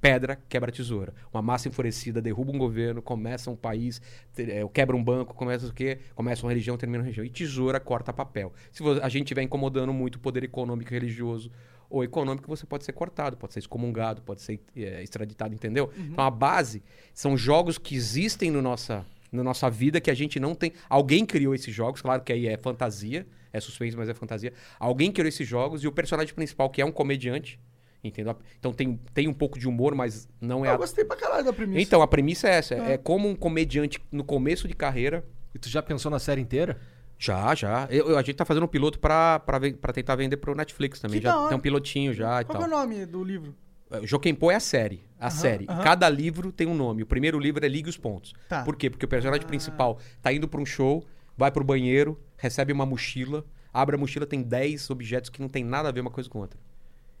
Pedra 0.00 0.38
quebra 0.48 0.70
tesoura. 0.70 1.14
Uma 1.32 1.40
massa 1.42 1.68
enfurecida 1.68 2.20
derruba 2.20 2.52
um 2.52 2.58
governo, 2.58 3.00
começa 3.00 3.50
um 3.50 3.56
país, 3.56 4.00
eh, 4.36 4.64
quebra 4.72 4.94
um 4.94 5.02
banco, 5.02 5.34
começa 5.34 5.66
o 5.66 5.72
quê? 5.72 5.98
Começa 6.14 6.44
uma 6.44 6.50
religião, 6.50 6.76
termina 6.76 6.98
uma 6.98 7.04
religião. 7.04 7.24
E 7.24 7.30
tesoura 7.30 7.80
corta 7.80 8.12
papel. 8.12 8.52
Se 8.70 8.82
a 9.02 9.08
gente 9.08 9.24
estiver 9.24 9.42
incomodando 9.42 9.92
muito 9.92 10.16
o 10.16 10.20
poder 10.20 10.44
econômico 10.44 10.92
e 10.92 10.94
religioso 10.94 11.50
ou 11.90 12.04
econômico, 12.04 12.48
você 12.48 12.66
pode 12.66 12.84
ser 12.84 12.92
cortado, 12.92 13.36
pode 13.36 13.52
ser 13.52 13.60
excomungado, 13.60 14.20
pode 14.22 14.42
ser 14.42 14.60
eh, 14.76 15.02
extraditado, 15.02 15.54
entendeu? 15.54 15.90
Então 15.96 16.24
a 16.24 16.30
base 16.30 16.82
são 17.14 17.36
jogos 17.36 17.78
que 17.78 17.94
existem 17.94 18.50
no 18.50 18.60
nossa, 18.60 19.06
na 19.32 19.42
nossa 19.42 19.70
vida 19.70 20.00
que 20.00 20.10
a 20.10 20.14
gente 20.14 20.38
não 20.38 20.54
tem. 20.54 20.72
Alguém 20.88 21.24
criou 21.24 21.54
esses 21.54 21.74
jogos, 21.74 22.02
claro 22.02 22.22
que 22.22 22.32
aí 22.32 22.46
é 22.46 22.56
fantasia, 22.58 23.26
é 23.52 23.60
suspense, 23.60 23.96
mas 23.96 24.08
é 24.08 24.14
fantasia. 24.14 24.52
Alguém 24.78 25.10
criou 25.10 25.28
esses 25.28 25.48
jogos 25.48 25.82
e 25.82 25.88
o 25.88 25.92
personagem 25.92 26.34
principal, 26.34 26.68
que 26.68 26.82
é 26.82 26.84
um 26.84 26.92
comediante, 26.92 27.58
entendeu? 28.04 28.36
Então 28.58 28.72
tem, 28.72 29.00
tem 29.14 29.26
um 29.26 29.32
pouco 29.34 29.58
de 29.58 29.66
humor, 29.66 29.94
mas 29.94 30.28
não 30.40 30.64
é 30.64 30.68
Eu 30.68 30.74
a 30.74 30.76
gostei 30.76 31.04
pra 31.04 31.16
caralho 31.16 31.44
da 31.44 31.52
premissa. 31.52 31.80
então, 31.80 32.02
a 32.02 32.06
premissa 32.06 32.48
é 32.48 32.52
essa. 32.52 32.74
É 32.74 32.98
como 32.98 33.28
um 33.28 33.34
comediante 33.34 33.98
no 34.12 34.24
começo 34.24 34.68
de 34.68 34.74
carreira. 34.74 35.24
E 35.54 35.58
tu 35.58 35.68
já 35.70 35.82
pensou 35.82 36.10
na 36.10 36.18
série 36.18 36.42
inteira? 36.42 36.78
Já, 37.18 37.54
já. 37.54 37.86
Eu- 37.90 38.10
eu- 38.10 38.18
a 38.18 38.22
gente 38.22 38.36
tá 38.36 38.44
fazendo 38.44 38.64
um 38.64 38.68
piloto 38.68 38.98
pra, 38.98 39.40
pra, 39.40 39.58
ven- 39.58 39.74
pra 39.74 39.92
tentar 39.92 40.14
vender 40.16 40.36
pro 40.36 40.54
Netflix 40.54 41.00
também. 41.00 41.18
Que 41.20 41.26
já 41.26 41.48
tem 41.48 41.56
um 41.56 41.60
pilotinho 41.60 42.14
já 42.14 42.40
e 42.40 42.44
Qual 42.44 42.58
tal. 42.58 42.68
que 42.68 42.72
é 42.72 42.76
o 42.76 42.80
nome 42.80 43.04
do 43.06 43.24
livro? 43.24 43.54
O 43.90 44.06
Jokenpô 44.06 44.50
é 44.50 44.54
a 44.54 44.60
série. 44.60 45.02
A 45.18 45.30
série. 45.30 45.66
aham. 45.68 45.82
Cada 45.82 46.08
livro 46.08 46.52
tem 46.52 46.66
um 46.66 46.74
nome. 46.74 47.02
O 47.02 47.06
primeiro 47.06 47.38
livro 47.38 47.64
é 47.64 47.68
Ligue 47.68 47.88
os 47.88 47.96
Pontos. 47.96 48.34
Tá. 48.48 48.62
Por 48.62 48.76
quê? 48.76 48.88
Porque 48.90 49.04
o 49.04 49.08
personagem 49.08 49.46
principal 49.46 49.98
tá 50.22 50.32
indo 50.32 50.46
pra 50.46 50.60
um 50.60 50.66
show, 50.66 51.04
vai 51.36 51.50
pro 51.50 51.64
banheiro, 51.64 52.20
recebe 52.36 52.72
uma 52.72 52.84
mochila, 52.86 53.44
abre 53.72 53.96
a 53.96 53.98
mochila, 53.98 54.26
tem 54.26 54.42
10 54.42 54.88
objetos 54.90 55.30
que 55.30 55.40
não 55.40 55.48
tem 55.48 55.64
nada 55.64 55.88
a 55.88 55.92
ver 55.92 56.00
uma 56.02 56.10
coisa 56.10 56.28
com 56.30 56.38
outra. 56.38 56.60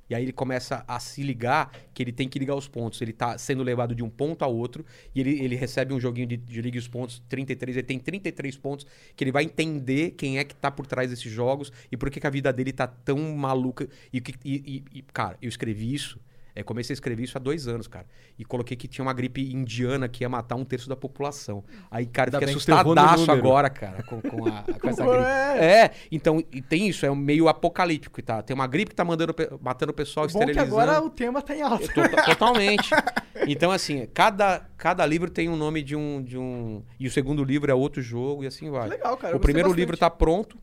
E 0.08 0.14
aí 0.14 0.22
ele 0.24 0.32
começa 0.32 0.84
a 0.86 0.98
se 1.00 1.22
ligar 1.22 1.70
que 1.92 2.02
ele 2.02 2.12
tem 2.12 2.28
que 2.28 2.38
ligar 2.38 2.54
os 2.54 2.66
pontos. 2.68 3.00
Ele 3.00 3.12
tá 3.12 3.36
sendo 3.38 3.62
levado 3.62 3.94
de 3.94 4.02
um 4.02 4.08
ponto 4.08 4.42
a 4.42 4.46
outro 4.46 4.84
e 5.14 5.20
ele, 5.20 5.38
ele 5.42 5.54
recebe 5.56 5.92
um 5.92 6.00
joguinho 6.00 6.26
de, 6.26 6.36
de 6.36 6.62
ligue 6.62 6.78
os 6.78 6.88
pontos, 6.88 7.22
33, 7.28 7.76
ele 7.76 7.86
tem 7.86 7.98
33 7.98 8.56
pontos 8.56 8.86
que 9.14 9.24
ele 9.24 9.32
vai 9.32 9.44
entender 9.44 10.12
quem 10.12 10.38
é 10.38 10.44
que 10.44 10.54
tá 10.54 10.70
por 10.70 10.86
trás 10.86 11.10
desses 11.10 11.30
jogos 11.30 11.72
e 11.90 11.96
por 11.96 12.10
que, 12.10 12.20
que 12.20 12.26
a 12.26 12.30
vida 12.30 12.52
dele 12.52 12.72
tá 12.72 12.86
tão 12.86 13.18
maluca. 13.36 13.88
E, 14.12 14.18
e- 14.44 14.62
e- 14.94 14.98
e, 14.98 15.02
cara, 15.12 15.36
eu 15.42 15.48
escrevi 15.48 15.92
isso, 15.94 16.18
é, 16.58 16.62
comecei 16.62 16.92
a 16.92 16.94
escrever 16.94 17.22
isso 17.22 17.36
há 17.38 17.40
dois 17.40 17.68
anos, 17.68 17.86
cara. 17.86 18.06
E 18.38 18.44
coloquei 18.44 18.76
que 18.76 18.88
tinha 18.88 19.02
uma 19.04 19.12
gripe 19.12 19.40
indiana 19.52 20.08
que 20.08 20.24
ia 20.24 20.28
matar 20.28 20.56
um 20.56 20.64
terço 20.64 20.88
da 20.88 20.96
população. 20.96 21.62
Aí, 21.90 22.06
cara, 22.06 22.28
Ainda 22.28 22.38
fiquei 22.40 22.54
que 22.54 22.58
assustadaço 22.58 23.30
agora, 23.30 23.70
cara, 23.70 24.02
com, 24.02 24.20
com 24.20 24.46
a- 24.46 24.62
com 24.80 24.88
essa 24.88 25.04
gripe. 25.04 25.24
é. 25.24 25.82
É, 25.84 25.90
então, 26.10 26.42
e 26.52 26.60
tem 26.60 26.88
isso, 26.88 27.04
é 27.06 27.10
um 27.10 27.16
meio 27.16 27.48
apocalíptico, 27.48 28.20
tá? 28.22 28.42
Tem 28.42 28.54
uma 28.54 28.66
gripe 28.66 28.90
que 28.90 28.96
tá 28.96 29.04
mandando, 29.04 29.34
matando 29.60 29.92
o 29.92 29.94
pessoal, 29.94 30.26
Bom 30.26 30.32
que 30.32 30.38
esterilizando. 30.38 30.80
agora 30.80 31.02
o 31.04 31.10
tema 31.10 31.40
tá 31.42 31.54
em 31.54 31.62
alta. 31.62 31.86
Tota- 31.92 32.22
Totalmente. 32.24 32.90
Então, 33.46 33.70
assim, 33.70 34.04
cada, 34.12 34.68
cada 34.76 35.06
livro 35.06 35.30
tem 35.30 35.48
um 35.48 35.54
nome 35.56 35.80
de 35.80 35.94
um, 35.94 36.20
de 36.20 36.36
um. 36.36 36.82
E 36.98 37.06
o 37.06 37.10
segundo 37.10 37.44
livro 37.44 37.70
é 37.70 37.74
outro 37.74 38.02
jogo 38.02 38.42
e 38.42 38.48
assim 38.48 38.68
vai. 38.68 38.82
Que 38.88 38.96
legal, 38.96 39.16
cara, 39.16 39.36
O 39.36 39.40
primeiro 39.40 39.68
bastante. 39.68 39.78
livro 39.80 39.96
tá 39.96 40.10
pronto. 40.10 40.58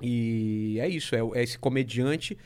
E 0.00 0.78
é 0.80 0.88
isso, 0.88 1.14
é, 1.14 1.20
é 1.38 1.42
esse 1.42 1.58
comediante 1.58 2.36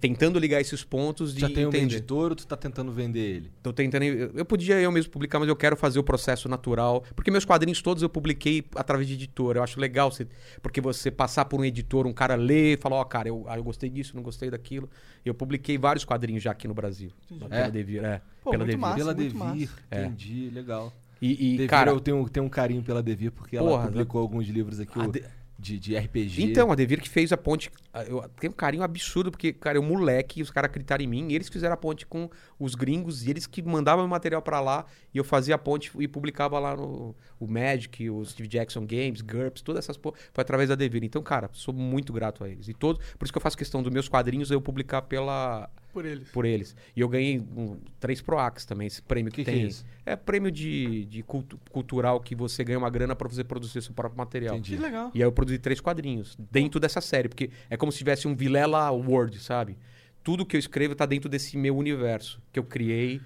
tentando 0.00 0.38
ligar 0.38 0.60
esses 0.60 0.84
pontos 0.84 1.34
de 1.34 1.40
Já 1.40 1.48
tem 1.48 1.64
um 1.64 1.68
entender. 1.68 1.96
editor 1.96 2.30
ou 2.30 2.36
tu 2.36 2.46
tá 2.46 2.56
tentando 2.56 2.92
vender 2.92 3.20
ele? 3.20 3.50
Tô 3.62 3.72
tentando. 3.72 4.04
Eu, 4.04 4.44
podia 4.44 4.80
eu 4.80 4.90
mesmo 4.92 5.10
publicar, 5.10 5.38
mas 5.38 5.48
eu 5.48 5.56
quero 5.56 5.76
fazer 5.76 5.98
o 5.98 6.02
processo 6.02 6.48
natural. 6.48 7.04
Porque 7.14 7.30
meus 7.30 7.44
quadrinhos 7.44 7.80
todos 7.82 8.02
eu 8.02 8.08
publiquei 8.08 8.64
através 8.74 9.06
de 9.08 9.14
editor. 9.14 9.56
Eu 9.56 9.62
acho 9.62 9.80
legal, 9.80 10.10
você, 10.10 10.26
porque 10.62 10.80
você 10.80 11.10
passar 11.10 11.44
por 11.46 11.60
um 11.60 11.64
editor, 11.64 12.06
um 12.06 12.12
cara 12.12 12.34
lê 12.34 12.74
e 12.74 12.76
fala: 12.76 12.96
Ó, 12.96 13.04
cara, 13.04 13.28
eu, 13.28 13.44
ah, 13.48 13.56
eu 13.56 13.64
gostei 13.64 13.88
disso, 13.90 14.14
não 14.16 14.22
gostei 14.22 14.50
daquilo. 14.50 14.88
Eu 15.24 15.34
publiquei 15.34 15.76
vários 15.78 16.04
quadrinhos 16.04 16.42
já 16.42 16.50
aqui 16.50 16.66
no 16.68 16.74
Brasil. 16.74 17.10
Pela 17.38 17.54
É? 17.66 17.70
Devir, 17.70 18.04
é. 18.04 18.20
Pô, 18.42 18.50
pela 18.50 18.64
muito 18.64 18.68
Devir. 18.76 18.80
massa, 18.80 18.96
pela 18.96 19.14
muito 19.14 19.32
Devir, 19.38 19.70
É. 19.90 20.04
entendi, 20.04 20.50
legal. 20.50 20.92
E, 21.22 21.32
e, 21.32 21.50
Devir, 21.52 21.68
cara, 21.68 21.90
eu 21.90 22.00
tenho, 22.00 22.26
tenho 22.30 22.46
um 22.46 22.48
carinho 22.48 22.82
pela 22.82 23.02
Devir 23.02 23.30
porque 23.30 23.54
ela 23.56 23.68
Porra, 23.68 23.86
publicou 23.88 24.22
alguns 24.22 24.46
livros 24.48 24.80
aqui 24.80 24.98
De- 25.08 25.22
de, 25.60 25.78
de 25.78 25.96
RPG. 25.96 26.42
Então, 26.42 26.72
a 26.72 26.74
Devir 26.74 27.00
que 27.00 27.08
fez 27.08 27.32
a 27.32 27.36
ponte. 27.36 27.70
ah, 27.92 28.02
Eu 28.04 28.26
tenho 28.40 28.52
um 28.52 28.56
carinho 28.56 28.82
absurdo, 28.82 29.30
porque, 29.30 29.52
cara, 29.52 29.76
eu 29.76 29.82
moleque, 29.82 30.42
os 30.42 30.50
caras 30.50 30.70
acreditaram 30.70 31.04
em 31.04 31.06
mim, 31.06 31.28
e 31.30 31.34
eles 31.34 31.48
fizeram 31.48 31.74
a 31.74 31.76
ponte 31.76 32.06
com 32.06 32.30
os 32.58 32.74
gringos, 32.74 33.26
e 33.26 33.30
eles 33.30 33.46
que 33.46 33.62
mandavam 33.62 34.04
o 34.04 34.08
material 34.08 34.40
pra 34.40 34.60
lá, 34.60 34.86
e 35.12 35.18
eu 35.18 35.24
fazia 35.24 35.54
a 35.54 35.58
ponte 35.58 35.90
e 35.98 36.08
publicava 36.08 36.58
lá 36.58 36.74
no 36.74 37.14
o 37.38 37.46
Magic, 37.46 38.08
o 38.10 38.24
Steve 38.24 38.48
Jackson 38.48 38.86
Games, 38.86 39.20
GURPS, 39.20 39.62
todas 39.62 39.84
essas 39.84 39.96
porra, 39.96 40.16
foi 40.32 40.42
através 40.42 40.68
da 40.68 40.74
Devir. 40.74 41.02
Então, 41.04 41.22
cara, 41.22 41.48
sou 41.52 41.72
muito 41.72 42.12
grato 42.12 42.44
a 42.44 42.48
eles. 42.48 42.68
E 42.68 42.74
todos, 42.74 43.04
por 43.18 43.24
isso 43.24 43.32
que 43.32 43.38
eu 43.38 43.42
faço 43.42 43.56
questão 43.56 43.82
dos 43.82 43.92
meus 43.92 44.08
quadrinhos 44.08 44.50
eu 44.50 44.60
publicar 44.60 45.02
pela 45.02 45.70
Por 45.92 46.04
eles. 46.04 46.28
por 46.30 46.44
eles. 46.44 46.76
E 46.94 47.00
eu 47.00 47.08
ganhei 47.08 47.38
um, 47.38 47.76
três 47.98 48.20
Proax 48.20 48.64
também, 48.64 48.86
esse 48.86 49.02
prêmio 49.02 49.30
que, 49.32 49.44
Que 49.44 49.50
que 49.50 49.56
tem. 49.56 49.64
é 49.64 49.66
isso? 49.66 49.84
É 50.06 50.14
prêmio 50.16 50.50
de, 50.50 51.04
de 51.06 51.22
cultu- 51.22 51.58
cultural 51.70 52.20
que 52.20 52.34
você 52.34 52.62
ganha 52.64 52.78
uma 52.78 52.90
grana 52.90 53.14
pra 53.16 53.28
você 53.28 53.42
produzir 53.44 53.82
seu 53.82 53.92
próprio 53.94 54.18
material. 54.18 54.54
Entendi. 54.56 54.76
Que 54.76 54.82
legal. 54.82 55.10
E 55.14 55.18
aí 55.18 55.26
eu 55.26 55.32
produzi 55.32 55.58
três 55.58 55.80
quadrinhos 55.80 56.36
dentro 56.50 56.78
dessa 56.80 57.00
série, 57.00 57.28
porque 57.28 57.50
é 57.68 57.76
como 57.76 57.90
se 57.92 57.98
tivesse 57.98 58.26
um 58.28 58.34
Vilela 58.34 58.90
World, 58.90 59.38
sabe? 59.40 59.76
Tudo 60.22 60.44
que 60.46 60.56
eu 60.56 60.60
escrevo 60.60 60.94
tá 60.94 61.06
dentro 61.06 61.28
desse 61.28 61.56
meu 61.56 61.76
universo 61.76 62.40
que 62.52 62.58
eu 62.58 62.64
criei, 62.64 63.20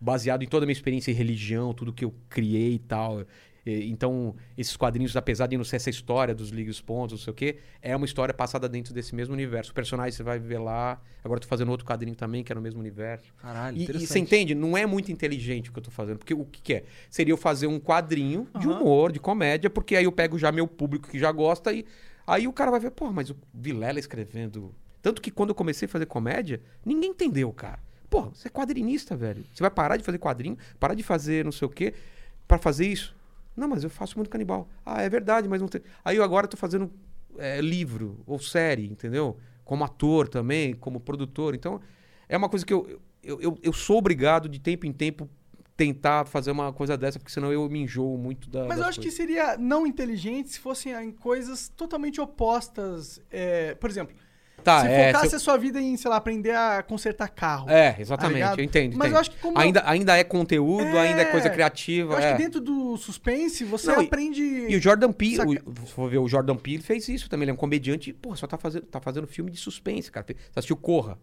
baseado 0.00 0.42
em 0.42 0.46
toda 0.46 0.64
a 0.64 0.66
minha 0.66 0.72
experiência 0.72 1.10
em 1.10 1.14
religião, 1.14 1.74
tudo 1.74 1.92
que 1.92 2.04
eu 2.04 2.14
criei 2.28 2.74
e 2.74 2.78
tal. 2.78 3.24
Então, 3.70 4.34
esses 4.56 4.76
quadrinhos, 4.76 5.16
apesar 5.16 5.46
de 5.46 5.56
não 5.56 5.64
ser 5.64 5.76
essa 5.76 5.90
história 5.90 6.34
dos 6.34 6.50
Liga 6.50 6.70
os 6.70 6.80
Pontos, 6.80 7.18
não 7.18 7.24
sei 7.24 7.30
o 7.30 7.34
quê, 7.34 7.58
é 7.82 7.94
uma 7.94 8.06
história 8.06 8.32
passada 8.32 8.68
dentro 8.68 8.94
desse 8.94 9.14
mesmo 9.14 9.34
universo. 9.34 9.70
O 9.72 9.74
personagem 9.74 10.12
você 10.12 10.22
vai 10.22 10.38
ver 10.38 10.58
lá. 10.58 11.00
Agora 11.22 11.38
eu 11.38 11.42
tô 11.42 11.48
fazendo 11.48 11.70
outro 11.70 11.86
quadrinho 11.86 12.16
também, 12.16 12.42
que 12.42 12.52
é 12.52 12.54
no 12.54 12.60
mesmo 12.60 12.80
universo. 12.80 13.32
Caralho, 13.40 13.76
E, 13.76 13.84
e 13.84 14.06
você 14.06 14.18
entende? 14.18 14.54
Não 14.54 14.76
é 14.76 14.86
muito 14.86 15.12
inteligente 15.12 15.70
o 15.70 15.72
que 15.72 15.78
eu 15.78 15.82
tô 15.82 15.90
fazendo. 15.90 16.18
Porque 16.18 16.34
o 16.34 16.44
que, 16.44 16.62
que 16.62 16.74
é? 16.74 16.84
Seria 17.10 17.32
eu 17.32 17.36
fazer 17.36 17.66
um 17.66 17.78
quadrinho 17.78 18.48
de 18.58 18.68
Aham. 18.68 18.80
humor, 18.80 19.12
de 19.12 19.20
comédia, 19.20 19.68
porque 19.68 19.96
aí 19.96 20.04
eu 20.04 20.12
pego 20.12 20.38
já 20.38 20.50
meu 20.52 20.66
público 20.66 21.08
que 21.08 21.18
já 21.18 21.30
gosta 21.32 21.72
e 21.72 21.84
aí 22.26 22.46
o 22.48 22.52
cara 22.52 22.70
vai 22.70 22.80
ver, 22.80 22.90
pô, 22.90 23.10
mas 23.12 23.30
o 23.30 23.36
Vilela 23.52 23.98
escrevendo. 23.98 24.74
Tanto 25.02 25.22
que 25.22 25.30
quando 25.30 25.50
eu 25.50 25.54
comecei 25.54 25.86
a 25.86 25.88
fazer 25.88 26.06
comédia, 26.06 26.60
ninguém 26.84 27.10
entendeu, 27.10 27.52
cara. 27.52 27.78
Pô, 28.10 28.22
você 28.22 28.48
é 28.48 28.50
quadrinista, 28.50 29.14
velho. 29.16 29.44
Você 29.52 29.62
vai 29.62 29.70
parar 29.70 29.96
de 29.96 30.02
fazer 30.04 30.18
quadrinho, 30.18 30.56
parar 30.80 30.94
de 30.94 31.02
fazer 31.02 31.44
não 31.44 31.52
sei 31.52 31.66
o 31.66 31.70
quê, 31.70 31.92
pra 32.46 32.58
fazer 32.58 32.86
isso. 32.86 33.14
Não, 33.58 33.68
mas 33.68 33.84
eu 33.84 33.90
faço 33.90 34.16
muito 34.16 34.30
canibal. 34.30 34.68
Ah, 34.84 35.02
é 35.02 35.08
verdade, 35.08 35.48
mas 35.48 35.60
não 35.60 35.68
tem. 35.68 35.82
Aí 36.04 36.16
eu 36.16 36.22
agora 36.22 36.46
tô 36.46 36.56
fazendo 36.56 36.90
é, 37.36 37.60
livro 37.60 38.20
ou 38.26 38.38
série, 38.38 38.86
entendeu? 38.86 39.36
Como 39.64 39.84
ator 39.84 40.28
também, 40.28 40.74
como 40.74 41.00
produtor. 41.00 41.54
Então, 41.54 41.80
é 42.28 42.36
uma 42.36 42.48
coisa 42.48 42.64
que 42.64 42.72
eu, 42.72 43.00
eu, 43.22 43.40
eu, 43.40 43.58
eu 43.62 43.72
sou 43.72 43.98
obrigado 43.98 44.48
de 44.48 44.58
tempo 44.58 44.86
em 44.86 44.92
tempo 44.92 45.28
tentar 45.76 46.24
fazer 46.26 46.50
uma 46.50 46.72
coisa 46.72 46.96
dessa, 46.96 47.20
porque 47.20 47.32
senão 47.32 47.52
eu 47.52 47.68
me 47.68 47.80
enjoo 47.80 48.18
muito 48.18 48.50
da. 48.50 48.64
Mas 48.66 48.78
eu 48.78 48.86
acho 48.86 48.98
que 48.98 49.06
coisas. 49.06 49.16
seria 49.16 49.56
não 49.56 49.86
inteligente 49.86 50.50
se 50.50 50.58
fossem 50.58 50.92
em 50.92 51.12
coisas 51.12 51.68
totalmente 51.68 52.20
opostas. 52.20 53.20
é, 53.30 53.74
por 53.76 53.88
exemplo, 53.88 54.16
Tá, 54.68 54.80
se 54.82 54.86
é, 54.88 55.06
focasse 55.12 55.30
se 55.30 55.36
a 55.36 55.38
sua 55.38 55.56
vida 55.56 55.80
em, 55.80 55.96
sei 55.96 56.10
lá, 56.10 56.16
aprender 56.16 56.54
a 56.54 56.82
consertar 56.82 57.28
carro. 57.28 57.68
eu- 57.68 57.74
é, 57.76 57.92
tá 57.92 58.00
exatamente, 58.00 58.34
ligado? 58.34 58.58
eu 58.58 58.64
entendo. 58.64 58.92
Mas 58.96 59.06
entendo. 59.08 59.14
eu 59.14 59.20
acho 59.20 59.30
que 59.30 59.38
como. 59.38 59.58
ainda, 59.58 59.82
ainda 59.88 60.16
é 60.16 60.24
conteúdo, 60.24 60.84
É, 60.84 61.00
ainda 61.08 61.22
é 61.22 61.24
coisa 61.26 61.48
criativa. 61.50 62.12
eu 62.12 62.16
acho 62.18 62.26
é. 62.26 62.32
que 62.32 62.38
dentro 62.42 62.60
do 62.60 62.96
suspense 62.96 63.64
você 63.64 63.90
Não, 63.92 64.02
e- 64.02 64.06
aprende. 64.06 64.42
E 64.42 64.76
o 64.76 64.80
Jordan 64.80 65.12
Peele, 65.12 65.36
Saca- 65.36 65.62
for 65.86 66.10
ver, 66.10 66.18
o 66.18 66.28
Jordan 66.28 66.56
Peele 66.56 66.82
fez 66.82 67.08
isso 67.08 67.28
também. 67.28 67.44
Ele 67.44 67.50
é 67.52 67.54
um 67.54 67.56
comediante, 67.56 68.12
pô, 68.12 68.34
só 68.36 68.46
tá 68.46 68.56
fazendo, 68.58 68.86
tá 68.86 69.00
fazendo 69.00 69.26
filme 69.26 69.50
de 69.50 69.58
suspense, 69.58 70.10
cara. 70.10 70.26
Você 70.28 70.36
assistiu 70.58 70.76
Corra? 70.76 71.18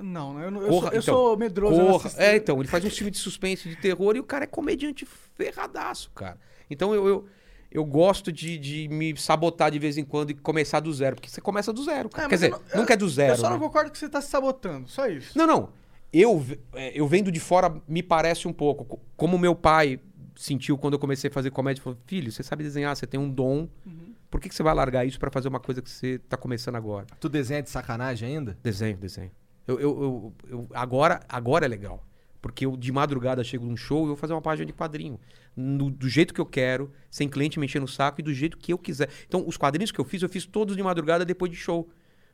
Não, 0.00 0.40
eu, 0.40 0.50
não- 0.50 0.62
eu 0.62 0.68
Corra, 0.68 0.80
sou, 0.86 0.92
eu 0.94 1.00
então, 1.00 1.14
sou 1.14 1.36
medroso. 1.36 1.80
eu 1.80 1.86
Corra. 1.88 2.10
É, 2.18 2.36
então, 2.36 2.58
ele 2.60 2.68
faz 2.68 2.84
um 2.84 2.90
filme 2.90 3.10
de 3.10 3.18
suspense, 3.18 3.68
de 3.68 3.74
terror, 3.76 4.14
e 4.14 4.20
o 4.20 4.24
cara 4.24 4.44
é 4.44 4.46
comediante 4.46 5.04
ferradaço, 5.36 6.10
cara. 6.14 6.38
Então 6.70 6.94
eu, 6.94 7.08
eu, 7.08 7.26
eu 7.70 7.84
gosto 7.84 8.32
de, 8.32 8.58
de 8.58 8.88
me 8.88 9.16
sabotar 9.16 9.70
de 9.70 9.78
vez 9.78 9.98
em 9.98 10.04
quando 10.04 10.30
e 10.30 10.34
começar 10.34 10.80
do 10.80 10.92
zero, 10.92 11.16
porque 11.16 11.28
você 11.28 11.40
começa 11.40 11.72
do 11.72 11.82
zero, 11.84 12.08
cara. 12.08 12.26
É, 12.26 12.28
Quer 12.30 12.34
dizer, 12.36 12.50
não- 12.50 12.60
nunca 12.80 12.94
é 12.94 12.96
do 12.96 13.08
zero. 13.08 13.32
Eu 13.32 13.36
só 13.36 13.44
né? 13.44 13.50
não 13.50 13.58
concordo 13.60 13.90
que 13.90 13.98
você 13.98 14.08
tá 14.08 14.20
se 14.20 14.28
sabotando, 14.28 14.88
só 14.88 15.06
isso. 15.06 15.36
Não, 15.36 15.46
não. 15.46 15.68
Eu, 16.12 16.42
é, 16.74 16.98
eu 16.98 17.06
vendo 17.06 17.30
de 17.30 17.38
fora 17.40 17.80
me 17.86 18.02
parece 18.02 18.48
um 18.48 18.52
pouco. 18.52 18.84
co- 18.84 19.00
Como 19.16 19.38
meu 19.38 19.54
pai 19.54 20.00
sentiu 20.34 20.78
quando 20.78 20.94
eu 20.94 20.98
comecei 20.98 21.28
a 21.28 21.32
fazer 21.32 21.50
comédia. 21.50 21.82
Falou, 21.82 21.98
filho, 22.06 22.32
você 22.32 22.42
sabe 22.42 22.62
desenhar, 22.64 22.96
você 22.96 23.06
tem 23.06 23.20
um 23.20 23.28
dom. 23.30 23.68
Uhum. 23.84 24.14
Por 24.30 24.40
que, 24.40 24.48
que 24.48 24.54
você 24.54 24.62
vai 24.62 24.72
largar 24.74 25.04
isso 25.06 25.18
pra 25.18 25.30
fazer 25.30 25.48
uma 25.48 25.60
coisa 25.60 25.82
que 25.82 25.90
você 25.90 26.18
tá 26.28 26.36
começando 26.36 26.76
agora? 26.76 27.06
Tu 27.20 27.28
desenha 27.28 27.62
de 27.62 27.68
sacanagem 27.70 28.28
ainda? 28.36 28.56
Desenho, 28.62 28.96
desenho. 28.96 29.30
Eu, 29.66 29.78
eu, 29.80 30.02
eu, 30.02 30.34
eu- 30.48 30.66
agora, 30.72 31.20
agora 31.28 31.66
é 31.66 31.68
legal. 31.68 32.02
Porque 32.40 32.64
eu 32.66 32.76
de 32.76 32.92
madrugada 32.92 33.42
chego 33.42 33.66
num 33.66 33.76
show 33.76 34.00
e 34.00 34.02
eu 34.02 34.06
vou 34.08 34.16
fazer 34.16 34.32
uma 34.32 34.42
página 34.42 34.64
de 34.66 34.72
quadrinho. 34.72 35.18
No- 35.56 35.90
do 35.90 36.08
jeito 36.08 36.32
que 36.32 36.40
eu 36.40 36.46
quero, 36.46 36.92
sem 37.10 37.28
cliente 37.28 37.58
mexendo 37.58 37.82
o 37.84 37.88
saco 37.88 38.20
e 38.20 38.22
do 38.22 38.32
jeito 38.32 38.56
que 38.56 38.72
eu 38.72 38.78
quiser. 38.78 39.08
Então, 39.26 39.44
os 39.46 39.56
quadrinhos 39.56 39.90
que 39.90 39.98
eu 40.00 40.04
fiz, 40.04 40.22
eu 40.22 40.28
fiz 40.28 40.46
todos 40.46 40.76
de 40.76 40.82
madrugada 40.82 41.24
depois 41.24 41.50
de 41.50 41.56
show. 41.56 41.88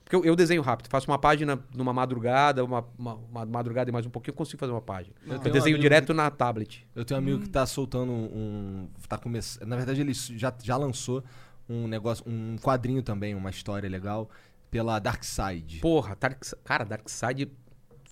Porque 0.05 0.15
eu, 0.15 0.23
eu 0.23 0.37
desenho 0.37 0.61
rápido. 0.61 0.89
Faço 0.91 1.11
uma 1.11 1.19
página 1.19 1.59
numa 1.75 1.91
madrugada, 1.91 2.63
uma, 2.63 2.85
uma- 2.99 3.15
uma 3.15 3.47
madrugada 3.47 3.89
e 3.89 3.93
mais 3.93 4.05
um 4.05 4.11
pouquinho, 4.11 4.33
eu 4.33 4.37
consigo 4.37 4.61
fazer 4.61 4.73
uma 4.73 4.83
página. 4.83 5.15
Eu, 5.23 5.39
tenho 5.39 5.41
um 5.41 5.43
desenho 5.53 5.77
amigo 5.77 5.81
direto 5.81 6.13
na 6.13 6.31
tablet. 6.31 6.87
Eu 6.95 7.07
tenho 7.07 7.19
um 7.19 7.23
amigo 7.23 7.41
que 7.41 7.49
tá 7.49 7.65
soltando 7.65 8.13
um. 8.13 8.87
Tá 9.09 9.17
começando. 9.17 9.67
Na 9.67 9.77
verdade, 9.77 10.03
ele 10.03 10.13
já, 10.13 10.53
já 10.63 10.77
lançou 10.77 11.25
um 11.67 11.89
negócio, 11.89 12.23
um 12.29 12.57
quadrinho 12.59 13.03
também, 13.03 13.35
uma 13.35 13.49
história 13.49 13.89
legal, 13.89 14.29
pela 14.71 14.99
Dark 14.99 15.25
Side. 15.25 15.79
Porra, 15.81 16.15
Dark, 16.21 16.43
cara, 16.63 16.85
Darkseid 16.85 17.51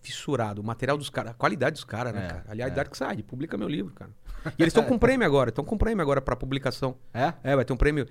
fissurado. 0.03 0.61
O 0.61 0.64
material 0.64 0.98
dos 0.98 1.09
caras, 1.09 1.30
a 1.30 1.34
qualidade 1.34 1.74
dos 1.74 1.84
caras, 1.84 2.12
né, 2.14 2.24
É, 2.24 2.28
cara? 2.28 2.44
Aliás, 2.48 2.72
é. 2.72 2.74
Darkseid, 2.76 3.22
publica 3.22 3.57
meu 3.57 3.68
livro, 3.68 3.92
cara. 3.94 4.11
E 4.59 4.62
eles 4.62 4.72
estão 4.72 4.84
com 4.84 4.98
prêmio 4.98 5.26
agora, 5.26 5.50
estão 5.50 5.64
com 5.64 5.78
prêmio 5.78 6.03
agora 6.03 6.20
pra 6.20 6.34
publicação. 6.36 6.96
É? 7.14 7.32
É, 7.44 7.55
vai 7.57 7.64
ter 7.64 7.72
um 7.72 7.76
prêmio 7.76 8.07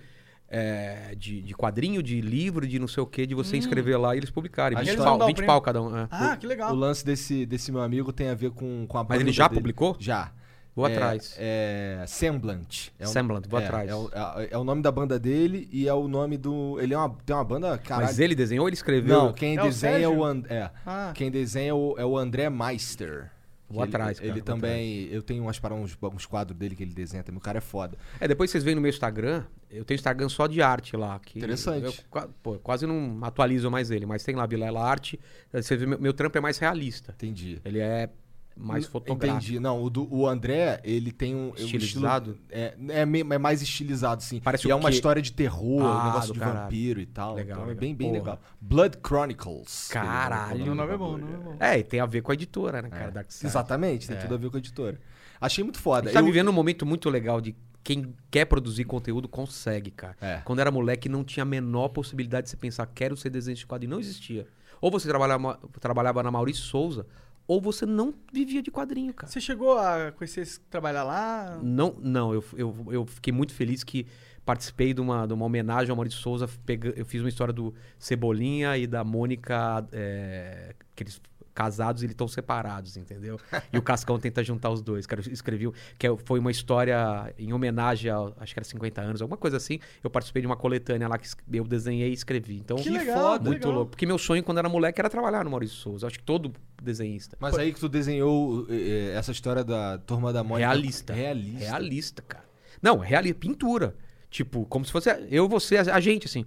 é, 0.47 1.13
de, 1.17 1.41
de 1.41 1.53
quadrinho, 1.53 2.01
de 2.03 2.19
livro, 2.21 2.67
de 2.67 2.77
não 2.79 2.87
sei 2.87 3.01
o 3.03 3.05
quê, 3.05 3.25
de 3.25 3.33
você 3.35 3.57
inscrever 3.57 3.99
lá 3.99 4.15
e 4.15 4.19
eles 4.19 4.29
publicarem. 4.29 4.77
A 4.77 4.81
20 4.81 4.89
história- 4.89 5.05
pau, 5.11 5.13
Hum. 5.13 5.17
Eles 5.17 5.23
o 5.23 5.27
20 5.27 5.35
prêmio. 5.37 5.47
pau 5.53 5.61
cada 5.61 5.81
um. 5.81 5.97
é. 5.97 6.07
Ah, 6.11 6.37
que 6.37 6.45
legal. 6.47 6.71
O 6.73 6.75
lance 6.75 7.05
desse, 7.05 7.45
desse 7.45 7.71
meu 7.71 7.81
amigo 7.81 8.11
tem 8.13 8.29
a 8.29 8.33
ver 8.35 8.51
com, 8.51 8.85
com 8.87 8.97
a 8.97 9.03
Mas 9.07 9.19
ele 9.21 9.31
já 9.31 9.47
dele. 9.47 9.59
publicou? 9.59 9.95
Já. 9.99 10.31
Vou 10.75 10.87
É- 10.87 10.91
atrás. 10.93 11.35
É 11.37 12.03
Semblant. 12.07 12.89
É 12.97 13.03
o- 13.05 13.07
Semblant, 13.07 13.45
vou 13.49 13.59
é, 13.59 13.65
atrás. 13.65 13.89
É, 13.89 13.95
o- 13.95 14.09
é- 14.13 14.47
é 14.51 14.57
o 14.57 14.63
nome 14.63 14.81
da 14.81 14.91
banda 14.91 15.19
dele 15.19 15.67
e 15.71 15.87
é 15.87 15.93
o 15.93 16.07
nome 16.07 16.37
do. 16.37 16.79
Ele 16.79 16.93
é 16.93 16.97
uma, 16.97 17.09
tem 17.25 17.35
uma 17.35 17.43
banda. 17.43 17.77
Caralho. 17.77 18.07
Mas 18.07 18.19
ele 18.19 18.33
desenhou 18.35 18.63
ou 18.63 18.69
ele 18.69 18.75
escreveu? 18.75 19.17
Não, 19.17 19.33
quem 19.33 19.57
É 19.57 19.61
o 19.61 19.65
desenha 19.65 19.93
é 19.93 19.99
Sérgio? 20.01 20.17
o, 20.19 20.23
And- 20.25 20.43
é, 20.49 20.69
Ah. 20.85 21.11
quem 21.13 21.29
desenha 21.29 21.71
é 21.71 21.73
o, 21.73 21.95
é 21.97 22.05
o 22.05 22.17
André 22.17 22.49
Meister. 22.49 23.29
Vou 23.69 23.83
Ele- 23.85 23.89
atrás, 23.89 24.19
cara, 24.19 24.29
Ele 24.31 24.41
vou 24.41 24.43
também. 24.43 25.07
Eu 25.11 25.21
tenho 25.21 25.43
umas, 25.43 25.57
para 25.57 25.73
uns, 25.73 25.97
uns 26.01 26.25
quadros 26.25 26.57
dele 26.57 26.75
que 26.75 26.83
ele 26.83 26.93
desenha 26.93 27.23
também. 27.23 27.37
O 27.37 27.41
cara 27.41 27.59
é 27.59 27.61
foda. 27.61 27.97
É, 28.19 28.27
depois 28.27 28.51
vocês 28.51 28.65
veem 28.65 28.75
no 28.75 28.81
meu 28.81 28.89
Instagram, 28.89 29.45
eu 29.69 29.85
tenho 29.85 29.95
Instagram 29.95 30.27
só 30.27 30.45
de 30.45 30.61
arte 30.61 30.97
lá. 30.97 31.17
Que 31.19 31.37
Interessante. 31.39 31.85
Eu, 31.85 32.29
pô, 32.43 32.59
quase 32.59 32.85
não 32.85 33.19
atualizo 33.21 33.71
mais 33.71 33.89
ele, 33.89 34.05
mas 34.05 34.23
tem 34.25 34.35
lá 34.35 34.45
Vilela 34.45 34.81
Arte. 34.83 35.17
Você 35.53 35.77
vê, 35.77 35.85
meu, 35.85 35.99
meu 35.99 36.13
trampo 36.13 36.37
é 36.37 36.41
mais 36.41 36.57
realista. 36.57 37.13
Entendi. 37.17 37.61
Ele 37.63 37.79
é 37.79 38.09
mais 38.55 38.85
fotográfico. 38.85 39.37
Entendi. 39.37 39.59
Não, 39.59 39.81
o, 39.83 39.89
do, 39.89 40.07
o 40.13 40.27
André, 40.27 40.79
ele 40.83 41.11
tem 41.11 41.35
um. 41.35 41.51
um 41.51 41.55
Estilizado? 41.55 42.31
estilo- 42.31 42.47
é, 42.51 42.75
é, 42.89 43.01
é 43.33 43.37
mais 43.37 43.61
estilizado, 43.61 44.21
sim. 44.23 44.39
Parece 44.39 44.65
e 44.67 44.69
o 44.69 44.71
é 44.71 44.75
uma 44.75 44.89
quê? 44.89 44.95
história 44.95 45.21
de 45.21 45.31
terror, 45.31 45.81
Ah, 45.83 46.01
um 46.01 46.05
negócio 46.07 46.33
de 46.33 46.39
caralho. 46.39 46.59
vampiro 46.65 46.99
e 47.01 47.05
tal. 47.05 47.35
Legal, 47.35 47.51
então 47.57 47.63
é 47.63 47.67
legal. 47.67 47.79
bem, 47.79 47.95
bem 47.95 48.07
Porra. 48.09 48.19
legal. 48.19 48.39
Blood 48.59 48.97
Chronicles. 49.05 49.87
Caralho. 49.91 50.71
O 50.71 50.75
nome 50.75 50.93
é 50.93 50.97
bom, 50.97 51.13
o 51.13 51.17
nome 51.17 51.33
é 51.33 51.37
bom. 51.37 51.55
É, 51.59 51.79
e 51.79 51.83
tem 51.83 51.99
a 51.99 52.05
ver 52.05 52.21
com 52.21 52.31
a 52.31 52.33
editora, 52.35 52.81
né, 52.81 52.89
cara? 52.89 53.03
É, 53.05 53.11
Darkseid. 53.11 53.45
Exatamente, 53.51 54.07
tem 54.07 54.17
É. 54.17 54.19
tudo 54.19 54.35
a 54.35 54.37
ver 54.37 54.49
com 54.49 54.57
a 54.57 54.59
editora. 54.59 54.99
Achei 55.39 55.63
muito 55.63 55.79
A 55.79 55.81
foda. 55.81 56.03
gente 56.05 56.13
tá 56.13 56.19
Eu- 56.19 56.25
vivendo 56.25 56.49
um 56.49 56.53
momento 56.53 56.85
muito 56.85 57.09
legal 57.09 57.41
de 57.41 57.55
quem 57.83 58.13
quer 58.29 58.45
produzir 58.45 58.83
conteúdo 58.83 59.27
consegue, 59.27 59.89
cara. 59.89 60.15
É. 60.21 60.41
Quando 60.45 60.59
era 60.59 60.69
moleque, 60.69 61.09
não 61.09 61.23
tinha 61.23 61.41
a 61.41 61.45
menor 61.45 61.89
possibilidade 61.89 62.43
de 62.45 62.51
você 62.51 62.57
pensar, 62.57 62.85
quero 62.85 63.17
ser 63.17 63.31
desenhista 63.31 63.63
de 63.63 63.67
quadrinho. 63.67 63.89
Não 63.91 63.99
existia. 63.99 64.47
Ou 64.79 64.91
você 64.91 65.07
trabalhava, 65.07 65.59
trabalhava 65.79 66.21
na 66.21 66.29
Maurício 66.29 66.63
Souza, 66.63 67.07
ou 67.47 67.59
você 67.61 67.85
não 67.85 68.13
vivia 68.31 68.61
de 68.61 68.71
quadrinho, 68.71 69.13
cara. 69.13 69.31
Você 69.31 69.41
chegou 69.41 69.77
a 69.77 70.11
conhecer 70.11 70.41
esse 70.41 70.59
trabalhar 70.61 71.03
lá? 71.03 71.59
Não, 71.61 71.95
não 72.01 72.33
eu, 72.33 72.43
eu, 72.55 72.75
eu 72.91 73.05
fiquei 73.05 73.33
muito 73.33 73.53
feliz 73.53 73.83
que 73.83 74.05
participei 74.45 74.93
de 74.93 75.01
uma, 75.01 75.25
de 75.27 75.33
uma 75.33 75.45
homenagem 75.45 75.89
ao 75.91 75.95
Maurício 75.95 76.19
Souza. 76.19 76.47
pega- 76.65 76.93
eu 76.95 77.05
fiz 77.05 77.21
uma 77.21 77.29
história 77.29 77.53
do 77.53 77.73
Cebolinha 77.99 78.77
e 78.77 78.87
da 78.87 79.03
Mônica, 79.03 79.87
é, 79.91 80.73
que 80.95 81.03
eles 81.03 81.21
casados 81.53 82.01
e 82.01 82.05
eles 82.05 82.13
estão 82.13 82.27
separados, 82.27 82.97
entendeu? 82.97 83.39
E 83.73 83.77
o 83.77 83.81
Cascão 83.81 84.17
tenta 84.19 84.43
juntar 84.43 84.69
os 84.69 84.81
dois. 84.81 85.05
Cara, 85.05 85.21
eu 85.25 85.31
escrevi, 85.33 85.67
o- 85.67 85.73
que 85.97 86.07
é- 86.07 86.17
foi 86.25 86.39
uma 86.39 86.51
história 86.51 87.33
em 87.37 87.51
homenagem 87.53 88.09
ao, 88.11 88.33
acho 88.39 88.53
que 88.53 88.59
era 88.59 88.65
50 88.65 89.01
anos, 89.01 89.21
alguma 89.21 89.37
coisa 89.37 89.57
assim. 89.57 89.79
Eu 90.03 90.09
participei 90.09 90.41
de 90.41 90.45
uma 90.47 90.55
coletânea 90.55 91.07
lá 91.07 91.17
que 91.17 91.27
eu 91.53 91.63
desenhei 91.65 92.09
e 92.09 92.13
escrevi. 92.13 92.57
Então, 92.57 92.77
Que 92.77 92.89
legal, 92.89 93.37
que 93.39 93.45
muito 93.45 93.59
legal. 93.59 93.71
louco. 93.71 93.91
Porque 93.91 94.05
meu 94.05 94.17
sonho 94.17 94.43
quando 94.43 94.57
era 94.59 94.69
moleque 94.69 94.99
era 95.01 95.09
trabalhar 95.09 95.43
no 95.43 95.51
Maurício 95.51 95.75
Souza. 95.77 96.07
Acho 96.07 96.17
que 96.19 96.25
todo 96.25 96.53
desenhista. 96.81 97.37
Mas 97.39 97.57
aí 97.57 97.73
que 97.73 97.79
tu 97.79 97.89
desenhou 97.89 98.65
eh, 98.69 98.73
eh, 98.73 99.17
essa 99.17 99.31
história 99.31 99.63
da 99.63 99.97
Turma 99.99 100.31
da 100.33 100.43
Mônica. 100.43 100.67
Realista. 100.67 101.13
Realista. 101.13 101.59
Realista, 101.59 102.21
cara. 102.21 102.45
Não, 102.81 102.97
realista. 102.97 103.39
Pintura. 103.39 103.95
Tipo, 104.29 104.65
como 104.65 104.85
se 104.85 104.91
fosse 104.91 105.09
eu, 105.29 105.47
você, 105.49 105.77
a, 105.77 105.95
a 105.95 105.99
gente, 105.99 106.25
assim. 106.25 106.45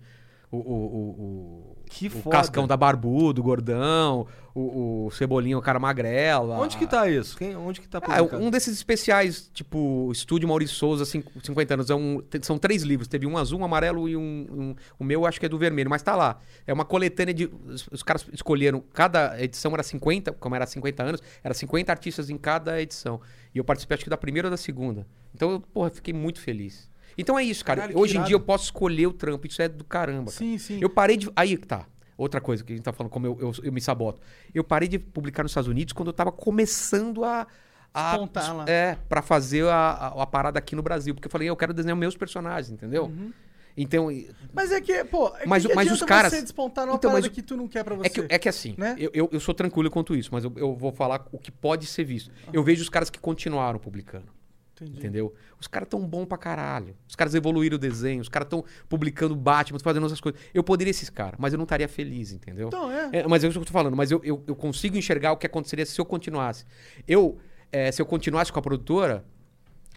O, 0.50 0.56
o, 0.56 0.60
o, 0.60 1.10
o, 1.10 1.76
Que 1.96 2.08
o 2.08 2.10
foda. 2.10 2.36
Cascão 2.36 2.66
da 2.66 2.76
Barbudo, 2.76 3.40
o 3.40 3.44
Gordão, 3.44 4.26
o, 4.54 5.06
o 5.06 5.10
Cebolinha, 5.12 5.56
o 5.56 5.62
cara 5.62 5.78
magrelo. 5.78 6.52
a- 6.52 6.58
Onde 6.58 6.76
que 6.76 6.86
tá 6.86 7.08
isso? 7.08 7.36
Quem, 7.36 7.54
onde 7.54 7.80
que 7.80 7.86
tá 7.88 7.98
Ah, 7.98 8.00
publicado? 8.00 8.42
um 8.42 8.50
desses 8.50 8.74
especiais, 8.76 9.48
tipo, 9.54 10.10
Estúdio 10.10 10.48
Maurício 10.48 10.74
Souza, 10.76 11.04
cin- 11.04 11.22
50 11.42 11.74
anos. 11.74 11.90
É 11.90 11.94
um, 11.94 12.20
são 12.42 12.58
três 12.58 12.82
livros. 12.82 13.06
Teve 13.06 13.26
um 13.26 13.38
azul, 13.38 13.60
um 13.60 13.64
amarelo 13.64 14.08
e 14.08 14.16
um, 14.16 14.20
um- 14.50 14.74
O 14.98 15.04
meu 15.04 15.24
acho 15.24 15.38
que 15.38 15.46
é 15.46 15.48
do 15.48 15.56
vermelho, 15.58 15.88
mas 15.88 16.02
tá 16.02 16.16
lá. 16.16 16.40
É 16.66 16.72
uma 16.72 16.84
coletânea 16.84 17.32
de. 17.32 17.46
Os, 17.66 17.86
os 17.92 18.02
caras 18.02 18.26
escolheram. 18.32 18.82
Cada 18.92 19.40
edição 19.40 19.72
era 19.72 19.82
50, 19.82 20.32
como 20.32 20.54
era 20.56 20.66
50 20.66 21.02
anos, 21.02 21.22
era 21.42 21.54
50 21.54 21.92
artistas 21.92 22.28
em 22.28 22.36
cada 22.36 22.80
edição. 22.82 23.20
E 23.54 23.58
eu 23.58 23.64
participei, 23.64 23.94
acho 23.94 24.04
que 24.04 24.10
da 24.10 24.16
primeira 24.16 24.48
ou 24.48 24.50
da 24.50 24.56
segunda. 24.56 25.06
Então, 25.32 25.50
eu, 25.52 25.60
porra, 25.60 25.90
fiquei 25.90 26.12
muito 26.12 26.40
feliz. 26.40 26.88
Então 27.16 27.38
é 27.38 27.44
isso, 27.44 27.64
cara. 27.64 27.80
Caralho, 27.82 27.94
que 27.96 28.00
Hoje 28.00 28.16
em 28.18 28.22
dia 28.24 28.34
eu 28.34 28.40
posso 28.40 28.64
escolher 28.64 29.06
o 29.06 29.12
trampo. 29.12 29.46
Isso 29.46 29.60
é 29.62 29.68
do 29.68 29.84
caramba. 29.84 30.26
cara. 30.32 30.36
Sim, 30.36 30.58
sim. 30.58 30.78
Eu 30.80 30.90
parei 30.90 31.16
de. 31.16 31.30
Aí 31.36 31.56
que 31.56 31.66
tá. 31.66 31.86
Outra 32.16 32.40
coisa 32.40 32.62
que 32.62 32.72
a 32.72 32.76
gente 32.76 32.84
tá 32.84 32.92
falando, 32.92 33.10
como 33.10 33.26
eu, 33.26 33.36
eu, 33.40 33.52
eu 33.64 33.72
me 33.72 33.80
saboto. 33.80 34.20
Eu 34.54 34.62
parei 34.62 34.88
de 34.88 34.98
publicar 34.98 35.42
nos 35.42 35.50
Estados 35.50 35.68
Unidos 35.68 35.92
quando 35.92 36.08
eu 36.08 36.12
tava 36.12 36.30
começando 36.30 37.24
a. 37.24 37.46
a 37.92 38.10
Despontar 38.12 38.56
lá. 38.56 38.64
É, 38.68 38.96
pra 39.08 39.20
fazer 39.22 39.64
a, 39.66 39.74
a, 39.90 40.22
a 40.22 40.26
parada 40.26 40.58
aqui 40.58 40.76
no 40.76 40.82
Brasil. 40.82 41.14
Porque 41.14 41.26
eu 41.26 41.30
falei, 41.30 41.48
eu 41.48 41.56
quero 41.56 41.74
desenhar 41.74 41.96
meus 41.96 42.16
personagens, 42.16 42.70
entendeu? 42.70 43.06
Uhum. 43.06 43.32
Então, 43.76 44.08
Mas 44.52 44.70
é 44.70 44.80
que, 44.80 45.02
pô, 45.04 45.34
é 45.36 45.46
Mas 45.46 45.62
que 45.62 45.66
o- 45.66 45.70
que 45.70 45.74
mas 45.74 45.90
os 45.90 46.00
caras- 46.04 46.32
você 46.32 46.40
despontar 46.40 46.86
numa 46.86 46.94
Então, 46.94 47.10
mas 47.10 47.22
parada 47.22 47.32
o- 47.32 47.34
que 47.34 47.42
tu 47.42 47.56
não 47.56 47.66
quer 47.66 47.82
pra 47.82 47.96
você. 47.96 48.06
é 48.06 48.08
que, 48.08 48.34
é 48.34 48.38
que 48.38 48.48
assim, 48.48 48.72
né? 48.78 48.94
eu, 48.96 49.10
eu, 49.12 49.28
eu 49.32 49.40
sou 49.40 49.52
tranquilo 49.52 49.90
quanto 49.90 50.14
isso, 50.14 50.28
mas 50.30 50.44
eu, 50.44 50.52
eu 50.56 50.76
vou 50.76 50.92
falar 50.92 51.26
o 51.32 51.38
que 51.40 51.50
pode 51.50 51.84
ser 51.86 52.04
visto. 52.04 52.30
Eu 52.52 52.62
vejo 52.62 52.82
os 52.82 52.88
caras 52.88 53.10
que 53.10 53.18
continuaram 53.18 53.80
publicando. 53.80 54.26
Entendi. 54.74 54.98
Entendeu? 54.98 55.32
Os 55.60 55.68
caras 55.68 55.88
tão 55.88 56.00
bom 56.00 56.26
pra 56.26 56.36
caralho. 56.36 56.96
Os 57.08 57.14
caras 57.14 57.34
evoluíram 57.34 57.76
o 57.76 57.78
desenho, 57.78 58.20
os 58.20 58.28
caras 58.28 58.48
tão 58.48 58.64
publicando 58.88 59.36
Batman, 59.36 59.78
fazendo 59.78 60.02
outras 60.02 60.20
coisas. 60.20 60.40
Eu 60.52 60.64
poderia 60.64 60.92
ser 60.92 61.04
esse 61.04 61.12
cara, 61.12 61.36
mas 61.38 61.52
eu 61.52 61.56
não 61.56 61.64
estaria 61.64 61.88
feliz, 61.88 62.32
entendeu? 62.32 62.68
Então, 62.68 62.90
é. 62.90 63.10
É, 63.12 63.28
mas 63.28 63.44
é 63.44 63.46
isso 63.46 63.58
que 63.58 63.62
eu 63.62 63.66
tô 63.66 63.72
falando, 63.72 63.96
mas 63.96 64.10
eu, 64.10 64.20
eu, 64.24 64.42
eu 64.46 64.56
consigo 64.56 64.96
enxergar 64.96 65.32
o 65.32 65.36
que 65.36 65.46
aconteceria 65.46 65.86
se 65.86 66.00
eu 66.00 66.04
continuasse. 66.04 66.64
Eu, 67.06 67.38
é, 67.70 67.92
se 67.92 68.02
eu 68.02 68.06
continuasse 68.06 68.52
com 68.52 68.58
a 68.58 68.62
produtora, 68.62 69.24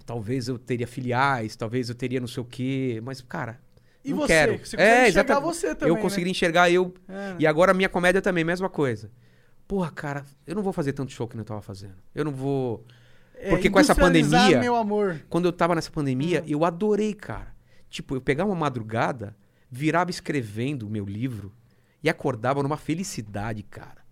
talvez 0.05 0.47
eu 0.47 0.59
teria 0.59 0.87
filiais, 0.87 1.55
talvez 1.55 1.89
eu 1.89 1.95
teria 1.95 2.19
não 2.19 2.27
sei 2.27 2.41
o 2.41 2.45
quê, 2.45 3.01
mas, 3.03 3.19
cara. 3.21 3.59
E 4.05 4.11
não 4.11 4.19
você? 4.19 4.27
quero. 4.27 4.57
Você 4.59 4.77
é, 4.77 4.79
enxergar 4.79 5.07
exatamente. 5.07 5.43
você 5.43 5.75
também, 5.75 5.89
Eu 5.89 5.95
né? 5.95 6.01
conseguiria 6.01 6.31
enxergar 6.31 6.71
eu. 6.71 6.93
É. 7.09 7.35
E 7.39 7.47
agora 7.47 7.71
a 7.71 7.73
minha 7.73 7.89
comédia 7.89 8.21
também, 8.21 8.43
mesma 8.43 8.69
coisa. 8.69 9.11
Porra, 9.67 9.91
cara, 9.91 10.25
eu 10.45 10.55
não 10.55 10.63
vou 10.63 10.71
fazer 10.71 10.93
tanto 10.93 11.11
show 11.11 11.27
que 11.27 11.37
eu 11.37 11.43
tava 11.43 11.61
fazendo. 11.61 11.95
Eu 12.15 12.23
não 12.23 12.31
vou. 12.31 12.85
É, 13.39 13.49
Porque 13.49 13.69
com 13.69 13.79
essa 13.79 13.93
pandemia- 13.95 14.59
meu 14.59 14.75
amor. 14.75 15.21
Quando 15.29 15.45
eu 15.45 15.51
tava 15.51 15.75
nessa 15.75 15.89
Hum. 15.89 15.93
pandemia, 15.95 16.43
eu 16.47 16.65
adorei, 16.65 17.13
cara. 17.13 17.55
Tipo, 17.89 18.15
eu 18.15 18.21
pegava 18.21 18.49
uma 18.49 18.55
madrugada, 18.55 19.35
virava 19.69 20.09
escrevendo 20.09 20.87
o 20.87 20.89
meu 20.89 21.05
livro 21.05 21.53
e 22.03 22.09
acordava 22.09 22.61
numa 22.63 22.77
felicidade, 22.77 23.63
cara. 23.63 24.05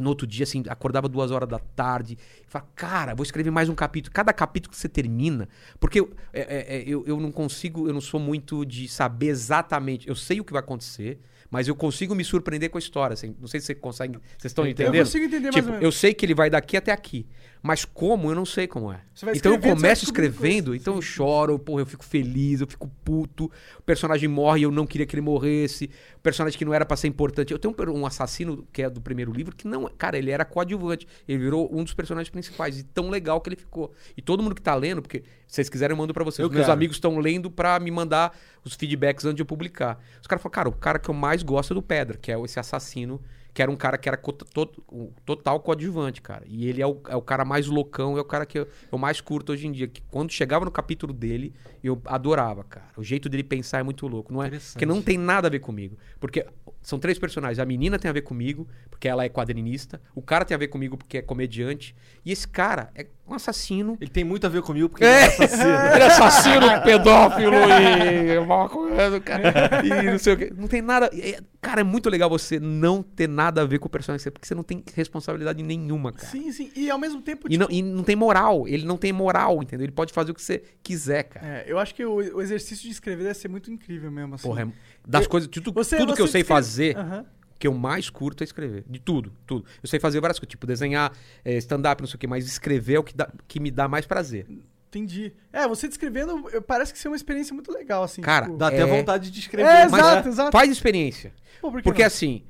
No 0.00 0.08
outro 0.08 0.26
dia, 0.26 0.44
assim, 0.44 0.62
acordava 0.70 1.06
duas 1.06 1.30
horas 1.30 1.46
da 1.48 1.58
tarde. 1.58 2.14
E 2.14 2.46
falava, 2.48 2.70
cara, 2.74 3.14
vou 3.14 3.22
escrever 3.22 3.50
mais 3.50 3.68
um 3.68 3.74
capítulo. 3.74 4.10
Cada 4.14 4.32
capítulo 4.32 4.72
que 4.72 4.78
você 4.78 4.88
termina. 4.88 5.46
Porque 5.78 6.00
eu, 6.00 6.10
é, 6.32 6.40
é, 6.40 6.76
é, 6.78 6.84
eu, 6.86 7.04
eu 7.06 7.20
não 7.20 7.30
consigo, 7.30 7.86
eu 7.86 7.92
não 7.92 8.00
sou 8.00 8.18
muito 8.18 8.64
de 8.64 8.88
saber 8.88 9.26
exatamente. 9.26 10.08
Eu 10.08 10.14
sei 10.14 10.40
o 10.40 10.44
que 10.44 10.52
vai 10.52 10.60
acontecer, 10.60 11.20
mas 11.50 11.68
eu 11.68 11.76
consigo 11.76 12.14
me 12.14 12.24
surpreender 12.24 12.70
com 12.70 12.78
a 12.78 12.80
história. 12.80 13.12
assim. 13.12 13.36
não 13.38 13.46
sei 13.46 13.60
se 13.60 13.66
você 13.66 13.74
consegue. 13.74 14.14
Vocês 14.38 14.50
estão 14.50 14.66
entendendo? 14.66 14.94
Eu 14.94 15.04
consigo 15.04 15.24
entender 15.26 15.42
mais 15.42 15.54
Tipo, 15.56 15.66
ou 15.68 15.72
menos. 15.74 15.84
eu 15.84 15.92
sei 15.92 16.14
que 16.14 16.24
ele 16.24 16.34
vai 16.34 16.48
daqui 16.48 16.74
até 16.78 16.90
aqui. 16.90 17.26
Mas 17.62 17.84
como, 17.84 18.28
eu 18.28 18.34
não 18.34 18.44
sei 18.44 18.66
como 18.66 18.92
é. 18.92 19.00
Então 19.34 19.52
eu 19.52 19.60
começo 19.60 20.04
escrevendo, 20.04 20.74
então 20.74 20.96
eu 20.96 21.02
choro, 21.02 21.56
porra, 21.60 21.82
eu 21.82 21.86
fico 21.86 22.04
feliz, 22.04 22.60
eu 22.60 22.66
fico 22.66 22.90
puto. 23.04 23.44
O 23.78 23.82
personagem 23.82 24.28
morre 24.28 24.60
e 24.60 24.62
eu 24.64 24.72
não 24.72 24.84
queria 24.84 25.06
que 25.06 25.14
ele 25.14 25.22
morresse. 25.22 25.88
O 26.16 26.20
personagem 26.20 26.58
que 26.58 26.64
não 26.64 26.74
era 26.74 26.84
pra 26.84 26.96
ser 26.96 27.06
importante. 27.06 27.52
Eu 27.52 27.58
tenho 27.60 27.72
um 27.72 28.02
um 28.02 28.06
assassino 28.06 28.66
que 28.72 28.82
é 28.82 28.90
do 28.90 29.00
primeiro 29.00 29.32
livro 29.32 29.54
que 29.54 29.68
não. 29.68 29.88
Cara, 29.96 30.18
ele 30.18 30.32
era 30.32 30.44
coadjuvante. 30.44 31.06
Ele 31.28 31.38
virou 31.38 31.72
um 31.72 31.84
dos 31.84 31.94
personagens 31.94 32.30
principais. 32.30 32.80
E 32.80 32.82
tão 32.82 33.08
legal 33.08 33.40
que 33.40 33.48
ele 33.48 33.56
ficou. 33.56 33.92
E 34.16 34.22
todo 34.22 34.42
mundo 34.42 34.56
que 34.56 34.62
tá 34.62 34.74
lendo, 34.74 35.00
porque 35.00 35.20
se 35.46 35.54
vocês 35.54 35.68
quiserem, 35.68 35.92
eu 35.94 35.98
mando 35.98 36.12
pra 36.12 36.24
vocês. 36.24 36.40
Eu 36.40 36.46
Os 36.48 36.52
meus 36.52 36.64
quero. 36.64 36.72
amigos 36.72 36.96
estão 36.96 37.16
lendo 37.18 37.48
pra 37.48 37.78
me 37.78 37.92
mandar 37.92 38.36
os 38.64 38.74
feedbacks 38.74 39.24
antes 39.24 39.36
de 39.36 39.42
eu 39.42 39.46
publicar. 39.46 40.02
Os 40.20 40.26
caras 40.26 40.42
falaram, 40.42 40.52
cara, 40.52 40.68
o 40.68 40.72
cara 40.72 40.98
que 40.98 41.08
eu 41.08 41.14
mais 41.14 41.44
gosto 41.44 41.72
é 41.72 41.74
do 41.74 41.82
Pedra, 41.82 42.18
que 42.18 42.32
é 42.32 42.40
esse 42.40 42.58
assassino, 42.58 43.20
que 43.54 43.60
era 43.60 43.70
um 43.70 43.76
cara 43.76 43.98
que 43.98 44.08
era 44.08 44.16
co- 44.16 44.32
to- 44.32 44.82
um 44.90 45.10
total 45.26 45.60
coadjuvante, 45.60 46.22
cara. 46.22 46.42
E 46.46 46.66
ele 46.66 46.80
é 46.80 46.86
o, 46.86 47.00
é 47.08 47.14
o 47.16 47.20
cara 47.22 47.44
mais 47.44 47.66
loucão, 47.66 48.16
é 48.16 48.20
o 48.20 48.24
cara 48.24 48.46
que 48.46 48.58
eu, 48.58 48.66
eu 48.90 48.96
mais 48.98 49.20
curto 49.20 49.52
hoje 49.52 49.66
em 49.66 49.72
dia. 49.72 49.86
Que 49.88 50.00
quando 50.10 50.30
chegava 50.32 50.64
no 50.64 50.70
capítulo 50.70 51.12
dele, 51.12 51.52
eu 51.84 52.00
adorava, 52.06 52.64
cara. 52.64 52.86
O 52.96 53.02
jeito 53.04 53.28
dele 53.28 53.42
pensar 53.44 53.78
é 53.80 53.82
muito 53.82 54.06
louco. 54.06 54.32
Não 54.32 54.42
é, 54.42 54.48
porque 54.50 54.86
não 54.86 55.02
tem 55.02 55.18
nada 55.18 55.48
a 55.48 55.50
ver 55.50 55.58
comigo. 55.58 55.98
Porque 56.18 56.46
são 56.80 56.98
três 56.98 57.18
personagens. 57.18 57.58
A 57.58 57.66
menina 57.66 57.98
tem 57.98 58.08
a 58.08 58.12
ver 58.12 58.22
comigo, 58.22 58.66
porque 58.90 59.06
ela 59.06 59.24
é 59.24 59.28
quadrinista. 59.28 60.00
O 60.14 60.22
cara 60.22 60.44
tem 60.44 60.54
a 60.54 60.58
ver 60.58 60.68
comigo, 60.68 60.96
porque 60.96 61.18
é 61.18 61.22
comediante. 61.22 61.94
E 62.24 62.32
esse 62.32 62.48
cara 62.48 62.90
é 62.94 63.06
um 63.26 63.34
assassino. 63.34 63.96
Ele 64.00 64.10
tem 64.10 64.24
muito 64.24 64.46
a 64.46 64.50
ver 64.50 64.62
comigo 64.62 64.88
porque 64.88 65.04
É. 65.04 65.08
ele 65.08 65.22
é 65.22 65.26
assassino. 65.26 65.62
Ele 65.94 66.02
é 66.02 66.06
assassino, 66.06 66.66
pedófilo 66.84 67.52
e 67.54 68.46
maconheiro, 68.46 69.20
cara. 69.20 69.52
E 69.84 70.10
não 70.10 70.18
sei 70.18 70.32
o 70.34 70.36
quê. 70.36 70.52
Não 70.56 70.68
tem 70.68 70.82
nada. 70.82 71.10
é- 71.14 71.40
Cara, 71.60 71.80
é 71.80 71.84
muito 71.84 72.10
legal 72.10 72.28
você 72.28 72.58
não 72.58 73.02
ter 73.04 73.28
nada 73.28 73.62
a 73.62 73.64
ver 73.64 73.78
com 73.78 73.86
o 73.86 73.90
personagem, 73.90 74.30
porque 74.32 74.46
você 74.48 74.54
não 74.54 74.64
tem 74.64 74.82
responsabilidade 74.94 75.62
nenhuma, 75.62 76.12
cara. 76.12 76.26
Sim, 76.26 76.50
sim. 76.50 76.70
E 76.74 76.90
ao 76.90 76.98
mesmo 76.98 77.22
tempo. 77.22 77.46
E, 77.48 77.56
não, 77.56 77.68
e 77.70 77.80
não 77.80 78.02
tem 78.02 78.16
moral. 78.16 78.66
Ele 78.66 78.84
não 78.84 78.96
tem 78.96 79.12
moral, 79.12 79.62
entendeu? 79.62 79.84
Ele 79.84 79.92
pode 79.92 80.12
fazer 80.12 80.32
o 80.32 80.34
que 80.34 80.42
você 80.42 80.60
quiser, 80.82 81.22
cara. 81.22 81.46
É, 81.46 81.64
eu 81.68 81.78
acho 81.78 81.94
que 81.94 82.04
o, 82.04 82.14
o 82.16 82.42
exercício 82.42 82.84
de 82.86 82.90
escrever 82.90 83.22
deve 83.22 83.34
ser 83.34 83.46
muito 83.48 83.70
incrível 83.70 84.10
mesmo. 84.10 84.34
Assim. 84.34 84.48
Porra, 84.48 84.62
é- 84.62 84.68
das 85.06 85.22
Eu- 85.24 85.30
coisas. 85.30 85.48
Tudo, 85.48 85.72
Você- 85.72 85.96
tudo 85.96 86.14
que 86.14 86.20
eu 86.22 86.26
você 86.26 86.32
sei 86.32 86.40
descreve- 86.42 86.60
fazer. 86.62 86.96
Aham. 86.98 87.24
O 87.62 87.64
que 87.64 87.68
eu 87.68 87.74
mais 87.74 88.10
curto 88.10 88.42
é 88.42 88.44
escrever. 88.44 88.84
De 88.88 88.98
tudo, 88.98 89.32
tudo. 89.46 89.64
Eu 89.82 89.88
sei 89.88 90.00
fazer 90.00 90.20
várias 90.20 90.38
coisas, 90.38 90.50
tipo 90.50 90.66
desenhar, 90.66 91.12
eh, 91.44 91.56
stand-up, 91.58 92.02
não 92.02 92.08
sei 92.08 92.16
o 92.16 92.18
quê, 92.18 92.26
mas 92.26 92.44
escrever 92.46 92.94
é 92.94 92.98
o 92.98 93.04
que, 93.04 93.14
dá- 93.14 93.30
que 93.46 93.60
me 93.60 93.70
dá 93.70 93.86
mais 93.86 94.04
prazer. 94.04 94.46
Entendi. 94.88 95.32
É, 95.52 95.66
você 95.68 95.86
descrevendo 95.88 96.42
parece 96.66 96.92
que 96.92 96.98
ser 96.98 97.08
uma 97.08 97.16
experiência 97.16 97.54
muito 97.54 97.70
legal, 97.72 98.02
assim. 98.02 98.20
Cara, 98.20 98.46
tipo- 98.46 98.58
Dá 98.58 98.66
até 98.66 98.80
É. 98.80 98.84
vontade 98.86 99.30
de 99.30 99.38
escrever. 99.40 99.68
É, 99.70 99.88
mas- 99.88 100.00
exato, 100.00 100.28
exato. 100.28 100.50
Faz 100.52 100.70
experiência. 100.70 101.32
Pô, 101.60 101.70
por 101.70 101.78
que 101.78 101.84
Porque 101.84 102.02
não? 102.02 102.06
assim. 102.08 102.42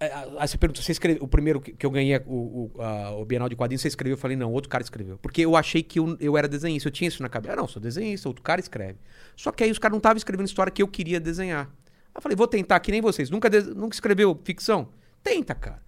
é, 0.00 0.12
Aí 0.38 0.48
você 0.48 0.56
pergunta, 0.56 0.80
você 0.80 0.92
escreveu, 0.92 1.22
o 1.22 1.28
primeiro 1.28 1.60
que 1.60 1.72
que 1.72 1.84
eu 1.86 1.90
ganhei 1.90 2.16
o, 2.26 2.70
o, 2.76 2.82
a- 2.82 3.10
o 3.16 3.24
Bienal 3.24 3.48
de 3.48 3.56
Quadrinhos, 3.56 3.82
você 3.82 3.88
escreveu? 3.88 4.14
Eu 4.14 4.18
falei, 4.18 4.36
não, 4.36 4.50
outro 4.52 4.68
cara 4.70 4.82
escreveu. 4.82 5.18
Porque 5.18 5.42
eu 5.42 5.54
achei 5.56 5.82
que 5.82 5.98
eu, 5.98 6.16
eu 6.18 6.36
era 6.38 6.48
desenhista, 6.48 6.88
eu 6.88 6.92
tinha 6.92 7.08
isso 7.08 7.22
na 7.22 7.28
cabeça. 7.28 7.52
Ah, 7.54 7.56
não, 7.56 7.68
sou 7.68 7.80
desenhista, 7.82 8.28
outro 8.28 8.42
cara 8.42 8.60
escreve. 8.60 8.98
Só 9.36 9.52
que 9.52 9.62
aí 9.62 9.70
os 9.70 9.78
caras 9.78 9.92
não 9.92 9.98
estavam 9.98 10.16
escrevendo 10.16 10.46
história 10.46 10.70
que 10.72 10.82
eu 10.82 10.88
queria 10.88 11.20
desenhar. 11.20 11.70
Eu 12.14 12.20
falei, 12.20 12.36
vou 12.36 12.46
tentar, 12.46 12.78
que 12.80 12.90
nem 12.90 13.00
vocês. 13.00 13.30
Nunca, 13.30 13.48
nunca 13.74 13.94
escreveu 13.94 14.38
ficção? 14.44 14.88
Tenta, 15.22 15.54
cara. 15.54 15.82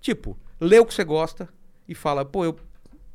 Tipo, 0.00 0.36
lê 0.60 0.78
o 0.78 0.84
que 0.84 0.94
você 0.94 1.04
gosta 1.04 1.48
e 1.88 1.94
fala, 1.94 2.24
pô, 2.24 2.44
eu, 2.44 2.56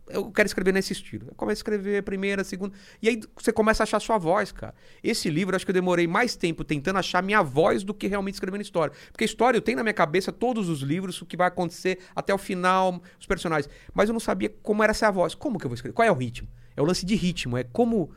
eu 0.07 0.31
quero 0.31 0.45
escrever 0.45 0.73
nesse 0.73 0.93
estilo. 0.93 1.27
Eu 1.27 1.35
começo 1.35 1.59
a 1.59 1.61
escrever 1.61 2.03
primeira, 2.03 2.43
segunda. 2.43 2.75
E 3.01 3.09
aí 3.09 3.21
você 3.35 3.51
começa 3.51 3.83
a 3.83 3.85
achar 3.85 3.99
sua 3.99 4.17
voz, 4.17 4.51
cara. 4.51 4.73
Esse 5.03 5.29
livro, 5.29 5.55
acho 5.55 5.65
que 5.65 5.71
eu 5.71 5.73
demorei 5.73 6.07
mais 6.07 6.35
tempo 6.35 6.63
tentando 6.63 6.97
achar 6.97 7.21
minha 7.23 7.41
voz 7.41 7.83
do 7.83 7.93
que 7.93 8.07
realmente 8.07 8.35
escrevendo 8.35 8.61
história. 8.61 8.93
Porque 9.11 9.25
história, 9.25 9.57
eu 9.57 9.61
tenho 9.61 9.77
na 9.77 9.83
minha 9.83 9.93
cabeça 9.93 10.31
todos 10.31 10.69
os 10.69 10.81
livros, 10.81 11.21
o 11.21 11.25
que 11.25 11.37
vai 11.37 11.47
acontecer 11.47 11.99
até 12.15 12.33
o 12.33 12.37
final, 12.37 13.01
os 13.19 13.25
personagens. 13.25 13.71
Mas 13.93 14.09
eu 14.09 14.13
não 14.13 14.19
sabia 14.19 14.53
como 14.61 14.83
era 14.83 14.91
essa 14.91 15.11
voz. 15.11 15.35
Como 15.35 15.59
que 15.59 15.65
eu 15.65 15.69
vou 15.69 15.75
escrever? 15.75 15.93
Qual 15.93 16.07
é 16.07 16.11
o 16.11 16.15
ritmo? 16.15 16.47
É 16.75 16.81
o 16.81 16.85
lance 16.85 17.05
de 17.05 17.15
ritmo. 17.15 17.57
É 17.57 17.63
como. 17.63 18.11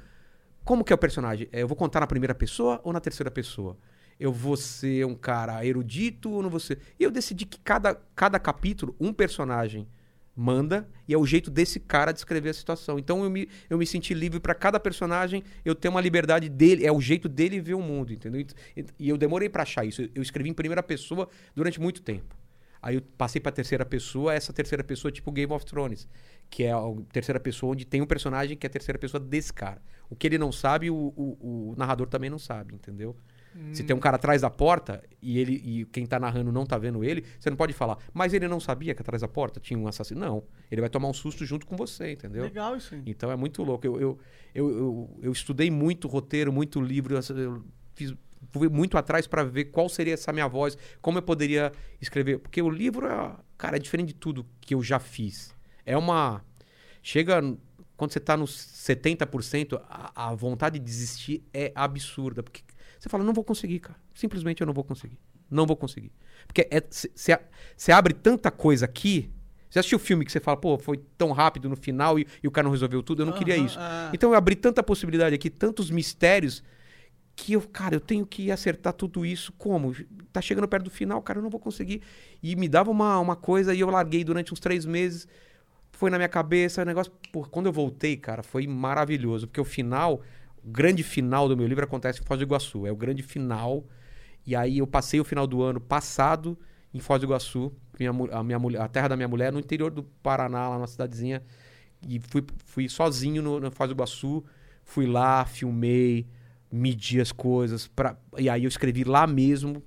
Como 0.65 0.85
que 0.85 0.93
é 0.93 0.95
o 0.95 0.99
personagem? 0.99 1.49
É, 1.51 1.62
eu 1.62 1.69
vou 1.69 1.77
contar 1.77 2.01
na 2.01 2.07
primeira 2.07 2.35
pessoa 2.35 2.79
ou 2.85 2.93
na 2.93 3.01
terceira 3.01 3.31
pessoa? 3.31 3.75
Eu 4.19 4.32
vou 4.32 4.57
ser 4.57 5.07
um 5.07 5.15
cara 5.15 5.65
erudito 5.65 6.31
ou 6.31 6.43
não 6.43 6.51
vou 6.51 6.61
ser? 6.61 6.78
E 6.99 7.05
eu 7.05 7.11
decidi 7.11 7.47
que 7.47 7.59
cada, 7.61 7.95
cada 8.16 8.39
capítulo, 8.39 8.95
um 8.99 9.12
personagem 9.12 9.86
manda 10.35 10.89
e 11.09 11.12
é 11.12 11.19
o 11.19 11.27
jeito 11.27 11.51
desse 11.51 11.81
cara 11.81 12.12
de 12.12 12.19
escrever 12.20 12.51
a 12.51 12.55
situação. 12.55 12.99
Então 12.99 13.24
eu 13.24 13.31
me, 13.31 13.49
eu 13.69 13.77
me 13.78 13.86
senti 13.86 14.15
livre 14.15 14.39
para 14.39 14.55
cada 14.55 14.78
personagem, 14.78 15.43
eu 15.65 15.74
ter 15.74 15.89
uma 15.89 16.01
liberdade 16.01 16.49
dele, 16.49 16.86
é 16.86 16.93
o 16.93 17.01
jeito 17.01 17.28
dele 17.28 17.61
ver 17.61 17.74
o 17.74 17.81
mundo, 17.82 18.12
entendeu? 18.12 18.45
E, 18.77 19.09
eu 19.09 19.16
demorei 19.19 19.49
para 19.49 19.62
achar 19.65 19.85
isso. 19.85 20.03
Eu, 20.15 20.23
escrevi 20.23 20.49
em 20.49 20.55
primeira 20.55 20.82
pessoa 20.82 21.28
durante 21.55 21.81
muito 21.81 22.03
tempo. 22.03 22.36
Aí 22.81 22.95
eu 22.95 23.03
passei 23.16 23.40
pra 23.40 23.51
terceira 23.51 23.85
pessoa, 23.85 24.32
essa 24.32 24.53
terceira 24.53 24.85
pessoa 24.85 25.11
é 25.11 25.12
tipo 25.12 25.32
Game 25.32 25.53
of 25.53 25.65
Thrones, 25.66 26.07
que 26.49 26.62
é 26.62 26.70
a 26.73 26.78
terceira 27.12 27.40
pessoa 27.40 27.73
onde 27.73 27.85
tem 27.85 28.01
um 28.01 28.07
personagem 28.07 28.57
que 28.57 28.65
é 28.65 28.69
a 28.69 28.70
terceira 28.70 28.97
pessoa 28.99 29.20
desse 29.20 29.53
cara. 29.53 29.82
O 30.09 30.15
que 30.15 30.24
ele 30.28 30.39
não 30.39 30.53
sabe, 30.53 30.89
o, 30.89 30.95
o- 31.16 31.73
o 31.73 31.74
narrador 31.77 32.07
também 32.07 32.31
não 32.31 32.39
sabe, 32.39 32.74
entendeu? 32.77 33.16
Se 33.72 33.82
tem 33.85 33.94
um 33.94 33.98
cara 33.98 34.16
atrás 34.16 34.43
da 34.43 34.51
porta 34.51 35.02
e 35.20 35.39
ele 35.39 35.52
e 35.64 35.85
quem 35.86 36.06
tá 36.06 36.18
narrando 36.18 36.51
não 36.52 36.64
tá 36.64 36.78
vendo 36.78 37.02
ele, 37.05 37.24
você 37.39 37.51
não 37.51 37.56
pode 37.56 37.72
falar, 37.72 37.98
mas 38.14 38.32
ele 38.32 38.47
não 38.48 38.60
sabia 38.60 38.94
que 38.94 39.02
atrás 39.02 39.20
da 39.22 39.28
porta 39.28 39.59
tinha 39.60 39.78
um 39.78 39.86
assassino. 39.89 40.20
Não, 40.20 40.43
ele 40.70 40.80
vai 40.80 40.89
tomar 40.90 41.09
um 41.09 41.12
susto 41.12 41.44
junto 41.44 41.66
com 41.66 41.76
você, 41.76 42.12
entendeu? 42.12 42.44
Legal 42.44 42.76
isso 42.76 42.94
aí. 42.94 43.02
Então 43.06 43.30
é 43.30 43.36
muito 43.36 43.62
louco. 43.62 43.86
Eu, 43.86 44.01
eu, 44.01 44.18
eu, 44.55 44.70
eu, 44.70 45.18
eu 45.22 45.32
estudei 45.32 45.70
muito 45.70 46.06
roteiro, 46.09 46.52
muito 46.52 46.80
livro, 46.80 47.14
eu- 47.16 47.36
eu 47.36 47.64
fiz 47.94 48.14
fui 48.51 48.68
muito 48.68 48.97
atrás 48.97 49.26
para 49.26 49.43
ver 49.43 49.64
qual 49.66 49.89
seria 49.89 50.14
essa 50.14 50.32
minha 50.32 50.47
voz, 50.47 50.78
como 51.02 51.18
eu 51.18 51.22
poderia 51.22 51.72
escrever. 52.01 52.39
Porque 52.39 52.62
o 52.62 52.70
livro, 52.70 53.06
é, 53.06 53.36
cara, 53.59 53.76
é 53.76 53.80
diferente 53.80 54.09
de 54.09 54.14
tudo 54.14 54.47
que 54.60 54.74
eu 54.74 54.82
já 54.82 54.98
fiz. 55.01 55.52
É 55.85 55.97
uma. 55.97 56.44
Chega. 57.02 57.43
Quando 57.97 58.12
você 58.12 58.20
tá 58.20 58.36
nos 58.36 58.52
70%, 58.56 59.80
a, 59.89 60.28
a 60.28 60.35
vontade 60.35 60.78
de 60.78 60.85
desistir 60.85 61.43
é 61.52 61.72
absurda. 61.74 62.44
Porque 62.44 62.62
você 62.99 63.09
fala, 63.09 63.25
não 63.25 63.33
vou 63.33 63.45
conseguir, 63.45 63.81
cara. 63.81 63.99
Simplesmente 64.15 64.61
eu 64.61 64.66
não 64.66 64.75
vou 64.75 64.85
conseguir. 64.85 65.19
Não 65.51 65.66
vou 65.66 65.77
conseguir. 65.77 66.12
Porque 66.47 66.69
você 67.77 67.93
abre 67.93 68.15
tanta 68.15 68.51
coisa 68.51 68.85
aqui. 68.85 69.31
Você 69.70 69.79
assistiu 69.79 69.97
o 69.97 70.01
filme 70.01 70.25
que 70.25 70.33
você 70.33 70.41
fala, 70.41 70.57
pô, 70.57 70.79
foi 70.79 70.99
tão 71.16 71.31
rápido 71.33 71.69
no 71.69 71.77
final 71.77 72.19
e, 72.19 72.27
e 72.43 72.49
o 72.49 72.51
cara 72.51 72.65
não 72.65 72.73
resolveu 72.73 73.03
tudo? 73.03 73.23
Eu 73.23 73.27
não 73.27 73.33
queria 73.33 73.55
Aham, 73.57 73.65
isso. 73.66 73.79
ah. 73.79 74.11
Então 74.12 74.31
eu 74.31 74.37
abri 74.37 74.57
tanta 74.57 74.83
possibilidade 74.83 75.35
aqui, 75.35 75.51
tantos 75.51 75.91
mistérios, 75.91 76.62
que 77.37 77.53
eu, 77.53 77.61
cara, 77.61 77.95
eu 77.95 78.01
tenho 78.01 78.27
que 78.27 78.51
acertar 78.51 78.93
tudo 78.93 79.25
isso 79.25 79.53
como? 79.53 79.95
Tá 80.33 80.41
chegando 80.41 80.66
perto 80.66 80.85
do 80.85 80.91
final, 80.91 81.23
cara, 81.23 81.39
eu 81.39 81.43
não 81.43 81.51
vou 81.51 81.61
conseguir. 81.61 82.03
E 82.43 82.57
me 82.57 82.69
dava 82.69 82.91
uma, 82.91 83.20
uma 83.20 83.37
coisa 83.37 83.73
e 83.73 83.81
eu 83.81 83.89
larguei 83.89 84.25
durante 84.25 84.53
uns 84.53 84.59
três 84.59 84.85
meses. 84.85 85.29
Foi 85.93 86.11
na 86.11 86.16
minha 86.16 86.29
cabeça, 86.29 86.83
o 86.83 86.85
negócio. 86.85 87.12
Pô, 87.31 87.43
quando 87.45 87.66
eu 87.66 87.73
voltei, 87.73 88.16
cara, 88.16 88.43
foi 88.43 88.66
maravilhoso. 88.66 89.47
Porque 89.47 89.61
o 89.61 89.65
final, 89.65 90.20
o 90.64 90.70
grande 90.70 91.02
final 91.02 91.48
do 91.48 91.56
meu 91.56 91.66
livro 91.66 91.85
acontece 91.85 92.20
em 92.20 92.24
Foz 92.24 92.39
do 92.39 92.44
Iguaçu. 92.44 92.86
É 92.86 92.93
o 92.93 92.97
grande 92.97 93.22
final. 93.22 93.85
E 94.47 94.56
aí 94.56 94.78
eu 94.78 94.86
passei 94.86 95.20
o 95.20 95.24
final 95.24 95.47
do 95.47 95.62
ano 95.62 95.80
passado 95.80 96.59
em 96.93 97.01
Foz 97.01 97.20
do 97.20 97.26
Iguaçu, 97.26 97.72
minha, 97.98 98.10
a, 98.32 98.43
minha 98.43 98.59
mulher, 98.59 98.80
a 98.80 98.89
terra 98.89 99.09
da 99.09 99.16
minha 99.16 99.28
mulher, 99.28 99.52
no 99.52 99.59
interior 99.60 99.90
do 99.90 100.02
Paraná, 100.02 100.68
lá 100.68 100.76
numa 100.76 100.86
cidadezinha. 100.86 101.43
E 102.06 102.18
fui, 102.20 102.44
fui 102.64 102.89
sozinho 102.89 103.43
no, 103.43 103.60
no 103.60 103.70
Foz 103.70 103.89
do 103.89 103.94
Iguaçu. 103.94 104.44
Fui 104.85 105.06
lá, 105.06 105.44
filmei, 105.44 106.26
medi 106.72 107.20
as 107.20 107.30
coisas. 107.32 107.86
Pra, 107.89 108.16
e 108.39 108.48
aí 108.48 108.64
eu 108.64 108.68
escrevi 108.68 109.05
lá 109.05 109.26
mesmo, 109.26 109.82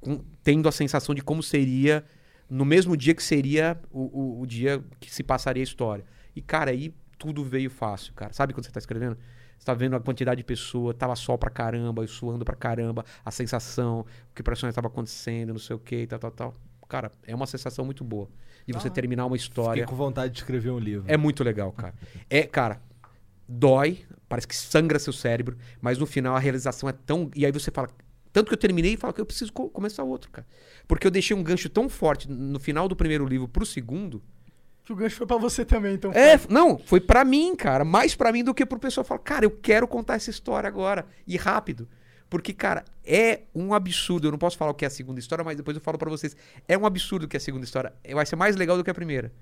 com- 0.00 0.24
tendo 0.42 0.68
a 0.68 0.72
sensação 0.72 1.14
de 1.14 1.22
como 1.22 1.42
seria 1.42 2.04
no 2.48 2.64
mesmo 2.64 2.96
dia 2.96 3.14
que 3.14 3.22
seria 3.22 3.78
o, 3.90 4.38
o, 4.38 4.40
o 4.42 4.46
dia 4.46 4.82
que 5.00 5.12
se 5.12 5.22
passaria 5.22 5.62
a 5.62 5.64
história. 5.64 6.04
E, 6.34 6.40
cara, 6.40 6.70
aí 6.70 6.94
tudo 7.18 7.44
veio 7.44 7.68
fácil, 7.68 8.12
cara. 8.14 8.32
Sabe 8.32 8.52
quando 8.54 8.64
você 8.64 8.70
tá 8.72 8.78
escrevendo? 8.78 9.16
Você 9.58 9.64
tá 9.64 9.74
vendo 9.74 9.96
a 9.96 10.00
quantidade 10.00 10.38
de 10.38 10.44
pessoa, 10.44 10.92
tava 10.94 11.16
sol 11.16 11.36
pra 11.38 11.50
caramba, 11.50 12.02
eu 12.02 12.08
suando 12.08 12.44
pra 12.44 12.54
caramba, 12.54 13.04
a 13.24 13.30
sensação, 13.30 14.00
o 14.00 14.34
que 14.34 14.42
personagem 14.42 14.70
estava 14.70 14.88
acontecendo, 14.88 15.50
não 15.52 15.58
sei 15.58 15.74
o 15.76 15.78
que, 15.78 16.06
tal, 16.06 16.18
tal, 16.18 16.30
tal. 16.30 16.54
Cara, 16.88 17.10
é 17.26 17.34
uma 17.34 17.46
sensação 17.46 17.84
muito 17.84 18.04
boa. 18.04 18.28
De 18.66 18.72
você 18.72 18.88
Ah. 18.88 18.90
terminar 18.92 19.26
uma 19.26 19.36
história. 19.36 19.82
Fiquei 19.82 19.86
com 19.86 19.96
vontade 19.96 20.32
de 20.32 20.38
escrever 20.40 20.70
um 20.70 20.78
livro. 20.78 21.04
É 21.08 21.16
muito 21.16 21.42
legal, 21.42 21.72
cara. 21.72 21.94
É, 22.30 22.42
cara, 22.44 22.80
dói, 23.48 24.04
parece 24.28 24.46
que 24.46 24.54
sangra 24.56 24.98
seu 24.98 25.12
cérebro, 25.12 25.56
mas 25.80 25.98
no 25.98 26.06
final 26.06 26.34
a 26.34 26.38
realização 26.38 26.88
é 26.88 26.92
tão. 26.92 27.30
E 27.34 27.44
aí 27.46 27.52
você 27.52 27.70
fala. 27.70 27.88
Tanto 28.32 28.48
que 28.48 28.54
eu 28.54 28.58
terminei 28.58 28.92
e 28.92 28.96
falo 28.98 29.14
que 29.14 29.20
eu 29.20 29.24
preciso 29.26 29.50
co- 29.52 29.70
começar 29.70 30.02
outro, 30.04 30.30
cara. 30.30 30.46
Porque 30.86 31.06
eu 31.06 31.10
deixei 31.10 31.34
um 31.34 31.42
gancho 31.42 31.70
tão 31.70 31.88
forte 31.88 32.30
no 32.30 32.60
final 32.60 32.86
do 32.86 32.94
primeiro 32.94 33.24
livro 33.24 33.48
pro 33.48 33.64
segundo. 33.64 34.22
Que 34.86 34.92
o 34.92 34.96
gancho 34.96 35.16
foi 35.16 35.26
pra 35.26 35.36
você 35.36 35.64
também, 35.64 35.94
então. 35.94 36.12
É, 36.12 36.40
não, 36.48 36.78
foi 36.78 37.00
pra 37.00 37.24
mim, 37.24 37.54
cara. 37.56 37.84
Mais 37.84 38.14
pra 38.14 38.30
mim 38.30 38.44
do 38.44 38.54
que 38.54 38.64
pro 38.64 38.78
pessoal 38.78 39.04
falar, 39.04 39.18
cara, 39.18 39.44
eu 39.44 39.50
quero 39.50 39.86
contar 39.88 40.14
essa 40.14 40.30
história 40.30 40.68
agora. 40.68 41.04
E 41.26 41.36
rápido. 41.36 41.88
Porque, 42.30 42.52
cara, 42.52 42.84
é 43.04 43.40
um 43.54 43.74
absurdo. 43.74 44.28
Eu 44.28 44.32
não 44.32 44.38
posso 44.38 44.56
falar 44.56 44.70
o 44.70 44.74
que 44.74 44.84
é 44.84 44.88
a 44.88 44.90
segunda 44.90 45.18
história, 45.18 45.44
mas 45.44 45.56
depois 45.56 45.76
eu 45.76 45.80
falo 45.82 45.98
pra 45.98 46.08
vocês. 46.08 46.36
É 46.68 46.78
um 46.78 46.86
absurdo 46.86 47.26
que 47.26 47.36
é 47.36 47.38
a 47.38 47.40
segunda 47.40 47.64
história. 47.64 47.92
Vai 48.14 48.24
ser 48.26 48.36
mais 48.36 48.54
legal 48.56 48.76
do 48.76 48.84
que 48.84 48.90
a 48.90 48.94
primeira. 48.94 49.32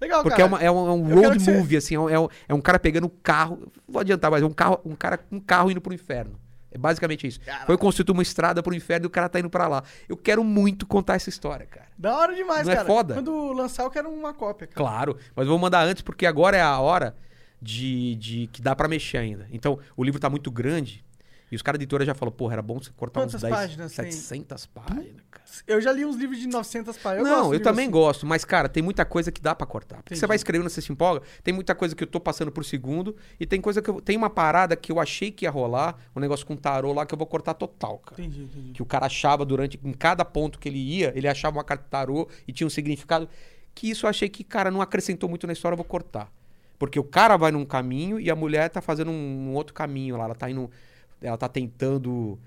Legal, 0.00 0.22
Porque 0.22 0.36
cara. 0.40 0.42
é, 0.42 0.46
uma- 0.46 0.62
é 0.62 0.70
um, 0.70 0.88
é 0.88 0.92
um 0.92 1.14
road 1.20 1.38
que 1.38 1.44
você- 1.44 1.52
movie, 1.52 1.76
assim. 1.76 1.94
É 1.96 2.00
um, 2.00 2.08
é 2.08 2.18
um- 2.20 2.28
é 2.48 2.54
um 2.54 2.60
cara 2.60 2.78
pegando 2.78 3.06
um 3.08 3.12
carro. 3.22 3.70
Vou 3.88 4.00
adiantar, 4.00 4.30
mas 4.30 4.40
é 4.42 4.46
um, 4.46 4.52
carro, 4.52 4.80
um 4.84 4.94
cara 4.94 5.18
com 5.18 5.36
um 5.36 5.40
carro 5.40 5.70
indo 5.70 5.80
pro 5.80 5.92
inferno. 5.92 6.38
É 6.72 6.78
basicamente 6.78 7.26
isso. 7.26 7.40
Foi 7.66 7.76
construído 7.76 8.10
uma 8.10 8.22
estrada 8.22 8.62
pro 8.62 8.74
inferno 8.74 9.06
e 9.06 9.08
o 9.08 9.10
cara 9.10 9.28
tá 9.28 9.40
indo 9.40 9.50
pra 9.50 9.66
lá. 9.66 9.82
Eu 10.08 10.16
quero 10.16 10.44
muito 10.44 10.86
contar 10.86 11.14
essa 11.16 11.28
história, 11.28 11.66
cara. 11.66 11.86
Da 11.98 12.16
hora 12.16 12.34
demais, 12.34 12.64
Não 12.66 12.72
é 12.72 12.76
cara. 12.76 12.86
foda? 12.86 13.14
Quando 13.14 13.52
lançar, 13.52 13.82
eu 13.84 13.90
quero 13.90 14.08
uma 14.08 14.32
cópia, 14.32 14.66
cara. 14.68 14.76
Claro, 14.88 15.16
mas 15.34 15.46
eu 15.46 15.50
vou 15.50 15.58
mandar 15.58 15.82
antes 15.84 16.02
porque 16.02 16.24
agora 16.26 16.56
é 16.56 16.62
a 16.62 16.78
hora 16.78 17.16
de, 17.60 18.14
de 18.16 18.46
que 18.52 18.62
dá 18.62 18.74
pra 18.76 18.88
mexer 18.88 19.18
ainda. 19.18 19.46
Então, 19.52 19.78
o 19.96 20.04
livro 20.04 20.20
tá 20.20 20.30
muito 20.30 20.50
grande 20.50 21.04
e 21.50 21.56
os 21.56 21.62
caras 21.62 21.78
da 21.78 21.82
editora 21.82 22.04
já 22.04 22.14
falaram, 22.14 22.36
porra, 22.36 22.54
era 22.54 22.62
bom 22.62 22.80
você 22.80 22.90
cortar 22.96 23.20
Quantas 23.20 23.34
uns 23.34 23.42
10, 23.42 23.54
páginas 23.54 23.94
tem? 23.94 24.10
700 24.12 24.66
páginas, 24.66 25.22
cara. 25.30 25.44
Eu 25.66 25.80
já 25.80 25.92
li 25.92 26.04
uns 26.04 26.16
livros 26.16 26.38
de 26.38 26.46
900 26.46 26.96
páginas. 26.98 27.28
não, 27.28 27.50
de 27.50 27.56
eu 27.56 27.62
também 27.62 27.86
assim. 27.86 27.92
gosto, 27.92 28.26
mas, 28.26 28.44
cara, 28.44 28.68
tem 28.68 28.82
muita 28.82 29.04
coisa 29.04 29.32
que 29.32 29.40
dá 29.40 29.54
pra 29.54 29.66
cortar. 29.66 29.96
Porque 29.96 30.14
você 30.14 30.18
Entendi. 30.20 30.28
vai 30.28 30.36
escrevendo, 30.36 30.70
você 30.70 30.80
se 30.80 30.92
empolga, 30.92 31.22
tem 31.42 31.52
muita 31.52 31.74
coisa 31.74 31.94
que 31.96 32.04
eu 32.04 32.06
tô 32.06 32.20
passando 32.20 32.52
por 32.52 32.64
segundo, 32.64 33.16
e 33.38 33.46
tem 33.46 33.60
coisa 33.60 33.82
que 33.82 33.90
eu. 33.90 34.00
Tem 34.00 34.16
uma 34.16 34.30
parada 34.30 34.76
que 34.76 34.92
eu 34.92 35.00
achei 35.00 35.30
que 35.30 35.44
ia 35.44 35.50
rolar, 35.50 35.96
um 36.14 36.20
negócio 36.20 36.46
com 36.46 36.54
tarô 36.56 36.92
lá 36.92 37.04
que 37.04 37.12
eu 37.12 37.18
vou 37.18 37.26
cortar 37.26 37.54
total, 37.54 37.98
cara. 37.98 38.22
Entendi, 38.22 38.42
entendi. 38.44 38.72
Que 38.72 38.82
o 38.82 38.86
cara 38.86 39.06
achava 39.06 39.44
durante. 39.44 39.78
Em 39.82 39.92
cada 39.92 40.24
ponto 40.24 40.58
que 40.58 40.68
ele 40.68 40.78
ia, 40.78 41.12
ele 41.16 41.26
achava 41.26 41.56
uma 41.56 41.64
carta 41.64 41.84
de 41.84 41.90
tarô 41.90 42.28
e 42.46 42.52
tinha 42.52 42.66
um 42.66 42.70
significado. 42.70 43.28
Que 43.74 43.90
isso 43.90 44.06
eu 44.06 44.10
achei 44.10 44.28
que, 44.28 44.44
cara, 44.44 44.70
não 44.70 44.80
acrescentou 44.80 45.28
muito 45.28 45.46
na 45.46 45.52
história, 45.52 45.74
eu 45.74 45.76
vou 45.78 45.84
cortar. 45.84 46.30
Porque 46.78 46.98
o 46.98 47.04
cara 47.04 47.36
vai 47.36 47.50
num 47.52 47.64
caminho 47.64 48.18
e 48.18 48.30
a 48.30 48.36
mulher 48.36 48.70
tá 48.70 48.80
fazendo 48.80 49.10
um, 49.10 49.50
um 49.50 49.54
outro 49.54 49.74
caminho 49.74 50.16
lá. 50.16 50.24
Ela 50.24 50.34
tá 50.34 50.48
indo. 50.50 50.70
Ela 51.20 51.36
tá 51.36 51.48
tentando. 51.48 52.38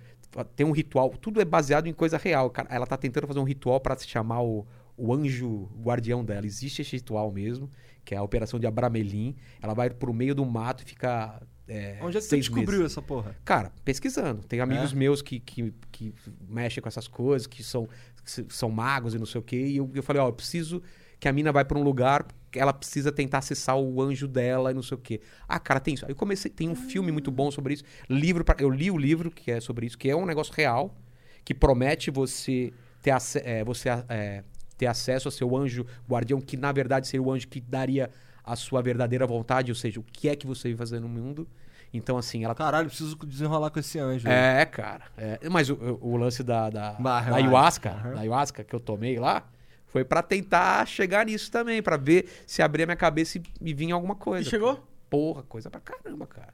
Tem 0.56 0.66
um 0.66 0.72
ritual. 0.72 1.10
Tudo 1.12 1.40
é 1.42 1.46
baseado 1.46 1.88
em 1.88 1.94
coisa 1.94 2.18
real. 2.18 2.52
Ela 2.70 2.88
tá 2.88 2.98
tentando 2.98 3.28
fazer 3.28 3.40
um 3.40 3.44
ritual 3.44 3.80
pra 3.80 3.96
se 3.96 4.08
chamar 4.08 4.42
o, 4.42 4.66
o 4.98 5.14
anjo 5.14 5.70
guardião 5.82 6.24
dela. 6.26 6.46
Existe 6.46 6.82
esse 6.82 6.96
ritual 6.96 7.32
mesmo, 7.32 7.70
que 8.04 8.16
é 8.16 8.18
a 8.18 8.24
operação 8.24 8.60
de 8.60 8.66
Abramelin. 8.66 9.36
Ela 9.62 9.74
vai 9.74 9.90
pro 9.90 10.14
meio 10.14 10.34
do 10.34 10.46
mato 10.46 10.84
e 10.84 10.86
fica. 10.86 11.42
É, 11.68 11.98
Onde 12.02 12.18
é 12.18 12.20
que 12.20 12.26
você 12.26 12.36
descobriu 12.38 12.80
meses. 12.80 12.92
essa 12.92 13.02
porra? 13.02 13.36
Cara, 13.46 13.72
pesquisando. 13.86 14.44
Tem 14.44 14.60
amigos 14.60 14.92
É? 14.92 14.96
meus 14.96 15.22
que, 15.22 15.40
que, 15.40 15.74
que 15.92 16.14
mexem 16.48 16.82
com 16.82 16.90
essas 16.90 17.08
coisas, 17.08 17.48
que 17.48 17.64
são, 17.64 17.88
que 18.22 18.54
são 18.54 18.70
magos 18.70 19.14
e 19.14 19.18
não 19.20 19.26
sei 19.26 19.40
o 19.40 19.44
quê. 19.44 19.68
E 19.68 19.78
eu, 19.78 19.90
eu 19.94 20.04
falei, 20.04 20.22
ó, 20.22 20.28
eu 20.28 20.34
preciso 20.34 20.82
que 21.24 21.28
a 21.30 21.32
mina 21.32 21.54
vai 21.54 21.64
pra 21.64 21.80
um 21.80 21.84
lugar, 21.84 22.26
que 22.52 22.60
ela 22.60 22.74
precisa 22.74 23.10
tentar 23.10 23.38
acessar 23.38 23.78
o 23.78 24.02
anjo 24.02 24.28
dela 24.28 24.72
e 24.72 24.74
não 24.74 24.84
sei 24.84 24.96
o 24.96 25.00
quê. 25.00 25.22
Ah, 25.48 25.58
cara, 25.58 25.80
tem 25.80 25.94
isso. 25.94 26.04
Aí 26.06 26.12
eu 26.12 26.16
comecei, 26.18 26.52
tem 26.52 26.68
um 26.68 26.76
filme 26.76 27.14
muito 27.14 27.32
bom 27.32 27.50
sobre 27.50 27.76
isso. 27.76 27.84
Livro, 28.10 28.44
pra, 28.44 28.58
eu 28.60 28.70
li 28.70 28.92
o 28.92 28.98
livro 28.98 29.32
que 29.32 29.50
é 29.50 29.62
sobre 29.62 29.86
isso, 29.86 29.98
que 29.98 30.10
é 30.10 30.16
um 30.18 30.26
negócio 30.26 30.54
real, 30.54 30.94
que 31.46 31.54
promete 31.54 32.12
você 32.12 32.74
ter, 33.02 33.12
ace- 33.12 33.42
é, 33.46 33.64
você, 33.64 33.88
é, 34.10 34.44
ter 34.78 34.86
acesso 34.88 35.30
ao 35.30 35.32
seu 35.32 35.56
anjo 35.56 35.86
guardião, 36.10 36.42
que 36.42 36.58
na 36.58 36.74
verdade 36.74 37.08
seria 37.08 37.24
o 37.26 37.32
anjo 37.32 37.48
que 37.48 37.62
daria 37.62 38.10
a 38.44 38.58
sua 38.58 38.82
verdadeira 38.82 39.26
vontade, 39.26 39.72
ou 39.72 39.76
seja, 39.76 40.02
o 40.02 40.04
que 40.04 40.28
é 40.28 40.36
que 40.36 40.46
você 40.46 40.64
veio 40.68 40.78
fazer 40.78 41.00
no 41.00 41.08
mundo. 41.08 41.48
Então, 41.94 42.18
assim, 42.18 42.44
ela 42.44 42.54
Caralho, 42.54 42.88
preciso 42.90 43.16
desenrolar 43.26 43.70
com 43.70 43.80
esse 43.80 43.98
anjo. 43.98 44.28
é, 44.28 44.66
cara. 44.66 45.06
É, 45.16 45.40
mas 45.50 45.70
o, 45.70 45.76
o- 46.02 46.18
lance 46.18 46.44
da, 46.44 46.70
da, 46.70 46.92
Bah, 47.00 47.22
da 47.22 47.38
ayahuasca, 47.38 47.92
Aham. 47.92 48.14
da 48.16 48.20
ayahuasca 48.20 48.62
que 48.66 48.76
eu 48.76 48.80
tomei 48.82 49.18
lá, 49.18 49.48
foi 49.94 50.04
pra 50.04 50.22
tentar 50.24 50.86
chegar 50.88 51.26
nisso 51.26 51.50
também, 51.52 51.82
pra 51.82 51.96
ver 51.98 52.28
se 52.48 52.62
abrir 52.62 52.84
a 52.84 52.86
minha 52.88 52.96
cabeça 52.96 53.38
e, 53.38 53.44
e 53.62 53.74
vinha 53.74 53.94
alguma 53.94 54.16
E 54.16 54.18
coisa. 54.18 54.50
chegou? 54.50 54.74
cara. 54.76 54.88
Porra, 55.10 55.44
coisa 55.44 55.70
pra 55.70 55.80
caramba, 55.80 56.26
cara. 56.26 56.54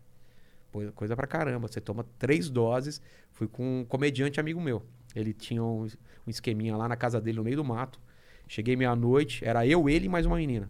Coisa, 0.72 0.92
coisa 0.92 1.16
pra 1.16 1.26
caramba. 1.26 1.68
Você 1.68 1.80
toma 1.80 2.06
três 2.20 2.50
doses. 2.50 3.02
Fui 3.32 3.48
com 3.48 3.80
um 3.80 3.86
comediante 3.86 4.40
amigo 4.40 4.60
meu. 4.60 4.84
Ele 5.16 5.34
tinha 5.34 5.64
um, 5.64 5.84
um 5.86 6.30
esqueminha 6.30 6.76
lá 6.76 6.88
na 6.88 6.98
casa 6.98 7.22
dele, 7.22 7.38
no 7.38 7.44
meio 7.46 7.56
do 7.56 7.64
mato. 7.64 8.00
Cheguei 8.48 8.76
meia-noite, 8.76 9.46
era 9.46 9.66
eu, 9.66 9.88
ele 9.90 10.08
e 10.08 10.10
mais 10.10 10.26
uma 10.26 10.36
menina. 10.36 10.70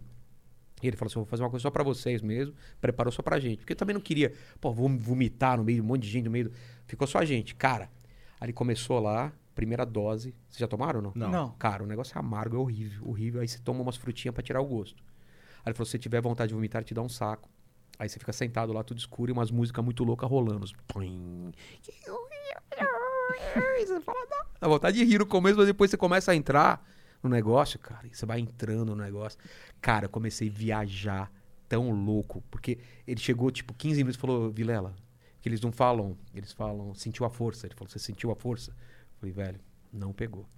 E 0.82 0.86
ele 0.86 0.96
falou 0.96 1.08
assim: 1.10 1.16
vou 1.16 1.26
fazer 1.26 1.42
uma 1.42 1.50
coisa 1.50 1.62
só 1.62 1.70
pra 1.70 1.82
vocês 1.82 2.22
mesmo. 2.22 2.54
Preparou 2.80 3.10
só 3.12 3.20
pra 3.22 3.40
gente. 3.40 3.58
Porque 3.58 3.72
eu 3.72 3.76
também 3.76 3.94
não 3.94 4.00
queria, 4.00 4.32
pô, 4.60 4.72
vou 4.72 4.88
vomitar 4.88 5.58
no 5.58 5.64
meio 5.64 5.76
de 5.78 5.82
um 5.82 5.86
monte 5.86 6.02
de 6.02 6.08
gente 6.10 6.24
no 6.26 6.30
meio. 6.30 6.44
do- 6.48 6.52
Ficou 6.86 7.06
só 7.08 7.18
a 7.18 7.24
gente. 7.24 7.54
Cara, 7.56 7.90
aí 8.40 8.46
ele 8.46 8.52
começou 8.52 9.00
lá, 9.00 9.32
primeira 9.54 9.84
dose. 9.84 10.34
Vocês 10.48 10.58
já 10.60 10.68
tomaram 10.68 10.98
ou 10.98 11.02
não? 11.02 11.12
Não. 11.14 11.30
Não. 11.30 11.50
Cara, 11.52 11.82
o 11.82 11.86
negócio 11.86 12.16
é 12.16 12.18
amargo, 12.18 12.56
é 12.56 12.58
horrível, 12.58 13.08
horrível. 13.08 13.40
Aí 13.40 13.48
você 13.48 13.58
toma 13.58 13.80
umas 13.80 13.96
frutinhas 13.96 14.34
pra 14.34 14.42
tirar 14.42 14.60
o 14.60 14.66
gosto. 14.66 15.02
Aí 15.58 15.66
ele 15.66 15.74
falou: 15.74 15.86
se 15.86 15.92
você 15.92 15.98
tiver 15.98 16.20
vontade 16.20 16.48
de 16.48 16.54
vomitar, 16.54 16.80
ele 16.80 16.86
te 16.86 16.94
dá 16.94 17.02
um 17.02 17.08
saco. 17.08 17.48
Aí 17.98 18.08
você 18.08 18.18
fica 18.18 18.32
sentado 18.32 18.72
lá, 18.72 18.82
tudo 18.82 18.98
escuro, 18.98 19.30
e 19.30 19.32
umas 19.32 19.50
músicas 19.50 19.84
muito 19.84 20.02
loucas 20.04 20.28
rolando. 20.28 20.64
Os. 20.64 20.72
Você 23.86 24.00
fala, 24.00 24.18
"Não." 24.30 24.46
Dá 24.60 24.68
vontade 24.68 24.96
de 24.98 25.04
rir 25.04 25.18
no 25.18 25.26
começo, 25.26 25.56
mas 25.56 25.66
depois 25.66 25.90
você 25.90 25.96
começa 25.96 26.32
a 26.32 26.34
entrar 26.34 26.84
no 27.22 27.28
negócio, 27.28 27.78
cara, 27.78 28.06
e 28.06 28.14
você 28.14 28.24
vai 28.24 28.40
entrando 28.40 28.94
no 28.94 29.02
negócio. 29.02 29.38
Cara, 29.80 30.06
eu 30.06 30.08
comecei 30.08 30.48
a 30.48 30.52
viajar 30.52 31.32
tão 31.68 31.90
louco, 31.90 32.42
porque 32.50 32.78
ele 33.06 33.20
chegou, 33.20 33.50
tipo, 33.50 33.72
15 33.74 33.98
minutos 33.98 34.16
e 34.16 34.20
falou, 34.20 34.50
Vilela, 34.50 34.94
que 35.40 35.48
eles 35.48 35.60
não 35.60 35.70
falam, 35.70 36.16
eles 36.34 36.52
falam, 36.52 36.94
sentiu 36.94 37.24
a 37.24 37.30
força. 37.30 37.66
Ele 37.66 37.74
falou, 37.74 37.88
você 37.88 37.98
sentiu 37.98 38.30
a 38.30 38.36
força? 38.36 38.74
Falei, 39.20 39.32
velho, 39.34 39.60
não 39.92 40.12
pegou. 40.12 40.48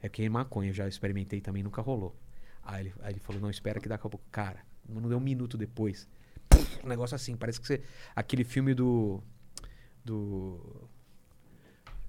É 0.00 0.08
que 0.08 0.26
maconha 0.28 0.70
eu 0.70 0.74
já 0.74 0.88
experimentei 0.88 1.42
também, 1.42 1.62
nunca 1.62 1.82
rolou. 1.82 2.16
Aí 2.62 2.86
ele, 2.86 2.94
aí 3.02 3.12
ele 3.12 3.20
falou, 3.20 3.40
não, 3.40 3.50
espera 3.50 3.78
que 3.78 3.88
daqui 3.88 4.06
a 4.06 4.10
pouco. 4.10 4.24
Cara, 4.32 4.64
não 4.88 5.08
deu 5.08 5.18
um 5.18 5.20
minuto 5.20 5.58
depois. 5.58 6.08
Um 6.82 6.88
negócio 6.88 7.14
assim, 7.14 7.36
parece 7.36 7.60
que 7.60 7.66
você. 7.66 7.82
Aquele 8.16 8.44
filme 8.44 8.72
do. 8.74 9.22
Do. 10.02 10.88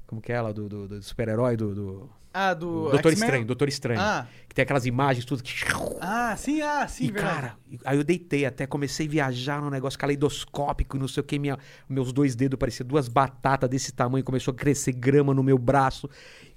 Como 0.07 0.21
que 0.21 0.31
é 0.31 0.35
ela? 0.35 0.53
Do, 0.53 0.69
do, 0.69 0.87
do 0.87 1.03
super-herói 1.03 1.57
do. 1.57 1.75
do 1.75 2.20
Ah, 2.33 2.53
do. 2.53 2.89
Doutor? 2.89 3.13
Estranho, 3.13 3.45
Doutor 3.45 3.67
Estranho. 3.67 3.99
Ah. 3.99 4.27
Que 4.47 4.55
tem 4.55 4.63
aquelas 4.63 4.85
imagens, 4.85 5.25
tudo 5.25 5.43
que. 5.43 5.53
Ah, 5.99 6.35
sim, 6.37 6.61
ah, 6.61 6.87
sim, 6.87 7.05
e, 7.05 7.11
verdade. 7.11 7.33
cara, 7.33 7.57
aí 7.85 7.97
eu 7.97 8.03
deitei 8.03 8.45
até, 8.45 8.65
comecei 8.65 9.05
a 9.07 9.09
viajar 9.09 9.61
num 9.61 9.69
negócio 9.69 9.99
caleidoscópico 9.99 10.97
e 10.97 10.99
não 10.99 11.07
sei 11.07 11.21
o 11.21 11.23
que. 11.23 11.37
Minha, 11.37 11.57
meus 11.89 12.11
dois 12.13 12.35
dedos 12.35 12.57
pareciam 12.57 12.87
duas 12.87 13.07
batatas 13.07 13.69
desse 13.69 13.91
tamanho, 13.91 14.23
começou 14.23 14.53
a 14.53 14.55
crescer 14.55 14.93
grama 14.93 15.33
no 15.33 15.43
meu 15.43 15.57
braço. 15.57 16.09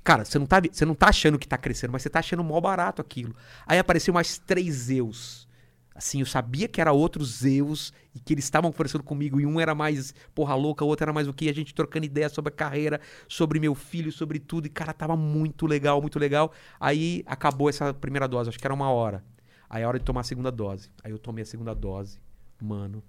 Cara, 0.03 0.25
você 0.25 0.39
não 0.39 0.47
tá, 0.47 0.61
você 0.71 0.85
não 0.85 0.95
tá 0.95 1.09
achando 1.09 1.39
que 1.39 1.49
tá 1.49 1.57
crescendo, 1.57 1.93
mas 1.93 2.03
você 2.03 2.11
tá 2.11 2.19
achando 2.19 2.45
mó 2.45 2.61
barato 2.61 3.01
aquilo. 3.01 3.35
Aí 3.67 3.79
apareceu 3.79 4.13
mais 4.13 4.39
três 4.39 4.75
Zeus. 4.75 5.49
Assim, 5.95 6.21
eu 6.21 6.27
sabia 6.27 6.67
que 6.67 6.81
era 6.81 6.93
outros 6.93 7.39
Zeus 7.39 7.93
e 8.13 8.19
que 8.19 8.35
eles 8.35 8.45
estavam 8.45 8.73
conversando 8.73 9.05
comigo 9.05 9.41
e 9.41 9.47
um 9.47 9.61
era 9.61 9.75
mais 9.75 10.13
porra 10.35 10.55
louca, 10.57 10.85
o 10.85 10.89
outro 10.89 11.05
era 11.05 11.13
mais 11.13 11.29
o 11.29 11.33
que, 11.33 11.49
a 11.49 11.55
gente 11.55 11.73
trocando 11.73 12.05
ideia 12.05 12.29
sobre 12.29 12.53
a 12.53 12.57
carreira, 12.57 13.01
sobre 13.29 13.61
meu 13.61 13.77
filho, 13.77 14.11
sobre 14.11 14.41
tudo. 14.41 14.67
E, 14.67 14.71
cara, 14.71 14.93
tava 14.93 15.17
muito 15.17 15.67
legal, 15.67 16.01
muito 16.01 16.19
legal. 16.19 16.53
Aí 16.81 17.23
acabou 17.27 17.69
essa 17.69 17.95
primeira 17.95 18.27
dose, 18.27 18.49
acho 18.49 18.59
que 18.59 18.67
era 18.67 18.75
uma 18.75 18.91
hora. 18.91 19.25
Aí 19.71 19.83
é 19.83 19.87
hora 19.87 19.99
de 19.99 20.05
tomar 20.05 20.23
a 20.23 20.25
segunda 20.25 20.51
dose. 20.51 20.91
Aí 21.03 21.13
eu 21.13 21.19
tomei 21.19 21.43
a 21.43 21.47
segunda 21.47 21.75
dose. 21.75 22.19
Mano, 22.61 23.03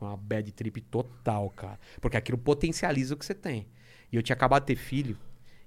uma 0.00 0.16
bad 0.16 0.50
trip 0.52 0.80
total, 0.80 1.50
cara. 1.50 1.78
Porque 2.00 2.16
aquilo 2.16 2.38
potencializa 2.38 3.14
o 3.14 3.16
que 3.16 3.24
você 3.24 3.34
tem. 3.34 3.68
E 4.12 4.16
eu 4.16 4.22
tinha 4.22 4.34
acabado 4.34 4.62
de 4.62 4.68
ter 4.68 4.76
filho. 4.76 5.16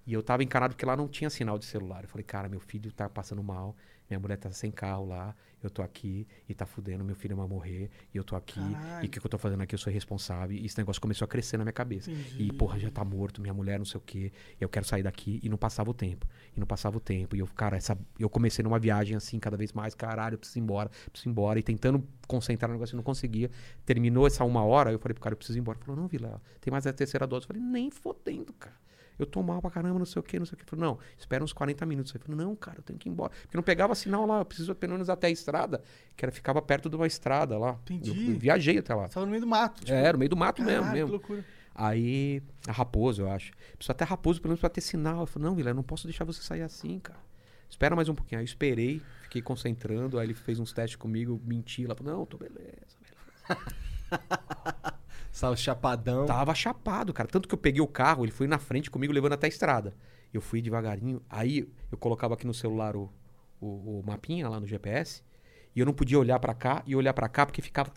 E 0.05 0.13
eu 0.13 0.23
tava 0.23 0.43
encanado 0.43 0.73
porque 0.73 0.85
lá 0.85 0.95
não 0.95 1.07
tinha 1.07 1.29
sinal 1.29 1.57
de 1.57 1.65
celular. 1.65 2.03
Eu 2.03 2.09
falei, 2.09 2.23
cara, 2.23 2.49
meu 2.49 2.59
filho 2.59 2.91
tá 2.91 3.07
passando 3.09 3.43
mal. 3.43 3.75
Minha 4.09 4.19
mulher 4.19 4.37
tá 4.37 4.51
sem 4.51 4.71
carro 4.71 5.05
lá. 5.05 5.35
Eu 5.61 5.69
tô 5.69 5.81
aqui 5.81 6.25
e 6.47 6.53
tá 6.53 6.65
fudendo. 6.65 7.03
Meu 7.03 7.15
filho 7.15 7.35
vai 7.35 7.45
morrer. 7.45 7.89
E 8.13 8.17
eu 8.17 8.23
tô 8.23 8.35
aqui. 8.35 8.59
Caralho. 8.59 9.03
E 9.03 9.07
o 9.07 9.09
que, 9.09 9.19
que 9.19 9.25
eu 9.25 9.29
tô 9.29 9.37
fazendo 9.37 9.61
aqui? 9.61 9.75
Eu 9.75 9.79
sou 9.79 9.91
responsável. 9.91 10.57
E 10.57 10.65
esse 10.65 10.77
negócio 10.77 11.01
começou 11.01 11.25
a 11.25 11.27
crescer 11.27 11.57
na 11.57 11.65
minha 11.65 11.73
cabeça. 11.73 12.09
Entendi. 12.09 12.43
E, 12.43 12.53
porra, 12.53 12.79
já 12.79 12.89
tá 12.89 13.03
morto. 13.03 13.41
Minha 13.41 13.53
mulher 13.53 13.77
não 13.77 13.85
sei 13.85 13.97
o 13.97 14.01
quê. 14.01 14.31
Eu 14.59 14.69
quero 14.69 14.85
sair 14.85 15.03
daqui. 15.03 15.39
E 15.43 15.49
não 15.49 15.57
passava 15.57 15.91
o 15.91 15.93
tempo. 15.93 16.25
E 16.55 16.59
não 16.59 16.65
passava 16.65 16.97
o 16.97 16.99
tempo. 16.99 17.35
E 17.35 17.39
eu, 17.39 17.47
cara, 17.47 17.75
essa, 17.77 17.97
eu 18.17 18.29
comecei 18.29 18.63
numa 18.63 18.79
viagem 18.79 19.15
assim, 19.15 19.37
cada 19.37 19.57
vez 19.57 19.73
mais. 19.73 19.93
Caralho, 19.93 20.35
eu 20.35 20.39
preciso 20.39 20.59
ir 20.59 20.61
embora. 20.61 20.89
Preciso 21.11 21.29
ir 21.29 21.31
embora. 21.31 21.59
E 21.59 21.63
tentando 21.63 22.07
concentrar 22.27 22.69
no 22.69 22.75
negócio, 22.75 22.95
eu 22.95 22.97
não 22.97 23.03
conseguia. 23.03 23.51
Terminou 23.85 24.25
essa 24.25 24.43
uma 24.45 24.63
hora. 24.63 24.91
Eu 24.91 24.99
falei 24.99 25.13
pro 25.13 25.21
cara, 25.21 25.33
eu 25.33 25.37
preciso 25.37 25.59
ir 25.59 25.61
embora. 25.61 25.77
Ele 25.77 25.85
falou, 25.85 26.01
não, 26.01 26.07
Vila, 26.07 26.41
tem 26.61 26.71
mais 26.71 26.87
a 26.87 26.93
terceira 26.93 27.27
dose. 27.27 27.43
Eu 27.43 27.47
falei, 27.47 27.61
nem 27.61 27.91
fodendo, 27.91 28.53
cara. 28.53 28.75
Eu 29.19 29.25
tomava 29.25 29.61
pra 29.61 29.69
caramba, 29.69 29.99
não 29.99 30.05
sei 30.05 30.19
o 30.19 30.23
que, 30.23 30.39
não 30.39 30.45
sei 30.45 30.53
o 30.53 30.57
que. 30.57 30.63
Ele 30.63 30.69
falou, 30.69 30.85
não, 30.93 30.99
espera 31.17 31.43
uns 31.43 31.51
40 31.53 31.85
minutos. 31.85 32.13
Eu 32.15 32.21
falei, 32.21 32.37
não, 32.43 32.55
cara, 32.55 32.79
eu 32.79 32.83
tenho 32.83 32.97
que 32.97 33.07
ir 33.09 33.11
embora. 33.11 33.31
Porque 33.41 33.57
não 33.57 33.63
pegava 33.63 33.93
sinal 33.93 34.25
lá, 34.25 34.39
eu 34.39 34.45
preciso 34.45 34.73
pelo 34.73 34.93
menos 34.93 35.09
até 35.09 35.27
a 35.27 35.29
estrada, 35.29 35.81
que 36.15 36.23
era, 36.25 36.31
ficava 36.31 36.61
perto 36.61 36.89
de 36.89 36.95
uma 36.95 37.05
estrada 37.05 37.57
lá. 37.57 37.77
Entendi. 37.83 38.09
Eu, 38.27 38.33
eu 38.33 38.39
viajei 38.39 38.77
até 38.77 38.95
lá. 38.95 39.07
Você 39.07 39.13
tava 39.15 39.25
no 39.25 39.29
meio 39.31 39.41
do 39.41 39.47
mato. 39.47 39.81
tipo, 39.83 39.91
É, 39.91 40.01
era 40.01 40.13
no 40.13 40.19
meio 40.19 40.29
do 40.29 40.37
mato 40.37 40.61
mesmo, 40.63 40.79
caralho, 40.83 40.93
mesmo. 40.93 41.07
Que 41.07 41.11
loucura. 41.31 41.45
Aí, 41.75 42.41
a 42.67 42.71
Raposo, 42.71 43.21
eu 43.21 43.31
acho. 43.31 43.51
Precisa 43.77 43.91
até 43.93 44.03
Raposo, 44.03 44.41
pelo 44.41 44.49
menos 44.51 44.59
pra 44.59 44.69
ter 44.69 44.81
sinal. 44.81 45.21
Eu 45.21 45.27
falei, 45.27 45.47
não, 45.47 45.55
Vila, 45.55 45.69
eu 45.69 45.75
não 45.75 45.83
posso 45.83 46.07
deixar 46.07 46.25
você 46.25 46.41
sair 46.41 46.61
assim, 46.61 46.99
cara. 46.99 47.19
Espera 47.69 47.95
mais 47.95 48.09
um 48.09 48.15
pouquinho. 48.15 48.39
Aí 48.39 48.43
eu 48.43 48.45
esperei, 48.45 49.01
fiquei 49.23 49.41
concentrando. 49.41 50.17
Aí 50.19 50.25
ele 50.25 50.33
fez 50.33 50.59
uns 50.59 50.73
testes 50.73 50.95
comigo, 50.97 51.39
menti 51.45 51.85
lá. 51.85 51.95
Falei, 51.95 52.11
não, 52.13 52.25
tô 52.25 52.37
beleza, 52.37 52.97
beleza. 53.01 53.63
Chapadão. 55.55 56.25
Tava 56.25 56.53
chapado, 56.53 57.13
cara. 57.13 57.29
Tanto 57.29 57.47
que 57.47 57.53
eu 57.53 57.59
peguei 57.59 57.81
o 57.81 57.87
carro, 57.87 58.25
ele 58.25 58.31
foi 58.31 58.47
na 58.47 58.57
frente 58.57 58.89
comigo, 58.89 59.13
levando 59.13 59.33
até 59.33 59.47
a 59.47 59.49
estrada. 59.49 59.93
Eu 60.33 60.41
fui 60.41 60.61
devagarinho. 60.61 61.21
Aí 61.29 61.67
eu 61.91 61.97
colocava 61.97 62.33
aqui 62.33 62.45
no 62.45 62.53
celular 62.53 62.95
o, 62.95 63.11
o, 63.59 63.99
o 63.99 64.03
mapinha 64.05 64.47
lá 64.47 64.59
no 64.59 64.67
GPS. 64.67 65.23
E 65.75 65.79
eu 65.79 65.85
não 65.85 65.93
podia 65.93 66.19
olhar 66.19 66.39
pra 66.39 66.53
cá 66.53 66.83
e 66.85 66.95
olhar 66.95 67.13
pra 67.13 67.29
cá 67.29 67.45
porque 67.45 67.61
ficava. 67.61 67.91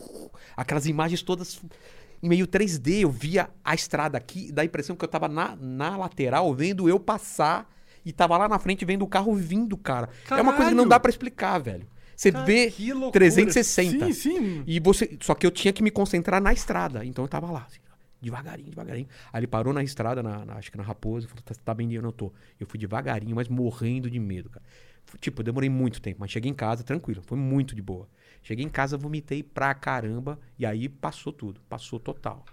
Aquelas 0.56 0.86
imagens 0.86 1.22
todas 1.22 1.60
em 2.22 2.28
meio 2.28 2.46
3D, 2.46 3.02
eu 3.02 3.10
via 3.10 3.50
a 3.64 3.74
estrada 3.74 4.16
aqui, 4.16 4.50
dá 4.50 4.62
a 4.62 4.64
impressão 4.64 4.96
que 4.96 5.04
eu 5.04 5.08
tava 5.08 5.28
na, 5.28 5.56
na 5.56 5.96
lateral 5.96 6.52
vendo 6.54 6.88
eu 6.88 6.98
passar 6.98 7.70
e 8.04 8.12
tava 8.12 8.36
lá 8.38 8.48
na 8.48 8.58
frente 8.58 8.84
vendo 8.84 9.02
o 9.02 9.08
carro 9.08 9.34
vindo, 9.34 9.76
cara. 9.76 10.08
É 10.30 10.40
uma 10.40 10.52
coisa 10.54 10.70
que 10.70 10.76
não 10.76 10.84
Caralho! 10.84 10.88
dá 10.88 11.00
pra 11.00 11.10
explicar, 11.10 11.58
velho. 11.58 11.86
Você 12.16 12.32
Cara, 12.32 12.44
vê 12.46 12.70
que 12.70 12.92
loucura. 12.92 13.12
360. 13.12 14.06
Sim, 14.06 14.12
sim. 14.12 14.64
E 14.66 14.80
você. 14.80 15.18
Só 15.20 15.34
que 15.34 15.46
eu 15.46 15.50
tinha 15.50 15.72
que 15.72 15.82
me 15.82 15.90
concentrar 15.90 16.40
na 16.40 16.52
estrada. 16.52 17.04
Então 17.04 17.22
eu 17.24 17.28
tava 17.28 17.50
lá, 17.50 17.66
assim, 17.68 17.78
devagarinho, 18.20 18.70
devagarinho. 18.70 19.06
Aí 19.32 19.40
ele 19.40 19.46
parou 19.46 19.72
na 19.72 19.82
estrada, 19.82 20.22
na, 20.22 20.44
na- 20.44 20.54
acho 20.54 20.70
que 20.72 20.78
na 20.78 20.82
Raposa, 20.82 21.28
falou: 21.28 21.42
tá, 21.44 21.54
tá 21.62 21.74
bem, 21.74 21.92
eu 21.92 22.00
não 22.02 22.10
tô. 22.12 22.32
Eu 22.58 22.66
fui 22.66 22.78
devagarinho, 22.80 23.36
mas 23.36 23.48
morrendo 23.48 24.10
de 24.10 24.18
medo, 24.18 24.48
cara. 24.48 24.64
Tipo, 25.20 25.40
eu 25.40 25.44
demorei 25.44 25.68
muito 25.70 26.00
tempo, 26.00 26.16
mas 26.20 26.30
cheguei 26.30 26.50
em 26.50 26.54
casa 26.54 26.82
tranquilo, 26.82 27.22
foi 27.22 27.38
muito 27.38 27.76
de 27.76 27.82
boa. 27.82 28.08
Cheguei 28.42 28.64
em 28.64 28.68
casa, 28.68 28.96
vomitei 28.96 29.42
pra 29.42 29.72
caramba, 29.74 30.38
e 30.58 30.64
aí 30.66 30.88
passou 30.88 31.32
tudo, 31.32 31.60
passou 31.68 32.00
total. 32.00 32.44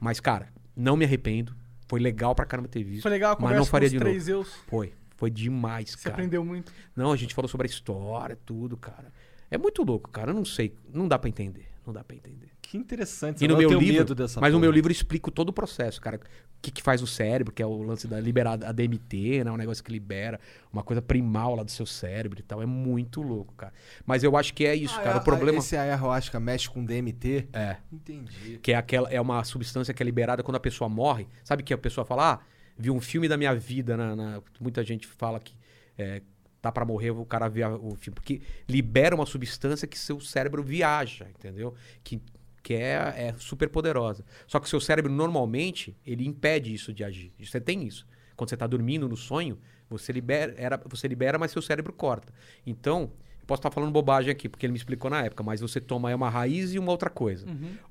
Mas, 0.00 0.18
cara, 0.20 0.48
não 0.74 0.96
me 0.96 1.04
arrependo. 1.04 1.54
Foi 1.88 2.00
legal 2.00 2.34
pra 2.34 2.44
caramba 2.46 2.68
ter 2.68 2.82
visto. 2.82 3.02
Foi 3.02 3.10
legal 3.10 3.36
a 3.36 3.40
mas 3.40 3.56
não 3.56 3.64
faria 3.66 3.88
de 3.88 3.98
novo. 4.00 4.10
eus. 4.10 4.54
Foi, 4.66 4.92
foi 5.22 5.30
demais, 5.30 5.90
Você 5.90 5.98
cara. 6.02 6.16
aprendeu 6.16 6.44
muito. 6.44 6.72
Não, 6.96 7.12
a 7.12 7.16
gente 7.16 7.32
falou 7.32 7.48
sobre 7.48 7.68
a 7.68 7.70
história, 7.70 8.36
tudo, 8.44 8.76
cara. 8.76 9.12
É 9.48 9.56
muito 9.56 9.84
louco, 9.84 10.10
cara. 10.10 10.32
Eu 10.32 10.34
não 10.34 10.44
sei, 10.44 10.74
não 10.92 11.06
dá 11.06 11.16
pra 11.16 11.28
entender. 11.28 11.68
Não 11.86 11.94
dá 11.94 12.02
pra 12.02 12.16
entender. 12.16 12.48
Que 12.60 12.76
interessante. 12.76 13.44
E 13.44 13.46
no 13.46 13.54
eu 13.54 13.58
meu 13.58 13.68
tenho 13.68 13.80
livro, 13.80 13.98
medo 13.98 14.14
dessa 14.16 14.40
mas 14.40 14.52
no 14.52 14.58
meu 14.58 14.72
livro 14.72 14.90
eu 14.90 14.92
explico 14.92 15.30
todo 15.30 15.50
o 15.50 15.52
processo, 15.52 16.00
cara. 16.00 16.16
O 16.16 16.20
que, 16.60 16.72
que 16.72 16.82
faz 16.82 17.00
o 17.02 17.06
cérebro, 17.06 17.52
que 17.52 17.62
é 17.62 17.66
o 17.66 17.82
lance 17.84 18.08
da 18.08 18.18
liberar 18.18 18.52
a 18.64 18.72
DMT, 18.72 19.44
né? 19.44 19.50
Um 19.52 19.56
negócio 19.56 19.84
que 19.84 19.92
libera 19.92 20.40
uma 20.72 20.82
coisa 20.82 21.00
primal 21.00 21.54
lá 21.54 21.62
do 21.62 21.70
seu 21.70 21.86
cérebro 21.86 22.40
e 22.40 22.42
tal. 22.42 22.60
É 22.60 22.66
muito 22.66 23.22
louco, 23.22 23.54
cara. 23.54 23.72
Mas 24.04 24.24
eu 24.24 24.36
acho 24.36 24.52
que 24.54 24.64
é 24.66 24.74
isso, 24.74 24.96
Ah, 24.98 25.02
cara. 25.04 25.16
é- 25.18 25.20
o 25.20 25.24
problema 25.24 25.58
Esse 25.58 25.76
ayahuasca 25.76 26.40
mexe 26.40 26.68
com 26.68 26.84
DMT? 26.84 27.46
é 27.52 27.76
Entendi. 27.92 28.58
que 28.60 28.72
é 28.72 28.74
aquela 28.76 29.08
é 29.08 29.20
uma 29.20 29.44
substância 29.44 29.94
que 29.94 30.02
é 30.02 30.04
liberada 30.06 30.42
quando 30.42 30.56
a 30.56 30.60
pessoa 30.60 30.88
morre. 30.88 31.28
Sabe 31.44 31.62
que 31.62 31.72
a 31.72 31.78
pessoa 31.78 32.04
fala, 32.04 32.34
ah, 32.34 32.38
vi 32.76 32.90
um 32.90 33.00
filme 33.00 33.28
da 33.28 33.36
minha 33.36 33.54
vida, 33.54 33.96
na, 33.96 34.14
na- 34.16 34.42
muita 34.60 34.82
gente 34.84 35.06
fala 35.06 35.38
que 35.40 35.54
é, 35.98 36.22
tá 36.60 36.70
pra 36.72 36.84
morrer, 36.84 37.10
o 37.10 37.24
cara 37.24 37.48
vê 37.48 37.64
o 37.64 37.94
filme. 37.96 38.14
Porque 38.14 38.40
libera 38.68 39.14
uma 39.14 39.26
substância 39.26 39.86
que 39.88 39.98
seu 39.98 40.20
cérebro 40.20 40.62
viaja, 40.62 41.26
entendeu? 41.28 41.74
Que, 42.04 42.20
que 42.62 42.74
é, 42.74 42.92
é 43.28 43.34
super 43.38 43.68
poderosa. 43.68 44.24
Só 44.46 44.58
que 44.60 44.66
o 44.66 44.68
seu 44.68 44.80
cérebro, 44.80 45.12
normalmente, 45.12 45.96
ele 46.06 46.26
impede 46.26 46.72
isso 46.72 46.92
de 46.92 47.02
agir. 47.04 47.32
Você 47.38 47.60
tem 47.60 47.84
isso. 47.86 48.06
Quando 48.36 48.48
você 48.50 48.56
tá 48.56 48.66
dormindo 48.66 49.08
no 49.08 49.16
sonho, 49.16 49.58
você 49.90 50.12
libera, 50.12 50.54
era, 50.56 50.80
você 50.88 51.06
libera, 51.08 51.38
mas 51.38 51.50
seu 51.50 51.60
cérebro 51.60 51.92
corta. 51.92 52.32
Então, 52.66 53.12
eu 53.40 53.46
posso 53.46 53.58
estar 53.58 53.70
falando 53.70 53.90
bobagem 53.92 54.30
aqui, 54.30 54.48
porque 54.48 54.64
ele 54.64 54.72
me 54.72 54.78
explicou 54.78 55.10
na 55.10 55.22
época, 55.24 55.42
mas 55.42 55.60
você 55.60 55.80
toma 55.80 56.10
é 56.10 56.14
uma 56.14 56.30
raiz 56.30 56.72
e 56.72 56.78
uma 56.78 56.90
outra 56.92 57.10
coisa. 57.10 57.44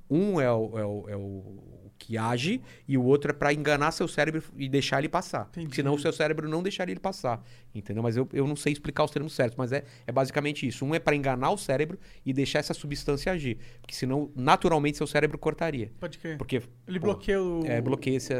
Um 0.09 0.39
é 0.41 0.51
o, 0.51 0.79
é 0.79 0.85
o- 0.85 1.05
é 1.09 1.15
o 1.15 1.80
que 2.03 2.17
age 2.17 2.59
e 2.87 2.97
o 2.97 3.03
outro 3.03 3.29
é 3.29 3.33
pra 3.33 3.53
enganar 3.53 3.91
seu 3.91 4.07
cérebro 4.07 4.41
e 4.57 4.67
deixar 4.67 4.97
ele 4.99 5.07
passar. 5.07 5.47
Entendi. 5.51 5.75
Senão 5.75 5.93
o 5.93 5.99
seu 5.99 6.11
cérebro 6.11 6.49
não 6.49 6.63
deixaria 6.63 6.91
ele 6.93 6.99
passar. 6.99 7.43
Entendeu? 7.75 8.01
Mas 8.01 8.17
eu, 8.17 8.27
eu 8.33 8.47
não 8.47 8.55
sei 8.55 8.73
explicar 8.73 9.03
os 9.03 9.11
termos 9.11 9.33
certos, 9.33 9.55
mas 9.55 9.71
é, 9.71 9.83
é 10.07 10.11
basicamente 10.11 10.67
isso. 10.67 10.83
Um 10.83 10.95
é 10.95 10.99
pra 10.99 11.15
enganar 11.15 11.51
o 11.51 11.57
cérebro 11.57 11.99
e 12.25 12.33
deixar 12.33 12.57
essa 12.59 12.73
substância 12.73 13.31
agir. 13.31 13.59
Porque 13.81 13.93
senão, 13.93 14.31
naturalmente, 14.35 14.97
seu 14.97 15.05
cérebro 15.05 15.37
cortaria. 15.37 15.91
Pode 15.99 16.17
crer. 16.17 16.37
Porque. 16.37 16.63
Ele 16.87 16.99
pô, 16.99 17.05
bloqueia 17.07 17.41
o, 17.41 17.65
É, 17.67 17.79
bloqueia 17.79 18.17
esse. 18.17 18.33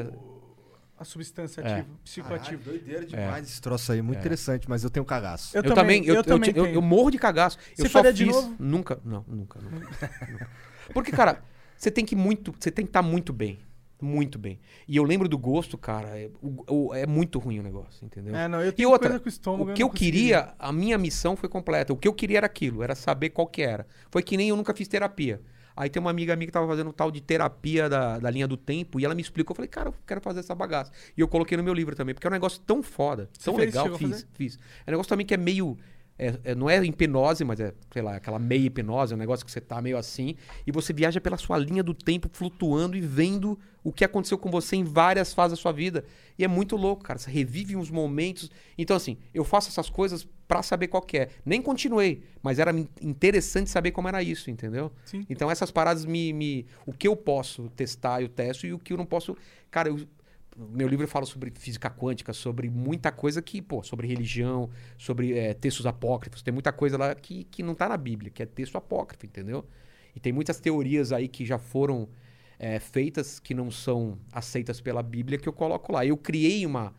a 0.97 1.03
substância 1.05 1.61
É. 1.61 1.73
ativa, 1.73 1.87
psicoativa. 2.03 2.57
Caralho, 2.57 2.79
doideira 2.79 3.05
demais 3.05 3.47
esse 3.47 3.61
troço 3.61 3.91
aí. 3.91 4.01
Muito 4.01 4.19
interessante, 4.19 4.67
mas 4.69 4.83
eu 4.83 4.89
tenho 4.89 5.05
cagaço. 5.05 5.55
Eu 5.55 5.63
Eu, 5.63 5.73
também, 5.73 6.03
eu, 6.05 6.15
eu, 6.15 6.23
também 6.23 6.49
eu- 6.55 6.63
tenho. 6.63 6.75
eu 6.75 6.81
morro 6.81 7.11
de 7.11 7.17
cagaço. 7.19 7.57
Você 7.75 7.83
eu 7.83 7.89
só 7.89 7.99
faria 7.99 8.11
de 8.13 8.25
fiz. 8.25 8.35
novo? 8.35 8.55
Nunca, 8.59 8.99
não, 9.05 9.23
nunca, 9.27 9.59
nunca. 9.61 9.77
nunca. 10.31 10.49
Porque, 10.93 11.11
cara, 11.11 11.43
você 11.81 11.91
tem 11.91 12.05
que 12.05 12.15
muito, 12.15 12.53
você 12.59 12.69
tem 12.71 12.85
que 12.85 12.89
estar 12.89 13.01
muito 13.01 13.33
bem, 13.33 13.59
muito 14.01 14.37
bem. 14.39 14.59
E 14.87 14.95
eu 14.97 15.03
lembro 15.03 15.27
do 15.27 15.37
gosto, 15.37 15.77
cara, 15.77 16.09
é, 16.17 16.29
o- 16.41 16.93
é 16.93 17.05
muito 17.07 17.39
ruim 17.39 17.59
o 17.59 17.63
negócio, 17.63 18.05
entendeu? 18.05 18.35
É, 18.35 18.47
não, 18.47 18.61
eu 18.61 18.69
E 18.69 18.71
tenho 18.71 18.89
outra, 18.89 19.09
coisa 19.09 19.19
com 19.19 19.25
o 19.25 19.29
estômago. 19.29 19.71
o 19.71 19.73
que 19.73 19.81
eu 19.83 19.89
conseguiria. 19.89 20.41
queria, 20.41 20.55
a 20.59 20.71
minha 20.71 20.97
missão 20.97 21.35
foi 21.35 21.49
completa. 21.49 21.91
O 21.93 21.97
que 21.97 22.07
eu 22.07 22.13
queria 22.13 22.37
era 22.37 22.45
aquilo, 22.45 22.83
era 22.83 22.95
saber 22.95 23.29
qual 23.31 23.47
que 23.47 23.61
era. 23.61 23.85
Foi 24.09 24.21
que 24.23 24.37
nem 24.37 24.49
eu 24.49 24.55
nunca 24.55 24.73
fiz 24.73 24.87
terapia. 24.87 25.41
Aí 25.75 25.89
tem 25.89 25.99
uma 26.01 26.09
amiga 26.11 26.35
minha 26.35 26.45
que 26.47 26.51
tava 26.51 26.67
fazendo 26.67 26.89
um 26.89 26.93
tal 26.93 27.09
de 27.09 27.21
terapia 27.21 27.87
da, 27.89 28.19
da 28.19 28.29
linha 28.29 28.47
do 28.47 28.57
tempo 28.57 28.99
e 28.99 29.05
ela 29.05 29.15
me 29.15 29.21
explicou. 29.21 29.53
Eu 29.53 29.55
falei, 29.55 29.69
cara, 29.69 29.89
eu 29.89 29.95
quero 30.05 30.19
fazer 30.21 30.41
essa 30.41 30.53
bagaça. 30.53 30.91
E 31.17 31.21
eu 31.21 31.27
coloquei 31.27 31.57
no 31.57 31.63
meu 31.63 31.73
livro 31.73 31.95
também, 31.95 32.13
porque 32.13 32.27
é 32.27 32.29
um 32.29 32.33
negócio 32.33 32.61
tão 32.67 32.83
foda, 32.83 33.29
Você 33.31 33.45
tão 33.45 33.55
legal. 33.57 33.87
Fiz, 33.97 34.09
fazer? 34.11 34.27
fiz. 34.33 34.59
É 34.85 34.89
um 34.89 34.93
negócio 34.93 35.09
também 35.09 35.25
que 35.25 35.33
é 35.33 35.37
meio. 35.37 35.77
É- 36.17 36.39
é- 36.43 36.55
não 36.55 36.69
é 36.69 36.83
hipnose, 36.83 37.43
mas 37.43 37.59
é, 37.59 37.73
sei 37.91 38.01
lá, 38.01 38.15
aquela 38.15 38.37
meia 38.39 38.65
hipnose, 38.67 39.13
é 39.13 39.15
um 39.15 39.19
negócio 39.19 39.45
que 39.45 39.51
você 39.51 39.61
tá 39.61 39.81
meio 39.81 39.97
assim, 39.97 40.35
e 40.65 40.71
você 40.71 40.93
viaja 40.93 41.19
pela 41.19 41.37
sua 41.37 41.57
linha 41.57 41.81
do 41.83 41.93
tempo, 41.93 42.29
flutuando 42.31 42.95
e 42.95 43.01
vendo 43.01 43.57
o 43.83 43.91
que 43.91 44.05
aconteceu 44.05 44.37
com 44.37 44.51
você 44.51 44.75
em 44.75 44.83
várias 44.83 45.33
fases 45.33 45.57
da 45.57 45.61
sua 45.61 45.71
vida. 45.71 46.05
E 46.37 46.43
é 46.43 46.47
muito 46.47 46.75
louco, 46.75 47.01
cara. 47.03 47.17
Você 47.17 47.31
revive 47.31 47.75
uns 47.75 47.89
momentos. 47.89 48.49
Então, 48.77 48.95
assim, 48.95 49.17
eu 49.33 49.43
faço 49.43 49.69
essas 49.69 49.89
coisas 49.89 50.27
pra 50.47 50.61
saber 50.61 50.87
qual 50.87 51.01
que 51.01 51.17
é. 51.17 51.29
Nem 51.43 51.61
continuei, 51.61 52.23
mas 52.43 52.59
era 52.59 52.71
in- 52.71 52.87
interessante 53.01 53.69
saber 53.71 53.89
como 53.91 54.07
era 54.07 54.21
isso, 54.21 54.51
entendeu? 54.51 54.91
Sim. 55.05 55.25
Então 55.29 55.49
essas 55.49 55.71
paradas 55.71 56.05
me, 56.05 56.31
me. 56.33 56.65
O 56.85 56.93
que 56.93 57.07
eu 57.07 57.15
posso 57.15 57.69
testar, 57.69 58.21
eu 58.21 58.29
testo, 58.29 58.67
e 58.67 58.73
o 58.73 58.77
que 58.77 58.93
eu 58.93 58.97
não 58.97 59.05
posso. 59.05 59.35
Cara, 59.71 59.89
eu. 59.89 59.99
Meu 60.57 60.87
livro 60.87 61.07
fala 61.07 61.25
sobre 61.25 61.49
física 61.55 61.89
quântica, 61.89 62.33
sobre 62.33 62.69
muita 62.69 63.09
coisa 63.11 63.41
que, 63.41 63.61
pô, 63.61 63.81
sobre 63.83 64.05
religião, 64.07 64.69
sobre 64.97 65.37
eh, 65.37 65.53
textos 65.53 65.85
apócrifos. 65.85 66.41
Tem 66.41 66.53
muita 66.53 66.73
coisa 66.73 66.97
lá 66.97 67.15
que, 67.15 67.45
que 67.45 67.63
não 67.63 67.73
tá 67.73 67.87
na 67.87 67.95
Bíblia, 67.97 68.29
que 68.29 68.43
é 68.43 68.45
texto 68.45 68.75
apócrifo, 68.77 69.25
entendeu? 69.25 69.65
E 70.13 70.19
tem 70.19 70.33
muitas 70.33 70.59
teorias 70.59 71.13
aí 71.13 71.29
que 71.29 71.45
já 71.45 71.57
foram 71.57 72.09
eh, 72.59 72.79
feitas 72.79 73.39
que 73.39 73.53
não 73.53 73.71
são 73.71 74.17
aceitas 74.31 74.81
pela 74.81 75.01
Bíblia 75.01 75.37
que 75.39 75.47
eu 75.47 75.53
coloco 75.53 75.93
lá. 75.93 76.05
Eu 76.05 76.17
criei 76.17 76.65
uma, 76.65 76.93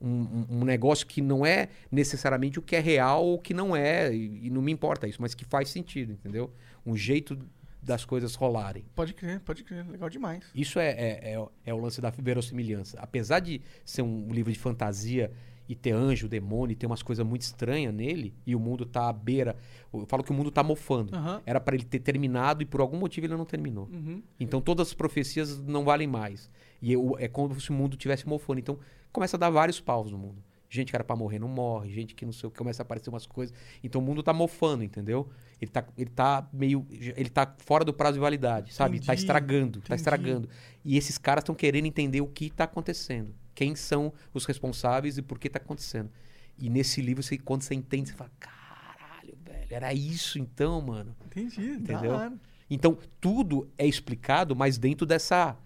um, 0.00 0.08
um- 0.10 0.46
um 0.60 0.64
negócio 0.64 1.06
que 1.06 1.22
não 1.22 1.46
é 1.46 1.68
necessariamente 1.90 2.58
o 2.58 2.62
que 2.62 2.76
é 2.76 2.80
real 2.80 3.24
ou 3.24 3.34
o 3.36 3.38
que 3.38 3.54
não 3.54 3.74
é, 3.74 4.14
e, 4.14 4.46
e 4.46 4.50
não 4.50 4.60
me 4.62 4.70
importa 4.70 5.08
isso, 5.08 5.20
mas 5.22 5.34
que 5.34 5.44
faz 5.46 5.70
sentido, 5.70 6.12
entendeu? 6.12 6.52
Um 6.84 6.94
jeito 6.94 7.38
das 7.82 8.04
coisas 8.04 8.34
rolarem. 8.34 8.84
Pode 8.94 9.14
crer, 9.14 9.40
pode 9.40 9.64
crer. 9.64 9.86
Legal 9.88 10.08
demais. 10.10 10.44
Isso 10.54 10.78
é, 10.78 10.88
é, 10.90 11.32
é, 11.32 11.38
o- 11.38 11.50
é 11.64 11.72
o 11.74 11.78
lance 11.78 12.00
da 12.00 12.10
verossimilhança. 12.10 12.98
Apesar 13.00 13.40
de 13.40 13.60
ser 13.84 14.02
um 14.02 14.28
livro 14.30 14.52
de 14.52 14.58
fantasia 14.58 15.30
e 15.68 15.74
ter 15.74 15.92
anjo, 15.92 16.28
demônio, 16.28 16.72
e 16.72 16.76
ter 16.76 16.86
umas 16.86 17.02
coisas 17.02 17.24
muito 17.26 17.42
estranhas 17.42 17.92
nele, 17.94 18.34
e 18.46 18.54
o 18.56 18.60
mundo 18.60 18.86
tá 18.86 19.08
à 19.08 19.12
beira. 19.12 19.54
Eu 19.92 20.06
falo 20.06 20.24
que 20.24 20.30
o 20.30 20.34
mundo 20.34 20.50
tá 20.50 20.62
mofando. 20.62 21.14
Aham. 21.14 21.42
Era 21.44 21.60
para 21.60 21.74
ele 21.74 21.84
ter 21.84 21.98
terminado 22.00 22.62
e 22.62 22.66
por 22.66 22.80
algum 22.80 22.96
motivo 22.98 23.26
ele 23.26 23.36
não 23.36 23.44
terminou. 23.44 23.86
Uhum. 23.92 24.22
Então 24.40 24.60
todas 24.60 24.88
as 24.88 24.94
profecias 24.94 25.58
não 25.60 25.84
valem 25.84 26.06
mais. 26.08 26.50
E 26.80 26.92
eu- 26.92 27.16
é 27.18 27.28
como 27.28 27.58
se 27.60 27.70
o 27.70 27.74
mundo 27.74 27.96
tivesse 27.96 28.26
mofando. 28.26 28.58
Então 28.60 28.78
começa 29.12 29.36
a 29.36 29.40
dar 29.40 29.50
vários 29.50 29.78
paus 29.80 30.10
no 30.10 30.16
mundo. 30.18 30.42
Gente 30.70 30.90
que 30.90 30.96
era 30.96 31.02
pra 31.04 31.16
morrer 31.16 31.38
não 31.38 31.48
morre, 31.48 31.90
gente 31.90 32.14
que 32.14 32.26
não 32.26 32.32
sei 32.32 32.46
o 32.46 32.50
que, 32.50 32.58
começa 32.58 32.82
a 32.82 32.84
aparecer 32.84 33.08
umas 33.08 33.26
coisas. 33.26 33.56
Então 33.82 34.00
o 34.00 34.04
mundo 34.04 34.22
tá 34.22 34.34
mofando, 34.34 34.84
entendeu? 34.84 35.30
Ele 35.60 35.70
tá, 35.70 35.84
ele 35.96 36.10
tá 36.10 36.46
meio. 36.52 36.86
Ele 36.90 37.30
tá 37.30 37.54
fora 37.58 37.84
do 37.84 37.92
prazo 37.92 38.14
de 38.14 38.20
validade, 38.20 38.74
sabe? 38.74 38.98
Tá 38.98 39.06
Entendi, 39.14 39.20
estragando, 39.20 39.80
tá 39.80 39.86
entendi. 39.86 39.94
estragando. 39.94 40.48
E 40.84 40.96
esses 40.96 41.16
caras 41.16 41.42
estão 41.42 41.54
querendo 41.54 41.86
entender 41.86 42.20
o 42.20 42.26
que 42.26 42.50
tá 42.50 42.64
acontecendo. 42.64 43.34
Quem 43.54 43.74
são 43.74 44.12
os 44.34 44.44
responsáveis 44.44 45.16
e 45.16 45.22
por 45.22 45.38
que 45.38 45.48
tá 45.48 45.58
acontecendo. 45.58 46.10
E 46.58 46.68
nesse 46.68 47.00
livro, 47.00 47.22
você, 47.22 47.38
quando 47.38 47.62
você 47.62 47.74
entende, 47.74 48.10
você 48.10 48.14
fala: 48.14 48.30
caralho, 48.38 49.36
velho, 49.44 49.66
era 49.70 49.94
isso 49.94 50.38
então, 50.38 50.82
mano. 50.82 51.16
Entendi. 51.26 51.62
Entendeu? 51.72 52.38
Então, 52.70 52.98
tudo 53.20 53.70
é 53.78 53.86
explicado, 53.86 54.54
mas 54.54 54.76
dentro 54.76 55.06
dessa, 55.06 55.56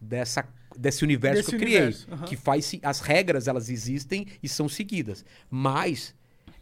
dessa 0.00 0.46
desse 0.78 1.04
universo 1.04 1.36
Desse 1.42 1.50
que 1.50 1.56
eu 1.56 1.60
criei, 1.60 1.78
universo, 1.82 2.08
aham. 2.12 2.24
que 2.24 2.36
faz 2.36 2.72
as 2.82 3.00
regras 3.00 3.48
elas 3.48 3.68
existem 3.68 4.26
e 4.42 4.48
são 4.48 4.68
seguidas. 4.68 5.24
Mas 5.50 6.14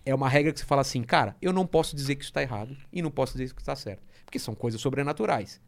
é 0.05 0.15
uma 0.15 0.29
regra 0.29 0.53
que 0.53 0.59
você 0.61 0.65
fala 0.67 0.81
assim, 0.83 1.03
cara, 1.03 1.37
eu 1.43 1.53
não 1.53 1.67
posso 1.67 1.95
dizer 1.95 2.15
que 2.17 2.23
isso 2.23 2.31
está 2.31 2.43
errado 2.43 2.77
e 2.93 3.01
não 3.03 3.11
posso 3.11 3.33
dizer 3.37 3.53
que 3.55 3.61
está 3.61 3.77
certo, 3.77 4.03
porque 4.25 4.39
são 4.39 4.55
coisas 4.55 4.81
sobrenaturais. 4.81 5.61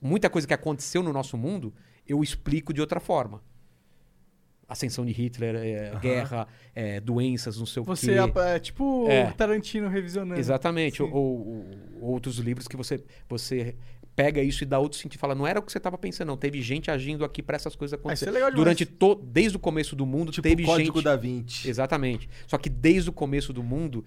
Muita 0.00 0.28
coisa 0.28 0.46
que 0.46 0.54
aconteceu 0.54 1.02
no 1.02 1.12
nosso 1.12 1.36
mundo, 1.36 1.72
eu 2.08 2.22
explico 2.22 2.72
de 2.74 2.80
outra 2.80 2.98
forma. 3.00 3.42
Ascensão 4.68 5.04
de 5.06 5.12
Hitler, 5.12 5.54
é, 5.54 5.96
guerra, 6.00 6.48
é, 6.74 6.98
doenças, 7.00 7.56
não 7.56 7.66
sei 7.66 7.82
o 7.82 7.84
Você 7.86 8.14
quê. 8.14 8.18
é, 8.18 8.56
é 8.56 8.58
tipo 8.58 9.06
É. 9.08 9.28
o 9.28 9.32
Tarantino 9.32 9.88
revisionando. 9.88 10.40
Exatamente. 10.40 11.00
Ou- 11.00 11.12
ou 11.12 11.66
outros 12.02 12.38
livros 12.38 12.66
que 12.66 12.76
você, 12.76 13.02
você 13.28 13.76
pega 14.16 14.42
isso 14.42 14.64
e 14.64 14.66
dá 14.66 14.78
outro 14.78 14.98
sentido. 14.98 15.20
Fala, 15.20 15.34
não 15.34 15.46
era 15.46 15.60
o 15.60 15.62
que 15.62 15.70
você 15.70 15.76
estava 15.78 15.96
pensando, 15.98 16.28
não. 16.28 16.36
Teve 16.36 16.60
gente 16.62 16.90
agindo 16.90 17.24
aqui 17.24 17.42
para 17.42 17.54
essas 17.56 17.76
coisas 17.76 17.92
Ah, 17.92 17.96
isso 17.96 18.00
acontecerem. 18.24 18.32
é 18.32 18.44
legal. 18.46 18.52
Durante 18.56 18.86
to, 18.86 19.14
desde 19.14 19.56
o 19.56 19.60
começo 19.60 19.94
do 19.94 20.06
mundo, 20.06 20.32
Tipo 20.32 20.48
teve 20.48 20.62
o 20.62 20.66
Código 20.66 20.96
gente. 20.96 21.04
da 21.04 21.14
Vinci. 21.16 21.68
Exatamente. 21.68 22.28
Só 22.46 22.56
que 22.56 22.70
desde 22.70 23.10
o 23.10 23.12
começo 23.12 23.52
do 23.52 23.62
mundo, 23.62 24.04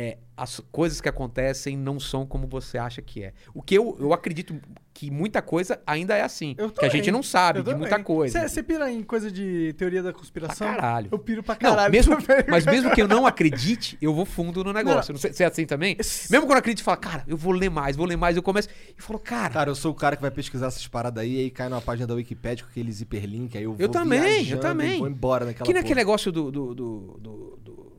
é, 0.00 0.18
as 0.36 0.60
coisas 0.72 1.00
que 1.00 1.08
acontecem 1.08 1.76
não 1.76 2.00
são 2.00 2.24
como 2.24 2.46
você 2.46 2.78
acha 2.78 3.02
que 3.02 3.22
é. 3.22 3.32
O 3.52 3.60
que 3.60 3.74
eu, 3.74 3.96
eu 4.00 4.12
acredito 4.14 4.58
que 4.94 5.10
muita 5.10 5.42
coisa 5.42 5.80
ainda 5.86 6.16
é 6.16 6.22
assim. 6.22 6.54
Eu 6.58 6.70
que 6.70 6.84
a 6.84 6.88
gente 6.88 7.10
não 7.10 7.22
sabe 7.22 7.58
Eu 7.58 7.62
de 7.62 7.74
muita 7.74 8.02
coisa. 8.02 8.48
Você 8.48 8.62
pira 8.62 8.90
em 8.90 9.02
coisa 9.02 9.30
de 9.30 9.74
teoria 9.74 10.02
da 10.02 10.12
conspiração? 10.12 10.66
Pra 10.66 10.76
caralho. 10.76 11.08
Eu 11.12 11.18
piro 11.18 11.42
pra 11.42 11.54
Não, 11.60 11.70
caralho. 11.70 11.92
mesmo, 11.92 12.16
também. 12.22 12.44
mas 12.48 12.64
mesmo 12.64 12.90
que 12.94 13.02
eu 13.02 13.08
não 13.08 13.26
acredite, 13.26 13.98
eu 14.00 14.14
vou 14.14 14.24
fundo 14.24 14.64
no 14.64 14.72
negócio. 14.72 15.12
Não, 15.12 15.20
se 15.20 15.42
é 15.42 15.46
assim 15.46 15.66
também? 15.66 15.96
Esse- 15.98 16.30
Mesmo 16.32 16.46
quando 16.46 16.56
eu 16.56 16.60
acredito 16.60 16.84
falo, 16.84 16.96
cara, 16.98 17.24
eu 17.26 17.36
vou 17.36 17.52
ler 17.52 17.68
mais, 17.70 17.96
vou 17.96 18.06
ler 18.06 18.16
mais, 18.16 18.36
eu 18.36 18.42
começo 18.42 18.68
e 18.98 19.02
falo, 19.02 19.18
cara, 19.18 19.52
Cara, 19.52 19.70
eu 19.70 19.74
sou 19.74 19.92
o 19.92 19.94
cara 19.94 20.16
que 20.16 20.22
vai 20.22 20.30
pesquisar 20.30 20.66
essas 20.68 20.86
paradas 20.86 21.22
aí, 21.22 21.38
aí 21.38 21.50
cai 21.50 21.68
numa 21.68 21.80
página 21.82 22.06
da 22.06 22.14
Wikipedia 22.14 22.64
com 22.64 22.70
aqueles 22.70 23.00
hiperlinks, 23.00 23.56
aí 23.56 23.64
eu 23.64 23.72
vou 23.72 23.80
Eu 23.80 23.88
também, 23.90 24.48
eu 24.48 24.58
também. 24.60 24.98
vou 24.98 25.08
embora 25.08 25.44
naquela 25.44 25.66
que 25.66 25.72
nem 25.72 25.80
aquele 25.80 25.94
porra. 25.96 26.04
negócio 26.06 26.32
do, 26.32 26.50
do, 26.50 26.74
do, 26.74 27.18
do- 27.20 27.58
do- 27.62 27.92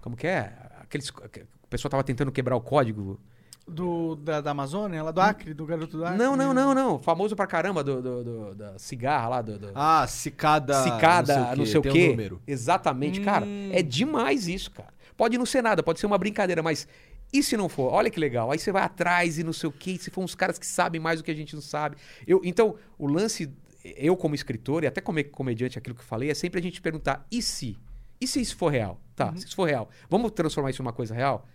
Como 0.00 0.16
que 0.16 0.26
é? 0.26 0.52
Aqueles, 0.86 1.08
o 1.10 1.66
pessoal 1.68 1.90
tava 1.90 2.04
tentando 2.04 2.30
quebrar 2.32 2.56
o 2.56 2.60
código. 2.60 3.20
Do, 3.68 4.14
da, 4.14 4.40
da 4.40 4.52
Amazônia, 4.52 5.02
lá 5.02 5.10
do 5.10 5.20
Acre, 5.20 5.52
do 5.52 5.66
garoto 5.66 5.96
do 5.96 6.04
Acre. 6.04 6.16
Não, 6.16 6.36
não, 6.36 6.54
não, 6.54 6.72
não. 6.72 7.00
Famoso 7.00 7.34
pra 7.34 7.48
caramba 7.48 7.82
do, 7.82 8.00
do, 8.00 8.22
do- 8.24 8.54
da 8.54 8.78
cigarra 8.78 9.28
lá, 9.28 9.42
do, 9.42 9.58
do- 9.58 9.72
Ah, 9.74 10.06
cicada. 10.06 10.84
cicada, 10.84 11.56
não 11.56 11.66
sei 11.66 11.80
o 11.80 11.82
tem 11.82 11.90
quê. 11.92 12.06
um 12.06 12.10
número. 12.12 12.40
Exatamente, 12.46 13.20
cara. 13.20 13.44
Hum. 13.44 13.70
É 13.72 13.82
demais 13.82 14.46
isso, 14.46 14.70
cara. 14.70 14.94
Pode 15.16 15.36
não 15.36 15.44
ser 15.44 15.62
nada, 15.62 15.82
pode 15.82 15.98
ser 15.98 16.06
uma 16.06 16.16
brincadeira, 16.16 16.62
mas 16.62 16.86
e 17.32 17.42
se 17.42 17.56
não 17.56 17.68
for? 17.68 17.92
Olha 17.92 18.08
que 18.08 18.20
legal. 18.20 18.52
Aí 18.52 18.58
você 18.60 18.70
vai 18.70 18.82
atrás 18.84 19.36
e 19.36 19.42
não 19.42 19.52
sei 19.52 19.68
o 19.68 19.72
quê, 19.72 19.96
se 19.98 20.12
for 20.12 20.22
uns 20.22 20.36
caras 20.36 20.60
que 20.60 20.66
sabem 20.66 21.00
mais 21.00 21.18
do 21.18 21.24
que 21.24 21.30
a 21.32 21.34
gente 21.34 21.52
não 21.56 21.62
sabe. 21.62 21.96
Eu, 22.24 22.40
então, 22.44 22.76
o 22.96 23.08
lance, 23.08 23.52
eu 23.96 24.16
como 24.16 24.36
escritor 24.36 24.84
e 24.84 24.86
até 24.86 25.00
como 25.00 25.24
comediante, 25.24 25.76
aquilo 25.76 25.96
que 25.96 26.02
eu 26.02 26.06
falei, 26.06 26.30
é 26.30 26.34
sempre 26.34 26.60
a 26.60 26.62
gente 26.62 26.80
perguntar, 26.80 27.26
e 27.32 27.42
se? 27.42 27.76
E 28.20 28.26
se 28.26 28.40
isso 28.40 28.56
for 28.56 28.68
real? 28.70 29.00
Tá, 29.14 29.30
Uhum. 29.30 29.36
se 29.36 29.46
isso 29.46 29.56
for 29.56 29.64
real, 29.68 29.88
vamos 30.10 30.30
transformar 30.32 30.70
isso 30.70 30.82
numa 30.82 30.92
coisa 30.92 31.14
real? 31.14 31.46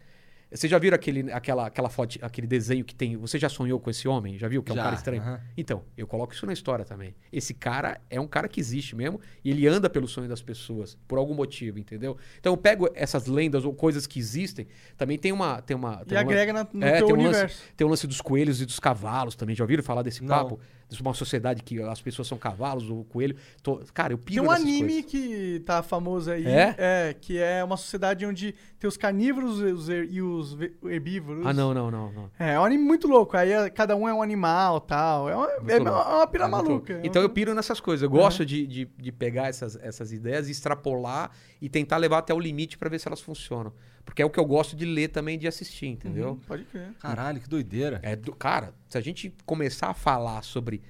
Você 0.53 0.67
já 0.67 0.77
viram 0.77 0.95
aquele, 0.95 1.31
aquela, 1.31 1.67
aquela 1.67 1.87
foto, 1.89 2.17
aquele 2.21 2.45
desenho 2.45 2.83
que 2.83 2.93
tem. 2.93 3.15
Você 3.15 3.39
já 3.39 3.47
sonhou 3.47 3.79
com 3.79 3.89
esse 3.89 4.05
homem? 4.05 4.37
Já 4.37 4.49
viu? 4.49 4.61
Que 4.61 4.69
é 4.71 4.73
um 4.73 4.75
Já, 4.75 4.83
cara 4.83 4.95
estranho? 4.95 5.21
aham. 5.21 5.39
Então, 5.55 5.81
eu 5.95 6.05
coloco 6.05 6.33
isso 6.33 6.45
na 6.45 6.51
história 6.51 6.83
também. 6.83 7.15
Esse 7.31 7.53
cara 7.53 8.01
é 8.09 8.19
um 8.19 8.27
cara 8.27 8.49
que 8.49 8.59
existe 8.59 8.93
mesmo 8.93 9.21
e 9.45 9.49
ele 9.51 9.65
anda 9.65 9.89
pelo 9.89 10.09
sonho 10.09 10.27
das 10.27 10.41
pessoas, 10.41 10.97
por 11.07 11.17
algum 11.17 11.33
motivo, 11.33 11.79
entendeu? 11.79 12.17
Então 12.37 12.51
eu 12.51 12.57
pego 12.57 12.89
essas 12.93 13.27
lendas 13.27 13.63
ou 13.63 13.73
coisas 13.73 14.05
que 14.05 14.19
existem, 14.19 14.67
também 14.97 15.17
tem 15.17 15.31
uma. 15.31 15.61
Tem 15.61 15.73
uma 15.77 16.01
E 16.01 16.05
tem 16.05 16.17
um 16.17 16.21
lan- 16.21 16.27
agrega 16.27 16.51
na- 16.51 16.67
no 16.73 16.85
É, 16.85 16.97
teu 16.97 17.05
tem 17.07 17.15
um 17.15 17.19
universo. 17.19 17.43
lance, 17.43 17.73
tem 17.77 17.87
o 17.87 17.89
lance 17.89 18.05
dos 18.05 18.19
coelhos 18.19 18.59
e 18.59 18.65
dos 18.65 18.77
cavalos 18.77 19.35
também. 19.37 19.55
Já 19.55 19.63
ouviram 19.63 19.81
falar 19.83 20.01
desse 20.01 20.21
Não. 20.21 20.27
papo? 20.35 20.59
De 20.91 21.01
uma 21.01 21.13
sociedade 21.13 21.63
que 21.63 21.81
as 21.81 22.01
pessoas 22.01 22.27
são 22.27 22.37
cavalos, 22.37 22.89
o 22.89 23.05
coelho. 23.05 23.35
Tô- 23.63 23.81
Cara, 23.93 24.11
eu 24.11 24.17
Tem 24.17 24.25
piro 24.25 24.43
um 24.43 24.47
nessas 24.49 24.61
anime 24.65 25.01
coisas. 25.03 25.05
que 25.11 25.63
tá 25.65 25.81
famoso 25.81 26.29
aí. 26.29 26.45
É? 26.45 27.15
que 27.19 27.37
é 27.37 27.63
uma 27.63 27.77
sociedade 27.77 28.25
onde 28.25 28.53
tem 28.77 28.87
os 28.87 28.97
carnívoros 28.97 29.59
os 29.61 29.87
her- 29.87 30.07
e 30.11 30.21
os 30.21 30.57
herbívoros. 30.83 31.45
Ah, 31.45 31.53
não, 31.53 31.73
não, 31.73 31.89
não, 31.89 32.11
não. 32.11 32.29
É, 32.37 32.55
é 32.55 32.59
um 32.59 32.65
anime 32.65 32.83
muito 32.83 33.07
louco. 33.07 33.37
Aí 33.37 33.51
é- 33.51 33.69
cada 33.69 33.95
um 33.95 34.05
é 34.07 34.13
um 34.13 34.21
animal 34.21 34.81
tal. 34.81 35.29
É 35.29 35.35
uma, 35.35 35.47
é 35.71 35.77
louco. 35.79 35.91
uma, 35.91 36.27
pira 36.27 36.43
É 36.43 36.47
maluca. 36.47 36.93
louco. 36.93 37.07
Então 37.07 37.21
eu 37.21 37.29
piro 37.29 37.55
nessas 37.55 37.79
coisas. 37.79 38.03
Eu 38.03 38.09
gosto 38.09 38.45
de, 38.45 38.67
de, 38.67 38.85
de 38.97 39.11
pegar 39.13 39.47
essas, 39.47 39.77
essas 39.77 40.11
ideias, 40.11 40.49
extrapolar 40.49 41.31
e 41.61 41.69
tentar 41.69 41.97
levar 41.97 42.17
até 42.17 42.33
o 42.33 42.39
limite 42.39 42.77
pra 42.77 42.89
ver 42.89 42.99
se 42.99 43.07
elas 43.07 43.21
funcionam. 43.21 43.71
Porque 44.05 44.21
é 44.21 44.25
o 44.25 44.29
que 44.29 44.39
eu 44.39 44.45
gosto 44.45 44.75
de 44.75 44.85
ler 44.85 45.09
também 45.09 45.35
e 45.35 45.37
de 45.37 45.47
assistir, 45.47 45.87
entendeu? 45.87 46.29
Uhum, 46.31 46.39
Pode 46.47 46.63
crer. 46.65 46.89
Caralho, 46.99 47.39
que 47.39 47.47
doideira. 47.49 47.99
É 48.03 48.15
do, 48.15 48.33
cara, 48.33 48.73
se 48.89 48.97
a 48.97 49.01
gente 49.01 49.33
começar 49.45 49.89
a 49.89 49.93
falar 49.93 50.41
sobre. 50.43 50.81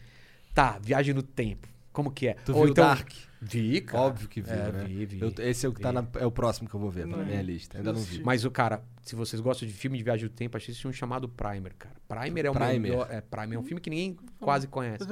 Tá, 0.53 0.77
viagem 0.81 1.13
no 1.13 1.23
tempo. 1.23 1.67
Como 1.93 2.09
que 2.11 2.27
é? 2.27 2.33
Tu 2.35 2.53
viu 2.53 2.73
Dark? 2.73 3.09
Vi, 3.41 3.81
cara. 3.81 4.03
Óbvio 4.05 4.29
que 4.29 4.39
viu, 4.41 4.53
É, 4.53 4.71
né? 4.71 4.83
vi, 4.85 5.05
vi. 5.05 5.19
Eu- 5.21 5.33
esse 5.39 5.65
é 5.65 5.69
o 5.69 5.73
que 5.73 5.81
tá 5.81 5.89
Vi. 5.89 5.95
na, 5.95 6.07
é 6.19 6.25
o 6.25 6.31
próximo 6.31 6.69
que 6.69 6.75
eu 6.75 6.79
vou 6.79 6.89
ver, 6.91 7.01
tá 7.01 7.07
na 7.07 7.17
Não, 7.17 7.25
minha 7.25 7.41
lista. 7.41 7.77
Ainda 7.77 7.91
não 7.91 7.99
vi. 8.01 8.21
Mas 8.23 8.45
o 8.45 8.51
cara, 8.51 8.81
se 9.01 9.15
vocês 9.15 9.41
gostam 9.41 9.67
de 9.67 9.73
filme 9.73 9.97
de 9.97 10.03
viagem 10.03 10.23
no 10.25 10.29
tempo, 10.29 10.55
assiste 10.55 10.87
um 10.87 10.93
chamado 10.93 11.27
Primer, 11.27 11.73
cara. 11.73 11.95
Primer 12.07 12.45
é 12.45 12.49
o 12.49 12.53
Primer. 12.53 12.79
melhor. 12.79 13.07
É, 13.09 13.19
Primer 13.19 13.55
é 13.55 13.59
um 13.59 13.63
filme 13.63 13.81
que 13.81 13.89
ninguém 13.89 14.17
quase 14.39 14.67
conhece. 14.67 15.03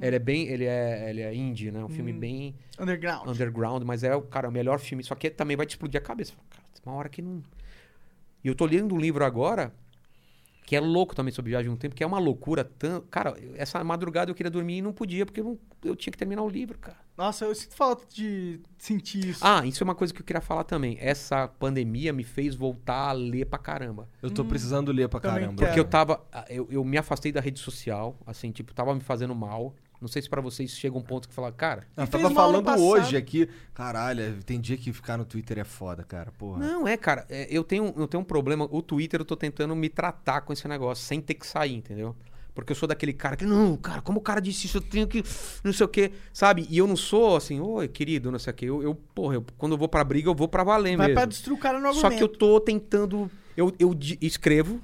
Ele 0.00 0.14
é 0.16 0.18
bem. 0.18 0.46
Ele 0.48 0.64
é, 0.64 1.10
ele 1.10 1.22
é 1.22 1.34
indie, 1.34 1.70
né? 1.72 1.82
Um 1.82 1.88
filme 1.88 2.12
Hum. 2.12 2.18
bem 2.20 2.54
Underground. 2.78 3.26
underground, 3.28 3.82
mas 3.84 4.04
é 4.04 4.14
o 4.14 4.22
cara, 4.22 4.48
o 4.48 4.52
melhor 4.52 4.78
filme. 4.78 5.02
Só 5.02 5.14
que 5.14 5.28
também 5.30 5.56
vai 5.56 5.64
te 5.66 5.70
explodir 5.70 5.98
a 6.00 6.04
cabeça. 6.04 6.34
Uma 6.84 6.94
hora 6.94 7.08
que 7.08 7.20
não. 7.22 7.42
E 8.42 8.48
eu 8.48 8.54
tô 8.54 8.64
lendo 8.66 8.94
um 8.94 8.98
livro 8.98 9.24
agora 9.24 9.72
que 10.64 10.76
é 10.76 10.80
louco 10.80 11.14
também 11.14 11.32
sobre 11.32 11.50
viagem 11.50 11.70
no 11.70 11.78
tempo, 11.78 11.94
que 11.94 12.04
é 12.04 12.06
uma 12.06 12.18
loucura. 12.18 12.62
Tão... 12.62 13.00
Cara, 13.10 13.34
essa 13.56 13.82
madrugada 13.82 14.30
eu 14.30 14.34
queria 14.34 14.50
dormir 14.50 14.76
e 14.78 14.82
não 14.82 14.92
podia, 14.92 15.24
porque 15.24 15.40
eu, 15.40 15.44
não- 15.44 15.58
eu 15.82 15.96
tinha 15.96 16.12
que 16.12 16.18
terminar 16.18 16.42
o 16.42 16.48
livro, 16.48 16.78
cara. 16.78 16.98
Nossa, 17.16 17.46
eu 17.46 17.54
sinto 17.54 17.74
falta 17.74 18.04
de 18.14 18.60
sentir 18.76 19.28
isso. 19.30 19.40
Ah, 19.42 19.64
isso 19.64 19.82
é 19.82 19.84
uma 19.84 19.94
coisa 19.94 20.12
que 20.12 20.20
eu 20.20 20.24
queria 20.26 20.42
falar 20.42 20.64
também. 20.64 20.98
Essa 21.00 21.48
pandemia 21.48 22.12
me 22.12 22.22
fez 22.22 22.54
voltar 22.54 23.08
a 23.08 23.12
ler 23.12 23.46
pra 23.46 23.58
caramba. 23.58 24.10
Eu 24.22 24.30
tô 24.30 24.44
precisando 24.44 24.92
ler 24.92 25.08
pra 25.08 25.18
caramba. 25.20 25.54
quero. 25.54 25.56
Porque 25.68 25.80
eu 25.80 25.84
tava. 25.84 26.22
Eu, 26.50 26.68
eu 26.70 26.84
me 26.84 26.98
afastei 26.98 27.32
da 27.32 27.40
rede 27.40 27.58
social, 27.58 28.14
assim, 28.26 28.52
tipo, 28.52 28.74
tava 28.74 28.94
me 28.94 29.00
fazendo 29.00 29.34
mal. 29.34 29.74
Não 30.00 30.06
sei 30.08 30.22
se 30.22 30.28
pra 30.30 30.40
vocês 30.40 30.70
chega 30.70 30.96
um 30.96 31.02
ponto 31.02 31.28
que 31.28 31.34
fala, 31.34 31.50
cara. 31.50 31.84
Eu 31.96 32.06
tava 32.06 32.30
falando 32.30 32.68
hoje 32.80 33.16
aqui. 33.16 33.48
Caralho, 33.74 34.42
tem 34.44 34.60
dia 34.60 34.76
que 34.76 34.92
ficar 34.92 35.16
no 35.16 35.24
Twitter 35.24 35.58
é 35.58 35.64
foda, 35.64 36.04
cara. 36.04 36.30
Porra. 36.38 36.60
Não, 36.60 36.86
é, 36.86 36.96
cara, 36.96 37.26
é, 37.28 37.48
eu, 37.50 37.64
tenho, 37.64 37.92
eu 37.96 38.06
tenho 38.06 38.20
um 38.20 38.24
problema. 38.24 38.68
O 38.70 38.80
Twitter 38.80 39.20
eu 39.20 39.24
tô 39.24 39.36
tentando 39.36 39.74
me 39.74 39.88
tratar 39.88 40.42
com 40.42 40.52
esse 40.52 40.66
negócio, 40.68 41.04
sem 41.04 41.20
ter 41.20 41.34
que 41.34 41.46
sair, 41.46 41.74
entendeu? 41.74 42.14
Porque 42.54 42.72
eu 42.72 42.76
sou 42.76 42.88
daquele 42.88 43.12
cara 43.12 43.36
que, 43.36 43.44
não, 43.44 43.76
cara, 43.76 44.00
como 44.02 44.18
o 44.18 44.22
cara 44.22 44.40
disse 44.40 44.66
isso, 44.66 44.78
eu 44.78 44.80
tenho 44.80 45.06
que. 45.06 45.22
Não 45.62 45.72
sei 45.72 45.86
o 45.86 45.88
quê, 45.88 46.10
sabe? 46.32 46.66
E 46.68 46.78
eu 46.78 46.86
não 46.88 46.96
sou 46.96 47.36
assim, 47.36 47.60
oi, 47.60 47.86
querido, 47.88 48.32
não 48.32 48.38
sei 48.38 48.52
o 48.52 48.56
quê. 48.56 48.64
Eu, 48.66 48.82
eu 48.82 48.94
porra, 49.14 49.34
eu- 49.34 49.44
quando 49.56 49.72
eu 49.72 49.78
vou 49.78 49.88
pra 49.88 50.02
briga, 50.02 50.28
eu 50.28 50.34
vou 50.34 50.48
pra 50.48 50.64
valer 50.64 50.96
Vai 50.96 51.06
mesmo. 51.08 51.20
pra 51.20 51.24
destruir 51.26 51.56
o 51.56 51.60
cara 51.60 51.78
no 51.78 51.92
Só 51.92 52.06
argumento. 52.06 52.16
que 52.18 52.22
eu 52.24 52.28
tô 52.28 52.60
tentando. 52.60 53.30
Eu, 53.56 53.72
eu 53.78 53.94
di- 53.94 54.18
escrevo, 54.20 54.80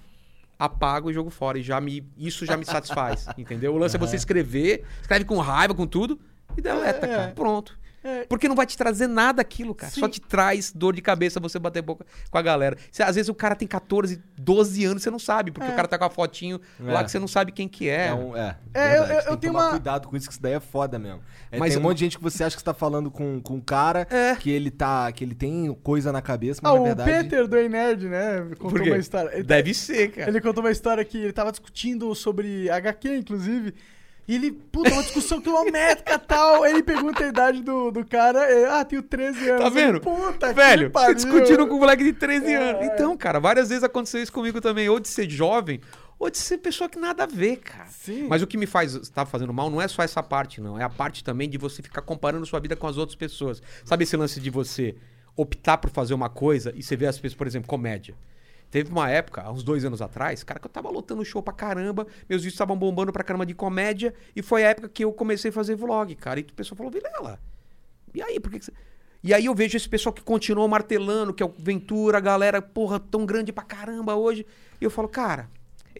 apago 0.65 1.11
e 1.11 1.15
jogo 1.15 1.31
fora. 1.31 1.59
E 1.59 1.63
já 1.63 1.81
me, 1.81 2.07
isso 2.17 2.45
já 2.47 2.57
me 2.57 2.65
satisfaz, 2.65 3.27
entendeu? 3.39 3.75
O 3.75 3.79
lance 3.79 3.97
é 3.97 3.99
você 3.99 4.17
escrever, 4.17 4.85
escreve 5.01 5.25
com 5.25 5.39
raiva, 5.39 5.75
com 5.75 5.87
tudo, 5.87 6.19
e 6.57 6.61
deleta, 6.61 7.07
É. 7.07 7.09
cara. 7.09 7.33
Pronto. 7.35 7.79
É. 8.05 8.25
Porque 8.29 8.47
não 8.47 8.55
vai 8.55 8.67
te 8.67 8.77
trazer 8.77 9.07
nada 9.07 9.41
aquilo, 9.41 9.75
cara. 9.75 9.91
Sim. 9.91 10.01
Só 10.01 10.09
te 10.09 10.21
traz 10.21 10.71
dor 10.73 10.95
de 10.95 11.01
cabeça 11.01 11.41
você 11.41 11.59
bater 11.59 11.81
boca 11.83 12.05
com 12.31 12.37
a 12.39 12.43
galera. 12.43 12.77
Cê- 12.93 13.03
às 13.03 13.17
vezes 13.17 13.31
o 13.31 13.35
cara 13.35 13.57
tem 13.57 13.67
14, 13.67 14.23
12 14.39 14.85
anos, 14.85 15.03
você 15.03 15.11
não 15.11 15.19
sabe, 15.19 15.51
porque 15.51 15.67
É. 15.69 15.73
o 15.73 15.75
cara 15.75 15.89
tá 15.89 15.99
com 15.99 16.05
a 16.05 16.11
fotinho 16.11 16.61
lá 16.79 17.01
É. 17.01 17.05
que 17.05 17.11
você 17.11 17.19
não 17.19 17.27
sabe 17.27 17.51
quem 17.51 17.67
que 17.67 17.89
é. 17.89 18.09
É, 18.09 18.15
um, 18.15 18.37
é, 18.37 18.57
É, 18.75 18.89
verdade. 18.91 18.95
eu- 18.95 19.01
eu- 19.01 19.07
Tem 19.07 19.17
eu 19.17 19.23
que 19.35 19.41
tenho 19.41 19.53
tomar 19.55 19.65
uma- 19.65 19.71
cuidado 19.71 20.09
com 20.09 20.17
isso, 20.17 20.27
que 20.27 20.33
isso 20.35 20.43
daí 20.43 20.53
é 20.53 20.61
foda 20.61 20.99
mesmo. 20.99 21.23
É, 21.51 21.59
Mas 21.59 21.71
tem 21.73 21.79
um 21.79 21.83
eu- 21.83 21.89
monte 21.89 21.99
de 21.99 22.05
gente 22.05 22.19
que 22.19 22.23
você 22.23 22.45
acha 22.45 22.55
que 22.55 22.61
você 22.61 22.65
tá 22.67 22.75
falando 22.75 23.11
com, 23.11 23.41
com 23.41 23.55
um 23.55 23.61
cara 23.61 24.07
É. 24.11 24.37
que 24.37 24.51
ele 24.51 24.71
tá. 24.71 25.11
que 25.11 25.25
ele 25.25 25.35
tem 25.35 25.73
coisa 25.83 26.13
na 26.13 26.21
cabeça, 26.21 26.61
mas 26.63 26.73
Ah, 26.73 26.75
na 26.75 26.81
o 26.81 26.85
verdade. 26.85 27.11
Peter 27.11 27.47
do 27.49 27.57
Ei 27.57 27.69
Nerd, 27.69 28.09
né? 28.09 28.41
Contou 28.59 28.71
Por 28.71 28.83
quê? 28.83 28.91
uma 28.91 28.99
história. 28.99 29.31
Ele, 29.35 29.43
Deve 29.45 29.73
ser, 29.73 30.11
cara. 30.13 30.29
ele 30.31 30.41
contou 30.41 30.63
uma 30.63 30.71
história 30.71 31.05
que 31.05 31.17
ele 31.17 31.33
tava 31.33 31.51
discutindo 31.51 32.15
sobre 32.15 32.69
HQ, 32.71 33.17
inclusive. 33.17 33.75
E 34.27 34.35
ele, 34.37 34.53
puta, 34.53 34.91
uma 34.93 35.03
discussão 35.03 35.41
quilométrica 35.41 36.15
e 36.15 36.19
tal. 36.19 36.65
Ele 36.67 36.83
pergunta 36.83 37.23
a 37.25 37.29
idade 37.29 37.63
do, 37.63 37.91
do 37.91 38.05
cara. 38.07 38.51
é, 38.51 38.71
ah, 38.71 38.85
tenho 38.85 39.03
13 39.03 39.51
anos. 39.51 39.63
Tá 39.63 39.69
vendo? 39.69 39.97
Ele, 39.97 40.01
Puta 40.01 40.53
Velho, 40.53 40.91
que 40.91 41.15
discutindo 41.15 41.67
com 41.67 41.75
um 41.75 41.79
moleque 41.79 42.03
de 42.05 42.13
13 42.15 42.47
É. 42.47 42.57
anos. 42.57 42.87
Então, 42.87 43.17
cara, 43.17 43.39
várias 43.39 43.69
vezes 43.69 43.85
aconteceu 43.85 44.23
isso 44.23 44.33
comigo 44.33 44.61
também. 44.61 44.89
Ou 44.89 44.99
de 44.99 45.09
ser 45.09 45.29
jovem, 45.29 45.81
ou 46.19 46.31
de 46.31 46.39
ser 46.39 46.59
pessoa 46.59 46.89
que 46.89 46.99
nada 46.99 47.25
a 47.25 47.27
ver, 47.27 47.57
cara. 47.59 47.87
Sim. 47.91 48.27
Mas 48.29 48.41
o 48.41 48.47
que 48.47 48.57
me 48.57 48.67
faz 48.67 49.09
tá 49.11 49.27
fazendo 49.27 49.53
mal 49.53 49.69
não 49.69 49.81
é 49.83 49.87
só 49.89 50.03
essa 50.03 50.23
parte, 50.23 50.61
não. 50.61 50.79
É 50.81 50.85
a 50.85 50.89
parte 50.89 51.23
também 51.23 51.49
de 51.49 51.59
você 51.59 51.83
ficar 51.83 52.01
comparando 52.01 52.47
sua 52.47 52.61
vida 52.61 52.75
com 52.75 52.87
as 52.87 52.97
outras 52.97 53.17
pessoas. 53.17 53.63
Sabe 53.85 54.05
esse 54.05 54.17
lance 54.17 54.41
de 54.41 54.49
você 54.49 54.95
optar 55.37 55.77
por 55.79 55.91
fazer 55.91 56.15
uma 56.15 56.31
coisa 56.31 56.73
e 56.75 56.83
você 56.83 56.97
vê 56.97 57.07
as 57.07 57.19
pessoas, 57.19 57.37
por 57.37 57.47
exemplo, 57.47 57.69
comédia. 57.69 58.15
Teve 58.75 58.91
uma 58.91 59.09
época, 59.09 59.41
há 59.41 59.53
uns 59.53 59.63
dois 59.63 59.85
anos 59.85 60.03
atrás, 60.03 60.43
cara, 60.43 60.59
que 60.59 60.67
eu 60.67 60.71
tava 60.71 60.91
lotando 60.91 61.25
show 61.25 61.41
pra 61.41 61.55
caramba, 61.55 62.09
meus 62.29 62.43
vídeos 62.43 62.55
estavam 62.55 62.77
bombando 62.77 63.13
pra 63.13 63.23
caramba 63.23 63.47
de 63.47 63.55
comédia, 63.55 64.13
e 64.35 64.43
foi 64.43 64.65
a 64.65 64.71
época 64.71 64.89
que 64.89 65.05
eu 65.05 65.13
comecei 65.13 65.51
a 65.51 65.53
fazer 65.53 65.77
vlog, 65.77 66.13
cara. 66.17 66.41
E 66.41 66.43
o 66.43 66.53
pessoal 66.53 66.77
falou, 66.77 66.91
Vilela, 66.91 67.39
e 68.13 68.21
aí, 68.21 68.41
por 68.41 68.51
que, 68.51 68.59
que. 68.59 68.73
E 69.23 69.33
aí 69.33 69.47
eu 69.47 69.55
vejo 69.55 69.77
esse 69.77 69.89
pessoal 69.89 70.13
que 70.13 70.23
continuou 70.23 70.67
martelando, 70.67 71.33
que 71.33 71.41
é 71.41 71.47
o 71.47 71.55
Ventura, 71.57 72.19
a 72.19 72.21
galera, 72.21 72.61
porra, 72.61 72.99
tão 72.99 73.25
grande 73.25 73.53
pra 73.53 73.63
caramba 73.63 74.17
hoje. 74.17 74.45
E 74.81 74.85
eu 74.85 74.91
falo, 74.91 75.09
cara, 75.09 75.49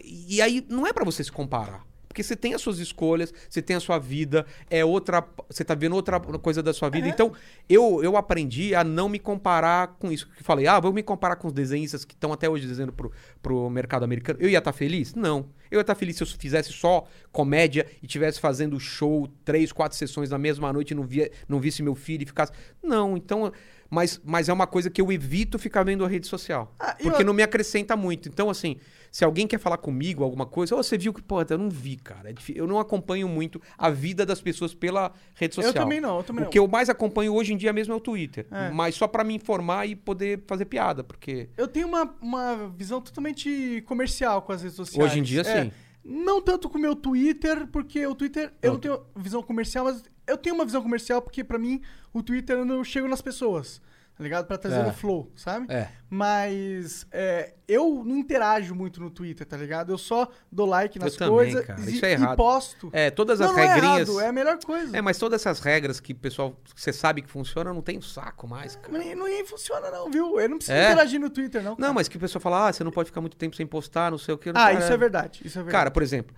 e 0.03 0.43
aí 0.43 0.67
não 0.69 0.85
é 0.85 0.93
pra 0.93 1.05
você 1.05 1.23
se 1.23 1.31
comparar. 1.31 1.87
Porque 2.15 2.23
você 2.23 2.37
tem 2.37 2.55
as 2.55 2.63
suas 2.63 2.79
escolhas, 2.79 3.35
você 3.51 3.61
tem 3.61 3.75
a 3.75 3.81
sua 3.81 3.99
vida, 3.99 4.47
é 4.71 4.85
outra. 4.85 5.27
Você 5.51 5.65
tá 5.65 5.75
vendo 5.75 5.97
outra 5.97 6.21
coisa 6.21 6.63
da 6.63 6.73
sua 6.73 6.89
vida. 6.89 7.09
Então, 7.09 7.33
eu, 7.69 8.05
eu 8.05 8.17
aprendi 8.17 8.73
a 8.73 8.85
não 8.85 9.09
me 9.09 9.19
comparar 9.19 9.97
com 9.99 10.13
isso. 10.13 10.29
Que 10.37 10.45
falei, 10.45 10.69
ah, 10.69 10.79
vou 10.79 10.93
me 10.93 11.03
comparar 11.03 11.35
com 11.35 11.49
os 11.49 11.53
desenhistas 11.53 12.05
que 12.05 12.15
estão 12.15 12.33
até 12.33 12.49
hoje 12.49 12.69
desenhando 12.69 12.93
pro, 12.93 13.11
pro 13.43 13.69
mercado 13.69 14.05
americano. 14.05 14.39
Eu 14.41 14.49
ia 14.49 14.59
estar 14.59 14.73
feliz? 14.73 15.13
Não. 15.13 15.47
Eu 15.69 15.79
ia 15.79 15.81
estar 15.81 15.97
feliz 15.97 16.17
se 16.17 16.23
eu 16.23 16.27
fizesse 16.29 16.73
só 16.73 17.05
comédia 17.33 17.85
e 18.01 18.07
tivesse 18.07 18.39
fazendo 18.39 18.79
show, 18.79 19.29
três, 19.45 19.73
quatro 19.73 19.99
sessões 19.99 20.31
na 20.31 20.39
mesma 20.39 20.73
noite 20.73 20.93
e 20.93 20.95
não, 20.95 21.03
via, 21.03 21.33
não 21.49 21.59
visse 21.59 21.83
meu 21.83 21.97
filho 21.97 22.23
e 22.23 22.27
ficasse. 22.27 22.53
Não, 22.81 23.17
então. 23.17 23.53
Mas, 23.95 24.21
mas 24.25 24.49
é 24.49 24.53
uma 24.53 24.67
coisa 24.67 24.91
que 24.91 25.01
eu 25.01 25.13
evito 25.13 25.59
ficar 25.59 25.85
vendo 25.85 26.05
a 26.05 26.09
rede 26.09 26.27
social. 26.27 26.75
Ah, 26.81 26.97
porque 27.01 27.23
eu- 27.23 27.27
não 27.27 27.33
me 27.33 27.43
acrescenta 27.43 27.97
muito. 27.97 28.29
Então, 28.29 28.51
assim, 28.51 28.77
se 29.13 29.25
alguém 29.25 29.47
quer 29.47 29.59
falar 29.61 29.77
comigo 29.77 30.25
alguma 30.25 30.45
coisa, 30.47 30.75
ou 30.75 30.83
você 30.83 30.99
viu 30.99 31.13
que, 31.15 31.23
pô, 31.23 31.41
eu 31.41 31.57
não 31.59 31.71
vi, 31.71 31.97
cara. 31.97 32.31
É 32.31 32.35
Eu 32.57 32.67
não 32.67 32.79
acompanho 32.81 33.29
muito 33.29 33.63
a 33.79 33.89
vida 33.91 34.27
das 34.27 34.41
pessoas 34.41 34.75
pela 34.75 35.13
rede 35.35 35.55
social. 35.55 35.73
Eu 35.73 35.81
também 35.81 36.01
não, 36.01 36.17
eu 36.17 36.23
também 36.25 36.43
O 36.43 36.45
não. 36.47 36.51
que 36.51 36.59
eu 36.59 36.67
mais 36.67 36.89
acompanho 36.89 37.33
hoje 37.33 37.53
em 37.53 37.57
dia 37.57 37.73
mesmo 37.73 37.95
é 37.95 37.97
o 37.97 38.01
Twitter. 38.01 38.47
É. 38.51 38.71
Mas 38.71 38.97
só 38.97 39.07
pra 39.07 39.23
me 39.23 39.35
informar 39.35 39.87
e 39.87 39.95
poder 39.95 40.43
fazer 40.47 40.65
piada, 40.65 41.05
porque 41.05 41.49
Eu 41.57 41.69
tenho 41.69 41.87
uma, 41.87 42.13
uma 42.21 42.69
visão 42.77 43.01
totalmente 43.01 43.83
comercial 43.87 44.43
com 44.43 44.51
as 44.53 44.63
redes 44.63 44.77
sociais. 44.77 45.09
hoje 45.11 45.21
em 45.21 45.23
dia, 45.23 45.43
É, 45.43 45.63
sim. 45.65 45.73
Não 46.05 46.43
tanto 46.43 46.69
com 46.69 46.77
o 46.77 46.81
meu 46.81 46.95
Twitter, 46.95 47.67
porque 47.69 48.07
o 48.07 48.15
Twitter 48.15 48.53
eu 48.61 48.73
não 48.73 48.81
tenho 48.81 49.01
visão 49.17 49.43
comercial, 49.43 49.87
mas 49.87 50.05
eu 50.27 50.37
tenho 50.37 50.55
uma 50.55 50.65
visão 50.65 50.83
comercial 50.83 51.23
porque 51.23 51.43
pra 51.43 51.59
mim 51.59 51.81
o 52.13 52.23
Twitter 52.23 52.59
eu 52.59 52.85
chego 52.85 53.09
nas 53.09 53.23
pessoas, 53.23 53.81
tá 54.17 54.23
ligado? 54.25 54.47
Pra 54.47 54.57
trazer 54.57 54.81
É. 54.81 54.87
o 54.87 54.93
flow, 54.93 55.31
sabe? 55.37 55.67
É. 55.73 55.89
Mas 56.09 57.07
é, 57.11 57.55
eu 57.67 58.03
não 58.05 58.17
interajo 58.19 58.75
muito 58.75 59.01
no 59.01 59.11
Twitter, 59.11 59.47
tá 59.47 59.57
ligado? 59.57 59.93
Eu 59.93 59.99
só 59.99 60.29
dou 60.51 60.67
like 60.67 60.99
nas 60.99 61.17
também, 61.17 61.35
coisas 61.35 61.65
cara. 61.67 61.81
e, 61.81 61.95
Isso 61.95 62.07
é 62.07 62.11
e 62.11 62.13
errado. 62.13 62.37
posto. 62.37 62.91
É, 62.93 63.11
todas 63.11 63.41
as 63.41 63.49
não, 63.49 63.57
não 63.57 63.63
é 63.63 63.75
regrinhas. 63.75 64.09
errado, 64.09 64.21
é 64.21 64.29
a 64.29 64.33
melhor 64.33 64.59
coisa. 64.65 64.97
É, 64.97 65.01
mas 65.01 65.19
todas 65.19 65.41
essas 65.43 65.59
regras 65.61 65.99
que 66.01 66.13
o 66.13 66.17
pessoal, 66.17 66.57
que 66.75 66.81
você 66.81 66.93
sabe 66.93 67.23
que 67.23 67.29
funciona, 67.31 67.73
não 67.75 67.83
tem 67.83 67.99
um 67.99 68.03
saco 68.03 68.47
mais, 68.47 68.77
cara. 68.77 68.97
Não, 68.97 69.17
não 69.29 69.47
funciona 69.47 69.91
não, 69.91 70.11
viu? 70.11 70.39
Eu 70.41 70.49
não 70.49 70.57
preciso 70.59 70.77
É? 70.79 70.93
interagir 70.93 71.21
no 71.21 71.31
Twitter, 71.31 71.63
não. 71.63 71.73
Não, 71.73 71.77
cara. 71.79 71.93
mas 71.93 72.09
que 72.09 72.17
o 72.17 72.21
pessoal 72.21 72.41
fala, 72.41 72.69
ah, 72.69 72.73
você 72.73 72.85
não 72.85 72.93
pode 72.93 73.09
ficar 73.09 73.21
muito 73.21 73.37
tempo 73.37 73.57
sem 73.57 73.67
postar, 73.67 74.11
não 74.11 74.19
sei 74.19 74.35
o 74.35 74.39
que. 74.39 74.51
Ah, 74.55 74.73
isso 74.73 74.93
é 74.93 74.97
verdade, 74.97 75.41
isso 75.45 75.59
é 75.59 75.63
verdade. 75.63 75.73
Cara, 75.73 75.91
por 75.91 76.03
exemplo, 76.03 76.35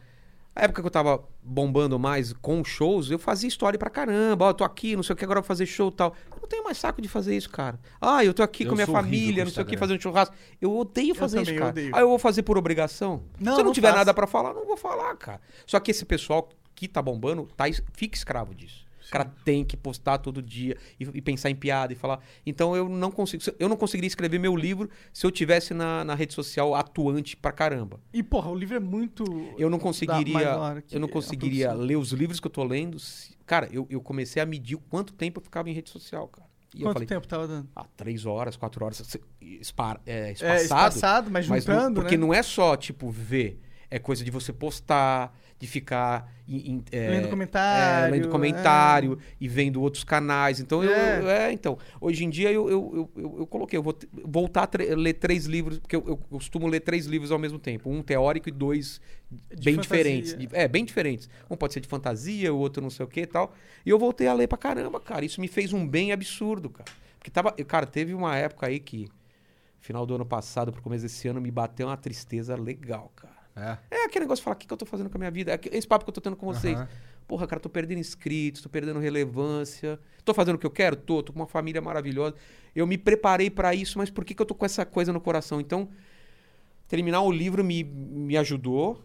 a 0.56 0.64
época 0.64 0.80
que 0.80 0.86
eu 0.86 0.90
tava 0.90 1.22
bombando 1.42 1.98
mais 1.98 2.32
com 2.32 2.64
shows, 2.64 3.10
eu 3.10 3.18
fazia 3.18 3.46
história 3.46 3.78
pra 3.78 3.90
caramba. 3.90 4.46
Ó, 4.46 4.50
eu 4.50 4.54
tô 4.54 4.64
aqui, 4.64 4.96
não 4.96 5.02
sei 5.02 5.12
o 5.12 5.16
que, 5.16 5.22
agora 5.22 5.38
eu 5.38 5.42
vou 5.42 5.46
fazer 5.46 5.66
show 5.66 5.90
e 5.90 5.92
tal. 5.92 6.16
Eu 6.32 6.38
não 6.40 6.48
tenho 6.48 6.64
mais 6.64 6.78
saco 6.78 7.02
de 7.02 7.08
fazer 7.08 7.36
isso, 7.36 7.50
cara. 7.50 7.78
Ah, 8.00 8.24
eu 8.24 8.32
tô 8.32 8.42
aqui 8.42 8.64
Eu 8.64 8.70
com 8.70 8.74
minha 8.74 8.86
família, 8.86 9.42
com 9.42 9.48
não 9.48 9.54
sei 9.54 9.62
o 9.62 9.66
que, 9.66 9.76
fazendo 9.76 10.00
churrasco. 10.02 10.34
Eu 10.58 10.74
odeio 10.74 11.14
fazer 11.14 11.42
isso, 11.42 11.44
também 11.46 11.58
cara. 11.58 11.70
odeio. 11.70 11.90
Ah, 11.94 12.00
eu 12.00 12.08
vou 12.08 12.18
fazer 12.18 12.42
por 12.42 12.56
obrigação? 12.56 13.22
Não, 13.38 13.52
Se 13.52 13.58
eu 13.60 13.64
não, 13.64 13.64
não 13.66 13.72
tiver 13.72 13.88
faça. 13.88 13.98
nada 13.98 14.14
pra 14.14 14.26
falar, 14.26 14.54
não 14.54 14.64
vou 14.64 14.78
falar, 14.78 15.14
cara. 15.16 15.40
Só 15.66 15.78
que 15.78 15.90
esse 15.90 16.06
pessoal 16.06 16.48
que 16.74 16.88
tá 16.88 17.02
bombando, 17.02 17.46
tá, 17.54 17.64
fica 17.92 18.16
escravo 18.16 18.54
disso. 18.54 18.85
O 19.06 19.10
cara 19.10 19.24
tem 19.44 19.64
que 19.64 19.76
postar 19.76 20.18
todo 20.18 20.42
dia 20.42 20.76
e, 20.98 21.04
e 21.14 21.22
pensar 21.22 21.48
em 21.50 21.54
piada 21.54 21.92
e 21.92 21.96
falar. 21.96 22.20
Então 22.44 22.74
eu 22.76 22.88
não 22.88 23.10
consigo. 23.10 23.42
Eu 23.58 23.68
não 23.68 23.76
conseguiria 23.76 24.08
escrever 24.08 24.38
meu 24.38 24.56
livro 24.56 24.90
se 25.12 25.24
eu 25.26 25.30
tivesse 25.30 25.72
na, 25.72 26.04
na 26.04 26.14
rede 26.14 26.34
social 26.34 26.74
atuante 26.74 27.36
pra 27.36 27.52
caramba. 27.52 28.00
E, 28.12 28.22
porra, 28.22 28.50
o 28.50 28.54
livro 28.54 28.76
é 28.76 28.80
muito. 28.80 29.24
Eu 29.58 29.70
não 29.70 29.78
conseguiria. 29.78 30.56
Eu 30.90 31.00
não 31.00 31.08
conseguiria 31.08 31.72
ler 31.72 31.96
os 31.96 32.10
livros 32.12 32.40
que 32.40 32.46
eu 32.46 32.50
tô 32.50 32.64
lendo. 32.64 32.98
se- 32.98 33.36
Cara, 33.46 33.68
eu, 33.72 33.86
eu 33.88 34.00
comecei 34.00 34.42
a 34.42 34.46
medir 34.46 34.74
o 34.74 34.80
quanto 34.80 35.12
tempo 35.12 35.38
eu 35.38 35.44
ficava 35.44 35.70
em 35.70 35.72
rede 35.72 35.88
social, 35.90 36.26
cara. 36.28 36.48
E 36.74 36.80
Quanto 36.82 36.94
falei, 36.94 37.06
tempo 37.08 37.26
tava 37.28 37.46
dando? 37.46 37.68
ah, 37.74 37.86
três 37.96 38.26
horas, 38.26 38.56
quatro 38.56 38.84
horas, 38.84 39.16
espar, 39.40 40.00
é, 40.04 40.28
É, 40.28 40.32
espaçado. 40.32 40.62
espaçado, 40.62 41.30
mas 41.30 41.48
mas 41.48 41.64
não- 41.64 41.74
juntando, 41.74 42.00
porque 42.00 42.16
né? 42.16 42.20
não 42.26 42.34
é 42.34 42.42
só, 42.42 42.76
tipo, 42.76 43.08
ver. 43.10 43.60
É 43.88 44.00
coisa 44.00 44.24
de 44.24 44.32
você 44.32 44.52
postar, 44.52 45.32
de 45.58 45.66
ficar 45.66 46.30
em- 46.46 46.72
em- 46.72 46.84
é, 46.92 47.08
Lendo 47.08 47.28
comentário, 47.28 48.06
é, 48.06 48.10
lendo 48.18 48.28
comentário 48.28 49.18
e 49.40 49.48
vendo 49.48 49.80
outros 49.80 50.04
canais. 50.04 50.60
Então, 50.60 50.84
eu, 50.84 50.92
É. 50.92 51.20
eu- 51.20 51.30
é, 51.30 51.52
então, 51.52 51.78
hoje 52.00 52.24
em 52.24 52.30
dia 52.30 52.52
eu, 52.52 52.68
eu, 52.68 53.10
eu, 53.16 53.22
eu- 53.38 53.46
coloquei, 53.46 53.78
eu 53.78 53.82
vou 53.82 53.94
te- 53.94 54.06
voltar 54.12 54.68
a 54.68 54.94
ler 54.94 55.14
três 55.14 55.46
livros, 55.46 55.78
porque 55.78 55.96
eu, 55.96 56.04
eu 56.06 56.16
costumo 56.16 56.66
ler 56.66 56.80
três 56.80 57.06
livros 57.06 57.32
ao 57.32 57.38
mesmo 57.38 57.58
tempo. 57.58 57.88
Um 57.90 58.02
teórico 58.02 58.48
e 58.50 58.52
dois 58.52 59.00
De 59.30 59.64
bem 59.64 59.74
fantasia. 59.76 59.80
diferentes. 59.82 60.36
De- 60.36 60.48
é, 60.52 60.68
bem 60.68 60.84
diferentes. 60.84 61.28
Um 61.50 61.56
pode 61.56 61.72
ser 61.72 61.80
de 61.80 61.88
fantasia, 61.88 62.52
o 62.52 62.58
outro 62.58 62.82
não 62.82 62.90
sei 62.90 63.04
o 63.06 63.08
que 63.08 63.20
e 63.22 63.26
tal. 63.26 63.54
E 63.84 63.88
eu 63.90 63.98
voltei 63.98 64.26
a 64.26 64.34
ler 64.34 64.46
pra 64.46 64.58
caramba, 64.58 65.00
cara. 65.00 65.24
Isso 65.24 65.40
me 65.40 65.48
fez 65.48 65.72
um 65.72 65.86
bem 65.88 66.12
absurdo, 66.12 66.68
cara. 66.68 66.90
Porque 67.18 67.30
tava. 67.30 67.50
Cara, 67.52 67.86
teve 67.86 68.12
uma 68.12 68.36
época 68.36 68.66
aí 68.66 68.78
que, 68.78 69.08
final 69.80 70.04
do 70.04 70.14
ano 70.14 70.26
passado 70.26 70.70
pro 70.70 70.82
começo 70.82 71.02
desse 71.02 71.26
ano, 71.28 71.40
me 71.40 71.50
bateu 71.50 71.86
uma 71.88 71.96
tristeza 71.96 72.54
legal, 72.56 73.10
cara. 73.16 73.35
É. 73.56 73.78
É 73.90 74.04
aquele 74.04 74.24
negócio 74.24 74.42
de 74.42 74.44
falar, 74.44 74.54
o 74.54 74.58
que, 74.58 74.66
que 74.66 74.72
eu 74.72 74.76
tô 74.76 74.86
fazendo 74.86 75.08
com 75.08 75.16
a 75.16 75.20
minha 75.20 75.30
vida? 75.30 75.52
É 75.54 75.60
esse 75.72 75.86
papo 75.86 76.04
que 76.04 76.10
eu 76.10 76.14
tô 76.14 76.20
tendo 76.20 76.36
com 76.36 76.46
vocês. 76.46 76.76
Aham. 76.78 76.88
Porra, 77.26 77.46
cara, 77.46 77.58
tô 77.58 77.68
perdendo 77.68 77.98
inscritos, 77.98 78.60
tô 78.62 78.68
perdendo 78.68 79.00
relevância. 79.00 79.98
Tô 80.24 80.32
fazendo 80.32 80.54
o 80.56 80.58
que 80.58 80.66
eu 80.66 80.70
quero? 80.70 80.94
Tô, 80.94 81.22
tô 81.22 81.32
com 81.32 81.40
uma 81.40 81.46
família 81.46 81.80
maravilhosa. 81.80 82.36
Eu 82.74 82.86
me 82.86 82.96
preparei 82.96 83.50
pra 83.50 83.74
isso, 83.74 83.98
mas 83.98 84.10
por 84.10 84.24
que, 84.24 84.34
que 84.34 84.40
eu 84.42 84.46
tô 84.46 84.54
com 84.54 84.64
essa 84.64 84.84
coisa 84.86 85.12
no 85.12 85.20
coração? 85.20 85.60
Então, 85.60 85.88
terminar 86.86 87.22
o 87.22 87.32
livro 87.32 87.64
me, 87.64 87.82
me 87.82 88.36
ajudou, 88.36 89.02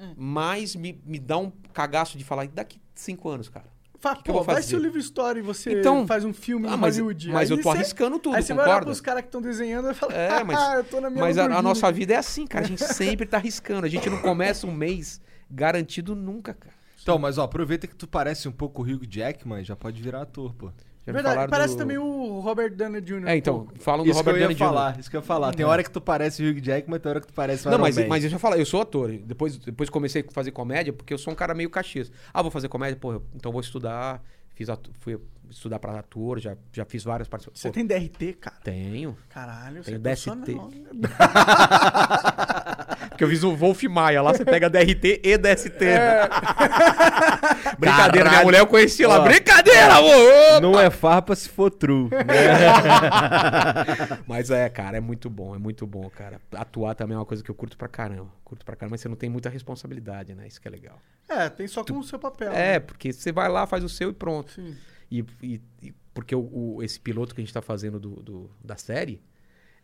Hum. 0.00 0.14
mas 0.16 0.76
me, 0.76 1.02
me 1.04 1.18
dá 1.18 1.36
um 1.38 1.50
cagaço 1.72 2.16
de 2.16 2.22
falar, 2.24 2.46
daqui 2.46 2.80
cinco 2.94 3.28
anos, 3.28 3.48
cara? 3.48 3.66
Fala, 4.00 4.16
que 4.16 4.22
que 4.24 4.32
pô, 4.32 4.42
vai 4.44 4.56
fazer? 4.56 4.68
se 4.68 4.76
o 4.76 4.78
livro 4.78 4.98
história 4.98 5.40
e 5.40 5.42
você 5.42 5.80
Então- 5.80 6.06
faz 6.06 6.24
um 6.24 6.32
filme 6.32 6.68
Ah, 6.68 6.74
em 6.74 6.76
mas, 6.76 6.96
Hollywood. 6.96 7.28
mas 7.32 7.50
Aí 7.50 7.56
eu 7.56 7.62
tô 7.62 7.70
você- 7.72 7.78
arriscando 7.78 8.18
tudo, 8.20 8.36
Aí 8.36 8.42
você 8.42 8.54
vai 8.54 8.64
olhar 8.64 8.74
concorda? 8.74 8.86
pros 8.86 9.00
caras 9.00 9.22
que 9.22 9.28
estão 9.28 9.42
desenhando 9.42 9.90
e 9.90 9.94
fala, 9.94 10.14
É, 10.14 10.44
mas- 10.44 10.58
ah, 10.58 10.74
eu 10.76 10.84
tô 10.84 11.00
na 11.00 11.10
minha 11.10 11.24
Mas 11.24 11.36
a, 11.36 11.44
a 11.46 11.60
nossa 11.62 11.90
vida 11.90 12.14
é 12.14 12.16
assim, 12.16 12.46
cara. 12.46 12.64
A 12.64 12.68
gente 12.68 12.84
sempre 12.84 13.26
tá 13.26 13.38
arriscando. 13.38 13.84
A 13.86 13.88
gente 13.88 14.08
não 14.08 14.18
começa 14.22 14.66
um 14.66 14.72
mês 14.72 15.20
garantido 15.50 16.14
nunca, 16.14 16.54
cara. 16.54 16.74
Então, 17.02 17.18
mas 17.18 17.38
ó, 17.38 17.42
aproveita 17.44 17.86
que 17.86 17.94
tu 17.96 18.06
parece 18.06 18.46
um 18.48 18.52
pouco 18.52 18.82
o 18.82 18.84
Hugh 18.84 19.04
Jackman, 19.08 19.64
já 19.64 19.74
pode 19.74 20.00
virar 20.02 20.22
ator, 20.22 20.52
pô. 20.54 20.70
Verdade, 21.12 21.50
parece 21.50 21.74
do- 21.74 21.78
também 21.78 21.98
o 21.98 22.40
Robert 22.40 22.74
Downey 22.74 23.00
Jr. 23.00 23.26
É, 23.28 23.36
então, 23.36 23.68
falam 23.76 24.04
do 24.04 24.10
Isso 24.10 24.18
que 24.18 24.24
Robert 24.30 24.34
eu 24.34 24.36
ia 24.38 24.42
Downey 24.48 24.54
Jr. 24.56 24.64
falar, 24.64 24.98
isso 24.98 25.10
que 25.10 25.16
eu 25.16 25.20
ia 25.20 25.26
falar. 25.26 25.54
Tem 25.54 25.64
hora 25.66 25.82
que 25.82 25.90
tu 25.90 26.00
parece 26.00 26.42
o 26.42 26.50
Hugh 26.50 26.60
Jackman, 26.62 26.98
tem 27.00 27.10
hora 27.10 27.20
que 27.20 27.26
tu 27.26 27.32
parece 27.32 27.66
o 27.66 27.70
Não, 27.70 27.74
Iron 27.78 27.82
mas, 27.84 27.96
Man. 27.96 28.06
mas 28.08 28.20
deixa 28.22 28.36
eu 28.36 28.40
falar, 28.40 28.58
eu 28.58 28.66
sou 28.66 28.80
ator. 28.80 29.10
Depois, 29.12 29.56
depois 29.58 29.88
comecei 29.90 30.24
a 30.28 30.32
fazer 30.32 30.50
comédia 30.50 30.92
porque 30.92 31.12
eu 31.14 31.18
sou 31.18 31.32
um 31.32 31.36
cara 31.36 31.54
meio 31.54 31.70
caxias. 31.70 32.10
Ah, 32.32 32.42
vou 32.42 32.50
fazer 32.50 32.68
comédia? 32.68 32.96
Pô, 32.96 33.20
então 33.34 33.50
vou 33.52 33.60
estudar. 33.60 34.22
Fiz 34.54 34.68
atu- 34.68 34.90
fui 34.98 35.16
estudar 35.50 35.78
pra 35.78 35.98
ator, 35.98 36.38
já, 36.38 36.56
já 36.72 36.84
fiz 36.84 37.04
várias 37.04 37.28
participações. 37.28 37.60
Você 37.60 37.68
Pô, 37.68 37.74
tem 37.74 37.86
DRT, 37.86 38.34
cara? 38.34 38.56
Tenho. 38.62 39.16
Caralho, 39.28 39.82
você 39.82 39.92
Tenho 39.92 39.96
é 39.96 40.14
DST. 40.14 40.30
profissional. 40.30 40.70
Porque 43.10 43.24
eu 43.24 43.28
fiz 43.28 43.42
o 43.42 43.56
Wolf 43.56 43.82
Maia 43.84 44.22
lá, 44.22 44.32
você 44.32 44.44
pega 44.44 44.70
DRT 44.70 45.20
e 45.24 45.36
DST. 45.38 45.84
É. 45.84 46.28
Brincadeira, 47.78 48.12
minha 48.12 48.24
Caralho. 48.24 48.44
mulher 48.44 48.60
eu 48.60 48.66
conheci 48.66 49.04
lá. 49.06 49.20
Ó. 49.20 49.24
Brincadeira, 49.24 49.96
amor! 49.96 50.60
Não 50.60 50.80
é 50.80 50.90
farpa 50.90 51.34
se 51.34 51.48
for 51.48 51.70
true. 51.70 52.08
Mas 54.26 54.50
é, 54.50 54.68
cara, 54.68 54.96
é 54.96 55.00
muito 55.00 55.28
bom, 55.28 55.54
é 55.54 55.58
muito 55.58 55.86
bom, 55.86 56.08
cara. 56.10 56.40
Atuar 56.52 56.94
também 56.94 57.14
é 57.14 57.18
uma 57.18 57.26
coisa 57.26 57.42
que 57.42 57.50
eu 57.50 57.54
curto 57.54 57.76
pra 57.76 57.88
caramba. 57.88 58.28
Curto 58.44 58.64
pra 58.64 58.76
caramba, 58.76 58.94
mas 58.94 59.00
você 59.02 59.08
não 59.08 59.16
tem 59.16 59.28
muita 59.28 59.50
responsabilidade, 59.50 60.34
né? 60.34 60.46
Isso 60.46 60.60
que 60.60 60.66
é 60.66 60.70
legal. 60.70 60.98
É, 61.28 61.48
tem 61.50 61.68
só 61.68 61.84
com 61.84 61.98
o 61.98 62.04
seu 62.04 62.18
papel. 62.18 62.50
É, 62.52 62.74
né? 62.74 62.80
porque 62.80 63.12
você 63.12 63.30
vai 63.30 63.48
lá, 63.48 63.66
faz 63.66 63.84
o 63.84 63.88
seu 63.88 64.10
e 64.10 64.12
pronto. 64.12 64.52
Sim. 64.52 64.74
E, 65.10 65.24
e- 65.42 65.60
e 65.82 65.92
porque 66.14 66.34
o, 66.34 66.40
o- 66.76 66.82
esse 66.82 66.98
piloto 67.00 67.34
que 67.34 67.40
a 67.40 67.44
gente 67.44 67.54
tá 67.54 67.62
fazendo 67.62 67.98
do, 68.00 68.16
do- 68.22 68.50
da 68.62 68.76
série, 68.76 69.20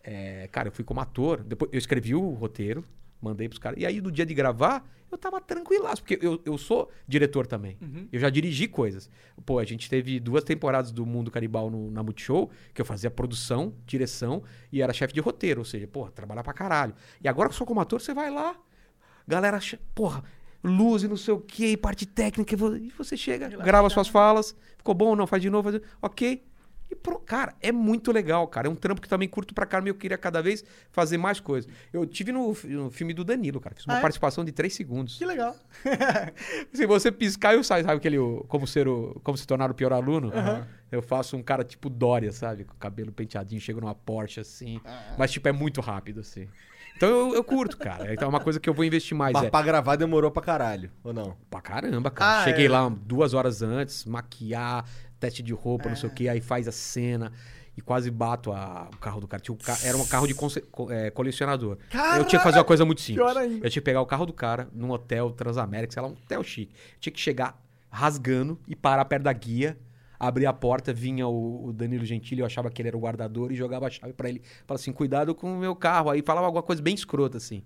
é, 0.03 0.49
cara, 0.53 0.69
eu 0.69 0.73
fui 0.73 0.85
como 0.85 1.01
ator. 1.01 1.43
Depois 1.43 1.71
eu 1.73 1.79
escrevi 1.79 2.15
o 2.15 2.31
roteiro, 2.31 2.85
mandei 3.21 3.49
pros 3.49 3.59
caras. 3.59 3.81
E 3.81 3.87
aí, 3.87 4.01
no 4.01 4.11
dia 4.13 4.27
de 4.27 4.35
gravar, 4.35 4.87
eu 5.11 5.17
tava 5.17 5.41
tranquilaço, 5.41 6.03
porque 6.03 6.19
eu, 6.21 6.43
eu 6.45 6.59
sou 6.59 6.91
diretor 7.07 7.47
também. 7.47 7.79
Eu 8.13 8.19
já 8.21 8.29
dirigi 8.29 8.67
coisas. 8.69 9.09
Pô, 9.47 9.59
a 9.61 9.65
gente 9.65 9.89
teve 9.89 10.19
duas 10.21 10.43
temporadas 10.45 10.91
do 10.93 11.07
Mundo 11.07 11.31
Canibal 11.31 11.71
no, 11.71 11.91
na 11.91 12.03
Multishow, 12.03 12.51
que 12.75 12.81
eu 12.83 12.85
fazia 12.85 13.11
produção, 13.11 13.73
direção 13.87 14.43
e 14.73 14.83
era 14.83 14.93
chefe 14.93 15.15
de 15.15 15.21
roteiro. 15.21 15.61
Ou 15.61 15.65
seja, 15.65 15.87
porra, 15.87 16.11
trabalhar 16.11 16.43
pra 16.43 16.53
caralho. 16.53 16.95
E 17.23 17.29
agora 17.29 17.49
que 17.49 17.55
eu 17.55 17.59
sou 17.59 17.67
como 17.67 17.81
ator, 17.81 18.01
você 18.01 18.13
vai 18.13 18.31
lá, 18.31 18.57
galera, 19.27 19.59
porra, 19.95 20.23
luz 20.65 21.03
e 21.03 21.09
não 21.09 21.17
sei 21.17 21.35
o 21.35 21.39
que, 21.41 21.77
parte 21.77 22.07
técnica, 22.07 22.55
e 22.55 22.57
vo- 22.57 22.77
e 22.77 22.89
você 22.97 23.17
chega, 23.17 23.49
grava 23.49 23.89
suas 23.91 24.09
falas, 24.09 24.57
ficou 24.79 24.95
bom, 24.95 25.15
não, 25.15 25.27
faz 25.27 25.43
de 25.43 25.51
novo, 25.51 25.71
faz 25.71 25.81
de... 25.81 25.87
ok. 26.01 26.43
E 26.91 26.95
pro... 26.95 27.19
cara, 27.19 27.55
é 27.63 27.73
muito 27.73 28.13
legal, 28.13 28.47
cara. 28.47 28.69
É 28.69 28.71
um 28.71 28.75
trampo 28.75 29.01
que 29.01 29.09
também 29.09 29.27
curto 29.27 29.55
pra 29.55 29.65
caramba 29.65 29.89
e 29.89 29.91
eu 29.91 29.95
queria 29.95 30.19
cada 30.19 30.43
vez 30.43 30.63
fazer 30.93 31.17
mais 31.17 31.41
coisas. 31.41 31.71
Eu 31.91 32.05
tive 32.07 32.31
no, 32.31 32.55
no 32.65 32.91
filme 32.91 33.15
do 33.15 33.25
Danilo, 33.25 33.59
cara, 33.59 33.75
fiz 33.75 33.87
uma 33.87 33.95
Ah, 33.95 33.99
é? 33.99 34.01
participação 34.03 34.45
de 34.45 34.53
três 34.53 34.75
segundos. 34.75 35.17
Que 35.17 35.25
legal. 35.25 35.57
Se 36.73 36.87
você 36.87 37.11
piscar, 37.11 37.55
eu 37.55 37.65
saio, 37.65 37.85
sabe 37.85 37.97
aquele 37.97 38.19
como 38.49 38.67
ser 38.67 38.87
o, 38.87 39.19
como 39.25 39.37
se 39.37 39.47
tornar 39.47 39.71
o 39.71 39.75
pior 39.75 39.93
aluno? 39.93 40.31
Eu 40.93 41.01
faço 41.03 41.37
um 41.37 41.43
cara 41.43 41.65
tipo 41.65 41.89
Dória, 41.89 42.31
sabe? 42.33 42.65
Com 42.65 42.75
o 42.75 42.77
cabelo 42.79 43.11
penteadinho, 43.13 43.61
chego 43.61 43.81
numa 43.81 43.95
Porsche 43.95 44.41
assim, 44.41 44.81
mas 45.19 45.33
tipo 45.33 45.49
é 45.49 45.53
muito 45.53 45.81
rápido 45.81 46.21
assim. 46.21 46.49
Então 46.97 47.09
eu, 47.09 47.35
eu 47.35 47.45
curto, 47.45 47.77
cara. 47.77 48.13
Então 48.13 48.27
é 48.27 48.29
uma 48.29 48.41
coisa 48.41 48.61
que 48.61 48.69
eu 48.69 48.75
vou 48.75 48.85
investir 48.85 49.17
mais. 49.17 49.33
Mas 49.33 49.45
é. 49.45 49.51
pra 49.51 49.63
gravar 49.63 49.97
demorou 49.97 50.31
pra 50.31 50.43
caralho, 50.43 50.91
ou 51.03 51.13
não? 51.13 51.37
Pra 51.51 51.61
caramba, 51.61 52.11
cara. 52.11 52.41
Ah, 52.43 52.45
Cheguei 52.45 52.67
é. 52.67 52.69
lá 52.69 52.89
duas 52.89 53.35
horas 53.35 53.63
antes, 53.63 54.05
maquiar, 54.05 54.85
teste 55.19 55.43
de 55.43 55.53
roupa, 55.53 55.89
não 55.89 55.97
sei 55.97 56.09
o 56.09 56.13
É. 56.13 56.15
que, 56.15 56.29
aí 56.29 56.41
faz 56.41 56.69
a 56.69 56.73
cena 56.73 57.33
e 57.77 57.81
quase 57.81 58.09
bato 58.11 58.53
a- 58.53 58.89
o 58.95 58.97
carro 58.99 59.21
do 59.21 59.27
cara. 59.27 59.43
Tinha 59.43 59.55
um 59.55 59.59
ca- 59.59 59.79
Era 59.83 59.97
um 59.97 60.07
carro 60.07 60.27
de 60.29 60.35
conce- 60.35 60.63
é, 60.91 61.11
colecionador. 61.11 61.77
Eu 62.17 62.25
tinha 62.25 62.39
que 62.39 62.45
fazer 62.45 62.59
uma 62.59 62.65
coisa 62.65 62.85
muito 62.85 63.01
simples. 63.01 63.27
Eu 63.37 63.61
tinha 63.61 63.71
que 63.71 63.81
pegar 63.81 64.01
o 64.01 64.07
carro 64.07 64.25
do 64.27 64.33
cara 64.33 64.69
num 64.73 64.91
hotel 64.91 65.31
Transamérica, 65.33 65.93
sei 65.93 66.01
lá, 66.03 66.09
um 66.09 66.13
hotel 66.13 66.43
chique. 66.45 66.73
Eu 66.75 67.01
tinha 67.01 67.13
que 67.13 67.21
chegar 67.21 67.61
rasgando 67.91 68.59
e 68.69 68.77
parar 68.77 69.05
perto 69.05 69.25
da 69.25 69.33
guia. 69.33 69.77
Abrir 70.27 70.47
a 70.47 70.53
porta, 70.53 70.93
vinha 70.93 71.27
o, 71.27 71.67
o 71.67 71.73
Danilo 71.73 72.05
Gentili, 72.05 72.41
eu 72.41 72.47
achava 72.47 72.71
que 72.71 72.81
ele 72.81 72.89
era 72.89 72.97
o 72.97 73.01
guardador 73.01 73.53
e 73.53 73.55
jogava 73.55 73.87
a 73.87 73.91
chave 73.91 74.13
pra 74.13 74.29
ele. 74.29 74.43
Falava 74.67 74.81
assim, 74.81 74.93
cuidado 74.93 75.35
com 75.35 75.55
o 75.55 75.59
meu 75.59 75.77
carro. 75.77 76.11
Aí 76.11 76.23
falava 76.23 76.47
alguma 76.47 76.63
coisa 76.63 76.81
bem 76.81 76.95
escrota, 76.95 77.37
assim. 77.37 77.63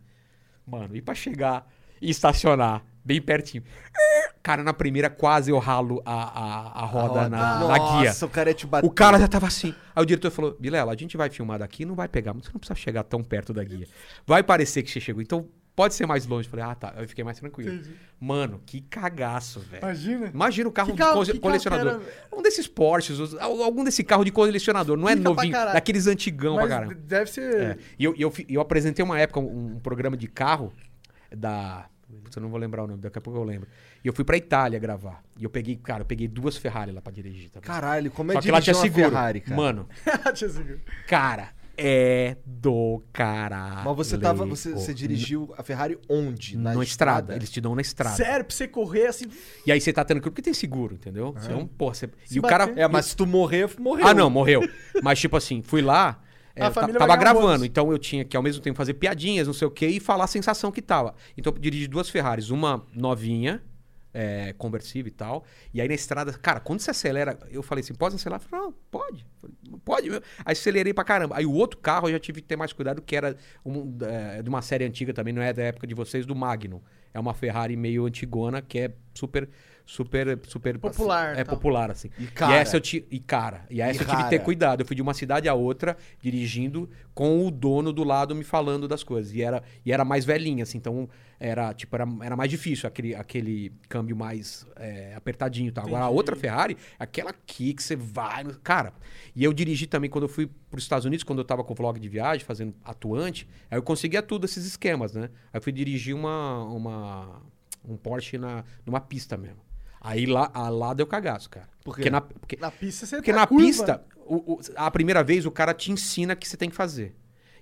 Mano, 0.66 0.96
e 0.96 1.00
pra 1.00 1.14
chegar 1.14 1.66
e 2.00 2.10
estacionar 2.10 2.84
bem 3.04 3.22
pertinho. 3.22 3.62
Cara, 4.42 4.62
na 4.62 4.72
primeira 4.72 5.08
quase 5.08 5.50
eu 5.50 5.58
ralo 5.58 6.02
a, 6.04 6.14
a, 6.14 6.82
a 6.82 6.84
roda, 6.84 7.28
na, 7.28 7.28
na 7.28 7.58
Nossa, 7.60 8.00
guia. 8.00 8.26
o 8.26 8.30
cara 8.30 8.54
te 8.54 8.66
bater. 8.66 8.86
O 8.86 8.90
cara 8.90 9.18
já 9.18 9.28
tava 9.28 9.46
assim. 9.46 9.74
Aí 9.94 10.02
o 10.02 10.06
diretor 10.06 10.30
falou: 10.30 10.56
Vilela, 10.58 10.92
a 10.92 10.96
gente 10.96 11.16
vai 11.16 11.30
filmar 11.30 11.58
daqui, 11.58 11.84
não 11.84 11.94
vai 11.94 12.08
pegar, 12.08 12.32
você 12.32 12.50
não 12.52 12.58
precisa 12.60 12.74
chegar 12.74 13.02
tão 13.02 13.22
perto 13.22 13.52
da 13.52 13.64
guia. 13.64 13.86
Vai 14.26 14.42
parecer 14.42 14.82
que 14.82 14.90
você 14.90 15.00
chegou. 15.00 15.22
Então 15.22 15.48
pode 15.78 15.94
ser 15.94 16.06
mais 16.06 16.26
longe. 16.26 16.48
Falei, 16.48 16.64
ah, 16.64 16.74
tá. 16.74 16.92
Aí 16.96 17.04
eu 17.04 17.08
fiquei 17.08 17.22
mais 17.22 17.38
tranquilo. 17.38 17.72
Entendi. 17.72 17.94
Mano, 18.18 18.60
que 18.66 18.80
cagaço, 18.80 19.60
velho. 19.60 19.80
Imagina. 19.80 20.26
Imagina 20.34 20.68
o 20.68 20.72
carro 20.72 20.86
Que 20.88 20.92
de 20.94 20.98
carro- 20.98 21.24
carro 21.24 21.40
colecionador. 21.40 22.00
que 22.00 22.36
Um 22.36 22.42
desses 22.42 22.66
Porsches, 22.66 23.18
algum 23.40 23.84
desse 23.84 24.02
carro 24.02 24.24
de 24.24 24.32
colecionador. 24.32 24.96
Não 24.96 25.08
é 25.08 25.14
pra 25.14 25.22
novinho, 25.22 25.52
daqueles 25.52 26.08
antigão 26.08 26.56
Mas 26.56 26.66
pra 26.66 26.74
caramba. 26.78 26.94
deve 26.96 27.30
ser. 27.30 27.54
É. 27.62 27.76
E 27.96 28.02
eu, 28.04 28.12
eu, 28.18 28.32
eu 28.48 28.60
apresentei 28.60 29.04
uma 29.04 29.20
época 29.20 29.38
um, 29.38 29.74
um 29.76 29.78
programa 29.78 30.16
de 30.16 30.26
carro 30.26 30.72
da. 31.34 31.86
Putz, 32.24 32.34
Eu 32.36 32.42
não 32.42 32.48
vou 32.48 32.58
lembrar 32.58 32.82
o 32.84 32.86
nome, 32.86 33.00
daqui 33.02 33.18
a 33.18 33.20
pouco 33.20 33.38
eu 33.38 33.44
lembro. 33.44 33.68
E 34.02 34.08
eu 34.08 34.12
fui 34.14 34.24
pra 34.24 34.36
Itália 34.36 34.78
gravar. 34.78 35.22
E 35.38 35.44
eu 35.44 35.50
peguei, 35.50 35.76
cara, 35.76 36.00
eu 36.00 36.06
peguei 36.06 36.26
duas 36.26 36.56
Ferrari 36.56 36.90
lá 36.90 37.00
pra 37.02 37.12
dirigir 37.12 37.50
também. 37.50 37.66
Caralho, 37.68 38.10
como 38.10 38.32
é 38.32 38.40
que 38.40 38.50
lá 38.50 38.58
dirigir 38.58 38.74
tinha 38.74 38.76
uma 38.76 38.82
seguro. 38.82 39.10
Ferrari, 39.10 39.40
cara? 39.42 39.56
Mano, 39.56 39.88
Tinha 40.34 40.48
seguro. 40.50 40.80
cara, 41.06 41.50
é 41.78 42.36
do 42.44 43.02
caralho. 43.12 43.84
Mas 43.84 43.96
você 43.96 44.18
tava. 44.18 44.44
Você, 44.44 44.72
você 44.72 44.92
dirigiu 44.92 45.54
a 45.56 45.62
Ferrari 45.62 45.96
onde? 46.08 46.58
na, 46.58 46.74
Na 46.74 46.82
estrada. 46.82 47.36
Eles 47.36 47.50
te 47.50 47.60
dão 47.60 47.74
na 47.74 47.80
estrada. 47.80 48.16
Sério, 48.16 48.44
pra 48.44 48.54
você 48.54 48.66
correr 48.66 49.06
assim. 49.06 49.26
E 49.64 49.70
aí 49.70 49.80
você 49.80 49.92
tá 49.92 50.04
tendo 50.04 50.20
que. 50.20 50.28
Porque 50.28 50.42
tem 50.42 50.52
seguro, 50.52 50.94
entendeu? 50.96 51.34
Então, 51.42 51.66
pô, 51.66 51.94
você. 51.94 52.10
Se 52.24 52.36
e 52.36 52.40
o 52.40 52.42
cara. 52.42 52.72
É, 52.76 52.88
mas 52.88 53.06
se 53.06 53.16
tu 53.16 53.24
morrer, 53.26 53.70
morreu. 53.78 54.06
Ah, 54.06 54.12
não, 54.12 54.28
morreu. 54.28 54.60
Mas, 55.02 55.20
tipo 55.20 55.36
assim, 55.36 55.62
fui 55.62 55.80
lá. 55.80 56.20
é, 56.56 56.68
tava 56.68 57.16
gravando, 57.16 57.64
então 57.64 57.92
eu 57.92 57.98
tinha 57.98 58.24
que 58.24 58.36
ao 58.36 58.42
mesmo 58.42 58.60
tempo 58.60 58.76
fazer 58.76 58.94
piadinhas, 58.94 59.46
não 59.46 59.54
sei 59.54 59.68
o 59.68 59.70
quê, 59.70 59.86
e 59.86 60.00
falar 60.00 60.24
a 60.24 60.26
sensação 60.26 60.72
que 60.72 60.82
tava. 60.82 61.14
Então 61.36 61.52
eu 61.52 61.58
dirigi 61.60 61.86
duas 61.86 62.08
Ferraris, 62.08 62.50
uma 62.50 62.84
novinha, 62.92 63.62
é, 64.12 64.52
conversível 64.54 65.08
e 65.08 65.14
tal. 65.14 65.44
E 65.72 65.80
aí 65.80 65.88
na 65.88 65.94
estrada, 65.94 66.32
cara, 66.32 66.60
quando 66.60 66.80
você 66.80 66.90
acelera, 66.90 67.38
eu 67.50 67.62
falei 67.62 67.82
assim: 67.82 67.94
pode 67.94 68.14
acelerar? 68.14 68.40
Eu 68.40 68.48
falei, 68.48 68.66
não, 68.66 68.74
pode. 68.90 69.26
Pode. 69.84 70.10
Aí 70.10 70.52
acelerei 70.52 70.94
pra 70.94 71.04
caramba. 71.04 71.36
Aí 71.36 71.46
o 71.46 71.52
outro 71.52 71.78
carro 71.78 72.08
eu 72.08 72.12
já 72.12 72.18
tive 72.18 72.40
que 72.40 72.48
ter 72.48 72.56
mais 72.56 72.72
cuidado, 72.72 73.02
que 73.02 73.14
era 73.14 73.36
um, 73.64 73.96
é, 74.02 74.42
de 74.42 74.48
uma 74.48 74.62
série 74.62 74.84
antiga 74.84 75.12
também, 75.12 75.32
não 75.32 75.42
é 75.42 75.52
da 75.52 75.62
época 75.62 75.86
de 75.86 75.94
vocês, 75.94 76.26
do 76.26 76.34
Magnum. 76.34 76.80
É 77.12 77.20
uma 77.20 77.34
Ferrari 77.34 77.76
meio 77.76 78.06
antigona, 78.06 78.60
que 78.62 78.78
é 78.78 78.92
super. 79.14 79.48
Super, 79.90 80.38
super 80.46 80.78
Popular, 80.78 81.34
É 81.38 81.44
tal. 81.44 81.56
popular, 81.56 81.90
assim. 81.90 82.10
E 82.18 82.26
cara. 82.26 82.52
E 82.52 82.56
essa 82.58 82.76
eu 82.76 82.80
ti- 82.82 83.06
e 83.10 83.18
cara, 83.18 83.64
e 83.70 83.80
essa 83.80 84.02
E 84.02 84.04
eu 84.04 84.06
tive 84.10 84.22
que 84.24 84.28
ter 84.28 84.38
cuidado. 84.40 84.82
Eu 84.82 84.86
fui 84.86 84.94
de 84.94 85.00
uma 85.00 85.14
cidade 85.14 85.48
a 85.48 85.54
outra 85.54 85.96
dirigindo 86.20 86.90
com 87.14 87.46
o 87.46 87.50
dono 87.50 87.90
do 87.90 88.04
lado 88.04 88.34
me 88.34 88.44
falando 88.44 88.86
das 88.86 89.02
coisas. 89.02 89.32
E 89.32 89.40
era, 89.40 89.62
e 89.86 89.90
era 89.90 90.04
mais 90.04 90.26
velhinha, 90.26 90.62
assim, 90.64 90.76
então 90.76 91.08
era 91.40 91.72
tipo 91.72 91.96
era, 91.96 92.06
era 92.22 92.36
mais 92.36 92.50
difícil 92.50 92.86
aquele, 92.86 93.14
aquele 93.14 93.72
câmbio 93.88 94.14
mais 94.14 94.66
é, 94.76 95.14
apertadinho, 95.14 95.72
tal. 95.72 95.86
Agora 95.86 96.04
a 96.04 96.08
outra 96.10 96.36
Ferrari, 96.36 96.76
aquela 96.98 97.30
aqui 97.30 97.72
que 97.72 97.82
você 97.82 97.96
vai, 97.96 98.44
no- 98.44 98.58
cara. 98.60 98.92
E 99.34 99.42
eu 99.42 99.54
dirigi 99.54 99.86
também 99.86 100.10
quando 100.10 100.24
eu 100.24 100.28
fui 100.28 100.50
para 100.70 100.76
os 100.76 100.82
Estados 100.84 101.06
Unidos, 101.06 101.24
quando 101.24 101.38
eu 101.38 101.44
tava 101.46 101.64
com 101.64 101.72
o 101.72 101.76
vlog 101.76 101.98
de 101.98 102.08
viagem, 102.10 102.44
fazendo 102.44 102.74
atuante, 102.84 103.48
aí 103.70 103.78
eu 103.78 103.82
conseguia 103.82 104.20
tudo 104.20 104.44
esses 104.44 104.66
esquemas, 104.66 105.14
né? 105.14 105.30
Aí 105.50 105.56
eu 105.58 105.62
fui 105.62 105.72
dirigir 105.72 106.14
uma 106.14 106.62
uma 106.64 107.42
um 107.88 107.96
Porsche 107.96 108.36
na 108.36 108.64
numa 108.84 109.00
pista 109.00 109.34
mesmo. 109.38 109.66
Aí 110.00 110.26
lá, 110.26 110.50
lá 110.70 110.94
deu 110.94 111.06
cagaço, 111.06 111.50
cara. 111.50 111.66
Por? 111.84 111.94
Porque 111.94 112.10
na, 112.10 112.20
porque, 112.20 112.56
Na 112.60 112.70
pista 112.70 113.06
você 113.06 113.16
porque 113.16 113.32
tá 113.32 113.40
na 113.40 113.46
curva. 113.46 113.64
pista, 113.66 114.04
o- 114.26 114.54
o- 114.54 114.60
a 114.76 114.90
primeira 114.90 115.22
vez 115.24 115.44
o 115.46 115.50
cara 115.50 115.72
te 115.74 115.90
ensina 115.90 116.34
o 116.34 116.36
que 116.36 116.48
você 116.48 116.56
tem 116.56 116.70
que 116.70 116.76
fazer. 116.76 117.14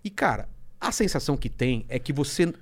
E, 0.05 0.11
cara, 0.11 0.49
a 0.81 0.93
sensação 0.93 1.37
que 1.37 1.49
tem 1.49 1.85
é 1.89 1.99
que 1.99 2.13
você 2.13 2.53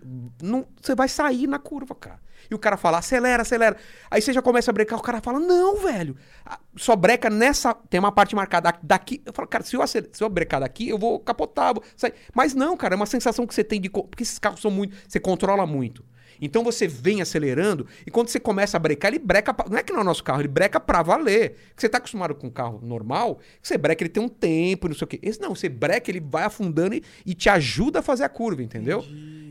não. 0.42 0.66
Você 0.80 0.94
vai 0.94 1.08
sair 1.08 1.46
na 1.46 1.58
curva, 1.58 1.94
cara. 1.94 2.22
E 2.50 2.54
o 2.54 2.58
cara 2.58 2.76
fala, 2.76 2.98
acelera, 2.98 3.40
acelera. 3.40 3.74
Aí 4.10 4.20
você 4.20 4.30
já 4.30 4.42
começa 4.42 4.70
a 4.70 4.74
brecar, 4.74 4.98
o 4.98 5.02
cara 5.02 5.18
fala, 5.22 5.40
não, 5.40 5.76
velho. 5.82 6.14
ah, 6.44 6.58
Só 6.76 6.94
breca 6.94 7.30
nessa. 7.30 7.72
Tem 7.72 7.98
uma 7.98 8.12
parte 8.12 8.36
marcada 8.36 8.72
daqui. 8.82 9.22
Eu 9.24 9.32
falo, 9.32 9.48
cara, 9.48 9.64
se 9.64 9.74
eu, 9.74 9.80
acele- 9.80 10.10
se 10.12 10.22
eu 10.22 10.28
brecar 10.28 10.60
daqui, 10.60 10.88
eu 10.90 10.98
vou 10.98 11.18
capotar. 11.18 11.72
Vou 11.74 11.82
sair. 11.96 12.12
Mas 12.34 12.54
não, 12.54 12.76
cara, 12.76 12.94
é 12.94 12.96
uma 12.96 13.06
sensação 13.06 13.46
que 13.46 13.54
você 13.54 13.64
tem 13.64 13.80
de. 13.80 13.88
Porque 13.88 14.22
esses 14.22 14.38
carros 14.38 14.60
são 14.60 14.70
muito. 14.70 14.94
Você 15.08 15.18
controla 15.18 15.66
muito. 15.66 16.04
Então 16.46 16.62
você 16.62 16.86
vem 16.86 17.20
acelerando 17.22 17.86
e 18.06 18.10
quando 18.10 18.28
você 18.28 18.38
começa 18.38 18.76
a 18.76 18.80
brecar, 18.80 19.10
ele 19.12 19.18
breca. 19.18 19.52
pra- 19.54 19.68
Não 19.68 19.78
é 19.78 19.82
que 19.82 19.92
não 19.92 20.00
é 20.00 20.02
o 20.02 20.04
nosso 20.04 20.22
carro, 20.22 20.40
ele 20.40 20.48
breca 20.48 20.78
pra 20.78 21.02
valer. 21.02 21.50
Porque 21.68 21.80
você 21.80 21.88
tá 21.88 21.98
acostumado 21.98 22.34
com 22.34 22.46
um 22.46 22.50
carro 22.50 22.80
normal, 22.82 23.38
você 23.62 23.76
breca, 23.78 24.02
ele 24.02 24.10
tem 24.10 24.22
um 24.22 24.28
tempo, 24.28 24.88
não 24.88 24.94
sei 24.94 25.04
o 25.04 25.08
quê. 25.08 25.18
Esse 25.22 25.40
não, 25.40 25.54
você 25.54 25.68
breca, 25.68 26.10
ele 26.10 26.20
vai 26.20 26.44
afundando 26.44 26.94
e, 26.94 27.02
e 27.24 27.34
te 27.34 27.48
ajuda 27.48 28.00
a 28.00 28.02
fazer 28.02 28.24
a 28.24 28.28
curva, 28.28 28.62
entendeu? 28.62 29.04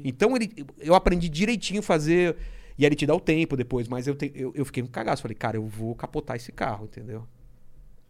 Então 0.06 0.36
ele, 0.36 0.52
eu 0.80 0.94
aprendi 0.96 1.30
direitinho 1.30 1.80
a 1.80 1.84
fazer. 1.84 2.36
E 2.78 2.84
aí 2.84 2.88
ele 2.90 2.96
te 2.96 3.06
dá 3.06 3.14
o 3.16 3.20
tempo 3.20 3.56
depois, 3.56 3.88
mas 3.88 4.08
eu, 4.08 4.16
te- 4.16 4.32
eu, 4.36 4.52
eu 4.56 4.66
fiquei 4.66 4.82
um 4.82 4.88
cagaço. 4.88 5.22
Falei, 5.22 5.36
cara, 5.36 5.58
eu 5.58 5.66
vou 5.66 5.94
capotar 5.96 6.36
esse 6.36 6.52
carro, 6.52 6.86
entendeu? 6.86 7.24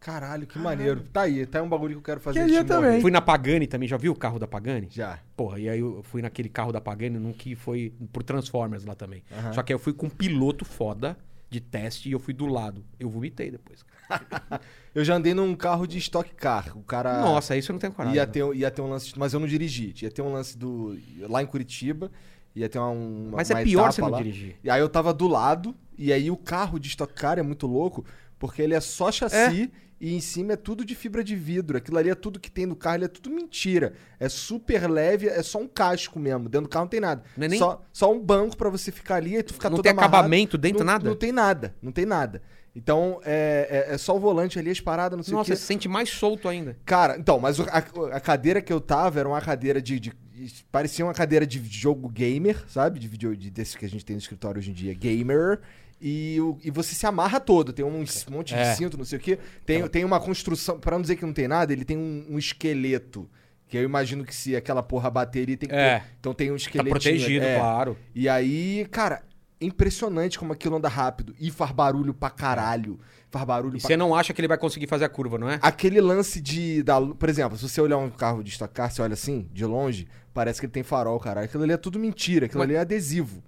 Caralho, 0.03 0.45
que 0.45 0.59
maneiro. 0.59 1.01
Tá 1.13 1.21
aí, 1.21 1.45
tá 1.45 1.59
aí 1.59 1.65
um 1.65 1.69
bagulho 1.69 1.93
que 1.93 1.99
eu 1.99 2.03
quero 2.03 2.19
fazer. 2.19 2.41
Queria 2.41 2.63
também. 2.65 2.99
Fui 2.99 3.09
na 3.09 3.21
Pagani 3.21 3.65
também, 3.65 3.87
já 3.87 3.95
viu 3.95 4.11
o 4.11 4.15
carro 4.15 4.37
da 4.37 4.45
Pagani? 4.45 4.87
Já. 4.91 5.17
Porra, 5.35 5.59
e 5.59 5.69
aí 5.69 5.79
eu 5.79 6.03
fui 6.03 6.21
naquele 6.21 6.49
carro 6.49 6.73
da 6.73 6.81
Pagani, 6.81 7.17
num 7.17 7.31
que 7.31 7.55
foi 7.55 7.93
por 8.11 8.21
Transformers 8.21 8.83
lá 8.83 8.95
também. 8.95 9.23
Aham. 9.31 9.53
Só 9.53 9.63
que 9.63 9.71
aí 9.71 9.75
eu 9.75 9.79
fui 9.79 9.93
com 9.93 10.07
um 10.07 10.09
piloto 10.09 10.65
foda 10.65 11.17
de 11.49 11.61
teste 11.61 12.09
e 12.09 12.11
eu 12.11 12.19
fui 12.19 12.33
do 12.33 12.45
lado. 12.45 12.83
Eu 12.99 13.09
vomitei 13.09 13.49
depois. 13.49 13.85
Eu 14.93 15.03
já 15.03 15.15
andei 15.15 15.33
num 15.33 15.55
carro 15.55 15.87
de 15.87 15.97
Stock 15.97 16.29
Car. 16.35 16.77
O 16.77 16.83
cara. 16.83 17.19
Nossa, 17.21 17.57
isso 17.57 17.71
eu 17.71 17.73
não 17.73 17.79
tenho 17.79 17.93
coragem. 17.93 18.15
Ia 18.15 18.27
ter, 18.27 18.55
ia 18.55 18.69
ter 18.69 18.81
um 18.81 18.89
lance. 18.89 19.11
Mas 19.17 19.33
eu 19.33 19.39
não 19.39 19.47
dirigi. 19.47 19.91
Ia 20.03 20.11
ter 20.11 20.21
um 20.21 20.31
lance 20.31 20.55
do. 20.55 20.95
Lá 21.21 21.41
em 21.41 21.47
Curitiba. 21.47 22.11
Ia 22.55 22.69
ter 22.69 22.77
uma. 22.77 22.89
uma 22.91 23.37
Mas 23.37 23.49
uma 23.49 23.61
é 23.61 23.63
pior 23.63 23.91
você 23.91 24.01
não 24.01 24.09
lá. 24.09 24.19
dirigir. 24.19 24.55
E 24.63 24.69
aí 24.69 24.79
eu 24.79 24.87
tava 24.87 25.11
do 25.11 25.27
lado. 25.27 25.75
E 25.97 26.13
aí 26.13 26.29
o 26.29 26.37
carro 26.37 26.77
de 26.77 26.89
Stock 26.89 27.11
Car 27.11 27.39
é 27.39 27.41
muito 27.41 27.65
louco. 27.65 28.05
Porque 28.37 28.61
ele 28.61 28.75
é 28.75 28.79
só 28.79 29.11
chassi. 29.11 29.71
E 30.05 30.13
em 30.13 30.19
cima 30.19 30.51
é 30.51 30.55
tudo 30.57 30.83
de 30.83 30.93
fibra 30.95 31.23
de 31.23 31.33
vidro. 31.33 31.77
Aquilo 31.77 31.97
ali 31.97 32.09
é 32.09 32.15
tudo 32.15 32.37
que 32.37 32.51
tem 32.51 32.65
no 32.65 32.75
carro, 32.75 32.97
ele 32.97 33.05
é 33.05 33.07
tudo 33.07 33.29
mentira. 33.29 33.93
É 34.19 34.27
super 34.27 34.89
leve, 34.91 35.29
é 35.29 35.41
só 35.41 35.59
um 35.59 35.67
casco 35.67 36.19
mesmo. 36.19 36.49
Dentro 36.49 36.67
do 36.67 36.69
carro 36.69 36.83
não 36.83 36.89
tem 36.89 36.99
nada. 36.99 37.23
Não 37.37 37.45
é 37.45 37.47
nem- 37.47 37.57
só, 37.57 37.81
só 37.93 38.11
um 38.11 38.19
banco 38.19 38.57
pra 38.57 38.69
você 38.69 38.91
ficar 38.91 39.15
ali 39.15 39.37
e 39.37 39.43
tu 39.43 39.53
ficar 39.53 39.69
Não 39.69 39.77
todo 39.77 39.83
tem 39.83 39.93
amarrado. 39.93 40.13
acabamento 40.15 40.57
dentro, 40.57 40.79
Não- 40.79 40.85
nada? 40.91 41.07
Não 41.09 41.15
tem 41.15 41.31
nada, 41.31 41.73
não 41.81 41.91
tem 41.93 42.05
nada. 42.05 42.41
Então 42.75 43.21
é, 43.23 43.85
é, 43.89 43.93
é 43.93 43.97
só 43.97 44.13
o 44.13 44.19
volante 44.19 44.59
ali, 44.59 44.71
as 44.71 44.81
paradas, 44.81 45.15
não 45.15 45.23
sei 45.23 45.33
o 45.33 45.37
Nossa, 45.37 45.51
quê. 45.51 45.55
você 45.55 45.61
se 45.61 45.67
sente 45.67 45.87
mais 45.87 46.09
solto 46.09 46.49
ainda. 46.49 46.75
Cara, 46.83 47.15
então, 47.17 47.39
mas 47.39 47.57
a, 47.61 47.63
a 48.11 48.19
cadeira 48.19 48.61
que 48.61 48.73
eu 48.73 48.81
tava 48.81 49.21
era 49.21 49.29
uma 49.29 49.39
cadeira 49.39 49.81
de, 49.81 49.99
de- 50.01 50.11
de- 50.33 50.63
Parecia 50.69 51.05
uma 51.05 51.13
cadeira 51.13 51.47
de 51.47 51.63
jogo 51.69 52.09
gamer, 52.09 52.61
sabe? 52.67 52.99
De 52.99 53.07
vídeo 53.07 53.37
de, 53.37 53.49
desse 53.49 53.77
que 53.77 53.85
a 53.85 53.89
gente 53.89 54.03
tem 54.03 54.15
no 54.15 54.19
escritório 54.21 54.59
hoje 54.59 54.71
em 54.71 54.73
dia, 54.73 54.93
gamer. 54.93 55.61
E, 56.05 56.37
o- 56.41 56.57
e 56.61 56.69
você 56.69 56.93
se 56.93 57.05
amarra 57.05 57.39
todo, 57.39 57.71
tem 57.71 57.85
um 57.85 58.01
s- 58.03 58.29
monte 58.29 58.49
de 58.53 58.59
É. 58.59 58.75
cinto, 58.75 58.97
não 58.97 59.05
sei 59.05 59.17
o 59.17 59.21
quê. 59.21 59.39
Tem, 59.65 59.87
tem 59.87 60.03
uma 60.03 60.19
construção, 60.19 60.77
pra 60.77 60.95
não 60.97 61.01
dizer 61.01 61.15
que 61.15 61.25
não 61.25 61.31
tem 61.31 61.47
nada, 61.47 61.71
ele 61.71 61.85
tem 61.85 61.97
um, 61.97 62.25
um 62.31 62.37
esqueleto. 62.37 63.29
Que 63.69 63.77
eu 63.77 63.83
imagino 63.83 64.25
que 64.25 64.35
se 64.35 64.53
aquela 64.55 64.83
porra 64.83 65.09
bater, 65.09 65.43
ele 65.43 65.55
tem 65.57 65.69
que 65.69 65.73
É. 65.75 65.99
ter. 65.99 66.05
Então 66.19 66.33
tem 66.33 66.49
um 66.51 66.55
Tá 66.55 66.57
esqueleto. 66.57 66.89
protegido, 66.89 67.45
claro. 67.57 67.97
E 68.13 68.27
aí, 68.27 68.85
cara, 68.91 69.23
é 69.61 69.65
impressionante 69.65 70.37
como 70.37 70.51
aquilo 70.51 70.75
anda 70.75 70.89
rápido. 70.89 71.33
E 71.39 71.49
faz 71.49 71.71
barulho 71.71 72.13
pra 72.13 72.29
caralho. 72.29 72.99
Faz 73.31 73.45
barulho 73.45 73.77
E 73.77 73.79
pra 73.79 73.87
você 73.87 73.95
não 73.97 74.13
acha 74.13 74.33
que 74.33 74.41
ele 74.41 74.47
vai 74.49 74.57
conseguir 74.57 74.85
fazer 74.87 75.05
a 75.05 75.09
curva, 75.09 75.37
não 75.39 75.49
é? 75.49 75.57
Aquele 75.61 76.01
lance 76.01 76.39
de. 76.41 76.83
Da, 76.83 76.99
por 77.01 77.29
exemplo, 77.29 77.57
se 77.57 77.67
você 77.67 77.79
olhar 77.81 77.97
um 77.97 78.09
carro 78.09 78.43
de 78.43 78.51
Stock 78.51 78.71
Car, 78.73 78.91
você 78.91 79.01
olha 79.01 79.13
assim, 79.13 79.47
de 79.53 79.65
longe, 79.65 80.05
parece 80.33 80.59
que 80.59 80.65
ele 80.65 80.73
tem 80.73 80.83
farol, 80.83 81.17
cara. 81.19 81.41
Aquilo 81.41 81.63
ali 81.63 81.71
é 81.71 81.77
tudo 81.77 81.97
mentira, 81.97 82.45
aquilo 82.45 82.59
Mas- 82.59 82.67
ali 82.69 82.75
é 82.75 82.79
adesivo. 82.81 83.41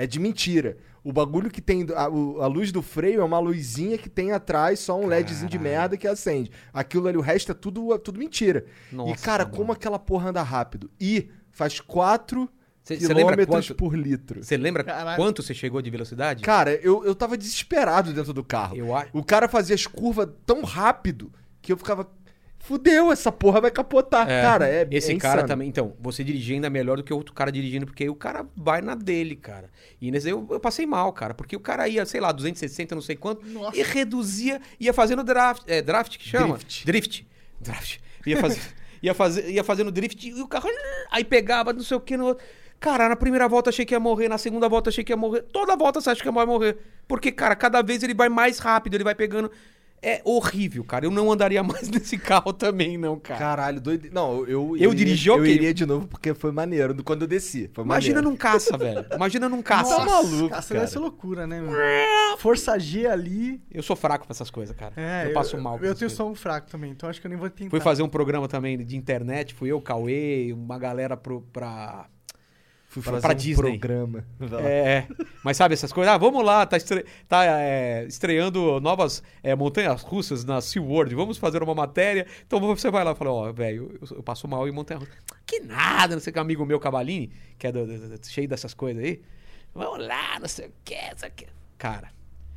É 0.00 0.06
de 0.06 0.20
mentira. 0.20 0.76
O 1.02 1.12
bagulho 1.12 1.50
que 1.50 1.60
tem. 1.60 1.84
A, 1.96 2.04
a 2.04 2.46
luz 2.46 2.70
do 2.70 2.82
freio 2.82 3.20
é 3.20 3.24
uma 3.24 3.38
luzinha 3.40 3.98
que 3.98 4.08
tem 4.08 4.30
atrás 4.30 4.78
só 4.78 4.98
um 4.98 5.06
LEDzinho 5.06 5.48
de 5.50 5.58
Caralho. 5.58 5.76
merda 5.76 5.96
que 5.96 6.06
acende. 6.06 6.50
Aquilo 6.72 7.08
ali, 7.08 7.16
o 7.18 7.20
resto 7.20 7.50
é 7.50 7.54
tudo, 7.54 7.92
é 7.92 7.98
tudo 7.98 8.18
mentira. 8.18 8.64
Nossa, 8.92 9.12
e, 9.12 9.16
cara, 9.24 9.44
mano. 9.44 9.56
como 9.56 9.72
aquela 9.72 9.98
porra 9.98 10.30
anda 10.30 10.42
rápido? 10.42 10.88
E 11.00 11.28
faz 11.50 11.80
4 11.80 12.48
Cê- 12.84 12.94
cê 13.00 13.08
lembra 13.08 13.34
quilômetros 13.36 13.68
quanto- 13.68 13.74
por 13.76 13.94
litro. 13.98 14.42
Você 14.44 14.56
lembra 14.56 14.84
Caralho. 14.84 15.16
quanto 15.16 15.42
você 15.42 15.52
chegou 15.52 15.82
de 15.82 15.90
velocidade? 15.90 16.42
Cara, 16.44 16.72
eu, 16.76 17.04
eu 17.04 17.14
tava 17.14 17.36
desesperado 17.36 18.12
dentro 18.12 18.32
do 18.32 18.44
carro. 18.44 18.76
Eu 18.76 18.94
acho. 18.94 19.10
O 19.12 19.24
cara 19.24 19.48
fazia 19.48 19.74
as 19.74 19.86
curvas 19.86 20.28
tão 20.46 20.62
rápido 20.62 21.32
que 21.60 21.72
eu 21.72 21.76
ficava. 21.76 22.08
Fudeu, 22.68 23.10
essa 23.10 23.32
porra 23.32 23.62
vai 23.62 23.70
capotar. 23.70 24.28
É, 24.30 24.42
cara, 24.42 24.68
é 24.68 24.86
Esse 24.90 25.10
é 25.10 25.16
cara 25.16 25.36
insano. 25.36 25.48
também. 25.48 25.70
Então, 25.70 25.94
você 25.98 26.22
dirigir 26.22 26.56
ainda 26.56 26.66
é 26.66 26.70
melhor 26.70 26.98
do 26.98 27.02
que 27.02 27.14
outro 27.14 27.32
cara 27.32 27.50
dirigindo, 27.50 27.86
porque 27.86 28.02
aí 28.02 28.10
o 28.10 28.14
cara 28.14 28.46
vai 28.54 28.82
na 28.82 28.94
dele, 28.94 29.36
cara. 29.36 29.70
E 29.98 30.10
nesse 30.10 30.28
eu, 30.28 30.46
eu 30.50 30.60
passei 30.60 30.84
mal, 30.84 31.10
cara, 31.14 31.32
porque 31.32 31.56
o 31.56 31.60
cara 31.60 31.88
ia, 31.88 32.04
sei 32.04 32.20
lá, 32.20 32.30
260, 32.30 32.94
não 32.94 33.00
sei 33.00 33.16
quanto, 33.16 33.42
Nossa. 33.46 33.74
e 33.74 33.82
reduzia, 33.82 34.60
ia 34.78 34.92
fazendo 34.92 35.24
draft. 35.24 35.62
É, 35.66 35.80
draft 35.80 36.18
que 36.18 36.28
chama? 36.28 36.58
Drift. 36.58 36.84
Drift. 36.84 37.26
Draft. 37.58 37.98
Ia, 38.26 38.36
fazer, 38.36 38.60
ia, 39.02 39.14
fazer, 39.14 39.50
ia 39.50 39.64
fazendo 39.64 39.90
drift 39.90 40.28
e 40.28 40.34
o 40.34 40.46
carro. 40.46 40.68
Aí 41.10 41.24
pegava, 41.24 41.72
não 41.72 41.80
sei 41.80 41.96
o 41.96 42.00
que, 42.00 42.18
no 42.18 42.26
outro. 42.26 42.44
Cara, 42.78 43.08
na 43.08 43.16
primeira 43.16 43.48
volta 43.48 43.70
achei 43.70 43.86
que 43.86 43.94
ia 43.94 43.98
morrer, 43.98 44.28
na 44.28 44.36
segunda 44.36 44.68
volta 44.68 44.90
achei 44.90 45.02
que 45.02 45.10
ia 45.10 45.16
morrer. 45.16 45.40
Toda 45.44 45.74
volta 45.74 46.02
você 46.02 46.10
acha 46.10 46.22
que 46.22 46.30
vai 46.30 46.44
morrer. 46.44 46.76
Porque, 47.08 47.32
cara, 47.32 47.56
cada 47.56 47.80
vez 47.80 48.02
ele 48.02 48.12
vai 48.12 48.28
mais 48.28 48.58
rápido, 48.58 48.92
ele 48.94 49.04
vai 49.04 49.14
pegando. 49.14 49.50
É 50.02 50.20
horrível, 50.24 50.84
cara. 50.84 51.04
Eu 51.06 51.10
não 51.10 51.30
andaria 51.32 51.62
mais 51.64 51.88
nesse 51.88 52.16
carro 52.16 52.52
também, 52.52 52.96
não, 52.96 53.18
cara. 53.18 53.38
Caralho, 53.38 53.80
doido. 53.80 54.08
Não, 54.12 54.46
eu. 54.46 54.76
Eu 54.76 54.92
iria- 54.92 54.94
dirigi, 54.94 55.28
Eu 55.28 55.34
ok. 55.36 55.52
iria 55.52 55.74
de 55.74 55.84
novo 55.86 56.06
porque 56.06 56.34
foi 56.34 56.52
maneiro 56.52 56.94
quando 57.02 57.22
eu 57.22 57.28
desci. 57.28 57.70
Foi 57.74 57.84
Imagina 57.84 58.22
num 58.22 58.36
caça, 58.36 58.76
velho. 58.76 59.04
Imagina 59.14 59.48
num 59.48 59.60
caça. 59.62 59.96
Tá 59.96 60.04
maluco, 60.04 60.48
Caça 60.50 60.68
cara. 60.68 60.80
deve 60.80 60.92
ser 60.92 60.98
loucura, 60.98 61.46
né, 61.46 61.60
meu? 61.60 62.38
Força 62.38 62.78
G 62.78 63.06
ali. 63.06 63.60
Eu 63.70 63.82
sou 63.82 63.96
fraco 63.96 64.26
pra 64.26 64.32
essas 64.32 64.50
coisas, 64.50 64.76
cara. 64.76 64.92
É, 64.96 65.26
eu 65.28 65.32
passo 65.32 65.58
mal. 65.58 65.78
com 65.78 65.84
Eu, 65.84 65.88
essas 65.90 65.98
tenho 65.98 66.10
som 66.10 66.34
fraco 66.34 66.70
também, 66.70 66.90
então 66.92 67.08
acho 67.08 67.20
que 67.20 67.26
eu 67.26 67.30
nem 67.30 67.38
vou 67.38 67.50
tentar. 67.50 67.70
Fui 67.70 67.80
fazer 67.80 68.02
um 68.02 68.08
programa 68.08 68.46
também 68.48 68.78
de 68.78 68.96
internet, 68.96 69.54
fui 69.54 69.70
eu, 69.70 69.80
Cauê, 69.80 70.52
uma 70.52 70.78
galera 70.78 71.16
pro, 71.16 71.40
pra. 71.52 72.06
Fui 72.90 73.02
fazer 73.02 73.20
pra 73.20 73.32
um 73.32 73.36
Disney. 73.36 73.78
programa. 73.78 74.24
Lá. 74.40 74.62
É, 74.62 75.06
mas 75.44 75.56
sabe 75.58 75.74
essas 75.74 75.92
coisas? 75.92 76.12
Ah, 76.12 76.16
vamos 76.16 76.42
lá, 76.44 76.64
tá, 76.64 76.76
estre- 76.76 77.04
tá, 77.28 77.44
é, 77.44 78.04
estreando 78.06 78.80
novas 78.80 79.22
é, 79.42 79.54
montanhas 79.54 80.00
russas 80.02 80.42
na 80.44 80.60
SeaWorld, 80.60 81.14
vamos 81.14 81.36
fazer 81.36 81.62
uma 81.62 81.74
matéria. 81.74 82.26
Então 82.46 82.58
você 82.60 82.90
vai 82.90 83.04
lá 83.04 83.12
e 83.12 83.14
fala, 83.14 83.30
ó, 83.30 83.52
velho, 83.52 83.98
eu, 84.00 84.16
eu 84.16 84.22
passo 84.22 84.48
mal 84.48 84.66
em 84.66 84.72
montanha 84.72 85.00
russa. 85.00 85.12
Que 85.46 85.60
nada, 85.60 86.14
não 86.14 86.20
sei 86.20 86.32
que, 86.32 86.38
amigo 86.38 86.64
meu, 86.64 86.80
Cavalini, 86.80 87.30
que 87.58 87.66
é 87.66 87.72
do- 87.72 87.86
do- 87.86 88.16
do- 88.18 88.26
cheio 88.26 88.48
dessas 88.48 88.72
coisas 88.72 89.04
aí. 89.04 89.20
Vamos 89.74 90.06
lá, 90.06 90.38
não 90.40 90.48
sei 90.48 90.68
o 90.68 90.72
que, 90.82 90.94
não 91.10 91.18
sei 91.18 91.28
o 91.28 91.32
que. 91.32 91.46
Cara, 91.76 92.08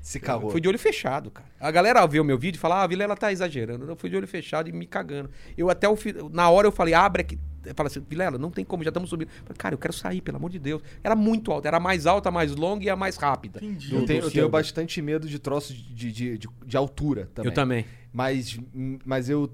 Se 0.01 0.17
eu 0.17 0.21
cagou. 0.23 0.49
fui 0.49 0.59
de 0.59 0.67
olho 0.67 0.79
fechado, 0.79 1.29
cara. 1.29 1.47
A 1.59 1.69
galera 1.69 2.05
vê 2.07 2.19
o 2.19 2.23
meu 2.23 2.37
vídeo 2.37 2.57
e 2.57 2.59
fala, 2.59 2.77
ah, 2.77 2.83
a 2.83 2.87
Vilela 2.87 3.15
tá 3.15 3.31
exagerando. 3.31 3.85
Eu 3.85 3.95
fui 3.95 4.09
de 4.09 4.17
olho 4.17 4.27
fechado 4.27 4.67
e 4.67 4.71
me 4.71 4.85
cagando. 4.85 5.29
Eu 5.57 5.69
até 5.69 5.87
o 5.87 5.95
na 6.31 6.49
hora 6.49 6.67
eu 6.67 6.71
falei, 6.71 6.93
abre 6.93 7.21
aqui. 7.21 7.39
Falei 7.75 7.91
assim, 7.91 8.03
Vilela, 8.09 8.39
não 8.39 8.49
tem 8.49 8.65
como, 8.65 8.83
já 8.83 8.89
estamos 8.89 9.09
subindo. 9.09 9.29
Eu 9.29 9.45
falei, 9.45 9.57
cara, 9.57 9.75
eu 9.75 9.77
quero 9.77 9.93
sair, 9.93 10.19
pelo 10.19 10.37
amor 10.37 10.49
de 10.49 10.57
Deus. 10.57 10.81
Era 11.03 11.15
muito 11.15 11.51
alta, 11.51 11.67
era 11.67 11.77
a 11.77 11.79
mais 11.79 12.07
alta, 12.07 12.29
a 12.29 12.31
mais 12.31 12.55
longa 12.55 12.83
e 12.83 12.89
a 12.89 12.95
mais 12.95 13.15
rápida. 13.17 13.63
Entendi. 13.63 13.93
Eu 13.93 14.05
tenho, 14.05 14.23
eu 14.23 14.31
tenho 14.31 14.49
bastante 14.49 14.99
medo 15.01 15.27
de 15.27 15.37
troços 15.37 15.75
de, 15.75 16.11
de, 16.11 16.37
de, 16.39 16.49
de 16.65 16.77
altura 16.77 17.29
também. 17.35 17.51
Eu 17.51 17.53
também. 17.53 17.85
Mas, 18.11 18.59
mas 19.05 19.29
eu. 19.29 19.49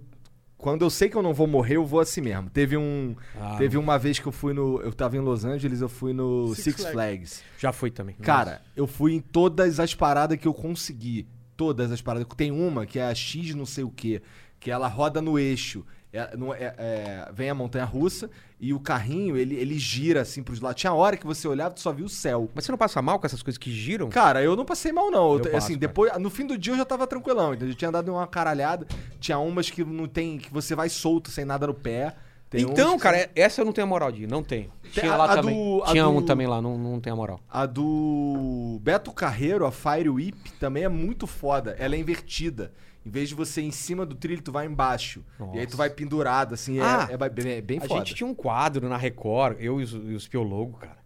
Quando 0.57 0.81
eu 0.83 0.89
sei 0.89 1.07
que 1.07 1.15
eu 1.15 1.21
não 1.21 1.33
vou 1.33 1.45
morrer, 1.45 1.75
eu 1.75 1.85
vou 1.85 1.99
assim 1.99 2.19
mesmo. 2.21 2.49
Teve 2.49 2.75
um. 2.75 3.15
Ah, 3.39 3.55
teve 3.57 3.77
uma 3.77 3.97
vez 3.99 4.17
que 4.17 4.25
eu 4.25 4.31
fui 4.31 4.53
no. 4.53 4.81
Eu 4.81 4.91
tava 4.91 5.15
em 5.15 5.19
Los 5.19 5.45
Angeles, 5.45 5.81
eu 5.81 5.89
fui 5.89 6.13
no 6.13 6.47
Six 6.55 6.63
Six, 6.63 6.77
Flags. 6.77 6.93
Flags. 6.93 7.43
Já 7.59 7.71
fui 7.71 7.91
também. 7.91 8.15
Cara, 8.15 8.61
eu 8.75 8.87
fui 8.87 9.13
em 9.13 9.19
todas 9.19 9.79
as 9.79 9.93
paradas 9.93 10.37
que 10.37 10.47
eu 10.47 10.53
consegui. 10.53 11.27
Todas 11.55 11.91
as 11.91 12.01
paradas. 12.01 12.27
Tem 12.35 12.51
uma 12.51 12.85
que 12.85 12.97
é 12.97 13.03
a 13.05 13.13
X 13.13 13.53
não 13.53 13.65
sei 13.65 13.83
o 13.83 13.89
que, 13.91 14.21
que 14.59 14.71
ela 14.71 14.87
roda 14.87 15.21
no 15.21 15.37
eixo. 15.37 15.85
É- 16.11 16.35
não- 16.37 16.53
é- 16.53 16.73
é- 16.77 17.29
vem 17.33 17.49
a 17.49 17.53
montanha 17.55 17.85
russa 17.85 18.29
e 18.59 18.73
o 18.73 18.79
carrinho, 18.79 19.37
ele, 19.37 19.55
ele 19.55 19.77
gira 19.77 20.21
assim 20.21 20.41
pros 20.41 20.59
lados. 20.59 20.79
Tinha 20.81 20.91
hora 20.93 21.15
que 21.15 21.25
você 21.25 21.47
olhava 21.47 21.75
e 21.77 21.79
só 21.79 21.91
via 21.91 22.05
o 22.05 22.09
céu. 22.09 22.49
Mas 22.55 22.65
você 22.65 22.71
não 22.71 22.77
passa 22.77 23.01
mal 23.01 23.19
com 23.19 23.25
essas 23.27 23.43
coisas 23.43 23.57
que 23.57 23.71
giram? 23.71 24.09
Cara, 24.09 24.41
eu 24.41 24.55
não 24.55 24.65
passei 24.65 24.91
mal, 24.91 25.11
não. 25.11 25.33
Eu 25.33 25.37
Eu 25.37 25.39
te- 25.41 25.49
passo, 25.49 25.57
assim, 25.65 25.73
cara. 25.73 25.79
depois, 25.87 26.17
no 26.17 26.29
fim 26.29 26.45
do 26.47 26.57
dia 26.57 26.73
eu 26.73 26.77
já 26.77 26.85
tava 26.85 27.05
tranquilão. 27.05 27.53
entendeu? 27.53 27.69
Eu 27.69 27.75
tinha 27.75 27.91
dado 27.91 28.11
uma 28.11 28.25
caralhada. 28.25 28.87
Tinha 29.19 29.37
umas 29.37 29.69
que 29.69 29.83
não 29.83 30.07
tem. 30.07 30.37
que 30.39 30.51
você 30.51 30.73
vai 30.75 30.89
solto 30.89 31.29
sem 31.29 31.45
nada 31.45 31.67
no 31.67 31.73
pé. 31.73 32.15
Tem 32.49 32.61
então, 32.61 32.97
cara, 32.97 33.17
são- 33.17 33.25
é- 33.35 33.41
essa 33.41 33.59
eu 33.61 33.65
não 33.65 33.73
tenho 33.73 33.85
a 33.85 33.89
moral 33.89 34.09
de 34.11 34.23
ir. 34.23 34.27
Não. 34.27 34.41
Tem 34.41 34.69
Tinha 34.91 35.11
a- 35.13 35.17
lá 35.17 35.25
a 35.33 35.35
também. 35.35 35.53
do- 35.53 35.83
Tinha 35.91 36.07
um 36.07 36.21
do- 36.21 36.25
também 36.25 36.47
lá, 36.47 36.61
não, 36.61 36.77
não 36.77 36.97
tem 36.99 37.11
a 37.11 37.15
moral. 37.15 37.41
A 37.49 37.65
do 37.65 38.79
Beto 38.81 39.11
Carreiro, 39.11 39.65
a 39.65 39.71
Fire 39.71 40.09
Whip, 40.09 40.51
também 40.59 40.83
é 40.83 40.89
muito 40.89 41.27
foda. 41.27 41.75
Ela 41.77 41.95
é 41.95 41.99
invertida. 41.99 42.71
Em 43.07 43.09
vez 43.09 43.29
de 43.29 43.35
você 43.35 43.61
ir 43.61 43.67
em 43.67 43.71
cima 43.71 44.05
do 44.05 44.13
trilho, 44.15 44.41
tu 44.41 44.51
vai 44.51 44.65
embaixo. 44.65 45.23
E 45.53 45.59
aí 45.59 45.65
tu 45.65 45.69
Nossa. 45.69 45.77
vai 45.77 45.89
pendurado, 45.89 46.53
assim. 46.53 46.77
é- 46.77 46.83
Ah, 46.83 47.07
é, 47.09 47.29
bem, 47.29 47.51
é 47.53 47.61
bem 47.61 47.77
a 47.77 47.81
foda. 47.87 47.99
gente 47.99 48.13
tinha 48.15 48.27
um 48.27 48.35
quadro 48.35 48.89
na 48.89 48.97
Record, 48.97 49.55
eu 49.61 49.79
e 49.79 49.83
os, 49.83 49.93
e 49.93 50.13
os 50.13 50.27
piologos, 50.27 50.77
cara. 50.81 50.97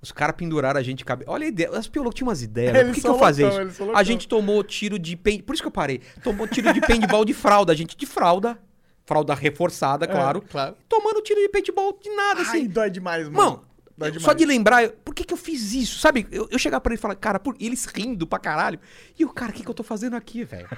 Os 0.00 0.10
caras 0.10 0.34
penduraram 0.34 0.80
a 0.80 0.82
gente 0.82 1.04
cabe... 1.04 1.26
Olha 1.28 1.44
a 1.44 1.48
ideia. 1.48 1.70
Os 1.70 1.86
piologos 1.86 2.14
tinham 2.14 2.28
umas 2.28 2.40
ideias. 2.42 2.72
Por 2.86 2.94
que, 2.94 3.00
que 3.02 3.06
eu 3.06 3.18
fazia 3.18 3.62
isso? 3.64 3.90
A 3.94 4.02
gente 4.02 4.26
tomou 4.26 4.64
tiro 4.64 4.98
de 4.98 5.14
pen... 5.14 5.42
Por 5.42 5.52
isso 5.52 5.62
que 5.62 5.68
eu 5.68 5.72
parei. 5.72 6.00
Tomou 6.24 6.48
tiro 6.48 6.72
de 6.72 6.80
paintball 6.80 7.22
de 7.26 7.34
fralda. 7.34 7.74
A 7.74 7.76
gente 7.76 7.94
de 7.94 8.06
fralda. 8.06 8.58
Fralda 9.04 9.34
reforçada, 9.34 10.06
claro. 10.06 10.40
claro. 10.40 10.74
Tomando 10.88 11.20
tiro 11.20 11.40
de 11.40 11.50
paintball 11.50 11.98
de 12.02 12.08
nada, 12.08 12.40
Ai, 12.40 12.46
assim. 12.46 12.66
dói 12.68 12.88
demais, 12.88 13.28
mano. 13.28 13.36
Mano, 13.36 13.62
Demais. 14.08 14.22
só 14.22 14.32
de 14.32 14.44
lembrar, 14.44 14.84
eu- 14.84 14.92
por 15.04 15.14
que, 15.14 15.24
que 15.24 15.32
eu 15.34 15.36
fiz 15.36 15.72
isso? 15.74 15.98
Sabe? 15.98 16.26
Eu, 16.30 16.48
eu 16.50 16.58
chegava 16.58 16.80
pra 16.80 16.92
ele 16.92 16.98
e 16.98 17.02
falar, 17.02 17.14
cara, 17.16 17.38
por... 17.38 17.54
eles 17.60 17.84
rindo 17.84 18.26
pra 18.26 18.38
caralho. 18.38 18.78
E 19.18 19.24
o 19.24 19.28
cara, 19.28 19.50
o 19.50 19.54
que, 19.54 19.62
que 19.62 19.68
eu 19.68 19.74
tô 19.74 19.82
fazendo 19.82 20.16
aqui, 20.16 20.44
velho? 20.44 20.68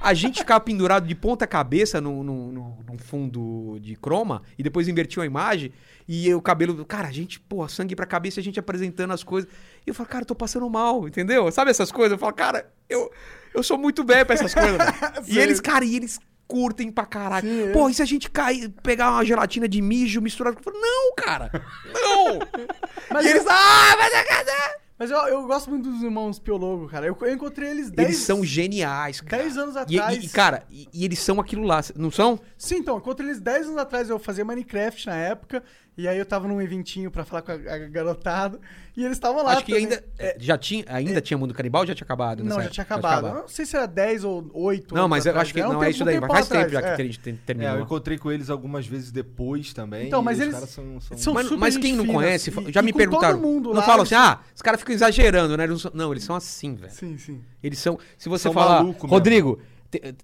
A 0.00 0.14
gente 0.14 0.38
ficava 0.40 0.60
pendurado 0.60 1.06
de 1.06 1.14
ponta 1.14 1.46
cabeça 1.46 2.00
no, 2.00 2.22
no, 2.24 2.52
no- 2.52 2.78
num 2.88 2.98
fundo 2.98 3.78
de 3.80 3.96
croma 3.96 4.42
e 4.58 4.62
depois 4.62 4.88
invertiu 4.88 5.22
a 5.22 5.26
imagem. 5.26 5.72
E 6.08 6.28
eu, 6.28 6.38
o 6.38 6.42
cabelo, 6.42 6.84
cara, 6.84 7.08
a 7.08 7.12
gente, 7.12 7.38
pô, 7.40 7.66
sangue 7.68 7.94
pra 7.94 8.06
cabeça, 8.06 8.40
a 8.40 8.42
gente 8.42 8.58
apresentando 8.58 9.12
as 9.12 9.22
coisas. 9.22 9.50
E 9.86 9.90
eu 9.90 9.94
falo, 9.94 10.08
cara, 10.08 10.22
eu 10.22 10.26
tô 10.26 10.34
passando 10.34 10.68
mal, 10.68 11.06
entendeu? 11.06 11.50
Sabe 11.52 11.70
essas 11.70 11.92
coisas? 11.92 12.12
Eu 12.12 12.18
falo, 12.18 12.32
cara, 12.32 12.70
eu, 12.88 13.10
eu 13.54 13.62
sou 13.62 13.78
muito 13.78 14.04
velho 14.04 14.24
pra 14.26 14.34
essas 14.34 14.52
coisas. 14.54 14.78
e 15.28 15.38
eles, 15.38 15.60
cara, 15.60 15.84
e 15.84 15.94
eles 15.96 16.18
curtem 16.52 16.92
pra 16.92 17.06
caralho. 17.06 17.48
Sim, 17.48 17.70
é. 17.70 17.72
Pô, 17.72 17.88
e 17.88 17.94
se 17.94 18.02
a 18.02 18.04
gente 18.04 18.30
cair, 18.30 18.68
pegar 18.82 19.10
uma 19.10 19.24
gelatina 19.24 19.66
de 19.66 19.80
mijo 19.80 20.20
misturado? 20.20 20.58
Eu 20.58 20.62
falo, 20.62 20.78
não, 20.78 21.14
cara, 21.14 21.50
não. 21.94 22.38
Mas, 23.10 23.24
e 23.24 23.28
eles, 23.30 23.46
ah, 23.48 23.96
vai 23.96 24.10
dar 24.10 24.24
casa. 24.24 24.52
mas 24.98 25.10
eu, 25.10 25.18
eu 25.28 25.46
gosto 25.46 25.70
muito 25.70 25.90
dos 25.90 26.02
irmãos 26.02 26.38
Piologo, 26.38 26.88
cara. 26.88 27.06
Eu, 27.06 27.16
eu 27.22 27.32
encontrei 27.32 27.70
eles 27.70 27.90
10 27.90 28.08
Eles 28.08 28.20
são 28.20 28.44
geniais, 28.44 29.22
cara. 29.22 29.42
10 29.42 29.56
anos 29.56 29.76
atrás. 29.76 30.22
E, 30.22 30.26
e, 30.26 30.28
cara, 30.28 30.64
e, 30.70 30.88
e 30.92 31.04
eles 31.06 31.18
são 31.18 31.40
aquilo 31.40 31.62
lá, 31.62 31.80
não 31.96 32.10
são? 32.10 32.38
Sim, 32.58 32.76
então, 32.76 32.96
eu 32.96 33.00
encontrei 33.00 33.28
eles 33.30 33.40
10 33.40 33.66
anos 33.68 33.78
atrás. 33.78 34.10
Eu 34.10 34.18
fazia 34.18 34.44
Minecraft 34.44 35.06
na 35.06 35.16
época. 35.16 35.62
E 35.94 36.08
aí 36.08 36.16
eu 36.16 36.24
tava 36.24 36.48
num 36.48 36.60
eventinho 36.60 37.10
pra 37.10 37.22
falar 37.22 37.42
com 37.42 37.52
a, 37.52 37.54
a 37.54 37.78
garotada. 37.88 38.58
E 38.96 39.04
eles 39.04 39.16
estavam 39.18 39.42
lá. 39.44 39.52
Acho 39.52 39.64
que 39.66 39.72
também. 39.72 39.84
ainda. 39.86 40.04
Já 40.38 40.56
tinha, 40.56 40.84
ainda 40.88 41.20
tinha 41.20 41.36
Mundo 41.36 41.52
Canibal 41.52 41.82
ou 41.82 41.86
já 41.86 41.94
tinha 41.94 42.04
acabado? 42.04 42.42
Não, 42.42 42.62
já 42.62 42.70
tinha 42.70 42.82
acabado. 42.82 43.26
Eu 43.26 43.34
não 43.34 43.48
sei 43.48 43.66
se 43.66 43.76
era 43.76 43.84
10 43.86 44.24
ou 44.24 44.50
8. 44.54 44.94
Não, 44.94 45.06
mas 45.06 45.26
eu 45.26 45.38
acho 45.38 45.52
que 45.52 45.60
Era 45.60 45.68
um 45.68 45.72
não 45.74 45.82
é 45.82 45.86
tempo- 45.86 45.94
isso 45.94 46.02
um 46.02 46.06
daí. 46.06 46.14
tempo 46.14 46.26
Faz 46.32 46.48
tempo 46.48 46.60
atrás, 46.64 46.72
já 46.72 46.80
que 46.82 46.88
é. 47.02 47.04
a 47.04 47.06
gente 47.06 47.20
ter- 47.20 47.30
É, 47.34 47.36
terminou. 47.44 47.76
eu 47.76 47.82
encontrei 47.82 48.16
com 48.16 48.32
eles 48.32 48.48
algumas 48.48 48.86
vezes 48.86 49.12
depois 49.12 49.74
também. 49.74 50.06
Então, 50.06 50.22
mas 50.22 50.38
os 50.38 50.42
eles 50.42 50.54
caras 50.54 50.70
são, 50.70 51.00
são- 51.00 51.16
são 51.18 51.34
Mas, 51.34 51.44
super 51.46 51.58
mas 51.58 51.74
gente 51.74 51.82
quem 51.82 51.94
não 51.94 52.06
conhece, 52.06 52.50
e- 52.50 52.72
já 52.72 52.80
e 52.80 52.84
me 52.84 52.92
com 52.92 52.98
perguntaram. 52.98 53.34
todo 53.38 53.46
mundo 53.46 53.68
não 53.68 53.76
lá, 53.76 53.82
falam 53.82 54.02
assim, 54.02 54.14
ah, 54.14 54.40
os 54.54 54.62
caras 54.62 54.80
ficam 54.80 54.94
exagerando, 54.94 55.56
né? 55.58 55.64
Eles 55.64 55.72
não, 55.72 55.78
são- 55.78 55.90
não, 55.94 56.10
eles 56.12 56.24
são 56.24 56.34
assim, 56.36 56.74
velho. 56.74 56.92
Sim, 56.92 57.18
sim. 57.18 57.40
Eles 57.62 57.78
são. 57.78 57.98
Se 58.16 58.30
você 58.30 58.44
São 58.44 58.52
falar. 58.54 58.80
Rodrigo, 58.82 59.60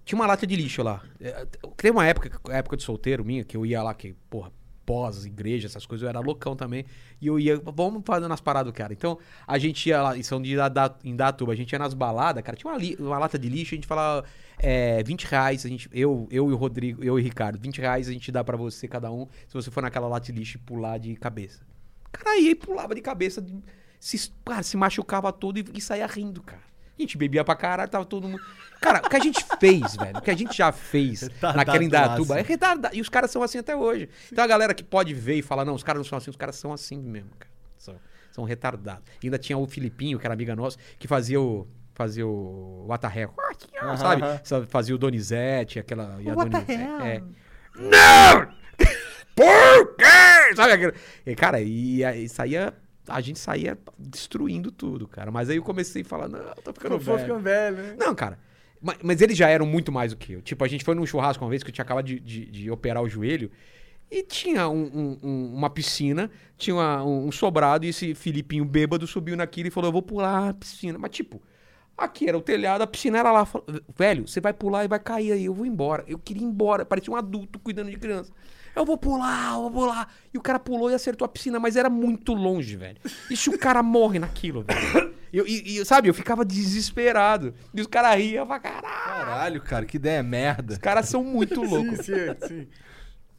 tinha 0.03 0.17
uma 0.17 0.25
lata 0.25 0.47
de 0.47 0.55
lixo 0.55 0.81
lá. 0.81 1.01
É, 1.21 1.45
Tem 1.77 1.91
uma 1.91 2.05
época, 2.07 2.31
época 2.51 2.75
de 2.75 2.81
solteiro 2.83 3.23
minha, 3.23 3.43
que 3.43 3.55
eu 3.55 3.63
ia 3.65 3.83
lá, 3.83 3.93
que, 3.93 4.15
porra, 4.29 4.51
pós, 4.89 5.23
igreja, 5.23 5.67
essas 5.67 5.85
coisas, 5.85 6.01
eu 6.01 6.09
era 6.09 6.19
loucão 6.19 6.55
também. 6.55 6.83
E 7.21 7.27
eu 7.27 7.39
ia, 7.39 7.59
vamos 7.59 8.01
fazendo 8.03 8.33
as 8.33 8.41
paradas, 8.41 8.73
cara. 8.73 8.91
Então, 8.91 9.19
a 9.45 9.59
gente 9.59 9.87
ia 9.87 10.01
lá, 10.01 10.17
em 10.17 10.23
São 10.23 10.41
em 11.03 11.15
Datuba, 11.15 11.53
a 11.53 11.55
gente 11.55 11.71
ia 11.71 11.77
nas 11.77 11.93
baladas, 11.93 12.43
cara, 12.43 12.57
tinha 12.57 12.71
uma, 12.71 12.77
li- 12.79 12.95
uma 12.99 13.19
lata 13.19 13.37
de 13.37 13.47
lixo, 13.47 13.75
a 13.75 13.77
gente 13.77 13.85
falava, 13.85 14.25
é, 14.57 15.03
20 15.03 15.25
reais, 15.25 15.63
a 15.63 15.69
gente, 15.69 15.87
eu, 15.93 16.27
eu 16.31 16.49
e 16.49 16.53
o 16.53 16.55
Rodrigo, 16.55 17.03
eu 17.03 17.19
e 17.19 17.21
o 17.21 17.23
Ricardo, 17.23 17.59
20 17.59 17.79
reais 17.79 18.09
a 18.09 18.11
gente 18.11 18.31
dá 18.31 18.43
pra 18.43 18.57
você, 18.57 18.87
cada 18.87 19.11
um, 19.11 19.27
se 19.47 19.53
você 19.53 19.69
for 19.69 19.83
naquela 19.83 20.07
lata 20.07 20.25
de 20.25 20.31
lixo 20.31 20.57
e 20.57 20.59
pular 20.59 20.97
de 20.97 21.15
cabeça. 21.17 21.61
Cara, 22.11 22.39
e 22.39 22.55
pulava 22.55 22.95
de 22.95 23.01
cabeça, 23.01 23.45
se, 23.99 24.31
cara, 24.43 24.63
se 24.63 24.75
machucava 24.75 25.31
todo 25.31 25.59
e, 25.59 25.65
e 25.75 25.79
saía 25.79 26.07
rindo, 26.07 26.41
cara. 26.41 26.63
A 26.99 27.01
gente 27.01 27.17
bebia 27.17 27.45
pra 27.45 27.55
caralho, 27.55 27.89
tava 27.89 28.03
todo 28.03 28.27
mundo. 28.27 28.43
Cara, 28.81 28.99
o 28.99 29.09
que 29.09 29.15
a 29.15 29.19
gente 29.19 29.43
fez, 29.57 29.95
velho, 29.95 30.17
o 30.17 30.21
que 30.21 30.29
a 30.29 30.35
gente 30.35 30.55
já 30.55 30.71
fez 30.71 31.21
Retardado 31.21 31.57
naquela 31.57 31.83
Indatuba 31.83 32.39
é 32.39 32.41
retardado. 32.41 32.95
E 32.95 32.99
os 32.99 33.07
caras 33.07 33.31
são 33.31 33.41
assim 33.41 33.57
até 33.57 33.75
hoje. 33.75 34.09
Então 34.31 34.43
a 34.43 34.47
galera 34.47 34.73
que 34.73 34.83
pode 34.83 35.13
ver 35.13 35.35
e 35.35 35.41
falar, 35.41 35.63
não, 35.63 35.73
os 35.75 35.83
caras 35.83 35.99
não 35.99 36.03
são 36.03 36.17
assim, 36.17 36.29
os 36.29 36.35
caras 36.35 36.57
são 36.57 36.73
assim 36.73 36.97
mesmo, 36.97 37.31
cara. 37.39 37.51
São, 37.77 37.95
são 38.31 38.43
retardados. 38.43 39.03
E 39.23 39.27
ainda 39.27 39.37
tinha 39.37 39.57
o 39.57 39.65
Filipinho, 39.65 40.19
que 40.19 40.27
era 40.27 40.33
amiga 40.33 40.55
nossa, 40.55 40.77
que 40.97 41.07
fazia 41.07 41.39
o. 41.39 41.67
Fazia 41.93 42.25
o 42.25 42.85
Watarré, 42.87 43.27
sabe? 43.97 44.21
Sabe, 44.45 44.67
Fazia 44.67 44.95
o 44.95 44.97
Donizete, 44.97 45.79
aquela. 45.79 46.17
E 46.21 46.29
a 46.29 46.33
What 46.33 46.49
Doni- 46.49 46.65
the 46.65 46.73
hell? 46.73 47.01
é, 47.01 47.23
não! 47.75 48.47
Por 49.35 49.95
quê? 49.97 50.55
Sabe 50.55 50.73
aquele... 50.73 50.93
E, 51.25 51.35
cara, 51.35 51.59
e, 51.61 52.03
aí 52.03 52.27
saía. 52.29 52.73
A 53.09 53.21
gente 53.21 53.39
saía 53.39 53.77
destruindo 53.97 54.71
tudo, 54.71 55.07
cara. 55.07 55.31
Mas 55.31 55.49
aí 55.49 55.57
eu 55.57 55.63
comecei 55.63 56.01
a 56.01 56.05
falar, 56.05 56.27
não, 56.27 56.39
tô 56.63 56.73
ficando 56.73 56.99
for 56.99 57.15
velho. 57.15 57.19
ficando 57.19 57.39
velho, 57.43 57.77
né? 57.77 57.95
Não, 57.97 58.13
cara. 58.15 58.39
ma- 58.81 58.95
Mas, 59.03 59.21
eles 59.21 59.37
já 59.37 59.49
eram 59.49 59.65
muito 59.65 59.91
mais 59.91 60.11
do 60.11 60.17
que 60.17 60.33
eu. 60.33 60.41
Tipo, 60.41 60.63
a 60.63 60.67
gente 60.67 60.83
foi 60.85 60.95
num 60.95 61.05
churrasco 61.05 61.43
uma 61.43 61.49
vez 61.49 61.63
que 61.63 61.69
eu 61.69 61.73
tinha 61.73 61.83
acabado 61.83 62.05
de, 62.05 62.19
de- 62.19 62.45
de 62.45 62.71
operar 62.71 63.03
o 63.03 63.09
joelho. 63.09 63.51
E 64.11 64.23
tinha 64.23 64.67
um- 64.67 64.89
um- 64.93 65.17
um- 65.21 65.53
uma 65.55 65.69
piscina, 65.69 66.31
tinha 66.57 66.75
uma- 66.75 67.03
um, 67.03 67.27
um 67.27 67.31
sobrado, 67.31 67.85
e 67.85 67.89
esse 67.89 68.15
Filipinho 68.15 68.65
bêbado 68.65 69.05
subiu 69.05 69.35
naquilo 69.37 69.67
e 69.67 69.71
falou: 69.71 69.89
Eu 69.89 69.93
vou 69.93 70.01
pular 70.01 70.49
a 70.49 70.53
piscina. 70.53 70.97
Mas, 70.97 71.11
tipo, 71.11 71.39
aqui 71.97 72.27
era 72.27 72.37
o 72.37 72.41
telhado, 72.41 72.81
a 72.81 72.87
piscina 72.87 73.19
era 73.19 73.31
lá. 73.31 73.45
Falou, 73.45 73.67
Velho, 73.97 74.27
você 74.27 74.39
vai 74.41 74.51
pular 74.53 74.83
e 74.83 74.87
vai 74.87 74.99
cair 74.99 75.31
aí, 75.33 75.45
eu 75.45 75.53
vou 75.53 75.65
embora. 75.65 76.03
Eu 76.07 76.17
queria 76.17 76.41
ir 76.41 76.45
embora, 76.45 76.83
parecia 76.85 77.13
um 77.13 77.17
adulto 77.17 77.59
cuidando 77.59 77.91
de 77.91 77.97
criança. 77.97 78.31
Eu 78.75 78.85
vou 78.85 78.97
pular, 78.97 79.53
eu 79.55 79.61
vou 79.63 79.71
pular. 79.71 80.13
E 80.33 80.37
o 80.37 80.41
cara 80.41 80.59
pulou 80.59 80.89
e 80.91 80.93
acertou 80.93 81.25
a 81.25 81.29
piscina, 81.29 81.59
mas 81.59 81.75
era 81.75 81.89
muito 81.89 82.33
longe, 82.33 82.75
velho. 82.75 82.97
E 83.29 83.35
se 83.35 83.49
o 83.49 83.57
cara 83.57 83.81
morre 83.83 84.19
naquilo, 84.19 84.63
velho? 84.63 85.17
Eu- 85.31 85.45
e, 85.45 85.77
e, 85.77 85.85
sabe, 85.85 86.09
eu 86.09 86.13
ficava 86.13 86.43
desesperado. 86.43 87.53
E 87.71 87.79
os 87.81 87.85
caras 87.85 88.15
riam 88.19 88.47
pra 88.47 88.59
caralho. 88.59 88.81
Caralho, 89.05 89.61
cara, 89.61 89.85
que 89.85 89.97
ideia 89.97 90.23
merda. 90.23 90.73
Os 90.73 90.79
caras 90.79 91.07
são 91.07 91.23
muito 91.23 91.61
loucos. 91.61 91.99
Sim, 92.03 92.13
sim, 92.15 92.47
sim. 92.47 92.67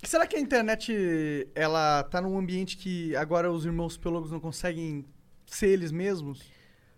Será 0.04 0.24
que 0.24 0.36
a 0.36 0.40
internet, 0.40 1.48
ela 1.52 2.04
tá 2.04 2.20
num 2.20 2.38
ambiente 2.38 2.76
que 2.76 3.14
agora 3.16 3.50
os 3.50 3.64
irmãos 3.66 3.96
piologos 3.96 4.30
não 4.30 4.38
conseguem 4.38 5.04
ser 5.46 5.66
eles 5.66 5.90
mesmos? 5.90 6.42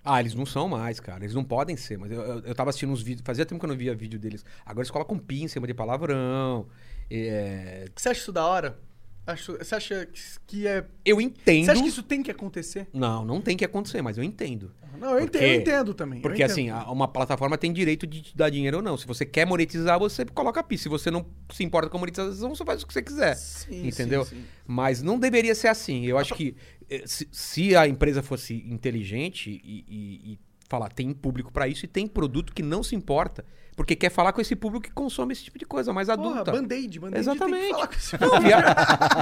Ah, 0.04 0.20
eles 0.20 0.34
não 0.34 0.44
são 0.44 0.68
mais, 0.68 1.00
cara. 1.00 1.24
Eles 1.24 1.34
não 1.34 1.42
podem 1.42 1.74
ser, 1.74 1.96
mas 1.96 2.12
eu, 2.12 2.20
eu, 2.20 2.38
eu 2.40 2.54
tava 2.54 2.68
assistindo 2.68 2.92
uns 2.92 3.02
vídeos. 3.02 3.24
Fazia 3.24 3.46
tempo 3.46 3.58
que 3.60 3.64
eu 3.64 3.68
não 3.70 3.76
via 3.76 3.94
vídeo 3.94 4.18
deles. 4.18 4.44
Agora 4.66 4.80
eles 4.82 4.90
colocam 4.90 5.16
pi 5.18 5.42
em 5.42 5.48
cima 5.48 5.66
de 5.66 5.72
palavrão. 5.72 6.66
É, 7.14 7.84
Você 7.94 8.08
acha 8.08 8.20
isso 8.20 8.32
da 8.32 8.46
hora? 8.46 8.78
Acho- 9.24 9.56
Você 9.58 9.74
acha 9.74 10.08
que- 10.46 10.66
é. 10.66 10.84
Eu 11.04 11.20
entendo. 11.20 11.64
Você 11.66 11.70
acha 11.70 11.82
que 11.82 11.88
isso 11.88 12.02
tem 12.02 12.22
que 12.24 12.30
acontecer? 12.30 12.88
Não, 12.92 13.24
não 13.24 13.40
tem 13.40 13.56
que 13.56 13.64
acontecer, 13.64 14.02
mas 14.02 14.18
eu 14.18 14.24
entendo. 14.24 14.72
Não, 14.98 15.12
eu 15.14 15.20
Porque- 15.20 15.38
entendo, 15.38 15.52
eu 15.54 15.60
entendo 15.60 15.94
também. 15.94 16.20
Porque 16.20 16.42
entendo. 16.42 16.50
assim, 16.50 16.70
a- 16.70 16.90
uma 16.90 17.06
plataforma 17.08 17.56
tem 17.56 17.72
direito 17.72 18.04
de 18.06 18.20
te 18.20 18.36
dar 18.36 18.50
dinheiro 18.50 18.78
ou 18.78 18.82
não. 18.82 18.96
Se 18.96 19.06
você 19.06 19.24
quer 19.24 19.46
monetizar, 19.46 19.98
você 19.98 20.24
coloca 20.24 20.62
pi. 20.62 20.76
Se 20.76 20.88
você 20.88 21.10
não 21.10 21.24
se 21.52 21.62
importa 21.62 21.88
com 21.88 21.96
a 21.96 22.00
monetização, 22.00 22.54
você 22.54 22.64
faz 22.64 22.82
o 22.82 22.86
que 22.86 22.92
você 22.92 23.02
quiser. 23.02 23.34
Sim, 23.36 23.86
entendeu? 23.86 24.24
sim, 24.24 24.36
sim. 24.36 24.44
Mas 24.66 25.02
não 25.02 25.18
deveria 25.18 25.54
ser 25.54 25.68
assim. 25.68 26.04
Eu 26.04 26.18
acho 26.18 26.34
que 26.34 26.56
eh, 26.90 27.04
se, 27.06 27.28
se 27.30 27.76
a 27.76 27.86
empresa 27.86 28.22
fosse 28.22 28.54
inteligente 28.68 29.50
e, 29.64 29.84
e- 29.88 30.32
e 30.32 30.38
falar, 30.72 30.88
tem 30.90 31.12
público 31.12 31.52
pra 31.52 31.68
isso 31.68 31.84
e 31.84 31.88
tem 31.88 32.06
produto 32.06 32.52
que 32.54 32.62
não 32.62 32.82
se 32.82 32.94
importa, 32.96 33.44
porque 33.76 33.94
quer 33.94 34.10
falar 34.10 34.32
com 34.32 34.40
esse 34.40 34.56
público 34.56 34.84
que 34.86 34.90
consome 34.92 35.32
esse 35.32 35.44
tipo 35.44 35.58
de 35.58 35.64
coisa 35.66 35.92
mais 35.92 36.08
Porra, 36.08 36.40
adulta. 36.40 36.52
band-aid, 36.52 36.98
band-aid 36.98 37.18
Exatamente. 37.20 37.72
Não, 38.20 38.40
Via- 38.40 38.74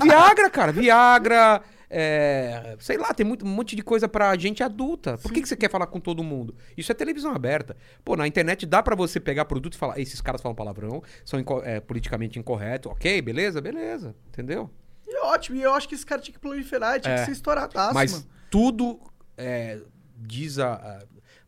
Viagra, 0.02 0.50
cara, 0.50 0.72
Viagra, 0.72 1.60
é, 1.88 2.76
sei 2.78 2.96
lá, 2.96 3.12
tem 3.12 3.26
muito, 3.26 3.44
um 3.44 3.48
monte 3.48 3.74
de 3.74 3.82
coisa 3.82 4.08
pra 4.08 4.36
gente 4.36 4.62
adulta. 4.62 5.18
Por 5.18 5.32
que, 5.32 5.42
que 5.42 5.48
você 5.48 5.56
quer 5.56 5.68
falar 5.70 5.86
com 5.88 5.98
todo 6.00 6.22
mundo? 6.22 6.54
Isso 6.76 6.90
é 6.92 6.94
televisão 6.94 7.32
aberta. 7.34 7.76
Pô, 8.04 8.16
na 8.16 8.26
internet 8.26 8.64
dá 8.66 8.82
pra 8.82 8.94
você 8.94 9.18
pegar 9.20 9.44
produto 9.44 9.74
e 9.74 9.76
falar, 9.76 9.98
esses 9.98 10.20
caras 10.20 10.40
falam 10.40 10.54
palavrão, 10.54 11.02
são 11.24 11.38
inco- 11.40 11.62
é, 11.64 11.80
politicamente 11.80 12.38
incorretos, 12.38 12.90
ok, 12.92 13.20
beleza, 13.22 13.60
beleza, 13.60 14.14
entendeu? 14.28 14.70
E 15.06 15.14
é 15.16 15.20
ótimo, 15.22 15.56
e 15.58 15.62
eu 15.62 15.74
acho 15.74 15.88
que 15.88 15.94
esse 15.96 16.06
cara 16.06 16.20
tinha 16.20 16.32
que 16.34 16.40
proliferar, 16.40 17.00
tinha 17.00 17.14
É. 17.14 17.18
que 17.18 17.24
ser 17.26 17.32
estouradaço, 17.32 17.92
Mas 17.94 18.12
mano. 18.12 18.24
tudo 18.50 19.00
é, 19.36 19.80
diz 20.16 20.58
a, 20.58 20.74
a- 20.74 21.02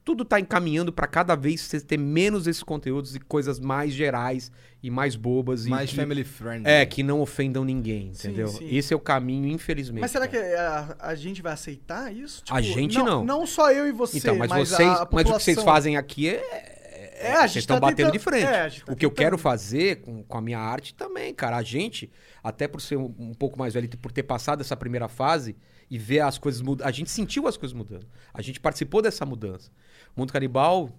tudo 0.04 0.24
tá 0.24 0.40
encaminhando 0.40 0.92
pra 0.92 1.06
cada 1.06 1.34
vez 1.36 1.60
você 1.60 1.80
ter 1.80 1.96
menos 1.98 2.46
esses 2.46 2.62
conteúdos 2.62 3.14
e 3.14 3.20
coisas 3.20 3.60
mais 3.60 3.92
gerais 3.92 4.50
e 4.82 4.90
mais 4.90 5.14
bobas 5.14 5.66
e 5.66 5.70
Mais 5.70 5.90
que- 5.90 5.96
family 5.96 6.24
friendly. 6.24 6.68
é 6.68 6.84
que 6.84 7.02
não 7.02 7.20
ofendam 7.20 7.64
ninguém, 7.64 8.12
Sim, 8.12 8.28
entendeu? 8.28 8.48
sim. 8.48 8.66
Esse 8.68 8.92
é 8.92 8.96
o 8.96 9.00
caminho, 9.00 9.46
infelizmente. 9.48 10.00
Mas 10.00 10.10
será 10.10 10.26
que 10.26 10.36
cara. 10.40 10.96
a, 10.98 11.08
a 11.10 11.14
gente 11.14 11.40
vai 11.40 11.52
aceitar 11.52 12.12
isso? 12.12 12.42
A 12.50 12.60
gente 12.60 12.98
não. 12.98 13.24
Não 13.24 13.46
só 13.46 13.70
eu 13.70 13.86
e 13.86 13.92
você, 13.92 14.18
Então, 14.18 14.36
mas, 14.36 14.50
mas 14.50 14.68
vocês, 14.70 14.88
a 14.88 15.08
mas 15.10 15.22
o 15.24 15.26
que 15.26 15.32
vocês 15.40 15.56
população. 15.56 15.64
fazem 15.64 15.96
aqui 15.96 16.28
é. 16.28 16.78
É, 17.24 17.34
a 17.34 17.42
gente 17.42 17.52
vocês 17.52 17.62
estão 17.62 17.76
tá 17.76 17.82
batendo 17.82 17.96
tentando- 18.10 18.12
de 18.14 18.18
frente. 18.18 18.44
é, 18.44 18.84
tá 18.84 18.92
o 18.92 18.96
que 18.96 19.06
eu 19.06 19.10
quero 19.12 19.38
fazer 19.38 20.00
com, 20.00 20.24
com 20.24 20.36
a 20.38 20.40
minha 20.40 20.58
arte 20.58 20.92
também, 20.92 21.32
cara. 21.32 21.56
A 21.56 21.62
gente, 21.62 22.10
até 22.42 22.66
por 22.66 22.80
ser 22.80 22.96
um, 22.96 23.14
um 23.16 23.32
pouco 23.32 23.56
mais 23.56 23.74
velho, 23.74 23.84
e 23.84 23.96
por 23.96 24.10
ter 24.10 24.24
passado 24.24 24.60
essa 24.60 24.76
primeira 24.76 25.06
fase 25.06 25.54
e 25.88 25.96
ver 25.98 26.18
as 26.18 26.36
coisas 26.36 26.60
mudando. 26.60 26.84
A 26.84 26.90
gente 26.90 27.08
sentiu 27.12 27.46
as 27.46 27.56
coisas 27.56 27.72
mudando. 27.76 28.08
A 28.34 28.42
gente 28.42 28.58
participou 28.58 29.00
dessa 29.00 29.24
mudança. 29.24 29.70
Mundo 30.16 30.32
Canibal, 30.32 30.90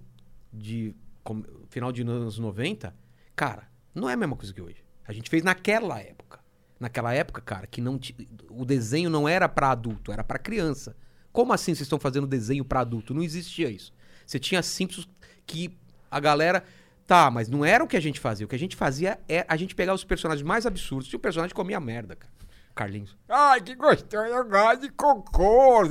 de 0.52 0.95
com- 1.23 1.44
final 1.69 1.91
de 1.91 2.02
anos 2.02 2.38
90, 2.38 2.94
cara, 3.35 3.68
não 3.94 4.10
é 4.10 4.14
a 4.14 4.18
mesma 4.18 4.35
coisa 4.35 4.53
que 4.53 4.61
hoje. 4.61 4.84
A 5.07 5.14
gente 5.14 5.30
fez 5.30 5.44
naquela 5.44 5.99
época. 5.99 6.40
Naquela 6.80 7.14
época, 7.14 7.41
cara, 7.41 7.68
que 7.68 7.80
não 7.81 7.99
o 8.49 8.65
desenho 8.65 9.10
não 9.10 9.27
era 9.27 9.48
pra 9.48 9.72
adulto, 9.72 10.11
era 10.11 10.23
pra 10.23 10.38
criança. 10.38 10.95
Como 11.31 11.53
assim 11.53 11.73
vocês 11.73 11.81
estão 11.81 11.99
fazendo 11.99 12.27
desenho 12.27 12.65
pra 12.65 12.81
adulto? 12.81 13.14
Não 13.14 13.23
existia 13.23 13.69
isso. 13.69 13.94
Você 14.26 14.38
tinha 14.40 14.61
Simpsons 14.61 15.07
que 15.45 15.77
a 16.11 16.19
galera. 16.19 16.64
Tá, 17.06 17.30
mas 17.30 17.49
não 17.49 17.65
era 17.65 17.84
o 17.84 17.88
que 17.88 17.98
a 17.98 17.99
gente 17.99 18.18
fazia. 18.19 18.45
O 18.45 18.49
que 18.49 18.56
a 18.56 18.60
gente 18.60 18.76
fazia 18.77 19.19
é 19.27 19.45
a 19.49 19.57
gente 19.57 19.76
pegar 19.76 19.94
os 19.94 20.06
personagens 20.06 20.45
mais 20.45 20.65
absurdos. 20.65 21.07
Tinha 21.10 21.18
o 21.18 21.22
personagem 21.22 21.53
comia 21.53 21.80
merda, 21.80 22.15
cara. 22.15 22.31
Carlinhos. 22.76 23.16
Ai, 23.30 23.62
que 23.62 23.76
gostoso, 23.76 24.26
eu 24.26 24.50
gosto 24.50 24.82
de 24.82 24.90
cocô. 24.90 25.84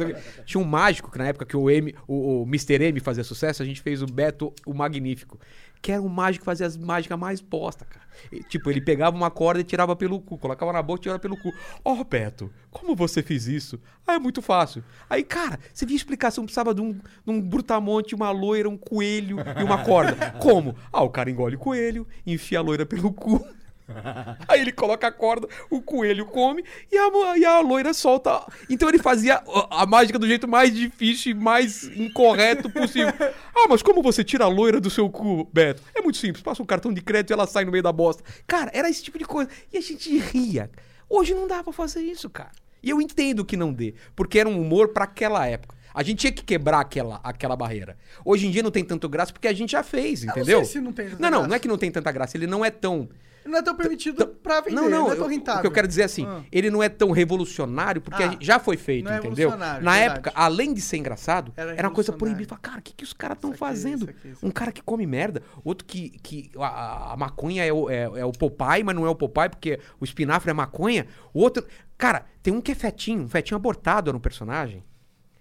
Tinha 0.44 0.60
um 0.60 0.66
mágico 0.66 1.10
que 1.10 1.18
na 1.18 1.28
época 1.28 1.46
que 1.46 1.56
o, 1.56 1.70
M, 1.70 1.94
o, 2.08 2.42
o 2.42 2.42
Mr. 2.42 2.84
M 2.84 2.98
fazia 2.98 3.22
sucesso, 3.22 3.62
a 3.62 3.66
gente 3.66 3.80
fez 3.80 4.02
o 4.02 4.06
Beto 4.06 4.52
o 4.66 4.74
Magnífico. 4.74 5.38
Que 5.80 5.92
era 5.92 6.02
um 6.02 6.08
mágico 6.08 6.42
que 6.42 6.46
fazia 6.46 6.66
as 6.66 6.76
mágicas 6.76 7.18
mais 7.18 7.40
bosta, 7.40 7.84
cara. 7.84 8.06
E, 8.30 8.40
tipo, 8.44 8.70
ele 8.70 8.80
pegava 8.80 9.16
uma 9.16 9.30
corda 9.30 9.60
e 9.60 9.64
tirava 9.64 9.96
pelo 9.96 10.20
cu, 10.20 10.38
colocava 10.38 10.72
na 10.72 10.82
boca 10.82 11.00
e 11.00 11.02
tirava 11.02 11.18
pelo 11.18 11.36
cu. 11.36 11.52
Ó, 11.84 11.94
oh, 12.00 12.04
Beto, 12.04 12.52
como 12.70 12.94
você 12.94 13.22
fez 13.22 13.48
isso? 13.48 13.80
Ah, 14.06 14.14
é 14.14 14.18
muito 14.18 14.40
fácil. 14.40 14.84
Aí, 15.10 15.24
cara, 15.24 15.58
você 15.72 15.84
via 15.84 15.96
explicação, 15.96 16.44
precisava 16.44 16.72
de 16.72 16.80
um, 16.80 16.92
de 16.92 17.00
um 17.26 17.40
brutamonte, 17.40 18.14
uma 18.14 18.30
loira, 18.30 18.68
um 18.68 18.76
coelho 18.76 19.38
e 19.58 19.64
uma 19.64 19.84
corda. 19.84 20.32
Como? 20.38 20.76
Ah, 20.92 21.02
o 21.02 21.10
cara 21.10 21.30
engole 21.30 21.56
o 21.56 21.58
coelho, 21.58 22.06
enfia 22.24 22.60
a 22.60 22.62
loira 22.62 22.86
pelo 22.86 23.12
cu. 23.12 23.44
Aí 24.48 24.60
ele 24.60 24.72
coloca 24.72 25.06
a 25.06 25.12
corda, 25.12 25.46
o 25.70 25.80
coelho 25.82 26.26
come 26.26 26.64
e 26.90 26.96
a, 26.98 27.36
e 27.38 27.44
a 27.44 27.60
loira 27.60 27.92
solta. 27.94 28.44
Então 28.68 28.88
ele 28.88 28.98
fazia 28.98 29.42
a, 29.70 29.82
a 29.82 29.86
mágica 29.86 30.18
do 30.18 30.26
jeito 30.26 30.46
mais 30.48 30.74
difícil 30.74 31.32
e 31.32 31.34
mais 31.34 31.84
incorreto 31.96 32.70
possível. 32.70 33.12
Ah, 33.54 33.66
mas 33.68 33.82
como 33.82 34.02
você 34.02 34.24
tira 34.24 34.44
a 34.44 34.48
loira 34.48 34.80
do 34.80 34.90
seu 34.90 35.08
cu, 35.10 35.48
Beto? 35.52 35.82
É 35.94 36.00
muito 36.00 36.16
simples, 36.18 36.42
passa 36.42 36.62
um 36.62 36.66
cartão 36.66 36.92
de 36.92 37.00
crédito 37.00 37.30
e 37.30 37.34
ela 37.34 37.46
sai 37.46 37.64
no 37.64 37.70
meio 37.70 37.82
da 37.82 37.92
bosta. 37.92 38.24
Cara, 38.46 38.70
era 38.74 38.88
esse 38.88 39.02
tipo 39.02 39.18
de 39.18 39.24
coisa. 39.24 39.48
E 39.72 39.76
a 39.76 39.80
gente 39.80 40.16
ria. 40.18 40.70
Hoje 41.08 41.34
não 41.34 41.46
dá 41.46 41.62
pra 41.62 41.72
fazer 41.72 42.00
isso, 42.00 42.28
cara. 42.30 42.50
E 42.82 42.90
eu 42.90 43.00
entendo 43.00 43.44
que 43.44 43.56
não 43.56 43.72
dê, 43.72 43.94
porque 44.16 44.38
era 44.38 44.48
um 44.48 44.60
humor 44.60 44.88
pra 44.88 45.04
aquela 45.04 45.46
época. 45.46 45.76
A 45.94 46.02
gente 46.02 46.18
tinha 46.20 46.32
que 46.32 46.42
quebrar 46.42 46.80
aquela, 46.80 47.20
aquela 47.22 47.54
barreira. 47.54 47.96
Hoje 48.24 48.46
em 48.46 48.50
dia 48.50 48.62
não 48.62 48.70
tem 48.70 48.82
tanto 48.82 49.08
graça 49.08 49.32
porque 49.32 49.46
a 49.46 49.52
gente 49.52 49.72
já 49.72 49.82
fez, 49.82 50.24
não 50.24 50.32
entendeu? 50.32 50.58
sei 50.64 50.72
se 50.72 50.80
não 50.80 50.92
tem 50.92 51.10
Não, 51.10 51.12
não, 51.18 51.30
graça. 51.30 51.46
não 51.48 51.54
é 51.54 51.58
que 51.58 51.68
não 51.68 51.76
tem 51.78 51.90
tanta 51.90 52.10
graça, 52.10 52.36
ele 52.36 52.46
não 52.46 52.64
é 52.64 52.70
tão 52.70 53.08
Não 53.44 53.58
é 53.58 53.62
tão 53.62 53.74
permitido 53.76 54.26
pra 54.26 54.60
vender, 54.60 54.74
não, 54.76 54.84
não, 54.88 54.90
não, 55.06 55.12
é 55.12 55.16
tão 55.16 55.24
eu- 55.24 55.30
rentável. 55.30 55.58
o 55.58 55.62
que 55.62 55.66
eu 55.66 55.72
quero 55.72 55.88
dizer 55.88 56.02
é 56.02 56.04
assim, 56.04 56.26
Ah. 56.26 56.42
ele 56.52 56.70
não 56.70 56.82
é 56.82 56.88
tão 56.88 57.10
revolucionário 57.10 58.00
porque 58.00 58.22
Ah, 58.22 58.36
já 58.40 58.58
foi 58.58 58.76
feito, 58.76 59.08
é 59.08 59.18
entendeu? 59.18 59.56
Na 59.56 59.74
verdade. 59.74 59.98
época, 59.98 60.32
além 60.34 60.72
de 60.72 60.80
ser 60.80 60.96
engraçado, 60.98 61.52
Era 61.56 61.72
era, 61.74 61.88
uma 61.88 61.94
coisa 61.94 62.12
proibida. 62.12 62.48
Fala, 62.50 62.60
Cara, 62.60 62.78
o 62.78 62.82
que, 62.82 62.92
que 62.94 63.04
os 63.04 63.12
caras 63.12 63.36
estão 63.36 63.50
Isso 63.52 63.64
aqui, 63.64 63.74
fazendo? 63.74 63.96
isso 64.02 64.10
aqui, 64.10 64.28
isso 64.28 64.46
Um 64.46 64.50
cara 64.50 64.70
que 64.72 64.82
come 64.82 65.06
merda, 65.06 65.42
outro 65.64 65.84
que, 65.86 66.10
que 66.22 66.50
a- 66.56 66.66
a, 66.66 67.12
a 67.12 67.16
maconha 67.16 67.64
é 67.64 67.72
o, 67.72 67.90
é, 67.90 68.02
é 68.20 68.24
o 68.24 68.32
Popeye, 68.32 68.84
mas 68.84 68.94
não 68.94 69.06
é 69.06 69.10
o 69.10 69.14
Popeye 69.14 69.48
porque 69.50 69.78
o 70.00 70.04
espinafre 70.04 70.50
é 70.50 70.54
maconha. 70.54 71.06
O 71.34 71.40
outro, 71.40 71.64
cara, 71.98 72.24
tem 72.42 72.52
um 72.54 72.60
que 72.60 72.72
é 72.72 72.74
fetinho, 72.74 73.22
um 73.24 73.28
fetinho 73.28 73.56
abortado 73.56 74.08
era 74.10 74.16
um 74.16 74.20
personagem. 74.20 74.84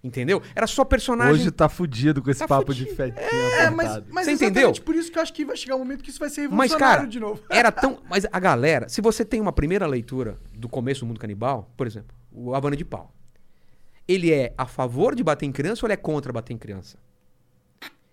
Entendeu? 0.03 0.41
Era 0.55 0.65
só 0.65 0.83
personagem. 0.83 1.33
Hoje 1.33 1.51
tá 1.51 1.69
fudido 1.69 2.23
com 2.23 2.31
esse 2.31 2.39
Tá 2.39 2.47
papo 2.47 2.67
fudido. 2.67 2.89
de 2.89 2.95
fetinha. 2.95 3.21
É, 3.23 3.69
mas, 3.69 3.87
apertado. 3.87 4.05
mas 4.11 4.25
Você 4.25 4.31
exatamente 4.31 4.59
entendeu? 4.61 4.83
por 4.83 4.95
isso 4.95 5.11
que 5.11 5.17
eu 5.17 5.21
acho 5.21 5.31
que 5.33 5.45
vai 5.45 5.55
chegar 5.55 5.75
um 5.75 5.79
momento 5.79 6.03
que 6.03 6.09
isso 6.09 6.19
vai 6.19 6.29
ser 6.29 6.41
Mas, 6.49 6.71
revolucionário 6.71 6.97
cara, 7.01 7.07
de 7.07 7.19
novo. 7.19 7.41
era 7.49 7.71
tão. 7.71 7.99
Mas 8.09 8.25
a 8.31 8.39
galera, 8.39 8.89
se 8.89 8.99
você 8.99 9.23
tem 9.23 9.39
uma 9.39 9.51
primeira 9.51 9.85
leitura 9.85 10.37
do 10.53 10.67
começo 10.67 11.01
do 11.01 11.05
mundo 11.05 11.19
canibal, 11.19 11.69
por 11.77 11.85
exemplo, 11.85 12.15
o 12.31 12.55
Havana 12.55 12.75
de 12.75 12.83
Pau. 12.85 13.13
Ele 14.07 14.31
é 14.33 14.53
a 14.57 14.65
favor 14.65 15.13
de 15.15 15.23
bater 15.23 15.45
em 15.45 15.51
criança 15.51 15.85
ou 15.85 15.87
ele 15.87 15.93
é 15.93 15.97
contra 15.97 16.33
bater 16.33 16.53
em 16.53 16.57
criança? 16.57 16.97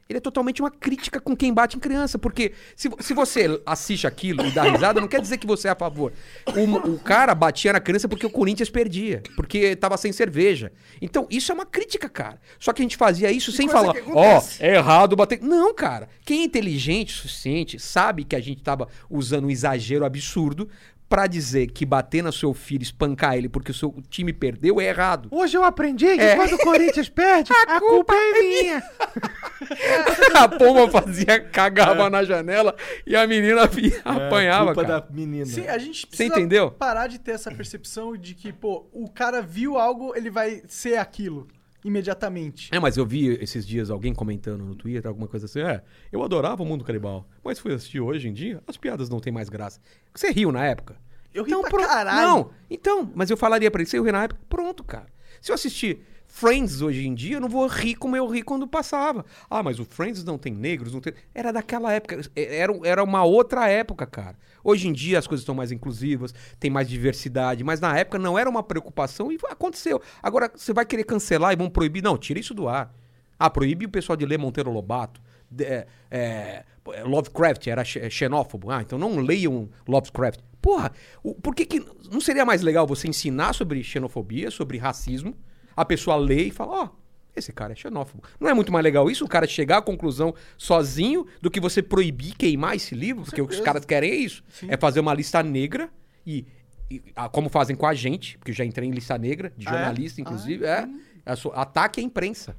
Ele 0.09 0.17
é 0.17 0.21
totalmente 0.21 0.63
uma 0.63 0.71
crítica 0.71 1.21
com 1.21 1.37
quem 1.37 1.53
bate 1.53 1.77
em 1.77 1.81
criança. 1.81 2.19
Porque 2.19 2.53
se, 2.75 2.89
se 2.99 3.13
você 3.13 3.61
assiste 3.67 4.07
aquilo 4.07 4.47
e 4.47 4.51
dá 4.51 4.63
risada, 4.63 5.03
não 5.03 5.09
quer 5.09 5.21
dizer 5.21 5.37
que 5.37 5.47
você 5.47 5.69
é 5.69 5.71
a 5.71 5.75
favor. 5.75 6.15
O, 6.47 6.93
o 6.95 6.99
cara 6.99 7.35
batia 7.35 7.75
na 7.75 7.81
criança 7.81 8.09
porque 8.09 8.25
o 8.25 8.31
Corinthians 8.31 8.71
perdia. 8.71 9.23
Porque 9.37 9.77
tava 9.77 9.99
sem 9.99 10.11
cerveja. 10.11 10.73
Então, 11.03 11.27
isso 11.29 11.53
é 11.53 11.55
uma 11.55 11.67
crítica, 11.67 12.09
cara. 12.09 12.41
Só 12.59 12.73
que 12.73 12.81
a 12.81 12.85
gente 12.85 12.97
fazia 12.97 13.31
isso 13.31 13.53
sem 13.53 13.67
coisa 13.67 13.81
falar, 13.83 13.95
que 13.95 14.11
ó, 14.11 14.37
acontece." 14.37 14.65
é 14.65 14.77
errado 14.77 15.15
bater. 15.15 15.43
Não, 15.43 15.75
cara. 15.75 16.09
Quem 16.25 16.41
é 16.41 16.45
inteligente 16.45 17.13
o 17.13 17.17
suficiente 17.19 17.79
sabe 17.79 18.25
que 18.25 18.35
a 18.35 18.41
gente 18.41 18.63
tava 18.63 18.89
usando 19.11 19.45
um 19.45 19.51
exagero 19.51 20.07
absurdo 20.07 20.71
pra 21.09 21.27
dizer 21.27 21.69
que 21.69 21.87
bater 21.87 22.23
no 22.23 22.31
seu 22.33 22.53
filho, 22.53 22.83
espancar 22.83 23.35
ele 23.37 23.49
porque 23.49 23.71
o 23.71 23.75
seu 23.75 23.95
time 24.11 24.33
perdeu 24.33 24.81
é 24.81 24.85
errado. 24.85 25.29
Hoje 25.31 25.57
eu 25.57 25.65
aprendi 25.65 26.05
que 26.17 26.21
É. 26.21 26.37
quando 26.37 26.53
o 26.53 26.59
Corinthians 26.59 27.09
perde, 27.09 27.51
a, 27.67 27.81
culpa 27.81 28.15
é 28.15 28.33
minha. 28.43 28.83
a 30.35 30.49
pomba 30.49 30.89
fazia, 30.91 31.41
cagava 31.41 32.09
na 32.11 32.23
janela 32.25 32.75
e 33.07 33.17
a 33.17 33.27
menina 33.27 33.67
via- 33.69 34.01
apanhava, 34.05 34.75
culpa 34.75 34.83
cara. 34.89 35.01
da 35.01 35.07
menina. 35.11 35.47
Sim, 35.47 35.67
a 35.67 35.79
gente 35.79 36.01
Você 36.01 36.07
precisa 36.07 36.35
entendeu? 36.35 36.71
parar 36.73 37.07
de 37.07 37.19
ter 37.19 37.33
essa 37.33 37.51
percepção 37.51 38.17
de 38.17 38.35
que, 38.35 38.53
pô, 38.53 38.87
o 38.93 39.09
cara 39.09 39.41
viu 39.41 39.79
algo, 39.79 40.13
ele 40.15 40.31
vai 40.31 40.63
ser 40.69 40.99
aquilo 40.99 41.49
imediatamente. 41.85 42.69
É, 42.75 42.79
mas 42.79 42.97
eu 42.97 43.07
vi 43.07 43.29
esses 43.41 43.67
dias 43.67 43.91
alguém 43.91 44.15
comentando 44.15 44.65
no 44.65 44.75
Twitter, 44.75 45.07
alguma 45.09 45.29
coisa 45.29 45.47
assim, 45.47 45.61
é, 45.61 45.83
eu 46.13 46.23
adorava 46.23 46.63
o 46.63 46.67
mundo 46.67 46.85
canibal, 46.85 47.27
mas 47.45 47.59
fui 47.59 47.73
assistir 47.75 48.01
hoje 48.01 48.29
em 48.29 48.33
dia, 48.33 48.63
as 48.67 48.77
piadas 48.77 49.09
não 49.09 49.21
têm 49.21 49.33
mais 49.33 49.49
graça. 49.49 49.81
Você 50.15 50.31
riu 50.31 50.51
na 50.53 50.65
época? 50.65 50.97
Eu 51.33 51.45
ri 51.45 51.51
pra 51.61 51.71
pro- 51.71 51.87
caralho. 51.87 52.27
Não, 52.29 52.51
então, 52.71 53.11
mas 53.15 53.31
eu 53.31 53.37
falaria 53.37 53.71
pra 53.71 53.81
ele, 53.81 53.89
você 53.89 54.01
riu 54.01 54.11
na 54.13 54.25
época? 54.25 54.41
Pronto, 54.49 54.83
cara. 54.83 55.07
Se 55.41 55.51
eu 55.53 55.55
assistir 55.55 56.01
Friends 56.31 56.83
hoje 56.83 57.07
em 57.07 57.15
dia, 57.15 57.37
eu 57.37 57.41
não 57.41 57.49
vou 57.49 57.67
rir 57.67 57.95
como 57.97 58.15
eu 58.15 58.27
ri 58.29 58.43
quando 58.43 58.69
passava. 58.69 59.25
Ah, 59.49 59.63
mas 59.63 59.81
o 59.81 59.85
Friends 59.85 60.23
não 60.23 60.37
tem 60.37 60.53
negros, 60.53 60.93
não 60.93 61.01
tem... 61.01 61.15
Era 61.35 61.51
daquela 61.53 61.93
época, 61.93 62.21
era, 62.37 62.73
era 62.85 63.03
uma 63.03 63.25
outra 63.25 63.67
época, 63.69 64.07
cara. 64.07 64.37
Hoje 64.63 64.87
em 64.89 64.93
dia 64.93 65.19
as 65.19 65.27
coisas 65.27 65.43
estão 65.43 65.55
mais 65.55 65.73
inclusivas, 65.73 66.35
tem 66.61 66.71
mais 66.71 66.87
diversidade, 66.89 67.65
mas 67.65 67.81
na 67.81 67.97
época 67.97 68.19
não 68.19 68.39
era 68.39 68.49
uma 68.49 68.63
preocupação 68.63 69.33
e 69.33 69.39
aconteceu. 69.51 70.01
Agora, 70.23 70.53
você 70.55 70.73
vai 70.73 70.85
querer 70.85 71.05
cancelar 71.05 71.53
e 71.53 71.57
vão 71.57 71.71
proibir? 71.71 72.03
Não, 72.03 72.17
tira 72.19 72.39
isso 72.39 72.53
do 72.55 72.69
ar. 72.69 72.95
Ah, 73.39 73.49
proíbe 73.49 73.87
o 73.87 73.91
pessoal 73.91 74.17
de 74.17 74.27
ler 74.27 74.39
Monteiro 74.39 74.71
Lobato. 74.71 75.21
De- 75.51 75.65
é, 75.65 75.87
é, 76.11 76.65
Lovecraft 77.05 77.67
era 77.69 77.83
xe- 77.85 78.11
xenófobo. 78.11 78.71
Ah, 78.71 78.83
então 78.83 78.99
não 78.99 79.17
leiam 79.17 79.69
Lovecraft. 79.89 80.41
Porra, 80.61 80.93
o- 81.23 81.35
por 81.35 81.55
que, 81.55 81.65
que 81.65 81.85
não 82.13 82.21
seria 82.21 82.45
mais 82.45 82.61
legal 82.63 82.87
você 82.87 83.09
ensinar 83.09 83.55
sobre 83.55 83.83
xenofobia, 83.83 84.51
sobre 84.51 84.77
racismo, 84.77 85.35
a 85.81 85.85
pessoa 85.85 86.17
lê 86.17 86.45
e 86.45 86.51
fala, 86.51 86.85
ó, 86.85 86.89
esse 87.37 87.53
cara 87.53 87.73
é 87.73 87.77
xenófobo. 87.77 88.23
Não 88.41 88.49
é 88.49 88.55
muito 88.55 88.73
mais 88.73 88.83
legal 88.83 89.11
isso, 89.11 89.25
o 89.25 89.29
cara 89.29 89.47
chegar 89.47 89.79
à 89.79 89.83
conclusão 89.83 90.35
sozinho 90.57 91.27
do 91.41 91.51
que 91.51 91.61
você 91.61 91.83
proibir 91.83 92.35
queimar 92.37 92.75
esse 92.75 92.95
livro? 92.95 93.25
Porque 93.25 93.41
o 93.41 93.47
que 93.47 93.55
os 93.55 93.61
caras 93.61 93.85
querem 93.85 94.11
é 94.11 94.15
isso. 94.17 94.43
É 94.67 94.77
fazer 94.77 95.01
uma 95.01 95.15
lista 95.15 95.43
negra 95.43 95.89
e, 96.27 96.45
e- 96.91 97.01
ah, 97.15 97.29
como 97.29 97.49
fazem 97.49 97.77
com 97.77 97.87
a 97.87 97.95
gente, 97.95 98.37
porque 98.39 98.51
eu 98.51 98.55
já 98.57 98.65
entrei 98.65 98.89
em 98.89 98.93
lista 98.93 99.17
negra, 99.17 99.53
de 99.57 99.69
Ah, 99.69 99.71
é? 99.71 99.75
jornalista, 99.75 100.21
Ah, 100.21 100.23
inclusive, 100.23 100.65
é. 100.65 100.89
sua- 101.37 101.55
ataque 101.55 102.01
à 102.01 102.03
imprensa. 102.03 102.57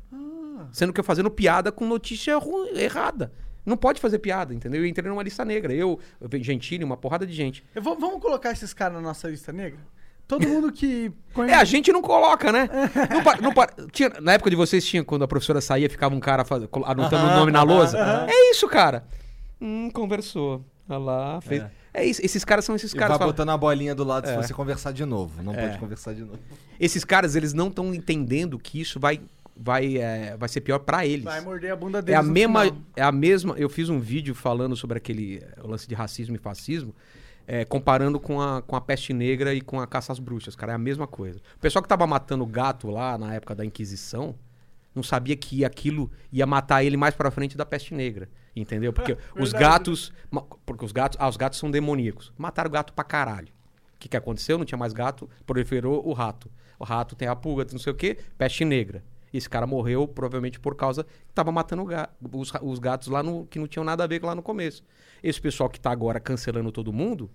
Sendo 0.72 0.94
que 0.94 1.00
eu 1.00 1.04
fazendo 1.04 1.32
piada 1.32 1.72
com 1.72 1.86
notícia 1.88 2.38
ru- 2.38 2.68
errada. 2.76 3.32
Não 3.66 3.76
pode 3.76 4.00
fazer 4.00 4.20
piada, 4.20 4.54
entendeu? 4.54 4.82
Eu 4.82 4.88
entrei 4.88 5.10
numa 5.10 5.24
lista 5.24 5.44
negra. 5.44 5.74
Eu, 5.74 6.00
Gentili, 6.42 6.84
uma 6.84 6.96
porrada 6.98 7.26
de 7.26 7.34
gente. 7.34 7.64
Vou- 7.82 7.98
vamos 8.00 8.22
colocar 8.22 8.52
esses 8.52 8.74
caras 8.74 8.96
na 8.96 9.02
nossa 9.02 9.28
lista 9.30 9.52
negra? 9.52 9.80
Todo 10.30 10.48
mundo 10.48 10.72
que 10.72 11.08
É, 11.32 11.34
conhece. 11.34 11.56
a 11.60 11.64
gente 11.66 11.92
não 11.92 12.02
coloca, 12.04 12.52
né? 12.52 12.70
Não 13.12 13.24
pa- 13.24 13.38
não 13.42 13.52
pa- 13.52 13.68
tinha- 13.92 14.12
na 14.22 14.34
época 14.34 14.50
de 14.52 14.56
vocês 14.56 14.86
tinha, 14.86 15.04
quando 15.04 15.24
a 15.24 15.28
professora 15.28 15.60
saía, 15.60 15.90
ficava 15.90 16.14
um 16.16 16.20
cara 16.20 16.46
faz- 16.46 16.64
anotando 16.86 17.26
o 17.26 17.36
nome 17.36 17.52
na 17.52 17.64
lousa. 17.64 17.98
É 18.30 18.52
isso, 18.52 18.68
cara. 18.68 19.04
Hum, 19.60 19.90
conversou. 19.92 20.64
Olha 20.88 20.98
lá, 21.00 21.42
fez. 21.42 21.64
É, 21.94 22.06
isso. 22.06 22.24
Esses 22.24 22.46
caras 22.46 22.64
são 22.64 22.76
esses 22.76 22.94
caras. 22.94 23.10
vai 23.10 23.18
fala- 23.18 23.32
botando 23.32 23.50
a 23.50 23.58
bolinha 23.58 23.96
do 23.96 24.04
lado 24.04 24.28
É. 24.30 24.32
se 24.32 24.48
você 24.48 24.54
conversar 24.54 24.92
de 24.94 25.04
novo. 25.04 25.42
Não 25.42 25.54
É. 25.54 25.68
pode 25.68 25.80
conversar 25.80 26.14
de 26.14 26.22
novo. 26.22 26.38
Esses 26.80 27.04
caras, 27.04 27.36
eles 27.36 27.52
não 27.54 27.68
estão 27.68 27.92
entendendo 27.94 28.60
que 28.60 28.80
isso 28.80 29.00
vai, 29.00 29.20
vai, 29.58 29.98
é, 29.98 30.38
vai 30.38 30.48
ser 30.48 30.62
pior 30.62 30.78
pra 30.80 31.06
eles. 31.08 31.26
Vai 31.26 31.42
morder 31.42 31.74
a 31.74 31.76
bunda 31.76 31.98
É 31.98 32.02
deles. 32.04 32.20
a 32.20 32.24
no 32.24 32.32
mesma, 32.32 32.66
final. 32.66 32.78
é 32.96 33.02
a 33.02 33.12
mesma. 33.12 33.56
Eu 33.58 33.68
fiz 33.68 33.90
um 33.90 34.00
vídeo 34.00 34.36
falando 34.36 34.76
sobre 34.76 34.98
aquele 34.98 35.42
o 35.64 35.68
lance 35.68 35.88
de 35.88 35.96
racismo 35.96 36.36
e 36.36 36.40
fascismo, 36.40 36.94
eh, 37.52 37.66
comparando 37.66 38.20
com 38.20 38.40
a, 38.40 38.62
com 38.62 38.76
a 38.76 38.82
peste 38.82 39.12
negra 39.12 39.56
e 39.56 39.60
com 39.62 39.80
a 39.80 39.88
caça 39.88 40.12
às 40.12 40.20
bruxas, 40.20 40.56
cara, 40.56 40.74
é 40.74 40.76
a 40.76 40.78
mesma 40.78 41.08
coisa. 41.08 41.40
O 41.56 41.60
pessoal 41.60 41.82
que 41.82 41.90
tava 41.90 42.06
matando 42.06 42.46
gato 42.46 42.92
lá 42.92 43.18
na 43.18 43.34
época 43.34 43.56
da 43.56 43.66
Inquisição 43.66 44.36
não 44.94 45.02
sabia 45.02 45.36
que 45.36 45.66
aquilo 45.66 46.12
ia 46.32 46.46
matar 46.46 46.84
ele 46.84 46.96
mais 46.96 47.16
pra 47.16 47.32
frente 47.32 47.58
da 47.58 47.66
peste 47.66 47.94
negra, 47.96 48.30
entendeu? 48.56 48.94
Porque 48.94 49.18
os 49.42 49.52
gatos, 49.60 50.14
porque 50.64 50.86
os 50.86 50.92
gatos, 50.92 51.18
ah, 51.20 51.28
os 51.28 51.38
gatos 51.38 51.58
são 51.58 51.72
demoníacos. 51.72 52.32
Mataram 52.38 52.70
o 52.70 52.72
gato 52.74 52.94
pra 52.94 53.04
caralho. 53.04 53.48
O 53.96 54.00
que, 54.00 54.08
que 54.08 54.16
aconteceu? 54.18 54.58
Não 54.58 54.64
tinha 54.66 54.78
mais 54.78 54.94
gato, 54.94 55.28
proliferou 55.46 56.08
o 56.08 56.14
rato. 56.14 56.50
O 56.78 56.84
rato 56.84 57.16
tem 57.16 57.28
a 57.28 57.36
pulga, 57.36 57.66
não 57.72 57.80
sei 57.80 57.92
o 57.92 57.96
quê, 57.96 58.18
peste 58.38 58.64
negra. 58.64 59.04
E 59.34 59.38
Esse 59.38 59.50
cara 59.50 59.68
morreu 59.68 60.08
provavelmente 60.08 60.60
por 60.60 60.76
causa 60.76 61.04
que 61.04 61.34
tava 61.36 61.52
matando 61.52 61.82
o 61.82 61.86
ga- 61.86 62.10
os, 62.32 62.52
os 62.62 62.80
gatos 62.80 63.08
lá 63.10 63.22
no, 63.22 63.46
que 63.48 63.60
não 63.60 63.68
tinham 63.68 63.84
nada 63.84 64.04
a 64.04 64.08
ver 64.08 64.24
lá 64.24 64.34
no 64.34 64.42
começo. 64.42 64.84
Esse 65.24 65.40
pessoal 65.42 65.70
que 65.70 65.80
tá 65.80 65.92
agora 65.92 66.20
cancelando 66.20 66.72
todo 66.72 66.92
mundo, 66.94 67.30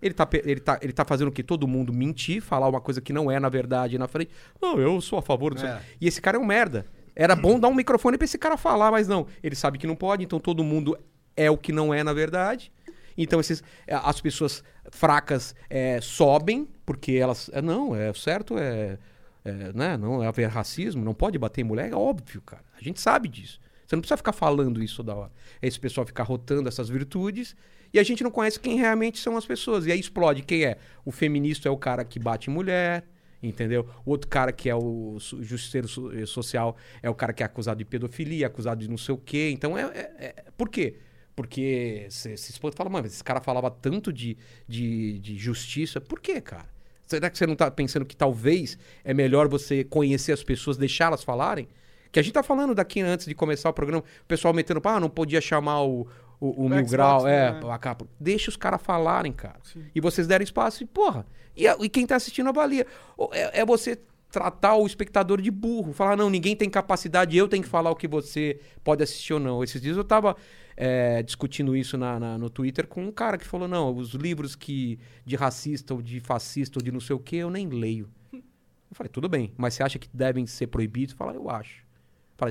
ele 0.00 0.14
tá, 0.14 0.24
pe- 0.24 0.42
ele 0.44 0.60
tá, 0.60 0.78
ele 0.80 0.92
tá 0.92 1.04
fazendo 1.04 1.28
o 1.28 1.32
que? 1.32 1.42
Todo 1.42 1.66
mundo 1.66 1.92
mentir, 1.92 2.40
falar 2.40 2.68
uma 2.68 2.80
coisa 2.80 3.00
que 3.00 3.12
não 3.12 3.30
é 3.30 3.38
na 3.40 3.48
verdade 3.48 3.98
na 3.98 4.06
frente. 4.08 4.30
Não, 4.60 4.78
eu 4.80 5.00
sou 5.00 5.18
a 5.18 5.22
favor 5.22 5.54
disso. 5.54 5.66
É. 5.66 5.80
E 6.00 6.06
esse 6.06 6.20
cara 6.20 6.36
é 6.36 6.40
um 6.40 6.44
merda. 6.46 6.86
Era 7.16 7.34
bom 7.34 7.58
dar 7.58 7.66
um 7.68 7.74
microfone 7.74 8.16
pra 8.16 8.24
esse 8.24 8.38
cara 8.38 8.56
falar, 8.56 8.92
mas 8.92 9.08
não. 9.08 9.26
Ele 9.42 9.56
sabe 9.56 9.76
que 9.76 9.86
não 9.88 9.96
pode, 9.96 10.22
então 10.22 10.38
todo 10.38 10.62
mundo 10.62 10.96
é 11.36 11.50
o 11.50 11.56
que 11.58 11.72
não 11.72 11.92
é 11.92 12.04
na 12.04 12.12
verdade. 12.12 12.70
Então 13.16 13.40
esses, 13.40 13.60
é, 13.88 13.94
as 13.96 14.20
pessoas 14.20 14.62
fracas 14.92 15.52
é, 15.68 16.00
sobem, 16.00 16.68
porque 16.86 17.12
elas. 17.12 17.50
é, 17.52 17.60
não, 17.60 17.94
é 17.96 18.12
certo, 18.14 18.56
é, 18.56 18.96
é, 19.44 19.72
né, 19.74 19.96
não 19.96 20.22
é 20.22 20.28
haver 20.28 20.48
racismo, 20.48 21.04
não 21.04 21.12
pode 21.12 21.36
bater 21.36 21.62
em 21.62 21.64
mulher, 21.64 21.90
é 21.90 21.94
óbvio, 21.96 22.40
cara. 22.40 22.62
A 22.78 22.80
gente 22.80 23.00
sabe 23.00 23.28
disso. 23.28 23.58
Você 23.88 23.96
não 23.96 24.02
precisa 24.02 24.18
ficar 24.18 24.34
falando 24.34 24.82
isso 24.82 25.02
da 25.02 25.14
hora. 25.14 25.32
Esse 25.62 25.80
pessoal 25.80 26.06
ficar 26.06 26.22
rotando 26.24 26.68
essas 26.68 26.90
virtudes 26.90 27.56
e 27.90 27.98
a 27.98 28.02
gente 28.02 28.22
não 28.22 28.30
conhece 28.30 28.60
quem 28.60 28.76
realmente 28.76 29.18
são 29.18 29.34
as 29.34 29.46
pessoas. 29.46 29.86
E 29.86 29.92
aí 29.92 29.98
explode 29.98 30.42
quem 30.42 30.66
é. 30.66 30.76
O 31.06 31.10
feminista 31.10 31.70
é 31.70 31.72
o 31.72 31.76
cara 31.78 32.04
que 32.04 32.18
bate 32.18 32.50
em 32.50 32.52
mulher, 32.52 33.08
entendeu? 33.42 33.88
O 34.04 34.10
outro 34.10 34.28
cara 34.28 34.52
que 34.52 34.68
é 34.68 34.74
o 34.74 35.16
justiceiro 35.40 35.88
eh, 36.14 36.26
social 36.26 36.76
é 37.02 37.08
o 37.08 37.14
cara 37.14 37.32
que 37.32 37.42
é 37.42 37.46
acusado 37.46 37.78
de 37.78 37.84
pedofilia, 37.86 38.48
acusado 38.48 38.78
de 38.82 38.90
não 38.90 38.98
sei 38.98 39.14
o 39.14 39.18
quê. 39.18 39.48
Então 39.54 39.78
é. 39.78 39.84
é- 39.84 40.12
é- 40.18 40.44
por 40.54 40.68
quê? 40.68 40.98
Porque 41.34 42.06
você 42.10 42.36
se 42.36 42.50
espanta 42.50 42.74
e 42.74 42.76
fala, 42.76 42.90
mano, 42.90 43.06
esse 43.06 43.24
cara 43.24 43.40
falava 43.40 43.70
tanto 43.70 44.12
de, 44.12 44.36
de, 44.68 45.18
de 45.18 45.38
justiça. 45.38 45.98
Por 45.98 46.20
quê, 46.20 46.42
cara? 46.42 46.66
Será 47.06 47.30
que 47.30 47.38
você 47.38 47.46
não 47.46 47.56
tá 47.56 47.70
pensando 47.70 48.04
que 48.04 48.14
talvez 48.14 48.76
é 49.02 49.14
melhor 49.14 49.48
você 49.48 49.82
conhecer 49.82 50.32
as 50.32 50.42
pessoas, 50.44 50.76
deixá-las 50.76 51.24
falarem? 51.24 51.68
Que 52.10 52.18
a 52.18 52.22
gente 52.22 52.32
tá 52.32 52.42
falando 52.42 52.74
daqui 52.74 53.00
antes 53.00 53.26
de 53.26 53.34
começar 53.34 53.68
o 53.68 53.72
programa, 53.72 54.02
o 54.22 54.26
pessoal 54.26 54.54
metendo, 54.54 54.80
ah, 54.84 54.98
não 55.00 55.10
podia 55.10 55.40
chamar 55.40 55.82
o, 55.82 56.06
o, 56.40 56.46
o 56.62 56.66
O 56.66 56.68
Mil 56.68 56.78
Xbox, 56.78 56.90
Grau, 56.90 57.28
é, 57.28 57.52
né? 57.52 57.60
a 57.70 57.78
capa. 57.78 58.06
Deixa 58.18 58.48
os 58.50 58.56
caras 58.56 58.80
falarem, 58.82 59.32
cara. 59.32 59.58
Sim. 59.62 59.84
E 59.94 60.00
vocês 60.00 60.26
deram 60.26 60.42
espaço 60.42 60.82
e, 60.82 60.86
porra, 60.86 61.26
e, 61.56 61.66
a- 61.68 61.76
e 61.80 61.88
quem 61.88 62.06
tá 62.06 62.16
assistindo 62.16 62.48
avalia. 62.48 62.86
É, 63.32 63.60
é 63.60 63.64
você 63.66 63.98
tratar 64.30 64.74
o 64.76 64.86
espectador 64.86 65.40
de 65.40 65.50
burro, 65.50 65.92
falar, 65.94 66.14
não, 66.16 66.28
ninguém 66.28 66.54
tem 66.54 66.68
capacidade, 66.68 67.34
eu 67.36 67.48
tenho 67.48 67.62
que 67.62 67.68
falar 67.68 67.90
o 67.90 67.96
que 67.96 68.06
você 68.06 68.60
pode 68.84 69.02
assistir 69.02 69.32
ou 69.32 69.40
não. 69.40 69.64
Esses 69.64 69.80
dias 69.80 69.96
eu 69.96 70.04
tava 70.04 70.36
é, 70.76 71.22
discutindo 71.22 71.74
isso 71.74 71.96
na, 71.98 72.20
na- 72.20 72.38
no 72.38 72.48
Twitter 72.50 72.86
com 72.86 73.02
um 73.04 73.10
cara 73.10 73.36
que 73.38 73.44
falou, 73.46 73.66
não, 73.66 73.94
os 73.96 74.10
livros 74.12 74.54
que 74.54 74.98
de 75.24 75.34
racista 75.34 75.94
ou 75.94 76.00
de 76.02 76.20
fascista 76.20 76.78
ou 76.78 76.82
de 76.84 76.92
não 76.92 77.00
sei 77.00 77.16
o 77.16 77.18
que, 77.18 77.36
eu 77.36 77.48
nem 77.50 77.68
leio. 77.68 78.08
Eu 78.32 78.94
falei, 78.94 79.10
tudo 79.10 79.28
bem, 79.28 79.52
mas 79.56 79.74
você 79.74 79.82
acha 79.82 79.98
que 79.98 80.08
devem 80.14 80.46
ser 80.46 80.66
proibidos? 80.68 81.14
Fala, 81.14 81.32
eu 81.34 81.48
acho. 81.50 81.87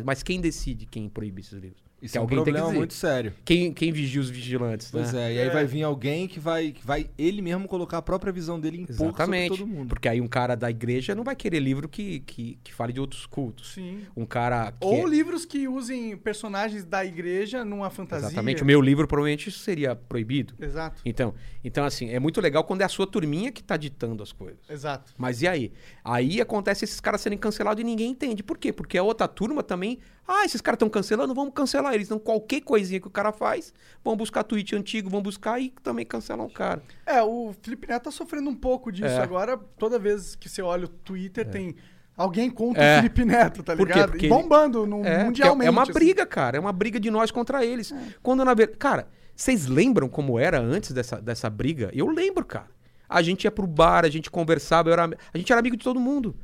Mas 0.05 0.21
quem 0.21 0.41
decide 0.41 0.85
quem 0.85 1.09
proíbe 1.09 1.41
esses 1.41 1.53
livros? 1.53 1.86
Isso 2.01 2.11
Que 2.11 2.17
é 2.17 2.21
um 2.21 2.23
alguém 2.25 2.37
tem 2.43 2.45
que 2.45 2.51
problema 2.59 2.77
muito 2.77 2.93
sério. 2.93 3.33
Quem, 3.43 3.73
quem 3.73 3.91
vigia 3.91 4.21
os 4.21 4.29
vigilantes, 4.29 4.89
Pois 4.91 5.13
né? 5.13 5.31
é, 5.31 5.35
e 5.35 5.39
aí 5.39 5.49
vai 5.49 5.65
vir 5.65 5.81
alguém 5.83 6.27
que 6.27 6.39
vai, 6.39 6.71
que 6.71 6.85
vai 6.85 7.09
ele 7.17 7.41
mesmo 7.41 7.67
colocar 7.67 7.97
a 7.97 8.01
própria 8.03 8.31
visão 8.31 8.59
dele 8.59 8.77
e 8.77 8.81
impor 8.81 8.95
sobre 8.95 9.09
Exatamente. 9.13 9.57
todo 9.57 9.65
mundo. 9.67 9.89
Porque 9.89 10.07
aí 10.07 10.21
um 10.21 10.27
cara 10.27 10.55
da 10.55 10.69
igreja 10.69 11.15
não 11.15 11.23
vai 11.23 11.35
querer 11.35 11.59
livro 11.59 11.89
que, 11.89 12.19
que, 12.19 12.59
que 12.63 12.73
fale 12.73 12.93
de 12.93 12.99
outros 12.99 13.25
cultos. 13.25 13.73
Sim. 13.73 14.01
Um 14.15 14.25
cara 14.25 14.71
que. 14.73 14.85
Ou 14.85 15.07
é- 15.07 15.09
livros 15.09 15.43
que 15.43 15.67
usem 15.67 16.15
personagens 16.17 16.85
da 16.85 17.03
igreja 17.03 17.65
numa 17.65 17.89
fantasia. 17.89 18.27
Exatamente. 18.27 18.61
O 18.61 18.65
meu 18.65 18.79
livro 18.79 19.07
provavelmente 19.07 19.49
seria 19.49 19.95
proibido. 19.95 20.53
Exato. 20.59 21.01
Então, 21.03 21.33
então, 21.63 21.83
assim, 21.83 22.09
é 22.09 22.19
muito 22.19 22.39
legal 22.39 22.63
quando 22.63 22.81
é 22.81 22.85
a 22.85 22.89
sua 22.89 23.07
turminha 23.07 23.51
que 23.51 23.63
tá 23.63 23.75
ditando 23.75 24.21
as 24.21 24.31
coisas. 24.31 24.59
Exato. 24.69 25.13
Mas 25.17 25.41
e 25.41 25.47
aí? 25.47 25.71
Aí 26.03 26.39
acontece 26.39 26.85
esses 26.85 26.99
caras 26.99 27.21
serem 27.21 27.37
cancelados 27.39 27.81
e 27.81 27.83
ninguém 27.83 28.11
entende. 28.11 28.43
Por 28.43 28.57
quê? 28.57 28.71
Porque 28.71 28.97
a 28.99 29.03
outra 29.03 29.27
turma 29.27 29.63
também. 29.63 29.97
Ah, 30.27 30.43
esses 30.43 30.59
caras 30.59 30.75
estão 30.75 30.89
cancelando, 30.89 31.33
vamos 31.33 31.53
cancelar 31.53 31.93
eles. 31.93 32.07
Então, 32.07 32.19
qualquer 32.19 32.61
coisinha 32.61 32.99
que 32.99 33.07
o 33.07 33.11
cara 33.11 33.31
faz, 33.31 33.73
vão 34.03 34.15
buscar 34.17 34.43
tweet 34.43 34.75
antigo, 34.75 35.09
vão 35.09 35.21
buscar 35.21 35.59
e 35.59 35.69
também 35.81 36.05
cancelam 36.05 36.45
o 36.45 36.49
cara. 36.51 36.81
É, 37.05 37.21
o 37.23 37.53
Felipe 37.61 37.87
Neto 37.87 38.03
tá 38.03 38.11
sofrendo 38.11 38.49
um 38.49 38.55
pouco 38.55 38.91
disso 38.91 39.07
É. 39.07 39.21
agora. 39.23 39.57
Toda 39.77 39.97
vez 39.97 40.35
que 40.35 40.49
você 40.49 40.61
olha 40.61 40.85
o 40.85 40.89
Twitter, 40.89 41.47
tem 41.49 41.75
alguém 42.15 42.49
contra 42.49 42.83
É. 42.83 42.93
o 42.93 42.97
Felipe 42.97 43.23
Neto, 43.23 43.63
tá 43.63 43.75
Por 43.75 43.87
ligado? 43.87 44.09
Porque 44.11 44.25
E 44.25 44.29
bombando 44.29 44.85
no, 44.85 45.05
É, 45.05 45.23
mundialmente. 45.23 45.67
é 45.67 45.71
uma 45.71 45.83
assim. 45.83 45.93
briga, 45.93 46.25
cara. 46.25 46.57
É 46.57 46.59
uma 46.59 46.73
briga 46.73 46.99
de 46.99 47.09
nós 47.09 47.31
contra 47.31 47.63
eles. 47.65 47.93
Quando 48.21 48.43
na 48.43 48.53
verdade. 48.53 48.77
Cara, 48.77 49.07
vocês 49.33 49.65
lembram 49.67 50.09
como 50.09 50.37
era 50.37 50.59
antes 50.59 50.91
dessa, 50.91 51.21
dessa 51.21 51.49
briga? 51.49 51.89
Eu 51.93 52.07
lembro, 52.07 52.43
cara. 52.43 52.67
A 53.07 53.21
gente 53.21 53.45
ia 53.45 53.51
pro 53.51 53.65
bar, 53.65 54.03
a 54.03 54.09
gente 54.09 54.29
conversava, 54.29 54.91
era, 54.91 55.05
a 55.33 55.37
gente 55.37 55.49
era 55.49 55.59
amigo 55.59 55.77
de 55.77 55.83
todo 55.85 55.97
mundo. 56.01 56.35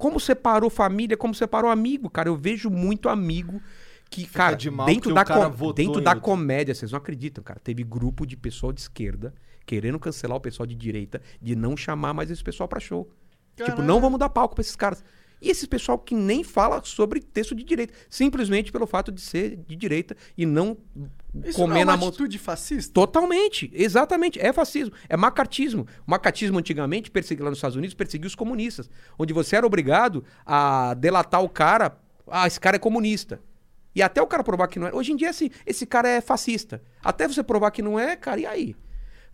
Como 0.00 0.18
separou 0.18 0.70
família, 0.70 1.14
como 1.14 1.34
separou 1.34 1.70
amigo, 1.70 2.08
cara. 2.08 2.30
Eu 2.30 2.36
vejo 2.36 2.70
muito 2.70 3.06
amigo 3.06 3.60
que, 4.08 4.22
Fica 4.22 4.38
cara, 4.38 4.56
de 4.56 4.70
mal 4.70 4.86
dentro 4.86 5.12
da, 5.12 5.24
cara 5.24 5.52
dentro 5.74 6.00
da 6.00 6.16
comédia, 6.16 6.74
vocês 6.74 6.90
não 6.90 6.96
acreditam, 6.96 7.44
cara. 7.44 7.60
Teve 7.60 7.84
grupo 7.84 8.26
de 8.26 8.34
pessoal 8.34 8.72
de 8.72 8.80
esquerda 8.80 9.34
querendo 9.66 10.00
cancelar 10.00 10.38
o 10.38 10.40
pessoal 10.40 10.66
de 10.66 10.74
direita, 10.74 11.20
de 11.40 11.54
não 11.54 11.76
chamar 11.76 12.14
mais 12.14 12.30
esse 12.30 12.42
pessoal 12.42 12.66
pra 12.66 12.80
show. 12.80 13.08
Tipo, 13.54 13.82
não 13.82 14.00
vamos 14.00 14.18
dar 14.18 14.30
palco 14.30 14.54
pra 14.54 14.62
esses 14.62 14.74
caras. 14.74 15.04
E 15.42 15.48
esse 15.50 15.66
pessoal 15.66 15.98
que 15.98 16.14
nem 16.14 16.44
fala 16.44 16.82
sobre 16.84 17.20
texto 17.20 17.54
de 17.54 17.64
direita, 17.64 17.94
simplesmente 18.10 18.70
pelo 18.70 18.86
fato 18.86 19.10
de 19.10 19.20
ser 19.20 19.56
de 19.66 19.74
direita 19.74 20.14
e 20.36 20.44
não 20.44 20.76
Isso 21.44 21.56
comer 21.56 21.74
não 21.76 21.80
é 21.80 21.84
na 21.86 21.92
uma 21.92 21.96
mão. 21.98 22.08
atitude 22.08 22.38
fascista? 22.38 22.92
Totalmente, 22.92 23.70
exatamente. 23.72 24.38
É 24.38 24.52
fascismo, 24.52 24.94
é 25.08 25.16
macartismo. 25.16 25.86
O 26.06 26.10
macartismo 26.10 26.58
antigamente, 26.58 27.10
persegui, 27.10 27.42
lá 27.42 27.48
nos 27.48 27.58
Estados 27.58 27.76
Unidos, 27.76 27.94
perseguiu 27.94 28.26
os 28.26 28.34
comunistas, 28.34 28.90
onde 29.18 29.32
você 29.32 29.56
era 29.56 29.66
obrigado 29.66 30.22
a 30.44 30.92
delatar 30.94 31.42
o 31.42 31.48
cara. 31.48 31.96
Ah, 32.26 32.46
esse 32.46 32.60
cara 32.60 32.76
é 32.76 32.78
comunista. 32.78 33.40
E 33.94 34.02
até 34.02 34.20
o 34.22 34.26
cara 34.26 34.44
provar 34.44 34.68
que 34.68 34.78
não 34.78 34.86
é. 34.86 34.94
Hoje 34.94 35.10
em 35.12 35.16
dia, 35.16 35.28
é 35.28 35.30
assim, 35.30 35.50
esse 35.66 35.84
cara 35.86 36.08
é 36.08 36.20
fascista. 36.20 36.82
Até 37.02 37.26
você 37.26 37.42
provar 37.42 37.70
que 37.70 37.82
não 37.82 37.98
é, 37.98 38.14
cara, 38.14 38.38
e 38.40 38.46
aí? 38.46 38.76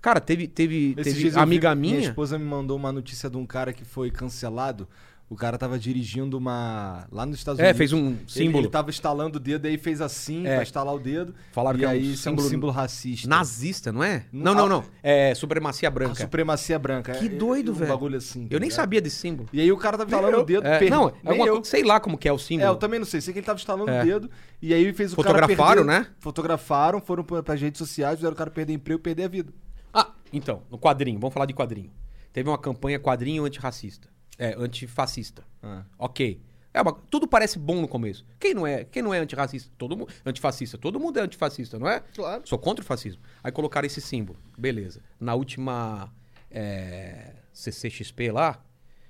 Cara, 0.00 0.20
teve, 0.20 0.46
teve, 0.46 0.94
Esses 0.98 1.14
teve 1.14 1.26
eu 1.28 1.32
vi- 1.32 1.38
amiga 1.38 1.74
Minha 1.74 1.96
minha. 1.96 2.08
esposa 2.08 2.38
me 2.38 2.44
mandou 2.44 2.76
uma 2.76 2.92
notícia 2.92 3.28
de 3.28 3.36
um 3.36 3.44
cara 3.44 3.72
que 3.72 3.84
foi 3.84 4.10
cancelado. 4.10 4.88
O 5.28 5.34
cara 5.34 5.58
tava 5.58 5.76
dirigindo 5.76 6.38
uma. 6.38 7.04
Lá 7.10 7.26
nos 7.26 7.38
Estados 7.38 7.58
É, 7.58 7.64
Unidos. 7.64 7.78
fez 7.78 7.92
um 7.92 8.10
Ele- 8.10 8.18
símbolo. 8.28 8.62
Ele, 8.64 8.70
tava 8.70 8.90
instalando 8.90 9.38
o 9.38 9.40
dedo, 9.40 9.66
aí 9.66 9.76
fez 9.76 10.00
assim 10.00 10.46
É. 10.46 10.54
pra 10.54 10.62
instalar 10.62 10.94
o 10.94 11.00
dedo. 11.00 11.34
Falaram 11.50 11.76
e 11.76 11.80
que 11.80 11.84
é 11.84 11.88
um 11.88 11.90
aí 11.90 12.08
é 12.08 12.12
um 12.12 12.16
símbolo 12.16 12.48
símbolo 12.48 12.72
racista. 12.72 13.28
Nazista, 13.28 13.90
não 13.92 14.04
é? 14.04 14.24
Não- 14.30 14.54
Não, 14.54 14.68
não, 14.68 14.82
não. 14.82 14.84
É 15.02 15.34
supremacia 15.34 15.88
A 15.88 15.90
branca. 15.90 16.14
supremacia 16.14 16.78
branca. 16.78 17.12
Que 17.14 17.26
É, 17.26 17.28
doido, 17.28 17.72
um 17.72 17.74
velho. 17.74 17.90
bagulho 17.90 18.16
assim. 18.18 18.46
tá 18.46 18.54
Eu 18.54 18.60
nem 18.60 18.70
sabia 18.70 19.00
desse 19.00 19.16
símbolo. 19.16 19.48
E 19.52 19.60
aí 19.60 19.72
o 19.72 19.76
cara 19.76 19.98
tava 19.98 20.08
instalando 20.08 20.36
eu. 20.36 20.42
o 20.42 20.46
dedo. 20.46 20.64
É, 20.64 20.78
per- 20.78 20.90
não, 20.90 21.08
é 21.08 21.12
alguma 21.24 21.46
eu. 21.48 21.64
sei 21.64 21.82
lá 21.82 21.98
como 21.98 22.16
que 22.16 22.28
é 22.28 22.32
o 22.32 22.38
símbolo. 22.38 22.68
É, 22.68 22.70
eu 22.70 22.76
também 22.76 23.00
não 23.00 23.06
sei. 23.06 23.20
Sei 23.20 23.32
que 23.32 23.40
ele 23.40 23.46
tava 23.46 23.58
instalando 23.58 23.90
É. 23.90 24.02
o 24.02 24.04
dedo 24.04 24.30
e 24.62 24.72
aí 24.72 24.92
fez 24.92 25.12
o 25.12 25.16
Fotografaram, 25.16 25.56
cara 25.56 25.74
perder... 25.84 26.08
né? 26.08 26.14
Fotografaram, 26.20 27.00
foram 27.00 27.24
pra- 27.24 27.42
pras 27.42 27.60
redes 27.60 27.78
sociais, 27.78 28.14
fizeram 28.14 28.32
o 28.34 28.36
cara 28.38 28.48
perder 28.50 28.74
emprego 28.74 29.00
e 29.00 29.02
perder 29.02 29.24
a 29.24 29.28
vida. 29.28 29.52
Ah, 29.92 30.12
então, 30.32 30.62
no 30.70 30.78
quadrinho, 30.78 31.18
vamos 31.18 31.34
falar 31.34 31.46
de 31.46 31.52
quadrinho. 31.52 31.90
Teve 32.32 32.48
uma 32.48 32.58
campanha 32.58 33.00
quadrinho 33.00 33.44
antirracista. 33.44 34.14
É, 34.38 34.54
antifascista. 34.58 35.44
Ah. 35.62 35.84
Ok. 35.98 36.40
É 36.74 36.82
uma- 36.82 36.92
tudo 36.92 37.26
parece 37.26 37.58
bom 37.58 37.80
no 37.80 37.88
começo. 37.88 38.26
Quem 38.38 38.52
não 38.52 38.66
é? 38.66 38.84
Quem 38.84 39.02
não 39.02 39.14
é 39.14 39.18
antirracista? 39.18 39.70
Todo 39.78 39.96
mundo, 39.96 40.12
antifascista. 40.26 40.76
Todo 40.76 41.00
mundo 41.00 41.18
é 41.18 41.22
antifascista, 41.22 41.78
não 41.78 41.88
é? 41.88 42.00
Claro. 42.14 42.42
Sou 42.46 42.58
contra 42.58 42.82
o 42.82 42.86
fascismo. 42.86 43.22
Aí 43.42 43.50
colocaram 43.50 43.86
esse 43.86 44.00
símbolo. 44.00 44.38
Beleza. 44.58 45.00
Na 45.18 45.34
última 45.34 46.12
é, 46.50 47.32
CCXP 47.52 48.30
lá, 48.30 48.62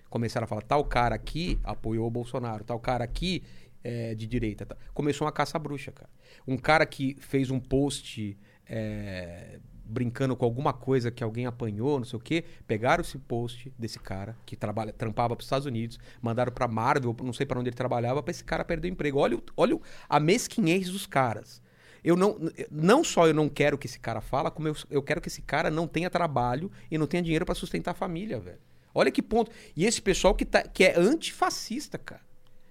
começaram 0.09 0.44
a 0.44 0.48
falar: 0.48 0.62
tal 0.62 0.85
cara 0.85 1.16
aqui 1.16 1.59
apoiou 1.65 2.07
o 2.07 2.11
Bolsonaro, 2.11 2.62
tal 2.62 2.78
cara 2.78 3.03
aqui 3.03 3.43
é 3.82 4.15
de 4.15 4.27
direita. 4.28 4.65
tá. 4.65 4.77
Começou 4.94 5.27
uma 5.27 5.32
caça 5.32 5.59
bruxa, 5.59 5.90
cara. 5.90 6.09
Um 6.47 6.57
cara 6.57 6.86
que 6.86 7.16
fez 7.20 7.51
um 7.51 7.59
post 7.59 8.39
é, 8.69 9.59
brincando 9.86 10.36
com 10.36 10.44
alguma 10.44 10.72
coisa 10.72 11.10
que 11.10 11.22
alguém 11.22 11.46
apanhou, 11.46 11.98
não 11.98 12.04
sei 12.04 12.16
o 12.18 12.20
quê, 12.20 12.44
pegaram 12.66 13.02
esse 13.02 13.18
post 13.18 13.72
desse 13.78 13.98
cara 13.98 14.36
que 14.44 14.56
trabalha, 14.56 14.92
trampava 14.92 15.36
para 15.36 15.42
os 15.42 15.46
Estados 15.46 15.66
Unidos, 15.66 15.98
mandaram 16.20 16.52
para 16.52 16.66
Marvel, 16.66 17.14
não 17.22 17.32
sei 17.32 17.46
para 17.46 17.58
onde 17.58 17.68
ele 17.68 17.76
trabalhava, 17.76 18.22
para 18.22 18.30
esse 18.30 18.44
cara 18.44 18.64
perder 18.64 18.88
o 18.88 18.92
emprego. 18.92 19.18
Olha, 19.18 19.40
olha 19.56 19.78
a 20.08 20.18
mesquinhez 20.18 20.90
dos 20.90 21.06
caras. 21.06 21.62
Eu 22.02 22.16
não, 22.16 22.38
não 22.70 23.02
só 23.02 23.26
eu 23.26 23.34
não 23.34 23.48
quero 23.48 23.78
que 23.78 23.86
esse 23.86 23.98
cara 23.98 24.20
fala, 24.20 24.50
como 24.50 24.68
eu, 24.68 24.76
eu 24.90 25.02
quero 25.02 25.20
que 25.20 25.28
esse 25.28 25.42
cara 25.42 25.70
não 25.70 25.86
tenha 25.86 26.10
trabalho 26.10 26.70
e 26.90 26.98
não 26.98 27.06
tenha 27.06 27.22
dinheiro 27.22 27.44
para 27.44 27.54
sustentar 27.54 27.92
a 27.92 27.94
família, 27.94 28.38
velho. 28.38 28.60
Olha 28.94 29.10
que 29.10 29.22
ponto. 29.22 29.50
E 29.76 29.84
esse 29.84 30.00
pessoal 30.00 30.34
que, 30.34 30.44
tá, 30.44 30.62
que 30.62 30.84
é 30.84 30.98
antifascista, 30.98 31.98
cara. 31.98 32.26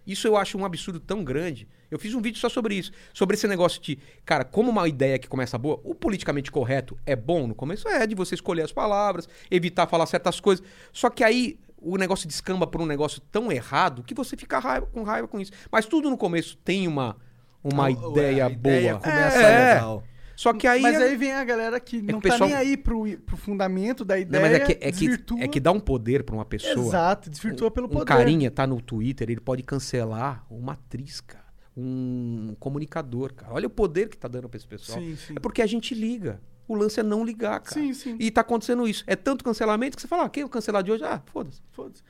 Isso 0.05 0.27
eu 0.27 0.37
acho 0.37 0.57
um 0.57 0.65
absurdo 0.65 0.99
tão 0.99 1.23
grande. 1.23 1.67
Eu 1.89 1.97
fiz 1.97 2.13
um 2.13 2.21
vídeo 2.21 2.39
só 2.39 2.47
sobre 2.49 2.75
isso. 2.75 2.91
Sobre 3.13 3.35
esse 3.35 3.47
negócio 3.47 3.81
de, 3.81 3.97
cara, 4.25 4.43
como 4.43 4.69
uma 4.69 4.87
ideia 4.87 5.17
que 5.17 5.27
começa 5.27 5.57
boa, 5.57 5.79
o 5.83 5.95
politicamente 5.95 6.51
correto 6.51 6.97
é 7.05 7.15
bom 7.15 7.47
no 7.47 7.55
começo? 7.55 7.87
É, 7.87 8.05
de 8.05 8.13
você 8.15 8.35
escolher 8.35 8.63
as 8.63 8.71
palavras, 8.71 9.27
evitar 9.49 9.87
falar 9.87 10.05
certas 10.05 10.39
coisas. 10.39 10.65
Só 10.93 11.09
que 11.09 11.23
aí 11.23 11.57
o 11.77 11.97
negócio 11.97 12.27
descamba 12.27 12.65
por 12.65 12.81
um 12.81 12.85
negócio 12.85 13.21
tão 13.31 13.51
errado 13.51 14.03
que 14.03 14.13
você 14.13 14.35
fica 14.35 14.59
raiva- 14.59 14.87
com 14.87 15.03
raiva 15.03 15.27
com 15.27 15.39
isso. 15.39 15.51
Mas 15.71 15.85
tudo 15.85 16.09
no 16.09 16.17
começo 16.17 16.57
tem 16.57 16.87
uma, 16.87 17.15
uma 17.63 17.83
Ué, 17.85 17.91
ideia 17.91 18.45
a 18.45 18.49
boa. 18.49 18.53
ideia 18.75 18.95
começa 18.97 19.37
É. 19.41 19.73
legal. 19.75 20.03
Só 20.35 20.51
que 20.53 20.67
aí. 20.67 20.81
Mas 20.81 20.99
aí 21.01 21.15
vem 21.15 21.31
a 21.31 21.43
galera 21.43 21.79
que 21.79 22.01
não 22.01 22.19
o 22.19 22.21
pessoal- 22.21 22.41
tá 22.41 22.45
nem 22.47 22.55
aí 22.55 22.75
pro, 22.77 23.05
pro 23.19 23.37
fundamento 23.37 24.03
da 24.03 24.15
Não, 24.15 24.21
ideia, 24.21 24.41
mas 24.43 24.53
é 24.53 24.59
que, 24.59 24.71
é, 24.85 24.91
que, 24.91 25.43
é 25.43 25.47
que 25.47 25.59
dá 25.59 25.71
um 25.71 25.79
poder 25.79 26.23
pra 26.23 26.35
uma 26.35 26.45
pessoa. 26.45 26.87
Exato, 26.87 27.29
desvirtua 27.29 27.71
pelo 27.71 27.87
um 27.87 27.89
poder. 27.89 28.05
carinha 28.05 28.51
tá 28.51 28.67
no 28.67 28.81
Twitter, 28.81 29.29
ele 29.29 29.39
pode 29.39 29.63
cancelar 29.63 30.45
uma 30.49 30.73
atriz, 30.73 31.21
cara. 31.21 31.45
Um 31.77 32.55
comunicador, 32.59 33.33
cara. 33.33 33.53
Olha 33.53 33.67
o 33.67 33.69
poder 33.69 34.09
que 34.09 34.17
tá 34.17 34.27
dando 34.27 34.47
pra 34.49 34.57
esse 34.57 34.67
pessoal. 34.67 34.99
Sim, 34.99 35.15
sim. 35.15 35.33
É 35.35 35.39
porque 35.39 35.61
a 35.61 35.65
gente 35.67 35.93
liga. 35.93 36.41
O 36.67 36.73
lance 36.75 36.99
é 36.99 37.03
não 37.03 37.23
ligar, 37.23 37.59
cara. 37.59 37.79
Sim, 37.79 37.93
sim. 37.93 38.15
E 38.19 38.31
tá 38.31 38.41
acontecendo 38.41 38.87
isso. 38.87 39.03
É 39.05 39.15
tanto 39.15 39.43
cancelamento 39.43 39.95
que 39.95 40.01
você 40.01 40.07
fala, 40.07 40.25
ah, 40.25 40.29
quem 40.29 40.41
é 40.41 40.45
o 40.45 40.49
cancelar 40.49 40.81
de 40.83 40.91
hoje? 40.91 41.03
Ah, 41.03 41.21
foda-se. 41.27 41.61
Foda-se. 41.71 42.01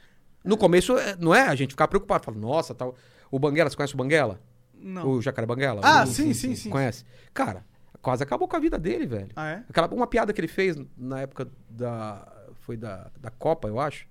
No 0.43 0.55
começo, 0.55 0.97
é- 0.97 1.17
não 1.19 1.33
é 1.35 1.41
a 1.41 1.55
gente 1.55 1.71
ficar 1.71 1.87
preocupado. 1.87 2.23
Fala, 2.23 2.37
nossa, 2.37 2.73
tal. 2.73 2.95
O 3.29 3.37
Banguela, 3.39 3.69
você 3.69 3.75
conhece 3.75 3.95
o 3.95 3.97
Banguela? 3.97 4.39
Não. 4.73 5.09
O 5.09 5.21
Jacaré 5.21 5.45
Banguela? 5.47 5.81
Ah, 5.83 6.03
O- 6.03 6.07
sim, 6.07 6.31
sim, 6.33 6.55
sim. 6.55 6.69
Conhece? 6.69 7.03
Cara, 7.33 7.65
quase 8.05 8.21
acabou 8.23 8.47
com 8.47 8.55
a 8.55 8.59
vida 8.59 8.77
dele, 8.77 9.07
velho. 9.07 9.29
Ah, 9.35 9.49
é? 9.49 9.63
Aquela, 9.67 9.87
uma 9.91 10.05
piada 10.05 10.31
que 10.31 10.39
ele 10.39 10.47
fez 10.47 10.77
na 10.95 11.21
época 11.21 11.47
da. 11.67 12.31
Foi 12.61 12.77
da, 12.77 13.09
da 13.19 13.31
Copa, 13.31 13.67
eu 13.67 13.79
acho. 13.79 14.07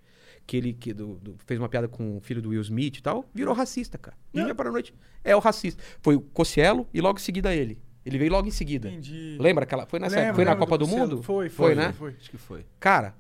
Que 0.47 0.57
ele 0.57 0.73
que 0.75 0.93
do- 0.93 1.15
do- 1.15 1.37
fez 1.47 1.59
uma 1.61 1.69
piada 1.69 1.87
com 1.89 2.17
o 2.17 2.21
filho 2.21 2.43
do 2.43 2.49
Will 2.51 2.61
Smith 2.61 2.99
e 2.99 3.03
tal. 3.03 3.25
Virou 3.33 3.55
racista, 3.55 3.97
cara. 3.97 4.17
Dia 4.33 4.55
para 4.55 4.69
a 4.69 4.73
noite. 4.73 4.93
É 5.23 5.35
o 5.35 5.39
racista. 5.39 5.83
Foi 6.03 6.17
o 6.17 6.21
Cossielo 6.21 6.87
e 6.93 7.01
logo 7.01 7.19
em 7.19 7.23
seguida 7.23 7.55
ele. 7.55 7.81
Ele 8.05 8.19
veio 8.19 8.31
logo 8.33 8.47
em 8.47 8.51
seguida. 8.51 8.89
Entendi. 8.89 9.39
Lembra 9.41 9.63
aquela. 9.65 9.87
Foi 9.87 9.99
nessa 10.01 10.17
Lembro, 10.17 10.29
época? 10.31 10.37
Foi 10.37 10.45
na 10.45 10.57
Copa 10.57 10.77
do, 10.79 10.85
Cossielo. 10.87 11.09
Mundo? 11.09 11.23
Foi, 11.23 11.49
Foi, 11.49 11.67
foi, 11.69 11.75
né? 11.75 11.93
foi. 11.93 12.15
Acho 12.21 12.31
que 12.31 12.37
foi. 12.37 12.67
Cara, 12.79 13.15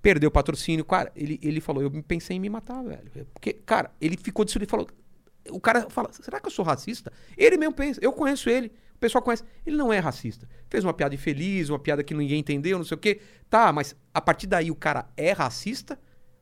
perdeu 0.00 0.28
o 0.28 0.30
patrocínio. 0.30 0.84
Cara, 0.84 1.10
ele, 1.16 1.40
ele 1.42 1.60
falou, 1.60 1.82
eu 1.82 1.90
pensei 2.04 2.36
em 2.36 2.40
me 2.40 2.48
matar, 2.48 2.82
velho. 2.84 3.10
Porque, 3.34 3.52
cara, 3.54 3.90
ele 4.00 4.16
ficou 4.16 4.44
destruído. 4.44 4.64
Ele 4.64 4.70
falou. 4.70 4.86
O 5.50 5.58
cara 5.60 5.88
fala, 5.90 6.12
será 6.12 6.38
que 6.38 6.46
eu 6.46 6.50
sou 6.50 6.64
racista? 6.64 7.10
Ele 7.36 7.56
mesmo 7.56 7.74
pensa, 7.74 7.98
eu 8.02 8.12
conheço 8.12 8.50
ele, 8.50 8.70
o 8.98 9.00
pessoal 9.00 9.22
conhece. 9.22 9.44
Ele 9.64 9.76
não 9.76 9.92
é 9.92 9.98
racista. 10.00 10.48
Fez 10.68 10.82
uma 10.84 10.92
piada 10.92 11.14
infeliz, 11.14 11.68
uma 11.70 11.78
piada 11.78 12.02
que 12.02 12.12
ninguém 12.12 12.40
entendeu, 12.40 12.76
não 12.76 12.84
sei 12.84 12.96
o 12.96 12.98
quê. 13.00 13.20
Tá, 13.48 13.72
mas 13.72 13.96
a 14.12 14.20
partir 14.20 14.46
daí 14.48 14.70
o 14.70 14.74
cara 14.74 15.08
é 15.16 15.32
racista? 15.32 15.98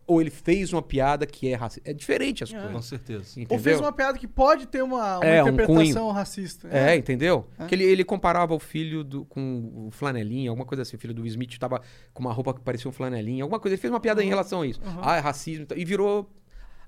Ou 0.09 0.21
ele 0.21 0.31
fez 0.31 0.73
uma 0.73 0.81
piada 0.81 1.27
que 1.27 1.49
é 1.49 1.55
racista? 1.57 1.91
É 1.91 1.93
diferente 1.93 2.45
as 2.45 2.53
Com 2.53 2.61
coisas. 2.61 2.85
certeza. 2.87 3.25
Entendeu? 3.41 3.57
Ou 3.57 3.59
fez 3.63 3.81
uma 3.81 3.93
piada 3.93 4.17
que 4.17 4.27
pode 4.29 4.67
ter 4.69 4.81
uma, 4.83 5.17
uma 5.19 5.25
É, 5.27 5.43
um 5.43 5.49
interpretação 5.49 6.11
racista. 6.13 6.69
É, 6.71 6.95
entendeu? 6.97 7.47
Que 7.69 7.75
ele, 7.75 7.83
ele 7.85 8.05
comparava 8.05 8.55
o 8.55 8.59
filho 8.61 9.03
do, 9.03 9.25
com 9.25 9.87
o 9.89 9.91
flanelinha, 9.91 10.49
alguma 10.49 10.65
coisa 10.65 10.83
assim. 10.83 10.97
O 10.97 10.99
filho 11.01 11.13
do 11.13 11.27
Smith 11.27 11.59
tava 11.59 11.83
com 12.15 12.21
uma 12.21 12.33
roupa 12.33 12.55
que 12.55 12.61
parecia 12.61 12.89
um 12.89 12.93
flanelinha, 12.93 13.43
alguma 13.43 13.59
coisa. 13.59 13.75
Ele 13.75 13.81
fez 13.81 13.93
uma 13.93 13.99
piada 14.01 14.23
em 14.23 14.29
relação 14.29 14.63
a 14.63 14.67
isso. 14.67 14.81
Ah, 15.03 15.17
é 15.17 15.21
racismo. 15.21 15.65
e 15.65 15.67
tal, 15.67 15.77
E 15.79 15.85
virou. 15.85 16.31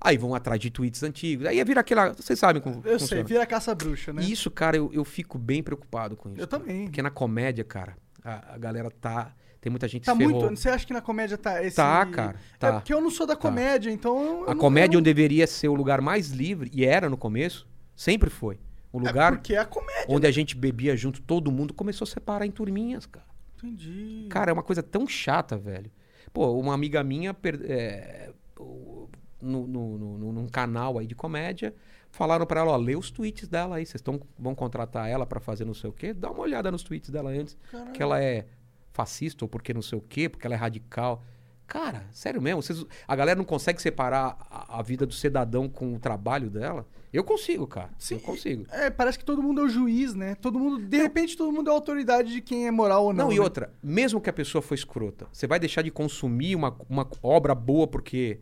Aí 0.01 0.17
vão 0.17 0.33
atrás 0.33 0.59
de 0.61 0.69
tweets 0.69 1.03
antigos. 1.03 1.45
Aí 1.45 1.61
vira 1.63 1.81
aquela. 1.81 2.13
Vocês 2.13 2.39
sabem 2.39 2.61
como. 2.61 2.77
Eu 2.85 2.97
sei, 2.97 2.99
funciona. 2.99 3.23
vira 3.23 3.45
caça-bruxa, 3.45 4.13
né? 4.13 4.21
E 4.23 4.31
isso, 4.31 4.49
cara, 4.49 4.77
eu, 4.77 4.89
eu 4.93 5.03
fico 5.03 5.37
bem 5.37 5.61
preocupado 5.61 6.15
com 6.15 6.29
isso. 6.29 6.39
Eu 6.41 6.47
cara. 6.47 6.61
também. 6.63 6.85
Porque 6.85 7.01
na 7.01 7.09
comédia, 7.09 7.63
cara, 7.63 7.97
a, 8.23 8.55
a 8.55 8.57
galera 8.57 8.89
tá. 8.89 9.33
Tem 9.61 9.69
muita 9.69 9.89
gente 9.89 10.05
Tá 10.05 10.15
que 10.15 10.23
muito. 10.23 10.55
Você 10.57 10.69
acha 10.69 10.85
que 10.87 10.93
na 10.93 11.01
comédia 11.01 11.37
tá 11.37 11.61
esse. 11.61 11.75
Tá, 11.75 12.05
cara, 12.05 12.37
É 12.53 12.57
tá. 12.57 12.73
porque 12.73 12.93
eu 12.93 13.01
não 13.01 13.11
sou 13.11 13.27
da 13.27 13.35
comédia, 13.35 13.91
então. 13.91 14.43
eu 14.43 14.43
A 14.49 14.53
não- 14.53 14.57
comédia 14.57 14.95
eu 14.95 14.99
onde 14.99 15.05
deveria 15.13 15.45
ser 15.45 15.67
o 15.67 15.73
lugar 15.73 15.99
mais 15.99 16.29
livre, 16.29 16.71
e 16.73 16.85
era 16.85 17.09
no 17.09 17.17
começo, 17.17 17.67
sempre 17.93 18.29
foi. 18.29 18.57
Um 18.93 18.99
não... 19.01 19.07
lugar 19.07 19.33
É 19.33 19.35
porque 19.35 19.53
é 19.55 19.57
a 19.57 19.65
comédia. 19.65 20.05
onde 20.07 20.25
a 20.25 20.31
gente 20.31 20.55
bebia 20.55 20.95
junto, 20.95 21.21
todo 21.21 21.51
mundo 21.51 21.73
começou 21.73 22.05
a 22.05 22.07
separar 22.09 22.45
em 22.45 22.51
turminhas, 22.51 23.05
cara. 23.05 23.25
Entendi. 23.57 24.27
Cara, 24.29 24.49
é 24.49 24.53
uma 24.53 24.63
coisa 24.63 24.81
tão 24.81 25.05
chata, 25.05 25.57
velho. 25.57 25.91
Pô, 26.31 26.53
uma 26.57 26.73
amiga 26.73 27.03
minha, 27.03 27.33
per- 27.33 27.59
é, 27.65 28.31
o- 28.57 29.09
no, 29.41 29.65
no, 29.67 29.97
no- 30.17 30.31
num 30.33 30.47
canal 30.47 30.97
aí 30.97 31.07
de 31.07 31.15
comédia, 31.15 31.73
falaram 32.11 32.45
pra 32.45 32.61
ela, 32.61 32.71
ó, 32.71 32.77
lê 32.77 32.95
os 32.95 33.09
tweets 33.11 33.47
dela 33.47 33.77
aí, 33.77 33.85
vocês 33.85 34.03
vão 34.37 34.55
contratar 34.55 35.07
ela 35.09 35.25
pra 35.25 35.39
fazer 35.39 35.65
não 35.65 35.73
sei 35.73 35.89
o 35.89 35.93
quê, 35.93 36.13
dá 36.13 36.29
uma 36.31 36.41
olhada 36.41 36.71
nos 36.71 36.83
tweets 36.83 37.09
dela 37.09 37.29
antes, 37.29 37.57
Caralho. 37.71 37.91
que 37.91 38.01
ela 38.01 38.21
é 38.21 38.45
fascista 38.91 39.45
ou 39.45 39.49
porque 39.49 39.73
não 39.73 39.81
sei 39.81 39.97
o 39.97 40.01
quê, 40.01 40.27
porque 40.27 40.45
ela 40.45 40.55
é 40.55 40.57
radical. 40.57 41.23
Cara, 41.67 42.03
sério 42.11 42.41
mesmo, 42.41 42.63
vocês- 42.63 42.83
a 43.07 43.15
galera 43.15 43.37
não 43.37 43.45
consegue 43.45 43.79
separar 43.79 44.35
a, 44.49 44.79
a 44.79 44.81
vida 44.81 45.05
do 45.05 45.13
cidadão 45.13 45.69
com 45.69 45.93
o 45.93 45.99
trabalho 45.99 46.49
dela? 46.49 46.87
Eu 47.13 47.23
consigo, 47.23 47.67
cara. 47.67 47.91
Sim. 47.97 48.15
Eu 48.15 48.21
consigo. 48.21 48.65
É, 48.71 48.89
parece 48.89 49.19
que 49.19 49.23
todo 49.25 49.41
mundo 49.41 49.61
é 49.61 49.65
o 49.65 49.69
juiz, 49.69 50.15
né? 50.15 50.33
Todo 50.35 50.57
mundo, 50.59 50.79
de 50.83 50.97
repente, 50.97 51.37
todo 51.37 51.51
mundo 51.51 51.67
é 51.69 51.71
a 51.71 51.75
autoridade 51.75 52.33
de 52.33 52.41
quem 52.41 52.65
é 52.67 52.71
moral 52.71 53.05
ou 53.05 53.13
não. 53.13 53.25
Não, 53.25 53.31
e 53.31 53.35
né? 53.35 53.41
outra, 53.41 53.71
mesmo 53.83 54.19
que 54.19 54.29
a 54.29 54.33
pessoa 54.33 54.63
foi 54.63 54.75
escrota, 54.75 55.27
você 55.31 55.45
vai 55.45 55.59
deixar 55.59 55.83
de 55.83 55.91
consumir 55.91 56.55
uma, 56.55 56.75
uma 56.89 57.07
obra 57.21 57.53
boa 57.53 57.85
porque 57.87 58.39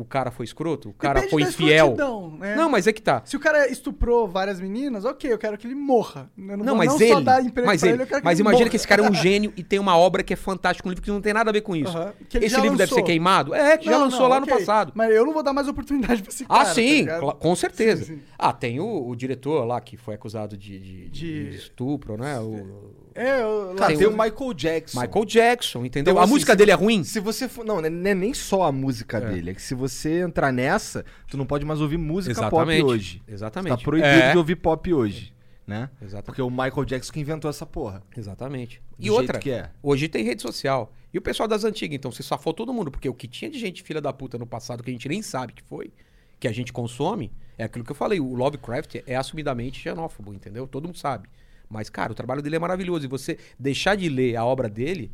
o 0.00 0.04
cara 0.04 0.30
foi 0.30 0.44
escroto? 0.44 0.90
O 0.90 0.92
cara 0.92 1.20
Depende 1.20 1.30
foi 1.30 1.42
infiel? 1.42 1.96
né? 2.38 2.54
Não, 2.56 2.68
mas 2.70 2.86
é 2.86 2.92
que 2.92 3.02
tá. 3.02 3.22
Se 3.24 3.36
o 3.36 3.40
cara 3.40 3.68
estuprou 3.70 4.28
várias 4.28 4.60
meninas, 4.60 5.04
ok, 5.04 5.32
eu 5.32 5.38
quero 5.38 5.56
que 5.58 5.66
ele 5.66 5.74
morra. 5.74 6.30
Eu 6.36 6.44
não, 6.44 6.56
Não, 6.58 6.64
vou 6.66 6.76
mas 6.76 6.88
não 6.88 7.00
ele. 7.00 7.12
só 7.14 7.20
dar 7.20 7.44
emprego 7.44 7.66
mas 7.66 7.82
ele, 7.82 7.92
ele, 7.94 8.02
eu 8.02 8.06
quero 8.06 8.20
que 8.20 8.24
mas 8.24 8.38
ele 8.38 8.42
imagina 8.42 8.60
morra. 8.60 8.70
que 8.70 8.76
esse 8.76 8.86
cara 8.88 9.04
é 9.04 9.10
um 9.10 9.14
gênio 9.14 9.52
e 9.56 9.62
tem 9.62 9.78
uma 9.78 9.96
obra 9.96 10.22
que 10.22 10.32
é 10.32 10.36
fantástica, 10.36 10.88
um 10.88 10.90
livro 10.90 11.02
que 11.04 11.10
não 11.10 11.20
tem 11.20 11.32
nada 11.32 11.50
a 11.50 11.52
ver 11.52 11.60
com 11.62 11.74
isso. 11.74 11.92
Esse 12.34 12.48
já 12.48 12.60
livro 12.60 12.76
deve 12.76 12.90
lançou. 12.90 12.98
ser 12.98 13.02
queimado? 13.04 13.54
É, 13.54 13.76
que 13.76 13.86
já 13.86 13.92
Não, 13.92 14.00
lançou 14.04 14.20
não, 14.22 14.28
lá 14.28 14.40
no 14.40 14.46
ok, 14.46 14.58
passado. 14.58 14.92
Mas 14.94 15.10
eu 15.14 15.24
não 15.26 15.32
vou 15.32 15.42
dar 15.42 15.52
mais 15.52 15.68
oportunidade 15.68 16.22
pra 16.22 16.30
esse 16.32 16.44
Ah, 16.44 16.48
cara. 16.48 16.64
tá 16.68 16.74
sim, 16.74 17.06
cla- 17.06 17.34
com 17.34 17.56
certeza. 17.56 18.04
Sim, 18.04 18.14
sim. 18.16 18.22
Ah, 18.38 18.52
tem 18.52 18.80
o, 18.80 19.08
o 19.08 19.16
diretor 19.16 19.64
lá 19.64 19.80
que 19.80 19.96
foi 19.96 20.14
acusado 20.14 20.56
de, 20.56 20.78
de- 20.78 21.08
De- 21.08 21.50
de 21.50 21.56
estupro, 21.56 22.16
né? 22.16 22.38
O 22.38 22.88
É, 23.18 23.42
eu, 23.42 23.74
Cara, 23.76 23.88
Tem 23.88 23.98
tem 23.98 24.06
o 24.06 24.10
Michael 24.10 24.54
Jackson. 24.54 25.00
Michael 25.00 25.24
Jackson, 25.24 25.84
entendeu? 25.84 26.12
Então, 26.12 26.20
a 26.20 26.24
assim, 26.24 26.32
música 26.32 26.52
se- 26.52 26.56
dele 26.56 26.70
é 26.70 26.74
ruim? 26.74 27.02
Se 27.04 27.20
você 27.20 27.48
for. 27.48 27.64
Não, 27.64 27.80
não 27.80 27.86
é 27.86 28.14
nem 28.14 28.32
só 28.32 28.62
a 28.64 28.72
música 28.72 29.18
É. 29.18 29.20
dele. 29.32 29.50
É 29.50 29.54
que 29.54 29.62
se 29.62 29.74
você 29.74 30.20
entrar 30.20 30.52
nessa, 30.52 31.04
tu 31.28 31.36
não 31.36 31.44
pode 31.46 31.64
mais 31.64 31.80
ouvir 31.80 31.96
música 31.98 32.32
Exatamente. 32.32 32.80
pop 32.80 32.92
hoje. 32.92 33.22
Exatamente. 33.26 33.76
Tá 33.78 33.82
proibido 33.82 34.08
É. 34.08 34.32
de 34.32 34.38
ouvir 34.38 34.56
pop 34.56 34.92
hoje. 34.94 35.34
Né? 35.66 35.90
Exatamente. 36.00 36.24
Porque 36.24 36.40
o 36.42 36.48
Michael 36.50 36.84
Jackson 36.86 37.12
que 37.12 37.20
inventou 37.20 37.50
essa 37.50 37.66
porra. 37.66 38.02
Exatamente. 38.16 38.80
Do 38.98 39.04
E 39.06 39.10
outra, 39.10 39.38
que 39.38 39.50
é. 39.50 39.68
hoje 39.82 40.08
tem 40.08 40.24
rede 40.24 40.40
social. 40.40 40.92
E 41.12 41.18
o 41.18 41.20
pessoal 41.20 41.46
das 41.48 41.62
antigas, 41.64 41.94
então, 41.94 42.10
você 42.10 42.22
safou 42.22 42.54
todo 42.54 42.72
mundo, 42.72 42.90
porque 42.90 43.08
o 43.08 43.12
que 43.14 43.26
tinha 43.28 43.50
de 43.50 43.58
gente 43.58 43.82
filha 43.82 44.00
da 44.00 44.12
puta 44.12 44.38
no 44.38 44.46
passado 44.46 44.82
que 44.82 44.88
a 44.88 44.92
gente 44.92 45.08
nem 45.08 45.20
sabe 45.20 45.52
que 45.52 45.62
foi, 45.62 45.92
que 46.40 46.48
a 46.48 46.52
gente 46.52 46.72
consome, 46.72 47.30
é 47.58 47.64
aquilo 47.64 47.84
que 47.84 47.90
eu 47.90 47.96
falei. 47.96 48.18
O 48.20 48.32
Lovecraft 48.34 48.96
é 49.06 49.16
assumidamente 49.16 49.78
xenófobo, 49.80 50.32
entendeu? 50.32 50.66
Todo 50.66 50.84
mundo 50.86 50.96
sabe. 50.98 51.28
Mas, 51.68 51.90
cara, 51.90 52.12
o 52.12 52.14
trabalho 52.14 52.42
dele 52.42 52.56
é 52.56 52.58
maravilhoso. 52.58 53.04
E 53.04 53.08
você 53.08 53.38
deixar 53.58 53.96
de 53.96 54.08
ler 54.08 54.36
a 54.36 54.44
obra 54.44 54.68
dele, 54.68 55.10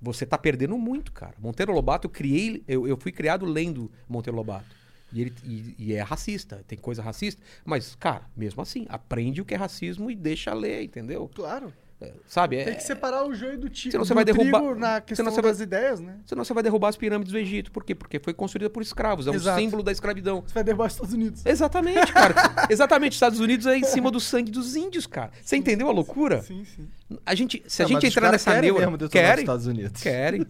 você 0.00 0.24
tá 0.24 0.38
perdendo 0.38 0.76
muito, 0.78 1.12
cara. 1.12 1.34
Monteiro 1.38 1.72
Lobato, 1.72 2.06
eu 2.06 2.10
criei, 2.10 2.62
eu, 2.66 2.86
eu 2.86 2.96
fui 2.96 3.12
criado 3.12 3.44
lendo 3.44 3.90
Monteiro 4.08 4.36
Lobato. 4.36 4.76
E, 5.12 5.22
ele, 5.22 5.34
e, 5.44 5.74
e 5.78 5.92
é 5.94 6.02
racista, 6.02 6.62
tem 6.66 6.78
coisa 6.78 7.02
racista. 7.02 7.42
Mas, 7.64 7.94
cara, 7.94 8.26
mesmo 8.36 8.62
assim, 8.62 8.86
aprende 8.88 9.40
o 9.40 9.44
que 9.44 9.54
é 9.54 9.56
racismo 9.56 10.10
e 10.10 10.14
deixa 10.14 10.52
ler, 10.54 10.82
entendeu? 10.82 11.28
Claro. 11.34 11.72
É, 12.00 12.12
sabe? 12.28 12.56
É, 12.56 12.64
Tem 12.64 12.74
que 12.76 12.82
separar 12.84 13.26
o 13.26 13.34
joio 13.34 13.58
do, 13.58 13.68
ti, 13.68 13.90
Senão 13.90 14.04
você 14.04 14.14
vai 14.14 14.24
derrubar- 14.24 14.60
trigo 14.60 14.74
na 14.76 15.00
questão 15.00 15.24
senão 15.24 15.34
você 15.34 15.42
vai- 15.42 15.50
das 15.50 15.60
ideias, 15.60 15.98
né? 15.98 16.18
Senão 16.26 16.44
você 16.44 16.54
vai 16.54 16.62
derrubar 16.62 16.90
as 16.90 16.96
pirâmides 16.96 17.32
do 17.32 17.38
Egito. 17.38 17.72
Por 17.72 17.82
quê? 17.82 17.92
Porque 17.92 18.20
foi 18.20 18.32
construída 18.32 18.70
por 18.70 18.80
escravos. 18.84 19.26
É 19.26 19.32
um 19.32 19.34
Exato. 19.34 19.58
símbolo 19.60 19.82
da 19.82 19.90
escravidão. 19.90 20.44
Você 20.46 20.54
vai 20.54 20.62
derrubar 20.62 20.86
os 20.86 20.92
Estados 20.92 21.12
Unidos. 21.12 21.44
Exatamente, 21.44 22.12
cara. 22.12 22.34
Exatamente. 22.70 23.14
Estados 23.14 23.40
Unidos 23.40 23.66
é 23.66 23.76
em 23.76 23.82
cima 23.82 24.12
do 24.12 24.20
sangue 24.20 24.52
dos 24.52 24.76
índios, 24.76 25.08
cara. 25.08 25.32
Você 25.42 25.56
entendeu 25.56 25.88
a 25.88 25.92
loucura? 25.92 26.40
Sim, 26.42 26.64
sim. 26.64 26.88
A 27.26 27.34
gente, 27.34 27.64
se 27.66 27.82
a 27.82 27.86
Não, 27.86 27.94
mas 27.94 28.02
gente 28.04 28.12
entrar 28.16 28.30
nessa 28.30 28.52
querem 28.52 28.70
neura... 28.70 28.90
mesmo 28.92 29.08
Querem, 29.08 29.42
Estados 29.42 29.66
Unidos. 29.66 30.00
querem. 30.00 30.46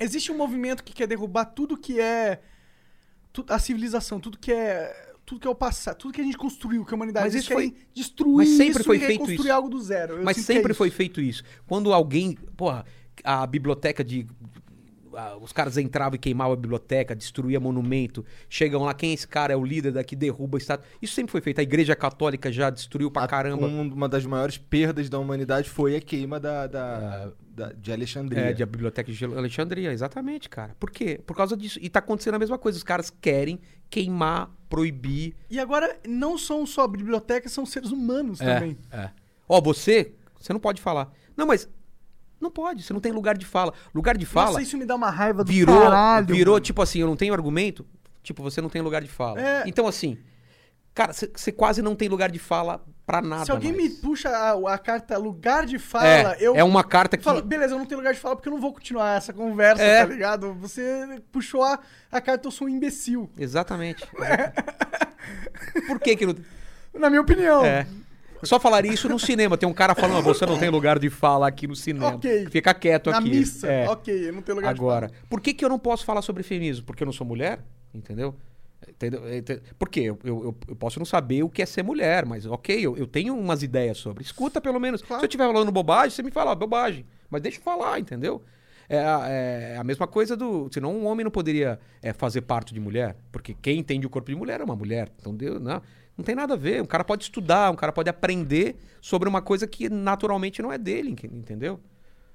Existe 0.00 0.32
um 0.32 0.36
movimento 0.36 0.82
que 0.82 0.92
quer 0.92 1.06
derrubar 1.06 1.44
tudo 1.44 1.76
que 1.76 2.00
é 2.00 2.40
a 3.48 3.58
civilização, 3.60 4.18
tudo 4.18 4.36
que 4.36 4.52
é 4.52 5.11
tudo 5.32 5.40
que 5.40 5.46
é 5.46 5.50
o 5.50 5.54
passado, 5.54 5.96
tudo 5.96 6.12
que 6.12 6.20
a 6.20 6.24
gente 6.24 6.36
construiu, 6.36 6.84
que 6.84 6.92
a 6.92 6.96
humanidade 6.96 7.24
Mas 7.26 7.34
isso 7.34 7.48
foi- 7.52 7.70
querem 7.70 7.74
destruir 7.94 8.36
mas 8.36 8.48
sempre 8.50 8.70
isso 8.80 8.84
foi 8.84 8.98
feito 8.98 9.30
isso. 9.32 9.52
algo 9.52 9.68
do 9.70 9.80
zero. 9.80 10.16
Eu 10.16 10.24
Mas 10.24 10.36
é 10.38 10.42
sempre 10.42 10.74
foi 10.74 10.90
feito 10.90 11.20
isso. 11.20 11.42
Quando 11.66 11.92
alguém. 11.92 12.34
Porra, 12.56 12.84
a 13.24 13.46
biblioteca 13.46 14.04
de. 14.04 14.26
Ah, 15.14 15.36
Os 15.40 15.52
caras 15.52 15.76
entravam 15.78 16.14
e 16.16 16.18
queimavam 16.18 16.52
a 16.52 16.56
biblioteca, 16.56 17.14
destruía 17.14 17.58
monumento. 17.60 18.24
Chegam 18.48 18.82
lá, 18.84 18.94
quem 18.94 19.10
é 19.10 19.14
esse 19.14 19.26
cara? 19.28 19.52
É 19.52 19.56
o 19.56 19.64
líder 19.64 19.92
daqui, 19.92 20.14
derruba 20.16 20.56
a 20.56 20.60
estátua. 20.60 20.86
Isso 21.00 21.14
sempre 21.14 21.32
foi 21.32 21.40
feito. 21.40 21.58
A 21.58 21.62
igreja 21.62 21.94
católica 21.96 22.50
já 22.52 22.70
destruiu 22.70 23.10
pra 23.10 23.24
A- 23.24 23.28
caramba. 23.28 23.66
um- 23.66 23.92
uma 23.92 24.08
das 24.08 24.24
maiores 24.26 24.58
perdas 24.58 25.08
da 25.08 25.18
humanidade 25.18 25.68
foi 25.68 25.96
a 25.96 26.00
queima 26.00 26.38
da, 26.40 26.66
da- 26.66 27.32
da- 27.54 27.72
de 27.72 27.92
Alexandria. 27.92 28.40
É, 28.40 28.52
de 28.52 28.62
a 28.62 28.66
biblioteca 28.66 29.12
de 29.12 29.24
Alexandria, 29.24 29.92
exatamente, 29.92 30.48
cara. 30.48 30.74
Por 30.80 30.90
quê? 30.90 31.20
Por 31.26 31.36
causa 31.36 31.56
disso. 31.56 31.78
E 31.82 31.88
tá 31.88 31.98
acontecendo 31.98 32.34
a 32.34 32.38
mesma 32.38 32.58
coisa. 32.58 32.78
Os 32.78 32.84
caras 32.84 33.10
querem 33.20 33.60
queimar, 33.90 34.50
proibir. 34.68 35.34
E 35.50 35.58
agora, 35.60 35.98
não 36.08 36.38
são 36.38 36.64
só 36.64 36.86
bibliotecas, 36.88 37.52
são 37.52 37.66
seres 37.66 37.90
humanos 37.90 38.38
também. 38.38 38.78
É. 38.90 39.10
Ó, 39.48 39.60
você, 39.60 40.14
você 40.40 40.52
não 40.52 40.60
pode 40.60 40.80
falar. 40.80 41.12
Não, 41.36 41.46
mas 41.46 41.68
não 42.42 42.50
pode, 42.50 42.82
você 42.82 42.92
não 42.92 43.00
tem 43.00 43.12
lugar 43.12 43.36
de 43.38 43.46
fala. 43.46 43.72
Lugar 43.94 44.16
de 44.18 44.26
fala 44.26 44.48
Nossa, 44.48 44.62
isso 44.62 44.76
me 44.76 44.84
dá 44.84 44.94
uma 44.96 45.10
raiva 45.10 45.42
do 45.44 45.50
virou, 45.52 45.80
caralho. 45.82 46.26
virou 46.26 46.54
mano. 46.54 46.64
tipo 46.64 46.82
assim, 46.82 47.00
eu 47.00 47.06
não 47.06 47.16
tenho 47.16 47.32
argumento. 47.32 47.86
Tipo, 48.22 48.42
você 48.42 48.60
não 48.60 48.68
tem 48.68 48.82
lugar 48.82 49.02
de 49.02 49.08
fala. 49.08 49.40
É. 49.40 49.62
Então 49.66 49.86
assim, 49.86 50.18
cara, 50.94 51.12
você- 51.12 51.52
quase 51.52 51.80
não 51.82 51.94
tem 51.96 52.08
lugar 52.08 52.30
de 52.30 52.38
fala 52.38 52.84
pra 53.04 53.20
nada 53.20 53.44
Se 53.44 53.50
alguém 53.50 53.72
mais. 53.72 53.82
me 53.82 53.90
puxa 54.00 54.28
a, 54.28 54.74
a 54.74 54.78
carta 54.78 55.18
lugar 55.18 55.66
de 55.66 55.76
fala, 55.78 56.06
é, 56.06 56.36
eu 56.40 56.54
é 56.54 56.62
uma 56.62 56.84
carta 56.84 57.16
que 57.16 57.24
falo, 57.24 57.42
beleza, 57.42 57.74
eu 57.74 57.78
não 57.78 57.84
tenho 57.84 57.98
lugar 58.00 58.14
de 58.14 58.20
fala 58.20 58.36
porque 58.36 58.48
eu 58.48 58.52
não 58.52 58.60
vou 58.60 58.72
continuar 58.72 59.16
essa 59.16 59.32
conversa, 59.32 59.82
É. 59.82 60.02
tá 60.02 60.06
ligado? 60.06 60.54
Você 60.54 61.20
puxou 61.32 61.64
a, 61.64 61.80
a 62.12 62.20
carta, 62.20 62.46
eu 62.46 62.52
sou 62.52 62.68
um 62.68 62.70
imbecil. 62.70 63.28
Exatamente. 63.36 64.06
Por 65.86 65.98
que 66.00 66.16
que 66.16 66.26
não 66.26 66.34
Na 66.94 67.08
minha 67.10 67.22
opinião. 67.22 67.64
É. 67.64 67.86
Só 68.42 68.58
falaria 68.60 68.92
isso 68.92 69.08
no 69.08 69.18
cinema. 69.18 69.56
Tem 69.56 69.68
um 69.68 69.72
cara 69.72 69.94
falando, 69.94 70.18
"Ah, 70.18 70.20
você 70.20 70.44
não 70.46 70.58
tem 70.58 70.68
lugar 70.68 70.98
de 70.98 71.08
fala 71.10 71.46
aqui 71.46 71.66
no 71.66 71.76
cinema. 71.76 72.14
Ok. 72.16 72.46
Fica 72.50 72.74
quieto 72.74 73.10
Na 73.10 73.18
aqui. 73.18 73.30
missa, 73.30 73.66
É. 73.68 73.88
ok, 73.88 74.28
eu 74.28 74.32
não 74.32 74.42
tenho 74.42 74.56
lugar 74.56 74.70
Agora, 74.70 75.06
de 75.08 75.14
por 75.28 75.40
que, 75.40 75.54
que 75.54 75.64
eu 75.64 75.68
não 75.68 75.78
posso 75.78 76.04
falar 76.04 76.22
sobre 76.22 76.42
feminismo? 76.42 76.84
Porque 76.84 77.02
eu 77.02 77.06
não 77.06 77.12
sou 77.12 77.26
mulher? 77.26 77.60
Entendeu? 77.94 78.34
Entendeu? 78.88 79.32
Ente- 79.32 79.62
Por 79.78 79.88
quê? 79.88 80.00
Eu, 80.00 80.18
eu, 80.24 80.56
eu 80.66 80.74
posso 80.76 80.98
não 80.98 81.06
saber 81.06 81.42
o 81.44 81.48
que 81.48 81.62
é 81.62 81.66
ser 81.66 81.84
mulher, 81.84 82.26
mas 82.26 82.46
ok, 82.46 82.76
eu, 82.84 82.96
eu 82.96 83.06
tenho 83.06 83.36
umas 83.38 83.62
ideias 83.62 83.98
sobre. 83.98 84.24
Escuta 84.24 84.60
pelo 84.60 84.80
menos. 84.80 85.02
Claro. 85.02 85.20
Se 85.20 85.24
eu 85.26 85.28
estiver 85.28 85.46
falando 85.46 85.70
bobagem, 85.70 86.10
você 86.10 86.22
me 86.22 86.30
fala 86.32 86.50
"Ah, 86.50 86.54
bobagem. 86.56 87.06
Mas 87.30 87.42
deixa 87.42 87.58
eu 87.58 87.62
falar, 87.62 88.00
entendeu? 88.00 88.42
É, 88.88 88.98
a- 88.98 89.28
é 89.28 89.76
a 89.78 89.84
mesma 89.84 90.06
coisa 90.08 90.36
do. 90.36 90.68
Senão 90.72 90.92
um 90.96 91.06
homem 91.06 91.22
não 91.22 91.30
poderia 91.30 91.78
é, 92.02 92.12
fazer 92.12 92.40
parte 92.42 92.74
de 92.74 92.80
mulher. 92.80 93.16
Porque 93.30 93.54
quem 93.54 93.78
entende 93.78 94.04
o 94.04 94.10
corpo 94.10 94.28
de 94.30 94.36
mulher 94.36 94.60
é 94.60 94.64
uma 94.64 94.74
mulher. 94.76 95.08
Então, 95.20 95.32
Deus, 95.34 95.60
não, 95.62 95.80
não 96.16 96.24
tem 96.24 96.34
nada 96.34 96.54
a 96.54 96.56
ver. 96.56 96.82
Um 96.82 96.86
cara 96.86 97.04
pode 97.04 97.24
estudar, 97.24 97.70
um 97.70 97.76
cara 97.76 97.92
pode 97.92 98.08
aprender 98.10 98.76
sobre 99.00 99.28
uma 99.28 99.40
coisa 99.42 99.66
que 99.66 99.88
naturalmente 99.88 100.60
não 100.62 100.72
é 100.72 100.78
dele, 100.78 101.10
entendeu? 101.24 101.80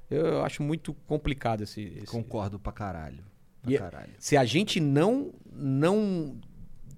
Eu 0.09 0.43
acho 0.43 0.63
muito 0.63 0.93
complicado 1.05 1.63
esse. 1.63 1.81
esse- 1.81 2.05
Concordo 2.07 2.57
pra 2.59 2.71
caralho. 2.71 3.23
Pra 3.61 3.71
E 3.71 3.75
é- 3.75 3.79
caralho. 3.79 4.13
se 4.19 4.37
a 4.37 4.45
gente 4.45 4.79
não 4.79 5.33
não 5.51 6.37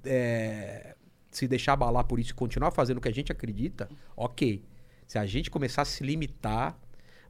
é, 0.06 0.96
se 1.32 1.48
deixar 1.48 1.74
abalar 1.74 2.04
por 2.06 2.20
isso 2.20 2.32
e 2.32 2.34
continuar 2.34 2.72
fazendo 2.72 2.98
o 2.98 3.02
que 3.02 3.08
a 3.10 3.14
gente 3.14 3.32
acredita, 3.32 3.90
ok. 4.16 4.64
Se 5.08 5.18
a 5.18 5.26
gente 5.26 5.50
começar 5.50 5.82
a 5.82 5.86
se 5.86 6.04
limitar, 6.04 6.78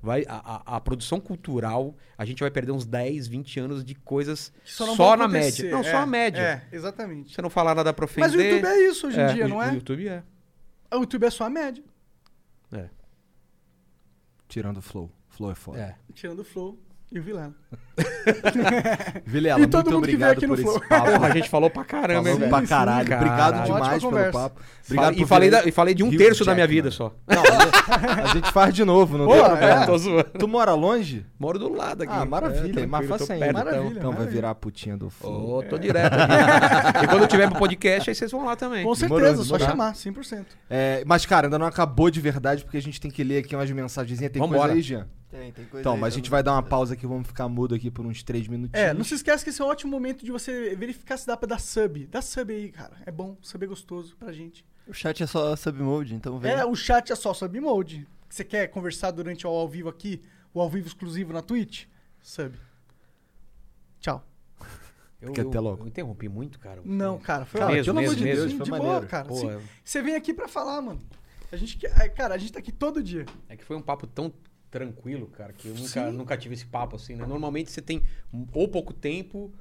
vai 0.01 0.23
a, 0.27 0.35
a- 0.55 0.77
a 0.77 0.81
produção 0.81 1.19
cultural, 1.19 1.95
a 2.17 2.23
gente 2.25 2.39
vai 2.39 2.49
perder 2.51 2.71
uns 2.71 2.85
10, 2.85 3.27
20 3.27 3.59
anos 3.59 3.83
de 3.83 3.95
coisas 3.95 4.51
só, 4.95 5.15
na 5.17 5.27
média. 5.27 5.69
Não, 5.71 5.79
É, 5.79 5.83
só 5.83 5.99
na 5.99 6.05
média. 6.05 6.41
É, 6.71 6.75
exatamente. 6.75 7.33
Você 7.33 7.41
não 7.41 7.49
falar 7.49 7.75
nada 7.75 7.93
pra 7.93 8.05
ofender. 8.05 8.29
Mas 8.29 8.33
o 8.35 8.41
YouTube 8.41 8.65
é 8.65 8.87
isso 8.87 9.07
hoje 9.07 9.19
em 9.19 9.33
dia, 9.33 9.45
o- 9.45 9.49
não 9.49 9.61
é? 9.61 9.71
O 9.71 9.73
YouTube 9.75 10.07
é. 10.07 10.23
O 10.91 10.99
YouTube 11.01 11.25
é 11.25 11.29
só 11.29 11.45
a 11.45 11.49
média. 11.49 11.83
É. 12.71 12.89
Tirando 14.47 14.77
o 14.77 14.81
Flow. 14.81 15.11
Flow 15.27 15.51
é 15.51 15.55
foda. 15.55 15.79
é. 15.79 15.95
Tirando 16.13 16.39
o 16.39 16.43
Flow 16.43 16.79
e 17.11 17.19
o 17.19 17.23
Vilela. 17.23 17.53
Vilela, 19.25 19.59
E 19.59 19.67
todo 19.67 19.85
muito 19.91 19.95
mundo 19.95 20.07
que 20.07 20.15
veio 20.15 20.31
obrigado 20.31 20.37
aqui 20.37 20.47
no 20.47 20.55
por 20.55 20.59
esse 20.61 20.69
Flow. 20.69 20.87
papo. 20.87 21.11
Porra, 21.11 21.27
a 21.27 21.31
gente 21.31 21.49
falou 21.49 21.69
pra 21.69 21.83
caramba, 21.83 22.29
hein, 22.29 22.35
Falamos 22.35 22.39
velho? 22.39 22.49
pra 22.51 22.61
caralho. 22.67 23.07
Sim, 23.07 23.13
Obrigado 23.15 23.37
caralho. 23.51 23.65
demais 23.65 23.83
Ótima 23.85 23.99
pelo 23.99 24.11
conversa. 24.11 24.39
papo. 24.39 24.61
Obrigado 24.85 25.13
e, 25.13 25.17
por 25.17 25.27
falei 25.27 25.49
vir 25.49 25.55
da- 25.55 25.65
e 25.67 25.71
falei 25.71 25.93
de 25.93 26.03
um 26.03 26.07
Hugh 26.07 26.17
terço 26.17 26.45
da 26.45 26.53
minha 26.53 26.65
Jackman. 26.65 26.81
vida 26.83 26.91
só. 26.91 27.13
Não, 27.27 28.23
a 28.23 28.27
gente 28.33 28.51
faz 28.51 28.73
de 28.73 28.83
novo, 28.85 29.17
não 29.17 29.25
Pô, 29.25 29.33
tem 29.33 29.41
é. 29.43 29.47
problema. 29.47 29.85
Tô 29.85 29.97
zoando. 29.97 30.23
Tu 30.23 30.47
mora 30.47 30.73
longe? 30.73 31.25
Moro 31.37 31.59
do 31.59 31.71
lado 31.73 32.03
aqui. 32.03 32.13
Ah, 32.15 32.25
maravilha, 32.25 32.79
É, 32.81 32.85
mas 32.85 33.05
tranquilo, 33.05 33.09
faça 33.09 33.25
tô 33.27 33.33
ainda. 33.33 33.45
perto, 33.45 33.57
Maravilha. 33.57 33.85
então. 33.87 33.97
Então 33.97 34.11
vai 34.13 34.27
virar 34.27 34.49
a 34.51 34.55
putinha 34.55 34.97
do 34.97 35.09
Flow. 35.09 35.57
Ô, 35.57 35.63
tô 35.63 35.77
direto 35.77 36.13
aqui. 36.13 37.03
e 37.05 37.07
quando 37.07 37.21
eu 37.23 37.27
tiver 37.27 37.49
pro 37.49 37.59
podcast, 37.59 38.09
aí 38.09 38.15
vocês 38.15 38.31
vão 38.31 38.45
lá 38.45 38.55
também. 38.55 38.83
Com 38.85 38.93
Demorou, 38.93 39.27
certeza, 39.27 39.43
só 39.43 39.57
demorou. 39.57 39.67
chamar, 39.67 39.93
100%. 39.93 40.45
É, 40.69 41.03
mas, 41.05 41.25
cara, 41.25 41.47
ainda 41.47 41.59
não 41.59 41.65
acabou 41.67 42.09
de 42.09 42.21
verdade, 42.21 42.63
porque 42.63 42.77
a 42.77 42.81
gente 42.81 42.99
tem 43.01 43.11
que 43.11 43.23
ler 43.23 43.39
aqui 43.43 43.55
umas 43.55 43.69
mensagenzinhas. 43.69 44.31
Tem 44.31 44.41
Vambora. 44.41 44.59
coisa 44.61 44.73
aí, 44.75 44.81
Jean? 44.81 45.07
Tem, 45.29 45.51
tem 45.51 45.65
coisa 45.65 45.81
Então, 45.81 45.93
aí, 45.93 45.99
mas 45.99 46.13
a 46.13 46.15
eu 46.15 46.17
gente 46.19 46.29
vai 46.29 46.41
dar 46.41 46.53
uma 46.53 46.63
pausa 46.63 46.93
aqui, 46.95 47.05
vamos 47.05 47.27
ficar 47.27 47.47
mudo 47.47 47.75
aqui 47.75 47.91
por 47.91 48.05
uns 48.05 48.23
três 48.23 48.47
minutinhos. 48.47 48.87
É, 48.87 48.93
não 48.93 49.03
se 49.03 49.13
esquece 49.13 49.43
que 49.43 49.51
esse 49.51 49.61
é 49.61 49.65
um 49.65 49.67
ótimo 49.67 49.91
momento 49.91 50.25
de 50.25 50.31
você 50.31 50.75
verificar 50.75 51.17
se 51.17 51.27
dá 51.27 51.37
pra 51.37 51.47
dar 51.47 51.59
sub. 51.59 52.05
Dá 52.07 52.21
sub 52.21 52.51
aí, 52.53 52.71
cara. 52.71 52.93
É 53.05 53.11
bom, 53.11 53.37
sub 53.41 53.63
é 53.63 53.67
gostoso 53.67 54.15
pra 54.17 54.31
gente. 54.31 54.65
O 54.87 54.93
chat 54.93 55.21
é 55.21 55.27
só 55.27 55.55
submode, 55.55 56.15
então 56.15 56.39
vem. 56.39 56.51
É, 56.51 56.65
o 56.65 56.75
chat 56.75 57.11
é 57.11 57.15
só 57.15 57.31
sub 57.33 57.59
mode. 57.59 58.07
Você 58.27 58.43
quer 58.43 58.67
conversar 58.69 59.11
durante 59.11 59.45
o 59.45 59.49
ao 59.51 59.67
vivo 59.69 59.87
aqui, 59.89 60.21
o 60.53 60.59
ao 60.61 60.69
vivo 60.69 60.87
exclusivo 60.87 61.31
na 61.31 61.41
Twitch? 61.43 61.85
Sub. 62.23 62.55
Tchau. 63.99 64.23
Eu, 65.21 65.33
eu- 65.35 65.49
ter 65.49 65.59
logo? 65.59 65.83
eu 65.83 65.87
interrompi 65.87 66.29
muito, 66.29 66.57
cara. 66.59 66.81
Não, 66.85 67.19
cara, 67.19 67.43
foi 67.45 67.59
Cara, 67.59 67.73
ótimo. 67.73 67.85
pelo 67.93 67.99
amor 67.99 68.15
de 68.15 68.23
mesmo, 68.23 68.47
Deus, 68.47 68.63
de 68.63 68.71
maneiro. 68.71 68.93
boa, 68.99 69.05
cara. 69.05 69.27
Pô, 69.27 69.35
Sim. 69.35 69.49
é- 69.49 69.59
Você 69.83 70.01
vem 70.01 70.15
aqui 70.15 70.33
pra 70.33 70.47
falar, 70.47 70.81
mano. 70.81 70.99
A 71.51 71.57
gente, 71.57 71.85
é, 71.85 72.07
cara, 72.07 72.35
a 72.35 72.37
gente 72.37 72.53
tá 72.53 72.59
aqui 72.59 72.71
todo 72.71 73.03
dia. 73.03 73.25
É 73.49 73.57
que 73.57 73.65
foi 73.65 73.75
um 73.75 73.81
papo 73.81 74.07
tão 74.07 74.31
tranquilo, 74.69 75.27
cara, 75.27 75.53
que 75.53 75.67
eu 75.67 75.73
nunca, 75.73 75.87
Sim. 75.87 76.11
nunca 76.11 76.37
tive 76.37 76.53
esse 76.55 76.65
papo 76.65 76.95
assim, 76.95 77.15
né? 77.15 77.25
Normalmente 77.25 77.71
você 77.71 77.81
tem 77.81 78.03
ou 78.53 78.67
pouco 78.67 78.93
tempo 78.93 79.51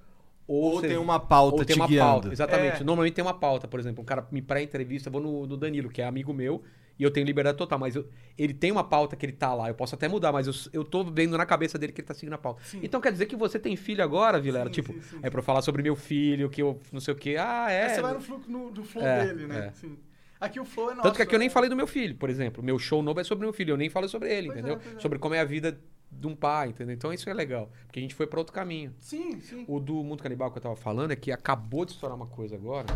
ou, 0.47 0.63
Ou 0.73 0.81
você- 0.81 0.89
tem 0.89 0.97
uma 0.97 1.21
pauta 1.21 1.57
ou 1.59 1.65
tem 1.65 1.75
te 1.77 1.81
uma 1.81 1.87
guiando. 1.87 2.11
pauta. 2.11 2.33
Exatamente. 2.33 2.81
É. 2.83 2.85
Normalmente 2.85 3.15
tem 3.15 3.25
uma 3.25 3.35
pauta, 3.35 3.69
por 3.69 3.79
exemplo, 3.81 4.03
um 4.03 4.05
cara 4.07 4.27
me 4.31 4.41
pré-entrevista, 4.43 5.09
eu 5.09 5.13
vou 5.13 5.21
no, 5.21 5.47
no 5.47 5.57
Danilo, 5.57 5.91
que 5.91 6.01
é 6.01 6.07
amigo 6.07 6.33
meu, 6.33 6.63
e 6.99 7.03
eu 7.03 7.11
tenho 7.11 7.25
liberdade 7.27 7.57
total, 7.59 7.79
mas 7.79 7.95
eu- 7.97 8.09
ele 8.37 8.53
tem 8.55 8.73
uma 8.73 8.83
pauta 8.83 9.15
que 9.15 9.25
ele 9.27 9.33
tá 9.33 9.53
lá, 9.55 9.69
eu 9.69 9.75
posso 9.75 9.95
até 9.95 10.09
mudar, 10.09 10.33
mas 10.33 10.47
eu, 10.47 10.55
eu 10.73 10.85
tô 10.85 11.05
vendo 11.05 11.37
na 11.37 11.45
cabeça 11.47 11.79
dele 11.79 11.93
que 11.93 12.01
ele 12.01 12.09
tá 12.09 12.15
seguindo 12.15 12.33
a 12.35 12.39
pauta. 12.39 12.63
Sim. 12.65 12.81
Então 12.83 13.01
quer 13.01 13.13
dizer 13.13 13.27
que 13.27 13.37
você 13.37 13.59
tem 13.59 13.77
filho 13.77 14.03
agora, 14.03 14.41
Vilela? 14.41 14.67
Sim, 14.67 14.73
tipo, 14.73 14.95
é 15.23 15.29
pra 15.31 15.41
eu 15.41 15.45
falar 15.45 15.61
sobre 15.63 15.83
meu 15.83 15.95
filho, 15.95 16.49
que 16.51 16.63
eu 16.63 16.81
não 16.93 17.01
sei 17.01 17.13
o 17.15 17.17
quê. 17.17 17.37
Ah, 17.39 17.71
é. 17.71 17.85
Aí 17.85 17.95
você 17.95 18.03
vai 18.03 18.15
no, 18.15 18.21
flu, 18.21 18.41
no, 18.49 18.71
no 18.71 18.85
flow 18.85 19.07
É, 19.07 19.27
dele, 19.27 19.47
né? 19.47 19.67
é. 19.69 19.73
Sim. 19.73 19.97
Aqui 20.41 20.61
o 20.61 20.65
flow 20.65 20.91
é 20.91 20.95
nosso. 20.95 21.03
Tanto 21.03 21.17
que 21.17 21.23
aqui 21.23 21.35
eu 21.35 21.39
nem 21.39 21.49
né? 21.49 21.53
falei 21.53 21.69
do 21.69 21.77
meu 21.77 21.87
filho, 21.87 22.17
por 22.17 22.31
exemplo. 22.31 22.63
Meu 22.63 22.79
show 22.79 23.03
novo 23.03 23.21
é 23.21 23.25
sobre 23.25 23.45
meu 23.45 23.53
filho, 23.53 23.73
eu 23.73 23.77
nem 23.77 23.89
falei 23.89 24.09
sobre 24.09 24.33
ele, 24.33 24.49
Pois 24.49 24.57
é, 24.57 24.61
entendeu? 24.61 24.81
pois 24.83 24.97
é. 24.97 25.01
Sobre 25.01 25.19
como 25.19 25.35
é 25.35 25.41
a 25.41 25.45
vida 25.45 25.81
de 26.11 26.27
um 26.27 26.35
pai, 26.35 26.69
entendeu? 26.69 26.95
Então 26.95 27.13
isso 27.13 27.29
é 27.29 27.35
legal, 27.35 27.71
porque 27.87 27.99
a 27.99 28.03
gente 28.03 28.15
foi 28.15 28.27
pra 28.27 28.39
outro 28.39 28.53
caminho. 28.55 28.95
Sim, 29.01 29.41
sim. 29.41 29.65
O 29.69 29.79
do 29.81 30.03
Mundo 30.03 30.23
Canibal 30.23 30.51
que 30.51 30.59
eu 30.59 30.63
tava 30.63 30.77
falando 30.77 31.11
é 31.13 31.17
que 31.17 31.31
acabou 31.33 31.85
de 31.85 31.93
estourar 31.93 32.17
uma 32.17 32.27
coisa 32.27 32.55
agora. 32.57 32.87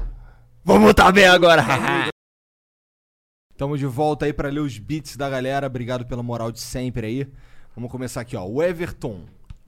Vamos 0.65 0.95
tá 0.95 1.11
bem 1.11 1.27
agora! 1.27 1.63
Tamo 3.57 3.77
de 3.77 3.87
volta 3.87 4.25
aí 4.25 4.33
pra 4.33 4.49
ler 4.49 4.61
os 4.61 4.79
beats 4.79 5.17
da 5.17 5.29
galera. 5.29 5.67
Obrigado 5.67 6.07
pela 6.07 6.23
moral 6.23 6.51
de 6.51 6.61
sempre 6.61 7.07
aí. 7.07 7.29
Vamos 7.77 7.91
começar 7.91 8.21
aqui, 8.21 8.37
ó. 8.37 8.45
O 8.47 8.63
Everton 8.63 9.25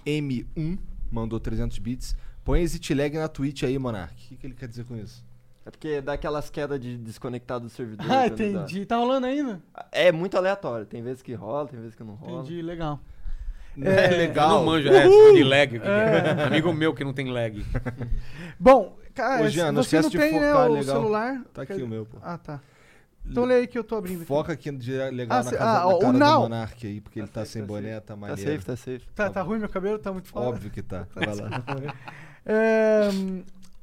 M1 0.06 0.78
mandou 1.10 1.38
300 1.38 1.78
bits. 1.78 2.16
Põe 2.42 2.60
exit 2.60 2.92
lag 2.94 3.16
na 3.16 3.28
Twitch 3.28 3.62
aí, 3.62 3.78
Monark. 3.78 4.14
O 4.14 4.28
que, 4.28 4.36
que 4.36 4.46
ele 4.46 4.54
quer 4.54 4.68
dizer 4.68 4.84
com 4.84 4.96
isso? 4.96 5.24
É 5.66 5.70
porque 5.70 6.00
dá 6.00 6.12
aquelas 6.12 6.50
quedas 6.50 6.78
de 6.78 6.96
desconectar 6.98 7.58
do 7.58 7.68
servidor. 7.70 8.04
Ah, 8.10 8.20
dá. 8.20 8.26
entendi. 8.26 8.84
Tá 8.84 8.96
rolando 8.96 9.26
ainda? 9.26 9.62
É 9.90 10.12
muito 10.12 10.36
aleatório. 10.36 10.84
Tem 10.86 11.02
vezes 11.02 11.22
que 11.22 11.32
rola, 11.34 11.66
tem 11.68 11.80
vezes 11.80 11.94
que 11.94 12.04
não 12.04 12.14
rola. 12.14 12.42
Entendi, 12.42 12.60
legal. 12.62 13.00
Não 13.76 13.90
é, 13.90 14.12
Eu 14.12 14.18
legal. 14.18 14.48
não 14.50 14.64
manjo 14.66 14.88
essa 14.88 15.32
de 15.32 15.42
lag. 15.42 15.80
é. 15.82 16.44
Amigo 16.46 16.72
meu 16.72 16.92
que 16.94 17.02
não 17.02 17.12
tem 17.12 17.30
lag. 17.30 17.64
Bom, 18.60 18.96
cara, 19.14 19.42
Ô, 19.44 19.48
Jean, 19.48 19.72
não 19.72 19.82
você 19.82 20.00
não 20.00 20.10
tem 20.10 20.38
né, 20.38 20.48
focar, 20.52 20.70
o 20.70 20.74
legal. 20.74 20.96
celular? 20.96 21.42
Tá 21.52 21.62
aqui 21.62 21.82
o 21.82 21.88
meu, 21.88 22.06
pô. 22.06 22.18
Ah, 22.22 22.38
tá. 22.38 22.60
Então 23.26 23.44
lê 23.46 23.54
aí 23.54 23.66
que 23.66 23.78
eu 23.78 23.82
tô 23.82 23.96
abrindo. 23.96 24.18
aqui. 24.18 24.26
Foca 24.26 24.52
aqui 24.52 24.70
de 24.70 24.92
legal 25.10 25.38
Ah, 25.40 25.42
na, 25.44 25.50
cê- 25.50 25.56
casa, 25.56 25.70
ah, 25.80 25.86
na 25.86 25.98
cara 25.98 26.12
do 26.12 26.18
Now. 26.18 26.40
Monark 26.42 26.86
aí, 26.86 27.00
porque 27.00 27.18
ele 27.20 27.26
tá 27.26 27.40
safe, 27.40 27.52
sem 27.52 27.62
tá 27.62 27.66
boné, 27.68 27.94
safe. 27.94 28.00
tá 28.02 28.14
Tá 28.14 28.16
maneiro. 28.20 28.42
safe, 28.52 28.64
tá 28.66 28.76
safe. 28.76 29.08
Tá, 29.14 29.30
tá 29.30 29.40
ruim 29.42 29.58
meu 29.58 29.68
cabelo? 29.70 29.98
Tá 29.98 30.12
muito 30.12 30.28
foda? 30.28 30.46
Óbvio 30.46 30.70
que 30.70 30.82
tá. 30.82 31.06
Vai 31.14 31.34
lá. 31.34 31.62
É, 32.44 33.08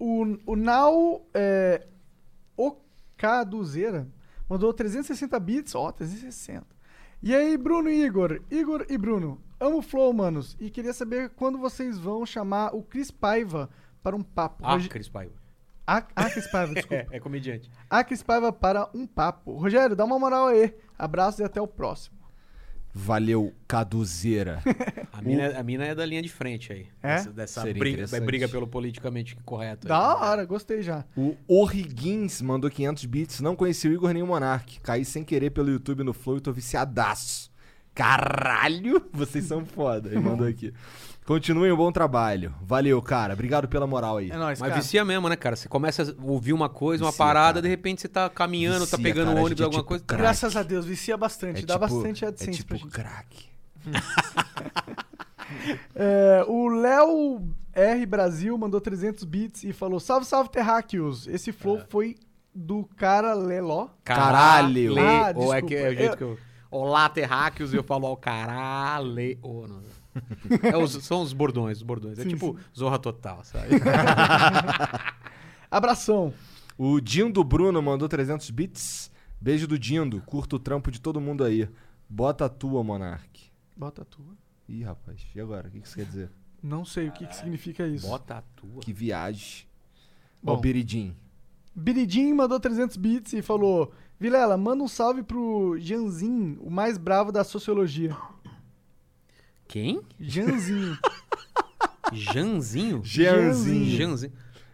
o, 0.03 0.37
o 0.53 0.55
Now 0.55 1.25
é, 1.33 1.85
Okaduzeira 2.57 4.07
mandou 4.49 4.73
360 4.73 5.39
bits. 5.39 5.75
Ó, 5.75 5.91
360. 5.91 6.65
E 7.23 7.35
aí, 7.35 7.55
Bruno 7.55 7.89
e 7.89 8.03
Igor? 8.03 8.41
Igor 8.49 8.85
e 8.89 8.97
Bruno, 8.97 9.39
amo 9.59 9.77
o 9.77 9.81
Flow, 9.81 10.11
manos. 10.11 10.57
E 10.59 10.69
queria 10.71 10.91
saber 10.93 11.29
quando 11.29 11.59
vocês 11.59 11.99
vão 11.99 12.25
chamar 12.25 12.73
o 12.75 12.81
Cris 12.81 13.11
Paiva 13.11 13.69
para 14.01 14.15
um 14.15 14.23
papo. 14.23 14.63
Ah, 14.65 14.73
Roge- 14.73 14.89
Cris 14.89 15.07
Paiva. 15.07 15.33
Ah, 15.85 16.03
ah, 16.15 16.29
Cris 16.29 16.47
Paiva, 16.47 16.73
desculpa. 16.75 17.07
É, 17.11 17.17
é 17.17 17.19
comediante. 17.19 17.69
Ah, 17.89 18.03
Cris 18.03 18.23
Paiva 18.23 18.51
para 18.51 18.89
um 18.93 19.05
papo. 19.05 19.53
Rogério, 19.53 19.95
dá 19.95 20.03
uma 20.03 20.17
moral 20.17 20.47
aí. 20.47 20.73
Abraços 20.97 21.39
e 21.39 21.43
até 21.43 21.61
o 21.61 21.67
próximo. 21.67 22.17
Valeu, 22.93 23.53
Caduzeira. 23.67 24.61
A 25.13 25.21
mina, 25.21 25.43
é- 25.43 25.57
a 25.57 25.63
mina 25.63 25.85
é 25.85 25.93
da 25.93 26.05
linha 26.05 26.21
de 26.21 26.29
frente 26.29 26.73
aí. 26.73 26.87
É? 27.03 27.15
Dessa, 27.17 27.31
dessa 27.31 27.61
briga, 27.61 27.89
interessante. 27.89 28.25
briga 28.25 28.49
pelo 28.49 28.65
politicamente 28.67 29.35
correto. 29.45 29.85
aí. 29.85 29.89
Da 29.89 30.15
hora, 30.17 30.45
gostei 30.45 30.81
já. 30.81 31.05
O 31.15 31.35
Orriguins 31.47 32.41
mandou 32.41 32.69
500 32.71 33.05
bits. 33.05 33.39
Não 33.41 33.55
conheci 33.55 33.87
o 33.87 33.93
Igor 33.93 34.11
nem 34.13 34.23
o 34.23 34.27
Monark. 34.27 34.79
Caí 34.81 35.05
sem 35.05 35.23
querer 35.23 35.51
pelo 35.51 35.69
YouTube 35.69 36.03
no 36.03 36.13
Flow 36.13 36.37
e 36.37 36.41
tô 36.41 36.51
viciadaço. 36.51 37.51
Caralho, 37.93 39.05
vocês 39.11 39.45
são 39.45 39.65
foda. 39.65 40.09
Ele 40.09 40.19
mandou 40.19 40.47
aqui. 40.47 40.73
Continuem 41.31 41.71
um 41.71 41.77
bom 41.77 41.91
trabalho. 41.93 42.53
Valeu, 42.61 43.01
cara. 43.01 43.33
Obrigado 43.33 43.65
pela 43.65 43.87
moral 43.87 44.17
aí. 44.17 44.29
É 44.31 44.35
nóis, 44.35 44.59
Mas 44.59 44.69
cara. 44.69 44.81
vicia 44.81 45.05
mesmo, 45.05 45.29
né, 45.29 45.37
cara? 45.37 45.55
Você 45.55 45.69
começa 45.69 46.03
a 46.03 46.25
ouvir 46.29 46.51
uma 46.51 46.67
coisa, 46.67 47.05
uma 47.05 47.11
Vicia, 47.11 47.25
parada, 47.25 47.53
cara. 47.53 47.61
de 47.61 47.67
repente 47.69 48.01
você 48.01 48.09
tá 48.09 48.29
caminhando, 48.29 48.79
tá 48.85 48.97
Vicia, 48.97 49.13
pegando 49.13 49.27
cara, 49.27 49.37
um 49.37 49.39
a 49.39 49.45
ônibus, 49.45 49.61
é 49.61 49.63
alguma 49.63 49.79
tipo 49.81 49.87
coisa. 49.87 50.03
crack. 50.03 50.21
Graças 50.21 50.55
a 50.57 50.63
Deus, 50.63 50.85
vicia 50.85 51.15
bastante. 51.15 51.65
dá 51.65 51.77
bastante 51.77 52.25
é 52.25 52.27
AdSense 52.27 52.57
tipo 52.57 52.67
pra 52.69 52.77
gente. 52.77 52.89
crack. 52.91 53.45
É, 55.95 56.43
o 56.47 56.69
Léo 56.69 57.41
R 57.73 58.05
Brasil 58.05 58.57
mandou 58.57 58.79
300 58.81 59.23
bits 59.25 59.63
e 59.63 59.73
falou: 59.73 59.99
Salve, 59.99 60.25
salve, 60.25 60.49
terráqueos. 60.49 61.27
Esse 61.27 61.51
flow 61.51 61.77
É. 61.77 61.85
foi 61.89 62.15
do 62.55 62.85
cara 62.95 63.33
Leló. 63.33 63.89
Caralho. 64.03 64.95
Ah, 64.97 65.33
ou 65.35 65.53
é 65.53 65.61
que 65.61 65.75
é 65.75 65.89
o 65.89 65.93
jeito 65.95 66.11
Eu- 66.13 66.17
que 66.17 66.23
eu. 66.23 66.37
Olá, 66.71 67.09
terráqueos, 67.09 67.73
eu 67.73 67.83
falo 67.83 68.07
ao 68.07 68.15
caralho. 68.15 69.37
É 70.63 70.77
os- 70.77 70.91
são 71.05 71.21
os 71.21 71.33
bordões, 71.33 71.77
os 71.77 71.83
bordões. 71.83 72.19
É 72.19 72.23
Sim, 72.23 72.29
tipo 72.29 72.57
Zorra 72.77 72.99
Total, 72.99 73.43
sabe? 73.43 73.67
Abração. 75.69 76.33
O 76.77 76.99
Dindo 76.99 77.43
Bruno 77.43 77.81
mandou 77.81 78.07
300 78.09 78.49
bits. 78.49 79.11
Beijo 79.39 79.67
do 79.67 79.77
Dindo. 79.79 80.21
Curto 80.21 80.55
o 80.55 80.59
trampo 80.59 80.91
de 80.91 80.99
todo 80.99 81.21
mundo 81.21 81.43
aí. 81.43 81.67
Bota 82.09 82.45
a 82.45 82.49
tua, 82.49 82.83
Monark. 82.83 83.51
Bota 83.75 84.01
a 84.01 84.05
tua. 84.05 84.35
Ih, 84.67 84.83
rapaz. 84.83 85.21
E 85.33 85.39
agora? 85.39 85.67
O 85.67 85.71
que 85.71 85.79
que 85.81 85.87
isso 85.87 85.95
quer 85.95 86.05
dizer? 86.05 86.29
Não 86.61 86.85
sei 86.85 87.07
o 87.07 87.11
que, 87.11 87.25
que 87.25 87.35
significa 87.35 87.87
isso. 87.87 88.07
Bota 88.07 88.35
a 88.37 88.41
tua. 88.41 88.81
Que 88.81 88.93
viagem. 88.93 89.65
Bom. 90.43 90.53
Ó, 90.53 90.57
o 90.57 90.61
Biridim. 90.61 91.15
Biridim 91.75 92.33
mandou 92.33 92.59
300 92.59 92.97
bits 92.97 93.33
e 93.33 93.41
falou: 93.41 93.91
Vilela, 94.19 94.57
manda 94.57 94.83
um 94.83 94.87
salve 94.87 95.23
pro 95.23 95.75
Janzin, 95.79 96.57
o 96.61 96.69
mais 96.69 96.97
bravo 96.97 97.31
da 97.31 97.43
sociologia. 97.43 98.15
Quem? 99.71 100.01
Janzinho. 100.19 100.97
Janzinho? 102.11 103.01
Jeanzinho. 103.05 103.97
Janzinho. 103.97 104.33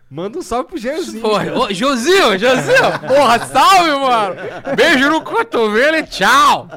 Manda 0.10 0.40
um 0.40 0.42
salve 0.42 0.70
pro. 0.70 0.80
Porra, 1.20 1.54
ô, 1.54 1.74
Josinho, 1.74 2.40
Josinho, 2.40 3.00
porra, 3.06 3.40
salve, 3.46 3.92
mano. 3.92 4.36
Beijo 4.74 5.10
no 5.10 5.22
cotovelo 5.22 5.98
e 5.98 6.04
tchau. 6.04 6.70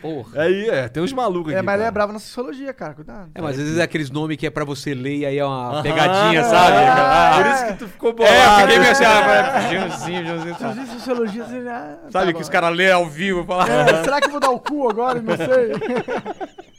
Porra. 0.00 0.42
Aí, 0.42 0.70
é, 0.70 0.88
tem 0.88 1.02
uns 1.02 1.12
malucos 1.12 1.52
aqui. 1.52 1.58
é, 1.58 1.62
mas 1.62 1.74
ele 1.74 1.82
é 1.82 1.84
cara. 1.84 1.92
bravo 1.92 2.12
na 2.14 2.18
sociologia, 2.18 2.72
cara. 2.72 2.94
Cuidado. 2.94 3.30
É, 3.34 3.40
mas 3.42 3.58
às 3.58 3.62
vezes 3.64 3.78
é 3.78 3.82
aqueles 3.82 4.10
nomes 4.10 4.38
que 4.38 4.46
é 4.46 4.50
pra 4.50 4.64
você 4.64 4.94
ler 4.94 5.16
e 5.18 5.26
aí 5.26 5.38
é 5.38 5.44
uma 5.44 5.82
pegadinha, 5.82 6.42
sabe? 6.44 6.76
Ah, 6.78 7.32
Por 7.36 7.46
isso 7.52 7.66
que 7.66 7.78
tu 7.80 7.88
ficou 7.88 8.12
bolado. 8.14 8.34
É, 8.34 8.46
eu 8.46 8.60
fiquei 8.60 8.78
meio 8.78 8.92
assim, 8.92 9.04
ah, 9.04 9.60
Janzinho, 9.70 10.26
Janzinho. 10.26 10.54
Se 10.54 10.60
tá. 10.60 10.86
sociologia, 10.94 11.44
você 11.44 11.64
já. 11.64 11.80
Sabe 11.80 12.10
tá 12.10 12.26
que 12.26 12.32
bom. 12.32 12.40
os 12.40 12.48
caras 12.48 12.74
lêem 12.74 12.92
ao 12.92 13.06
vivo 13.06 13.42
e 13.42 13.46
falam, 13.46 13.66
É, 13.66 14.04
será 14.04 14.20
que 14.22 14.28
eu 14.28 14.32
vou 14.32 14.40
dar 14.40 14.50
o 14.50 14.58
cu 14.58 14.88
agora? 14.88 15.20
Não 15.20 15.36
sei. 15.36 16.64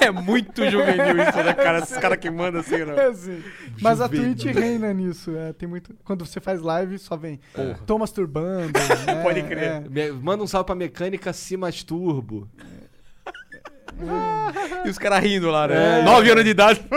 é 0.00 0.10
muito 0.10 0.68
juvenil 0.70 1.18
isso, 1.22 1.38
né, 1.38 1.54
cara? 1.54 1.78
Esses 1.78 1.96
caras 1.98 2.18
que 2.18 2.30
mandam 2.30 2.60
assim, 2.60 2.84
né? 2.84 2.94
É 2.96 3.06
assim. 3.06 3.42
Mas 3.80 4.00
a. 4.00 4.08
Twitch 4.08 4.44
reina 4.44 4.92
nisso. 4.92 5.34
é, 5.36 5.52
tem 5.52 5.68
muito... 5.68 5.94
Quando 6.04 6.24
você 6.26 6.40
faz 6.40 6.60
live, 6.60 6.98
só 6.98 7.16
vem. 7.16 7.40
Tô 7.86 7.98
masturbando. 7.98 8.72
é, 9.06 9.22
Pode 9.22 9.42
crer. 9.42 9.82
é. 9.96 10.12
Manda 10.12 10.42
um 10.42 10.46
salve 10.46 10.66
pra 10.66 10.74
mecânica 10.74 11.32
Cimas 11.32 11.82
Turbo. 11.82 12.48
E 14.84 14.88
os 14.88 14.98
caras 14.98 15.20
rindo 15.22 15.50
lá, 15.50 15.68
né? 15.68 16.02
Nove 16.02 16.30
anos 16.30 16.44
de 16.44 16.50
idade. 16.50 16.80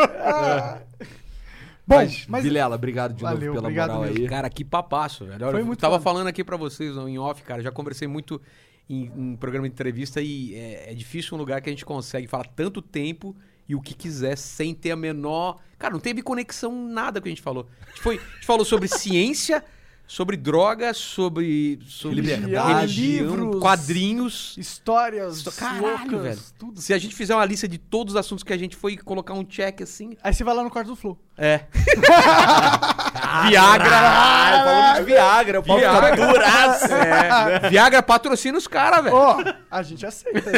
Bom, 1.87 1.97
mas, 1.97 2.25
mas- 2.27 2.43
Vilela, 2.43 2.75
obrigado 2.75 3.13
de 3.13 3.21
Valeu, 3.21 3.39
novo 3.39 3.51
pela 3.53 3.59
obrigado 3.67 3.89
moral 3.89 4.05
mesmo. 4.05 4.23
aí. 4.23 4.27
Cara, 4.27 4.49
que 4.49 4.65
papaço, 4.65 5.23
velho. 5.25 5.43
Olha, 5.45 5.51
Foi 5.51 5.61
eu 5.61 5.65
muito 5.67 5.79
tava 5.79 5.93
foda. 5.99 6.03
falando 6.03 6.27
aqui 6.27 6.43
pra 6.43 6.57
vocês 6.57 6.97
em 6.97 7.19
off, 7.19 7.43
cara. 7.43 7.61
Já 7.61 7.71
conversei 7.71 8.07
muito 8.07 8.41
em, 8.89 9.11
em 9.15 9.35
programa 9.35 9.67
de 9.67 9.73
entrevista 9.73 10.21
e 10.21 10.53
é, 10.55 10.91
é 10.91 10.93
difícil 10.93 11.35
um 11.35 11.37
lugar 11.37 11.61
que 11.61 11.69
a 11.69 11.71
gente 11.71 11.85
consegue 11.85 12.27
falar 12.27 12.45
tanto 12.45 12.81
tempo 12.81 13.35
e 13.67 13.75
o 13.75 13.81
que 13.81 13.93
quiser 13.93 14.37
sem 14.37 14.73
ter 14.73 14.91
a 14.91 14.95
menor. 14.95 15.59
Cara, 15.77 15.93
não 15.93 15.99
teve 15.99 16.21
conexão 16.21 16.87
nada 16.87 17.19
que 17.19 17.27
a 17.27 17.31
gente 17.31 17.41
falou. 17.41 17.67
A 17.81 17.89
gente, 17.89 18.01
foi, 18.01 18.15
a 18.17 18.35
gente 18.35 18.45
falou 18.45 18.63
sobre 18.63 18.87
ciência, 18.89 19.63
sobre 20.07 20.37
droga, 20.37 20.93
sobre, 20.93 21.79
sobre 21.87 22.21
Liberdade, 22.21 23.01
religião, 23.01 23.35
livros, 23.35 23.61
quadrinhos. 23.61 24.55
Histórias 24.57 25.43
Caralho, 25.43 25.81
loucas, 25.81 26.21
velho. 26.21 26.41
tudo. 26.59 26.79
Se 26.81 26.93
a 26.93 26.97
gente 26.97 27.15
fizer 27.15 27.33
uma 27.35 27.45
lista 27.45 27.67
de 27.67 27.79
todos 27.79 28.13
os 28.13 28.19
assuntos 28.19 28.43
que 28.43 28.53
a 28.53 28.57
gente 28.57 28.75
foi 28.75 28.97
colocar 28.97 29.33
um 29.33 29.43
check 29.43 29.81
assim. 29.81 30.15
Aí 30.21 30.33
você 30.33 30.43
vai 30.43 30.53
lá 30.53 30.63
no 30.63 30.69
quarto 30.69 30.87
do 30.87 30.95
Flow. 30.95 31.19
É. 31.37 31.61
Viagra. 33.47 33.89
Ah, 33.91 34.61
falando 34.63 34.97
de 34.97 35.03
Viagra, 35.11 35.59
o 35.59 35.63
pau 35.63 35.77
fica 35.77 35.91
Viagra. 35.91 36.27
duraço. 36.27 36.85
É. 36.95 37.69
Viagra 37.69 38.01
patrocina 38.01 38.57
os 38.57 38.67
caras, 38.67 39.03
velho. 39.03 39.15
Ó, 39.15 39.37
a 39.69 39.83
gente 39.83 40.05
aceita. 40.05 40.51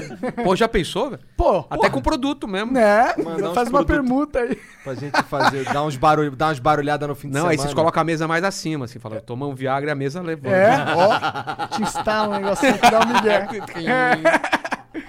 Pô, 0.44 0.56
já 0.56 0.68
pensou, 0.68 1.10
velho? 1.12 1.22
Pô, 1.36 1.66
Até 1.70 1.90
com 1.90 2.02
produto 2.02 2.48
mesmo. 2.48 2.72
né? 2.72 3.14
Mandar 3.18 3.54
Faz 3.54 3.70
uma 3.70 3.84
permuta 3.84 4.40
aí. 4.40 4.58
Pra 4.84 4.94
gente 4.94 5.22
fazer, 5.24 5.66
dar 5.66 5.84
uns, 5.84 5.98
barulho, 5.98 6.36
dar 6.36 6.52
uns 6.52 6.60
barulhadas 6.60 7.08
no 7.10 7.16
fim 7.16 7.28
de 7.28 7.34
Não, 7.34 7.42
semana. 7.42 7.52
aí 7.54 7.58
vocês 7.58 7.74
colocam 7.74 8.02
a 8.02 8.04
mesa 8.04 8.28
mais 8.28 8.44
acima, 8.44 8.86
assim, 8.86 9.00
fala, 9.00 9.20
toma 9.20 9.48
um 9.48 9.56
Viagra 9.56 9.90
e 9.90 9.92
a 9.92 9.96
mesa 9.96 10.22
levanta. 10.22 10.56
É, 10.56 10.86
ó. 10.96 11.68
Te 11.68 11.82
instala 11.82 12.36
um 12.36 12.40
negocinho 12.40 12.78
que 12.78 12.92
dá 12.92 13.00
um 13.00 13.08
migué. 13.14 13.48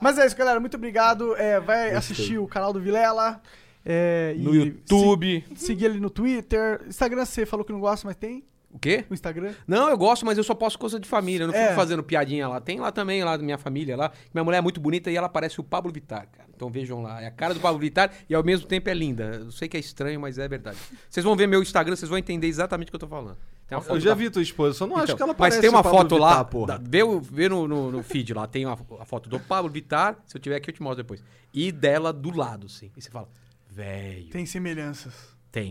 Mas 0.00 0.18
é 0.18 0.26
isso, 0.26 0.36
galera. 0.36 0.58
Muito 0.58 0.76
obrigado. 0.76 1.36
É, 1.36 1.60
vai 1.60 1.94
assistir 1.94 2.38
o 2.38 2.48
canal 2.48 2.72
do 2.72 2.80
Vilela. 2.80 3.40
É, 3.84 4.34
No 4.38 4.54
e 4.54 4.58
YouTube. 4.58 5.44
se- 5.56 5.66
seguir 5.66 5.86
ele 5.86 6.00
no 6.00 6.10
Twitter. 6.10 6.82
Instagram 6.88 7.24
você 7.24 7.44
falou 7.46 7.64
que 7.64 7.72
não 7.72 7.80
gosta, 7.80 8.06
mas 8.06 8.16
tem 8.16 8.44
O 8.70 8.78
quê? 8.78 9.04
o 9.10 9.14
Instagram. 9.14 9.52
Não, 9.66 9.88
eu 9.88 9.98
gosto, 9.98 10.24
mas 10.24 10.38
eu 10.38 10.44
só 10.44 10.54
posto 10.54 10.78
coisa 10.78 10.98
de 11.00 11.08
família. 11.08 11.44
Eu 11.44 11.48
não 11.48 11.54
É. 11.54 11.64
fico 11.64 11.74
fazendo 11.74 12.02
piadinha 12.02 12.46
lá. 12.48 12.60
Tem 12.60 12.78
lá 12.80 12.90
também, 12.92 13.22
lá 13.24 13.36
da 13.36 13.42
minha 13.42 13.58
família 13.58 13.96
lá. 13.96 14.12
Minha 14.32 14.44
mulher 14.44 14.58
é 14.58 14.60
muito 14.60 14.80
bonita 14.80 15.10
e 15.10 15.16
ela 15.16 15.28
parece 15.28 15.60
o 15.60 15.64
Pablo 15.64 15.92
Vittar, 15.92 16.28
cara. 16.30 16.48
Então 16.54 16.70
vejam 16.70 17.02
lá. 17.02 17.20
É 17.20 17.26
a 17.26 17.30
cara 17.30 17.54
do 17.54 17.60
Pablo 17.60 17.78
Vittar 17.80 18.12
e 18.30 18.34
ao 18.34 18.44
mesmo 18.44 18.66
tempo 18.68 18.88
é 18.88 18.94
linda. 18.94 19.40
Eu 19.44 19.50
sei 19.50 19.68
que 19.68 19.76
é 19.76 19.80
estranho, 19.80 20.20
mas 20.20 20.38
é 20.38 20.46
verdade. 20.46 20.78
Vocês 21.10 21.24
vão 21.24 21.34
ver 21.34 21.46
meu 21.48 21.60
Instagram, 21.60 21.96
vocês 21.96 22.08
vão 22.08 22.16
entender 22.18 22.46
exatamente 22.46 22.88
o 22.88 22.92
que 22.92 22.96
eu 22.96 23.00
tô 23.00 23.08
falando. 23.08 23.36
Tem 23.66 23.76
uma 23.76 23.84
Eu 23.88 23.98
já 24.00 24.10
da- 24.10 24.14
vi 24.16 24.30
tua 24.30 24.42
esposa, 24.42 24.74
só 24.78 24.86
não 24.86 24.94
acho 24.96 25.04
Então, 25.06 25.16
que 25.16 25.22
ela 25.22 25.32
mas 25.32 25.38
parece 25.38 25.60
tem 25.60 25.68
uma 25.70 25.80
o 25.80 25.82
Pablo 25.82 25.98
foto 25.98 26.16
lá, 26.18 26.28
Vittar, 26.30 26.44
porra. 26.46 26.66
da- 26.78 26.80
vê, 26.88 27.02
o- 27.02 27.20
vê 27.20 27.48
no, 27.48 27.66
no, 27.66 27.90
no 27.90 28.02
feed 28.02 28.32
lá, 28.32 28.46
tem 28.46 28.64
uma, 28.64 28.78
a 29.00 29.04
foto 29.04 29.28
do 29.28 29.40
Pablo 29.40 29.70
Vittar, 29.70 30.16
se 30.26 30.36
eu 30.36 30.40
tiver 30.40 30.56
aqui 30.56 30.70
eu 30.70 30.74
te 30.74 30.82
mostro 30.82 31.02
depois. 31.02 31.22
E 31.52 31.72
dela 31.72 32.12
do 32.12 32.34
lado, 32.36 32.66
assim. 32.66 32.90
E 32.96 33.00
você 33.02 33.10
fala, 33.10 33.28
velho, 33.72 34.22
tem. 34.22 34.30
Tem 34.30 34.46
semelhanças. 34.46 35.14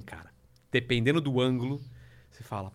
cara. 0.06 0.30
Dependendo 0.72 1.19
do 1.22 1.40
ângulo, 1.41 1.82
você 2.30 2.44
fala, 2.44 2.72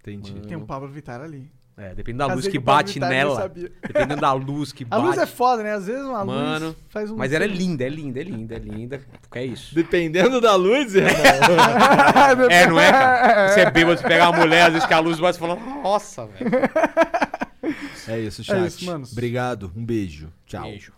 Entendi. 0.00 0.40
Tem 0.46 0.56
um 0.56 0.66
Pablo 0.66 0.88
Vittar 0.88 1.20
ali. 1.20 1.50
é, 1.76 1.94
dependendo 1.94 2.26
da 2.26 2.34
luz 2.34 2.48
que 2.48 2.58
bate 2.58 2.98
nela, 2.98 3.36
sabia. 3.36 3.72
dependendo 3.80 4.20
da 4.20 4.32
luz 4.32 4.72
que 4.72 4.84
A 4.90 4.96
bate. 4.96 5.02
luz 5.06 5.18
é 5.18 5.26
foda, 5.26 5.62
né? 5.62 5.72
Às 5.74 5.86
vezes 5.86 6.04
uma 6.04 6.24
Mano, 6.24 6.66
luz 6.66 6.76
faz 6.88 7.10
um... 7.10 7.16
Mas 7.16 7.32
ela 7.32 7.44
é 7.44 7.46
linda, 7.46 7.84
é 7.84 7.88
linda, 7.88 8.20
é 8.20 8.24
linda, 8.24 8.54
é 8.56 8.58
linda. 8.58 9.02
Porque 9.20 9.38
é 9.38 9.44
isso. 9.46 9.74
Dependendo 9.74 10.40
da 10.40 10.54
luz, 10.56 10.94
irmão. 10.94 11.12
É, 12.50 12.66
não 12.66 12.80
é, 12.80 12.90
cara? 12.90 13.48
Você 13.48 13.60
é 13.60 13.70
bêbado, 13.70 14.00
você 14.00 14.06
pega 14.06 14.28
uma 14.28 14.38
mulher, 14.38 14.66
às 14.66 14.72
vezes 14.72 14.86
que 14.88 14.94
a 14.94 14.98
luz 14.98 15.18
bate 15.20 15.36
e 15.36 15.40
fala, 15.40 15.54
nossa, 15.56 16.26
velho. 16.26 16.50
é 18.08 18.20
isso, 18.20 18.42
chat. 18.42 18.66
isso, 18.66 18.84
manos. 18.84 19.12
Obrigado, 19.12 19.72
um 19.76 19.84
beijo. 19.84 20.32
Tchau. 20.46 20.62
Beijo. 20.64 20.92